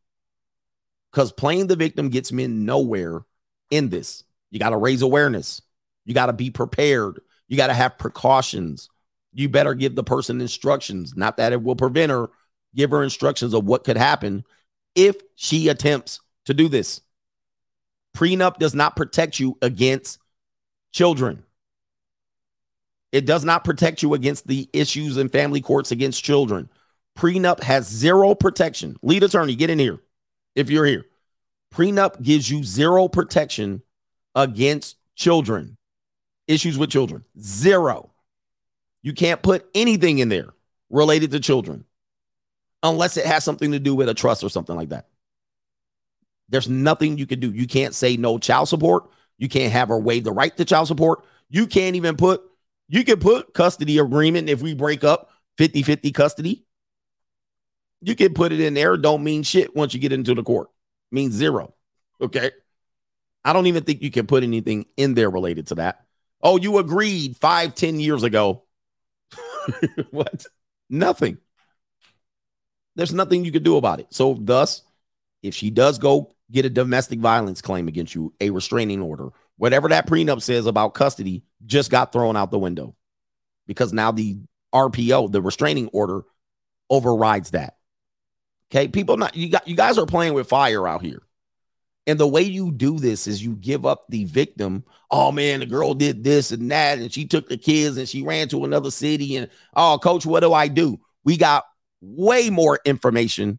Because 1.13 1.33
playing 1.33 1.67
the 1.67 1.77
victim 1.77 2.09
gets 2.09 2.33
men 2.33 2.65
nowhere 2.65 3.23
in 3.71 3.89
this. 3.89 4.25
You 4.51 4.59
got 4.59 4.71
to 4.71 4.77
raise 4.77 5.03
awareness. 5.03 5.63
You 6.05 6.15
got 6.15 6.27
to 6.27 6.33
be 6.33 6.51
prepared. 6.51 7.21
You 7.49 7.57
got 7.57 7.69
to 7.69 7.75
have 7.75 7.99
precautions. 7.99 8.89
You 9.33 9.49
better 9.49 9.75
give 9.75 9.95
the 9.95 10.05
person 10.05 10.41
instructions, 10.41 11.17
not 11.17 11.37
that 11.37 11.53
it 11.53 11.63
will 11.63 11.77
prevent 11.77 12.11
her. 12.11 12.31
Give 12.75 12.91
her 12.91 13.03
instructions 13.03 13.55
of 13.55 13.65
what 13.65 13.85
could 13.85 13.97
happen 13.97 14.45
if 14.95 15.17
she 15.35 15.69
attempts 15.69 16.21
to 16.47 16.55
do 16.55 16.69
this. 16.69 17.01
Prenup 18.17 18.59
does 18.59 18.75
not 18.75 18.97
protect 18.97 19.39
you 19.39 19.57
against 19.63 20.19
children. 20.93 21.45
It 23.13 23.27
does 23.27 23.45
not 23.45 23.65
protect 23.65 24.03
you 24.03 24.15
against 24.15 24.47
the 24.47 24.69
issues 24.73 25.17
in 25.17 25.29
family 25.29 25.61
courts 25.61 25.91
against 25.91 26.23
children. 26.23 26.69
Prenup 27.19 27.63
has 27.63 27.89
zero 27.89 28.35
protection. 28.35 28.97
Lead 29.03 29.25
attorney, 29.25 29.57
get 29.57 29.71
in 29.71 29.79
here 29.79 30.01
if 30.55 30.71
you're 30.71 30.87
here. 30.87 31.07
Prenup 31.75 32.21
gives 32.21 32.51
you 32.51 32.65
zero 32.65 33.09
protection 33.09 33.83
against 34.35 34.97
children, 35.15 35.77
issues 36.49 36.77
with 36.77 36.91
children. 36.91 37.25
Zero. 37.41 38.11
You 39.03 39.13
can't 39.13 39.43
put 39.43 39.69
anything 39.75 40.19
in 40.19 40.29
there 40.29 40.49
related 40.91 41.31
to 41.31 41.41
children 41.41 41.85
unless 42.83 43.17
it 43.17 43.27
has 43.27 43.45
something 43.45 43.73
to 43.73 43.79
do 43.79 43.95
with 43.95 44.09
a 44.09 44.15
trust 44.15 44.43
or 44.43 44.49
something 44.49 44.77
like 44.77 44.91
that. 44.91 45.07
There's 46.49 46.69
nothing 46.69 47.17
you 47.17 47.27
can 47.27 47.41
do. 47.41 47.53
You 47.53 47.67
can't 47.67 47.95
say 47.95 48.17
no 48.17 48.39
child 48.39 48.69
support. 48.69 49.05
You 49.39 49.49
can't 49.49 49.73
have 49.73 49.89
her 49.89 49.99
waive 49.99 50.25
the 50.25 50.33
right 50.33 50.55
to 50.57 50.65
child 50.65 50.89
support. 50.89 51.25
You 51.49 51.67
can't 51.67 51.97
even 51.97 52.17
put, 52.17 52.43
you 52.89 53.05
can 53.05 53.21
put 53.21 53.55
custody 53.55 53.99
agreement 53.99 54.49
if 54.49 54.61
we 54.61 54.75
break 54.75 55.05
up 55.05 55.31
50 55.59 55.83
50 55.83 56.13
custody. 56.13 56.65
You 58.03 58.17
can 58.17 58.35
put 58.35 58.53
it 58.53 58.61
in 58.61 58.75
there. 58.75 58.97
Don't 58.97 59.23
mean 59.23 59.43
shit 59.43 59.77
once 59.77 59.95
you 59.95 60.01
get 60.01 60.13
into 60.13 60.35
the 60.35 60.43
court. 60.43 60.69
Means 61.11 61.35
zero. 61.35 61.75
Okay. 62.21 62.51
I 63.45 63.53
don't 63.53 63.67
even 63.67 63.85
think 63.85 64.03
you 64.03 64.11
can 64.11 64.27
put 64.27 64.43
anything 64.43 64.87
in 64.97 65.15
there 65.15 65.31
related 65.31 65.69
to 65.69 65.77
that. 65.77 66.05
Oh, 66.43 66.57
you 66.57 66.79
agreed 66.79 67.37
five, 67.37 67.75
ten 67.75 68.01
years 68.01 68.23
ago. 68.23 68.65
what? 70.11 70.47
Nothing. 70.89 71.39
There's 72.97 73.15
nothing 73.15 73.45
you 73.45 73.53
could 73.53 73.63
do 73.63 73.77
about 73.77 74.01
it. 74.01 74.09
So, 74.11 74.37
thus, 74.39 74.83
if 75.43 75.55
she 75.55 75.71
does 75.71 75.99
go 75.99 76.35
get 76.51 76.65
a 76.65 76.71
domestic 76.71 77.21
violence 77.21 77.63
claim 77.63 77.89
against 77.89 78.15
you, 78.15 78.35
a 78.41 78.51
restraining 78.51 79.01
order, 79.01 79.31
whatever 79.57 79.89
that 79.89 80.07
prenup 80.07 80.43
says 80.43 80.67
about 80.67 80.95
custody, 80.95 81.45
just 81.65 81.91
got 81.91 82.13
thrown 82.13 82.37
out 82.37 82.51
the 82.51 82.59
window 82.59 82.97
because 83.67 83.93
now 83.93 84.11
the 84.11 84.39
RPO, 84.75 85.31
the 85.31 85.43
restraining 85.43 85.89
order, 85.89 86.23
overrides 86.89 87.51
that. 87.53 87.77
Okay, 88.71 88.89
people 88.89 89.17
not 89.17 89.35
you 89.35 89.51
got 89.51 89.67
you 89.67 89.75
guys 89.75 89.99
are 89.99 90.07
playing 90.07 90.35
with 90.35 90.49
fire 90.49 90.87
out 90.87 91.03
here. 91.03 91.23
And 92.07 92.19
the 92.19 92.27
way 92.27 92.43
you 92.43 92.73
do 92.73 92.99
this 92.99 93.27
is 93.27 93.43
you 93.43 93.55
give 93.57 93.85
up 93.85 94.05
the 94.09 94.25
victim. 94.25 94.85
Oh 95.11 95.33
man, 95.33 95.61
the 95.61 95.67
girl 95.67 95.95
did 95.95 96.25
this 96.25 96.51
and 96.51 96.71
that, 96.71 96.99
and 96.99 97.13
she 97.13 97.27
took 97.27 97.49
the 97.49 97.59
kids 97.59 97.97
and 97.97 98.09
she 98.09 98.23
ran 98.23 98.49
to 98.49 98.65
another 98.65 98.91
city. 98.91 99.37
And 99.37 99.51
oh, 99.75 99.99
coach, 100.03 100.25
what 100.25 100.41
do 100.41 100.53
I 100.53 100.69
do? 100.69 100.99
We 101.25 101.37
got 101.37 101.65
way 102.01 102.49
more 102.51 102.81
information. 102.85 103.59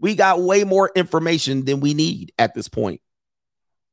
We 0.00 0.14
got 0.14 0.40
way 0.40 0.64
more 0.64 0.90
information 0.94 1.64
than 1.64 1.80
we 1.80 1.94
need 1.94 2.32
at 2.38 2.54
this 2.54 2.68
point. 2.68 3.00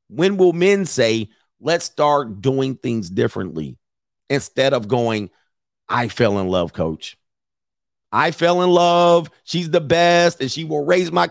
When 0.07 0.37
will 0.37 0.53
men 0.53 0.85
say, 0.85 1.29
let's 1.59 1.85
start 1.85 2.41
doing 2.41 2.75
things 2.75 3.09
differently 3.09 3.77
instead 4.29 4.73
of 4.73 4.87
going, 4.87 5.29
I 5.87 6.07
fell 6.07 6.39
in 6.39 6.47
love, 6.47 6.73
coach? 6.73 7.17
I 8.11 8.31
fell 8.31 8.61
in 8.61 8.69
love. 8.69 9.29
She's 9.43 9.69
the 9.69 9.81
best, 9.81 10.41
and 10.41 10.51
she 10.51 10.63
will 10.65 10.85
raise 10.85 11.11
my. 11.11 11.29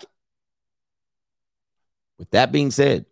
With 2.18 2.30
that 2.30 2.52
being 2.52 2.70
said, 2.70 3.06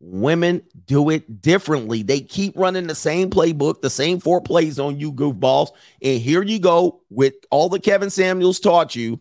women 0.00 0.62
do 0.86 1.10
it 1.10 1.40
differently. 1.40 2.02
They 2.02 2.20
keep 2.20 2.56
running 2.56 2.86
the 2.86 2.94
same 2.94 3.30
playbook, 3.30 3.80
the 3.80 3.90
same 3.90 4.20
four 4.20 4.40
plays 4.40 4.78
on 4.78 5.00
you, 5.00 5.12
goofballs. 5.12 5.70
And 6.02 6.20
here 6.20 6.42
you 6.42 6.58
go 6.58 7.00
with 7.10 7.34
all 7.50 7.68
the 7.68 7.80
Kevin 7.80 8.10
Samuels 8.10 8.60
taught 8.60 8.94
you, 8.94 9.20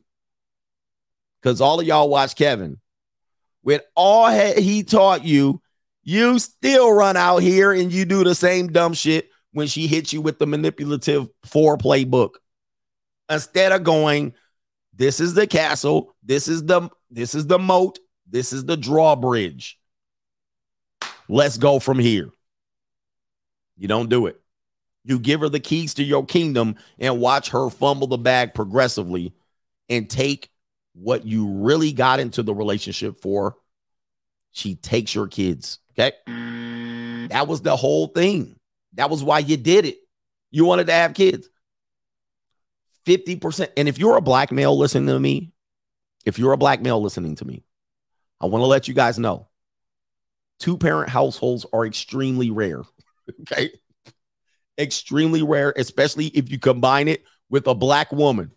because 1.41 1.61
all 1.61 1.79
of 1.79 1.87
y'all 1.87 2.09
watch 2.09 2.35
Kevin. 2.35 2.79
With 3.63 3.81
all 3.95 4.29
he 4.29 4.83
taught 4.83 5.23
you, 5.23 5.61
you 6.03 6.37
still 6.39 6.91
run 6.91 7.15
out 7.15 7.37
here 7.37 7.71
and 7.71 7.91
you 7.91 8.03
do 8.03 8.25
the 8.25 8.35
same 8.35 8.67
dumb 8.67 8.93
shit 8.93 9.29
when 9.53 9.67
she 9.67 9.87
hits 9.87 10.11
you 10.11 10.21
with 10.21 10.37
the 10.39 10.45
manipulative 10.45 11.29
four 11.45 11.77
playbook 11.77 12.31
instead 13.29 13.71
of 13.71 13.83
going, 13.83 14.33
this 14.93 15.19
is 15.19 15.33
the 15.33 15.47
castle, 15.47 16.15
this 16.23 16.47
is 16.47 16.65
the 16.65 16.89
this 17.09 17.35
is 17.35 17.47
the 17.47 17.59
moat, 17.59 17.99
this 18.29 18.53
is 18.53 18.65
the 18.65 18.77
drawbridge. 18.77 19.79
Let's 21.29 21.57
go 21.57 21.79
from 21.79 21.99
here. 21.99 22.29
You 23.77 23.87
don't 23.87 24.09
do 24.09 24.27
it. 24.27 24.39
You 25.03 25.19
give 25.19 25.41
her 25.41 25.49
the 25.49 25.59
keys 25.59 25.95
to 25.95 26.03
your 26.03 26.25
kingdom 26.25 26.75
and 26.99 27.19
watch 27.19 27.49
her 27.49 27.69
fumble 27.69 28.07
the 28.07 28.17
bag 28.17 28.53
progressively 28.53 29.33
and 29.89 30.09
take 30.09 30.49
what 30.93 31.25
you 31.25 31.47
really 31.47 31.91
got 31.91 32.19
into 32.19 32.43
the 32.43 32.53
relationship 32.53 33.19
for. 33.19 33.55
She 34.51 34.75
takes 34.75 35.13
your 35.15 35.27
kids. 35.27 35.79
Okay. 35.91 36.13
That 37.29 37.47
was 37.47 37.61
the 37.61 37.75
whole 37.75 38.07
thing. 38.07 38.55
That 38.93 39.09
was 39.09 39.23
why 39.23 39.39
you 39.39 39.57
did 39.57 39.85
it. 39.85 39.97
You 40.51 40.65
wanted 40.65 40.87
to 40.87 40.93
have 40.93 41.13
kids. 41.13 41.49
50%. 43.05 43.69
And 43.77 43.87
if 43.87 43.97
you're 43.97 44.17
a 44.17 44.21
black 44.21 44.51
male 44.51 44.77
listening 44.77 45.07
to 45.07 45.19
me, 45.19 45.51
if 46.25 46.39
you're 46.39 46.53
a 46.53 46.57
black 46.57 46.81
male 46.81 47.01
listening 47.01 47.35
to 47.35 47.45
me, 47.45 47.63
I 48.39 48.45
want 48.45 48.61
to 48.61 48.67
let 48.67 48.87
you 48.87 48.93
guys 48.93 49.19
know 49.19 49.47
two 50.59 50.77
parent 50.77 51.09
households 51.09 51.65
are 51.73 51.85
extremely 51.85 52.49
rare. 52.49 52.83
okay. 53.41 53.71
Extremely 54.79 55.43
rare, 55.43 55.73
especially 55.75 56.27
if 56.27 56.49
you 56.49 56.57
combine 56.57 57.07
it 57.07 57.23
with 57.49 57.67
a 57.67 57.75
black 57.75 58.11
woman. 58.11 58.51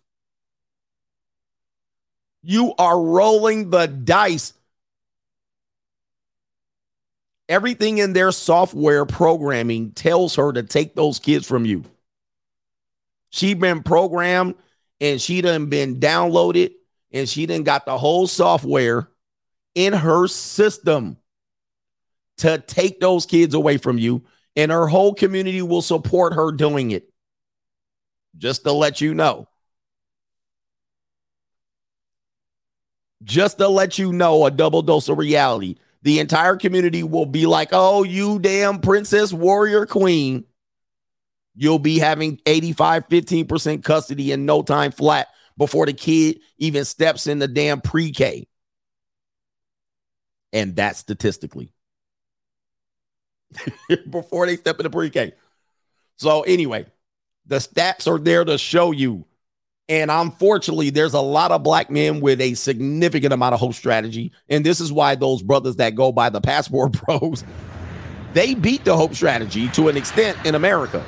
You 2.41 2.73
are 2.77 2.99
rolling 2.99 3.69
the 3.69 3.87
dice. 3.87 4.53
Everything 7.49 7.97
in 7.97 8.13
their 8.13 8.31
software 8.31 9.05
programming 9.05 9.91
tells 9.91 10.35
her 10.35 10.51
to 10.53 10.63
take 10.63 10.95
those 10.95 11.19
kids 11.19 11.45
from 11.45 11.65
you. 11.65 11.83
She 13.29 13.53
been 13.53 13.83
programmed 13.83 14.55
and 14.99 15.21
she 15.21 15.41
done 15.41 15.67
been 15.67 15.99
downloaded 15.99 16.71
and 17.11 17.27
she 17.27 17.45
done 17.45 17.63
got 17.63 17.85
the 17.85 17.97
whole 17.97 18.27
software 18.27 19.09
in 19.75 19.93
her 19.93 20.27
system 20.27 21.17
to 22.37 22.59
take 22.59 22.99
those 22.99 23.25
kids 23.25 23.53
away 23.53 23.77
from 23.77 23.97
you. 23.97 24.23
And 24.55 24.71
her 24.71 24.87
whole 24.87 25.13
community 25.13 25.61
will 25.61 25.83
support 25.83 26.33
her 26.33 26.51
doing 26.51 26.91
it. 26.91 27.11
Just 28.37 28.63
to 28.63 28.71
let 28.71 29.01
you 29.01 29.13
know. 29.13 29.47
Just 33.23 33.57
to 33.59 33.67
let 33.67 33.97
you 33.99 34.13
know 34.13 34.45
a 34.45 34.51
double 34.51 34.81
dose 34.81 35.09
of 35.09 35.17
reality. 35.17 35.75
The 36.03 36.19
entire 36.19 36.55
community 36.55 37.03
will 37.03 37.25
be 37.25 37.45
like, 37.45 37.69
oh, 37.71 38.03
you 38.03 38.39
damn 38.39 38.79
princess 38.79 39.33
warrior 39.33 39.85
queen 39.85 40.45
you'll 41.57 41.79
be 41.79 41.99
having 41.99 42.39
85, 42.45 43.09
15% 43.09 43.83
custody 43.83 44.31
in 44.31 44.45
no 44.45 44.61
time 44.61 44.91
flat 44.91 45.27
before 45.57 45.87
the 45.87 45.93
kid 45.93 46.39
even 46.59 46.85
steps 46.85 47.27
in 47.27 47.39
the 47.39 47.47
damn 47.47 47.81
pre 47.81 48.11
K. 48.11 48.47
And 50.53 50.75
that's 50.75 50.99
statistically 50.99 51.73
before 54.09 54.45
they 54.45 54.55
step 54.55 54.79
into 54.79 54.91
pre 54.91 55.09
K. 55.09 55.33
So, 56.17 56.43
anyway, 56.43 56.85
the 57.47 57.57
stats 57.57 58.07
are 58.07 58.19
there 58.19 58.45
to 58.45 58.57
show 58.57 58.91
you. 58.91 59.25
And 59.89 60.11
unfortunately, 60.11 60.89
there's 60.89 61.13
a 61.13 61.21
lot 61.21 61.51
of 61.51 61.63
black 61.63 61.89
men 61.89 62.19
with 62.19 62.41
a 62.41 62.55
significant 62.55 63.33
amount 63.33 63.53
of 63.53 63.59
hope 63.59 63.73
strategy. 63.73 64.33
And 64.49 64.65
this 64.65 64.81
is 64.81 64.91
why 64.91 65.15
those 65.15 65.41
brothers 65.41 65.77
that 65.77 65.95
go 65.95 66.11
by 66.11 66.29
the 66.29 66.41
passport 66.41 66.93
pros, 67.05 67.43
they 68.33 68.53
beat 68.53 68.83
the 68.83 68.95
hope 68.97 69.15
strategy 69.15 69.69
to 69.69 69.87
an 69.87 69.97
extent 69.97 70.37
in 70.45 70.55
America. 70.55 71.03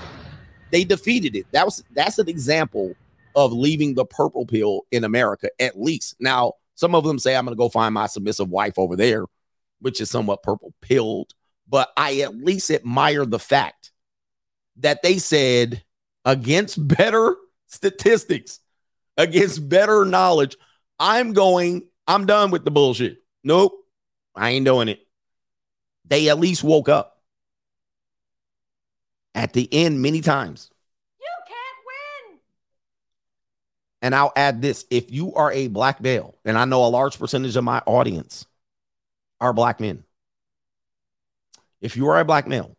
They 0.71 0.83
defeated 0.83 1.35
it. 1.35 1.45
That 1.51 1.65
was 1.65 1.83
that's 1.91 2.19
an 2.19 2.29
example 2.29 2.95
of 3.35 3.53
leaving 3.53 3.95
the 3.95 4.05
purple 4.05 4.45
pill 4.45 4.85
in 4.91 5.03
America, 5.03 5.49
at 5.59 5.79
least. 5.79 6.15
Now, 6.19 6.53
some 6.75 6.95
of 6.95 7.03
them 7.03 7.19
say 7.19 7.35
I'm 7.35 7.45
gonna 7.45 7.55
go 7.55 7.69
find 7.69 7.93
my 7.93 8.07
submissive 8.07 8.49
wife 8.49 8.77
over 8.77 8.95
there, 8.95 9.25
which 9.79 10.01
is 10.01 10.09
somewhat 10.09 10.43
purple 10.43 10.73
pilled, 10.81 11.33
but 11.67 11.91
I 11.95 12.21
at 12.21 12.35
least 12.35 12.71
admire 12.71 13.25
the 13.25 13.39
fact 13.39 13.91
that 14.77 15.01
they 15.01 15.17
said 15.17 15.83
against 16.25 16.87
better 16.87 17.35
statistics, 17.67 18.59
against 19.17 19.67
better 19.67 20.05
knowledge, 20.05 20.55
I'm 20.99 21.33
going, 21.33 21.83
I'm 22.07 22.25
done 22.25 22.51
with 22.51 22.65
the 22.65 22.71
bullshit. 22.71 23.17
Nope, 23.43 23.73
I 24.35 24.51
ain't 24.51 24.65
doing 24.65 24.89
it. 24.89 24.99
They 26.05 26.29
at 26.29 26.39
least 26.39 26.63
woke 26.63 26.89
up 26.89 27.18
at 29.35 29.53
the 29.53 29.67
end 29.71 30.01
many 30.01 30.21
times. 30.21 30.69
You 31.19 31.27
can't 31.47 32.31
win. 32.31 32.39
And 34.01 34.15
I'll 34.15 34.33
add 34.35 34.61
this 34.61 34.85
if 34.89 35.11
you 35.11 35.33
are 35.35 35.51
a 35.51 35.67
black 35.67 36.01
male, 36.01 36.35
and 36.45 36.57
I 36.57 36.65
know 36.65 36.85
a 36.85 36.87
large 36.87 37.17
percentage 37.17 37.55
of 37.55 37.63
my 37.63 37.81
audience 37.85 38.45
are 39.39 39.53
black 39.53 39.79
men. 39.79 40.03
If 41.81 41.95
you 41.95 42.09
are 42.09 42.19
a 42.19 42.25
black 42.25 42.47
male 42.47 42.75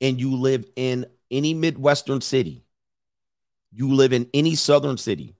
and 0.00 0.20
you 0.20 0.36
live 0.36 0.66
in 0.76 1.06
any 1.30 1.54
Midwestern 1.54 2.20
city, 2.20 2.64
you 3.72 3.94
live 3.94 4.12
in 4.12 4.28
any 4.34 4.54
Southern 4.54 4.96
city, 4.96 5.36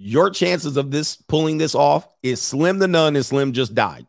your 0.00 0.30
chances 0.30 0.76
of 0.76 0.92
this 0.92 1.16
pulling 1.16 1.58
this 1.58 1.74
off 1.74 2.08
is 2.22 2.40
slim 2.40 2.78
to 2.78 2.86
none, 2.86 3.16
and 3.16 3.26
Slim 3.26 3.52
just 3.52 3.74
died. 3.74 4.06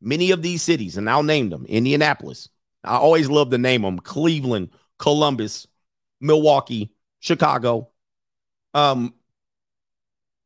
Many 0.00 0.32
of 0.32 0.42
these 0.42 0.62
cities, 0.62 0.96
and 0.96 1.08
I'll 1.08 1.22
name 1.22 1.48
them 1.48 1.64
Indianapolis, 1.64 2.48
I 2.84 2.96
always 2.96 3.28
love 3.28 3.50
to 3.50 3.58
name 3.58 3.82
them 3.82 3.98
Cleveland, 3.98 4.70
Columbus, 4.98 5.66
Milwaukee, 6.20 6.90
Chicago. 7.20 7.90
Um, 8.74 9.14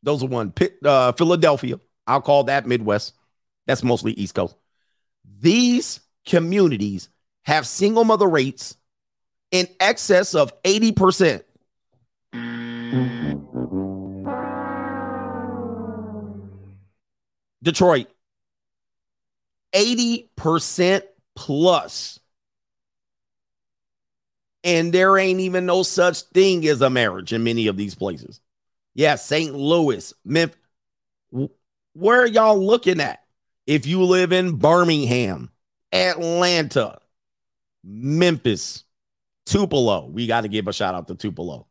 those 0.03 0.23
are 0.23 0.29
one. 0.29 0.53
Pitt, 0.53 0.79
uh, 0.85 1.13
Philadelphia. 1.13 1.81
I'll 2.07 2.21
call 2.21 2.45
that 2.45 2.67
Midwest. 2.67 3.15
That's 3.67 3.83
mostly 3.83 4.13
East 4.13 4.35
Coast. 4.35 4.55
These 5.41 6.01
communities 6.25 7.09
have 7.45 7.67
single 7.67 8.05
mother 8.05 8.29
rates 8.29 8.77
in 9.51 9.69
excess 9.81 10.35
of 10.35 10.53
80%. 10.63 11.43
Detroit, 17.63 18.07
80% 19.75 21.03
plus. 21.35 22.21
And 24.67 24.93
there 24.93 25.17
ain't 25.17 25.39
even 25.39 25.65
no 25.65 25.85
such 25.85 26.23
thing 26.23 26.67
as 26.67 26.83
a 26.83 26.91
marriage 26.91 27.33
in 27.33 27.45
many 27.45 27.69
of 27.69 27.77
these 27.77 27.95
places. 27.95 28.41
Yeah, 28.95 29.15
St. 29.15 29.55
Louis, 29.55 30.13
Memphis. 30.25 30.59
Where 31.93 32.23
are 32.23 32.27
y'all 32.27 32.59
looking 32.59 33.01
at? 33.01 33.23
If 33.69 33.87
you 33.87 34.03
live 34.03 34.33
in 34.33 34.57
Birmingham, 34.57 35.51
Atlanta, 35.93 36.99
Memphis, 37.85 38.83
Tupelo, 39.45 40.07
we 40.07 40.27
got 40.27 40.41
to 40.41 40.49
give 40.49 40.67
a 40.67 40.73
shout 40.73 40.97
out 40.97 41.07
to 41.09 41.15
Tupelo. 41.15 41.69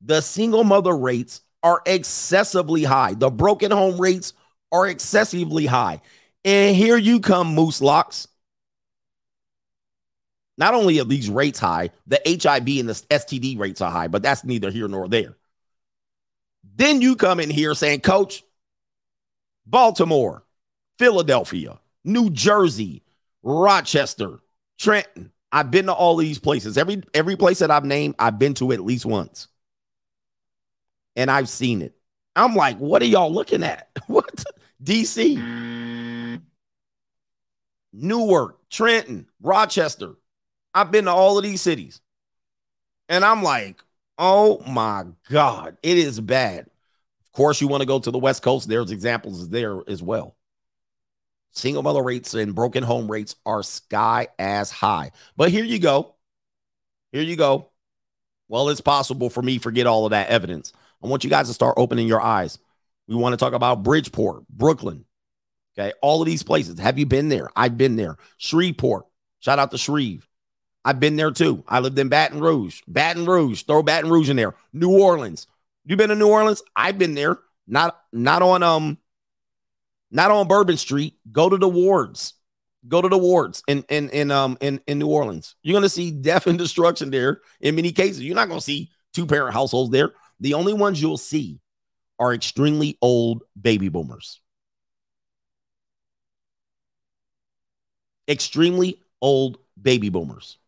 The 0.00 0.22
single 0.22 0.64
mother 0.64 0.96
rates 0.96 1.42
are 1.62 1.82
excessively 1.84 2.84
high. 2.84 3.12
The 3.12 3.30
broken 3.30 3.70
home 3.70 4.00
rates 4.00 4.32
are 4.72 4.86
excessively 4.86 5.66
high. 5.66 6.00
And 6.42 6.74
here 6.74 6.96
you 6.96 7.20
come, 7.20 7.54
Moose 7.54 7.82
Locks. 7.82 8.28
Not 10.60 10.74
only 10.74 11.00
are 11.00 11.04
these 11.04 11.30
rates 11.30 11.58
high, 11.58 11.88
the 12.06 12.20
HIV 12.26 12.68
and 12.80 12.88
the 12.90 13.02
STD 13.10 13.58
rates 13.58 13.80
are 13.80 13.90
high, 13.90 14.08
but 14.08 14.22
that's 14.22 14.44
neither 14.44 14.70
here 14.70 14.88
nor 14.88 15.08
there. 15.08 15.38
Then 16.76 17.00
you 17.00 17.16
come 17.16 17.40
in 17.40 17.48
here 17.48 17.74
saying, 17.74 18.00
Coach, 18.00 18.44
Baltimore, 19.64 20.44
Philadelphia, 20.98 21.80
New 22.04 22.28
Jersey, 22.28 23.02
Rochester, 23.42 24.40
Trenton. 24.78 25.32
I've 25.50 25.70
been 25.70 25.86
to 25.86 25.94
all 25.94 26.16
these 26.16 26.38
places. 26.38 26.76
Every 26.76 27.02
every 27.14 27.36
place 27.36 27.60
that 27.60 27.70
I've 27.70 27.86
named, 27.86 28.16
I've 28.18 28.38
been 28.38 28.52
to 28.54 28.72
at 28.72 28.80
least 28.80 29.06
once. 29.06 29.48
And 31.16 31.30
I've 31.30 31.48
seen 31.48 31.80
it. 31.80 31.94
I'm 32.36 32.54
like, 32.54 32.76
what 32.76 33.00
are 33.00 33.06
y'all 33.06 33.32
looking 33.32 33.62
at? 33.62 33.88
what? 34.08 34.44
DC, 34.84 35.38
mm-hmm. 35.38 36.36
Newark, 37.94 38.68
Trenton, 38.68 39.26
Rochester. 39.40 40.16
I've 40.74 40.90
been 40.90 41.06
to 41.06 41.12
all 41.12 41.36
of 41.36 41.44
these 41.44 41.60
cities. 41.60 42.00
And 43.08 43.24
I'm 43.24 43.42
like, 43.42 43.82
oh 44.18 44.62
my 44.68 45.04
God, 45.28 45.76
it 45.82 45.98
is 45.98 46.20
bad. 46.20 46.66
Of 47.24 47.32
course, 47.32 47.60
you 47.60 47.68
want 47.68 47.80
to 47.82 47.86
go 47.86 47.98
to 47.98 48.10
the 48.10 48.18
West 48.18 48.42
Coast. 48.42 48.68
There's 48.68 48.90
examples 48.90 49.48
there 49.48 49.80
as 49.88 50.02
well. 50.02 50.36
Single 51.52 51.82
mother 51.82 52.02
rates 52.02 52.34
and 52.34 52.54
broken 52.54 52.82
home 52.82 53.10
rates 53.10 53.34
are 53.44 53.62
sky 53.62 54.28
as 54.38 54.70
high. 54.70 55.10
But 55.36 55.50
here 55.50 55.64
you 55.64 55.78
go. 55.78 56.14
Here 57.12 57.22
you 57.22 57.36
go. 57.36 57.70
Well, 58.48 58.68
it's 58.68 58.80
possible 58.80 59.30
for 59.30 59.42
me 59.42 59.58
forget 59.58 59.86
all 59.86 60.06
of 60.06 60.10
that 60.10 60.28
evidence. 60.28 60.72
I 61.02 61.08
want 61.08 61.24
you 61.24 61.30
guys 61.30 61.48
to 61.48 61.54
start 61.54 61.74
opening 61.76 62.06
your 62.06 62.20
eyes. 62.20 62.58
We 63.08 63.16
want 63.16 63.32
to 63.32 63.36
talk 63.36 63.52
about 63.52 63.82
Bridgeport, 63.82 64.46
Brooklyn. 64.48 65.04
Okay. 65.76 65.92
All 66.02 66.22
of 66.22 66.26
these 66.26 66.42
places. 66.42 66.78
Have 66.78 66.98
you 66.98 67.06
been 67.06 67.28
there? 67.28 67.48
I've 67.56 67.76
been 67.76 67.96
there. 67.96 68.16
Shreveport. 68.36 69.06
Shout 69.40 69.58
out 69.58 69.70
to 69.70 69.78
Shreve. 69.78 70.28
I've 70.84 71.00
been 71.00 71.16
there 71.16 71.30
too. 71.30 71.62
I 71.68 71.80
lived 71.80 71.98
in 71.98 72.08
Baton 72.08 72.40
Rouge. 72.40 72.80
Baton 72.88 73.26
Rouge. 73.26 73.62
Throw 73.62 73.82
Baton 73.82 74.10
Rouge 74.10 74.30
in 74.30 74.36
there. 74.36 74.54
New 74.72 74.90
Orleans. 74.90 75.46
You 75.84 75.96
been 75.96 76.08
to 76.08 76.14
New 76.14 76.28
Orleans? 76.28 76.62
I've 76.74 76.98
been 76.98 77.14
there. 77.14 77.38
Not 77.66 78.00
not 78.12 78.42
on 78.42 78.62
um 78.62 78.98
not 80.10 80.30
on 80.30 80.48
Bourbon 80.48 80.76
Street. 80.76 81.14
Go 81.30 81.48
to 81.48 81.56
the 81.56 81.68
wards. 81.68 82.34
Go 82.88 83.02
to 83.02 83.08
the 83.08 83.18
wards 83.18 83.62
in 83.68 83.84
in 83.88 84.08
in 84.10 84.30
um 84.30 84.56
in, 84.60 84.80
in 84.86 84.98
New 84.98 85.08
Orleans. 85.08 85.54
You're 85.62 85.74
gonna 85.74 85.88
see 85.88 86.10
death 86.22 86.46
and 86.46 86.58
destruction 86.58 87.10
there 87.10 87.40
in 87.60 87.76
many 87.76 87.92
cases. 87.92 88.22
You're 88.22 88.34
not 88.34 88.48
gonna 88.48 88.60
see 88.60 88.90
two 89.12 89.26
parent 89.26 89.52
households 89.54 89.90
there. 89.90 90.12
The 90.40 90.54
only 90.54 90.72
ones 90.72 91.00
you'll 91.00 91.18
see 91.18 91.60
are 92.18 92.32
extremely 92.32 92.96
old 93.02 93.42
baby 93.60 93.88
boomers. 93.88 94.40
Extremely 98.28 99.02
old 99.20 99.58
baby 99.80 100.08
boomers. 100.08 100.58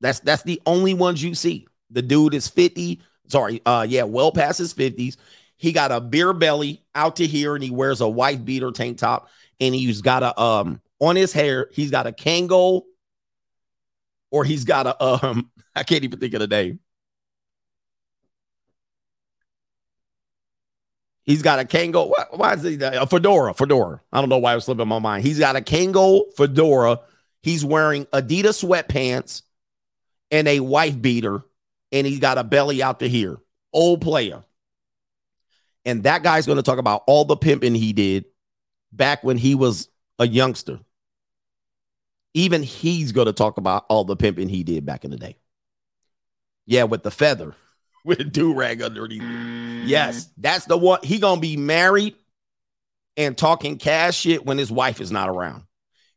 That's 0.00 0.20
that's 0.20 0.42
the 0.42 0.60
only 0.66 0.94
ones 0.94 1.22
you 1.22 1.34
see. 1.34 1.66
The 1.90 2.02
dude 2.02 2.34
is 2.34 2.48
50, 2.48 3.00
sorry, 3.28 3.60
uh 3.64 3.86
yeah, 3.88 4.04
well 4.04 4.32
past 4.32 4.58
his 4.58 4.74
50s. 4.74 5.16
He 5.56 5.72
got 5.72 5.92
a 5.92 6.00
beer 6.00 6.32
belly 6.32 6.82
out 6.94 7.16
to 7.16 7.26
here 7.26 7.54
and 7.54 7.62
he 7.62 7.70
wears 7.70 8.00
a 8.00 8.08
white 8.08 8.44
beater 8.44 8.70
tank 8.72 8.98
top 8.98 9.28
and 9.60 9.74
he's 9.74 10.02
got 10.02 10.22
a 10.22 10.38
um 10.40 10.80
on 11.00 11.16
his 11.16 11.32
hair, 11.32 11.68
he's 11.72 11.90
got 11.90 12.06
a 12.06 12.12
Kangol 12.12 12.82
or 14.30 14.44
he's 14.44 14.64
got 14.64 14.86
a 14.86 15.04
um 15.04 15.50
I 15.76 15.82
can't 15.82 16.04
even 16.04 16.20
think 16.20 16.34
of 16.34 16.40
the 16.40 16.46
name. 16.46 16.80
He's 21.24 21.42
got 21.42 21.58
a 21.58 21.64
Kangol. 21.64 22.12
Why 22.32 22.52
is 22.52 22.62
he 22.62 22.78
a 22.80 23.06
fedora? 23.06 23.54
Fedora. 23.54 24.00
I 24.12 24.20
don't 24.20 24.28
know 24.28 24.38
why 24.38 24.52
it 24.52 24.56
was 24.56 24.66
slipping 24.66 24.88
my 24.88 24.98
mind. 24.98 25.24
He's 25.24 25.38
got 25.38 25.56
a 25.56 25.60
Kangol 25.60 26.34
fedora. 26.36 27.00
He's 27.42 27.64
wearing 27.64 28.04
Adidas 28.06 28.62
sweatpants 28.62 29.42
and 30.34 30.48
a 30.48 30.58
wife 30.58 31.00
beater, 31.00 31.44
and 31.92 32.04
he's 32.04 32.18
got 32.18 32.38
a 32.38 32.44
belly 32.44 32.82
out 32.82 32.98
to 32.98 33.08
here. 33.08 33.36
Old 33.72 34.00
player. 34.00 34.42
And 35.84 36.02
that 36.02 36.24
guy's 36.24 36.44
going 36.44 36.56
to 36.56 36.62
talk 36.62 36.78
about 36.78 37.04
all 37.06 37.24
the 37.24 37.36
pimping 37.36 37.76
he 37.76 37.92
did 37.92 38.24
back 38.92 39.22
when 39.22 39.38
he 39.38 39.54
was 39.54 39.88
a 40.18 40.26
youngster. 40.26 40.80
Even 42.34 42.64
he's 42.64 43.12
going 43.12 43.28
to 43.28 43.32
talk 43.32 43.58
about 43.58 43.86
all 43.88 44.04
the 44.04 44.16
pimping 44.16 44.48
he 44.48 44.64
did 44.64 44.84
back 44.84 45.04
in 45.04 45.12
the 45.12 45.16
day. 45.16 45.36
Yeah, 46.66 46.82
with 46.84 47.04
the 47.04 47.12
feather, 47.12 47.54
with 48.04 48.18
a 48.18 48.24
do 48.24 48.54
rag 48.54 48.82
underneath. 48.82 49.22
Yes, 49.86 50.30
that's 50.36 50.64
the 50.64 50.76
one. 50.76 50.98
He 51.04 51.20
gonna 51.20 51.40
be 51.40 51.56
married 51.56 52.16
and 53.16 53.36
talking 53.36 53.76
cash 53.76 54.16
shit 54.16 54.44
when 54.44 54.56
his 54.56 54.72
wife 54.72 55.00
is 55.00 55.12
not 55.12 55.28
around. 55.28 55.64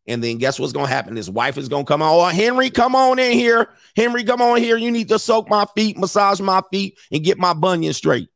And 0.08 0.24
then 0.24 0.38
guess 0.38 0.60
what's 0.60 0.74
gonna 0.74 0.88
happen? 0.88 1.16
His 1.16 1.30
wife 1.30 1.58
is 1.58 1.68
gonna 1.68 1.84
come 1.84 2.02
on. 2.02 2.10
Oh, 2.10 2.26
Henry, 2.26 2.70
come 2.70 2.96
on 2.96 3.20
in 3.20 3.34
here. 3.34 3.70
Henry, 3.96 4.24
come 4.24 4.42
on 4.42 4.58
here. 4.58 4.78
You 4.78 4.90
need 4.90 5.10
to 5.10 5.20
soak 5.20 5.50
my 5.50 5.66
feet, 5.76 5.98
massage 5.98 6.40
my 6.40 6.62
feet, 6.72 6.98
and 7.12 7.24
get 7.24 7.38
my 7.38 7.54
bunion 7.54 7.94
straight. 7.94 8.30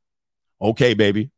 Okay, 0.62 0.94
baby. 0.94 1.32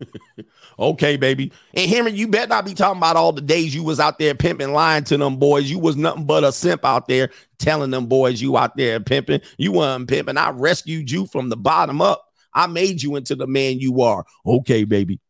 okay, 0.78 1.16
baby. 1.16 1.52
And 1.74 1.90
Henry, 1.90 2.12
you 2.12 2.28
better 2.28 2.48
not 2.48 2.64
be 2.64 2.74
talking 2.74 2.98
about 2.98 3.16
all 3.16 3.32
the 3.32 3.40
days 3.40 3.74
you 3.74 3.82
was 3.82 4.00
out 4.00 4.18
there 4.18 4.34
pimping, 4.34 4.72
lying 4.72 5.04
to 5.04 5.16
them 5.16 5.36
boys. 5.36 5.70
You 5.70 5.78
was 5.78 5.96
nothing 5.96 6.26
but 6.26 6.44
a 6.44 6.52
simp 6.52 6.84
out 6.84 7.08
there 7.08 7.30
telling 7.58 7.90
them 7.90 8.06
boys 8.06 8.40
you 8.40 8.56
out 8.56 8.76
there 8.76 9.00
pimping. 9.00 9.40
You 9.56 9.72
weren't 9.72 10.08
pimping. 10.08 10.36
I 10.36 10.50
rescued 10.50 11.10
you 11.10 11.26
from 11.26 11.48
the 11.48 11.56
bottom 11.56 12.00
up. 12.00 12.24
I 12.52 12.66
made 12.66 13.02
you 13.02 13.16
into 13.16 13.34
the 13.34 13.46
man 13.46 13.78
you 13.78 14.02
are. 14.02 14.24
Okay, 14.44 14.84
baby. 14.84 15.20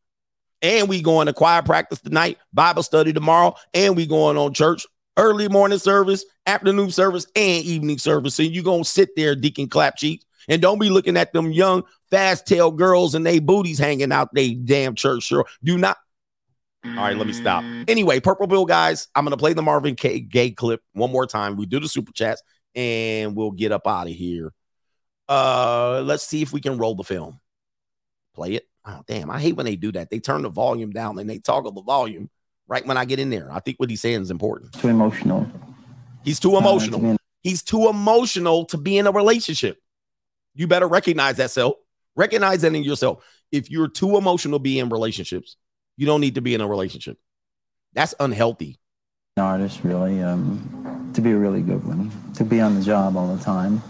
And 0.60 0.88
we 0.88 1.02
going 1.02 1.26
to 1.26 1.32
choir 1.32 1.62
practice 1.62 2.00
tonight, 2.00 2.38
Bible 2.52 2.82
study 2.82 3.12
tomorrow, 3.12 3.54
and 3.74 3.96
we 3.96 4.06
going 4.06 4.36
on 4.36 4.52
church 4.54 4.86
early 5.16 5.48
morning 5.48 5.78
service, 5.78 6.24
afternoon 6.46 6.90
service, 6.90 7.26
and 7.36 7.64
evening 7.64 7.98
service. 7.98 8.38
And 8.38 8.54
you 8.54 8.62
gonna 8.62 8.84
sit 8.84 9.10
there, 9.16 9.34
Deacon 9.34 9.68
Clap 9.68 9.96
Cheeks, 9.96 10.24
and 10.48 10.62
don't 10.62 10.78
be 10.78 10.88
looking 10.88 11.16
at 11.16 11.32
them 11.32 11.52
young 11.52 11.82
fast 12.10 12.46
tail 12.46 12.70
girls 12.70 13.14
and 13.14 13.26
they 13.26 13.38
booties 13.38 13.78
hanging 13.78 14.12
out 14.12 14.32
they 14.32 14.54
damn 14.54 14.94
church 14.94 15.24
sure. 15.24 15.44
Do 15.62 15.76
not. 15.76 15.98
All 16.84 16.94
right, 16.94 17.16
let 17.16 17.26
me 17.26 17.32
stop. 17.32 17.64
Anyway, 17.86 18.20
Purple 18.20 18.48
Pill 18.48 18.64
guys, 18.64 19.08
I'm 19.14 19.24
gonna 19.24 19.36
play 19.36 19.52
the 19.52 19.62
Marvin 19.62 19.96
K- 19.96 20.20
Gaye 20.20 20.52
clip 20.52 20.80
one 20.92 21.10
more 21.10 21.26
time. 21.26 21.56
We 21.56 21.66
do 21.66 21.80
the 21.80 21.88
super 21.88 22.12
chats 22.12 22.42
and 22.74 23.36
we'll 23.36 23.50
get 23.50 23.72
up 23.72 23.86
out 23.86 24.06
of 24.06 24.14
here. 24.14 24.52
Uh, 25.28 26.02
let's 26.04 26.24
see 26.24 26.40
if 26.40 26.52
we 26.52 26.60
can 26.60 26.78
roll 26.78 26.94
the 26.94 27.04
film. 27.04 27.40
Play 28.34 28.54
it. 28.54 28.67
Oh, 28.88 29.02
damn, 29.06 29.30
I 29.30 29.38
hate 29.38 29.54
when 29.54 29.66
they 29.66 29.76
do 29.76 29.92
that. 29.92 30.08
They 30.08 30.18
turn 30.18 30.42
the 30.42 30.48
volume 30.48 30.92
down 30.92 31.18
and 31.18 31.28
they 31.28 31.38
toggle 31.38 31.72
the 31.72 31.82
volume 31.82 32.30
right 32.66 32.86
when 32.86 32.96
I 32.96 33.04
get 33.04 33.18
in 33.18 33.28
there. 33.28 33.52
I 33.52 33.60
think 33.60 33.78
what 33.78 33.90
he's 33.90 34.00
saying 34.00 34.22
is 34.22 34.30
important. 34.30 34.72
Too 34.72 34.88
emotional. 34.88 35.46
He's 36.24 36.40
too 36.40 36.56
emotional. 36.56 37.18
He's 37.42 37.62
too 37.62 37.88
emotional 37.88 38.64
to 38.66 38.78
be 38.78 38.96
in 38.96 39.06
a 39.06 39.10
relationship. 39.10 39.78
You 40.54 40.66
better 40.66 40.88
recognize 40.88 41.36
that 41.36 41.50
self. 41.50 41.76
Recognize 42.16 42.62
that 42.62 42.74
in 42.74 42.82
yourself. 42.82 43.22
If 43.52 43.70
you're 43.70 43.88
too 43.88 44.16
emotional 44.16 44.58
to 44.58 44.62
be 44.62 44.78
in 44.78 44.88
relationships, 44.88 45.56
you 45.98 46.06
don't 46.06 46.22
need 46.22 46.36
to 46.36 46.40
be 46.40 46.54
in 46.54 46.62
a 46.62 46.66
relationship. 46.66 47.18
That's 47.92 48.14
unhealthy. 48.18 48.78
An 49.36 49.44
artist, 49.44 49.80
really, 49.84 50.22
um, 50.22 51.10
to 51.14 51.20
be 51.20 51.32
a 51.32 51.36
really 51.36 51.60
good 51.60 51.84
one, 51.86 52.10
to 52.34 52.44
be 52.44 52.60
on 52.60 52.74
the 52.74 52.82
job 52.82 53.16
all 53.16 53.34
the 53.34 53.42
time. 53.42 53.82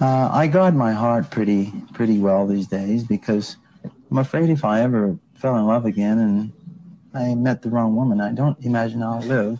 Uh, 0.00 0.28
I 0.32 0.46
guard 0.48 0.74
my 0.74 0.92
heart 0.92 1.30
pretty, 1.30 1.72
pretty 1.92 2.18
well 2.18 2.46
these 2.46 2.66
days 2.66 3.04
because 3.04 3.56
I'm 4.12 4.18
afraid 4.18 4.50
if 4.50 4.62
I 4.62 4.82
ever 4.82 5.16
fell 5.32 5.56
in 5.56 5.66
love 5.66 5.86
again 5.86 6.18
and 6.18 6.52
I 7.14 7.34
met 7.34 7.62
the 7.62 7.70
wrong 7.70 7.96
woman, 7.96 8.20
I 8.20 8.30
don't 8.32 8.62
imagine 8.62 9.02
I'll 9.02 9.22
live. 9.22 9.58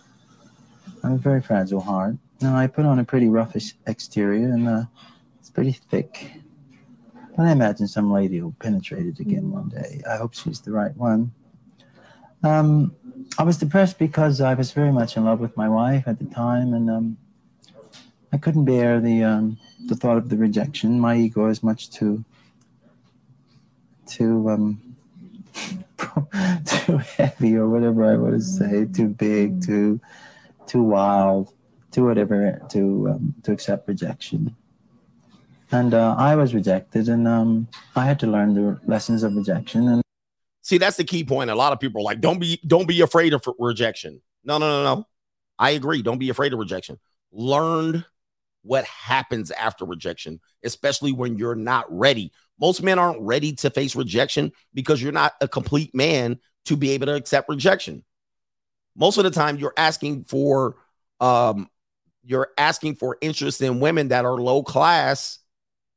I 1.03 1.09
have 1.09 1.17
a 1.17 1.19
very 1.19 1.41
fragile 1.41 1.81
heart. 1.81 2.17
Now 2.43 2.55
I 2.55 2.67
put 2.67 2.85
on 2.85 2.99
a 2.99 3.05
pretty 3.05 3.29
roughish 3.29 3.73
exterior 3.87 4.53
and 4.53 4.69
uh, 4.69 4.83
it's 5.41 5.49
pretty 5.49 5.73
thick. 5.73 6.33
But 7.35 7.47
I 7.47 7.53
imagine 7.53 7.89
some 7.89 8.13
lady 8.13 8.43
will 8.43 8.55
penetrate 8.59 9.07
it 9.07 9.21
again 9.21 9.51
one 9.51 9.71
day. 9.71 10.03
I 10.07 10.19
hope 10.19 10.35
she's 10.35 10.61
the 10.61 10.71
right 10.71 10.95
one. 10.99 11.33
Um, 12.43 12.95
I 13.39 13.45
was 13.45 13.57
depressed 13.57 13.99
because 13.99 14.43
I 14.43 14.53
was 14.53 14.71
very 14.71 14.93
much 14.93 15.17
in 15.17 15.25
love 15.25 15.41
with 15.41 15.57
my 15.57 15.71
wife 15.71 16.07
at 16.07 16.19
the 16.19 16.27
time, 16.27 16.75
and 16.75 16.91
um, 16.91 17.17
I 18.35 18.37
couldn't 18.37 18.67
bear 18.67 19.01
the 19.01 19.25
um, 19.25 19.59
the 19.87 19.95
thought 19.95 20.19
of 20.19 20.29
the 20.29 20.37
rejection. 20.37 21.01
My 21.01 21.17
ego 21.17 21.47
is 21.47 21.63
much 21.63 21.89
too 21.89 22.23
too 24.07 24.49
um, 24.51 24.81
too 26.65 26.97
heavy, 26.99 27.57
or 27.57 27.69
whatever 27.69 28.05
I 28.05 28.17
want 28.17 28.35
to 28.35 28.41
say, 28.41 28.87
too 28.87 29.09
big, 29.09 29.65
too 29.65 30.01
too 30.67 30.83
wild, 30.83 31.53
too 31.91 32.05
whatever 32.05 32.61
to 32.71 33.09
um, 33.11 33.35
to 33.43 33.53
accept 33.53 33.89
rejection. 33.89 34.55
And 35.71 35.95
uh, 35.95 36.15
I 36.19 36.37
was 36.37 36.55
rejected, 36.55 37.09
and 37.09 37.27
um, 37.27 37.69
I 37.97 38.05
had 38.05 38.19
to 38.21 38.27
learn 38.27 38.55
the 38.55 38.79
lessons 38.87 39.23
of 39.23 39.35
rejection. 39.35 39.89
And 39.89 40.03
See, 40.63 40.79
that's 40.79 40.97
the 40.97 41.05
key 41.05 41.25
point. 41.25 41.51
A 41.51 41.55
lot 41.55 41.73
of 41.73 41.81
people 41.81 42.03
are 42.03 42.05
like, 42.05 42.21
don't 42.21 42.39
be 42.39 42.61
don't 42.67 42.87
be 42.87 43.01
afraid 43.01 43.33
of 43.33 43.45
rejection. 43.59 44.23
No, 44.45 44.59
no, 44.59 44.69
no, 44.69 44.95
no. 44.95 45.07
I 45.59 45.71
agree. 45.71 46.03
Don't 46.03 46.19
be 46.19 46.31
afraid 46.31 46.53
of 46.53 46.59
rejection. 46.59 46.99
Learned 47.33 48.05
what 48.63 48.85
happens 48.85 49.51
after 49.51 49.85
rejection, 49.85 50.41
especially 50.63 51.13
when 51.13 51.37
you're 51.37 51.57
not 51.57 51.87
ready. 51.89 52.33
Most 52.61 52.83
men 52.83 52.99
aren't 52.99 53.21
ready 53.21 53.53
to 53.55 53.71
face 53.71 53.97
rejection 53.97 54.53
because 54.73 55.03
you're 55.03 55.13
not 55.13 55.35
a 55.41 55.49
complete 55.49 55.95
man 55.95 56.39
to 56.67 56.77
be 56.77 56.91
able 56.91 57.07
to 57.07 57.15
accept 57.15 57.49
rejection. 57.49 58.05
Most 58.95 59.19
of 59.19 59.25
the 59.25 59.31
time, 59.31 59.59
you're 59.59 59.75
asking 59.77 60.25
for 60.25 60.77
um, 61.21 61.69
you're 62.25 62.49
asking 62.59 62.97
for 62.97 63.19
interest 63.21 63.61
in 63.63 63.81
women 63.81 64.09
that 64.09 64.25
are 64.25 64.35
low 64.35 64.63
class 64.63 65.39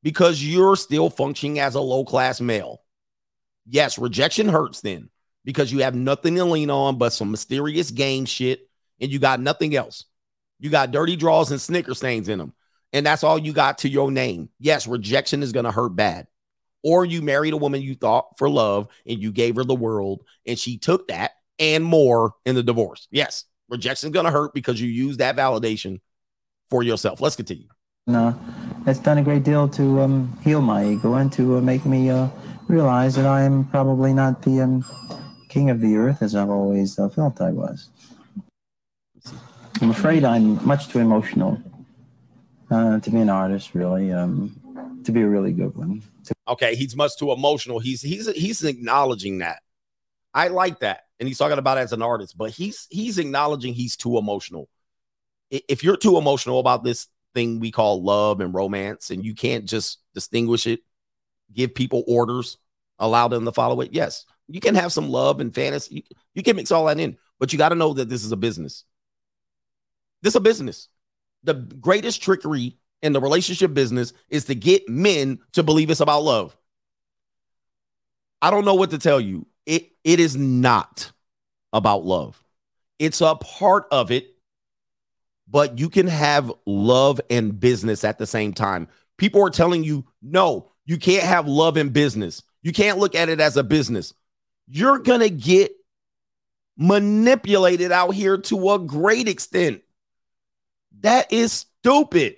because 0.02 0.44
you're 0.44 0.76
still 0.76 1.10
functioning 1.10 1.60
as 1.60 1.76
a 1.76 1.82
low 1.82 2.06
class 2.06 2.40
male. 2.40 2.82
Yes, 3.68 3.98
rejection 3.98 4.48
hurts 4.48 4.82
then 4.82 5.10
because 5.44 5.72
you 5.72 5.80
have 5.80 5.96
nothing 5.96 6.36
to 6.36 6.46
lean 6.46 6.70
on 6.70 6.98
but 6.98 7.14
some 7.14 7.32
mysterious 7.32 7.92
game 7.92 8.26
shit 8.26 8.68
and 9.00 9.12
you 9.12 9.20
got 9.20 9.40
nothing 9.40 9.76
else. 9.76 10.06
You 10.60 10.70
got 10.70 10.92
dirty 10.92 11.16
draws 11.16 11.52
and 11.52 11.60
snicker 11.60 11.94
stains 11.94 12.30
in 12.30 12.40
them. 12.40 12.54
And 12.94 13.06
that's 13.06 13.24
all 13.24 13.38
you 13.38 13.52
got 13.52 13.80
to 13.80 13.90
your 13.90 14.10
name. 14.10 14.50
Yes, 14.60 14.88
rejection 14.88 15.44
is 15.44 15.52
going 15.52 15.66
to 15.66 15.72
hurt 15.72 15.96
bad. 15.96 16.28
Or 16.86 17.04
you 17.04 17.24
married 17.24 17.54
a 17.54 17.58
woman 17.58 17.82
you 17.82 17.96
thought 17.96 18.38
for 18.38 18.48
love 18.48 18.88
and 19.08 19.20
you 19.20 19.32
gave 19.32 19.56
her 19.56 19.64
the 19.64 19.74
world 19.74 20.24
and 20.46 20.58
she 20.58 20.78
took 20.78 21.08
that 21.08 21.32
and 21.58 21.84
more 21.84 22.34
in 22.46 22.54
the 22.54 22.62
divorce. 22.62 23.08
Yes, 23.10 23.46
rejection's 23.70 24.14
going 24.14 24.26
to 24.26 24.32
hurt 24.32 24.54
because 24.54 24.80
you 24.80 24.88
use 24.88 25.18
that 25.18 25.36
validation 25.36 26.00
for 26.70 26.84
yourself. 26.84 27.22
Let's 27.22 27.36
continue. 27.36 27.68
uh, 28.08 28.34
it's 28.86 29.00
done 29.00 29.18
a 29.18 29.24
great 29.24 29.44
deal 29.44 29.68
to 29.70 30.02
um, 30.02 30.38
heal 30.44 30.62
my 30.62 30.86
ego 30.86 31.16
and 31.16 31.34
to 31.34 31.58
uh, 31.58 31.62
make 31.62 31.86
me 31.88 32.12
uh, 32.12 32.28
realize 32.68 33.16
that 33.16 33.26
I 33.26 33.42
am 33.42 33.66
probably 33.66 34.14
not 34.14 34.44
the 34.44 34.62
um, 34.62 34.86
king 35.50 35.72
of 35.72 35.82
the 35.82 35.96
earth 35.96 36.22
as 36.22 36.36
I've 36.36 36.52
always 36.52 37.00
uh, 37.00 37.10
felt 37.10 37.42
I 37.42 37.50
was. 37.50 37.90
I'm 39.82 39.90
afraid 39.90 40.24
I'm 40.24 40.64
much 40.66 40.88
too 40.90 41.00
emotional 41.00 41.60
uh, 42.70 43.00
to 43.00 43.10
be 43.10 43.20
an 43.20 43.30
artist, 43.30 43.74
really, 43.74 44.12
um, 44.12 44.56
to 45.04 45.12
be 45.12 45.22
a 45.22 45.28
really 45.28 45.52
good 45.52 45.76
one. 45.76 46.04
Okay, 46.48 46.76
he's 46.76 46.96
much 46.96 47.18
too 47.18 47.32
emotional. 47.32 47.80
He's 47.80 48.02
he's 48.02 48.32
he's 48.32 48.64
acknowledging 48.64 49.40
that. 49.40 49.60
I 50.34 50.50
like 50.50 50.80
that, 50.80 51.02
and 51.20 51.28
he's 51.28 51.38
talking 51.38 51.58
about 51.58 51.78
as 51.78 51.94
an 51.94 52.02
artist, 52.02 52.38
but 52.38 52.52
he's 52.52 52.88
he's 52.90 53.18
acknowledging 53.18 53.74
he's 53.74 53.96
too 53.96 54.18
emotional. 54.18 54.70
If 55.50 55.84
you're 55.84 55.98
too 55.98 56.18
emotional 56.18 56.60
about 56.60 56.84
this 56.84 57.08
thing 57.34 57.60
we 57.60 57.72
call 57.72 58.04
love 58.04 58.42
and 58.42 58.54
romance, 58.54 59.10
and 59.10 59.26
you 59.26 59.34
can't 59.34 59.66
just 59.66 60.00
distinguish 60.14 60.68
it, 60.68 60.82
give 61.54 61.74
people 61.74 62.04
orders, 62.08 62.58
allow 63.00 63.28
them 63.28 63.46
to 63.46 63.52
follow 63.52 63.82
it. 63.82 63.94
Yes, 63.94 64.26
you 64.48 64.60
can 64.60 64.76
have 64.76 64.94
some 64.94 65.10
love 65.10 65.40
and 65.40 65.54
fantasy. 65.54 65.96
You, 65.96 66.02
you 66.36 66.44
can 66.44 66.56
mix 66.56 66.72
all 66.72 66.86
that 66.86 67.00
in, 67.00 67.18
but 67.40 67.52
you 67.54 67.58
got 67.58 67.70
to 67.70 67.76
know 67.76 67.94
that 67.94 68.10
this 68.10 68.24
is 68.24 68.32
a 68.32 68.38
business. 68.38 68.84
This 70.22 70.32
is 70.32 70.38
a 70.38 70.42
business. 70.42 70.90
The 71.44 71.54
greatest 71.54 72.22
trickery 72.22 72.78
in 73.02 73.14
the 73.14 73.22
relationship 73.22 73.74
business 73.74 74.14
is 74.30 74.46
to 74.46 74.56
get 74.56 74.88
men 74.90 75.40
to 75.54 75.64
believe 75.64 75.90
it's 75.90 76.00
about 76.00 76.24
love. 76.24 76.56
I 78.42 78.52
don't 78.52 78.66
know 78.66 78.76
what 78.76 78.92
to 78.92 78.98
tell 78.98 79.20
you. 79.20 79.48
It 79.66 79.92
it 80.04 80.20
is 80.20 80.36
not 80.36 81.12
about 81.74 82.06
love. 82.06 82.42
It's 83.00 83.22
a 83.22 83.36
part 83.36 83.88
of 83.92 84.12
it, 84.12 84.36
but 85.48 85.80
you 85.80 85.90
can 85.90 86.08
have 86.08 86.52
love 86.66 87.20
and 87.30 87.60
business 87.60 88.04
at 88.04 88.18
the 88.18 88.28
same 88.28 88.54
time. 88.54 88.88
People 89.18 89.44
are 89.46 89.50
telling 89.50 89.84
you, 89.84 90.06
no, 90.22 90.72
you 90.86 90.98
can't 90.98 91.24
have 91.24 91.48
love 91.48 91.78
and 91.78 91.92
business. 91.92 92.44
You 92.62 92.72
can't 92.72 92.98
look 92.98 93.16
at 93.16 93.30
it 93.30 93.40
as 93.40 93.58
a 93.58 93.64
business. 93.64 94.14
You're 94.68 95.00
going 95.00 95.22
to 95.22 95.30
get 95.30 95.72
manipulated 96.78 97.92
out 97.92 98.14
here 98.14 98.38
to 98.38 98.72
a 98.72 98.80
great 98.80 99.28
extent. 99.28 99.82
That 101.02 101.32
is 101.32 101.52
stupid. 101.52 102.38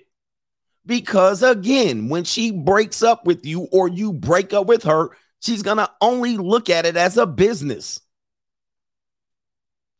Because 0.88 1.42
again, 1.42 2.08
when 2.08 2.24
she 2.24 2.50
breaks 2.50 3.02
up 3.02 3.26
with 3.26 3.44
you 3.44 3.68
or 3.70 3.88
you 3.88 4.10
break 4.10 4.54
up 4.54 4.66
with 4.66 4.84
her, 4.84 5.10
she's 5.38 5.62
going 5.62 5.76
to 5.76 5.90
only 6.00 6.38
look 6.38 6.70
at 6.70 6.86
it 6.86 6.96
as 6.96 7.18
a 7.18 7.26
business. 7.26 8.00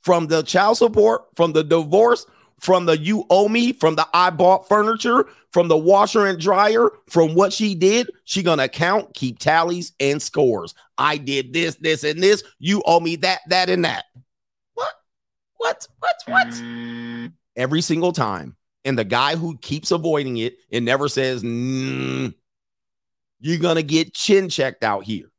From 0.00 0.28
the 0.28 0.40
child 0.42 0.78
support, 0.78 1.26
from 1.36 1.52
the 1.52 1.62
divorce, 1.62 2.24
from 2.58 2.86
the 2.86 2.96
you 2.96 3.26
owe 3.28 3.50
me, 3.50 3.74
from 3.74 3.96
the 3.96 4.08
I 4.14 4.30
bought 4.30 4.66
furniture, 4.66 5.26
from 5.52 5.68
the 5.68 5.76
washer 5.76 6.26
and 6.26 6.40
dryer, 6.40 6.88
from 7.06 7.34
what 7.34 7.52
she 7.52 7.74
did, 7.74 8.10
she 8.24 8.42
to 8.42 8.68
count, 8.68 9.12
keep 9.12 9.38
tallies 9.38 9.92
and 10.00 10.22
scores. 10.22 10.74
I 10.96 11.18
did 11.18 11.52
this, 11.52 11.74
this, 11.74 12.02
and 12.02 12.22
this. 12.22 12.42
You 12.58 12.82
owe 12.86 13.00
me 13.00 13.16
that, 13.16 13.40
that, 13.48 13.68
and 13.68 13.84
that. 13.84 14.06
What? 14.72 14.94
What? 15.58 15.86
What? 15.98 16.16
What? 16.24 16.48
Mm. 16.48 17.32
Every 17.56 17.82
single 17.82 18.12
time. 18.12 18.56
And 18.88 18.98
the 18.98 19.04
guy 19.04 19.36
who 19.36 19.58
keeps 19.58 19.90
avoiding 19.90 20.38
it 20.38 20.56
and 20.72 20.82
never 20.82 21.08
says, 21.08 21.42
"Mm," 21.42 22.32
you're 23.38 23.58
going 23.58 23.76
to 23.76 23.82
get 23.82 24.14
chin 24.14 24.48
checked 24.48 24.82
out 24.82 25.04
here. 25.04 25.30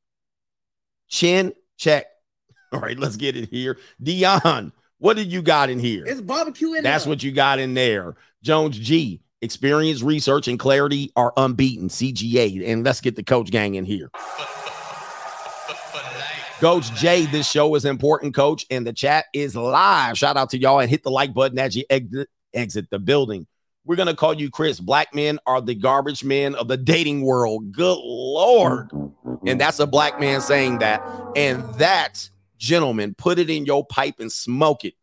Chin 1.07 1.53
check. 1.75 2.05
All 2.71 2.79
right, 2.79 2.97
let's 2.99 3.15
get 3.15 3.35
it 3.35 3.49
here. 3.49 3.79
Dion, 4.03 4.71
what 4.99 5.17
did 5.17 5.31
you 5.31 5.41
got 5.41 5.71
in 5.71 5.79
here? 5.79 6.05
It's 6.05 6.21
barbecue 6.21 6.73
in 6.73 6.83
That's 6.83 7.05
there. 7.05 7.09
what 7.11 7.23
you 7.23 7.31
got 7.31 7.57
in 7.57 7.73
there. 7.73 8.15
Jones 8.43 8.77
G, 8.77 9.19
experience, 9.41 10.03
research, 10.03 10.47
and 10.47 10.59
clarity 10.59 11.11
are 11.15 11.33
unbeaten. 11.35 11.89
CGA. 11.89 12.71
And 12.71 12.85
let's 12.85 13.01
get 13.01 13.15
the 13.15 13.23
coach 13.23 13.49
gang 13.49 13.73
in 13.73 13.83
here. 13.83 14.11
Coach 16.59 16.93
J, 16.93 17.25
this 17.25 17.49
show 17.49 17.73
is 17.73 17.85
important, 17.85 18.35
coach, 18.35 18.67
and 18.69 18.85
the 18.85 18.93
chat 18.93 19.25
is 19.33 19.55
live. 19.55 20.17
Shout 20.19 20.37
out 20.37 20.51
to 20.51 20.59
y'all 20.59 20.81
and 20.81 20.89
hit 20.89 21.01
the 21.03 21.09
like 21.09 21.33
button 21.33 21.57
as 21.57 21.75
you 21.75 21.85
exit, 21.89 22.29
exit 22.53 22.89
the 22.89 22.99
building. 22.99 23.47
We're 23.85 23.95
going 23.95 24.07
to 24.07 24.15
call 24.15 24.33
you 24.33 24.49
Chris. 24.49 24.79
Black 24.79 25.15
men 25.15 25.39
are 25.45 25.61
the 25.61 25.75
garbage 25.75 26.23
men 26.23 26.55
of 26.55 26.67
the 26.67 26.77
dating 26.77 27.21
world. 27.21 27.71
Good 27.71 27.97
Lord. 27.97 28.91
And 29.47 29.59
that's 29.59 29.79
a 29.79 29.87
black 29.87 30.19
man 30.19 30.41
saying 30.41 30.79
that. 30.79 31.01
And 31.35 31.63
that, 31.75 32.29
gentlemen, 32.57 33.15
put 33.17 33.39
it 33.39 33.49
in 33.49 33.65
your 33.65 33.85
pipe 33.85 34.15
and 34.19 34.31
smoke 34.31 34.85
it. 34.85 34.93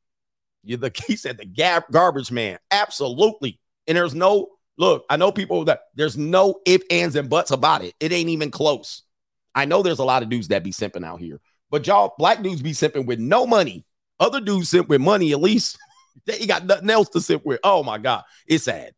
You're 0.62 0.78
the 0.78 0.92
he 1.06 1.16
said 1.16 1.38
the 1.38 1.46
gar- 1.46 1.86
garbage 1.90 2.30
man. 2.30 2.58
Absolutely. 2.70 3.58
And 3.86 3.96
there's 3.96 4.14
no 4.14 4.50
look, 4.78 5.04
I 5.08 5.16
know 5.16 5.32
people 5.32 5.64
that 5.64 5.82
there's 5.94 6.16
no 6.16 6.60
if, 6.66 6.82
ands, 6.90 7.16
and 7.16 7.30
buts 7.30 7.50
about 7.50 7.82
it. 7.82 7.94
It 8.00 8.12
ain't 8.12 8.28
even 8.28 8.50
close. 8.50 9.02
I 9.54 9.64
know 9.64 9.82
there's 9.82 10.00
a 10.00 10.04
lot 10.04 10.22
of 10.22 10.28
dudes 10.28 10.48
that 10.48 10.62
be 10.62 10.72
simping 10.72 11.04
out 11.04 11.20
here, 11.20 11.40
but 11.70 11.86
y'all 11.86 12.14
black 12.18 12.42
dudes 12.42 12.62
be 12.62 12.72
simping 12.72 13.06
with 13.06 13.18
no 13.18 13.46
money. 13.46 13.86
Other 14.20 14.40
dudes 14.40 14.68
simp 14.68 14.88
with 14.88 15.00
money, 15.00 15.32
at 15.32 15.40
least. 15.40 15.78
They 16.24 16.46
got 16.46 16.64
nothing 16.64 16.90
else 16.90 17.08
to 17.10 17.20
sit 17.20 17.44
with. 17.44 17.60
Oh 17.62 17.82
my 17.82 17.98
God. 17.98 18.24
It's 18.46 18.64
sad. 18.64 18.92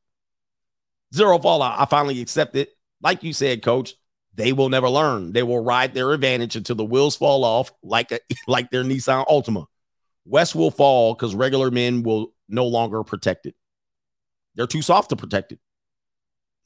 Zero 1.14 1.38
fallout. 1.38 1.80
I 1.80 1.84
finally 1.86 2.20
accept 2.20 2.56
it. 2.56 2.70
Like 3.02 3.22
you 3.22 3.32
said, 3.32 3.62
coach, 3.62 3.94
they 4.34 4.52
will 4.52 4.68
never 4.68 4.88
learn. 4.88 5.32
They 5.32 5.42
will 5.42 5.62
ride 5.62 5.94
their 5.94 6.12
advantage 6.12 6.56
until 6.56 6.76
the 6.76 6.84
wheels 6.84 7.16
fall 7.16 7.44
off, 7.44 7.72
like 7.82 8.12
a, 8.12 8.20
like 8.46 8.70
their 8.70 8.84
Nissan 8.84 9.26
Altima. 9.26 9.66
West 10.24 10.54
will 10.54 10.70
fall 10.70 11.14
because 11.14 11.34
regular 11.34 11.70
men 11.70 12.02
will 12.02 12.32
no 12.48 12.66
longer 12.66 13.02
protect 13.02 13.46
it. 13.46 13.54
They're 14.54 14.66
too 14.66 14.82
soft 14.82 15.10
to 15.10 15.16
protect 15.16 15.52
it. 15.52 15.60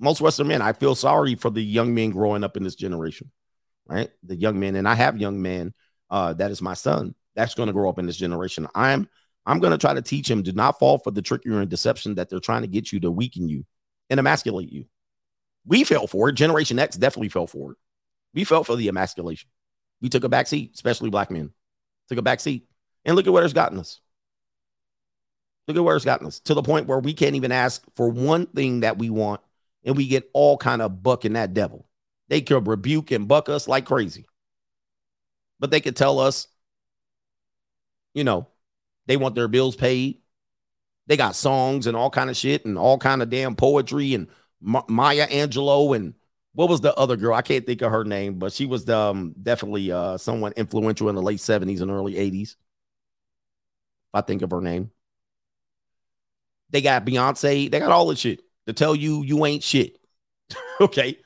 Most 0.00 0.20
Western 0.20 0.48
men, 0.48 0.62
I 0.62 0.72
feel 0.72 0.94
sorry 0.94 1.36
for 1.36 1.50
the 1.50 1.62
young 1.62 1.94
men 1.94 2.10
growing 2.10 2.42
up 2.42 2.56
in 2.56 2.64
this 2.64 2.74
generation, 2.74 3.30
right? 3.86 4.10
The 4.24 4.34
young 4.34 4.58
men, 4.58 4.74
and 4.74 4.88
I 4.88 4.94
have 4.94 5.16
young 5.16 5.40
men. 5.40 5.74
Uh, 6.10 6.32
that 6.34 6.50
is 6.50 6.60
my 6.60 6.74
son. 6.74 7.14
That's 7.36 7.54
going 7.54 7.68
to 7.68 7.72
grow 7.72 7.88
up 7.88 7.98
in 7.98 8.06
this 8.06 8.16
generation. 8.16 8.66
I'm 8.74 9.08
I'm 9.44 9.58
going 9.58 9.72
to 9.72 9.78
try 9.78 9.94
to 9.94 10.02
teach 10.02 10.30
him 10.30 10.42
to 10.44 10.52
not 10.52 10.78
fall 10.78 10.98
for 10.98 11.10
the 11.10 11.22
trickery 11.22 11.56
and 11.56 11.68
deception 11.68 12.14
that 12.14 12.30
they're 12.30 12.40
trying 12.40 12.62
to 12.62 12.68
get 12.68 12.92
you 12.92 13.00
to 13.00 13.10
weaken 13.10 13.48
you 13.48 13.64
and 14.08 14.20
emasculate 14.20 14.72
you. 14.72 14.86
We 15.66 15.84
fell 15.84 16.06
for 16.06 16.28
it. 16.28 16.34
Generation 16.34 16.78
X 16.78 16.96
definitely 16.96 17.28
fell 17.28 17.46
for 17.46 17.72
it. 17.72 17.78
We 18.34 18.44
fell 18.44 18.64
for 18.64 18.76
the 18.76 18.88
emasculation. 18.88 19.50
We 20.00 20.08
took 20.08 20.24
a 20.24 20.28
back 20.28 20.46
seat, 20.46 20.72
especially 20.74 21.10
black 21.10 21.30
men. 21.30 21.52
Took 22.08 22.18
a 22.18 22.22
back 22.22 22.40
seat. 22.40 22.68
And 23.04 23.16
look 23.16 23.26
at 23.26 23.32
where 23.32 23.44
it's 23.44 23.52
gotten 23.52 23.78
us. 23.78 24.00
Look 25.66 25.76
at 25.76 25.84
where 25.84 25.96
it's 25.96 26.04
gotten 26.04 26.26
us 26.26 26.40
to 26.40 26.54
the 26.54 26.62
point 26.62 26.86
where 26.86 26.98
we 26.98 27.14
can't 27.14 27.36
even 27.36 27.52
ask 27.52 27.82
for 27.94 28.08
one 28.08 28.46
thing 28.46 28.80
that 28.80 28.98
we 28.98 29.10
want, 29.10 29.40
and 29.84 29.96
we 29.96 30.08
get 30.08 30.28
all 30.32 30.56
kind 30.56 30.82
of 30.82 31.02
bucking 31.02 31.34
that 31.34 31.54
devil. 31.54 31.86
They 32.28 32.40
could 32.40 32.66
rebuke 32.66 33.10
and 33.10 33.28
buck 33.28 33.48
us 33.48 33.68
like 33.68 33.84
crazy, 33.84 34.26
but 35.60 35.70
they 35.70 35.80
could 35.80 35.96
tell 35.96 36.18
us 36.18 36.48
you 38.14 38.24
know, 38.24 38.46
they 39.06 39.16
want 39.16 39.34
their 39.34 39.48
bills 39.48 39.76
paid. 39.76 40.18
They 41.06 41.16
got 41.16 41.34
songs 41.34 41.86
and 41.86 41.96
all 41.96 42.10
kind 42.10 42.30
of 42.30 42.36
shit 42.36 42.64
and 42.64 42.78
all 42.78 42.98
kind 42.98 43.22
of 43.22 43.30
damn 43.30 43.56
poetry 43.56 44.14
and 44.14 44.28
Ma- 44.60 44.84
Maya 44.88 45.26
Angelou 45.28 45.96
and 45.96 46.14
what 46.54 46.68
was 46.68 46.80
the 46.80 46.94
other 46.94 47.16
girl? 47.16 47.34
I 47.34 47.42
can't 47.42 47.66
think 47.66 47.82
of 47.82 47.90
her 47.90 48.04
name, 48.04 48.38
but 48.38 48.52
she 48.52 48.66
was 48.66 48.88
um, 48.88 49.34
definitely 49.42 49.90
uh, 49.90 50.18
someone 50.18 50.52
influential 50.56 51.08
in 51.08 51.14
the 51.14 51.22
late 51.22 51.38
70s 51.38 51.80
and 51.80 51.90
early 51.90 52.14
80s. 52.14 52.50
If 52.52 52.56
I 54.14 54.20
think 54.20 54.42
of 54.42 54.50
her 54.50 54.60
name. 54.60 54.90
They 56.70 56.82
got 56.82 57.04
Beyonce. 57.04 57.70
They 57.70 57.78
got 57.78 57.90
all 57.90 58.06
the 58.06 58.16
shit 58.16 58.40
to 58.66 58.72
tell 58.72 58.94
you 58.94 59.22
you 59.22 59.44
ain't 59.46 59.62
shit. 59.62 59.98
okay. 60.80 61.18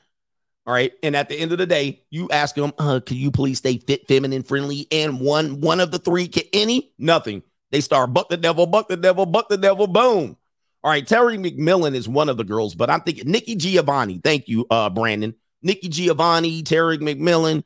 All 0.65 0.73
right. 0.73 0.91
And 1.01 1.15
at 1.15 1.29
the 1.29 1.35
end 1.35 1.53
of 1.53 1.57
the 1.57 1.65
day, 1.65 2.03
you 2.09 2.29
ask 2.29 2.55
them, 2.55 2.73
uh, 2.77 2.99
can 3.05 3.17
you 3.17 3.31
please 3.31 3.57
stay 3.57 3.77
fit, 3.77 4.07
feminine, 4.07 4.43
friendly? 4.43 4.87
And 4.91 5.21
one 5.21 5.61
one 5.61 5.79
of 5.79 5.91
the 5.91 5.99
three, 5.99 6.27
can 6.27 6.43
any? 6.51 6.91
Nothing. 6.97 7.43
They 7.71 7.81
start 7.81 8.13
buck 8.13 8.29
the 8.29 8.37
devil, 8.37 8.65
buck 8.65 8.87
the 8.87 8.97
devil, 8.97 9.25
buck 9.25 9.49
the 9.49 9.57
devil, 9.57 9.87
boom. 9.87 10.37
All 10.83 10.91
right, 10.91 11.05
Terry 11.05 11.37
McMillan 11.37 11.95
is 11.95 12.07
one 12.07 12.29
of 12.29 12.37
the 12.37 12.43
girls, 12.43 12.75
but 12.75 12.89
I'm 12.89 13.01
thinking 13.01 13.29
Nikki 13.29 13.55
Giovanni. 13.55 14.21
Thank 14.23 14.47
you, 14.47 14.65
uh, 14.69 14.89
Brandon. 14.89 15.35
Nikki 15.61 15.89
Giovanni, 15.89 16.63
Terry 16.63 16.97
McMillan. 16.97 17.63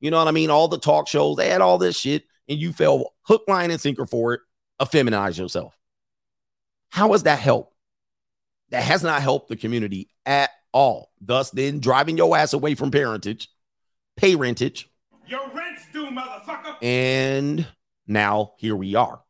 You 0.00 0.10
know 0.10 0.18
what 0.18 0.28
I 0.28 0.32
mean? 0.32 0.50
All 0.50 0.68
the 0.68 0.78
talk 0.78 1.08
shows, 1.08 1.36
they 1.36 1.48
had 1.48 1.60
all 1.60 1.78
this 1.78 1.96
shit, 1.96 2.24
and 2.48 2.58
you 2.58 2.72
fell 2.72 3.14
hook, 3.22 3.42
line, 3.48 3.70
and 3.70 3.80
sinker 3.80 4.06
for 4.06 4.34
it. 4.34 4.40
Effeminize 4.80 5.38
yourself. 5.38 5.76
How 6.90 7.12
has 7.12 7.24
that 7.24 7.38
helped? 7.38 7.74
That 8.70 8.82
has 8.82 9.02
not 9.02 9.20
helped 9.20 9.48
the 9.48 9.56
community 9.56 10.08
at 10.24 10.50
all. 10.72 11.10
Thus, 11.20 11.50
then 11.50 11.80
driving 11.80 12.16
your 12.16 12.36
ass 12.36 12.52
away 12.52 12.74
from 12.74 12.90
parentage, 12.90 13.48
pay 14.16 14.36
rentage. 14.36 14.88
Your 15.26 15.48
rent's 15.50 15.86
due, 15.92 16.06
motherfucker. 16.06 16.76
And 16.82 17.66
now 18.06 18.52
here 18.58 18.76
we 18.76 18.94
are. 18.94 19.20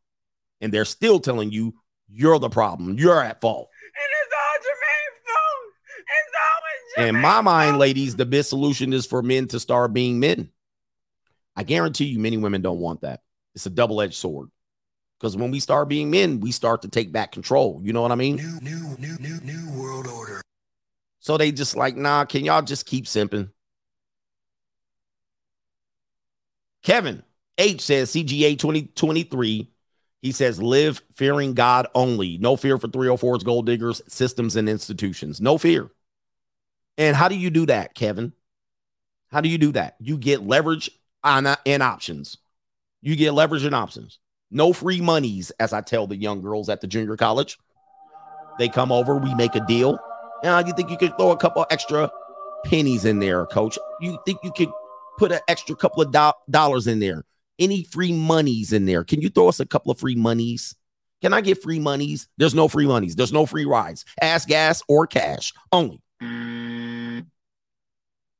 And 0.65 0.73
they're 0.73 0.83
still 0.83 1.19
telling 1.19 1.51
you 1.51 1.75
you're 2.09 2.39
the 2.39 2.49
problem. 2.49 2.97
You're 2.97 3.21
at 3.21 3.39
fault. 3.39 3.69
And 3.69 4.07
it's 4.23 4.33
all 4.33 4.57
Jermaine's 4.63 5.21
fault. 5.27 5.73
It's 5.99 6.33
always 6.41 7.11
Jermaine's 7.11 7.15
In 7.15 7.21
my 7.21 7.41
mind, 7.41 7.77
ladies, 7.77 8.15
the 8.15 8.25
best 8.25 8.49
solution 8.49 8.91
is 8.91 9.05
for 9.05 9.21
men 9.21 9.47
to 9.49 9.59
start 9.59 9.93
being 9.93 10.19
men. 10.19 10.49
I 11.55 11.61
guarantee 11.61 12.05
you, 12.05 12.17
many 12.17 12.37
women 12.37 12.63
don't 12.63 12.79
want 12.79 13.01
that. 13.01 13.21
It's 13.53 13.67
a 13.67 13.69
double 13.69 14.01
edged 14.01 14.15
sword. 14.15 14.49
Because 15.19 15.37
when 15.37 15.51
we 15.51 15.59
start 15.59 15.87
being 15.87 16.09
men, 16.09 16.39
we 16.39 16.51
start 16.51 16.81
to 16.81 16.87
take 16.87 17.11
back 17.11 17.31
control. 17.31 17.79
You 17.83 17.93
know 17.93 18.01
what 18.01 18.11
I 18.11 18.15
mean? 18.15 18.37
New, 18.37 18.59
new, 18.61 18.97
new, 18.97 19.17
new, 19.19 19.39
new 19.41 19.79
world 19.79 20.07
order. 20.07 20.41
So 21.19 21.37
they 21.37 21.51
just 21.51 21.75
like, 21.75 21.95
nah, 21.95 22.25
can 22.25 22.43
y'all 22.43 22.63
just 22.63 22.87
keep 22.87 23.05
simping? 23.05 23.51
Kevin 26.81 27.21
H 27.55 27.81
says 27.81 28.11
CGA 28.11 28.57
2023. 28.57 29.71
He 30.25 30.31
says, 30.31 30.59
live 30.59 31.03
fearing 31.13 31.53
God 31.53 31.85
only. 31.93 32.39
No 32.39 32.55
fear 32.55 32.79
for 32.79 32.87
304's 32.87 33.43
gold 33.43 33.67
diggers, 33.67 34.01
systems, 34.07 34.55
and 34.55 34.67
institutions. 34.67 35.39
No 35.39 35.59
fear. 35.59 35.91
And 36.97 37.15
how 37.15 37.27
do 37.27 37.35
you 37.35 37.51
do 37.51 37.67
that, 37.67 37.93
Kevin? 37.93 38.33
How 39.31 39.41
do 39.41 39.49
you 39.49 39.59
do 39.59 39.73
that? 39.73 39.97
You 39.99 40.17
get 40.17 40.41
leverage 40.41 40.89
on 41.23 41.45
and 41.67 41.83
options. 41.83 42.39
You 43.03 43.15
get 43.15 43.35
leverage 43.35 43.65
and 43.65 43.75
options. 43.75 44.17
No 44.49 44.73
free 44.73 44.99
monies, 44.99 45.51
as 45.59 45.73
I 45.73 45.81
tell 45.81 46.07
the 46.07 46.17
young 46.17 46.41
girls 46.41 46.69
at 46.69 46.81
the 46.81 46.87
junior 46.87 47.17
college. 47.17 47.59
They 48.57 48.67
come 48.67 48.91
over, 48.91 49.17
we 49.17 49.35
make 49.35 49.53
a 49.53 49.63
deal. 49.67 49.99
Now, 50.43 50.57
you 50.57 50.73
think 50.73 50.89
you 50.89 50.97
could 50.97 51.15
throw 51.19 51.29
a 51.29 51.37
couple 51.37 51.67
extra 51.69 52.11
pennies 52.65 53.05
in 53.05 53.19
there, 53.19 53.45
coach? 53.45 53.77
You 54.01 54.17
think 54.25 54.39
you 54.41 54.51
could 54.51 54.71
put 55.19 55.31
an 55.31 55.41
extra 55.47 55.75
couple 55.75 56.01
of 56.01 56.11
do- 56.11 56.31
dollars 56.49 56.87
in 56.87 56.97
there? 56.97 57.25
Any 57.57 57.83
free 57.83 58.11
monies 58.11 58.73
in 58.73 58.85
there? 58.85 59.03
Can 59.03 59.21
you 59.21 59.29
throw 59.29 59.47
us 59.47 59.59
a 59.59 59.65
couple 59.65 59.91
of 59.91 59.99
free 59.99 60.15
monies? 60.15 60.75
Can 61.21 61.33
I 61.33 61.41
get 61.41 61.61
free 61.61 61.79
monies? 61.79 62.27
There's 62.37 62.53
no 62.53 62.67
free 62.67 62.85
monies. 62.85 63.15
There's 63.15 63.33
no 63.33 63.45
free 63.45 63.65
rides. 63.65 64.05
Ass 64.21 64.45
gas 64.45 64.83
or 64.87 65.07
cash 65.07 65.53
only. 65.71 66.01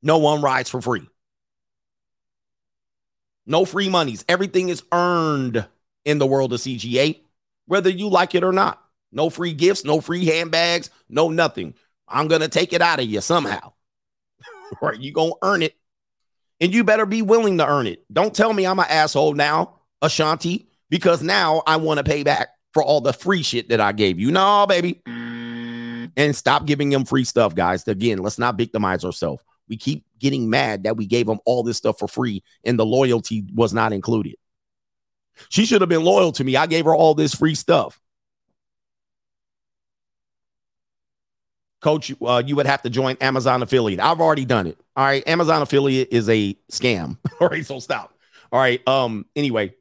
No 0.02 0.18
one 0.18 0.42
rides 0.42 0.70
for 0.70 0.80
free. 0.80 1.08
No 3.46 3.64
free 3.64 3.88
monies. 3.88 4.24
Everything 4.28 4.68
is 4.68 4.82
earned 4.92 5.66
in 6.04 6.18
the 6.18 6.26
world 6.26 6.52
of 6.52 6.60
CGA, 6.60 7.20
whether 7.66 7.90
you 7.90 8.08
like 8.08 8.34
it 8.34 8.44
or 8.44 8.52
not. 8.52 8.82
No 9.12 9.30
free 9.30 9.52
gifts, 9.52 9.84
no 9.84 10.00
free 10.00 10.26
handbags, 10.26 10.90
no 11.08 11.28
nothing. 11.30 11.74
I'm 12.08 12.28
going 12.28 12.42
to 12.42 12.48
take 12.48 12.72
it 12.72 12.82
out 12.82 13.00
of 13.00 13.06
you 13.06 13.20
somehow. 13.20 13.72
right? 14.82 14.98
You 14.98 15.12
going 15.12 15.30
to 15.30 15.38
earn 15.42 15.62
it. 15.62 15.74
And 16.60 16.72
you 16.72 16.84
better 16.84 17.06
be 17.06 17.22
willing 17.22 17.58
to 17.58 17.66
earn 17.66 17.86
it. 17.86 18.04
Don't 18.12 18.34
tell 18.34 18.52
me 18.52 18.66
I'm 18.66 18.78
an 18.78 18.86
asshole 18.88 19.34
now, 19.34 19.80
Ashanti, 20.00 20.68
because 20.88 21.22
now 21.22 21.62
I 21.66 21.76
want 21.76 21.98
to 21.98 22.04
pay 22.04 22.22
back 22.22 22.48
for 22.72 22.82
all 22.82 23.00
the 23.00 23.12
free 23.12 23.42
shit 23.42 23.68
that 23.68 23.80
I 23.80 23.92
gave 23.92 24.18
you. 24.18 24.30
No, 24.30 24.66
baby. 24.66 25.02
And 25.06 26.34
stop 26.34 26.64
giving 26.64 26.88
them 26.88 27.04
free 27.04 27.24
stuff, 27.24 27.54
guys. 27.54 27.86
Again, 27.86 28.18
let's 28.18 28.38
not 28.38 28.56
victimize 28.56 29.04
ourselves. 29.04 29.42
We 29.68 29.76
keep 29.76 30.04
getting 30.18 30.48
mad 30.48 30.84
that 30.84 30.96
we 30.96 31.06
gave 31.06 31.26
them 31.26 31.40
all 31.44 31.62
this 31.62 31.76
stuff 31.76 31.98
for 31.98 32.08
free 32.08 32.42
and 32.64 32.78
the 32.78 32.86
loyalty 32.86 33.44
was 33.54 33.74
not 33.74 33.92
included. 33.92 34.36
She 35.50 35.66
should 35.66 35.82
have 35.82 35.90
been 35.90 36.04
loyal 36.04 36.32
to 36.32 36.44
me. 36.44 36.56
I 36.56 36.66
gave 36.66 36.86
her 36.86 36.94
all 36.94 37.14
this 37.14 37.34
free 37.34 37.54
stuff. 37.54 38.00
Coach, 41.82 42.12
uh, 42.22 42.42
you 42.44 42.56
would 42.56 42.66
have 42.66 42.82
to 42.82 42.90
join 42.90 43.16
Amazon 43.20 43.62
affiliate. 43.62 44.00
I've 44.00 44.20
already 44.20 44.44
done 44.44 44.66
it. 44.66 44.78
All 44.96 45.04
right. 45.04 45.26
Amazon 45.26 45.62
affiliate 45.62 46.08
is 46.10 46.28
a 46.28 46.54
scam. 46.72 47.18
all 47.40 47.48
right. 47.48 47.64
So 47.64 47.78
stop. 47.78 48.14
All 48.50 48.60
right. 48.60 48.86
Um, 48.88 49.26
anyway, 49.36 49.74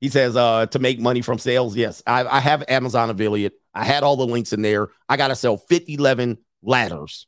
he 0.00 0.08
says 0.08 0.36
uh 0.36 0.66
to 0.66 0.78
make 0.78 1.00
money 1.00 1.22
from 1.22 1.38
sales. 1.38 1.76
Yes, 1.76 2.02
I, 2.06 2.24
I 2.24 2.40
have 2.40 2.64
Amazon 2.68 3.10
affiliate. 3.10 3.54
I 3.74 3.84
had 3.84 4.02
all 4.02 4.16
the 4.16 4.26
links 4.26 4.52
in 4.52 4.62
there. 4.62 4.88
I 5.08 5.16
gotta 5.16 5.34
sell 5.34 5.56
50 5.56 5.94
11 5.94 6.38
ladders 6.62 7.26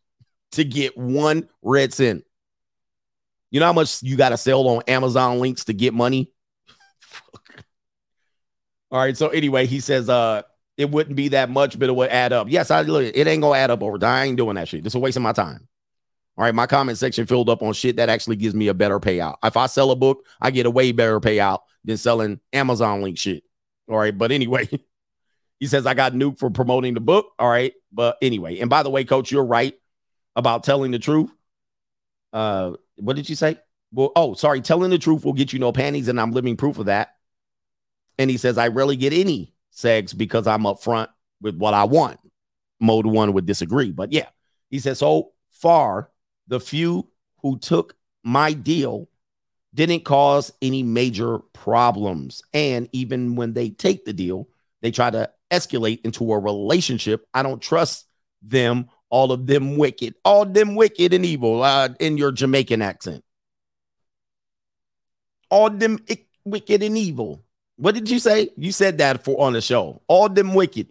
to 0.53 0.65
get 0.65 0.97
one 0.97 1.49
red 1.62 1.93
cent. 1.93 2.25
You 3.51 3.61
know 3.61 3.67
how 3.67 3.73
much 3.73 4.03
you 4.03 4.17
gotta 4.17 4.37
sell 4.37 4.67
on 4.69 4.83
Amazon 4.87 5.41
links 5.41 5.65
to 5.65 5.73
get 5.73 5.95
money? 5.95 6.31
all 8.91 9.01
right. 9.01 9.17
So 9.17 9.29
anyway, 9.29 9.67
he 9.67 9.81
says 9.81 10.09
uh 10.09 10.43
it 10.77 10.91
wouldn't 10.91 11.17
be 11.17 11.29
that 11.29 11.51
much, 11.51 11.79
but 11.79 11.89
it 11.89 11.97
would 11.97 12.11
add 12.11 12.33
up. 12.33 12.49
Yes, 12.49 12.70
I 12.70 12.83
it 12.83 13.27
ain't 13.27 13.43
gonna 13.43 13.59
add 13.59 13.70
up 13.70 13.83
over. 13.83 14.05
I 14.05 14.25
ain't 14.25 14.37
doing 14.37 14.55
that 14.55 14.69
shit. 14.69 14.85
This 14.85 14.95
is 14.95 15.17
of 15.17 15.23
my 15.23 15.33
time. 15.33 15.69
All 16.41 16.47
right, 16.47 16.55
my 16.55 16.67
comment 16.67 16.97
section 16.97 17.27
filled 17.27 17.51
up 17.51 17.62
on 17.62 17.75
shit 17.75 17.97
that 17.97 18.09
actually 18.09 18.36
gives 18.36 18.55
me 18.55 18.69
a 18.69 18.73
better 18.73 18.99
payout. 18.99 19.36
If 19.44 19.59
I 19.59 19.67
sell 19.67 19.91
a 19.91 19.94
book, 19.94 20.25
I 20.41 20.51
get 20.51 20.65
a 20.65 20.70
way 20.70 20.91
better 20.91 21.20
payout 21.20 21.59
than 21.85 21.99
selling 21.99 22.41
Amazon 22.55 23.02
link 23.02 23.19
shit. 23.19 23.44
All 23.91 23.99
right, 23.99 24.17
but 24.17 24.33
anyway, 24.33 24.67
he 25.60 25.67
says 25.67 25.85
I 25.85 25.93
got 25.93 26.15
nuked 26.15 26.39
for 26.39 26.49
promoting 26.49 26.94
the 26.94 27.01
book. 27.01 27.27
All 27.39 27.51
right, 27.51 27.75
but 27.93 28.17
anyway, 28.23 28.59
and 28.60 28.70
by 28.70 28.83
the 28.83 28.89
way, 28.89 29.05
coach, 29.05 29.31
you're 29.31 29.44
right 29.44 29.75
about 30.35 30.65
telling 30.65 30.93
the 30.93 30.99
truth. 30.99 31.31
Uh, 32.33 32.73
what 32.97 33.17
did 33.17 33.28
you 33.28 33.36
say? 33.36 33.59
Well, 33.93 34.10
oh, 34.17 34.33
sorry, 34.33 34.62
telling 34.62 34.89
the 34.89 34.97
truth 34.97 35.27
will 35.27 35.35
get 35.35 35.52
you 35.52 35.59
no 35.59 35.73
panties, 35.73 36.09
and 36.09 36.19
I'm 36.19 36.33
living 36.33 36.57
proof 36.57 36.78
of 36.78 36.86
that. 36.86 37.17
And 38.19 38.31
he 38.31 38.39
says 38.39 38.57
I 38.57 38.69
rarely 38.69 38.97
get 38.97 39.12
any 39.12 39.52
sex 39.73 40.15
because 40.15 40.47
I'm 40.47 40.62
upfront 40.62 41.09
with 41.43 41.57
what 41.57 41.75
I 41.75 41.85
want. 41.85 42.19
Mode 42.81 43.05
one 43.05 43.35
would 43.35 43.44
disagree, 43.44 43.93
but 43.93 44.10
yeah, 44.10 44.28
he 44.70 44.78
says 44.78 45.01
so 45.01 45.33
far 45.51 46.09
the 46.51 46.61
few 46.61 47.09
who 47.43 47.59
took 47.59 47.95
my 48.23 48.53
deal 48.53 49.09
didn't 49.73 50.05
cause 50.05 50.53
any 50.61 50.83
major 50.83 51.39
problems. 51.55 52.43
And 52.53 52.89
even 52.93 53.37
when 53.37 53.55
they 53.55 53.70
take 53.70 54.05
the 54.05 54.12
deal, 54.12 54.49
they 54.83 54.91
try 54.91 55.11
to 55.11 55.31
escalate 55.51 56.01
into 56.05 56.33
a 56.33 56.39
relationship. 56.39 57.25
I 57.33 57.43
don't 57.43 57.62
trust 57.62 58.07
them, 58.43 58.91
all 59.11 59.33
of 59.33 59.47
them 59.47 59.77
wicked, 59.77 60.17
all 60.25 60.45
them 60.45 60.75
wicked 60.75 61.15
and 61.15 61.25
evil 61.25 61.62
uh, 61.62 61.91
in 62.01 62.19
your 62.19 62.33
Jamaican 62.33 62.83
accent. 62.83 63.25
All 65.51 65.70
them 65.70 66.01
ick, 66.11 66.27
wicked 66.45 66.83
and 66.83 66.99
evil. 66.99 67.45
What 67.77 67.95
did 67.95 68.11
you 68.11 68.19
say? 68.19 68.51
You 68.57 68.73
said 68.73 68.99
that 68.99 69.25
for 69.25 69.41
on 69.41 69.53
the 69.53 69.61
show. 69.61 70.03
All 70.09 70.29
them 70.29 70.55
wicked. 70.55 70.89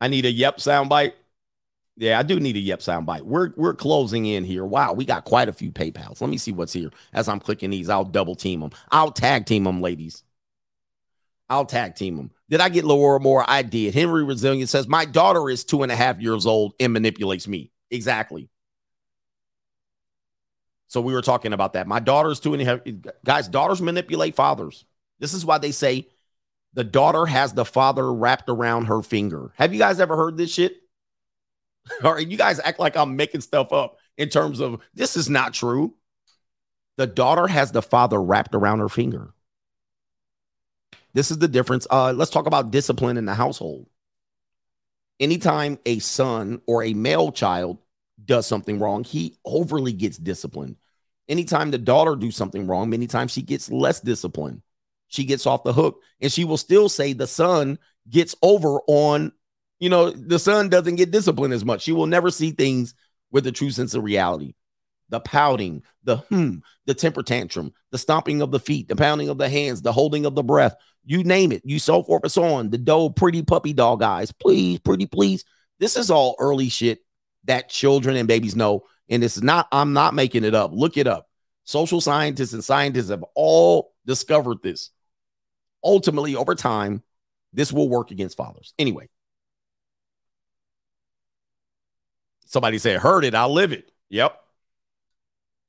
I 0.00 0.08
need 0.08 0.24
a 0.26 0.30
yep 0.30 0.58
soundbite. 0.58 1.12
Yeah, 1.96 2.18
I 2.18 2.22
do 2.22 2.38
need 2.38 2.56
a 2.56 2.60
yep 2.60 2.80
soundbite. 2.80 3.22
We're 3.22 3.52
we're 3.56 3.74
closing 3.74 4.26
in 4.26 4.44
here. 4.44 4.64
Wow, 4.64 4.92
we 4.92 5.04
got 5.04 5.24
quite 5.24 5.48
a 5.48 5.52
few 5.52 5.70
PayPal's. 5.70 6.20
Let 6.20 6.28
me 6.28 6.36
see 6.36 6.52
what's 6.52 6.72
here. 6.72 6.90
As 7.12 7.28
I'm 7.28 7.40
clicking 7.40 7.70
these, 7.70 7.88
I'll 7.88 8.04
double 8.04 8.34
team 8.34 8.60
them. 8.60 8.70
I'll 8.90 9.10
tag 9.10 9.46
team 9.46 9.64
them, 9.64 9.80
ladies. 9.80 10.22
I'll 11.48 11.64
tag 11.64 11.94
team 11.94 12.16
them. 12.16 12.30
Did 12.50 12.60
I 12.60 12.68
get 12.68 12.84
Laura 12.84 13.20
Moore? 13.20 13.44
I 13.46 13.62
did. 13.62 13.94
Henry 13.94 14.24
Resilient 14.24 14.68
says 14.68 14.88
my 14.88 15.04
daughter 15.04 15.48
is 15.48 15.64
two 15.64 15.82
and 15.82 15.92
a 15.92 15.96
half 15.96 16.20
years 16.20 16.44
old 16.44 16.74
and 16.80 16.92
manipulates 16.92 17.48
me. 17.48 17.70
Exactly. 17.90 18.50
So 20.88 21.00
we 21.00 21.12
were 21.12 21.22
talking 21.22 21.52
about 21.52 21.72
that. 21.74 21.86
My 21.86 22.00
daughter's 22.00 22.40
two 22.40 22.52
and 22.52 22.62
a 22.62 22.64
half. 22.64 22.80
Guys, 23.24 23.48
daughters 23.48 23.80
manipulate 23.80 24.34
fathers. 24.34 24.84
This 25.18 25.34
is 25.34 25.44
why 25.44 25.58
they 25.58 25.72
say 25.72 26.08
the 26.76 26.84
daughter 26.84 27.24
has 27.24 27.54
the 27.54 27.64
father 27.64 28.12
wrapped 28.12 28.50
around 28.50 28.84
her 28.84 29.02
finger. 29.02 29.50
Have 29.56 29.72
you 29.72 29.78
guys 29.78 29.98
ever 29.98 30.14
heard 30.14 30.36
this 30.36 30.52
shit? 30.52 30.76
All 32.04 32.12
right, 32.14 32.28
you 32.28 32.36
guys 32.36 32.60
act 32.60 32.78
like 32.78 32.96
I'm 32.96 33.16
making 33.16 33.40
stuff 33.40 33.72
up 33.72 33.96
in 34.18 34.28
terms 34.28 34.60
of 34.60 34.80
this 34.94 35.16
is 35.16 35.30
not 35.30 35.54
true. 35.54 35.94
The 36.98 37.06
daughter 37.06 37.46
has 37.46 37.72
the 37.72 37.80
father 37.80 38.22
wrapped 38.22 38.54
around 38.54 38.80
her 38.80 38.90
finger. 38.90 39.32
This 41.14 41.30
is 41.30 41.38
the 41.38 41.48
difference. 41.48 41.86
Uh, 41.90 42.12
let's 42.12 42.30
talk 42.30 42.46
about 42.46 42.70
discipline 42.70 43.16
in 43.16 43.24
the 43.24 43.34
household. 43.34 43.86
Anytime 45.18 45.78
a 45.86 45.98
son 45.98 46.60
or 46.66 46.82
a 46.82 46.92
male 46.92 47.32
child 47.32 47.78
does 48.22 48.46
something 48.46 48.78
wrong, 48.78 49.02
he 49.02 49.38
overly 49.46 49.94
gets 49.94 50.18
disciplined. 50.18 50.76
Anytime 51.26 51.70
the 51.70 51.78
daughter 51.78 52.16
do 52.16 52.30
something 52.30 52.66
wrong, 52.66 52.90
many 52.90 53.06
times 53.06 53.32
she 53.32 53.40
gets 53.40 53.70
less 53.70 54.00
disciplined. 54.00 54.60
She 55.08 55.24
gets 55.24 55.46
off 55.46 55.64
the 55.64 55.72
hook, 55.72 56.00
and 56.20 56.32
she 56.32 56.44
will 56.44 56.56
still 56.56 56.88
say 56.88 57.12
the 57.12 57.26
son 57.26 57.78
gets 58.08 58.34
over 58.42 58.80
on, 58.86 59.32
you 59.78 59.88
know, 59.88 60.10
the 60.10 60.38
son 60.38 60.68
doesn't 60.68 60.96
get 60.96 61.10
disciplined 61.10 61.54
as 61.54 61.64
much. 61.64 61.82
She 61.82 61.92
will 61.92 62.06
never 62.06 62.30
see 62.30 62.50
things 62.50 62.94
with 63.30 63.46
a 63.46 63.52
true 63.52 63.70
sense 63.70 63.94
of 63.94 64.04
reality. 64.04 64.54
The 65.08 65.20
pouting, 65.20 65.82
the 66.02 66.16
hmm, 66.16 66.56
the 66.86 66.94
temper 66.94 67.22
tantrum, 67.22 67.72
the 67.92 67.98
stomping 67.98 68.42
of 68.42 68.50
the 68.50 68.58
feet, 68.58 68.88
the 68.88 68.96
pounding 68.96 69.28
of 69.28 69.38
the 69.38 69.48
hands, 69.48 69.82
the 69.82 69.92
holding 69.92 70.26
of 70.26 70.34
the 70.34 70.42
breath, 70.42 70.74
you 71.04 71.22
name 71.22 71.52
it, 71.52 71.62
you 71.64 71.78
so 71.78 72.02
forth 72.02 72.24
and 72.24 72.32
so 72.32 72.42
on. 72.42 72.70
The 72.70 72.78
doe, 72.78 73.08
pretty 73.10 73.42
puppy 73.42 73.72
dog 73.72 74.02
eyes, 74.02 74.32
please, 74.32 74.80
pretty 74.80 75.06
please. 75.06 75.44
This 75.78 75.96
is 75.96 76.10
all 76.10 76.34
early 76.40 76.68
shit 76.68 77.00
that 77.44 77.68
children 77.68 78.16
and 78.16 78.26
babies 78.26 78.56
know. 78.56 78.84
And 79.08 79.22
it's 79.22 79.40
not, 79.40 79.68
I'm 79.70 79.92
not 79.92 80.14
making 80.14 80.42
it 80.42 80.54
up. 80.54 80.72
Look 80.74 80.96
it 80.96 81.06
up. 81.06 81.28
Social 81.64 82.00
scientists 82.00 82.52
and 82.52 82.64
scientists 82.64 83.10
have 83.10 83.24
all 83.34 83.92
discovered 84.04 84.58
this. 84.62 84.90
Ultimately, 85.86 86.34
over 86.34 86.56
time, 86.56 87.02
this 87.52 87.72
will 87.72 87.88
work 87.88 88.10
against 88.10 88.36
fathers. 88.36 88.74
Anyway, 88.76 89.08
somebody 92.44 92.78
said, 92.78 93.00
heard 93.00 93.24
it, 93.24 93.34
I'll 93.34 93.52
live 93.52 93.72
it. 93.72 93.92
Yep. 94.10 94.36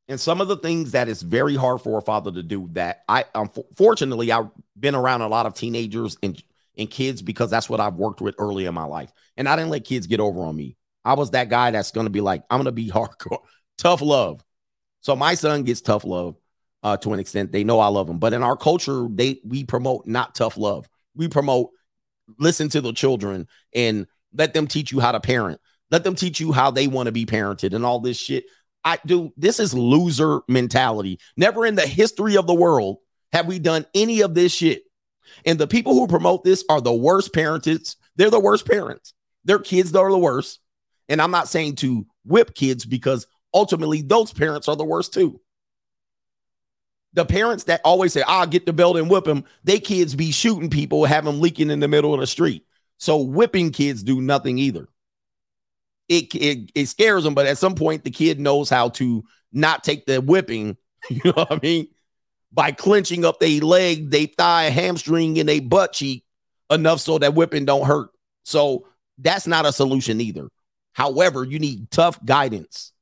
And 0.10 0.20
some 0.20 0.42
of 0.42 0.48
the 0.48 0.58
things 0.58 0.92
that 0.92 1.08
is 1.08 1.22
very 1.22 1.56
hard 1.56 1.82
for 1.82 1.98
a 1.98 2.02
father 2.02 2.32
to 2.32 2.42
do 2.42 2.70
that 2.74 3.04
I 3.10 3.26
um, 3.36 3.52
unfortunately 3.56 4.32
I've 4.32 4.50
been 4.80 4.96
around 4.96 5.22
a 5.22 5.28
lot 5.28 5.46
of 5.46 5.54
teenagers 5.54 6.18
and 6.24 6.42
and 6.78 6.90
kids 6.90 7.22
because 7.22 7.50
that's 7.50 7.70
what 7.70 7.80
I've 7.80 7.96
worked 7.96 8.22
with 8.22 8.36
early 8.38 8.66
in 8.66 8.74
my 8.74 8.86
life. 8.86 9.12
And 9.36 9.50
I 9.50 9.56
didn't 9.56 9.72
let 9.72 9.84
kids 9.84 10.08
get 10.08 10.20
over 10.20 10.42
on 10.42 10.56
me. 10.56 10.78
I 11.04 11.14
was 11.14 11.32
that 11.32 11.50
guy 11.50 11.72
that's 11.72 11.92
going 11.92 12.06
to 12.06 12.12
be 12.12 12.22
like, 12.22 12.44
I'm 12.50 12.58
going 12.58 12.66
to 12.66 12.72
be 12.72 12.90
hardcore, 12.90 13.40
tough 13.78 14.02
love. 14.02 14.44
So 15.02 15.16
my 15.16 15.36
son 15.36 15.64
gets 15.64 15.82
tough 15.82 16.06
love 16.06 16.36
uh, 16.83 16.97
to 16.97 17.14
an 17.14 17.19
extent. 17.19 17.51
They 17.51 17.64
know 17.64 17.80
I 17.80 17.88
love 17.88 18.07
them, 18.07 18.19
but 18.19 18.33
in 18.33 18.43
our 18.43 18.57
culture, 18.57 19.07
they 19.09 19.39
we 19.43 19.64
promote 19.64 20.07
not 20.07 20.35
tough 20.35 20.57
love. 20.57 20.88
We 21.15 21.27
promote 21.27 21.72
listen 22.39 22.69
to 22.69 22.81
the 22.81 22.93
children 22.93 23.47
and 23.73 24.07
let 24.33 24.53
them 24.53 24.67
teach 24.67 24.91
you 24.91 24.99
how 24.99 25.11
to 25.11 25.19
parent. 25.19 25.59
Let 25.89 26.03
them 26.03 26.15
teach 26.15 26.39
you 26.39 26.51
how 26.51 26.72
they 26.72 26.88
want 26.88 27.07
to 27.07 27.11
be 27.11 27.25
parented 27.25 27.73
and 27.73 27.85
all 27.85 27.99
this 27.99 28.17
shit. 28.17 28.45
I 28.83 28.99
do. 29.06 29.33
This 29.38 29.59
is 29.59 29.73
loser 29.73 30.41
mentality. 30.47 31.19
Never 31.35 31.65
in 31.65 31.75
the 31.75 31.88
history 31.88 32.38
of 32.38 32.47
the 32.47 32.53
world 32.53 32.97
have 33.33 33.47
we 33.47 33.59
done 33.59 33.85
any 33.93 34.22
of 34.22 34.33
this 34.33 34.53
shit. 34.53 34.83
And 35.45 35.59
the 35.59 35.67
people 35.67 35.93
who 35.93 36.07
promote 36.07 36.43
this 36.43 36.64
are 36.69 36.81
the 36.81 36.93
worst 36.93 37.33
parents. 37.33 37.95
They're 38.15 38.30
the 38.30 38.39
worst 38.39 38.65
parents. 38.65 39.14
Their 39.43 39.59
kids 39.59 39.93
are 39.95 40.11
the 40.11 40.17
worst. 40.17 40.59
And 41.09 41.22
I'm 41.22 41.31
not 41.31 41.47
saying 41.47 41.75
to 41.77 42.06
whip 42.25 42.53
kids 42.53 42.85
because 42.85 43.27
ultimately 43.53 44.01
those 44.01 44.33
parents 44.33 44.67
are 44.67 44.75
the 44.75 44.85
worst 44.85 45.14
too. 45.14 45.39
The 47.14 47.26
parents 47.26 47.66
that 47.66 47.82
always 47.84 48.14
say, 48.14 48.24
I'll 48.27 48.48
get 48.48 48.66
the 48.66 48.74
belt 48.74 48.98
and 48.98 49.10
whip 49.10 49.26
them, 49.26 49.45
they 49.64 49.80
kids 49.80 50.14
be 50.14 50.32
shooting 50.32 50.69
people, 50.69 51.06
have 51.06 51.26
them 51.26 51.40
leaking 51.40 51.72
in 51.72 51.80
the 51.80 51.88
middle 51.88 52.14
of 52.14 52.19
the 52.19 52.27
street. 52.27 52.66
So 52.98 53.18
whipping 53.18 53.72
kids 53.72 54.03
do 54.03 54.22
nothing 54.22 54.58
either. 54.58 54.88
It, 56.10 56.34
it, 56.36 56.72
it 56.76 56.86
scares 56.88 57.24
them, 57.24 57.34
but 57.34 57.48
at 57.48 57.58
some 57.58 57.76
point 57.76 58.03
the 58.03 58.11
kid 58.11 58.40
knows 58.40 58.69
how 58.69 58.90
to 58.90 59.24
not 59.52 59.84
take 59.84 60.06
the 60.06 60.22
whipping. 60.22 60.77
You 61.10 61.22
know 61.26 61.32
what 61.34 61.52
I 61.53 61.60
mean? 61.61 61.88
by 62.52 62.72
clenching 62.72 63.26
up 63.26 63.40
their 63.40 63.60
leg, 63.60 64.10
they 64.10 64.26
thigh, 64.26 64.69
hamstring, 64.69 65.40
and 65.40 65.48
they 65.48 65.60
butt 65.60 65.94
cheek 65.94 66.24
enough 66.72 67.00
so 67.00 67.18
that 67.19 67.36
whipping 67.36 67.66
don't 67.66 67.86
hurt. 67.86 68.10
So 68.44 68.88
that's 69.18 69.48
not 69.48 69.66
a 69.66 69.72
solution 69.72 70.22
either. 70.22 70.50
However, 70.94 71.44
you 71.44 71.60
need 71.60 71.92
tough 71.92 72.24
guidance. 72.26 72.94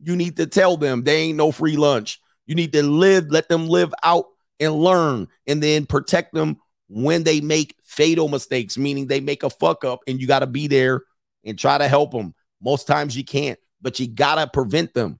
You 0.00 0.16
need 0.16 0.36
to 0.38 0.46
tell 0.46 0.76
them 0.76 1.02
they 1.02 1.16
ain't 1.16 1.36
no 1.36 1.52
free 1.52 1.76
lunch. 1.76 2.20
You 2.46 2.54
need 2.54 2.72
to 2.72 2.82
live, 2.82 3.30
let 3.30 3.48
them 3.48 3.68
live 3.68 3.92
out 4.02 4.26
and 4.60 4.74
learn, 4.74 5.28
and 5.46 5.62
then 5.62 5.86
protect 5.86 6.34
them 6.34 6.58
when 6.88 7.24
they 7.24 7.40
make 7.40 7.74
fatal 7.82 8.28
mistakes, 8.28 8.76
meaning 8.76 9.06
they 9.06 9.20
make 9.20 9.42
a 9.42 9.50
fuck 9.50 9.84
up, 9.84 10.00
and 10.06 10.20
you 10.20 10.26
got 10.26 10.40
to 10.40 10.46
be 10.46 10.66
there 10.66 11.02
and 11.44 11.58
try 11.58 11.78
to 11.78 11.88
help 11.88 12.12
them. 12.12 12.34
Most 12.62 12.86
times 12.86 13.16
you 13.16 13.24
can't, 13.24 13.58
but 13.80 13.98
you 13.98 14.06
got 14.06 14.36
to 14.36 14.46
prevent 14.46 14.94
them 14.94 15.18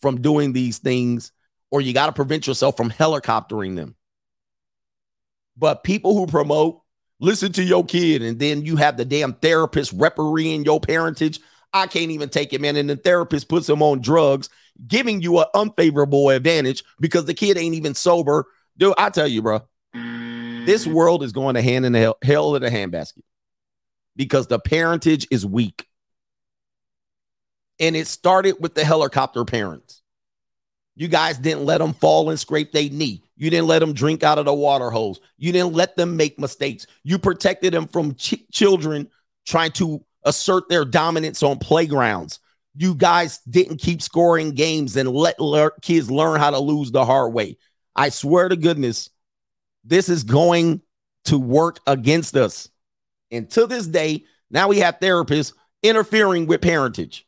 from 0.00 0.20
doing 0.20 0.52
these 0.52 0.78
things 0.78 1.32
or 1.74 1.80
you 1.80 1.92
got 1.92 2.06
to 2.06 2.12
prevent 2.12 2.46
yourself 2.46 2.76
from 2.76 2.88
helicoptering 2.88 3.74
them. 3.74 3.96
But 5.56 5.82
people 5.82 6.14
who 6.14 6.28
promote, 6.28 6.80
listen 7.18 7.50
to 7.54 7.64
your 7.64 7.84
kid, 7.84 8.22
and 8.22 8.38
then 8.38 8.64
you 8.64 8.76
have 8.76 8.96
the 8.96 9.04
damn 9.04 9.32
therapist 9.32 9.92
refereeing 9.92 10.64
your 10.64 10.78
parentage. 10.78 11.40
I 11.74 11.88
can't 11.88 12.12
even 12.12 12.28
take 12.28 12.52
him 12.52 12.64
in, 12.64 12.76
and 12.76 12.88
the 12.88 12.96
therapist 12.96 13.48
puts 13.48 13.68
him 13.68 13.82
on 13.82 14.00
drugs, 14.00 14.48
giving 14.86 15.20
you 15.20 15.40
an 15.40 15.46
unfavorable 15.54 16.30
advantage 16.30 16.84
because 17.00 17.24
the 17.24 17.34
kid 17.34 17.58
ain't 17.58 17.74
even 17.74 17.94
sober. 17.94 18.46
Dude, 18.78 18.94
I 18.96 19.10
tell 19.10 19.26
you, 19.26 19.42
bro, 19.42 19.60
this 19.92 20.86
mm. 20.86 20.92
world 20.92 21.24
is 21.24 21.32
going 21.32 21.56
to 21.56 21.62
hand 21.62 21.84
in 21.84 21.92
the 21.92 21.98
hell, 21.98 22.18
hell 22.22 22.54
in 22.54 22.62
a 22.62 22.70
handbasket 22.70 23.22
because 24.16 24.46
the 24.46 24.58
parentage 24.58 25.26
is 25.30 25.44
weak. 25.44 25.88
And 27.80 27.96
it 27.96 28.06
started 28.06 28.56
with 28.60 28.74
the 28.74 28.84
helicopter 28.84 29.44
parents. 29.44 30.02
You 30.94 31.08
guys 31.08 31.38
didn't 31.38 31.64
let 31.64 31.78
them 31.78 31.92
fall 31.92 32.30
and 32.30 32.38
scrape 32.38 32.70
their 32.70 32.88
knee. 32.88 33.24
You 33.36 33.50
didn't 33.50 33.66
let 33.66 33.80
them 33.80 33.94
drink 33.94 34.22
out 34.22 34.38
of 34.38 34.44
the 34.44 34.54
water 34.54 34.90
hose. 34.90 35.18
You 35.36 35.50
didn't 35.50 35.72
let 35.72 35.96
them 35.96 36.16
make 36.16 36.38
mistakes. 36.38 36.86
You 37.02 37.18
protected 37.18 37.74
them 37.74 37.88
from 37.88 38.14
ch- 38.14 38.44
children 38.52 39.08
trying 39.44 39.72
to 39.72 40.04
assert 40.24 40.68
their 40.68 40.84
dominance 40.84 41.42
on 41.42 41.58
playgrounds. 41.58 42.40
You 42.76 42.94
guys 42.94 43.38
didn't 43.48 43.78
keep 43.78 44.02
scoring 44.02 44.52
games 44.52 44.96
and 44.96 45.08
let 45.08 45.38
le- 45.38 45.70
kids 45.80 46.10
learn 46.10 46.40
how 46.40 46.50
to 46.50 46.58
lose 46.58 46.90
the 46.90 47.04
hard 47.04 47.32
way. 47.32 47.56
I 47.94 48.08
swear 48.08 48.48
to 48.48 48.56
goodness, 48.56 49.10
this 49.84 50.08
is 50.08 50.24
going 50.24 50.82
to 51.26 51.38
work 51.38 51.78
against 51.86 52.36
us. 52.36 52.68
And 53.30 53.48
to 53.50 53.66
this 53.66 53.86
day, 53.86 54.24
now 54.50 54.68
we 54.68 54.78
have 54.80 54.98
therapists 54.98 55.52
interfering 55.82 56.46
with 56.46 56.62
parentage. 56.62 57.26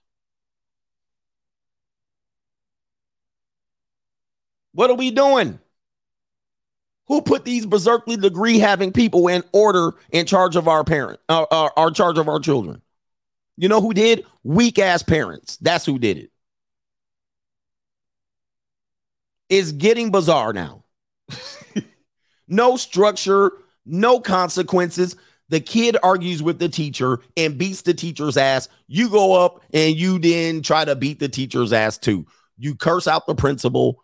What 4.72 4.90
are 4.90 4.96
we 4.96 5.10
doing? 5.10 5.58
Who 7.06 7.22
put 7.22 7.44
these 7.44 7.64
berserkly 7.66 8.16
degree 8.16 8.58
having 8.58 8.92
people 8.92 9.28
in 9.28 9.42
order 9.52 9.92
in 10.10 10.26
charge 10.26 10.56
of 10.56 10.66
our 10.68 10.84
parent, 10.84 11.20
uh, 11.28 11.46
our, 11.50 11.72
our 11.76 11.90
charge 11.90 12.18
of 12.18 12.28
our 12.28 12.40
children? 12.40 12.82
You 13.56 13.68
know 13.68 13.80
who 13.80 13.94
did? 13.94 14.24
Weak 14.42 14.78
ass 14.78 15.02
parents. 15.02 15.56
That's 15.58 15.86
who 15.86 15.98
did 15.98 16.18
it. 16.18 16.30
It's 19.48 19.72
getting 19.72 20.10
bizarre 20.10 20.52
now. 20.52 20.84
no 22.48 22.76
structure, 22.76 23.52
no 23.84 24.20
consequences. 24.20 25.16
The 25.48 25.60
kid 25.60 25.96
argues 26.02 26.42
with 26.42 26.58
the 26.58 26.68
teacher 26.68 27.20
and 27.36 27.56
beats 27.56 27.82
the 27.82 27.94
teacher's 27.94 28.36
ass. 28.36 28.68
You 28.88 29.08
go 29.08 29.32
up 29.32 29.62
and 29.72 29.94
you 29.94 30.18
then 30.18 30.62
try 30.62 30.84
to 30.84 30.96
beat 30.96 31.20
the 31.20 31.28
teacher's 31.28 31.72
ass 31.72 31.96
too. 31.96 32.26
You 32.58 32.74
curse 32.74 33.06
out 33.06 33.26
the 33.26 33.34
principal 33.34 34.02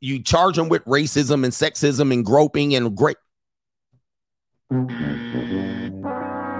you 0.00 0.22
charge 0.22 0.56
them 0.56 0.68
with 0.68 0.84
racism 0.84 1.44
and 1.44 1.52
sexism 1.52 2.12
and 2.12 2.24
groping 2.24 2.74
and 2.74 2.96
great. 2.96 3.16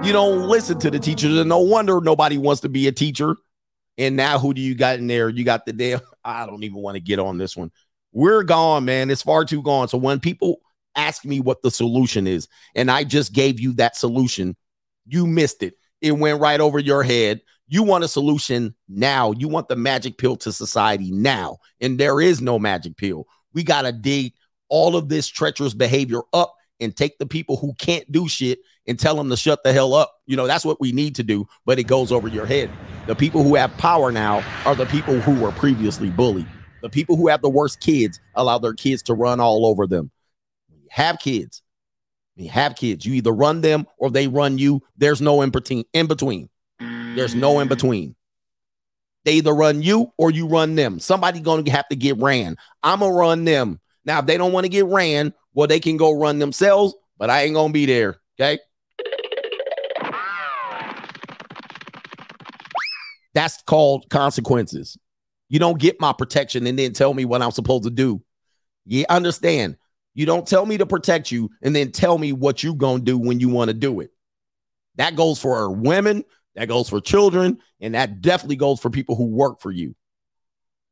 You 0.05 0.13
don't 0.13 0.47
listen 0.47 0.77
to 0.81 0.91
the 0.91 0.99
teachers, 0.99 1.35
and 1.35 1.49
no 1.49 1.57
wonder 1.57 1.99
nobody 1.99 2.37
wants 2.37 2.61
to 2.61 2.69
be 2.69 2.87
a 2.87 2.91
teacher. 2.91 3.37
And 3.97 4.15
now, 4.15 4.37
who 4.37 4.53
do 4.53 4.61
you 4.61 4.75
got 4.75 4.99
in 4.99 5.07
there? 5.07 5.29
You 5.29 5.43
got 5.43 5.65
the 5.65 5.73
damn. 5.73 5.99
I 6.23 6.45
don't 6.45 6.63
even 6.63 6.77
want 6.77 6.93
to 6.93 7.01
get 7.01 7.17
on 7.17 7.39
this 7.39 7.57
one. 7.57 7.71
We're 8.11 8.43
gone, 8.43 8.85
man. 8.85 9.09
It's 9.09 9.23
far 9.23 9.45
too 9.45 9.63
gone. 9.63 9.87
So 9.87 9.97
when 9.97 10.19
people 10.19 10.57
ask 10.95 11.25
me 11.25 11.39
what 11.39 11.63
the 11.63 11.71
solution 11.71 12.27
is, 12.27 12.47
and 12.75 12.91
I 12.91 13.03
just 13.03 13.33
gave 13.33 13.59
you 13.59 13.73
that 13.73 13.95
solution, 13.95 14.55
you 15.07 15.25
missed 15.25 15.63
it. 15.63 15.73
It 16.01 16.11
went 16.11 16.39
right 16.39 16.59
over 16.59 16.77
your 16.77 17.01
head. 17.01 17.41
You 17.67 17.81
want 17.81 18.03
a 18.03 18.07
solution 18.07 18.75
now. 18.87 19.31
You 19.31 19.47
want 19.47 19.69
the 19.69 19.75
magic 19.75 20.19
pill 20.19 20.35
to 20.35 20.51
society 20.51 21.11
now. 21.11 21.57
And 21.81 21.99
there 21.99 22.21
is 22.21 22.41
no 22.41 22.59
magic 22.59 22.95
pill. 22.95 23.25
We 23.55 23.63
got 23.63 23.81
to 23.81 23.91
dig 23.91 24.33
all 24.69 24.95
of 24.95 25.09
this 25.09 25.27
treacherous 25.27 25.73
behavior 25.73 26.21
up 26.31 26.53
and 26.79 26.95
take 26.95 27.17
the 27.17 27.25
people 27.25 27.57
who 27.57 27.73
can't 27.79 28.11
do 28.11 28.27
shit 28.27 28.59
and 28.87 28.99
tell 28.99 29.15
them 29.15 29.29
to 29.29 29.37
shut 29.37 29.63
the 29.63 29.73
hell 29.73 29.93
up. 29.93 30.13
You 30.25 30.35
know, 30.35 30.47
that's 30.47 30.65
what 30.65 30.79
we 30.79 30.91
need 30.91 31.15
to 31.15 31.23
do, 31.23 31.47
but 31.65 31.79
it 31.79 31.85
goes 31.85 32.11
over 32.11 32.27
your 32.27 32.45
head. 32.45 32.69
The 33.07 33.15
people 33.15 33.43
who 33.43 33.55
have 33.55 33.75
power 33.77 34.11
now 34.11 34.43
are 34.65 34.75
the 34.75 34.85
people 34.85 35.19
who 35.19 35.39
were 35.39 35.51
previously 35.51 36.09
bullied. 36.09 36.47
The 36.81 36.89
people 36.89 37.15
who 37.15 37.27
have 37.27 37.41
the 37.41 37.49
worst 37.49 37.79
kids 37.79 38.19
allow 38.35 38.59
their 38.59 38.73
kids 38.73 39.01
to 39.03 39.13
run 39.13 39.39
all 39.39 39.65
over 39.65 39.87
them. 39.87 40.11
Have 40.89 41.19
kids. 41.19 41.61
You 42.35 42.49
have 42.49 42.75
kids. 42.75 43.05
You 43.05 43.13
either 43.13 43.31
run 43.31 43.61
them 43.61 43.87
or 43.97 44.11
they 44.11 44.27
run 44.27 44.57
you. 44.57 44.81
There's 44.97 45.21
no 45.21 45.41
in 45.41 45.49
between. 45.49 45.85
In 45.93 46.07
between. 46.07 46.49
There's 46.79 47.33
no 47.33 47.59
in 47.59 47.67
between. 47.67 48.15
They 49.23 49.33
either 49.33 49.53
run 49.53 49.81
you 49.81 50.13
or 50.17 50.31
you 50.31 50.47
run 50.47 50.75
them. 50.75 50.99
Somebody 50.99 51.39
gonna 51.39 51.69
have 51.71 51.87
to 51.89 51.95
get 51.95 52.17
ran. 52.17 52.57
I'm 52.83 52.99
gonna 52.99 53.13
run 53.13 53.45
them. 53.45 53.79
Now, 54.03 54.19
if 54.19 54.27
they 54.27 54.37
don't 54.37 54.51
want 54.51 54.65
to 54.65 54.69
get 54.69 54.85
ran, 54.85 55.33
well, 55.53 55.67
they 55.67 55.79
can 55.79 55.97
go 55.97 56.11
run 56.11 56.37
themselves, 56.37 56.93
but 57.17 57.29
I 57.29 57.43
ain't 57.43 57.55
gonna 57.55 57.73
be 57.73 57.85
there. 57.85 58.19
Okay. 58.39 58.59
That's 63.35 63.61
called 63.63 64.09
consequences. 64.09 64.97
You 65.49 65.59
don't 65.59 65.77
get 65.77 66.01
my 66.01 66.13
protection 66.13 66.65
and 66.65 66.79
then 66.79 66.93
tell 66.93 67.13
me 67.13 67.25
what 67.25 67.43
I'm 67.43 67.51
supposed 67.51 67.83
to 67.83 67.91
do. 67.91 68.23
You 68.85 69.05
understand? 69.09 69.77
You 70.15 70.25
don't 70.25 70.47
tell 70.47 70.65
me 70.65 70.77
to 70.77 70.85
protect 70.85 71.31
you 71.31 71.51
and 71.61 71.75
then 71.75 71.91
tell 71.91 72.17
me 72.17 72.31
what 72.31 72.63
you 72.63 72.73
going 72.73 72.99
to 72.99 73.05
do 73.05 73.17
when 73.17 73.39
you 73.39 73.49
want 73.49 73.67
to 73.67 73.73
do 73.73 73.99
it. 73.99 74.11
That 74.95 75.15
goes 75.15 75.39
for 75.39 75.69
women, 75.69 76.23
that 76.55 76.69
goes 76.69 76.89
for 76.89 77.01
children, 77.01 77.59
and 77.81 77.93
that 77.93 78.21
definitely 78.21 78.55
goes 78.55 78.79
for 78.79 78.89
people 78.89 79.15
who 79.15 79.25
work 79.25 79.59
for 79.59 79.71
you. 79.71 79.95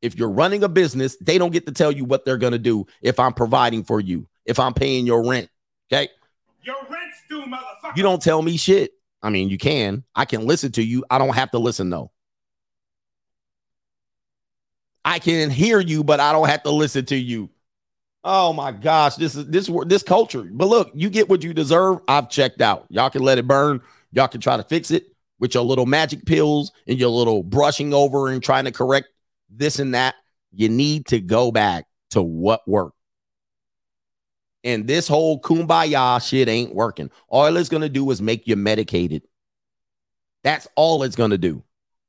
If 0.02 0.18
you're 0.18 0.30
running 0.30 0.64
a 0.64 0.70
business, 0.70 1.16
they 1.22 1.38
don't 1.38 1.54
get 1.54 1.66
to 1.66 1.72
tell 1.72 1.94
you 1.94 2.04
what 2.04 2.26
they're 2.26 2.38
going 2.38 2.52
to 2.52 2.60
do 2.60 2.86
if 3.02 3.20
I'm 3.20 3.34
providing 3.34 3.86
for 3.86 4.02
you, 4.02 4.28
if 4.46 4.60
I'm 4.60 4.74
paying 4.74 5.06
your 5.06 5.26
rent. 5.26 5.50
Okay. 5.92 6.10
Your 6.64 6.76
rent's 6.90 7.24
due, 7.30 7.44
motherfucker. 7.44 7.96
You 7.96 8.04
don't 8.04 8.22
tell 8.22 8.42
me 8.42 8.58
shit. 8.58 8.92
I 9.22 9.30
mean, 9.30 9.50
you 9.50 9.58
can. 9.58 10.04
I 10.14 10.26
can 10.26 10.46
listen 10.46 10.74
to 10.74 10.84
you. 10.84 11.06
I 11.10 11.18
don't 11.18 11.34
have 11.34 11.52
to 11.52 11.60
listen 11.60 11.90
though. 11.90 12.12
I 15.06 15.20
can 15.20 15.50
hear 15.50 15.80
you, 15.80 16.04
but 16.04 16.20
I 16.20 16.32
don't 16.32 16.48
have 16.48 16.64
to 16.64 16.72
listen 16.72 17.06
to 17.06 17.16
you. 17.16 17.50
Oh 18.24 18.54
my 18.54 18.72
gosh, 18.72 19.16
this 19.16 19.36
is 19.36 19.48
this 19.48 19.70
this 19.86 20.04
culture. 20.04 20.44
But 20.44 20.68
look, 20.68 20.92
you 20.94 21.10
get 21.10 21.28
what 21.28 21.44
you 21.44 21.54
deserve. 21.54 22.00
I've 22.08 22.30
checked 22.30 22.62
out. 22.62 22.86
Y'all 22.90 23.10
can 23.10 23.22
let 23.22 23.38
it 23.38 23.48
burn. 23.48 23.82
Y'all 24.12 24.30
can 24.30 24.40
try 24.40 24.56
to 24.56 24.64
fix 24.64 24.92
it 24.92 25.08
with 25.40 25.56
your 25.56 25.64
little 25.64 25.86
magic 25.86 26.26
pills 26.26 26.72
and 26.88 26.98
your 26.98 27.10
little 27.10 27.44
brushing 27.44 27.94
over 27.94 28.30
and 28.30 28.42
trying 28.42 28.64
to 28.64 28.72
correct 28.72 29.08
this 29.50 29.80
and 29.80 29.94
that. 29.94 30.16
You 30.54 30.70
need 30.70 31.08
to 31.08 31.20
go 31.20 31.52
back 31.52 31.86
to 32.12 32.22
what 32.22 32.62
worked. 32.66 32.96
And 34.64 34.88
this 34.88 35.08
whole 35.10 35.42
kumbaya 35.42 36.26
shit 36.26 36.48
ain't 36.48 36.74
working. 36.74 37.10
All 37.28 37.58
it's 37.58 37.68
gonna 37.68 37.90
do 37.90 38.10
is 38.12 38.22
make 38.22 38.48
you 38.48 38.56
medicated. 38.56 39.24
That's 40.46 40.68
all 40.78 41.04
it's 41.04 41.18
gonna 41.18 41.38
do. 41.38 41.64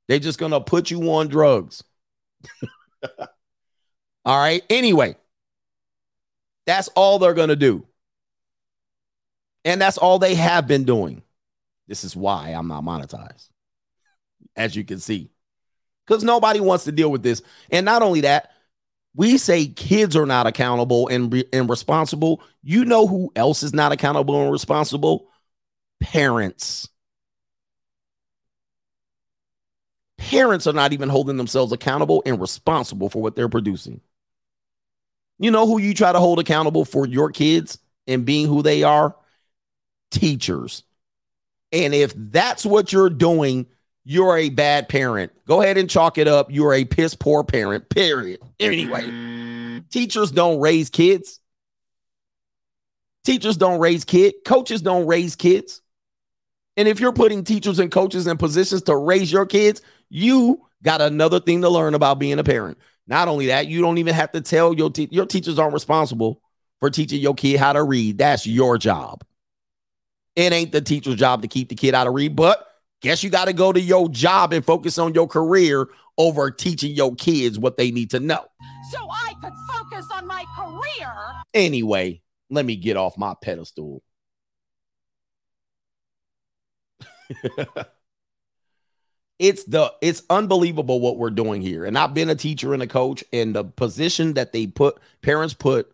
They're 0.06 0.20
just 0.20 0.38
gonna 0.38 0.60
put 0.60 0.92
you 0.92 1.10
on 1.10 1.26
drugs. 1.26 1.82
all 4.24 4.38
right. 4.38 4.62
Anyway, 4.70 5.16
that's 6.66 6.88
all 6.88 7.18
they're 7.18 7.34
going 7.34 7.48
to 7.48 7.56
do. 7.56 7.86
And 9.64 9.80
that's 9.80 9.98
all 9.98 10.18
they 10.18 10.34
have 10.34 10.66
been 10.66 10.84
doing. 10.84 11.22
This 11.86 12.04
is 12.04 12.16
why 12.16 12.50
I'm 12.50 12.68
not 12.68 12.84
monetized, 12.84 13.48
as 14.56 14.74
you 14.74 14.84
can 14.84 15.00
see, 15.00 15.30
because 16.06 16.24
nobody 16.24 16.60
wants 16.60 16.84
to 16.84 16.92
deal 16.92 17.10
with 17.10 17.22
this. 17.22 17.42
And 17.70 17.84
not 17.84 18.02
only 18.02 18.22
that, 18.22 18.50
we 19.14 19.38
say 19.38 19.66
kids 19.66 20.16
are 20.16 20.26
not 20.26 20.46
accountable 20.46 21.08
and, 21.08 21.32
re- 21.32 21.44
and 21.52 21.68
responsible. 21.68 22.42
You 22.62 22.84
know 22.84 23.06
who 23.06 23.32
else 23.36 23.62
is 23.62 23.72
not 23.72 23.92
accountable 23.92 24.42
and 24.42 24.50
responsible? 24.50 25.30
Parents. 26.00 26.88
Parents 30.30 30.66
are 30.66 30.72
not 30.72 30.94
even 30.94 31.10
holding 31.10 31.36
themselves 31.36 31.70
accountable 31.70 32.22
and 32.24 32.40
responsible 32.40 33.10
for 33.10 33.20
what 33.20 33.36
they're 33.36 33.48
producing. 33.50 34.00
You 35.38 35.50
know 35.50 35.66
who 35.66 35.78
you 35.78 35.92
try 35.92 36.12
to 36.12 36.18
hold 36.18 36.38
accountable 36.38 36.86
for 36.86 37.06
your 37.06 37.30
kids 37.30 37.78
and 38.06 38.24
being 38.24 38.46
who 38.46 38.62
they 38.62 38.84
are? 38.84 39.14
Teachers. 40.10 40.82
And 41.72 41.92
if 41.92 42.14
that's 42.16 42.64
what 42.64 42.90
you're 42.90 43.10
doing, 43.10 43.66
you're 44.04 44.38
a 44.38 44.48
bad 44.48 44.88
parent. 44.88 45.30
Go 45.46 45.60
ahead 45.60 45.76
and 45.76 45.90
chalk 45.90 46.16
it 46.16 46.26
up. 46.26 46.50
You're 46.50 46.72
a 46.72 46.86
piss 46.86 47.14
poor 47.14 47.44
parent, 47.44 47.90
period. 47.90 48.40
Anyway, 48.58 49.82
teachers 49.90 50.30
don't 50.30 50.58
raise 50.58 50.88
kids. 50.88 51.38
Teachers 53.24 53.58
don't 53.58 53.78
raise 53.78 54.04
kids. 54.06 54.36
Coaches 54.46 54.80
don't 54.80 55.06
raise 55.06 55.36
kids. 55.36 55.82
And 56.76 56.88
if 56.88 56.98
you're 56.98 57.12
putting 57.12 57.44
teachers 57.44 57.78
and 57.78 57.90
coaches 57.90 58.26
in 58.26 58.36
positions 58.38 58.82
to 58.82 58.96
raise 58.96 59.30
your 59.30 59.46
kids, 59.46 59.82
you 60.14 60.64
got 60.84 61.00
another 61.00 61.40
thing 61.40 61.62
to 61.62 61.68
learn 61.68 61.92
about 61.92 62.20
being 62.20 62.38
a 62.38 62.44
parent. 62.44 62.78
Not 63.08 63.26
only 63.26 63.46
that, 63.48 63.66
you 63.66 63.80
don't 63.80 63.98
even 63.98 64.14
have 64.14 64.30
to 64.30 64.40
tell 64.40 64.72
your 64.72 64.88
te- 64.88 65.08
your 65.10 65.26
teachers 65.26 65.58
aren't 65.58 65.74
responsible 65.74 66.40
for 66.78 66.88
teaching 66.88 67.20
your 67.20 67.34
kid 67.34 67.58
how 67.58 67.72
to 67.72 67.82
read. 67.82 68.18
That's 68.18 68.46
your 68.46 68.78
job. 68.78 69.24
It 70.36 70.52
ain't 70.52 70.70
the 70.70 70.80
teacher's 70.80 71.16
job 71.16 71.42
to 71.42 71.48
keep 71.48 71.68
the 71.68 71.74
kid 71.74 71.96
out 71.96 72.06
of 72.06 72.14
read, 72.14 72.36
but 72.36 72.64
guess 73.02 73.24
you 73.24 73.30
got 73.30 73.46
to 73.46 73.52
go 73.52 73.72
to 73.72 73.80
your 73.80 74.08
job 74.08 74.52
and 74.52 74.64
focus 74.64 74.98
on 74.98 75.14
your 75.14 75.26
career 75.26 75.88
over 76.16 76.48
teaching 76.52 76.92
your 76.92 77.16
kids 77.16 77.58
what 77.58 77.76
they 77.76 77.90
need 77.90 78.10
to 78.10 78.20
know. 78.20 78.44
So 78.92 78.98
I 79.10 79.34
could 79.42 79.52
focus 79.68 80.06
on 80.14 80.28
my 80.28 80.44
career. 80.56 81.12
Anyway, 81.54 82.22
let 82.50 82.64
me 82.64 82.76
get 82.76 82.96
off 82.96 83.18
my 83.18 83.34
pedestal. 83.42 84.00
it's 89.38 89.64
the 89.64 89.92
it's 90.00 90.22
unbelievable 90.30 91.00
what 91.00 91.18
we're 91.18 91.30
doing 91.30 91.60
here. 91.60 91.84
And 91.84 91.98
I've 91.98 92.14
been 92.14 92.30
a 92.30 92.34
teacher 92.34 92.72
and 92.72 92.82
a 92.82 92.86
coach, 92.86 93.24
and 93.32 93.54
the 93.54 93.64
position 93.64 94.34
that 94.34 94.52
they 94.52 94.66
put 94.66 94.98
parents 95.22 95.54
put 95.54 95.92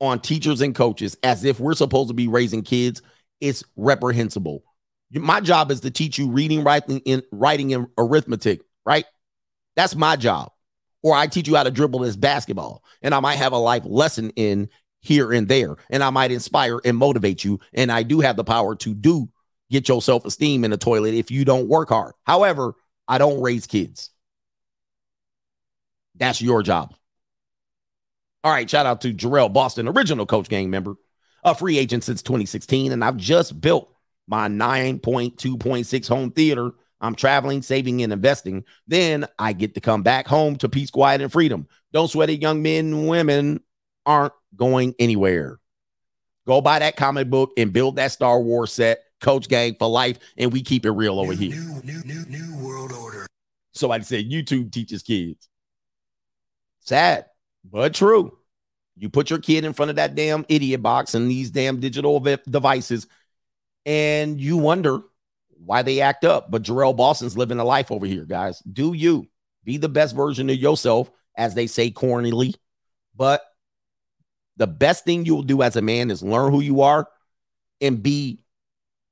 on 0.00 0.20
teachers 0.20 0.60
and 0.60 0.74
coaches 0.74 1.16
as 1.22 1.44
if 1.44 1.60
we're 1.60 1.74
supposed 1.74 2.08
to 2.08 2.14
be 2.14 2.28
raising 2.28 2.62
kids, 2.62 3.02
it's 3.40 3.62
reprehensible. 3.76 4.64
My 5.12 5.40
job 5.40 5.70
is 5.70 5.80
to 5.80 5.90
teach 5.90 6.18
you 6.18 6.30
reading, 6.30 6.62
writing, 6.62 7.00
in 7.00 7.22
writing 7.32 7.74
and 7.74 7.88
arithmetic, 7.98 8.62
right? 8.86 9.04
That's 9.76 9.96
my 9.96 10.16
job. 10.16 10.52
Or 11.02 11.14
I 11.14 11.26
teach 11.26 11.48
you 11.48 11.56
how 11.56 11.64
to 11.64 11.70
dribble 11.70 12.00
this 12.00 12.16
basketball, 12.16 12.84
and 13.02 13.14
I 13.14 13.20
might 13.20 13.36
have 13.36 13.52
a 13.52 13.58
life 13.58 13.84
lesson 13.86 14.30
in 14.36 14.68
here 15.00 15.32
and 15.32 15.48
there, 15.48 15.76
and 15.88 16.02
I 16.02 16.10
might 16.10 16.30
inspire 16.30 16.78
and 16.84 16.96
motivate 16.96 17.42
you. 17.42 17.58
And 17.72 17.90
I 17.90 18.02
do 18.02 18.20
have 18.20 18.36
the 18.36 18.44
power 18.44 18.76
to 18.76 18.94
do 18.94 19.30
get 19.70 19.88
your 19.88 20.02
self 20.02 20.24
esteem 20.24 20.64
in 20.64 20.70
the 20.70 20.76
toilet 20.76 21.14
if 21.14 21.30
you 21.30 21.44
don't 21.44 21.68
work 21.68 21.88
hard. 21.88 22.14
However, 22.24 22.74
I 23.08 23.18
don't 23.18 23.40
raise 23.40 23.66
kids. 23.66 24.10
That's 26.16 26.42
your 26.42 26.62
job. 26.62 26.94
All 28.42 28.52
right, 28.52 28.68
shout 28.68 28.86
out 28.86 29.02
to 29.02 29.12
Jarrell 29.12 29.52
Boston, 29.52 29.88
original 29.88 30.26
Coach 30.26 30.48
Gang 30.48 30.70
member, 30.70 30.94
a 31.44 31.54
free 31.54 31.78
agent 31.78 32.04
since 32.04 32.22
2016, 32.22 32.92
and 32.92 33.04
I've 33.04 33.16
just 33.16 33.60
built 33.60 33.94
my 34.26 34.48
9.2.6 34.48 36.08
home 36.08 36.30
theater. 36.30 36.72
I'm 37.02 37.14
traveling, 37.14 37.62
saving, 37.62 38.02
and 38.02 38.12
investing. 38.12 38.64
Then 38.86 39.26
I 39.38 39.52
get 39.52 39.74
to 39.74 39.80
come 39.80 40.02
back 40.02 40.26
home 40.26 40.56
to 40.56 40.68
peace, 40.68 40.90
quiet, 40.90 41.20
and 41.20 41.32
freedom. 41.32 41.66
Don't 41.92 42.08
sweat 42.08 42.30
it, 42.30 42.40
young 42.40 42.62
men 42.62 42.92
and 42.92 43.08
women 43.08 43.60
aren't 44.06 44.34
going 44.54 44.94
anywhere. 44.98 45.58
Go 46.46 46.60
buy 46.60 46.78
that 46.78 46.96
comic 46.96 47.28
book 47.28 47.52
and 47.56 47.72
build 47.72 47.96
that 47.96 48.12
Star 48.12 48.40
Wars 48.40 48.72
set 48.72 49.02
Coach 49.20 49.48
Gang 49.48 49.76
for 49.78 49.88
life, 49.88 50.18
and 50.36 50.52
we 50.52 50.62
keep 50.62 50.84
it 50.86 50.90
real 50.90 51.20
over 51.20 51.32
here. 51.32 51.54
New, 51.54 51.80
new, 51.82 52.02
new, 52.04 52.24
new 52.26 52.64
world 52.64 52.92
order. 52.92 53.26
So 53.72 53.90
I 53.90 54.00
said, 54.00 54.30
YouTube 54.30 54.72
teaches 54.72 55.02
kids. 55.02 55.48
Sad, 56.80 57.26
but 57.64 57.94
true. 57.94 58.36
You 58.96 59.08
put 59.08 59.30
your 59.30 59.38
kid 59.38 59.64
in 59.64 59.72
front 59.72 59.90
of 59.90 59.96
that 59.96 60.14
damn 60.14 60.44
idiot 60.48 60.82
box 60.82 61.14
and 61.14 61.30
these 61.30 61.50
damn 61.50 61.80
digital 61.80 62.20
v- 62.20 62.38
devices, 62.48 63.06
and 63.86 64.40
you 64.40 64.56
wonder 64.56 65.00
why 65.64 65.82
they 65.82 66.00
act 66.00 66.24
up. 66.24 66.50
But 66.50 66.62
Jarrell 66.62 66.96
Boston's 66.96 67.36
living 67.36 67.58
a 67.58 67.64
life 67.64 67.90
over 67.90 68.06
here, 68.06 68.24
guys. 68.24 68.60
Do 68.60 68.92
you 68.92 69.28
be 69.64 69.76
the 69.76 69.88
best 69.88 70.14
version 70.14 70.50
of 70.50 70.56
yourself, 70.56 71.10
as 71.36 71.54
they 71.54 71.66
say 71.66 71.90
cornily? 71.90 72.54
But 73.16 73.42
the 74.56 74.66
best 74.66 75.04
thing 75.04 75.24
you'll 75.24 75.42
do 75.42 75.62
as 75.62 75.76
a 75.76 75.82
man 75.82 76.10
is 76.10 76.22
learn 76.22 76.52
who 76.52 76.60
you 76.60 76.82
are 76.82 77.08
and 77.80 78.02
be 78.02 78.42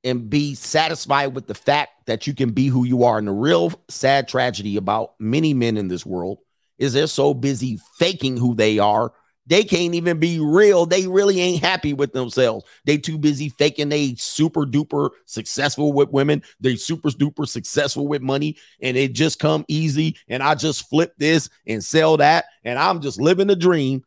and 0.03 0.29
be 0.29 0.55
satisfied 0.55 1.27
with 1.27 1.47
the 1.47 1.53
fact 1.53 2.05
that 2.05 2.27
you 2.27 2.33
can 2.33 2.51
be 2.51 2.67
who 2.67 2.85
you 2.85 3.03
are. 3.03 3.17
And 3.17 3.27
the 3.27 3.31
real 3.31 3.73
sad 3.89 4.27
tragedy 4.27 4.77
about 4.77 5.13
many 5.19 5.53
men 5.53 5.77
in 5.77 5.87
this 5.87 6.05
world 6.05 6.39
is 6.77 6.93
they're 6.93 7.07
so 7.07 7.33
busy 7.33 7.79
faking 7.97 8.37
who 8.37 8.55
they 8.55 8.79
are. 8.79 9.11
They 9.47 9.63
can't 9.63 9.95
even 9.95 10.19
be 10.19 10.39
real. 10.39 10.85
They 10.85 11.07
really 11.07 11.41
ain't 11.41 11.63
happy 11.63 11.93
with 11.93 12.13
themselves. 12.13 12.65
They 12.85 12.97
too 12.97 13.17
busy 13.17 13.49
faking 13.49 13.89
they 13.89 14.13
super 14.15 14.65
duper 14.65 15.09
successful 15.25 15.91
with 15.91 16.09
women. 16.09 16.43
They 16.59 16.75
super 16.75 17.09
duper 17.09 17.47
successful 17.47 18.07
with 18.07 18.21
money 18.21 18.57
and 18.79 18.95
it 18.95 19.13
just 19.13 19.39
come 19.39 19.65
easy. 19.67 20.17
And 20.27 20.43
I 20.43 20.53
just 20.53 20.87
flip 20.87 21.13
this 21.17 21.49
and 21.65 21.83
sell 21.83 22.17
that. 22.17 22.45
And 22.63 22.77
I'm 22.77 23.01
just 23.01 23.19
living 23.19 23.47
the 23.47 23.55
dream. 23.55 24.03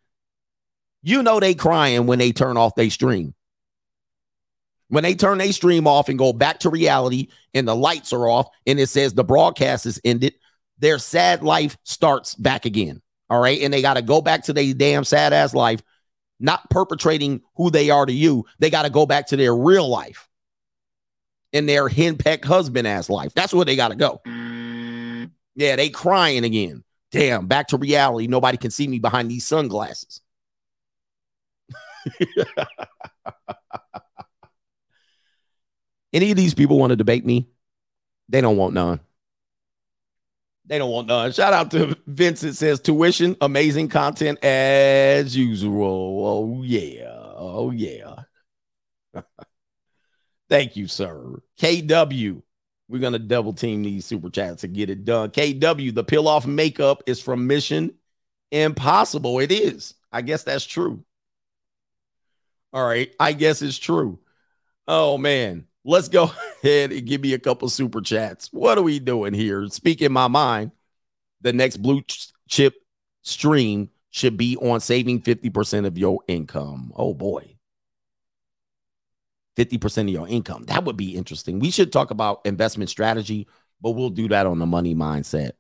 You 1.03 1.25
know 1.25 1.41
they 1.41 1.55
crying 1.55 2.07
when 2.07 2.21
they 2.21 2.31
turn 2.31 2.57
off 2.57 2.77
their 2.77 2.89
stream 2.89 3.35
when 4.93 5.05
they 5.05 5.15
turn 5.15 5.39
their 5.39 5.53
stream 5.53 5.87
off 5.87 6.11
and 6.11 6.19
go 6.19 6.35
back 6.35 6.59
to 6.59 6.69
reality 6.69 7.29
and 7.55 7.67
the 7.67 7.75
lights 7.75 8.13
are 8.13 8.29
off 8.29 8.49
and 8.67 8.79
it 8.79 8.91
says 8.91 9.15
the 9.15 9.25
broadcast 9.25 9.87
is 9.87 9.99
ended, 10.05 10.35
their 10.81 10.99
sad 10.99 11.43
life 11.43 11.79
starts 11.83 12.35
back 12.35 12.67
again. 12.67 13.01
All 13.31 13.41
right. 13.41 13.63
And 13.63 13.73
they 13.73 13.81
got 13.81 13.95
to 13.95 14.03
go 14.03 14.21
back 14.21 14.45
to 14.45 14.53
their 14.53 14.75
damn 14.75 15.05
sad 15.05 15.33
ass 15.33 15.55
life, 15.55 15.81
not 16.41 16.69
perpetrating 16.69 17.41
who 17.57 17.71
they 17.71 17.89
are 17.89 18.05
to 18.05 18.13
you. 18.13 18.45
They 18.59 18.69
got 18.69 18.83
to 18.83 18.91
go 18.91 19.07
back 19.07 19.29
to 19.29 19.37
their 19.39 19.57
real 19.57 19.89
life 19.89 20.29
and 21.55 21.67
their 21.67 21.89
henpecked 21.89 22.45
husband 22.45 22.87
ass 22.87 23.09
life. 23.09 23.33
That's 23.33 23.55
where 23.55 23.65
they 23.65 23.77
got 23.77 23.93
to 23.93 23.97
go. 23.97 24.21
Yeah, 25.55 25.77
they 25.77 25.89
crying 25.89 26.45
again. 26.45 26.85
Damn, 27.13 27.47
back 27.47 27.69
to 27.69 27.79
reality. 27.79 28.27
Nobody 28.27 28.59
can 28.59 28.71
see 28.71 28.89
me 28.89 28.99
behind 28.99 29.31
these 29.31 29.47
sunglasses. 29.47 30.21
Any 36.13 36.31
of 36.31 36.37
these 36.37 36.55
people 36.55 36.79
want 36.79 36.91
to 36.91 36.97
debate 36.97 37.25
me? 37.25 37.49
They 38.29 38.41
don't 38.41 38.57
want 38.57 38.75
none. 38.75 39.01
They 40.67 40.79
don't 40.79 40.91
want 40.91 41.09
none. 41.09 41.33
Shout 41.33 41.53
out 41.53 41.71
to 41.73 41.97
Vincent 42.07 42.57
says 42.57 42.81
tuition, 42.81 43.37
amazing 43.41 43.89
content 43.89 44.43
as 44.45 45.37
usual. 45.37 46.25
Oh 46.25 46.63
yeah. 46.63 47.11
Oh 47.11 47.71
yeah. 47.71 48.15
Thank 50.49 50.77
you, 50.77 50.87
sir. 50.87 51.41
KW. 51.59 52.43
We're 52.89 53.01
gonna 53.01 53.19
double 53.19 53.55
team 53.55 53.83
these 53.83 54.05
super 54.05 54.31
chats 54.31 54.61
to 54.61 54.69
get 54.69 54.91
it 54.91 55.05
done. 55.05 55.31
KW, 55.31 55.95
the 55.95 56.05
peel 56.05 56.29
off 56.29 56.47
makeup 56.47 57.03
is 57.07 57.21
from 57.21 57.47
Mission 57.47 57.93
Impossible. 58.51 59.39
It 59.41 59.51
is. 59.51 59.95
I 60.13 60.21
guess 60.21 60.45
that's 60.45 60.67
true. 60.67 61.05
All 62.73 62.87
right. 62.87 63.11
I 63.19 63.33
guess 63.33 63.63
it's 63.63 63.79
true. 63.79 64.21
Oh 64.87 65.17
man. 65.19 65.67
Let's 65.85 66.09
go 66.09 66.31
ahead 66.63 66.93
and 66.93 67.07
give 67.07 67.21
me 67.21 67.35
a 67.35 67.39
couple 67.39 67.69
super 67.69 68.01
chats. 68.01 68.49
What 68.53 68.79
are 68.79 68.83
we 68.83 68.99
doing 68.99 69.35
here? 69.35 69.67
Speaking 69.69 70.13
my 70.13 70.29
mind, 70.29 70.73
the 71.41 71.53
next 71.53 71.79
blue 71.79 72.03
ch- 72.03 72.33
chip 72.49 72.75
stream 73.23 73.91
should 74.11 74.37
be 74.37 74.57
on 74.57 74.81
saving 74.81 75.23
50% 75.23 75.87
of 75.87 75.99
your 75.99 76.21
income. 76.29 76.93
Oh 76.95 77.15
boy. 77.15 77.57
50% 79.57 80.03
of 80.03 80.09
your 80.09 80.29
income. 80.29 80.65
That 80.65 80.85
would 80.85 80.97
be 80.97 81.17
interesting. 81.17 81.59
We 81.59 81.71
should 81.71 81.93
talk 81.93 82.11
about 82.11 82.41
investment 82.45 82.91
strategy, 82.91 83.49
but 83.81 83.91
we'll 83.91 84.11
do 84.11 84.29
that 84.29 84.47
on 84.47 84.59
the 84.59 84.67
money 84.67 84.95
mindset. 84.95 85.53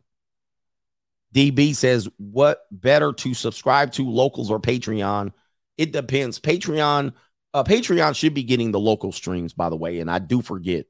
DB 1.34 1.74
says, 1.74 2.08
What 2.18 2.66
better 2.70 3.12
to 3.12 3.34
subscribe 3.34 3.92
to 3.92 4.08
locals 4.08 4.50
or 4.50 4.60
Patreon? 4.60 5.32
It 5.78 5.92
depends. 5.92 6.38
Patreon, 6.38 7.14
uh, 7.54 7.64
Patreon 7.64 8.16
should 8.16 8.34
be 8.34 8.42
getting 8.42 8.72
the 8.72 8.80
local 8.80 9.12
streams, 9.12 9.52
by 9.52 9.68
the 9.68 9.76
way, 9.76 10.00
and 10.00 10.10
I 10.10 10.18
do 10.18 10.42
forget. 10.42 10.86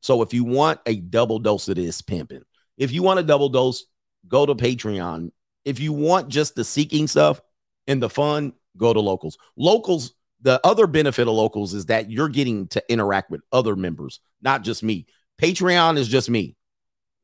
So 0.00 0.22
if 0.22 0.34
you 0.34 0.44
want 0.44 0.80
a 0.86 0.96
double 0.96 1.38
dose 1.38 1.68
of 1.68 1.76
this 1.76 2.02
pimping, 2.02 2.42
if 2.76 2.92
you 2.92 3.02
want 3.02 3.20
a 3.20 3.22
double 3.22 3.48
dose, 3.48 3.86
go 4.28 4.46
to 4.46 4.54
Patreon. 4.54 5.30
If 5.64 5.80
you 5.80 5.92
want 5.92 6.28
just 6.28 6.54
the 6.54 6.64
seeking 6.64 7.06
stuff 7.06 7.40
and 7.86 8.02
the 8.02 8.10
fun, 8.10 8.52
go 8.76 8.92
to 8.92 9.00
locals. 9.00 9.38
Locals 9.56 10.12
the 10.42 10.60
other 10.64 10.86
benefit 10.86 11.22
of 11.22 11.34
locals 11.34 11.74
is 11.74 11.86
that 11.86 12.10
you're 12.10 12.28
getting 12.28 12.68
to 12.68 12.82
interact 12.88 13.30
with 13.30 13.40
other 13.52 13.74
members, 13.74 14.20
not 14.42 14.62
just 14.62 14.82
me. 14.82 15.06
Patreon 15.40 15.96
is 15.96 16.08
just 16.08 16.30
me. 16.30 16.56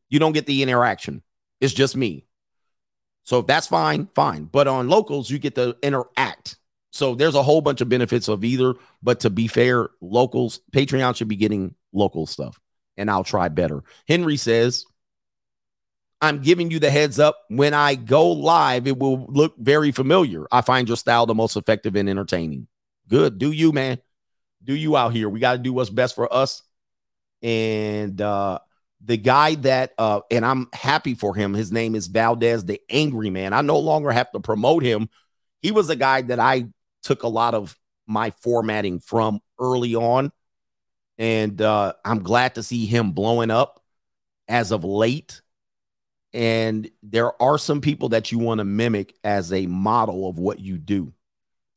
You 0.09 0.19
don't 0.19 0.33
get 0.33 0.47
the 0.47 0.63
interaction. 0.63 1.23
It's 1.61 1.75
just 1.75 1.97
me. 1.97 2.27
So 3.23 3.39
if 3.39 3.47
that's 3.47 3.67
fine, 3.67 4.09
fine. 4.15 4.45
But 4.45 4.67
on 4.67 4.89
locals, 4.89 5.31
you 5.31 5.39
get 5.39 5.55
to 5.55 5.77
interact. 5.83 6.57
So 6.93 7.15
there's 7.15 7.35
a 7.35 7.43
whole 7.43 7.63
bunch 7.63 7.81
of 7.81 7.89
benefits 7.89 8.29
of 8.29 8.45
either. 8.45 8.75
But 9.03 9.21
to 9.21 9.31
be 9.31 9.49
fair, 9.49 9.89
locals, 10.01 10.61
Patreon 10.73 11.17
should 11.17 11.29
be 11.29 11.37
getting 11.37 11.75
local 11.93 12.27
stuff. 12.27 12.61
And 12.97 13.11
I'll 13.11 13.25
try 13.25 13.49
better. 13.49 13.83
Henry 14.07 14.37
says, 14.37 14.85
I'm 16.21 16.43
giving 16.43 16.71
you 16.71 16.79
the 16.79 16.91
heads 16.91 17.19
up. 17.19 17.39
When 17.49 17.75
I 17.75 17.95
go 17.95 18.31
live, 18.31 18.87
it 18.87 18.99
will 18.99 19.27
look 19.27 19.57
very 19.59 19.91
familiar. 19.91 20.47
I 20.53 20.61
find 20.61 20.87
your 20.87 20.99
style 20.99 21.27
the 21.27 21.35
most 21.35 21.57
effective 21.57 21.97
and 21.97 22.09
entertaining. 22.09 22.69
Good. 23.09 23.39
Do 23.39 23.51
you, 23.51 23.73
man. 23.73 23.99
Do 24.63 24.77
you 24.77 24.97
out 24.97 25.13
here. 25.13 25.29
We 25.29 25.41
got 25.41 25.55
to 25.55 25.59
do 25.59 25.73
what's 25.73 25.91
best 25.91 26.15
for 26.15 26.33
us. 26.33 26.63
And 27.43 28.21
uh 28.21 28.61
the 29.05 29.17
guy 29.17 29.57
that 29.57 29.95
uh 29.99 30.21
and 30.31 30.47
I'm 30.47 30.69
happy 30.73 31.15
for 31.15 31.35
him. 31.35 31.55
His 31.55 31.73
name 31.73 31.97
is 31.97 32.07
Valdez 32.07 32.65
the 32.65 32.81
Angry 32.89 33.31
Man. 33.31 33.53
I 33.53 33.63
no 33.63 33.81
longer 33.81 34.13
have 34.13 34.31
to 34.33 34.39
promote 34.39 34.85
him. 34.85 35.09
He 35.61 35.73
was 35.73 35.91
a 35.91 35.97
guy 35.97 36.23
that 36.23 36.39
I 36.39 36.67
took 37.03 37.23
a 37.23 37.29
lot 37.29 37.55
of 37.55 37.79
my 38.07 38.31
formatting 38.31 39.01
from 39.01 39.41
early 39.59 39.95
on. 39.95 40.33
And 41.19 41.61
uh 41.61 41.95
I'm 42.05 42.23
glad 42.23 42.57
to 42.57 42.63
see 42.63 42.87
him 42.87 43.13
blowing 43.13 43.51
up 43.51 43.83
as 44.49 44.73
of 44.73 44.85
late. 44.85 45.41
And 46.35 46.91
there 47.03 47.41
are 47.43 47.59
some 47.59 47.81
people 47.81 48.11
that 48.11 48.33
you 48.33 48.39
want 48.39 48.59
to 48.59 48.65
mimic 48.65 49.15
as 49.23 49.53
a 49.53 49.67
model 49.67 50.29
of 50.29 50.39
what 50.39 50.59
you 50.59 50.79
do. 50.79 51.13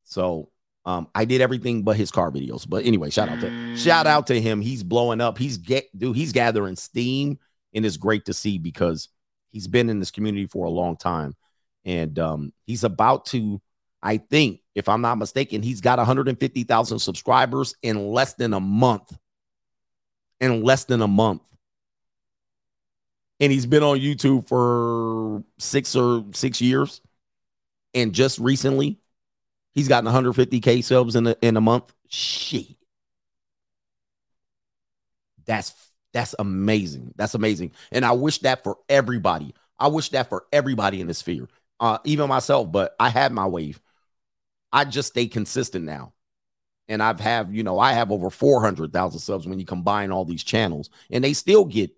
So 0.04 0.50
um, 0.86 1.08
I 1.16 1.26
did 1.26 1.42
everything 1.42 1.84
but 1.84 1.98
his 1.98 2.12
car 2.12 2.32
videos. 2.32 2.68
But 2.68 2.86
anyway, 2.86 3.10
shout 3.10 3.28
out 3.28 3.42
to 3.42 3.76
shout 3.76 4.08
out 4.08 4.28
to 4.28 4.40
him. 4.40 4.62
He's 4.62 4.84
blowing 4.84 5.20
up. 5.20 5.38
He's 5.38 5.58
get 5.58 5.86
dude, 5.98 6.16
he's 6.16 6.32
gathering 6.32 6.76
steam, 6.76 7.40
and 7.74 7.86
it's 7.86 7.98
great 7.98 8.26
to 8.26 8.34
see 8.34 8.58
because 8.60 9.10
he's 9.50 9.68
been 9.68 9.90
in 9.90 10.00
this 10.00 10.12
community 10.12 10.46
for 10.46 10.66
a 10.66 10.70
long 10.70 10.96
time. 10.96 11.36
And 11.86 12.18
um, 12.20 12.54
he's 12.66 12.84
about 12.84 13.26
to, 13.28 13.62
I 14.06 14.18
think, 14.18 14.62
if 14.76 14.88
I'm 14.88 15.02
not 15.02 15.18
mistaken, 15.18 15.62
he's 15.64 15.82
got 15.82 15.98
150,000 15.98 17.00
subscribers 17.00 17.76
in 17.82 18.12
less 18.12 18.36
than 18.36 18.54
a 18.54 18.60
month. 18.60 19.18
In 20.40 20.64
less 20.64 20.86
than 20.86 21.02
a 21.02 21.08
month. 21.08 21.42
And 23.40 23.52
he's 23.52 23.66
been 23.66 23.84
on 23.84 24.00
YouTube 24.00 24.48
for 24.48 25.44
six 25.58 25.96
or 25.96 26.24
six 26.34 26.62
years. 26.62 27.02
And 27.94 28.14
just 28.14 28.40
recently, 28.40 29.00
He's 29.76 29.90
gotten 29.90 30.10
150k 30.10 30.84
subs 30.84 31.18
in 31.18 31.28
a, 31.28 31.36
in 31.42 31.58
a 31.58 31.62
month. 31.62 31.94
Shit. 32.08 32.78
That's 35.46 35.74
that's 36.14 36.34
amazing. 36.40 37.14
That's 37.18 37.36
amazing. 37.36 37.74
And 37.92 38.06
I 38.06 38.14
wish 38.14 38.40
that 38.40 38.64
for 38.64 38.78
everybody. 38.88 39.54
I 39.78 39.88
wish 39.88 40.10
that 40.10 40.30
for 40.30 40.46
everybody 40.54 41.02
in 41.02 41.08
the 41.08 41.14
sphere. 41.14 41.50
Uh, 41.78 41.98
even 42.06 42.30
myself, 42.30 42.72
but 42.72 42.96
I 43.02 43.10
had 43.10 43.34
my 43.34 43.46
wave. 43.46 43.82
I 44.76 44.84
just 44.84 45.08
stay 45.08 45.28
consistent 45.28 45.86
now. 45.86 46.12
And 46.90 47.02
I've 47.02 47.22
have, 47.22 47.56
you 47.56 47.64
know, 47.64 47.80
I 47.80 47.94
have 47.94 48.12
over 48.12 48.30
400,000 48.30 49.20
subs 49.20 49.48
when 49.48 49.58
you 49.58 49.66
combine 49.66 50.12
all 50.12 50.26
these 50.26 50.44
channels, 50.44 50.90
and 51.10 51.24
they 51.24 51.32
still 51.32 51.64
get 51.64 51.92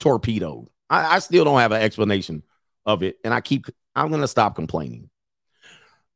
torpedoed. 0.00 0.68
I, 0.88 1.16
I 1.16 1.18
still 1.18 1.44
don't 1.44 1.60
have 1.60 1.72
an 1.72 1.82
explanation 1.82 2.42
of 2.86 3.02
it. 3.02 3.18
And 3.22 3.34
I 3.34 3.42
keep, 3.42 3.66
I'm 3.94 4.08
going 4.08 4.22
to 4.22 4.28
stop 4.28 4.56
complaining. 4.56 5.10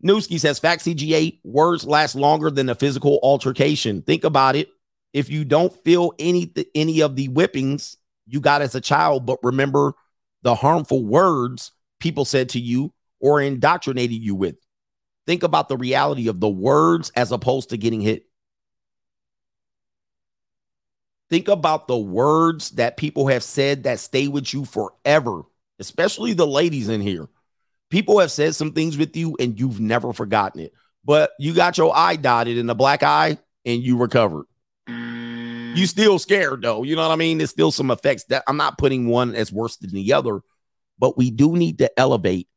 Newski 0.02 0.40
says 0.40 0.58
fact 0.58 0.84
CGA 0.84 1.38
words 1.44 1.84
last 1.84 2.14
longer 2.14 2.50
than 2.50 2.70
a 2.70 2.74
physical 2.74 3.20
altercation. 3.22 4.00
Think 4.00 4.24
about 4.24 4.56
it. 4.56 4.68
If 5.12 5.30
you 5.30 5.44
don't 5.44 5.72
feel 5.84 6.12
any 6.18 6.52
any 6.74 7.00
of 7.00 7.16
the 7.16 7.28
whippings 7.28 7.96
you 8.26 8.40
got 8.40 8.62
as 8.62 8.74
a 8.74 8.80
child, 8.80 9.24
but 9.24 9.38
remember 9.42 9.94
the 10.42 10.54
harmful 10.54 11.04
words 11.04 11.72
people 12.00 12.24
said 12.24 12.50
to 12.50 12.60
you 12.60 12.92
or 13.20 13.40
indoctrinated 13.40 14.22
you 14.22 14.34
with. 14.34 14.56
Think 15.26 15.42
about 15.42 15.68
the 15.68 15.76
reality 15.76 16.28
of 16.28 16.40
the 16.40 16.48
words 16.48 17.10
as 17.16 17.32
opposed 17.32 17.70
to 17.70 17.76
getting 17.76 18.00
hit. 18.00 18.26
Think 21.28 21.48
about 21.48 21.88
the 21.88 21.98
words 21.98 22.70
that 22.72 22.96
people 22.96 23.26
have 23.26 23.42
said 23.42 23.82
that 23.82 23.98
stay 23.98 24.28
with 24.28 24.54
you 24.54 24.64
forever, 24.64 25.42
especially 25.80 26.32
the 26.34 26.46
ladies 26.46 26.88
in 26.88 27.00
here. 27.00 27.28
People 27.90 28.20
have 28.20 28.30
said 28.30 28.54
some 28.54 28.72
things 28.72 28.96
with 28.96 29.16
you 29.16 29.36
and 29.40 29.58
you've 29.58 29.80
never 29.80 30.12
forgotten 30.12 30.60
it, 30.60 30.72
but 31.04 31.32
you 31.40 31.52
got 31.52 31.78
your 31.78 31.96
eye 31.96 32.16
dotted 32.16 32.58
in 32.58 32.70
a 32.70 32.74
black 32.74 33.02
eye 33.02 33.38
and 33.64 33.82
you 33.82 33.96
recovered. 33.96 34.46
You 34.88 35.86
still 35.86 36.18
scared 36.18 36.62
though. 36.62 36.84
You 36.84 36.96
know 36.96 37.02
what 37.02 37.12
I 37.12 37.16
mean? 37.16 37.38
There's 37.38 37.50
still 37.50 37.72
some 37.72 37.90
effects 37.90 38.24
that 38.24 38.44
I'm 38.46 38.56
not 38.56 38.78
putting 38.78 39.08
one 39.08 39.34
as 39.34 39.52
worse 39.52 39.76
than 39.76 39.90
the 39.90 40.12
other, 40.12 40.40
but 40.98 41.18
we 41.18 41.30
do 41.30 41.56
need 41.56 41.78
to 41.78 41.98
elevate 41.98 42.48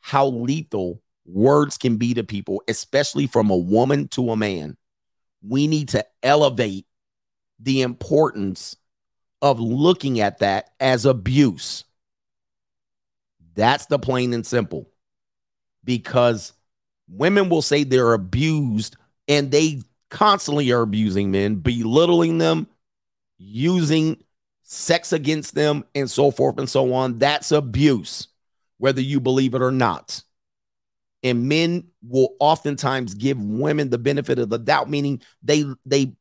how 0.00 0.28
lethal 0.28 1.02
words 1.26 1.78
can 1.78 1.96
be 1.96 2.14
to 2.14 2.24
people, 2.24 2.62
especially 2.68 3.26
from 3.26 3.50
a 3.50 3.56
woman 3.56 4.08
to 4.08 4.30
a 4.30 4.36
man. 4.36 4.76
We 5.42 5.66
need 5.66 5.90
to 5.90 6.04
elevate 6.22 6.86
the 7.58 7.82
importance 7.82 8.76
of 9.42 9.60
looking 9.60 10.20
at 10.20 10.38
that 10.38 10.70
as 10.80 11.04
abuse. 11.04 11.84
That's 13.54 13.86
the 13.86 13.98
plain 13.98 14.32
and 14.32 14.46
simple. 14.46 14.88
Because 15.84 16.52
women 17.08 17.48
will 17.48 17.62
say 17.62 17.84
they're 17.84 18.14
abused 18.14 18.96
and 19.28 19.50
they 19.50 19.82
constantly 20.10 20.72
are 20.72 20.82
abusing 20.82 21.30
men, 21.30 21.56
belittling 21.56 22.38
them, 22.38 22.66
using 23.36 24.22
sex 24.62 25.12
against 25.12 25.54
them, 25.54 25.84
and 25.94 26.10
so 26.10 26.30
forth 26.30 26.58
and 26.58 26.68
so 26.68 26.94
on. 26.94 27.18
That's 27.18 27.52
abuse, 27.52 28.28
whether 28.78 29.00
you 29.00 29.20
believe 29.20 29.54
it 29.54 29.62
or 29.62 29.70
not. 29.70 30.22
And 31.24 31.48
men 31.48 31.88
will 32.06 32.36
oftentimes 32.38 33.14
give 33.14 33.40
women 33.40 33.90
the 33.90 33.98
benefit 33.98 34.38
of 34.38 34.50
the 34.50 34.58
doubt, 34.58 34.88
meaning 34.88 35.22
they 35.42 35.64
they 35.84 36.14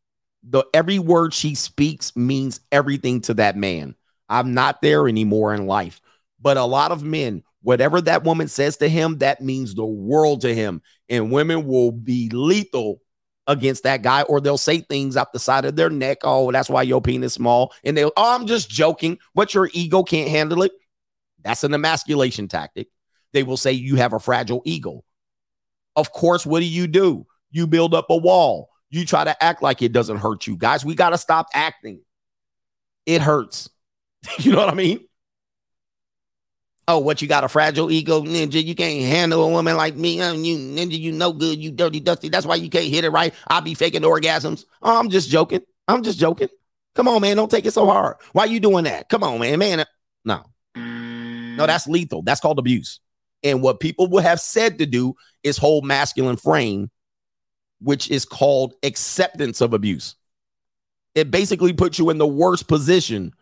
the 0.49 0.65
every 0.73 0.97
word 0.97 1.33
she 1.33 1.55
speaks 1.55 2.15
means 2.15 2.59
everything 2.71 3.21
to 3.21 3.35
that 3.35 3.55
man. 3.55 3.95
I'm 4.29 4.53
not 4.53 4.81
there 4.81 5.07
anymore 5.07 5.53
in 5.53 5.67
life. 5.67 6.01
But 6.41 6.57
a 6.57 6.63
lot 6.63 6.91
of 6.91 7.03
men, 7.03 7.43
whatever 7.61 8.01
that 8.01 8.23
woman 8.23 8.47
says 8.47 8.77
to 8.77 8.89
him, 8.89 9.19
that 9.19 9.41
means 9.41 9.75
the 9.75 9.85
world 9.85 10.41
to 10.41 10.53
him. 10.53 10.81
And 11.09 11.31
women 11.31 11.65
will 11.65 11.91
be 11.91 12.29
lethal 12.29 13.01
against 13.47 13.83
that 13.83 14.01
guy, 14.01 14.23
or 14.23 14.41
they'll 14.41 14.57
say 14.57 14.79
things 14.79 15.17
out 15.17 15.33
the 15.33 15.39
side 15.39 15.65
of 15.65 15.75
their 15.75 15.89
neck. 15.89 16.19
Oh, 16.23 16.51
that's 16.51 16.69
why 16.69 16.81
your 16.81 17.01
penis 17.01 17.33
small. 17.33 17.73
And 17.83 17.95
they'll, 17.95 18.11
oh, 18.17 18.35
I'm 18.35 18.47
just 18.47 18.69
joking. 18.69 19.19
But 19.35 19.53
your 19.53 19.69
ego 19.73 20.03
can't 20.03 20.29
handle 20.29 20.63
it. 20.63 20.71
That's 21.43 21.63
an 21.63 21.73
emasculation 21.73 22.47
tactic. 22.47 22.87
They 23.33 23.43
will 23.43 23.57
say 23.57 23.71
you 23.73 23.95
have 23.97 24.13
a 24.13 24.19
fragile 24.19 24.61
ego. 24.65 25.03
Of 25.95 26.11
course, 26.11 26.45
what 26.45 26.59
do 26.59 26.65
you 26.65 26.87
do? 26.87 27.27
You 27.51 27.67
build 27.67 27.93
up 27.93 28.09
a 28.09 28.17
wall. 28.17 28.69
You 28.89 29.05
try 29.05 29.23
to 29.23 29.43
act 29.43 29.61
like 29.61 29.81
it 29.81 29.91
doesn't 29.91 30.17
hurt 30.17 30.47
you. 30.47 30.55
Guys, 30.55 30.85
we 30.85 30.95
got 30.95 31.09
to 31.09 31.17
stop 31.17 31.47
acting. 31.53 32.01
It 33.05 33.21
hurts. 33.21 33.69
you 34.39 34.51
know 34.51 34.59
what 34.59 34.69
I 34.69 34.75
mean? 34.75 34.99
Oh, 36.87 36.99
what 36.99 37.21
you 37.21 37.29
got 37.29 37.45
a 37.45 37.47
fragile 37.47 37.89
ego, 37.91 38.21
ninja? 38.21 38.63
You 38.63 38.75
can't 38.75 39.01
handle 39.05 39.43
a 39.43 39.49
woman 39.49 39.77
like 39.77 39.95
me. 39.95 40.19
Um, 40.21 40.43
you 40.43 40.57
ninja, 40.57 40.99
you 40.99 41.13
no 41.13 41.31
good. 41.31 41.57
You 41.57 41.71
dirty 41.71 42.01
dusty. 42.01 42.27
That's 42.27 42.45
why 42.45 42.55
you 42.55 42.69
can't 42.69 42.85
hit 42.85 43.05
it 43.05 43.09
right. 43.09 43.33
I'll 43.47 43.61
be 43.61 43.73
faking 43.73 44.01
orgasms. 44.01 44.65
Oh, 44.81 44.99
I'm 44.99 45.09
just 45.09 45.29
joking. 45.29 45.61
I'm 45.87 46.03
just 46.03 46.19
joking. 46.19 46.49
Come 46.93 47.07
on, 47.07 47.21
man. 47.21 47.37
Don't 47.37 47.49
take 47.49 47.65
it 47.65 47.71
so 47.71 47.85
hard. 47.85 48.17
Why 48.33 48.45
you 48.45 48.59
doing 48.59 48.83
that? 48.83 49.07
Come 49.07 49.23
on, 49.23 49.39
man. 49.39 49.59
Man, 49.59 49.85
no. 50.25 50.43
No, 50.75 51.67
that's 51.67 51.87
lethal. 51.87 52.21
That's 52.21 52.41
called 52.41 52.59
abuse. 52.59 52.99
And 53.43 53.61
what 53.61 53.79
people 53.79 54.07
would 54.07 54.23
have 54.23 54.39
said 54.39 54.79
to 54.79 54.85
do 54.85 55.15
is 55.43 55.57
hold 55.57 55.85
masculine 55.85 56.37
frame, 56.37 56.89
which 57.81 58.09
is 58.09 58.25
called 58.25 58.73
acceptance 58.83 59.59
of 59.59 59.73
abuse. 59.73 60.15
It 61.15 61.29
basically 61.29 61.73
puts 61.73 61.99
you 61.99 62.09
in 62.09 62.17
the 62.17 62.27
worst 62.27 62.67
position 62.67 63.33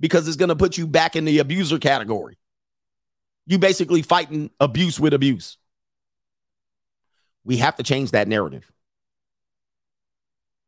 because 0.00 0.28
it's 0.28 0.36
going 0.36 0.48
to 0.48 0.56
put 0.56 0.78
you 0.78 0.86
back 0.86 1.16
in 1.16 1.24
the 1.24 1.40
abuser 1.40 1.78
category. 1.78 2.38
You 3.46 3.58
basically 3.58 4.02
fighting 4.02 4.50
abuse 4.60 5.00
with 5.00 5.12
abuse. 5.12 5.58
We 7.44 7.56
have 7.56 7.76
to 7.76 7.82
change 7.82 8.12
that 8.12 8.28
narrative. 8.28 8.70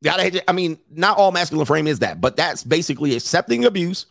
I 0.09 0.53
mean, 0.53 0.79
not 0.91 1.19
all 1.19 1.31
masculine 1.31 1.67
frame 1.67 1.87
is 1.87 1.99
that, 1.99 2.21
but 2.21 2.37
that's 2.37 2.65
basically 2.65 3.15
accepting 3.15 3.67
abuse, 3.67 4.07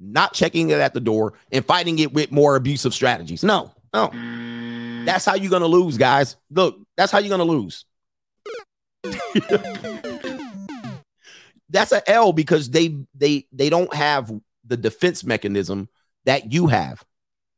not 0.00 0.32
checking 0.32 0.70
it 0.70 0.80
at 0.80 0.94
the 0.94 1.00
door, 1.00 1.34
and 1.52 1.64
fighting 1.64 1.98
it 1.98 2.14
with 2.14 2.32
more 2.32 2.56
abusive 2.56 2.94
strategies. 2.94 3.44
No, 3.44 3.70
no. 3.94 4.10
That's 5.04 5.24
how 5.24 5.34
you're 5.34 5.50
gonna 5.50 5.66
lose, 5.66 5.96
guys. 5.96 6.36
Look, 6.50 6.78
that's 6.96 7.12
how 7.12 7.18
you're 7.18 7.30
gonna 7.30 7.44
lose. 7.44 7.84
that's 11.68 11.92
an 11.92 12.00
L 12.06 12.32
because 12.32 12.70
they 12.70 12.96
they 13.14 13.46
they 13.52 13.70
don't 13.70 13.92
have 13.94 14.32
the 14.66 14.76
defense 14.76 15.24
mechanism 15.24 15.88
that 16.24 16.52
you 16.52 16.66
have, 16.68 17.04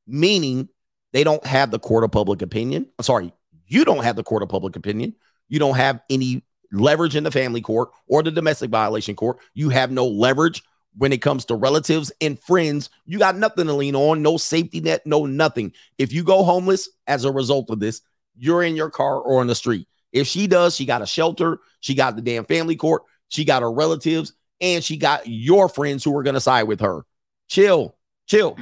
meaning 0.06 0.68
they 1.12 1.24
don't 1.24 1.46
have 1.46 1.70
the 1.70 1.78
court 1.78 2.04
of 2.04 2.10
public 2.10 2.42
opinion. 2.42 2.86
I'm 2.98 3.04
Sorry, 3.04 3.32
you 3.66 3.84
don't 3.84 4.04
have 4.04 4.16
the 4.16 4.24
court 4.24 4.42
of 4.42 4.48
public 4.48 4.76
opinion. 4.76 5.14
You 5.48 5.58
don't 5.58 5.76
have 5.76 6.00
any 6.10 6.42
leverage 6.72 7.14
in 7.14 7.22
the 7.22 7.30
family 7.30 7.60
court 7.60 7.90
or 8.08 8.22
the 8.22 8.32
domestic 8.32 8.70
violation 8.70 9.14
court. 9.14 9.38
You 9.54 9.68
have 9.68 9.92
no 9.92 10.06
leverage 10.06 10.62
when 10.96 11.12
it 11.12 11.22
comes 11.22 11.44
to 11.46 11.54
relatives 11.54 12.10
and 12.20 12.38
friends. 12.40 12.90
You 13.04 13.18
got 13.18 13.36
nothing 13.36 13.66
to 13.66 13.72
lean 13.72 13.94
on, 13.94 14.22
no 14.22 14.36
safety 14.36 14.80
net, 14.80 15.06
no 15.06 15.26
nothing. 15.26 15.72
If 15.98 16.12
you 16.12 16.24
go 16.24 16.42
homeless 16.42 16.88
as 17.06 17.24
a 17.24 17.32
result 17.32 17.70
of 17.70 17.80
this, 17.80 18.00
you're 18.36 18.62
in 18.62 18.76
your 18.76 18.90
car 18.90 19.18
or 19.18 19.40
on 19.40 19.46
the 19.46 19.54
street. 19.54 19.88
If 20.12 20.26
she 20.26 20.46
does, 20.46 20.74
she 20.74 20.86
got 20.86 21.02
a 21.02 21.06
shelter, 21.06 21.58
she 21.80 21.94
got 21.94 22.16
the 22.16 22.22
damn 22.22 22.44
family 22.44 22.76
court, 22.76 23.02
she 23.28 23.44
got 23.44 23.62
her 23.62 23.72
relatives, 23.72 24.32
and 24.60 24.82
she 24.82 24.96
got 24.96 25.26
your 25.26 25.68
friends 25.68 26.02
who 26.04 26.16
are 26.16 26.22
going 26.22 26.34
to 26.34 26.40
side 26.40 26.64
with 26.64 26.80
her. 26.80 27.04
Chill, 27.48 27.96
chill, 28.26 28.56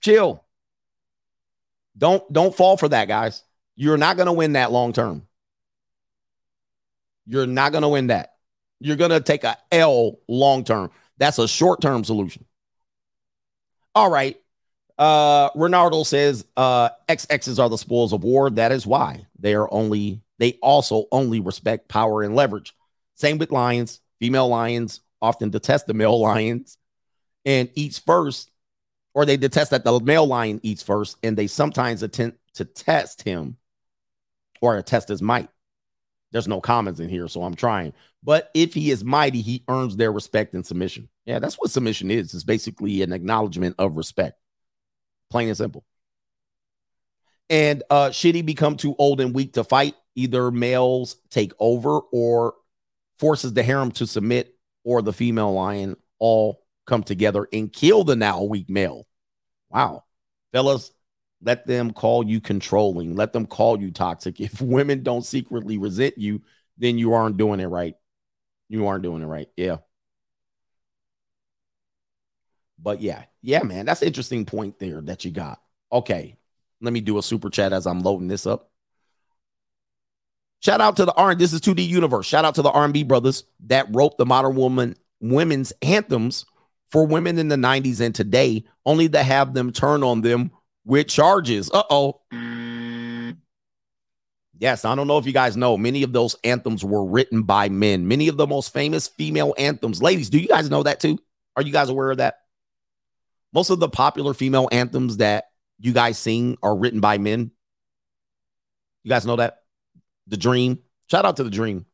chill. 0.00 0.44
Don't 1.96 2.32
don't 2.32 2.56
fall 2.56 2.76
for 2.76 2.88
that, 2.88 3.08
guys. 3.08 3.42
You're 3.76 3.96
not 3.96 4.16
going 4.16 4.26
to 4.26 4.32
win 4.32 4.54
that 4.54 4.72
long 4.72 4.92
term. 4.92 5.26
You're 7.26 7.46
not 7.46 7.72
going 7.72 7.82
to 7.82 7.88
win 7.88 8.08
that. 8.08 8.33
You're 8.80 8.96
going 8.96 9.10
to 9.10 9.20
take 9.20 9.44
a 9.44 9.56
L 9.72 10.18
long 10.28 10.64
term. 10.64 10.90
That's 11.18 11.38
a 11.38 11.48
short 11.48 11.80
term 11.80 12.04
solution. 12.04 12.44
All 13.94 14.10
right. 14.10 14.36
Uh 14.96 15.50
Ronaldo 15.50 16.06
says 16.06 16.44
uh 16.56 16.90
XXs 17.08 17.58
are 17.58 17.68
the 17.68 17.78
spoils 17.78 18.12
of 18.12 18.22
war. 18.22 18.48
That 18.50 18.70
is 18.70 18.86
why 18.86 19.26
they 19.38 19.54
are 19.54 19.68
only 19.72 20.20
they 20.38 20.52
also 20.62 21.06
only 21.10 21.40
respect 21.40 21.88
power 21.88 22.22
and 22.22 22.36
leverage. 22.36 22.74
Same 23.14 23.38
with 23.38 23.50
lions. 23.50 24.00
Female 24.20 24.48
lions 24.48 25.00
often 25.20 25.50
detest 25.50 25.86
the 25.86 25.94
male 25.94 26.20
lions 26.20 26.78
and 27.44 27.70
eats 27.74 27.98
first, 27.98 28.50
or 29.14 29.24
they 29.24 29.36
detest 29.36 29.70
that 29.70 29.84
the 29.84 30.00
male 30.00 30.26
lion 30.26 30.60
eats 30.62 30.82
first, 30.82 31.16
and 31.22 31.36
they 31.36 31.46
sometimes 31.46 32.02
attempt 32.02 32.38
to 32.54 32.64
test 32.64 33.22
him 33.22 33.56
or 34.60 34.80
test 34.82 35.08
his 35.08 35.22
might. 35.22 35.48
There's 36.32 36.48
no 36.48 36.60
comments 36.60 37.00
in 37.00 37.08
here, 37.08 37.28
so 37.28 37.42
I'm 37.42 37.54
trying. 37.54 37.92
But 38.24 38.50
if 38.54 38.72
he 38.72 38.90
is 38.90 39.04
mighty, 39.04 39.42
he 39.42 39.62
earns 39.68 39.96
their 39.96 40.10
respect 40.10 40.54
and 40.54 40.66
submission. 40.66 41.10
Yeah, 41.26 41.38
that's 41.38 41.56
what 41.56 41.70
submission 41.70 42.10
is. 42.10 42.32
It's 42.32 42.42
basically 42.42 43.02
an 43.02 43.12
acknowledgement 43.12 43.76
of 43.78 43.96
respect. 43.96 44.40
Plain 45.30 45.48
and 45.48 45.56
simple. 45.56 45.84
And 47.50 47.82
uh 47.90 48.10
should 48.10 48.34
he 48.34 48.40
become 48.40 48.76
too 48.76 48.96
old 48.98 49.20
and 49.20 49.34
weak 49.34 49.52
to 49.54 49.64
fight, 49.64 49.94
either 50.14 50.50
males 50.50 51.16
take 51.30 51.52
over 51.58 52.00
or 52.12 52.54
forces 53.18 53.52
the 53.52 53.62
harem 53.62 53.90
to 53.92 54.06
submit, 54.06 54.54
or 54.84 55.02
the 55.02 55.12
female 55.12 55.52
lion 55.52 55.96
all 56.18 56.62
come 56.86 57.02
together 57.02 57.46
and 57.52 57.72
kill 57.72 58.04
the 58.04 58.16
now 58.16 58.42
weak 58.42 58.70
male. 58.70 59.06
Wow. 59.68 60.04
Fellas, 60.52 60.92
let 61.42 61.66
them 61.66 61.92
call 61.92 62.24
you 62.26 62.40
controlling. 62.40 63.16
Let 63.16 63.32
them 63.34 63.46
call 63.46 63.80
you 63.80 63.90
toxic. 63.90 64.40
If 64.40 64.62
women 64.62 65.02
don't 65.02 65.24
secretly 65.24 65.76
resent 65.76 66.16
you, 66.16 66.42
then 66.78 66.96
you 66.96 67.12
aren't 67.12 67.36
doing 67.36 67.60
it 67.60 67.66
right. 67.66 67.94
You 68.68 68.86
aren't 68.86 69.02
doing 69.02 69.22
it 69.22 69.26
right. 69.26 69.48
Yeah. 69.56 69.78
But 72.78 73.00
yeah, 73.00 73.24
yeah, 73.40 73.62
man, 73.62 73.86
that's 73.86 74.02
interesting 74.02 74.44
point 74.44 74.78
there 74.78 75.00
that 75.02 75.24
you 75.24 75.30
got. 75.30 75.60
Okay, 75.92 76.36
let 76.80 76.92
me 76.92 77.00
do 77.00 77.18
a 77.18 77.22
super 77.22 77.48
chat 77.50 77.72
as 77.72 77.86
I'm 77.86 78.00
loading 78.00 78.28
this 78.28 78.46
up. 78.46 78.70
Shout 80.60 80.80
out 80.80 80.96
to 80.96 81.04
the 81.04 81.12
R. 81.12 81.34
This 81.34 81.52
is 81.52 81.60
2D 81.60 81.86
Universe. 81.86 82.26
Shout 82.26 82.44
out 82.44 82.54
to 82.56 82.62
the 82.62 82.70
R&B 82.70 83.04
brothers 83.04 83.44
that 83.66 83.86
wrote 83.90 84.16
the 84.16 84.26
modern 84.26 84.54
woman 84.54 84.96
women's 85.20 85.72
anthems 85.82 86.46
for 86.88 87.06
women 87.06 87.38
in 87.38 87.48
the 87.48 87.56
90s 87.56 88.00
and 88.00 88.14
today, 88.14 88.64
only 88.86 89.08
to 89.08 89.22
have 89.22 89.54
them 89.54 89.72
turn 89.72 90.02
on 90.02 90.20
them 90.20 90.50
with 90.84 91.08
charges. 91.08 91.70
Uh 91.72 91.82
oh. 91.90 92.20
Yes, 94.58 94.84
I 94.84 94.94
don't 94.94 95.08
know 95.08 95.18
if 95.18 95.26
you 95.26 95.32
guys 95.32 95.56
know, 95.56 95.76
many 95.76 96.04
of 96.04 96.12
those 96.12 96.36
anthems 96.44 96.84
were 96.84 97.04
written 97.04 97.42
by 97.42 97.68
men. 97.68 98.06
Many 98.06 98.28
of 98.28 98.36
the 98.36 98.46
most 98.46 98.72
famous 98.72 99.08
female 99.08 99.54
anthems, 99.58 100.00
ladies, 100.00 100.30
do 100.30 100.38
you 100.38 100.46
guys 100.46 100.70
know 100.70 100.84
that 100.84 101.00
too? 101.00 101.18
Are 101.56 101.62
you 101.62 101.72
guys 101.72 101.88
aware 101.88 102.12
of 102.12 102.18
that? 102.18 102.38
Most 103.52 103.70
of 103.70 103.80
the 103.80 103.88
popular 103.88 104.32
female 104.32 104.68
anthems 104.70 105.18
that 105.18 105.50
you 105.78 105.92
guys 105.92 106.18
sing 106.18 106.56
are 106.62 106.76
written 106.76 107.00
by 107.00 107.18
men. 107.18 107.50
You 109.02 109.08
guys 109.08 109.26
know 109.26 109.36
that? 109.36 109.62
The 110.28 110.36
Dream. 110.36 110.78
Shout 111.10 111.24
out 111.24 111.36
to 111.36 111.44
The 111.44 111.50
Dream. 111.50 111.86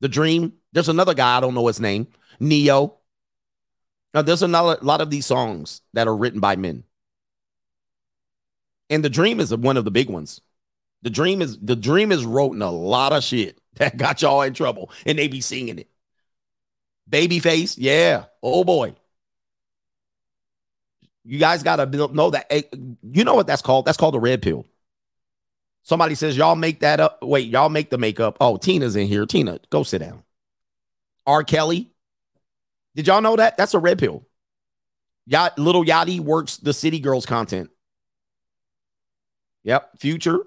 The 0.00 0.08
Dream. 0.08 0.54
There's 0.72 0.88
another 0.88 1.14
guy, 1.14 1.36
I 1.36 1.40
don't 1.40 1.54
know 1.54 1.66
his 1.66 1.80
name, 1.80 2.08
Ne-Yo. 2.40 2.98
Now, 4.14 4.22
there's 4.22 4.42
another 4.42 4.78
lot 4.82 5.00
of 5.00 5.10
these 5.10 5.26
songs 5.26 5.80
that 5.94 6.06
are 6.06 6.16
written 6.16 6.40
by 6.40 6.56
men. 6.56 6.84
And 8.90 9.02
The 9.02 9.10
Dream 9.10 9.40
is 9.40 9.54
one 9.54 9.78
of 9.78 9.86
the 9.86 9.90
big 9.90 10.10
ones. 10.10 10.40
The 11.02 11.10
Dream 11.10 11.42
is 11.42 11.58
The 11.58 11.76
Dream 11.76 12.12
is 12.12 12.24
wrote 12.24 12.56
a 12.56 12.70
lot 12.70 13.12
of 13.12 13.24
shit 13.24 13.58
that 13.74 13.96
got 13.96 14.22
y'all 14.22 14.42
in 14.42 14.54
trouble, 14.54 14.90
and 15.04 15.18
they 15.18 15.28
be 15.28 15.40
singing 15.40 15.78
it. 15.78 15.88
Babyface, 17.10 17.76
yeah. 17.78 18.26
Oh 18.42 18.64
boy. 18.64 18.94
You 21.24 21.38
guys 21.38 21.62
got 21.62 21.76
to 21.76 21.86
know 22.08 22.30
that. 22.30 22.46
Eh, 22.50 22.62
you 23.12 23.22
know 23.22 23.34
what 23.34 23.46
that's 23.46 23.62
called? 23.62 23.84
That's 23.84 23.96
called 23.96 24.16
a 24.16 24.18
red 24.18 24.42
pill. 24.42 24.66
Somebody 25.84 26.14
says, 26.14 26.36
Y'all 26.36 26.56
make 26.56 26.80
that 26.80 27.00
up. 27.00 27.22
Wait, 27.22 27.48
y'all 27.48 27.68
make 27.68 27.90
the 27.90 27.98
makeup. 27.98 28.36
Oh, 28.40 28.56
Tina's 28.56 28.96
in 28.96 29.06
here. 29.06 29.26
Tina, 29.26 29.60
go 29.70 29.82
sit 29.82 29.98
down. 29.98 30.24
R. 31.26 31.44
Kelly. 31.44 31.90
Did 32.94 33.06
y'all 33.06 33.20
know 33.20 33.36
that? 33.36 33.56
That's 33.56 33.74
a 33.74 33.78
red 33.78 33.98
pill. 33.98 34.26
Yacht, 35.26 35.58
Lil 35.58 35.84
Yachty 35.84 36.18
works 36.20 36.56
the 36.56 36.72
City 36.72 36.98
Girls 36.98 37.26
content. 37.26 37.70
Yep. 39.64 40.00
Future. 40.00 40.40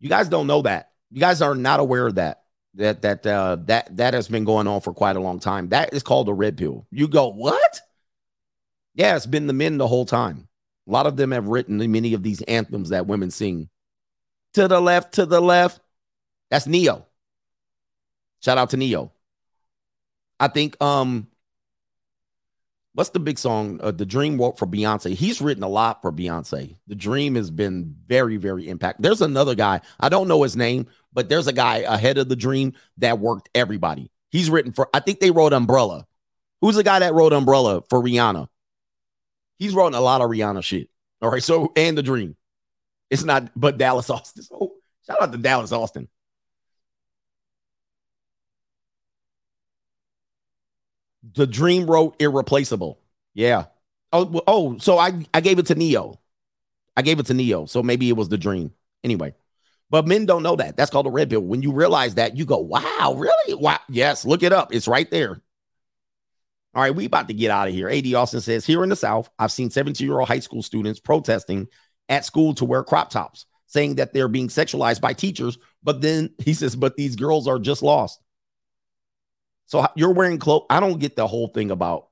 You 0.00 0.08
guys 0.08 0.28
don't 0.28 0.46
know 0.46 0.62
that. 0.62 0.92
You 1.10 1.20
guys 1.20 1.42
are 1.42 1.54
not 1.54 1.80
aware 1.80 2.06
of 2.06 2.16
that. 2.16 2.42
That 2.74 3.02
that 3.02 3.26
uh 3.26 3.56
that 3.64 3.96
that 3.96 4.14
has 4.14 4.28
been 4.28 4.44
going 4.44 4.66
on 4.66 4.80
for 4.80 4.92
quite 4.92 5.16
a 5.16 5.20
long 5.20 5.40
time. 5.40 5.70
That 5.70 5.92
is 5.92 6.02
called 6.02 6.28
a 6.28 6.34
red 6.34 6.56
pill. 6.56 6.86
You 6.90 7.08
go, 7.08 7.28
what? 7.28 7.80
Yeah, 8.94 9.16
it's 9.16 9.26
been 9.26 9.46
the 9.46 9.52
men 9.52 9.78
the 9.78 9.88
whole 9.88 10.04
time. 10.04 10.48
A 10.86 10.90
lot 10.90 11.06
of 11.06 11.16
them 11.16 11.32
have 11.32 11.48
written 11.48 11.78
many 11.90 12.14
of 12.14 12.22
these 12.22 12.42
anthems 12.42 12.90
that 12.90 13.06
women 13.06 13.30
sing. 13.30 13.68
To 14.54 14.68
the 14.68 14.80
left, 14.80 15.14
to 15.14 15.26
the 15.26 15.40
left. 15.40 15.80
That's 16.50 16.66
Ne-Yo. 16.66 17.04
Shout 18.40 18.58
out 18.58 18.70
to 18.70 18.76
Ne-Yo. 18.76 19.12
I 20.40 20.48
think 20.48 20.80
um 20.82 21.28
what's 22.98 23.10
the 23.10 23.20
big 23.20 23.38
song? 23.38 23.78
Uh, 23.80 23.92
the 23.92 24.04
Dream 24.04 24.38
Walk 24.38 24.58
for 24.58 24.66
Beyonce. 24.66 25.14
He's 25.14 25.40
written 25.40 25.62
a 25.62 25.68
lot 25.68 26.02
for 26.02 26.10
Beyonce. 26.10 26.74
The 26.88 26.96
Dream 26.96 27.36
has 27.36 27.48
been 27.48 27.94
very, 28.08 28.38
very 28.38 28.68
impact. 28.68 29.00
There's 29.00 29.22
another 29.22 29.54
guy. 29.54 29.82
I 30.00 30.08
don't 30.08 30.26
know 30.26 30.42
his 30.42 30.56
name, 30.56 30.88
but 31.12 31.28
there's 31.28 31.46
a 31.46 31.52
guy 31.52 31.76
ahead 31.76 32.18
of 32.18 32.28
the 32.28 32.34
Dream 32.34 32.72
that 32.96 33.20
worked 33.20 33.50
everybody. 33.54 34.10
He's 34.30 34.50
written 34.50 34.72
for. 34.72 34.88
I 34.92 34.98
think 34.98 35.20
they 35.20 35.30
wrote 35.30 35.52
Umbrella. 35.52 36.08
Who's 36.60 36.74
the 36.74 36.82
guy 36.82 36.98
that 36.98 37.14
wrote 37.14 37.32
Umbrella 37.32 37.84
for 37.88 38.02
Rihanna? 38.02 38.48
He's 39.60 39.74
written 39.74 39.94
a 39.94 40.00
lot 40.00 40.20
of 40.20 40.28
Rihanna 40.28 40.64
shit. 40.64 40.88
All 41.22 41.30
right. 41.30 41.42
So, 41.42 41.72
and 41.76 41.96
the 41.96 42.02
dream. 42.02 42.34
It's 43.10 43.22
not, 43.22 43.48
but 43.54 43.78
Dallas 43.78 44.10
Austin. 44.10 44.42
So, 44.42 44.72
shout 45.06 45.22
out 45.22 45.30
to 45.30 45.38
Dallas 45.38 45.70
Austin. 45.70 46.08
The 51.34 51.46
dream 51.46 51.86
wrote 51.86 52.16
irreplaceable. 52.20 53.00
Yeah. 53.34 53.66
Oh, 54.12 54.40
oh, 54.46 54.78
so 54.78 54.98
I 54.98 55.26
I 55.34 55.40
gave 55.40 55.58
it 55.58 55.66
to 55.66 55.74
Ne-Yo. 55.74 56.18
I 56.96 57.02
gave 57.02 57.20
it 57.20 57.26
to 57.26 57.34
Ne-Yo. 57.34 57.66
So 57.66 57.82
maybe 57.82 58.08
it 58.08 58.16
was 58.16 58.28
the 58.28 58.38
dream. 58.38 58.72
Anyway. 59.04 59.34
But 59.90 60.06
men 60.06 60.26
don't 60.26 60.42
know 60.42 60.56
that. 60.56 60.76
That's 60.76 60.90
called 60.90 61.06
a 61.06 61.10
red 61.10 61.30
pill. 61.30 61.40
When 61.40 61.62
you 61.62 61.72
realize 61.72 62.16
that, 62.16 62.36
you 62.36 62.44
go, 62.44 62.58
wow, 62.58 63.14
really? 63.16 63.54
Wow. 63.54 63.78
Yes, 63.88 64.24
look 64.24 64.42
it 64.42 64.52
up. 64.52 64.74
It's 64.74 64.88
right 64.88 65.10
there. 65.10 65.40
All 66.74 66.82
right, 66.82 66.94
we 66.94 67.06
about 67.06 67.28
to 67.28 67.34
get 67.34 67.50
out 67.50 67.68
of 67.68 67.74
here. 67.74 67.88
AD 67.88 68.12
Austin 68.14 68.40
says, 68.40 68.66
here 68.66 68.82
in 68.82 68.90
the 68.90 68.96
South, 68.96 69.30
I've 69.38 69.50
seen 69.50 69.70
17-year-old 69.70 70.28
high 70.28 70.38
school 70.40 70.62
students 70.62 71.00
protesting 71.00 71.68
at 72.08 72.24
school 72.26 72.54
to 72.54 72.66
wear 72.66 72.84
crop 72.84 73.10
tops, 73.10 73.46
saying 73.66 73.96
that 73.96 74.12
they're 74.12 74.28
being 74.28 74.48
sexualized 74.48 75.00
by 75.00 75.14
teachers. 75.14 75.58
But 75.82 76.02
then 76.02 76.30
he 76.38 76.52
says, 76.52 76.76
but 76.76 76.96
these 76.96 77.16
girls 77.16 77.48
are 77.48 77.58
just 77.58 77.82
lost. 77.82 78.20
So 79.68 79.86
you're 79.94 80.12
wearing 80.14 80.38
clothes. 80.38 80.64
I 80.70 80.80
don't 80.80 80.98
get 80.98 81.14
the 81.14 81.26
whole 81.26 81.48
thing 81.48 81.70
about, 81.70 82.08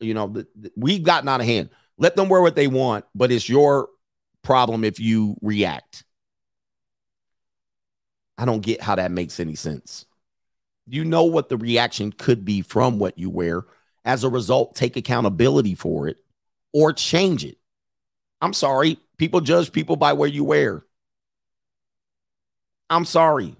you 0.00 0.14
know, 0.14 0.26
the, 0.26 0.46
the- 0.56 0.72
we've 0.76 1.02
gotten 1.04 1.28
out 1.28 1.40
of 1.40 1.46
hand. 1.46 1.70
Let 1.96 2.16
them 2.16 2.28
wear 2.28 2.42
what 2.42 2.56
they 2.56 2.66
want, 2.66 3.06
but 3.14 3.32
it's 3.32 3.48
your 3.48 3.88
problem 4.42 4.84
if 4.84 5.00
you 5.00 5.36
react. 5.40 6.04
I 8.36 8.44
don't 8.44 8.60
get 8.60 8.82
how 8.82 8.96
that 8.96 9.10
makes 9.12 9.40
any 9.40 9.54
sense. 9.54 10.04
You 10.88 11.04
know 11.04 11.24
what 11.24 11.48
the 11.48 11.56
reaction 11.56 12.12
could 12.12 12.44
be 12.44 12.62
from 12.62 12.98
what 12.98 13.18
you 13.18 13.30
wear. 13.30 13.64
As 14.04 14.24
a 14.24 14.28
result, 14.28 14.74
take 14.74 14.96
accountability 14.96 15.74
for 15.74 16.08
it 16.08 16.18
or 16.72 16.92
change 16.92 17.44
it. 17.44 17.56
I'm 18.42 18.52
sorry. 18.52 18.98
People 19.18 19.40
judge 19.40 19.72
people 19.72 19.96
by 19.96 20.12
where 20.12 20.28
you 20.28 20.44
wear. 20.44 20.84
I'm 22.90 23.04
sorry. 23.04 23.56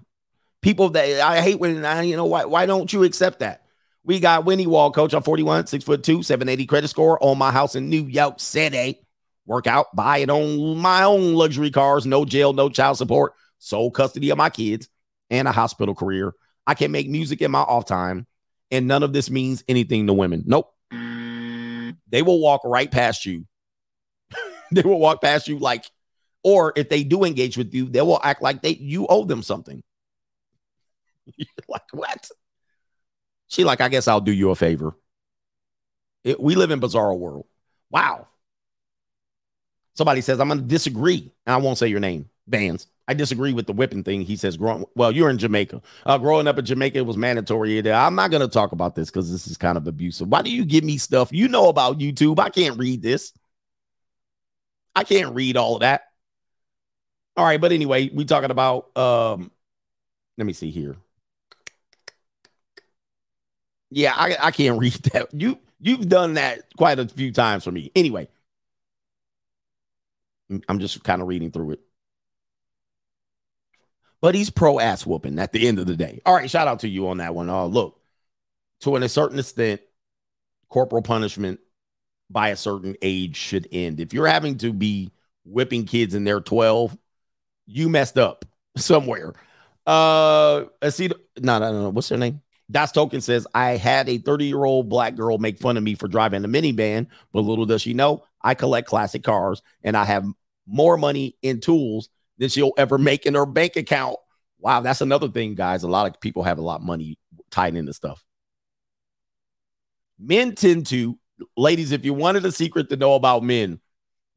People 0.67 0.89
that 0.89 1.21
I 1.21 1.39
hate 1.39 1.61
when 1.61 1.85
I, 1.85 2.01
you 2.01 2.17
know, 2.17 2.25
why, 2.25 2.43
why 2.43 2.65
don't 2.65 2.91
you 2.91 3.05
accept 3.05 3.39
that? 3.39 3.63
We 4.03 4.19
got 4.19 4.43
Winnie 4.43 4.67
Wall, 4.67 4.91
coach. 4.91 5.13
I'm 5.13 5.23
41, 5.23 5.67
six 5.67 5.85
foot 5.85 6.03
two, 6.03 6.21
780 6.23 6.65
credit 6.65 6.89
score 6.89 7.17
on 7.23 7.37
my 7.37 7.51
house 7.53 7.75
in 7.75 7.89
New 7.89 8.05
York 8.05 8.41
City. 8.41 8.99
Work 9.45 9.65
out, 9.65 9.95
buy 9.95 10.17
it 10.17 10.29
on 10.29 10.75
my 10.75 11.03
own 11.03 11.35
luxury 11.35 11.71
cars, 11.71 12.05
no 12.05 12.25
jail, 12.25 12.51
no 12.51 12.67
child 12.67 12.97
support, 12.97 13.31
sole 13.59 13.91
custody 13.91 14.29
of 14.29 14.37
my 14.37 14.49
kids, 14.49 14.89
and 15.29 15.47
a 15.47 15.53
hospital 15.53 15.95
career. 15.95 16.33
I 16.65 16.73
can 16.73 16.91
make 16.91 17.07
music 17.07 17.41
in 17.41 17.49
my 17.49 17.61
off 17.61 17.85
time, 17.85 18.27
and 18.69 18.89
none 18.89 19.03
of 19.03 19.13
this 19.13 19.29
means 19.29 19.63
anything 19.69 20.05
to 20.07 20.13
women. 20.13 20.43
Nope. 20.47 20.73
They 22.09 22.21
will 22.23 22.41
walk 22.41 22.59
right 22.65 22.91
past 22.91 23.25
you. 23.25 23.45
they 24.73 24.81
will 24.81 24.99
walk 24.99 25.21
past 25.21 25.47
you 25.47 25.59
like, 25.59 25.85
or 26.43 26.73
if 26.75 26.89
they 26.89 27.05
do 27.05 27.23
engage 27.23 27.55
with 27.55 27.73
you, 27.73 27.87
they 27.87 28.01
will 28.01 28.19
act 28.21 28.41
like 28.41 28.61
they 28.61 28.71
you 28.71 29.07
owe 29.07 29.23
them 29.23 29.41
something. 29.41 29.81
You're 31.35 31.47
like, 31.67 31.83
what? 31.91 32.29
She 33.47 33.63
like, 33.63 33.81
I 33.81 33.89
guess 33.89 34.07
I'll 34.07 34.21
do 34.21 34.31
you 34.31 34.51
a 34.51 34.55
favor. 34.55 34.95
It- 36.23 36.39
we 36.39 36.55
live 36.55 36.71
in 36.71 36.79
bizarre 36.79 37.13
world. 37.13 37.45
Wow. 37.89 38.27
Somebody 39.95 40.21
says, 40.21 40.39
I'm 40.39 40.47
going 40.47 40.59
to 40.59 40.65
disagree. 40.65 41.31
And 41.45 41.53
I 41.53 41.57
won't 41.57 41.77
say 41.77 41.87
your 41.87 41.99
name. 41.99 42.29
Vans. 42.47 42.87
I 43.07 43.13
disagree 43.13 43.53
with 43.53 43.67
the 43.67 43.73
whipping 43.73 44.03
thing. 44.03 44.21
He 44.21 44.35
says, 44.35 44.57
growing, 44.57 44.85
well, 44.95 45.11
you're 45.11 45.29
in 45.29 45.37
Jamaica. 45.37 45.81
Uh, 46.05 46.17
growing 46.17 46.47
up 46.47 46.59
in 46.59 46.65
Jamaica, 46.65 46.97
it 46.97 47.05
was 47.05 47.17
mandatory. 47.17 47.79
I'm 47.89 48.15
not 48.15 48.31
going 48.31 48.41
to 48.41 48.47
talk 48.49 48.73
about 48.73 48.95
this 48.95 49.09
because 49.09 49.31
this 49.31 49.47
is 49.47 49.57
kind 49.57 49.77
of 49.77 49.87
abusive. 49.87 50.27
Why 50.27 50.41
do 50.41 50.51
you 50.51 50.65
give 50.65 50.83
me 50.83 50.97
stuff? 50.97 51.29
You 51.31 51.47
know 51.47 51.69
about 51.69 51.99
YouTube. 51.99 52.39
I 52.39 52.49
can't 52.49 52.77
read 52.77 53.01
this. 53.01 53.31
I 54.93 55.03
can't 55.03 55.33
read 55.33 55.55
all 55.55 55.75
of 55.75 55.81
that. 55.81 56.01
All 57.37 57.45
right. 57.45 57.61
But 57.61 57.71
anyway, 57.71 58.09
we 58.13 58.25
talking 58.25 58.51
about, 58.51 58.95
um, 58.97 59.51
let 60.37 60.45
me 60.45 60.53
see 60.53 60.69
here. 60.71 60.97
Yeah, 63.89 64.13
I, 64.15 64.37
I 64.39 64.51
can't 64.51 64.79
read 64.79 64.93
that. 65.13 65.33
You 65.33 65.59
you've 65.79 66.07
done 66.09 66.33
that 66.35 66.61
quite 66.77 66.99
a 66.99 67.07
few 67.07 67.31
times 67.31 67.63
for 67.63 67.71
me. 67.71 67.91
Anyway, 67.95 68.27
I'm 70.69 70.79
just 70.79 71.03
kind 71.03 71.21
of 71.21 71.27
reading 71.27 71.51
through 71.51 71.71
it. 71.71 71.79
But 74.21 74.35
he's 74.35 74.49
pro 74.49 74.79
ass 74.79 75.05
whooping 75.05 75.37
at 75.39 75.51
the 75.51 75.67
end 75.67 75.79
of 75.79 75.85
the 75.85 75.95
day. 75.95 76.21
All 76.25 76.33
right, 76.33 76.49
shout 76.49 76.67
out 76.67 76.79
to 76.79 76.87
you 76.87 77.07
on 77.09 77.17
that 77.17 77.35
one. 77.35 77.49
Uh, 77.49 77.65
look, 77.65 77.99
to 78.81 78.95
an, 78.95 79.03
a 79.03 79.09
certain 79.09 79.39
extent, 79.39 79.81
corporal 80.69 81.01
punishment 81.03 81.59
by 82.29 82.49
a 82.49 82.57
certain 82.57 82.95
age 83.01 83.37
should 83.37 83.67
end. 83.71 83.99
If 84.01 84.13
you're 84.13 84.27
having 84.27 84.57
to 84.59 84.73
be 84.73 85.11
whipping 85.45 85.85
kids 85.85 86.15
and 86.15 86.27
they're 86.27 86.41
12, 86.41 86.97
you 87.67 87.89
messed 87.89 88.17
up 88.17 88.45
somewhere. 88.77 89.33
Uh, 89.87 90.65
see. 90.89 91.09
No, 91.39 91.59
no, 91.59 91.71
no. 91.83 91.89
What's 91.89 92.09
her 92.09 92.17
name? 92.17 92.41
Das 92.69 92.91
Token 92.91 93.21
says, 93.21 93.47
I 93.53 93.77
had 93.77 94.09
a 94.09 94.17
30 94.17 94.45
year 94.45 94.65
old 94.65 94.89
black 94.89 95.15
girl 95.15 95.37
make 95.37 95.57
fun 95.57 95.77
of 95.77 95.83
me 95.83 95.95
for 95.95 96.07
driving 96.07 96.43
a 96.43 96.47
minivan, 96.47 97.07
but 97.31 97.41
little 97.41 97.65
does 97.65 97.81
she 97.81 97.93
know, 97.93 98.23
I 98.41 98.55
collect 98.55 98.87
classic 98.87 99.23
cars 99.23 99.61
and 99.83 99.95
I 99.95 100.03
have 100.03 100.25
more 100.65 100.97
money 100.97 101.37
in 101.41 101.61
tools 101.61 102.09
than 102.37 102.49
she'll 102.49 102.73
ever 102.77 102.97
make 102.97 103.25
in 103.25 103.35
her 103.35 103.45
bank 103.45 103.77
account. 103.77 104.17
Wow, 104.59 104.81
that's 104.81 105.01
another 105.01 105.29
thing, 105.29 105.55
guys. 105.55 105.83
A 105.83 105.87
lot 105.87 106.07
of 106.07 106.19
people 106.19 106.43
have 106.43 106.57
a 106.57 106.61
lot 106.63 106.81
of 106.81 106.85
money 106.85 107.17
tied 107.51 107.75
into 107.75 107.93
stuff. 107.93 108.23
Men 110.19 110.55
tend 110.55 110.87
to, 110.87 111.17
ladies, 111.55 111.91
if 111.91 112.03
you 112.03 112.13
wanted 112.13 112.45
a 112.45 112.51
secret 112.51 112.89
to 112.89 112.97
know 112.97 113.15
about 113.15 113.43
men, 113.43 113.79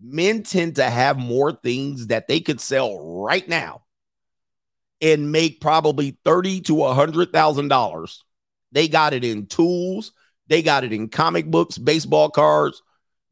men 0.01 0.43
tend 0.43 0.77
to 0.77 0.85
have 0.85 1.19
more 1.19 1.53
things 1.53 2.09
that 2.09 2.29
they 2.29 2.39
could 2.39 2.61
sell 2.61 3.23
right 3.25 3.49
now 3.49 3.83
and 5.01 5.33
make 5.33 5.61
probably 5.61 6.17
thirty 6.25 6.61
to 6.63 6.85
a 6.85 6.95
hundred 6.95 7.33
thousand 7.33 7.69
dollars. 7.69 8.25
They 8.73 8.89
got 8.89 9.13
it 9.13 9.25
in 9.25 9.47
tools, 9.47 10.13
they 10.47 10.63
got 10.63 10.85
it 10.85 10.93
in 10.93 11.09
comic 11.09 11.47
books, 11.47 11.79
baseball 11.79 12.31
cards, 12.31 12.83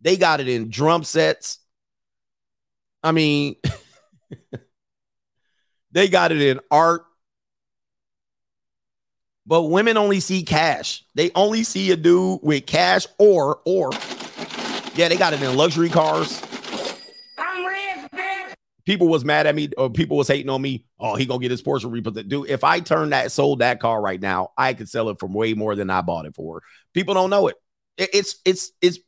they 0.01 0.17
got 0.17 0.41
it 0.41 0.49
in 0.49 0.71
drum 0.71 1.05
sets. 1.05 1.59
I 3.03 3.13
mean, 3.13 3.57
they 5.93 6.09
got 6.09 6.33
it 6.33 6.41
in 6.41 6.61
art. 6.71 7.05
But 9.47 9.63
women 9.63 9.97
only 9.97 10.21
see 10.21 10.43
cash. 10.43 11.05
They 11.15 11.31
only 11.35 11.63
see 11.63 11.91
a 11.91 11.97
dude 11.97 12.41
with 12.43 12.67
cash 12.67 13.07
or 13.19 13.61
or 13.65 13.93
yeah, 14.95 15.09
they 15.09 15.17
got 15.17 15.33
it 15.33 15.43
in 15.43 15.57
luxury 15.57 15.89
cars. 15.89 16.43
People 18.89 19.09
was 19.09 19.23
mad 19.23 19.47
at 19.47 19.55
me, 19.55 19.69
or 19.77 19.91
people 19.91 20.17
was 20.17 20.29
hating 20.29 20.49
on 20.49 20.63
me. 20.63 20.87
Oh, 20.99 21.15
he 21.15 21.27
gonna 21.27 21.41
get 21.41 21.51
his 21.51 21.61
Porsche 21.63 21.93
repossessed. 21.93 22.27
Dude, 22.31 22.49
if 22.49 22.65
I 22.65 22.81
turn 22.81 23.11
that, 23.11 23.31
sold 23.31 23.59
that 23.59 23.81
car 23.81 24.01
right 24.01 24.19
now, 24.19 24.53
I 24.57 24.73
could 24.73 24.89
sell 24.89 25.11
it 25.11 25.19
for 25.21 25.29
way 25.29 25.53
more 25.53 25.75
than 25.75 25.91
I 25.91 26.01
bought 26.01 26.25
it 26.25 26.35
for. 26.35 26.63
People 26.95 27.13
don't 27.13 27.29
know 27.29 27.49
it. 27.49 27.57
It- 27.99 28.09
It's 28.15 28.37
it's 28.47 28.73
it's 28.81 28.99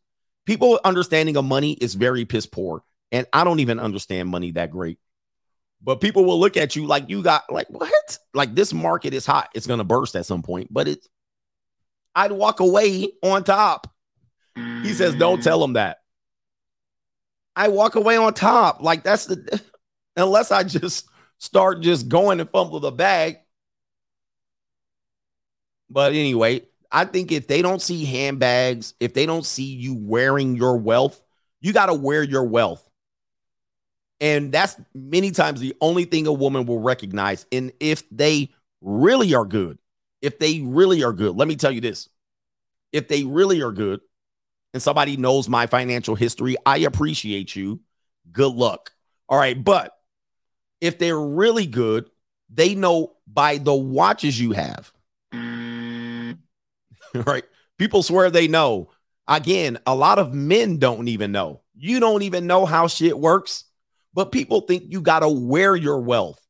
people 0.45 0.79
understanding 0.85 1.39
of 1.39 1.47
money 1.47 1.73
is 1.73 1.95
very 1.95 2.27
piss 2.27 2.45
poor, 2.45 2.85
and 3.11 3.27
I 3.33 3.43
don't 3.43 3.61
even 3.61 3.81
understand 3.81 4.29
money 4.29 4.51
that 4.51 4.71
great. 4.71 4.99
But 5.83 6.03
people 6.03 6.27
will 6.27 6.39
look 6.39 6.59
at 6.59 6.77
you 6.77 6.85
like 6.85 7.09
you 7.09 7.23
got 7.23 7.51
like 7.51 7.71
what? 7.71 8.19
Like 8.35 8.55
this 8.55 8.75
market 8.75 9.15
is 9.15 9.25
hot. 9.25 9.49
It's 9.55 9.67
gonna 9.67 9.83
burst 9.83 10.15
at 10.15 10.27
some 10.27 10.43
point. 10.43 10.69
But 10.71 10.89
it's 10.89 11.09
I'd 12.15 12.33
walk 12.33 12.61
away 12.61 13.13
on 13.23 13.45
top. 13.45 13.91
He 14.55 14.93
says, 14.93 15.15
"Don't 15.15 15.43
tell 15.43 15.65
him 15.65 15.73
that." 15.73 16.00
I 17.57 17.69
walk 17.69 17.95
away 17.95 18.17
on 18.17 18.35
top. 18.35 18.83
Like 18.83 19.03
that's 19.03 19.27
the 19.27 19.63
unless 20.17 20.51
I 20.51 20.63
just 20.65 21.09
start 21.39 21.81
just 21.81 22.09
going 22.09 22.41
and 22.41 22.49
fumble 22.49 22.81
the 22.81 22.91
bag. 22.91 23.39
But 25.89 26.13
anyway, 26.13 26.63
I 26.93 27.05
think 27.05 27.33
if 27.33 27.47
they 27.47 27.63
don't 27.63 27.83
see 27.83 28.05
handbags, 28.05 28.95
if 29.01 29.15
they 29.15 29.27
don't 29.27 29.45
see 29.45 29.65
you 29.65 29.95
wearing 29.95 30.57
your 30.57 30.77
wealth, 30.77 31.21
you 31.61 31.73
got 31.73 31.87
to 31.87 31.95
wear 31.95 32.23
your 32.23 32.45
wealth. 32.45 32.89
And 34.21 34.53
that's 34.53 34.77
many 34.95 35.31
times 35.31 35.61
the 35.61 35.75
only 35.81 36.05
thing 36.05 36.27
a 36.27 36.33
woman 36.33 36.67
will 36.67 36.81
recognize. 36.81 37.47
And 37.51 37.73
if 37.81 38.09
they 38.11 38.51
really 38.81 39.35
are 39.35 39.47
good, 39.47 39.79
if 40.21 40.39
they 40.39 40.61
really 40.61 41.03
are 41.03 41.13
good, 41.13 41.37
let 41.37 41.49
me 41.49 41.57
tell 41.57 41.73
you 41.73 41.81
this 41.81 42.09
if 42.93 43.09
they 43.09 43.25
really 43.25 43.63
are 43.63 43.73
good 43.73 44.01
and 44.73 44.83
somebody 44.83 45.17
knows 45.17 45.49
my 45.49 45.67
financial 45.67 46.15
history, 46.15 46.57
I 46.65 46.79
appreciate 46.79 47.57
you. 47.57 47.81
Good 48.31 48.53
luck. 48.53 48.93
All 49.29 49.39
right. 49.39 49.63
But 49.63 49.93
if 50.81 50.99
they're 50.99 51.21
really 51.21 51.67
good, 51.67 52.09
they 52.53 52.75
know 52.75 53.17
by 53.27 53.59
the 53.59 53.75
watches 53.75 54.41
you 54.41 54.53
have. 54.53 54.93
right? 57.27 57.45
People 57.79 58.03
swear 58.03 58.31
they 58.31 58.49
know. 58.49 58.91
Again, 59.27 59.79
a 59.87 59.95
lot 59.95 60.19
of 60.19 60.35
men 60.35 60.79
don't 60.79 61.09
even 61.09 61.33
know. 61.33 61.63
You 61.77 62.01
don't 62.01 62.23
even 62.23 62.47
know 62.47 62.67
how 62.67 62.89
shit 62.89 63.19
works, 63.19 63.65
but 64.13 64.33
people 64.33 64.63
think 64.63 64.85
you 64.89 65.01
got 65.01 65.21
to 65.21 65.29
wear 65.29 65.77
your 65.77 66.01
wealth. 66.01 66.45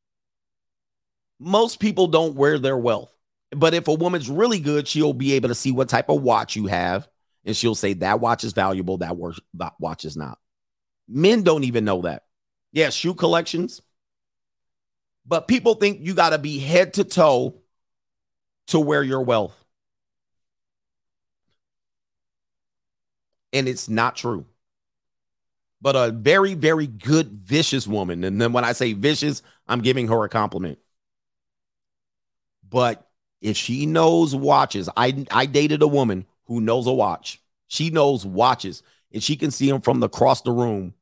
Most 1.39 1.79
people 1.79 2.07
don't 2.07 2.35
wear 2.35 2.59
their 2.59 2.77
wealth. 2.77 3.15
But 3.51 3.73
if 3.73 3.87
a 3.87 3.93
woman's 3.93 4.29
really 4.29 4.59
good, 4.59 4.87
she'll 4.87 5.13
be 5.13 5.33
able 5.33 5.49
to 5.49 5.55
see 5.55 5.71
what 5.71 5.89
type 5.89 6.09
of 6.09 6.21
watch 6.21 6.55
you 6.55 6.67
have 6.67 7.07
and 7.45 7.55
she'll 7.55 7.75
say 7.75 7.93
that 7.93 8.19
watch 8.19 8.43
is 8.43 8.53
valuable, 8.53 8.97
that 8.97 9.17
watch 9.79 10.05
is 10.05 10.15
not. 10.15 10.37
Men 11.07 11.43
don't 11.43 11.63
even 11.63 11.85
know 11.85 12.03
that. 12.03 12.23
Yeah, 12.71 12.89
shoe 12.89 13.13
collections. 13.13 13.81
But 15.25 15.47
people 15.47 15.75
think 15.75 15.99
you 16.01 16.13
got 16.13 16.31
to 16.31 16.37
be 16.37 16.59
head 16.59 16.95
to 16.95 17.03
toe 17.03 17.61
to 18.67 18.79
wear 18.79 19.03
your 19.03 19.21
wealth. 19.21 19.55
And 23.53 23.67
it's 23.67 23.89
not 23.89 24.15
true. 24.15 24.45
But 25.81 25.95
a 25.95 26.11
very, 26.11 26.53
very 26.53 26.87
good, 26.87 27.31
vicious 27.31 27.87
woman. 27.87 28.23
And 28.23 28.41
then 28.41 28.53
when 28.53 28.63
I 28.63 28.71
say 28.71 28.93
vicious, 28.93 29.41
I'm 29.67 29.81
giving 29.81 30.07
her 30.07 30.23
a 30.23 30.29
compliment. 30.29 30.79
But 32.67 33.07
if 33.41 33.57
she 33.57 33.85
knows 33.85 34.35
watches, 34.35 34.89
I, 34.95 35.25
I 35.31 35.45
dated 35.45 35.81
a 35.81 35.87
woman 35.87 36.25
who 36.51 36.59
knows 36.59 36.85
a 36.85 36.91
watch. 36.91 37.41
She 37.69 37.91
knows 37.91 38.25
watches 38.25 38.83
and 39.13 39.23
she 39.23 39.37
can 39.37 39.51
see 39.51 39.71
them 39.71 39.79
from 39.79 40.03
across 40.03 40.41
the 40.41 40.51
room. 40.51 40.93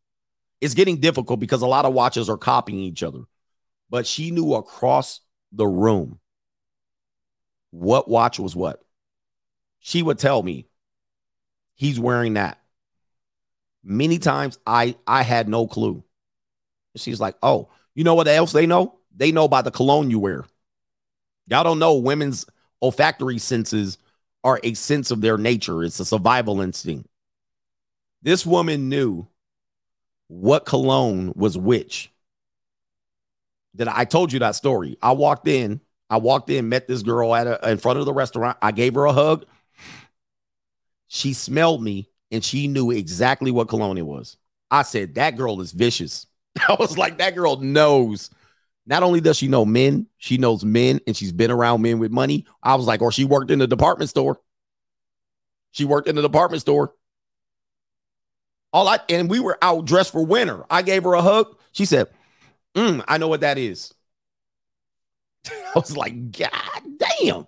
It's 0.61 0.75
getting 0.75 0.97
difficult 0.97 1.39
because 1.39 1.63
a 1.63 1.67
lot 1.67 1.85
of 1.85 1.93
watches 1.93 2.29
are 2.29 2.37
copying 2.37 2.77
each 2.77 3.01
other. 3.01 3.21
But 3.89 4.05
she 4.05 4.29
knew 4.29 4.53
across 4.53 5.21
the 5.51 5.65
room 5.65 6.19
what 7.71 8.07
watch 8.07 8.39
was 8.39 8.55
what. 8.55 8.79
She 9.79 10.03
would 10.03 10.19
tell 10.19 10.43
me 10.43 10.67
he's 11.73 11.99
wearing 11.99 12.35
that. 12.35 12.59
Many 13.83 14.19
times 14.19 14.59
I 14.67 14.95
I 15.07 15.23
had 15.23 15.49
no 15.49 15.65
clue. 15.65 16.03
She's 16.95 17.19
like, 17.19 17.37
"Oh, 17.41 17.69
you 17.95 18.03
know 18.03 18.13
what 18.13 18.27
else 18.27 18.51
they 18.51 18.67
know? 18.67 18.99
They 19.15 19.31
know 19.31 19.47
by 19.47 19.63
the 19.63 19.71
cologne 19.71 20.11
you 20.11 20.19
wear." 20.19 20.45
Y'all 21.47 21.63
don't 21.63 21.79
know 21.79 21.95
women's 21.95 22.45
olfactory 22.83 23.39
senses 23.39 23.97
are 24.43 24.59
a 24.63 24.73
sense 24.73 25.11
of 25.11 25.21
their 25.21 25.37
nature. 25.37 25.83
It's 25.83 25.99
a 25.99 26.05
survival 26.05 26.61
instinct. 26.61 27.09
This 28.21 28.45
woman 28.45 28.89
knew 28.89 29.27
what 30.27 30.65
cologne 30.65 31.33
was 31.35 31.57
which. 31.57 32.11
That 33.75 33.87
I 33.87 34.05
told 34.05 34.33
you 34.33 34.39
that 34.39 34.55
story. 34.55 34.97
I 35.01 35.11
walked 35.11 35.47
in, 35.47 35.81
I 36.09 36.17
walked 36.17 36.49
in, 36.49 36.69
met 36.69 36.87
this 36.87 37.03
girl 37.03 37.35
at 37.35 37.47
a, 37.47 37.69
in 37.69 37.77
front 37.77 37.99
of 37.99 38.05
the 38.05 38.13
restaurant. 38.13 38.57
I 38.61 38.71
gave 38.71 38.95
her 38.95 39.05
a 39.05 39.13
hug. 39.13 39.45
She 41.07 41.33
smelled 41.33 41.83
me 41.83 42.09
and 42.31 42.43
she 42.43 42.67
knew 42.67 42.91
exactly 42.91 43.51
what 43.51 43.69
cologne 43.69 43.97
it 43.97 44.05
was. 44.05 44.37
I 44.71 44.83
said, 44.83 45.15
That 45.15 45.37
girl 45.37 45.61
is 45.61 45.71
vicious. 45.71 46.27
I 46.67 46.75
was 46.79 46.97
like, 46.97 47.17
That 47.17 47.35
girl 47.35 47.57
knows. 47.57 48.29
Not 48.89 49.03
only 49.03 49.21
does 49.21 49.37
she 49.37 49.47
know 49.47 49.65
men, 49.65 50.07
she 50.17 50.39
knows 50.39 50.65
men 50.65 50.99
and 51.05 51.15
she's 51.15 51.31
been 51.31 51.51
around 51.51 51.83
men 51.83 51.99
with 51.99 52.11
money. 52.11 52.47
I 52.63 52.73
was 52.73 52.87
like, 52.87 53.03
Or 53.03 53.11
she 53.11 53.23
worked 53.23 53.51
in 53.51 53.59
the 53.59 53.67
department 53.67 54.09
store. 54.09 54.41
She 55.69 55.85
worked 55.85 56.07
in 56.07 56.15
the 56.15 56.23
department 56.23 56.61
store. 56.61 56.95
All 58.73 58.87
I 58.87 58.99
and 59.07 59.29
we 59.29 59.39
were 59.39 59.59
out 59.61 59.85
dressed 59.85 60.11
for 60.11 60.25
winter. 60.25 60.65
I 60.71 60.81
gave 60.81 61.03
her 61.03 61.13
a 61.13 61.21
hug. 61.21 61.55
She 61.71 61.85
said, 61.85 62.07
mm, 62.73 63.03
I 63.07 63.19
know 63.19 63.27
what 63.27 63.41
that 63.41 63.59
is. 63.59 63.93
I 65.47 65.71
was 65.75 65.95
like, 65.95 66.31
God 66.31 66.81
damn. 66.97 67.47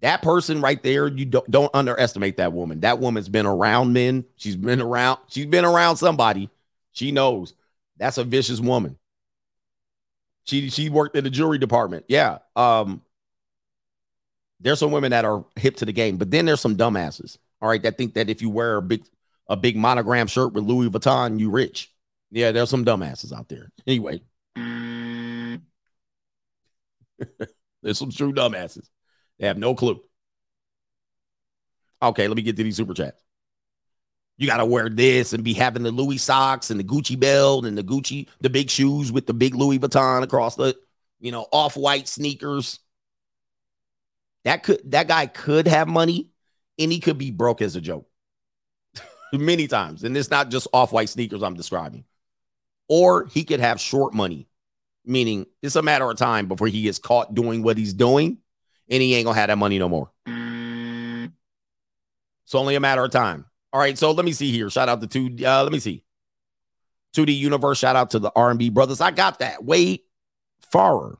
That 0.00 0.20
person 0.20 0.60
right 0.60 0.82
there, 0.82 1.08
you 1.08 1.24
don't, 1.24 1.50
don't 1.50 1.74
underestimate 1.74 2.36
that 2.36 2.52
woman. 2.52 2.80
That 2.80 2.98
woman's 2.98 3.30
been 3.30 3.46
around 3.46 3.94
men. 3.94 4.26
She's 4.36 4.56
been 4.56 4.82
around, 4.82 5.20
she's 5.28 5.46
been 5.46 5.64
around 5.64 5.96
somebody. 5.96 6.50
She 6.92 7.12
knows 7.12 7.54
that's 7.96 8.18
a 8.18 8.24
vicious 8.24 8.60
woman. 8.60 8.98
She 10.46 10.70
she 10.70 10.88
worked 10.88 11.16
in 11.16 11.24
the 11.24 11.30
jewelry 11.30 11.58
department. 11.58 12.04
Yeah. 12.08 12.38
Um, 12.54 13.02
there's 14.60 14.78
some 14.78 14.90
women 14.92 15.10
that 15.10 15.24
are 15.24 15.44
hip 15.56 15.76
to 15.76 15.84
the 15.84 15.92
game, 15.92 16.16
but 16.16 16.30
then 16.30 16.46
there's 16.46 16.60
some 16.60 16.76
dumbasses. 16.76 17.36
All 17.60 17.68
right, 17.68 17.82
that 17.82 17.98
think 17.98 18.14
that 18.14 18.30
if 18.30 18.40
you 18.42 18.50
wear 18.50 18.76
a 18.76 18.82
big 18.82 19.04
a 19.48 19.56
big 19.56 19.76
monogram 19.76 20.26
shirt 20.26 20.52
with 20.52 20.64
Louis 20.64 20.88
Vuitton, 20.88 21.38
you 21.38 21.50
rich. 21.50 21.92
Yeah, 22.30 22.52
there's 22.52 22.70
some 22.70 22.84
dumbasses 22.84 23.32
out 23.36 23.48
there. 23.48 23.70
Anyway, 23.86 24.20
there's 27.82 27.98
some 27.98 28.10
true 28.10 28.32
dumbasses. 28.32 28.88
They 29.38 29.46
have 29.46 29.58
no 29.58 29.74
clue. 29.74 30.00
Okay, 32.02 32.28
let 32.28 32.36
me 32.36 32.42
get 32.42 32.56
to 32.56 32.62
these 32.62 32.76
super 32.76 32.94
chats. 32.94 33.22
You 34.38 34.46
got 34.46 34.58
to 34.58 34.66
wear 34.66 34.88
this 34.88 35.32
and 35.32 35.42
be 35.42 35.54
having 35.54 35.82
the 35.82 35.90
Louis 35.90 36.18
socks 36.18 36.70
and 36.70 36.78
the 36.78 36.84
Gucci 36.84 37.18
belt 37.18 37.64
and 37.64 37.76
the 37.76 37.82
Gucci, 37.82 38.28
the 38.40 38.50
big 38.50 38.68
shoes 38.68 39.10
with 39.10 39.26
the 39.26 39.32
big 39.32 39.54
Louis 39.54 39.78
Vuitton 39.78 40.22
across 40.22 40.56
the, 40.56 40.76
you 41.20 41.32
know, 41.32 41.46
off 41.52 41.76
white 41.76 42.06
sneakers. 42.06 42.80
That 44.44 44.62
could 44.62 44.90
that 44.92 45.08
guy 45.08 45.26
could 45.26 45.66
have 45.66 45.88
money 45.88 46.28
and 46.78 46.92
he 46.92 47.00
could 47.00 47.18
be 47.18 47.30
broke 47.30 47.62
as 47.62 47.76
a 47.76 47.80
joke 47.80 48.06
many 49.32 49.66
times. 49.66 50.04
And 50.04 50.16
it's 50.16 50.30
not 50.30 50.50
just 50.50 50.68
off 50.72 50.92
white 50.92 51.08
sneakers 51.08 51.42
I'm 51.42 51.54
describing. 51.54 52.04
Or 52.88 53.26
he 53.26 53.42
could 53.42 53.60
have 53.60 53.80
short 53.80 54.14
money, 54.14 54.48
meaning 55.04 55.46
it's 55.62 55.76
a 55.76 55.82
matter 55.82 56.08
of 56.08 56.16
time 56.18 56.46
before 56.46 56.68
he 56.68 56.82
gets 56.82 56.98
caught 56.98 57.34
doing 57.34 57.62
what 57.62 57.78
he's 57.78 57.94
doing 57.94 58.38
and 58.88 59.02
he 59.02 59.14
ain't 59.14 59.24
gonna 59.24 59.38
have 59.38 59.48
that 59.48 59.58
money 59.58 59.78
no 59.78 59.88
more. 59.88 60.10
Mm. 60.28 61.32
It's 62.44 62.54
only 62.54 62.76
a 62.76 62.80
matter 62.80 63.04
of 63.04 63.10
time. 63.10 63.46
All 63.76 63.82
right, 63.82 63.98
so 63.98 64.10
let 64.12 64.24
me 64.24 64.32
see 64.32 64.50
here. 64.52 64.70
Shout 64.70 64.88
out 64.88 65.02
to 65.02 65.06
two. 65.06 65.26
Uh, 65.44 65.62
let 65.62 65.70
me 65.70 65.80
see. 65.80 66.02
2D 67.14 67.36
Universe. 67.36 67.76
Shout 67.76 67.94
out 67.94 68.12
to 68.12 68.18
the 68.18 68.32
R&B 68.34 68.70
brothers. 68.70 69.02
I 69.02 69.10
got 69.10 69.40
that. 69.40 69.64
Wade 69.64 70.00
Farrer. 70.72 71.18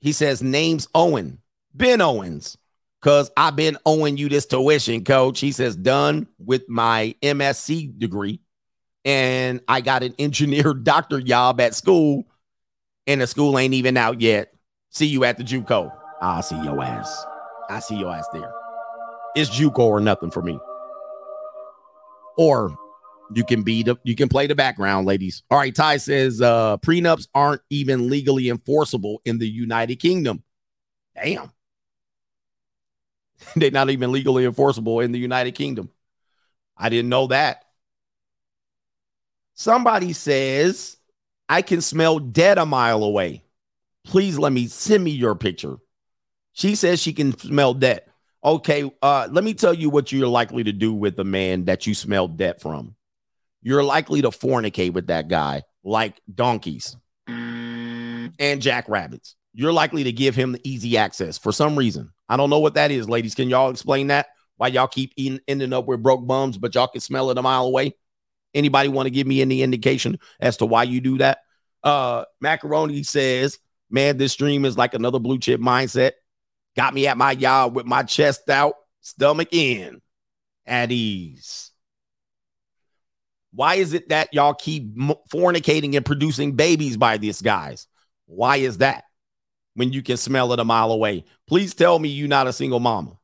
He 0.00 0.10
says 0.10 0.42
names 0.42 0.88
Owen. 0.96 1.38
Ben 1.72 2.00
Owens. 2.00 2.58
Cause 3.00 3.30
I've 3.36 3.54
been 3.54 3.78
owing 3.86 4.16
you 4.16 4.28
this 4.28 4.44
tuition, 4.44 5.04
coach. 5.04 5.38
He 5.38 5.52
says, 5.52 5.76
done 5.76 6.26
with 6.36 6.68
my 6.68 7.14
MSc 7.22 7.96
degree. 7.96 8.40
And 9.04 9.60
I 9.68 9.82
got 9.82 10.02
an 10.02 10.16
engineer 10.18 10.74
doctor 10.82 11.20
job 11.20 11.60
at 11.60 11.76
school. 11.76 12.24
And 13.06 13.20
the 13.20 13.28
school 13.28 13.56
ain't 13.56 13.74
even 13.74 13.96
out 13.96 14.20
yet. 14.20 14.52
See 14.90 15.06
you 15.06 15.22
at 15.22 15.38
the 15.38 15.44
JUCO. 15.44 15.92
I'll 16.20 16.42
see 16.42 16.60
your 16.60 16.82
ass. 16.82 17.24
I 17.70 17.78
see 17.78 17.94
your 17.94 18.12
ass 18.12 18.26
there. 18.32 18.52
It's 19.36 19.48
JUCO 19.48 19.78
or 19.78 20.00
nothing 20.00 20.32
for 20.32 20.42
me. 20.42 20.58
Or 22.38 22.74
you 23.34 23.44
can 23.44 23.62
be 23.62 23.82
the 23.82 23.96
you 24.04 24.14
can 24.14 24.28
play 24.28 24.46
the 24.46 24.54
background, 24.54 25.06
ladies. 25.06 25.42
All 25.50 25.58
right, 25.58 25.74
Ty 25.74 25.98
says 25.98 26.40
uh 26.40 26.78
prenups 26.78 27.28
aren't 27.34 27.60
even 27.68 28.08
legally 28.08 28.48
enforceable 28.48 29.20
in 29.26 29.38
the 29.38 29.48
United 29.48 29.96
Kingdom. 29.96 30.42
Damn. 31.14 31.50
They're 33.56 33.70
not 33.70 33.90
even 33.90 34.12
legally 34.12 34.44
enforceable 34.44 35.00
in 35.00 35.12
the 35.12 35.18
United 35.18 35.52
Kingdom. 35.52 35.90
I 36.76 36.88
didn't 36.88 37.10
know 37.10 37.26
that. 37.26 37.64
Somebody 39.54 40.12
says 40.12 40.96
I 41.48 41.62
can 41.62 41.80
smell 41.80 42.18
dead 42.20 42.58
a 42.58 42.66
mile 42.66 43.02
away. 43.02 43.42
Please 44.04 44.38
let 44.38 44.52
me 44.52 44.68
send 44.68 45.02
me 45.02 45.10
your 45.10 45.34
picture. 45.34 45.76
She 46.52 46.76
says 46.76 47.00
she 47.00 47.12
can 47.12 47.36
smell 47.36 47.74
dead. 47.74 48.02
Okay, 48.44 48.90
uh, 49.02 49.28
let 49.30 49.42
me 49.42 49.52
tell 49.52 49.74
you 49.74 49.90
what 49.90 50.12
you're 50.12 50.28
likely 50.28 50.62
to 50.64 50.72
do 50.72 50.94
with 50.94 51.16
the 51.16 51.24
man 51.24 51.64
that 51.64 51.86
you 51.86 51.94
smell 51.94 52.28
debt 52.28 52.60
from. 52.60 52.94
You're 53.62 53.82
likely 53.82 54.22
to 54.22 54.28
fornicate 54.28 54.92
with 54.92 55.08
that 55.08 55.28
guy 55.28 55.64
like 55.82 56.20
donkeys 56.32 56.96
and 57.26 58.62
jackrabbits. 58.62 59.34
You're 59.54 59.72
likely 59.72 60.04
to 60.04 60.12
give 60.12 60.36
him 60.36 60.52
the 60.52 60.60
easy 60.62 60.96
access 60.96 61.36
for 61.36 61.50
some 61.50 61.76
reason. 61.76 62.12
I 62.28 62.36
don't 62.36 62.50
know 62.50 62.60
what 62.60 62.74
that 62.74 62.92
is, 62.92 63.08
ladies. 63.08 63.34
Can 63.34 63.48
y'all 63.48 63.70
explain 63.70 64.06
that? 64.08 64.28
Why 64.56 64.68
y'all 64.68 64.86
keep 64.86 65.12
eating, 65.16 65.40
ending 65.48 65.72
up 65.72 65.86
with 65.86 66.02
broke 66.02 66.24
bums, 66.24 66.58
but 66.58 66.74
y'all 66.74 66.86
can 66.86 67.00
smell 67.00 67.30
it 67.30 67.38
a 67.38 67.42
mile 67.42 67.66
away? 67.66 67.96
Anybody 68.54 68.88
want 68.88 69.06
to 69.06 69.10
give 69.10 69.26
me 69.26 69.40
any 69.40 69.62
indication 69.62 70.18
as 70.40 70.56
to 70.58 70.66
why 70.66 70.84
you 70.84 71.00
do 71.00 71.18
that? 71.18 71.38
Uh, 71.82 72.24
Macaroni 72.40 73.02
says, 73.02 73.58
"Man, 73.90 74.16
this 74.16 74.32
stream 74.32 74.64
is 74.64 74.76
like 74.76 74.94
another 74.94 75.18
blue 75.18 75.38
chip 75.38 75.60
mindset. 75.60 76.12
Got 76.78 76.94
me 76.94 77.08
at 77.08 77.18
my 77.18 77.32
yard 77.32 77.74
with 77.74 77.86
my 77.86 78.04
chest 78.04 78.48
out, 78.48 78.74
stomach 79.00 79.48
in, 79.52 80.00
at 80.64 80.92
ease." 80.92 81.72
Why 83.52 83.74
is 83.74 83.92
it 83.92 84.10
that 84.10 84.32
y'all 84.32 84.54
keep 84.54 84.96
fornicating 84.96 85.96
and 85.96 86.06
producing 86.06 86.52
babies 86.52 86.96
by 86.96 87.16
these 87.16 87.42
guys? 87.42 87.88
Why 88.26 88.58
is 88.58 88.78
that? 88.78 89.02
When 89.74 89.92
you 89.92 90.00
can 90.00 90.16
smell 90.16 90.52
it 90.52 90.60
a 90.60 90.64
mile 90.64 90.92
away. 90.92 91.24
Please 91.48 91.74
tell 91.74 91.98
me 91.98 92.08
you're 92.08 92.28
not 92.28 92.46
a 92.46 92.52
single 92.52 92.78
mama. 92.78 93.18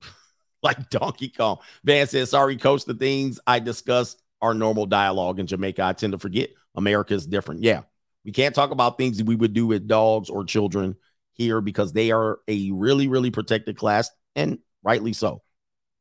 like 0.62 0.88
Donkey 0.88 1.28
Kong. 1.28 1.58
Van 1.84 2.06
says, 2.06 2.30
sorry, 2.30 2.56
coach, 2.56 2.86
the 2.86 2.94
things 2.94 3.38
I 3.46 3.58
discuss 3.58 4.16
are 4.40 4.54
normal 4.54 4.86
dialogue 4.86 5.40
in 5.40 5.46
Jamaica. 5.46 5.84
I 5.84 5.92
tend 5.92 6.12
to 6.12 6.18
forget 6.18 6.48
America 6.74 7.12
is 7.12 7.26
different. 7.26 7.62
Yeah. 7.62 7.82
We 8.24 8.32
can't 8.32 8.54
talk 8.54 8.70
about 8.70 8.96
things 8.96 9.18
that 9.18 9.26
we 9.26 9.36
would 9.36 9.52
do 9.52 9.66
with 9.66 9.88
dogs 9.88 10.30
or 10.30 10.44
children 10.44 10.96
here 11.40 11.62
because 11.62 11.92
they 11.92 12.10
are 12.10 12.38
a 12.48 12.70
really, 12.70 13.08
really 13.08 13.30
protected 13.30 13.76
class, 13.76 14.10
and 14.36 14.58
rightly 14.82 15.14
so. 15.14 15.42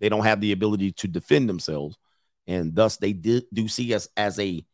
They 0.02 0.10
don't 0.10 0.26
have 0.26 0.42
the 0.42 0.52
ability 0.52 0.92
to 0.94 1.08
defend 1.08 1.48
themselves, 1.48 1.98
and 2.46 2.76
thus 2.76 2.98
they 2.98 3.14
do, 3.14 3.42
do 3.54 3.68
see 3.68 3.94
us 3.94 4.08
as 4.18 4.38
a 4.40 4.66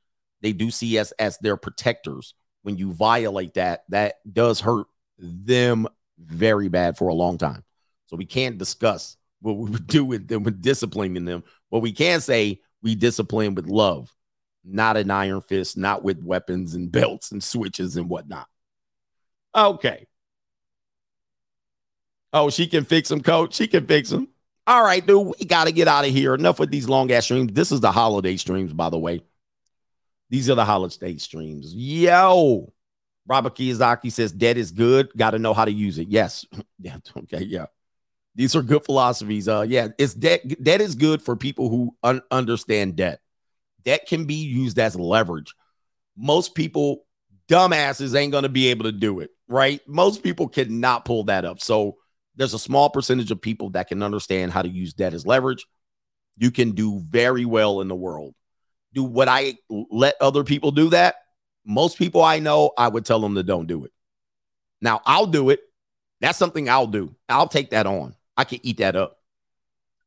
they 0.42 0.54
do 0.54 0.72
see 0.72 0.98
us 1.00 1.12
as 1.14 1.38
their 1.38 1.58
protectors. 1.58 2.34
When 2.64 2.78
you 2.78 2.94
violate 2.94 3.54
that, 3.56 3.84
that 3.90 4.16
does 4.32 4.60
hurt 4.60 4.88
them 5.20 5.88
very 6.18 6.68
bad 6.68 6.98
for 6.98 7.08
a 7.08 7.14
long 7.14 7.38
time. 7.38 7.64
So 8.08 8.16
we 8.16 8.26
can't 8.26 8.58
discuss 8.58 9.18
what 9.42 9.58
we 9.58 9.70
would 9.70 9.88
do 9.88 10.04
with 10.04 10.28
them 10.28 10.44
with 10.44 10.62
disciplining 10.62 11.26
them, 11.26 11.44
But 11.72 11.80
we 11.80 11.92
can 11.92 12.22
say 12.22 12.62
we 12.82 12.96
discipline 12.96 13.56
with 13.56 13.68
love, 13.68 14.14
not 14.64 14.98
an 14.98 15.12
iron 15.12 15.42
fist, 15.42 15.78
not 15.78 16.04
with 16.04 16.24
weapons 16.24 16.74
and 16.74 16.92
belts 16.92 17.32
and 17.32 17.44
switches 17.44 17.98
and 17.98 18.10
whatnot. 18.10 18.48
Okay. 19.56 20.08
Oh, 22.36 22.50
she 22.50 22.68
can 22.68 22.84
fix 22.84 23.08
them, 23.08 23.22
coach. 23.22 23.56
She 23.56 23.66
can 23.66 23.88
fix 23.88 24.10
them. 24.10 24.28
All 24.68 24.84
right, 24.84 25.06
dude, 25.06 25.34
we 25.40 25.46
got 25.46 25.68
to 25.68 25.72
get 25.72 25.88
out 25.88 26.06
of 26.06 26.12
here. 26.12 26.36
Enough 26.36 26.60
with 26.60 26.70
these 26.70 26.90
long 26.90 27.10
ass 27.12 27.24
streams. 27.24 27.54
This 27.54 27.72
is 27.72 27.80
the 27.80 27.94
holiday 27.94 28.36
streams, 28.36 28.74
by 28.74 28.90
the 28.90 29.00
way. 29.00 29.22
These 30.30 30.50
are 30.50 30.56
the 30.56 30.66
holiday 30.66 31.16
streams. 31.16 31.74
Yo, 31.74 32.74
Robert 33.26 33.56
Kiyosaki 33.56 34.12
says 34.12 34.34
debt 34.34 34.58
is 34.58 34.72
good. 34.72 35.16
Got 35.16 35.32
to 35.32 35.40
know 35.40 35.54
how 35.54 35.64
to 35.64 35.72
use 35.72 35.98
it. 35.98 36.10
Yes. 36.10 36.46
yeah. 36.80 36.98
Okay. 37.18 37.44
Yeah. 37.44 37.68
These 38.36 38.54
are 38.54 38.62
good 38.62 38.84
philosophies. 38.84 39.48
Uh, 39.48 39.66
yeah, 39.66 39.88
it's 39.98 40.14
debt. 40.14 40.42
Debt 40.62 40.82
is 40.82 40.96
good 40.96 41.22
for 41.22 41.38
people 41.38 41.70
who 41.70 41.96
un- 42.04 42.22
understand 42.32 42.98
debt. 42.98 43.22
Debt 43.86 44.08
can 44.08 44.26
be 44.26 44.34
used 44.34 44.78
as 44.78 44.98
leverage. 44.98 45.56
Most 46.18 46.54
people, 46.54 47.06
dumbasses, 47.48 48.14
ain't 48.14 48.34
gonna 48.34 48.50
be 48.50 48.68
able 48.68 48.84
to 48.84 48.92
do 48.92 49.22
it. 49.22 49.30
Right? 49.48 49.80
Most 49.88 50.22
people 50.22 50.50
cannot 50.50 51.06
pull 51.06 51.24
that 51.26 51.46
up. 51.46 51.62
So 51.62 51.96
there's 52.36 52.54
a 52.54 52.60
small 52.60 52.90
percentage 52.90 53.32
of 53.32 53.42
people 53.42 53.70
that 53.72 53.88
can 53.88 54.04
understand 54.04 54.52
how 54.52 54.62
to 54.62 54.70
use 54.70 54.94
debt 54.94 55.14
as 55.14 55.26
leverage. 55.26 55.66
You 56.38 56.52
can 56.52 56.72
do 56.72 57.00
very 57.00 57.46
well 57.46 57.82
in 57.82 57.88
the 57.88 57.96
world. 57.96 58.34
Do 58.94 59.04
what 59.04 59.28
I 59.28 59.58
let 59.70 60.16
other 60.22 60.44
people 60.44 60.72
do 60.72 60.90
that? 60.90 61.16
Most 61.66 61.98
people 61.98 62.24
I 62.24 62.40
know, 62.40 62.72
I 62.78 62.88
would 62.88 63.06
tell 63.06 63.20
them 63.20 63.36
to 63.36 63.44
don't 63.44 63.68
do 63.68 63.86
it. 63.86 63.92
Now, 64.82 65.02
I'll 65.06 65.28
do 65.28 65.50
it. 65.50 65.62
That's 66.22 66.38
something 66.38 66.70
I'll 66.70 66.88
do. 66.88 67.16
I'll 67.28 67.48
take 67.48 67.72
that 67.72 67.88
on. 67.88 68.16
I 68.38 68.44
can 68.44 68.60
eat 68.64 68.78
that 68.78 68.96
up. 68.96 69.20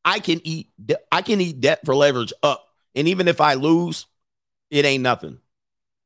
I 0.05 0.20
can 0.20 0.40
eat 0.44 0.70
I 1.10 1.23
can 1.23 1.40
eat 1.40 1.60
debt 1.60 1.81
for 1.84 1.94
leverage 1.94 2.32
up. 2.42 2.65
And 2.94 3.08
even 3.08 3.28
if 3.28 3.40
I 3.40 3.55
lose, 3.55 4.07
it 4.70 4.84
ain't 4.84 5.02
nothing. 5.02 5.39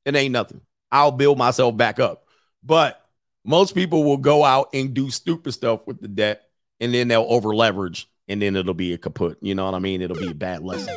It 0.05 0.17
ain't 0.17 0.33
nothing. 0.33 0.61
I'll 0.91 1.13
build 1.13 1.39
myself 1.39 1.77
back 1.77 2.01
up. 2.01 2.25
But 2.63 3.02
most 3.45 3.75
people 3.75 4.05
will 4.05 4.19
go 4.19 4.45
out 4.45 4.69
and 4.73 4.95
do 4.95 5.11
stupid 5.11 5.53
stuff 5.53 5.87
with 5.87 6.01
the 6.01 6.09
debt 6.09 6.43
and 6.81 6.95
then 6.95 7.09
they'll 7.09 7.27
over 7.29 7.55
leverage 7.55 8.09
and 8.29 8.41
then 8.41 8.57
it'll 8.57 8.75
be 8.75 8.93
a 8.93 8.99
kaput. 8.99 9.39
You 9.41 9.55
know 9.55 9.65
what 9.65 9.75
I 9.75 9.79
mean? 9.79 10.03
It'll 10.03 10.17
be 10.17 10.31
a 10.31 10.35
bad 10.35 10.63
lesson. 10.63 10.95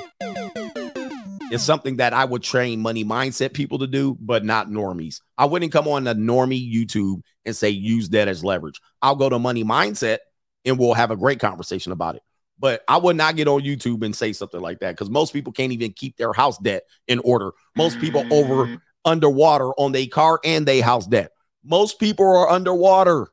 It's 1.51 1.63
something 1.63 1.97
that 1.97 2.13
I 2.13 2.25
would 2.25 2.43
train 2.43 2.81
money 2.81 3.05
mindset 3.05 3.53
people 3.53 3.79
to 3.79 3.87
do, 3.87 4.17
but 4.19 4.43
not 4.43 4.67
normies. 4.67 5.21
I 5.37 5.45
wouldn't 5.45 5.71
come 5.71 5.87
on 5.87 6.07
a 6.07 6.15
normie 6.15 6.71
YouTube 6.71 7.21
and 7.45 7.55
say 7.55 7.69
use 7.69 8.09
that 8.09 8.27
as 8.27 8.43
leverage. 8.43 8.81
I'll 9.01 9.15
go 9.15 9.29
to 9.29 9.37
money 9.37 9.63
mindset 9.63 10.19
and 10.65 10.79
we'll 10.79 10.93
have 10.93 11.11
a 11.11 11.15
great 11.15 11.39
conversation 11.39 11.91
about 11.91 12.15
it. 12.15 12.23
But 12.57 12.83
I 12.87 12.97
would 12.97 13.15
not 13.15 13.35
get 13.35 13.47
on 13.47 13.61
YouTube 13.61 14.03
and 14.03 14.15
say 14.15 14.33
something 14.33 14.61
like 14.61 14.79
that 14.79 14.91
because 14.91 15.09
most 15.09 15.33
people 15.33 15.53
can't 15.53 15.73
even 15.73 15.93
keep 15.93 16.17
their 16.17 16.33
house 16.33 16.57
debt 16.57 16.83
in 17.07 17.19
order. 17.19 17.51
Most 17.75 17.99
people 17.99 18.21
over 18.33 18.65
mm. 18.65 18.79
underwater 19.03 19.69
on 19.73 19.91
their 19.91 20.07
car 20.07 20.39
and 20.43 20.65
their 20.65 20.81
house 20.81 21.05
debt. 21.05 21.31
Most 21.65 21.99
people 21.99 22.25
are 22.25 22.49
underwater 22.49 23.27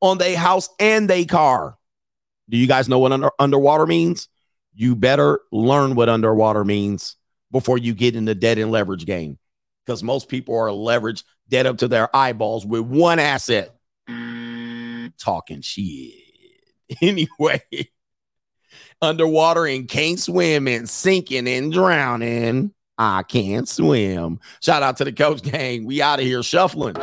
on 0.00 0.18
their 0.18 0.36
house 0.36 0.68
and 0.80 1.08
their 1.08 1.24
car. 1.24 1.78
Do 2.48 2.56
you 2.56 2.66
guys 2.66 2.88
know 2.88 2.98
what 2.98 3.12
under, 3.12 3.30
underwater 3.38 3.86
means? 3.86 4.28
You 4.74 4.96
better 4.96 5.40
learn 5.52 5.94
what 5.94 6.08
underwater 6.08 6.64
means 6.64 7.16
before 7.52 7.78
you 7.78 7.94
get 7.94 8.16
in 8.16 8.24
the 8.24 8.34
debt 8.34 8.58
and 8.58 8.70
leverage 8.70 9.06
game. 9.06 9.38
Because 9.84 10.02
most 10.02 10.28
people 10.28 10.56
are 10.56 10.68
leveraged 10.68 11.24
dead 11.48 11.66
up 11.66 11.78
to 11.78 11.88
their 11.88 12.14
eyeballs 12.14 12.66
with 12.66 12.82
one 12.82 13.18
asset. 13.18 13.74
Talking 15.18 15.60
shit. 15.62 16.14
Anyway, 17.02 17.60
underwater 19.02 19.66
and 19.66 19.86
can't 19.86 20.18
swim 20.18 20.66
and 20.66 20.88
sinking 20.88 21.46
and 21.46 21.70
drowning. 21.70 22.72
I 22.98 23.22
can't 23.22 23.68
swim. 23.68 24.40
Shout 24.60 24.82
out 24.82 24.96
to 24.96 25.04
the 25.04 25.12
coach 25.12 25.42
gang. 25.42 25.84
We 25.84 26.02
out 26.02 26.18
of 26.18 26.24
here 26.24 26.42
shuffling. 26.42 26.96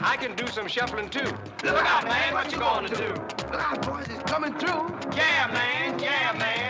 I 0.00 0.16
can 0.18 0.34
do 0.34 0.48
some 0.48 0.66
shuffling 0.66 1.08
too. 1.08 1.32
Look 1.64 1.84
out, 1.86 2.04
man. 2.04 2.34
What 2.34 2.50
you 2.50 2.58
going 2.58 2.86
to 2.88 2.96
do? 2.96 3.08
Look 3.50 3.60
out, 3.60 3.86
boys. 3.86 4.08
It's 4.08 4.30
coming 4.30 4.52
through. 4.54 4.98
Yeah, 5.16 5.48
man. 5.52 5.98
Yeah, 6.00 6.36
man. 6.38 6.61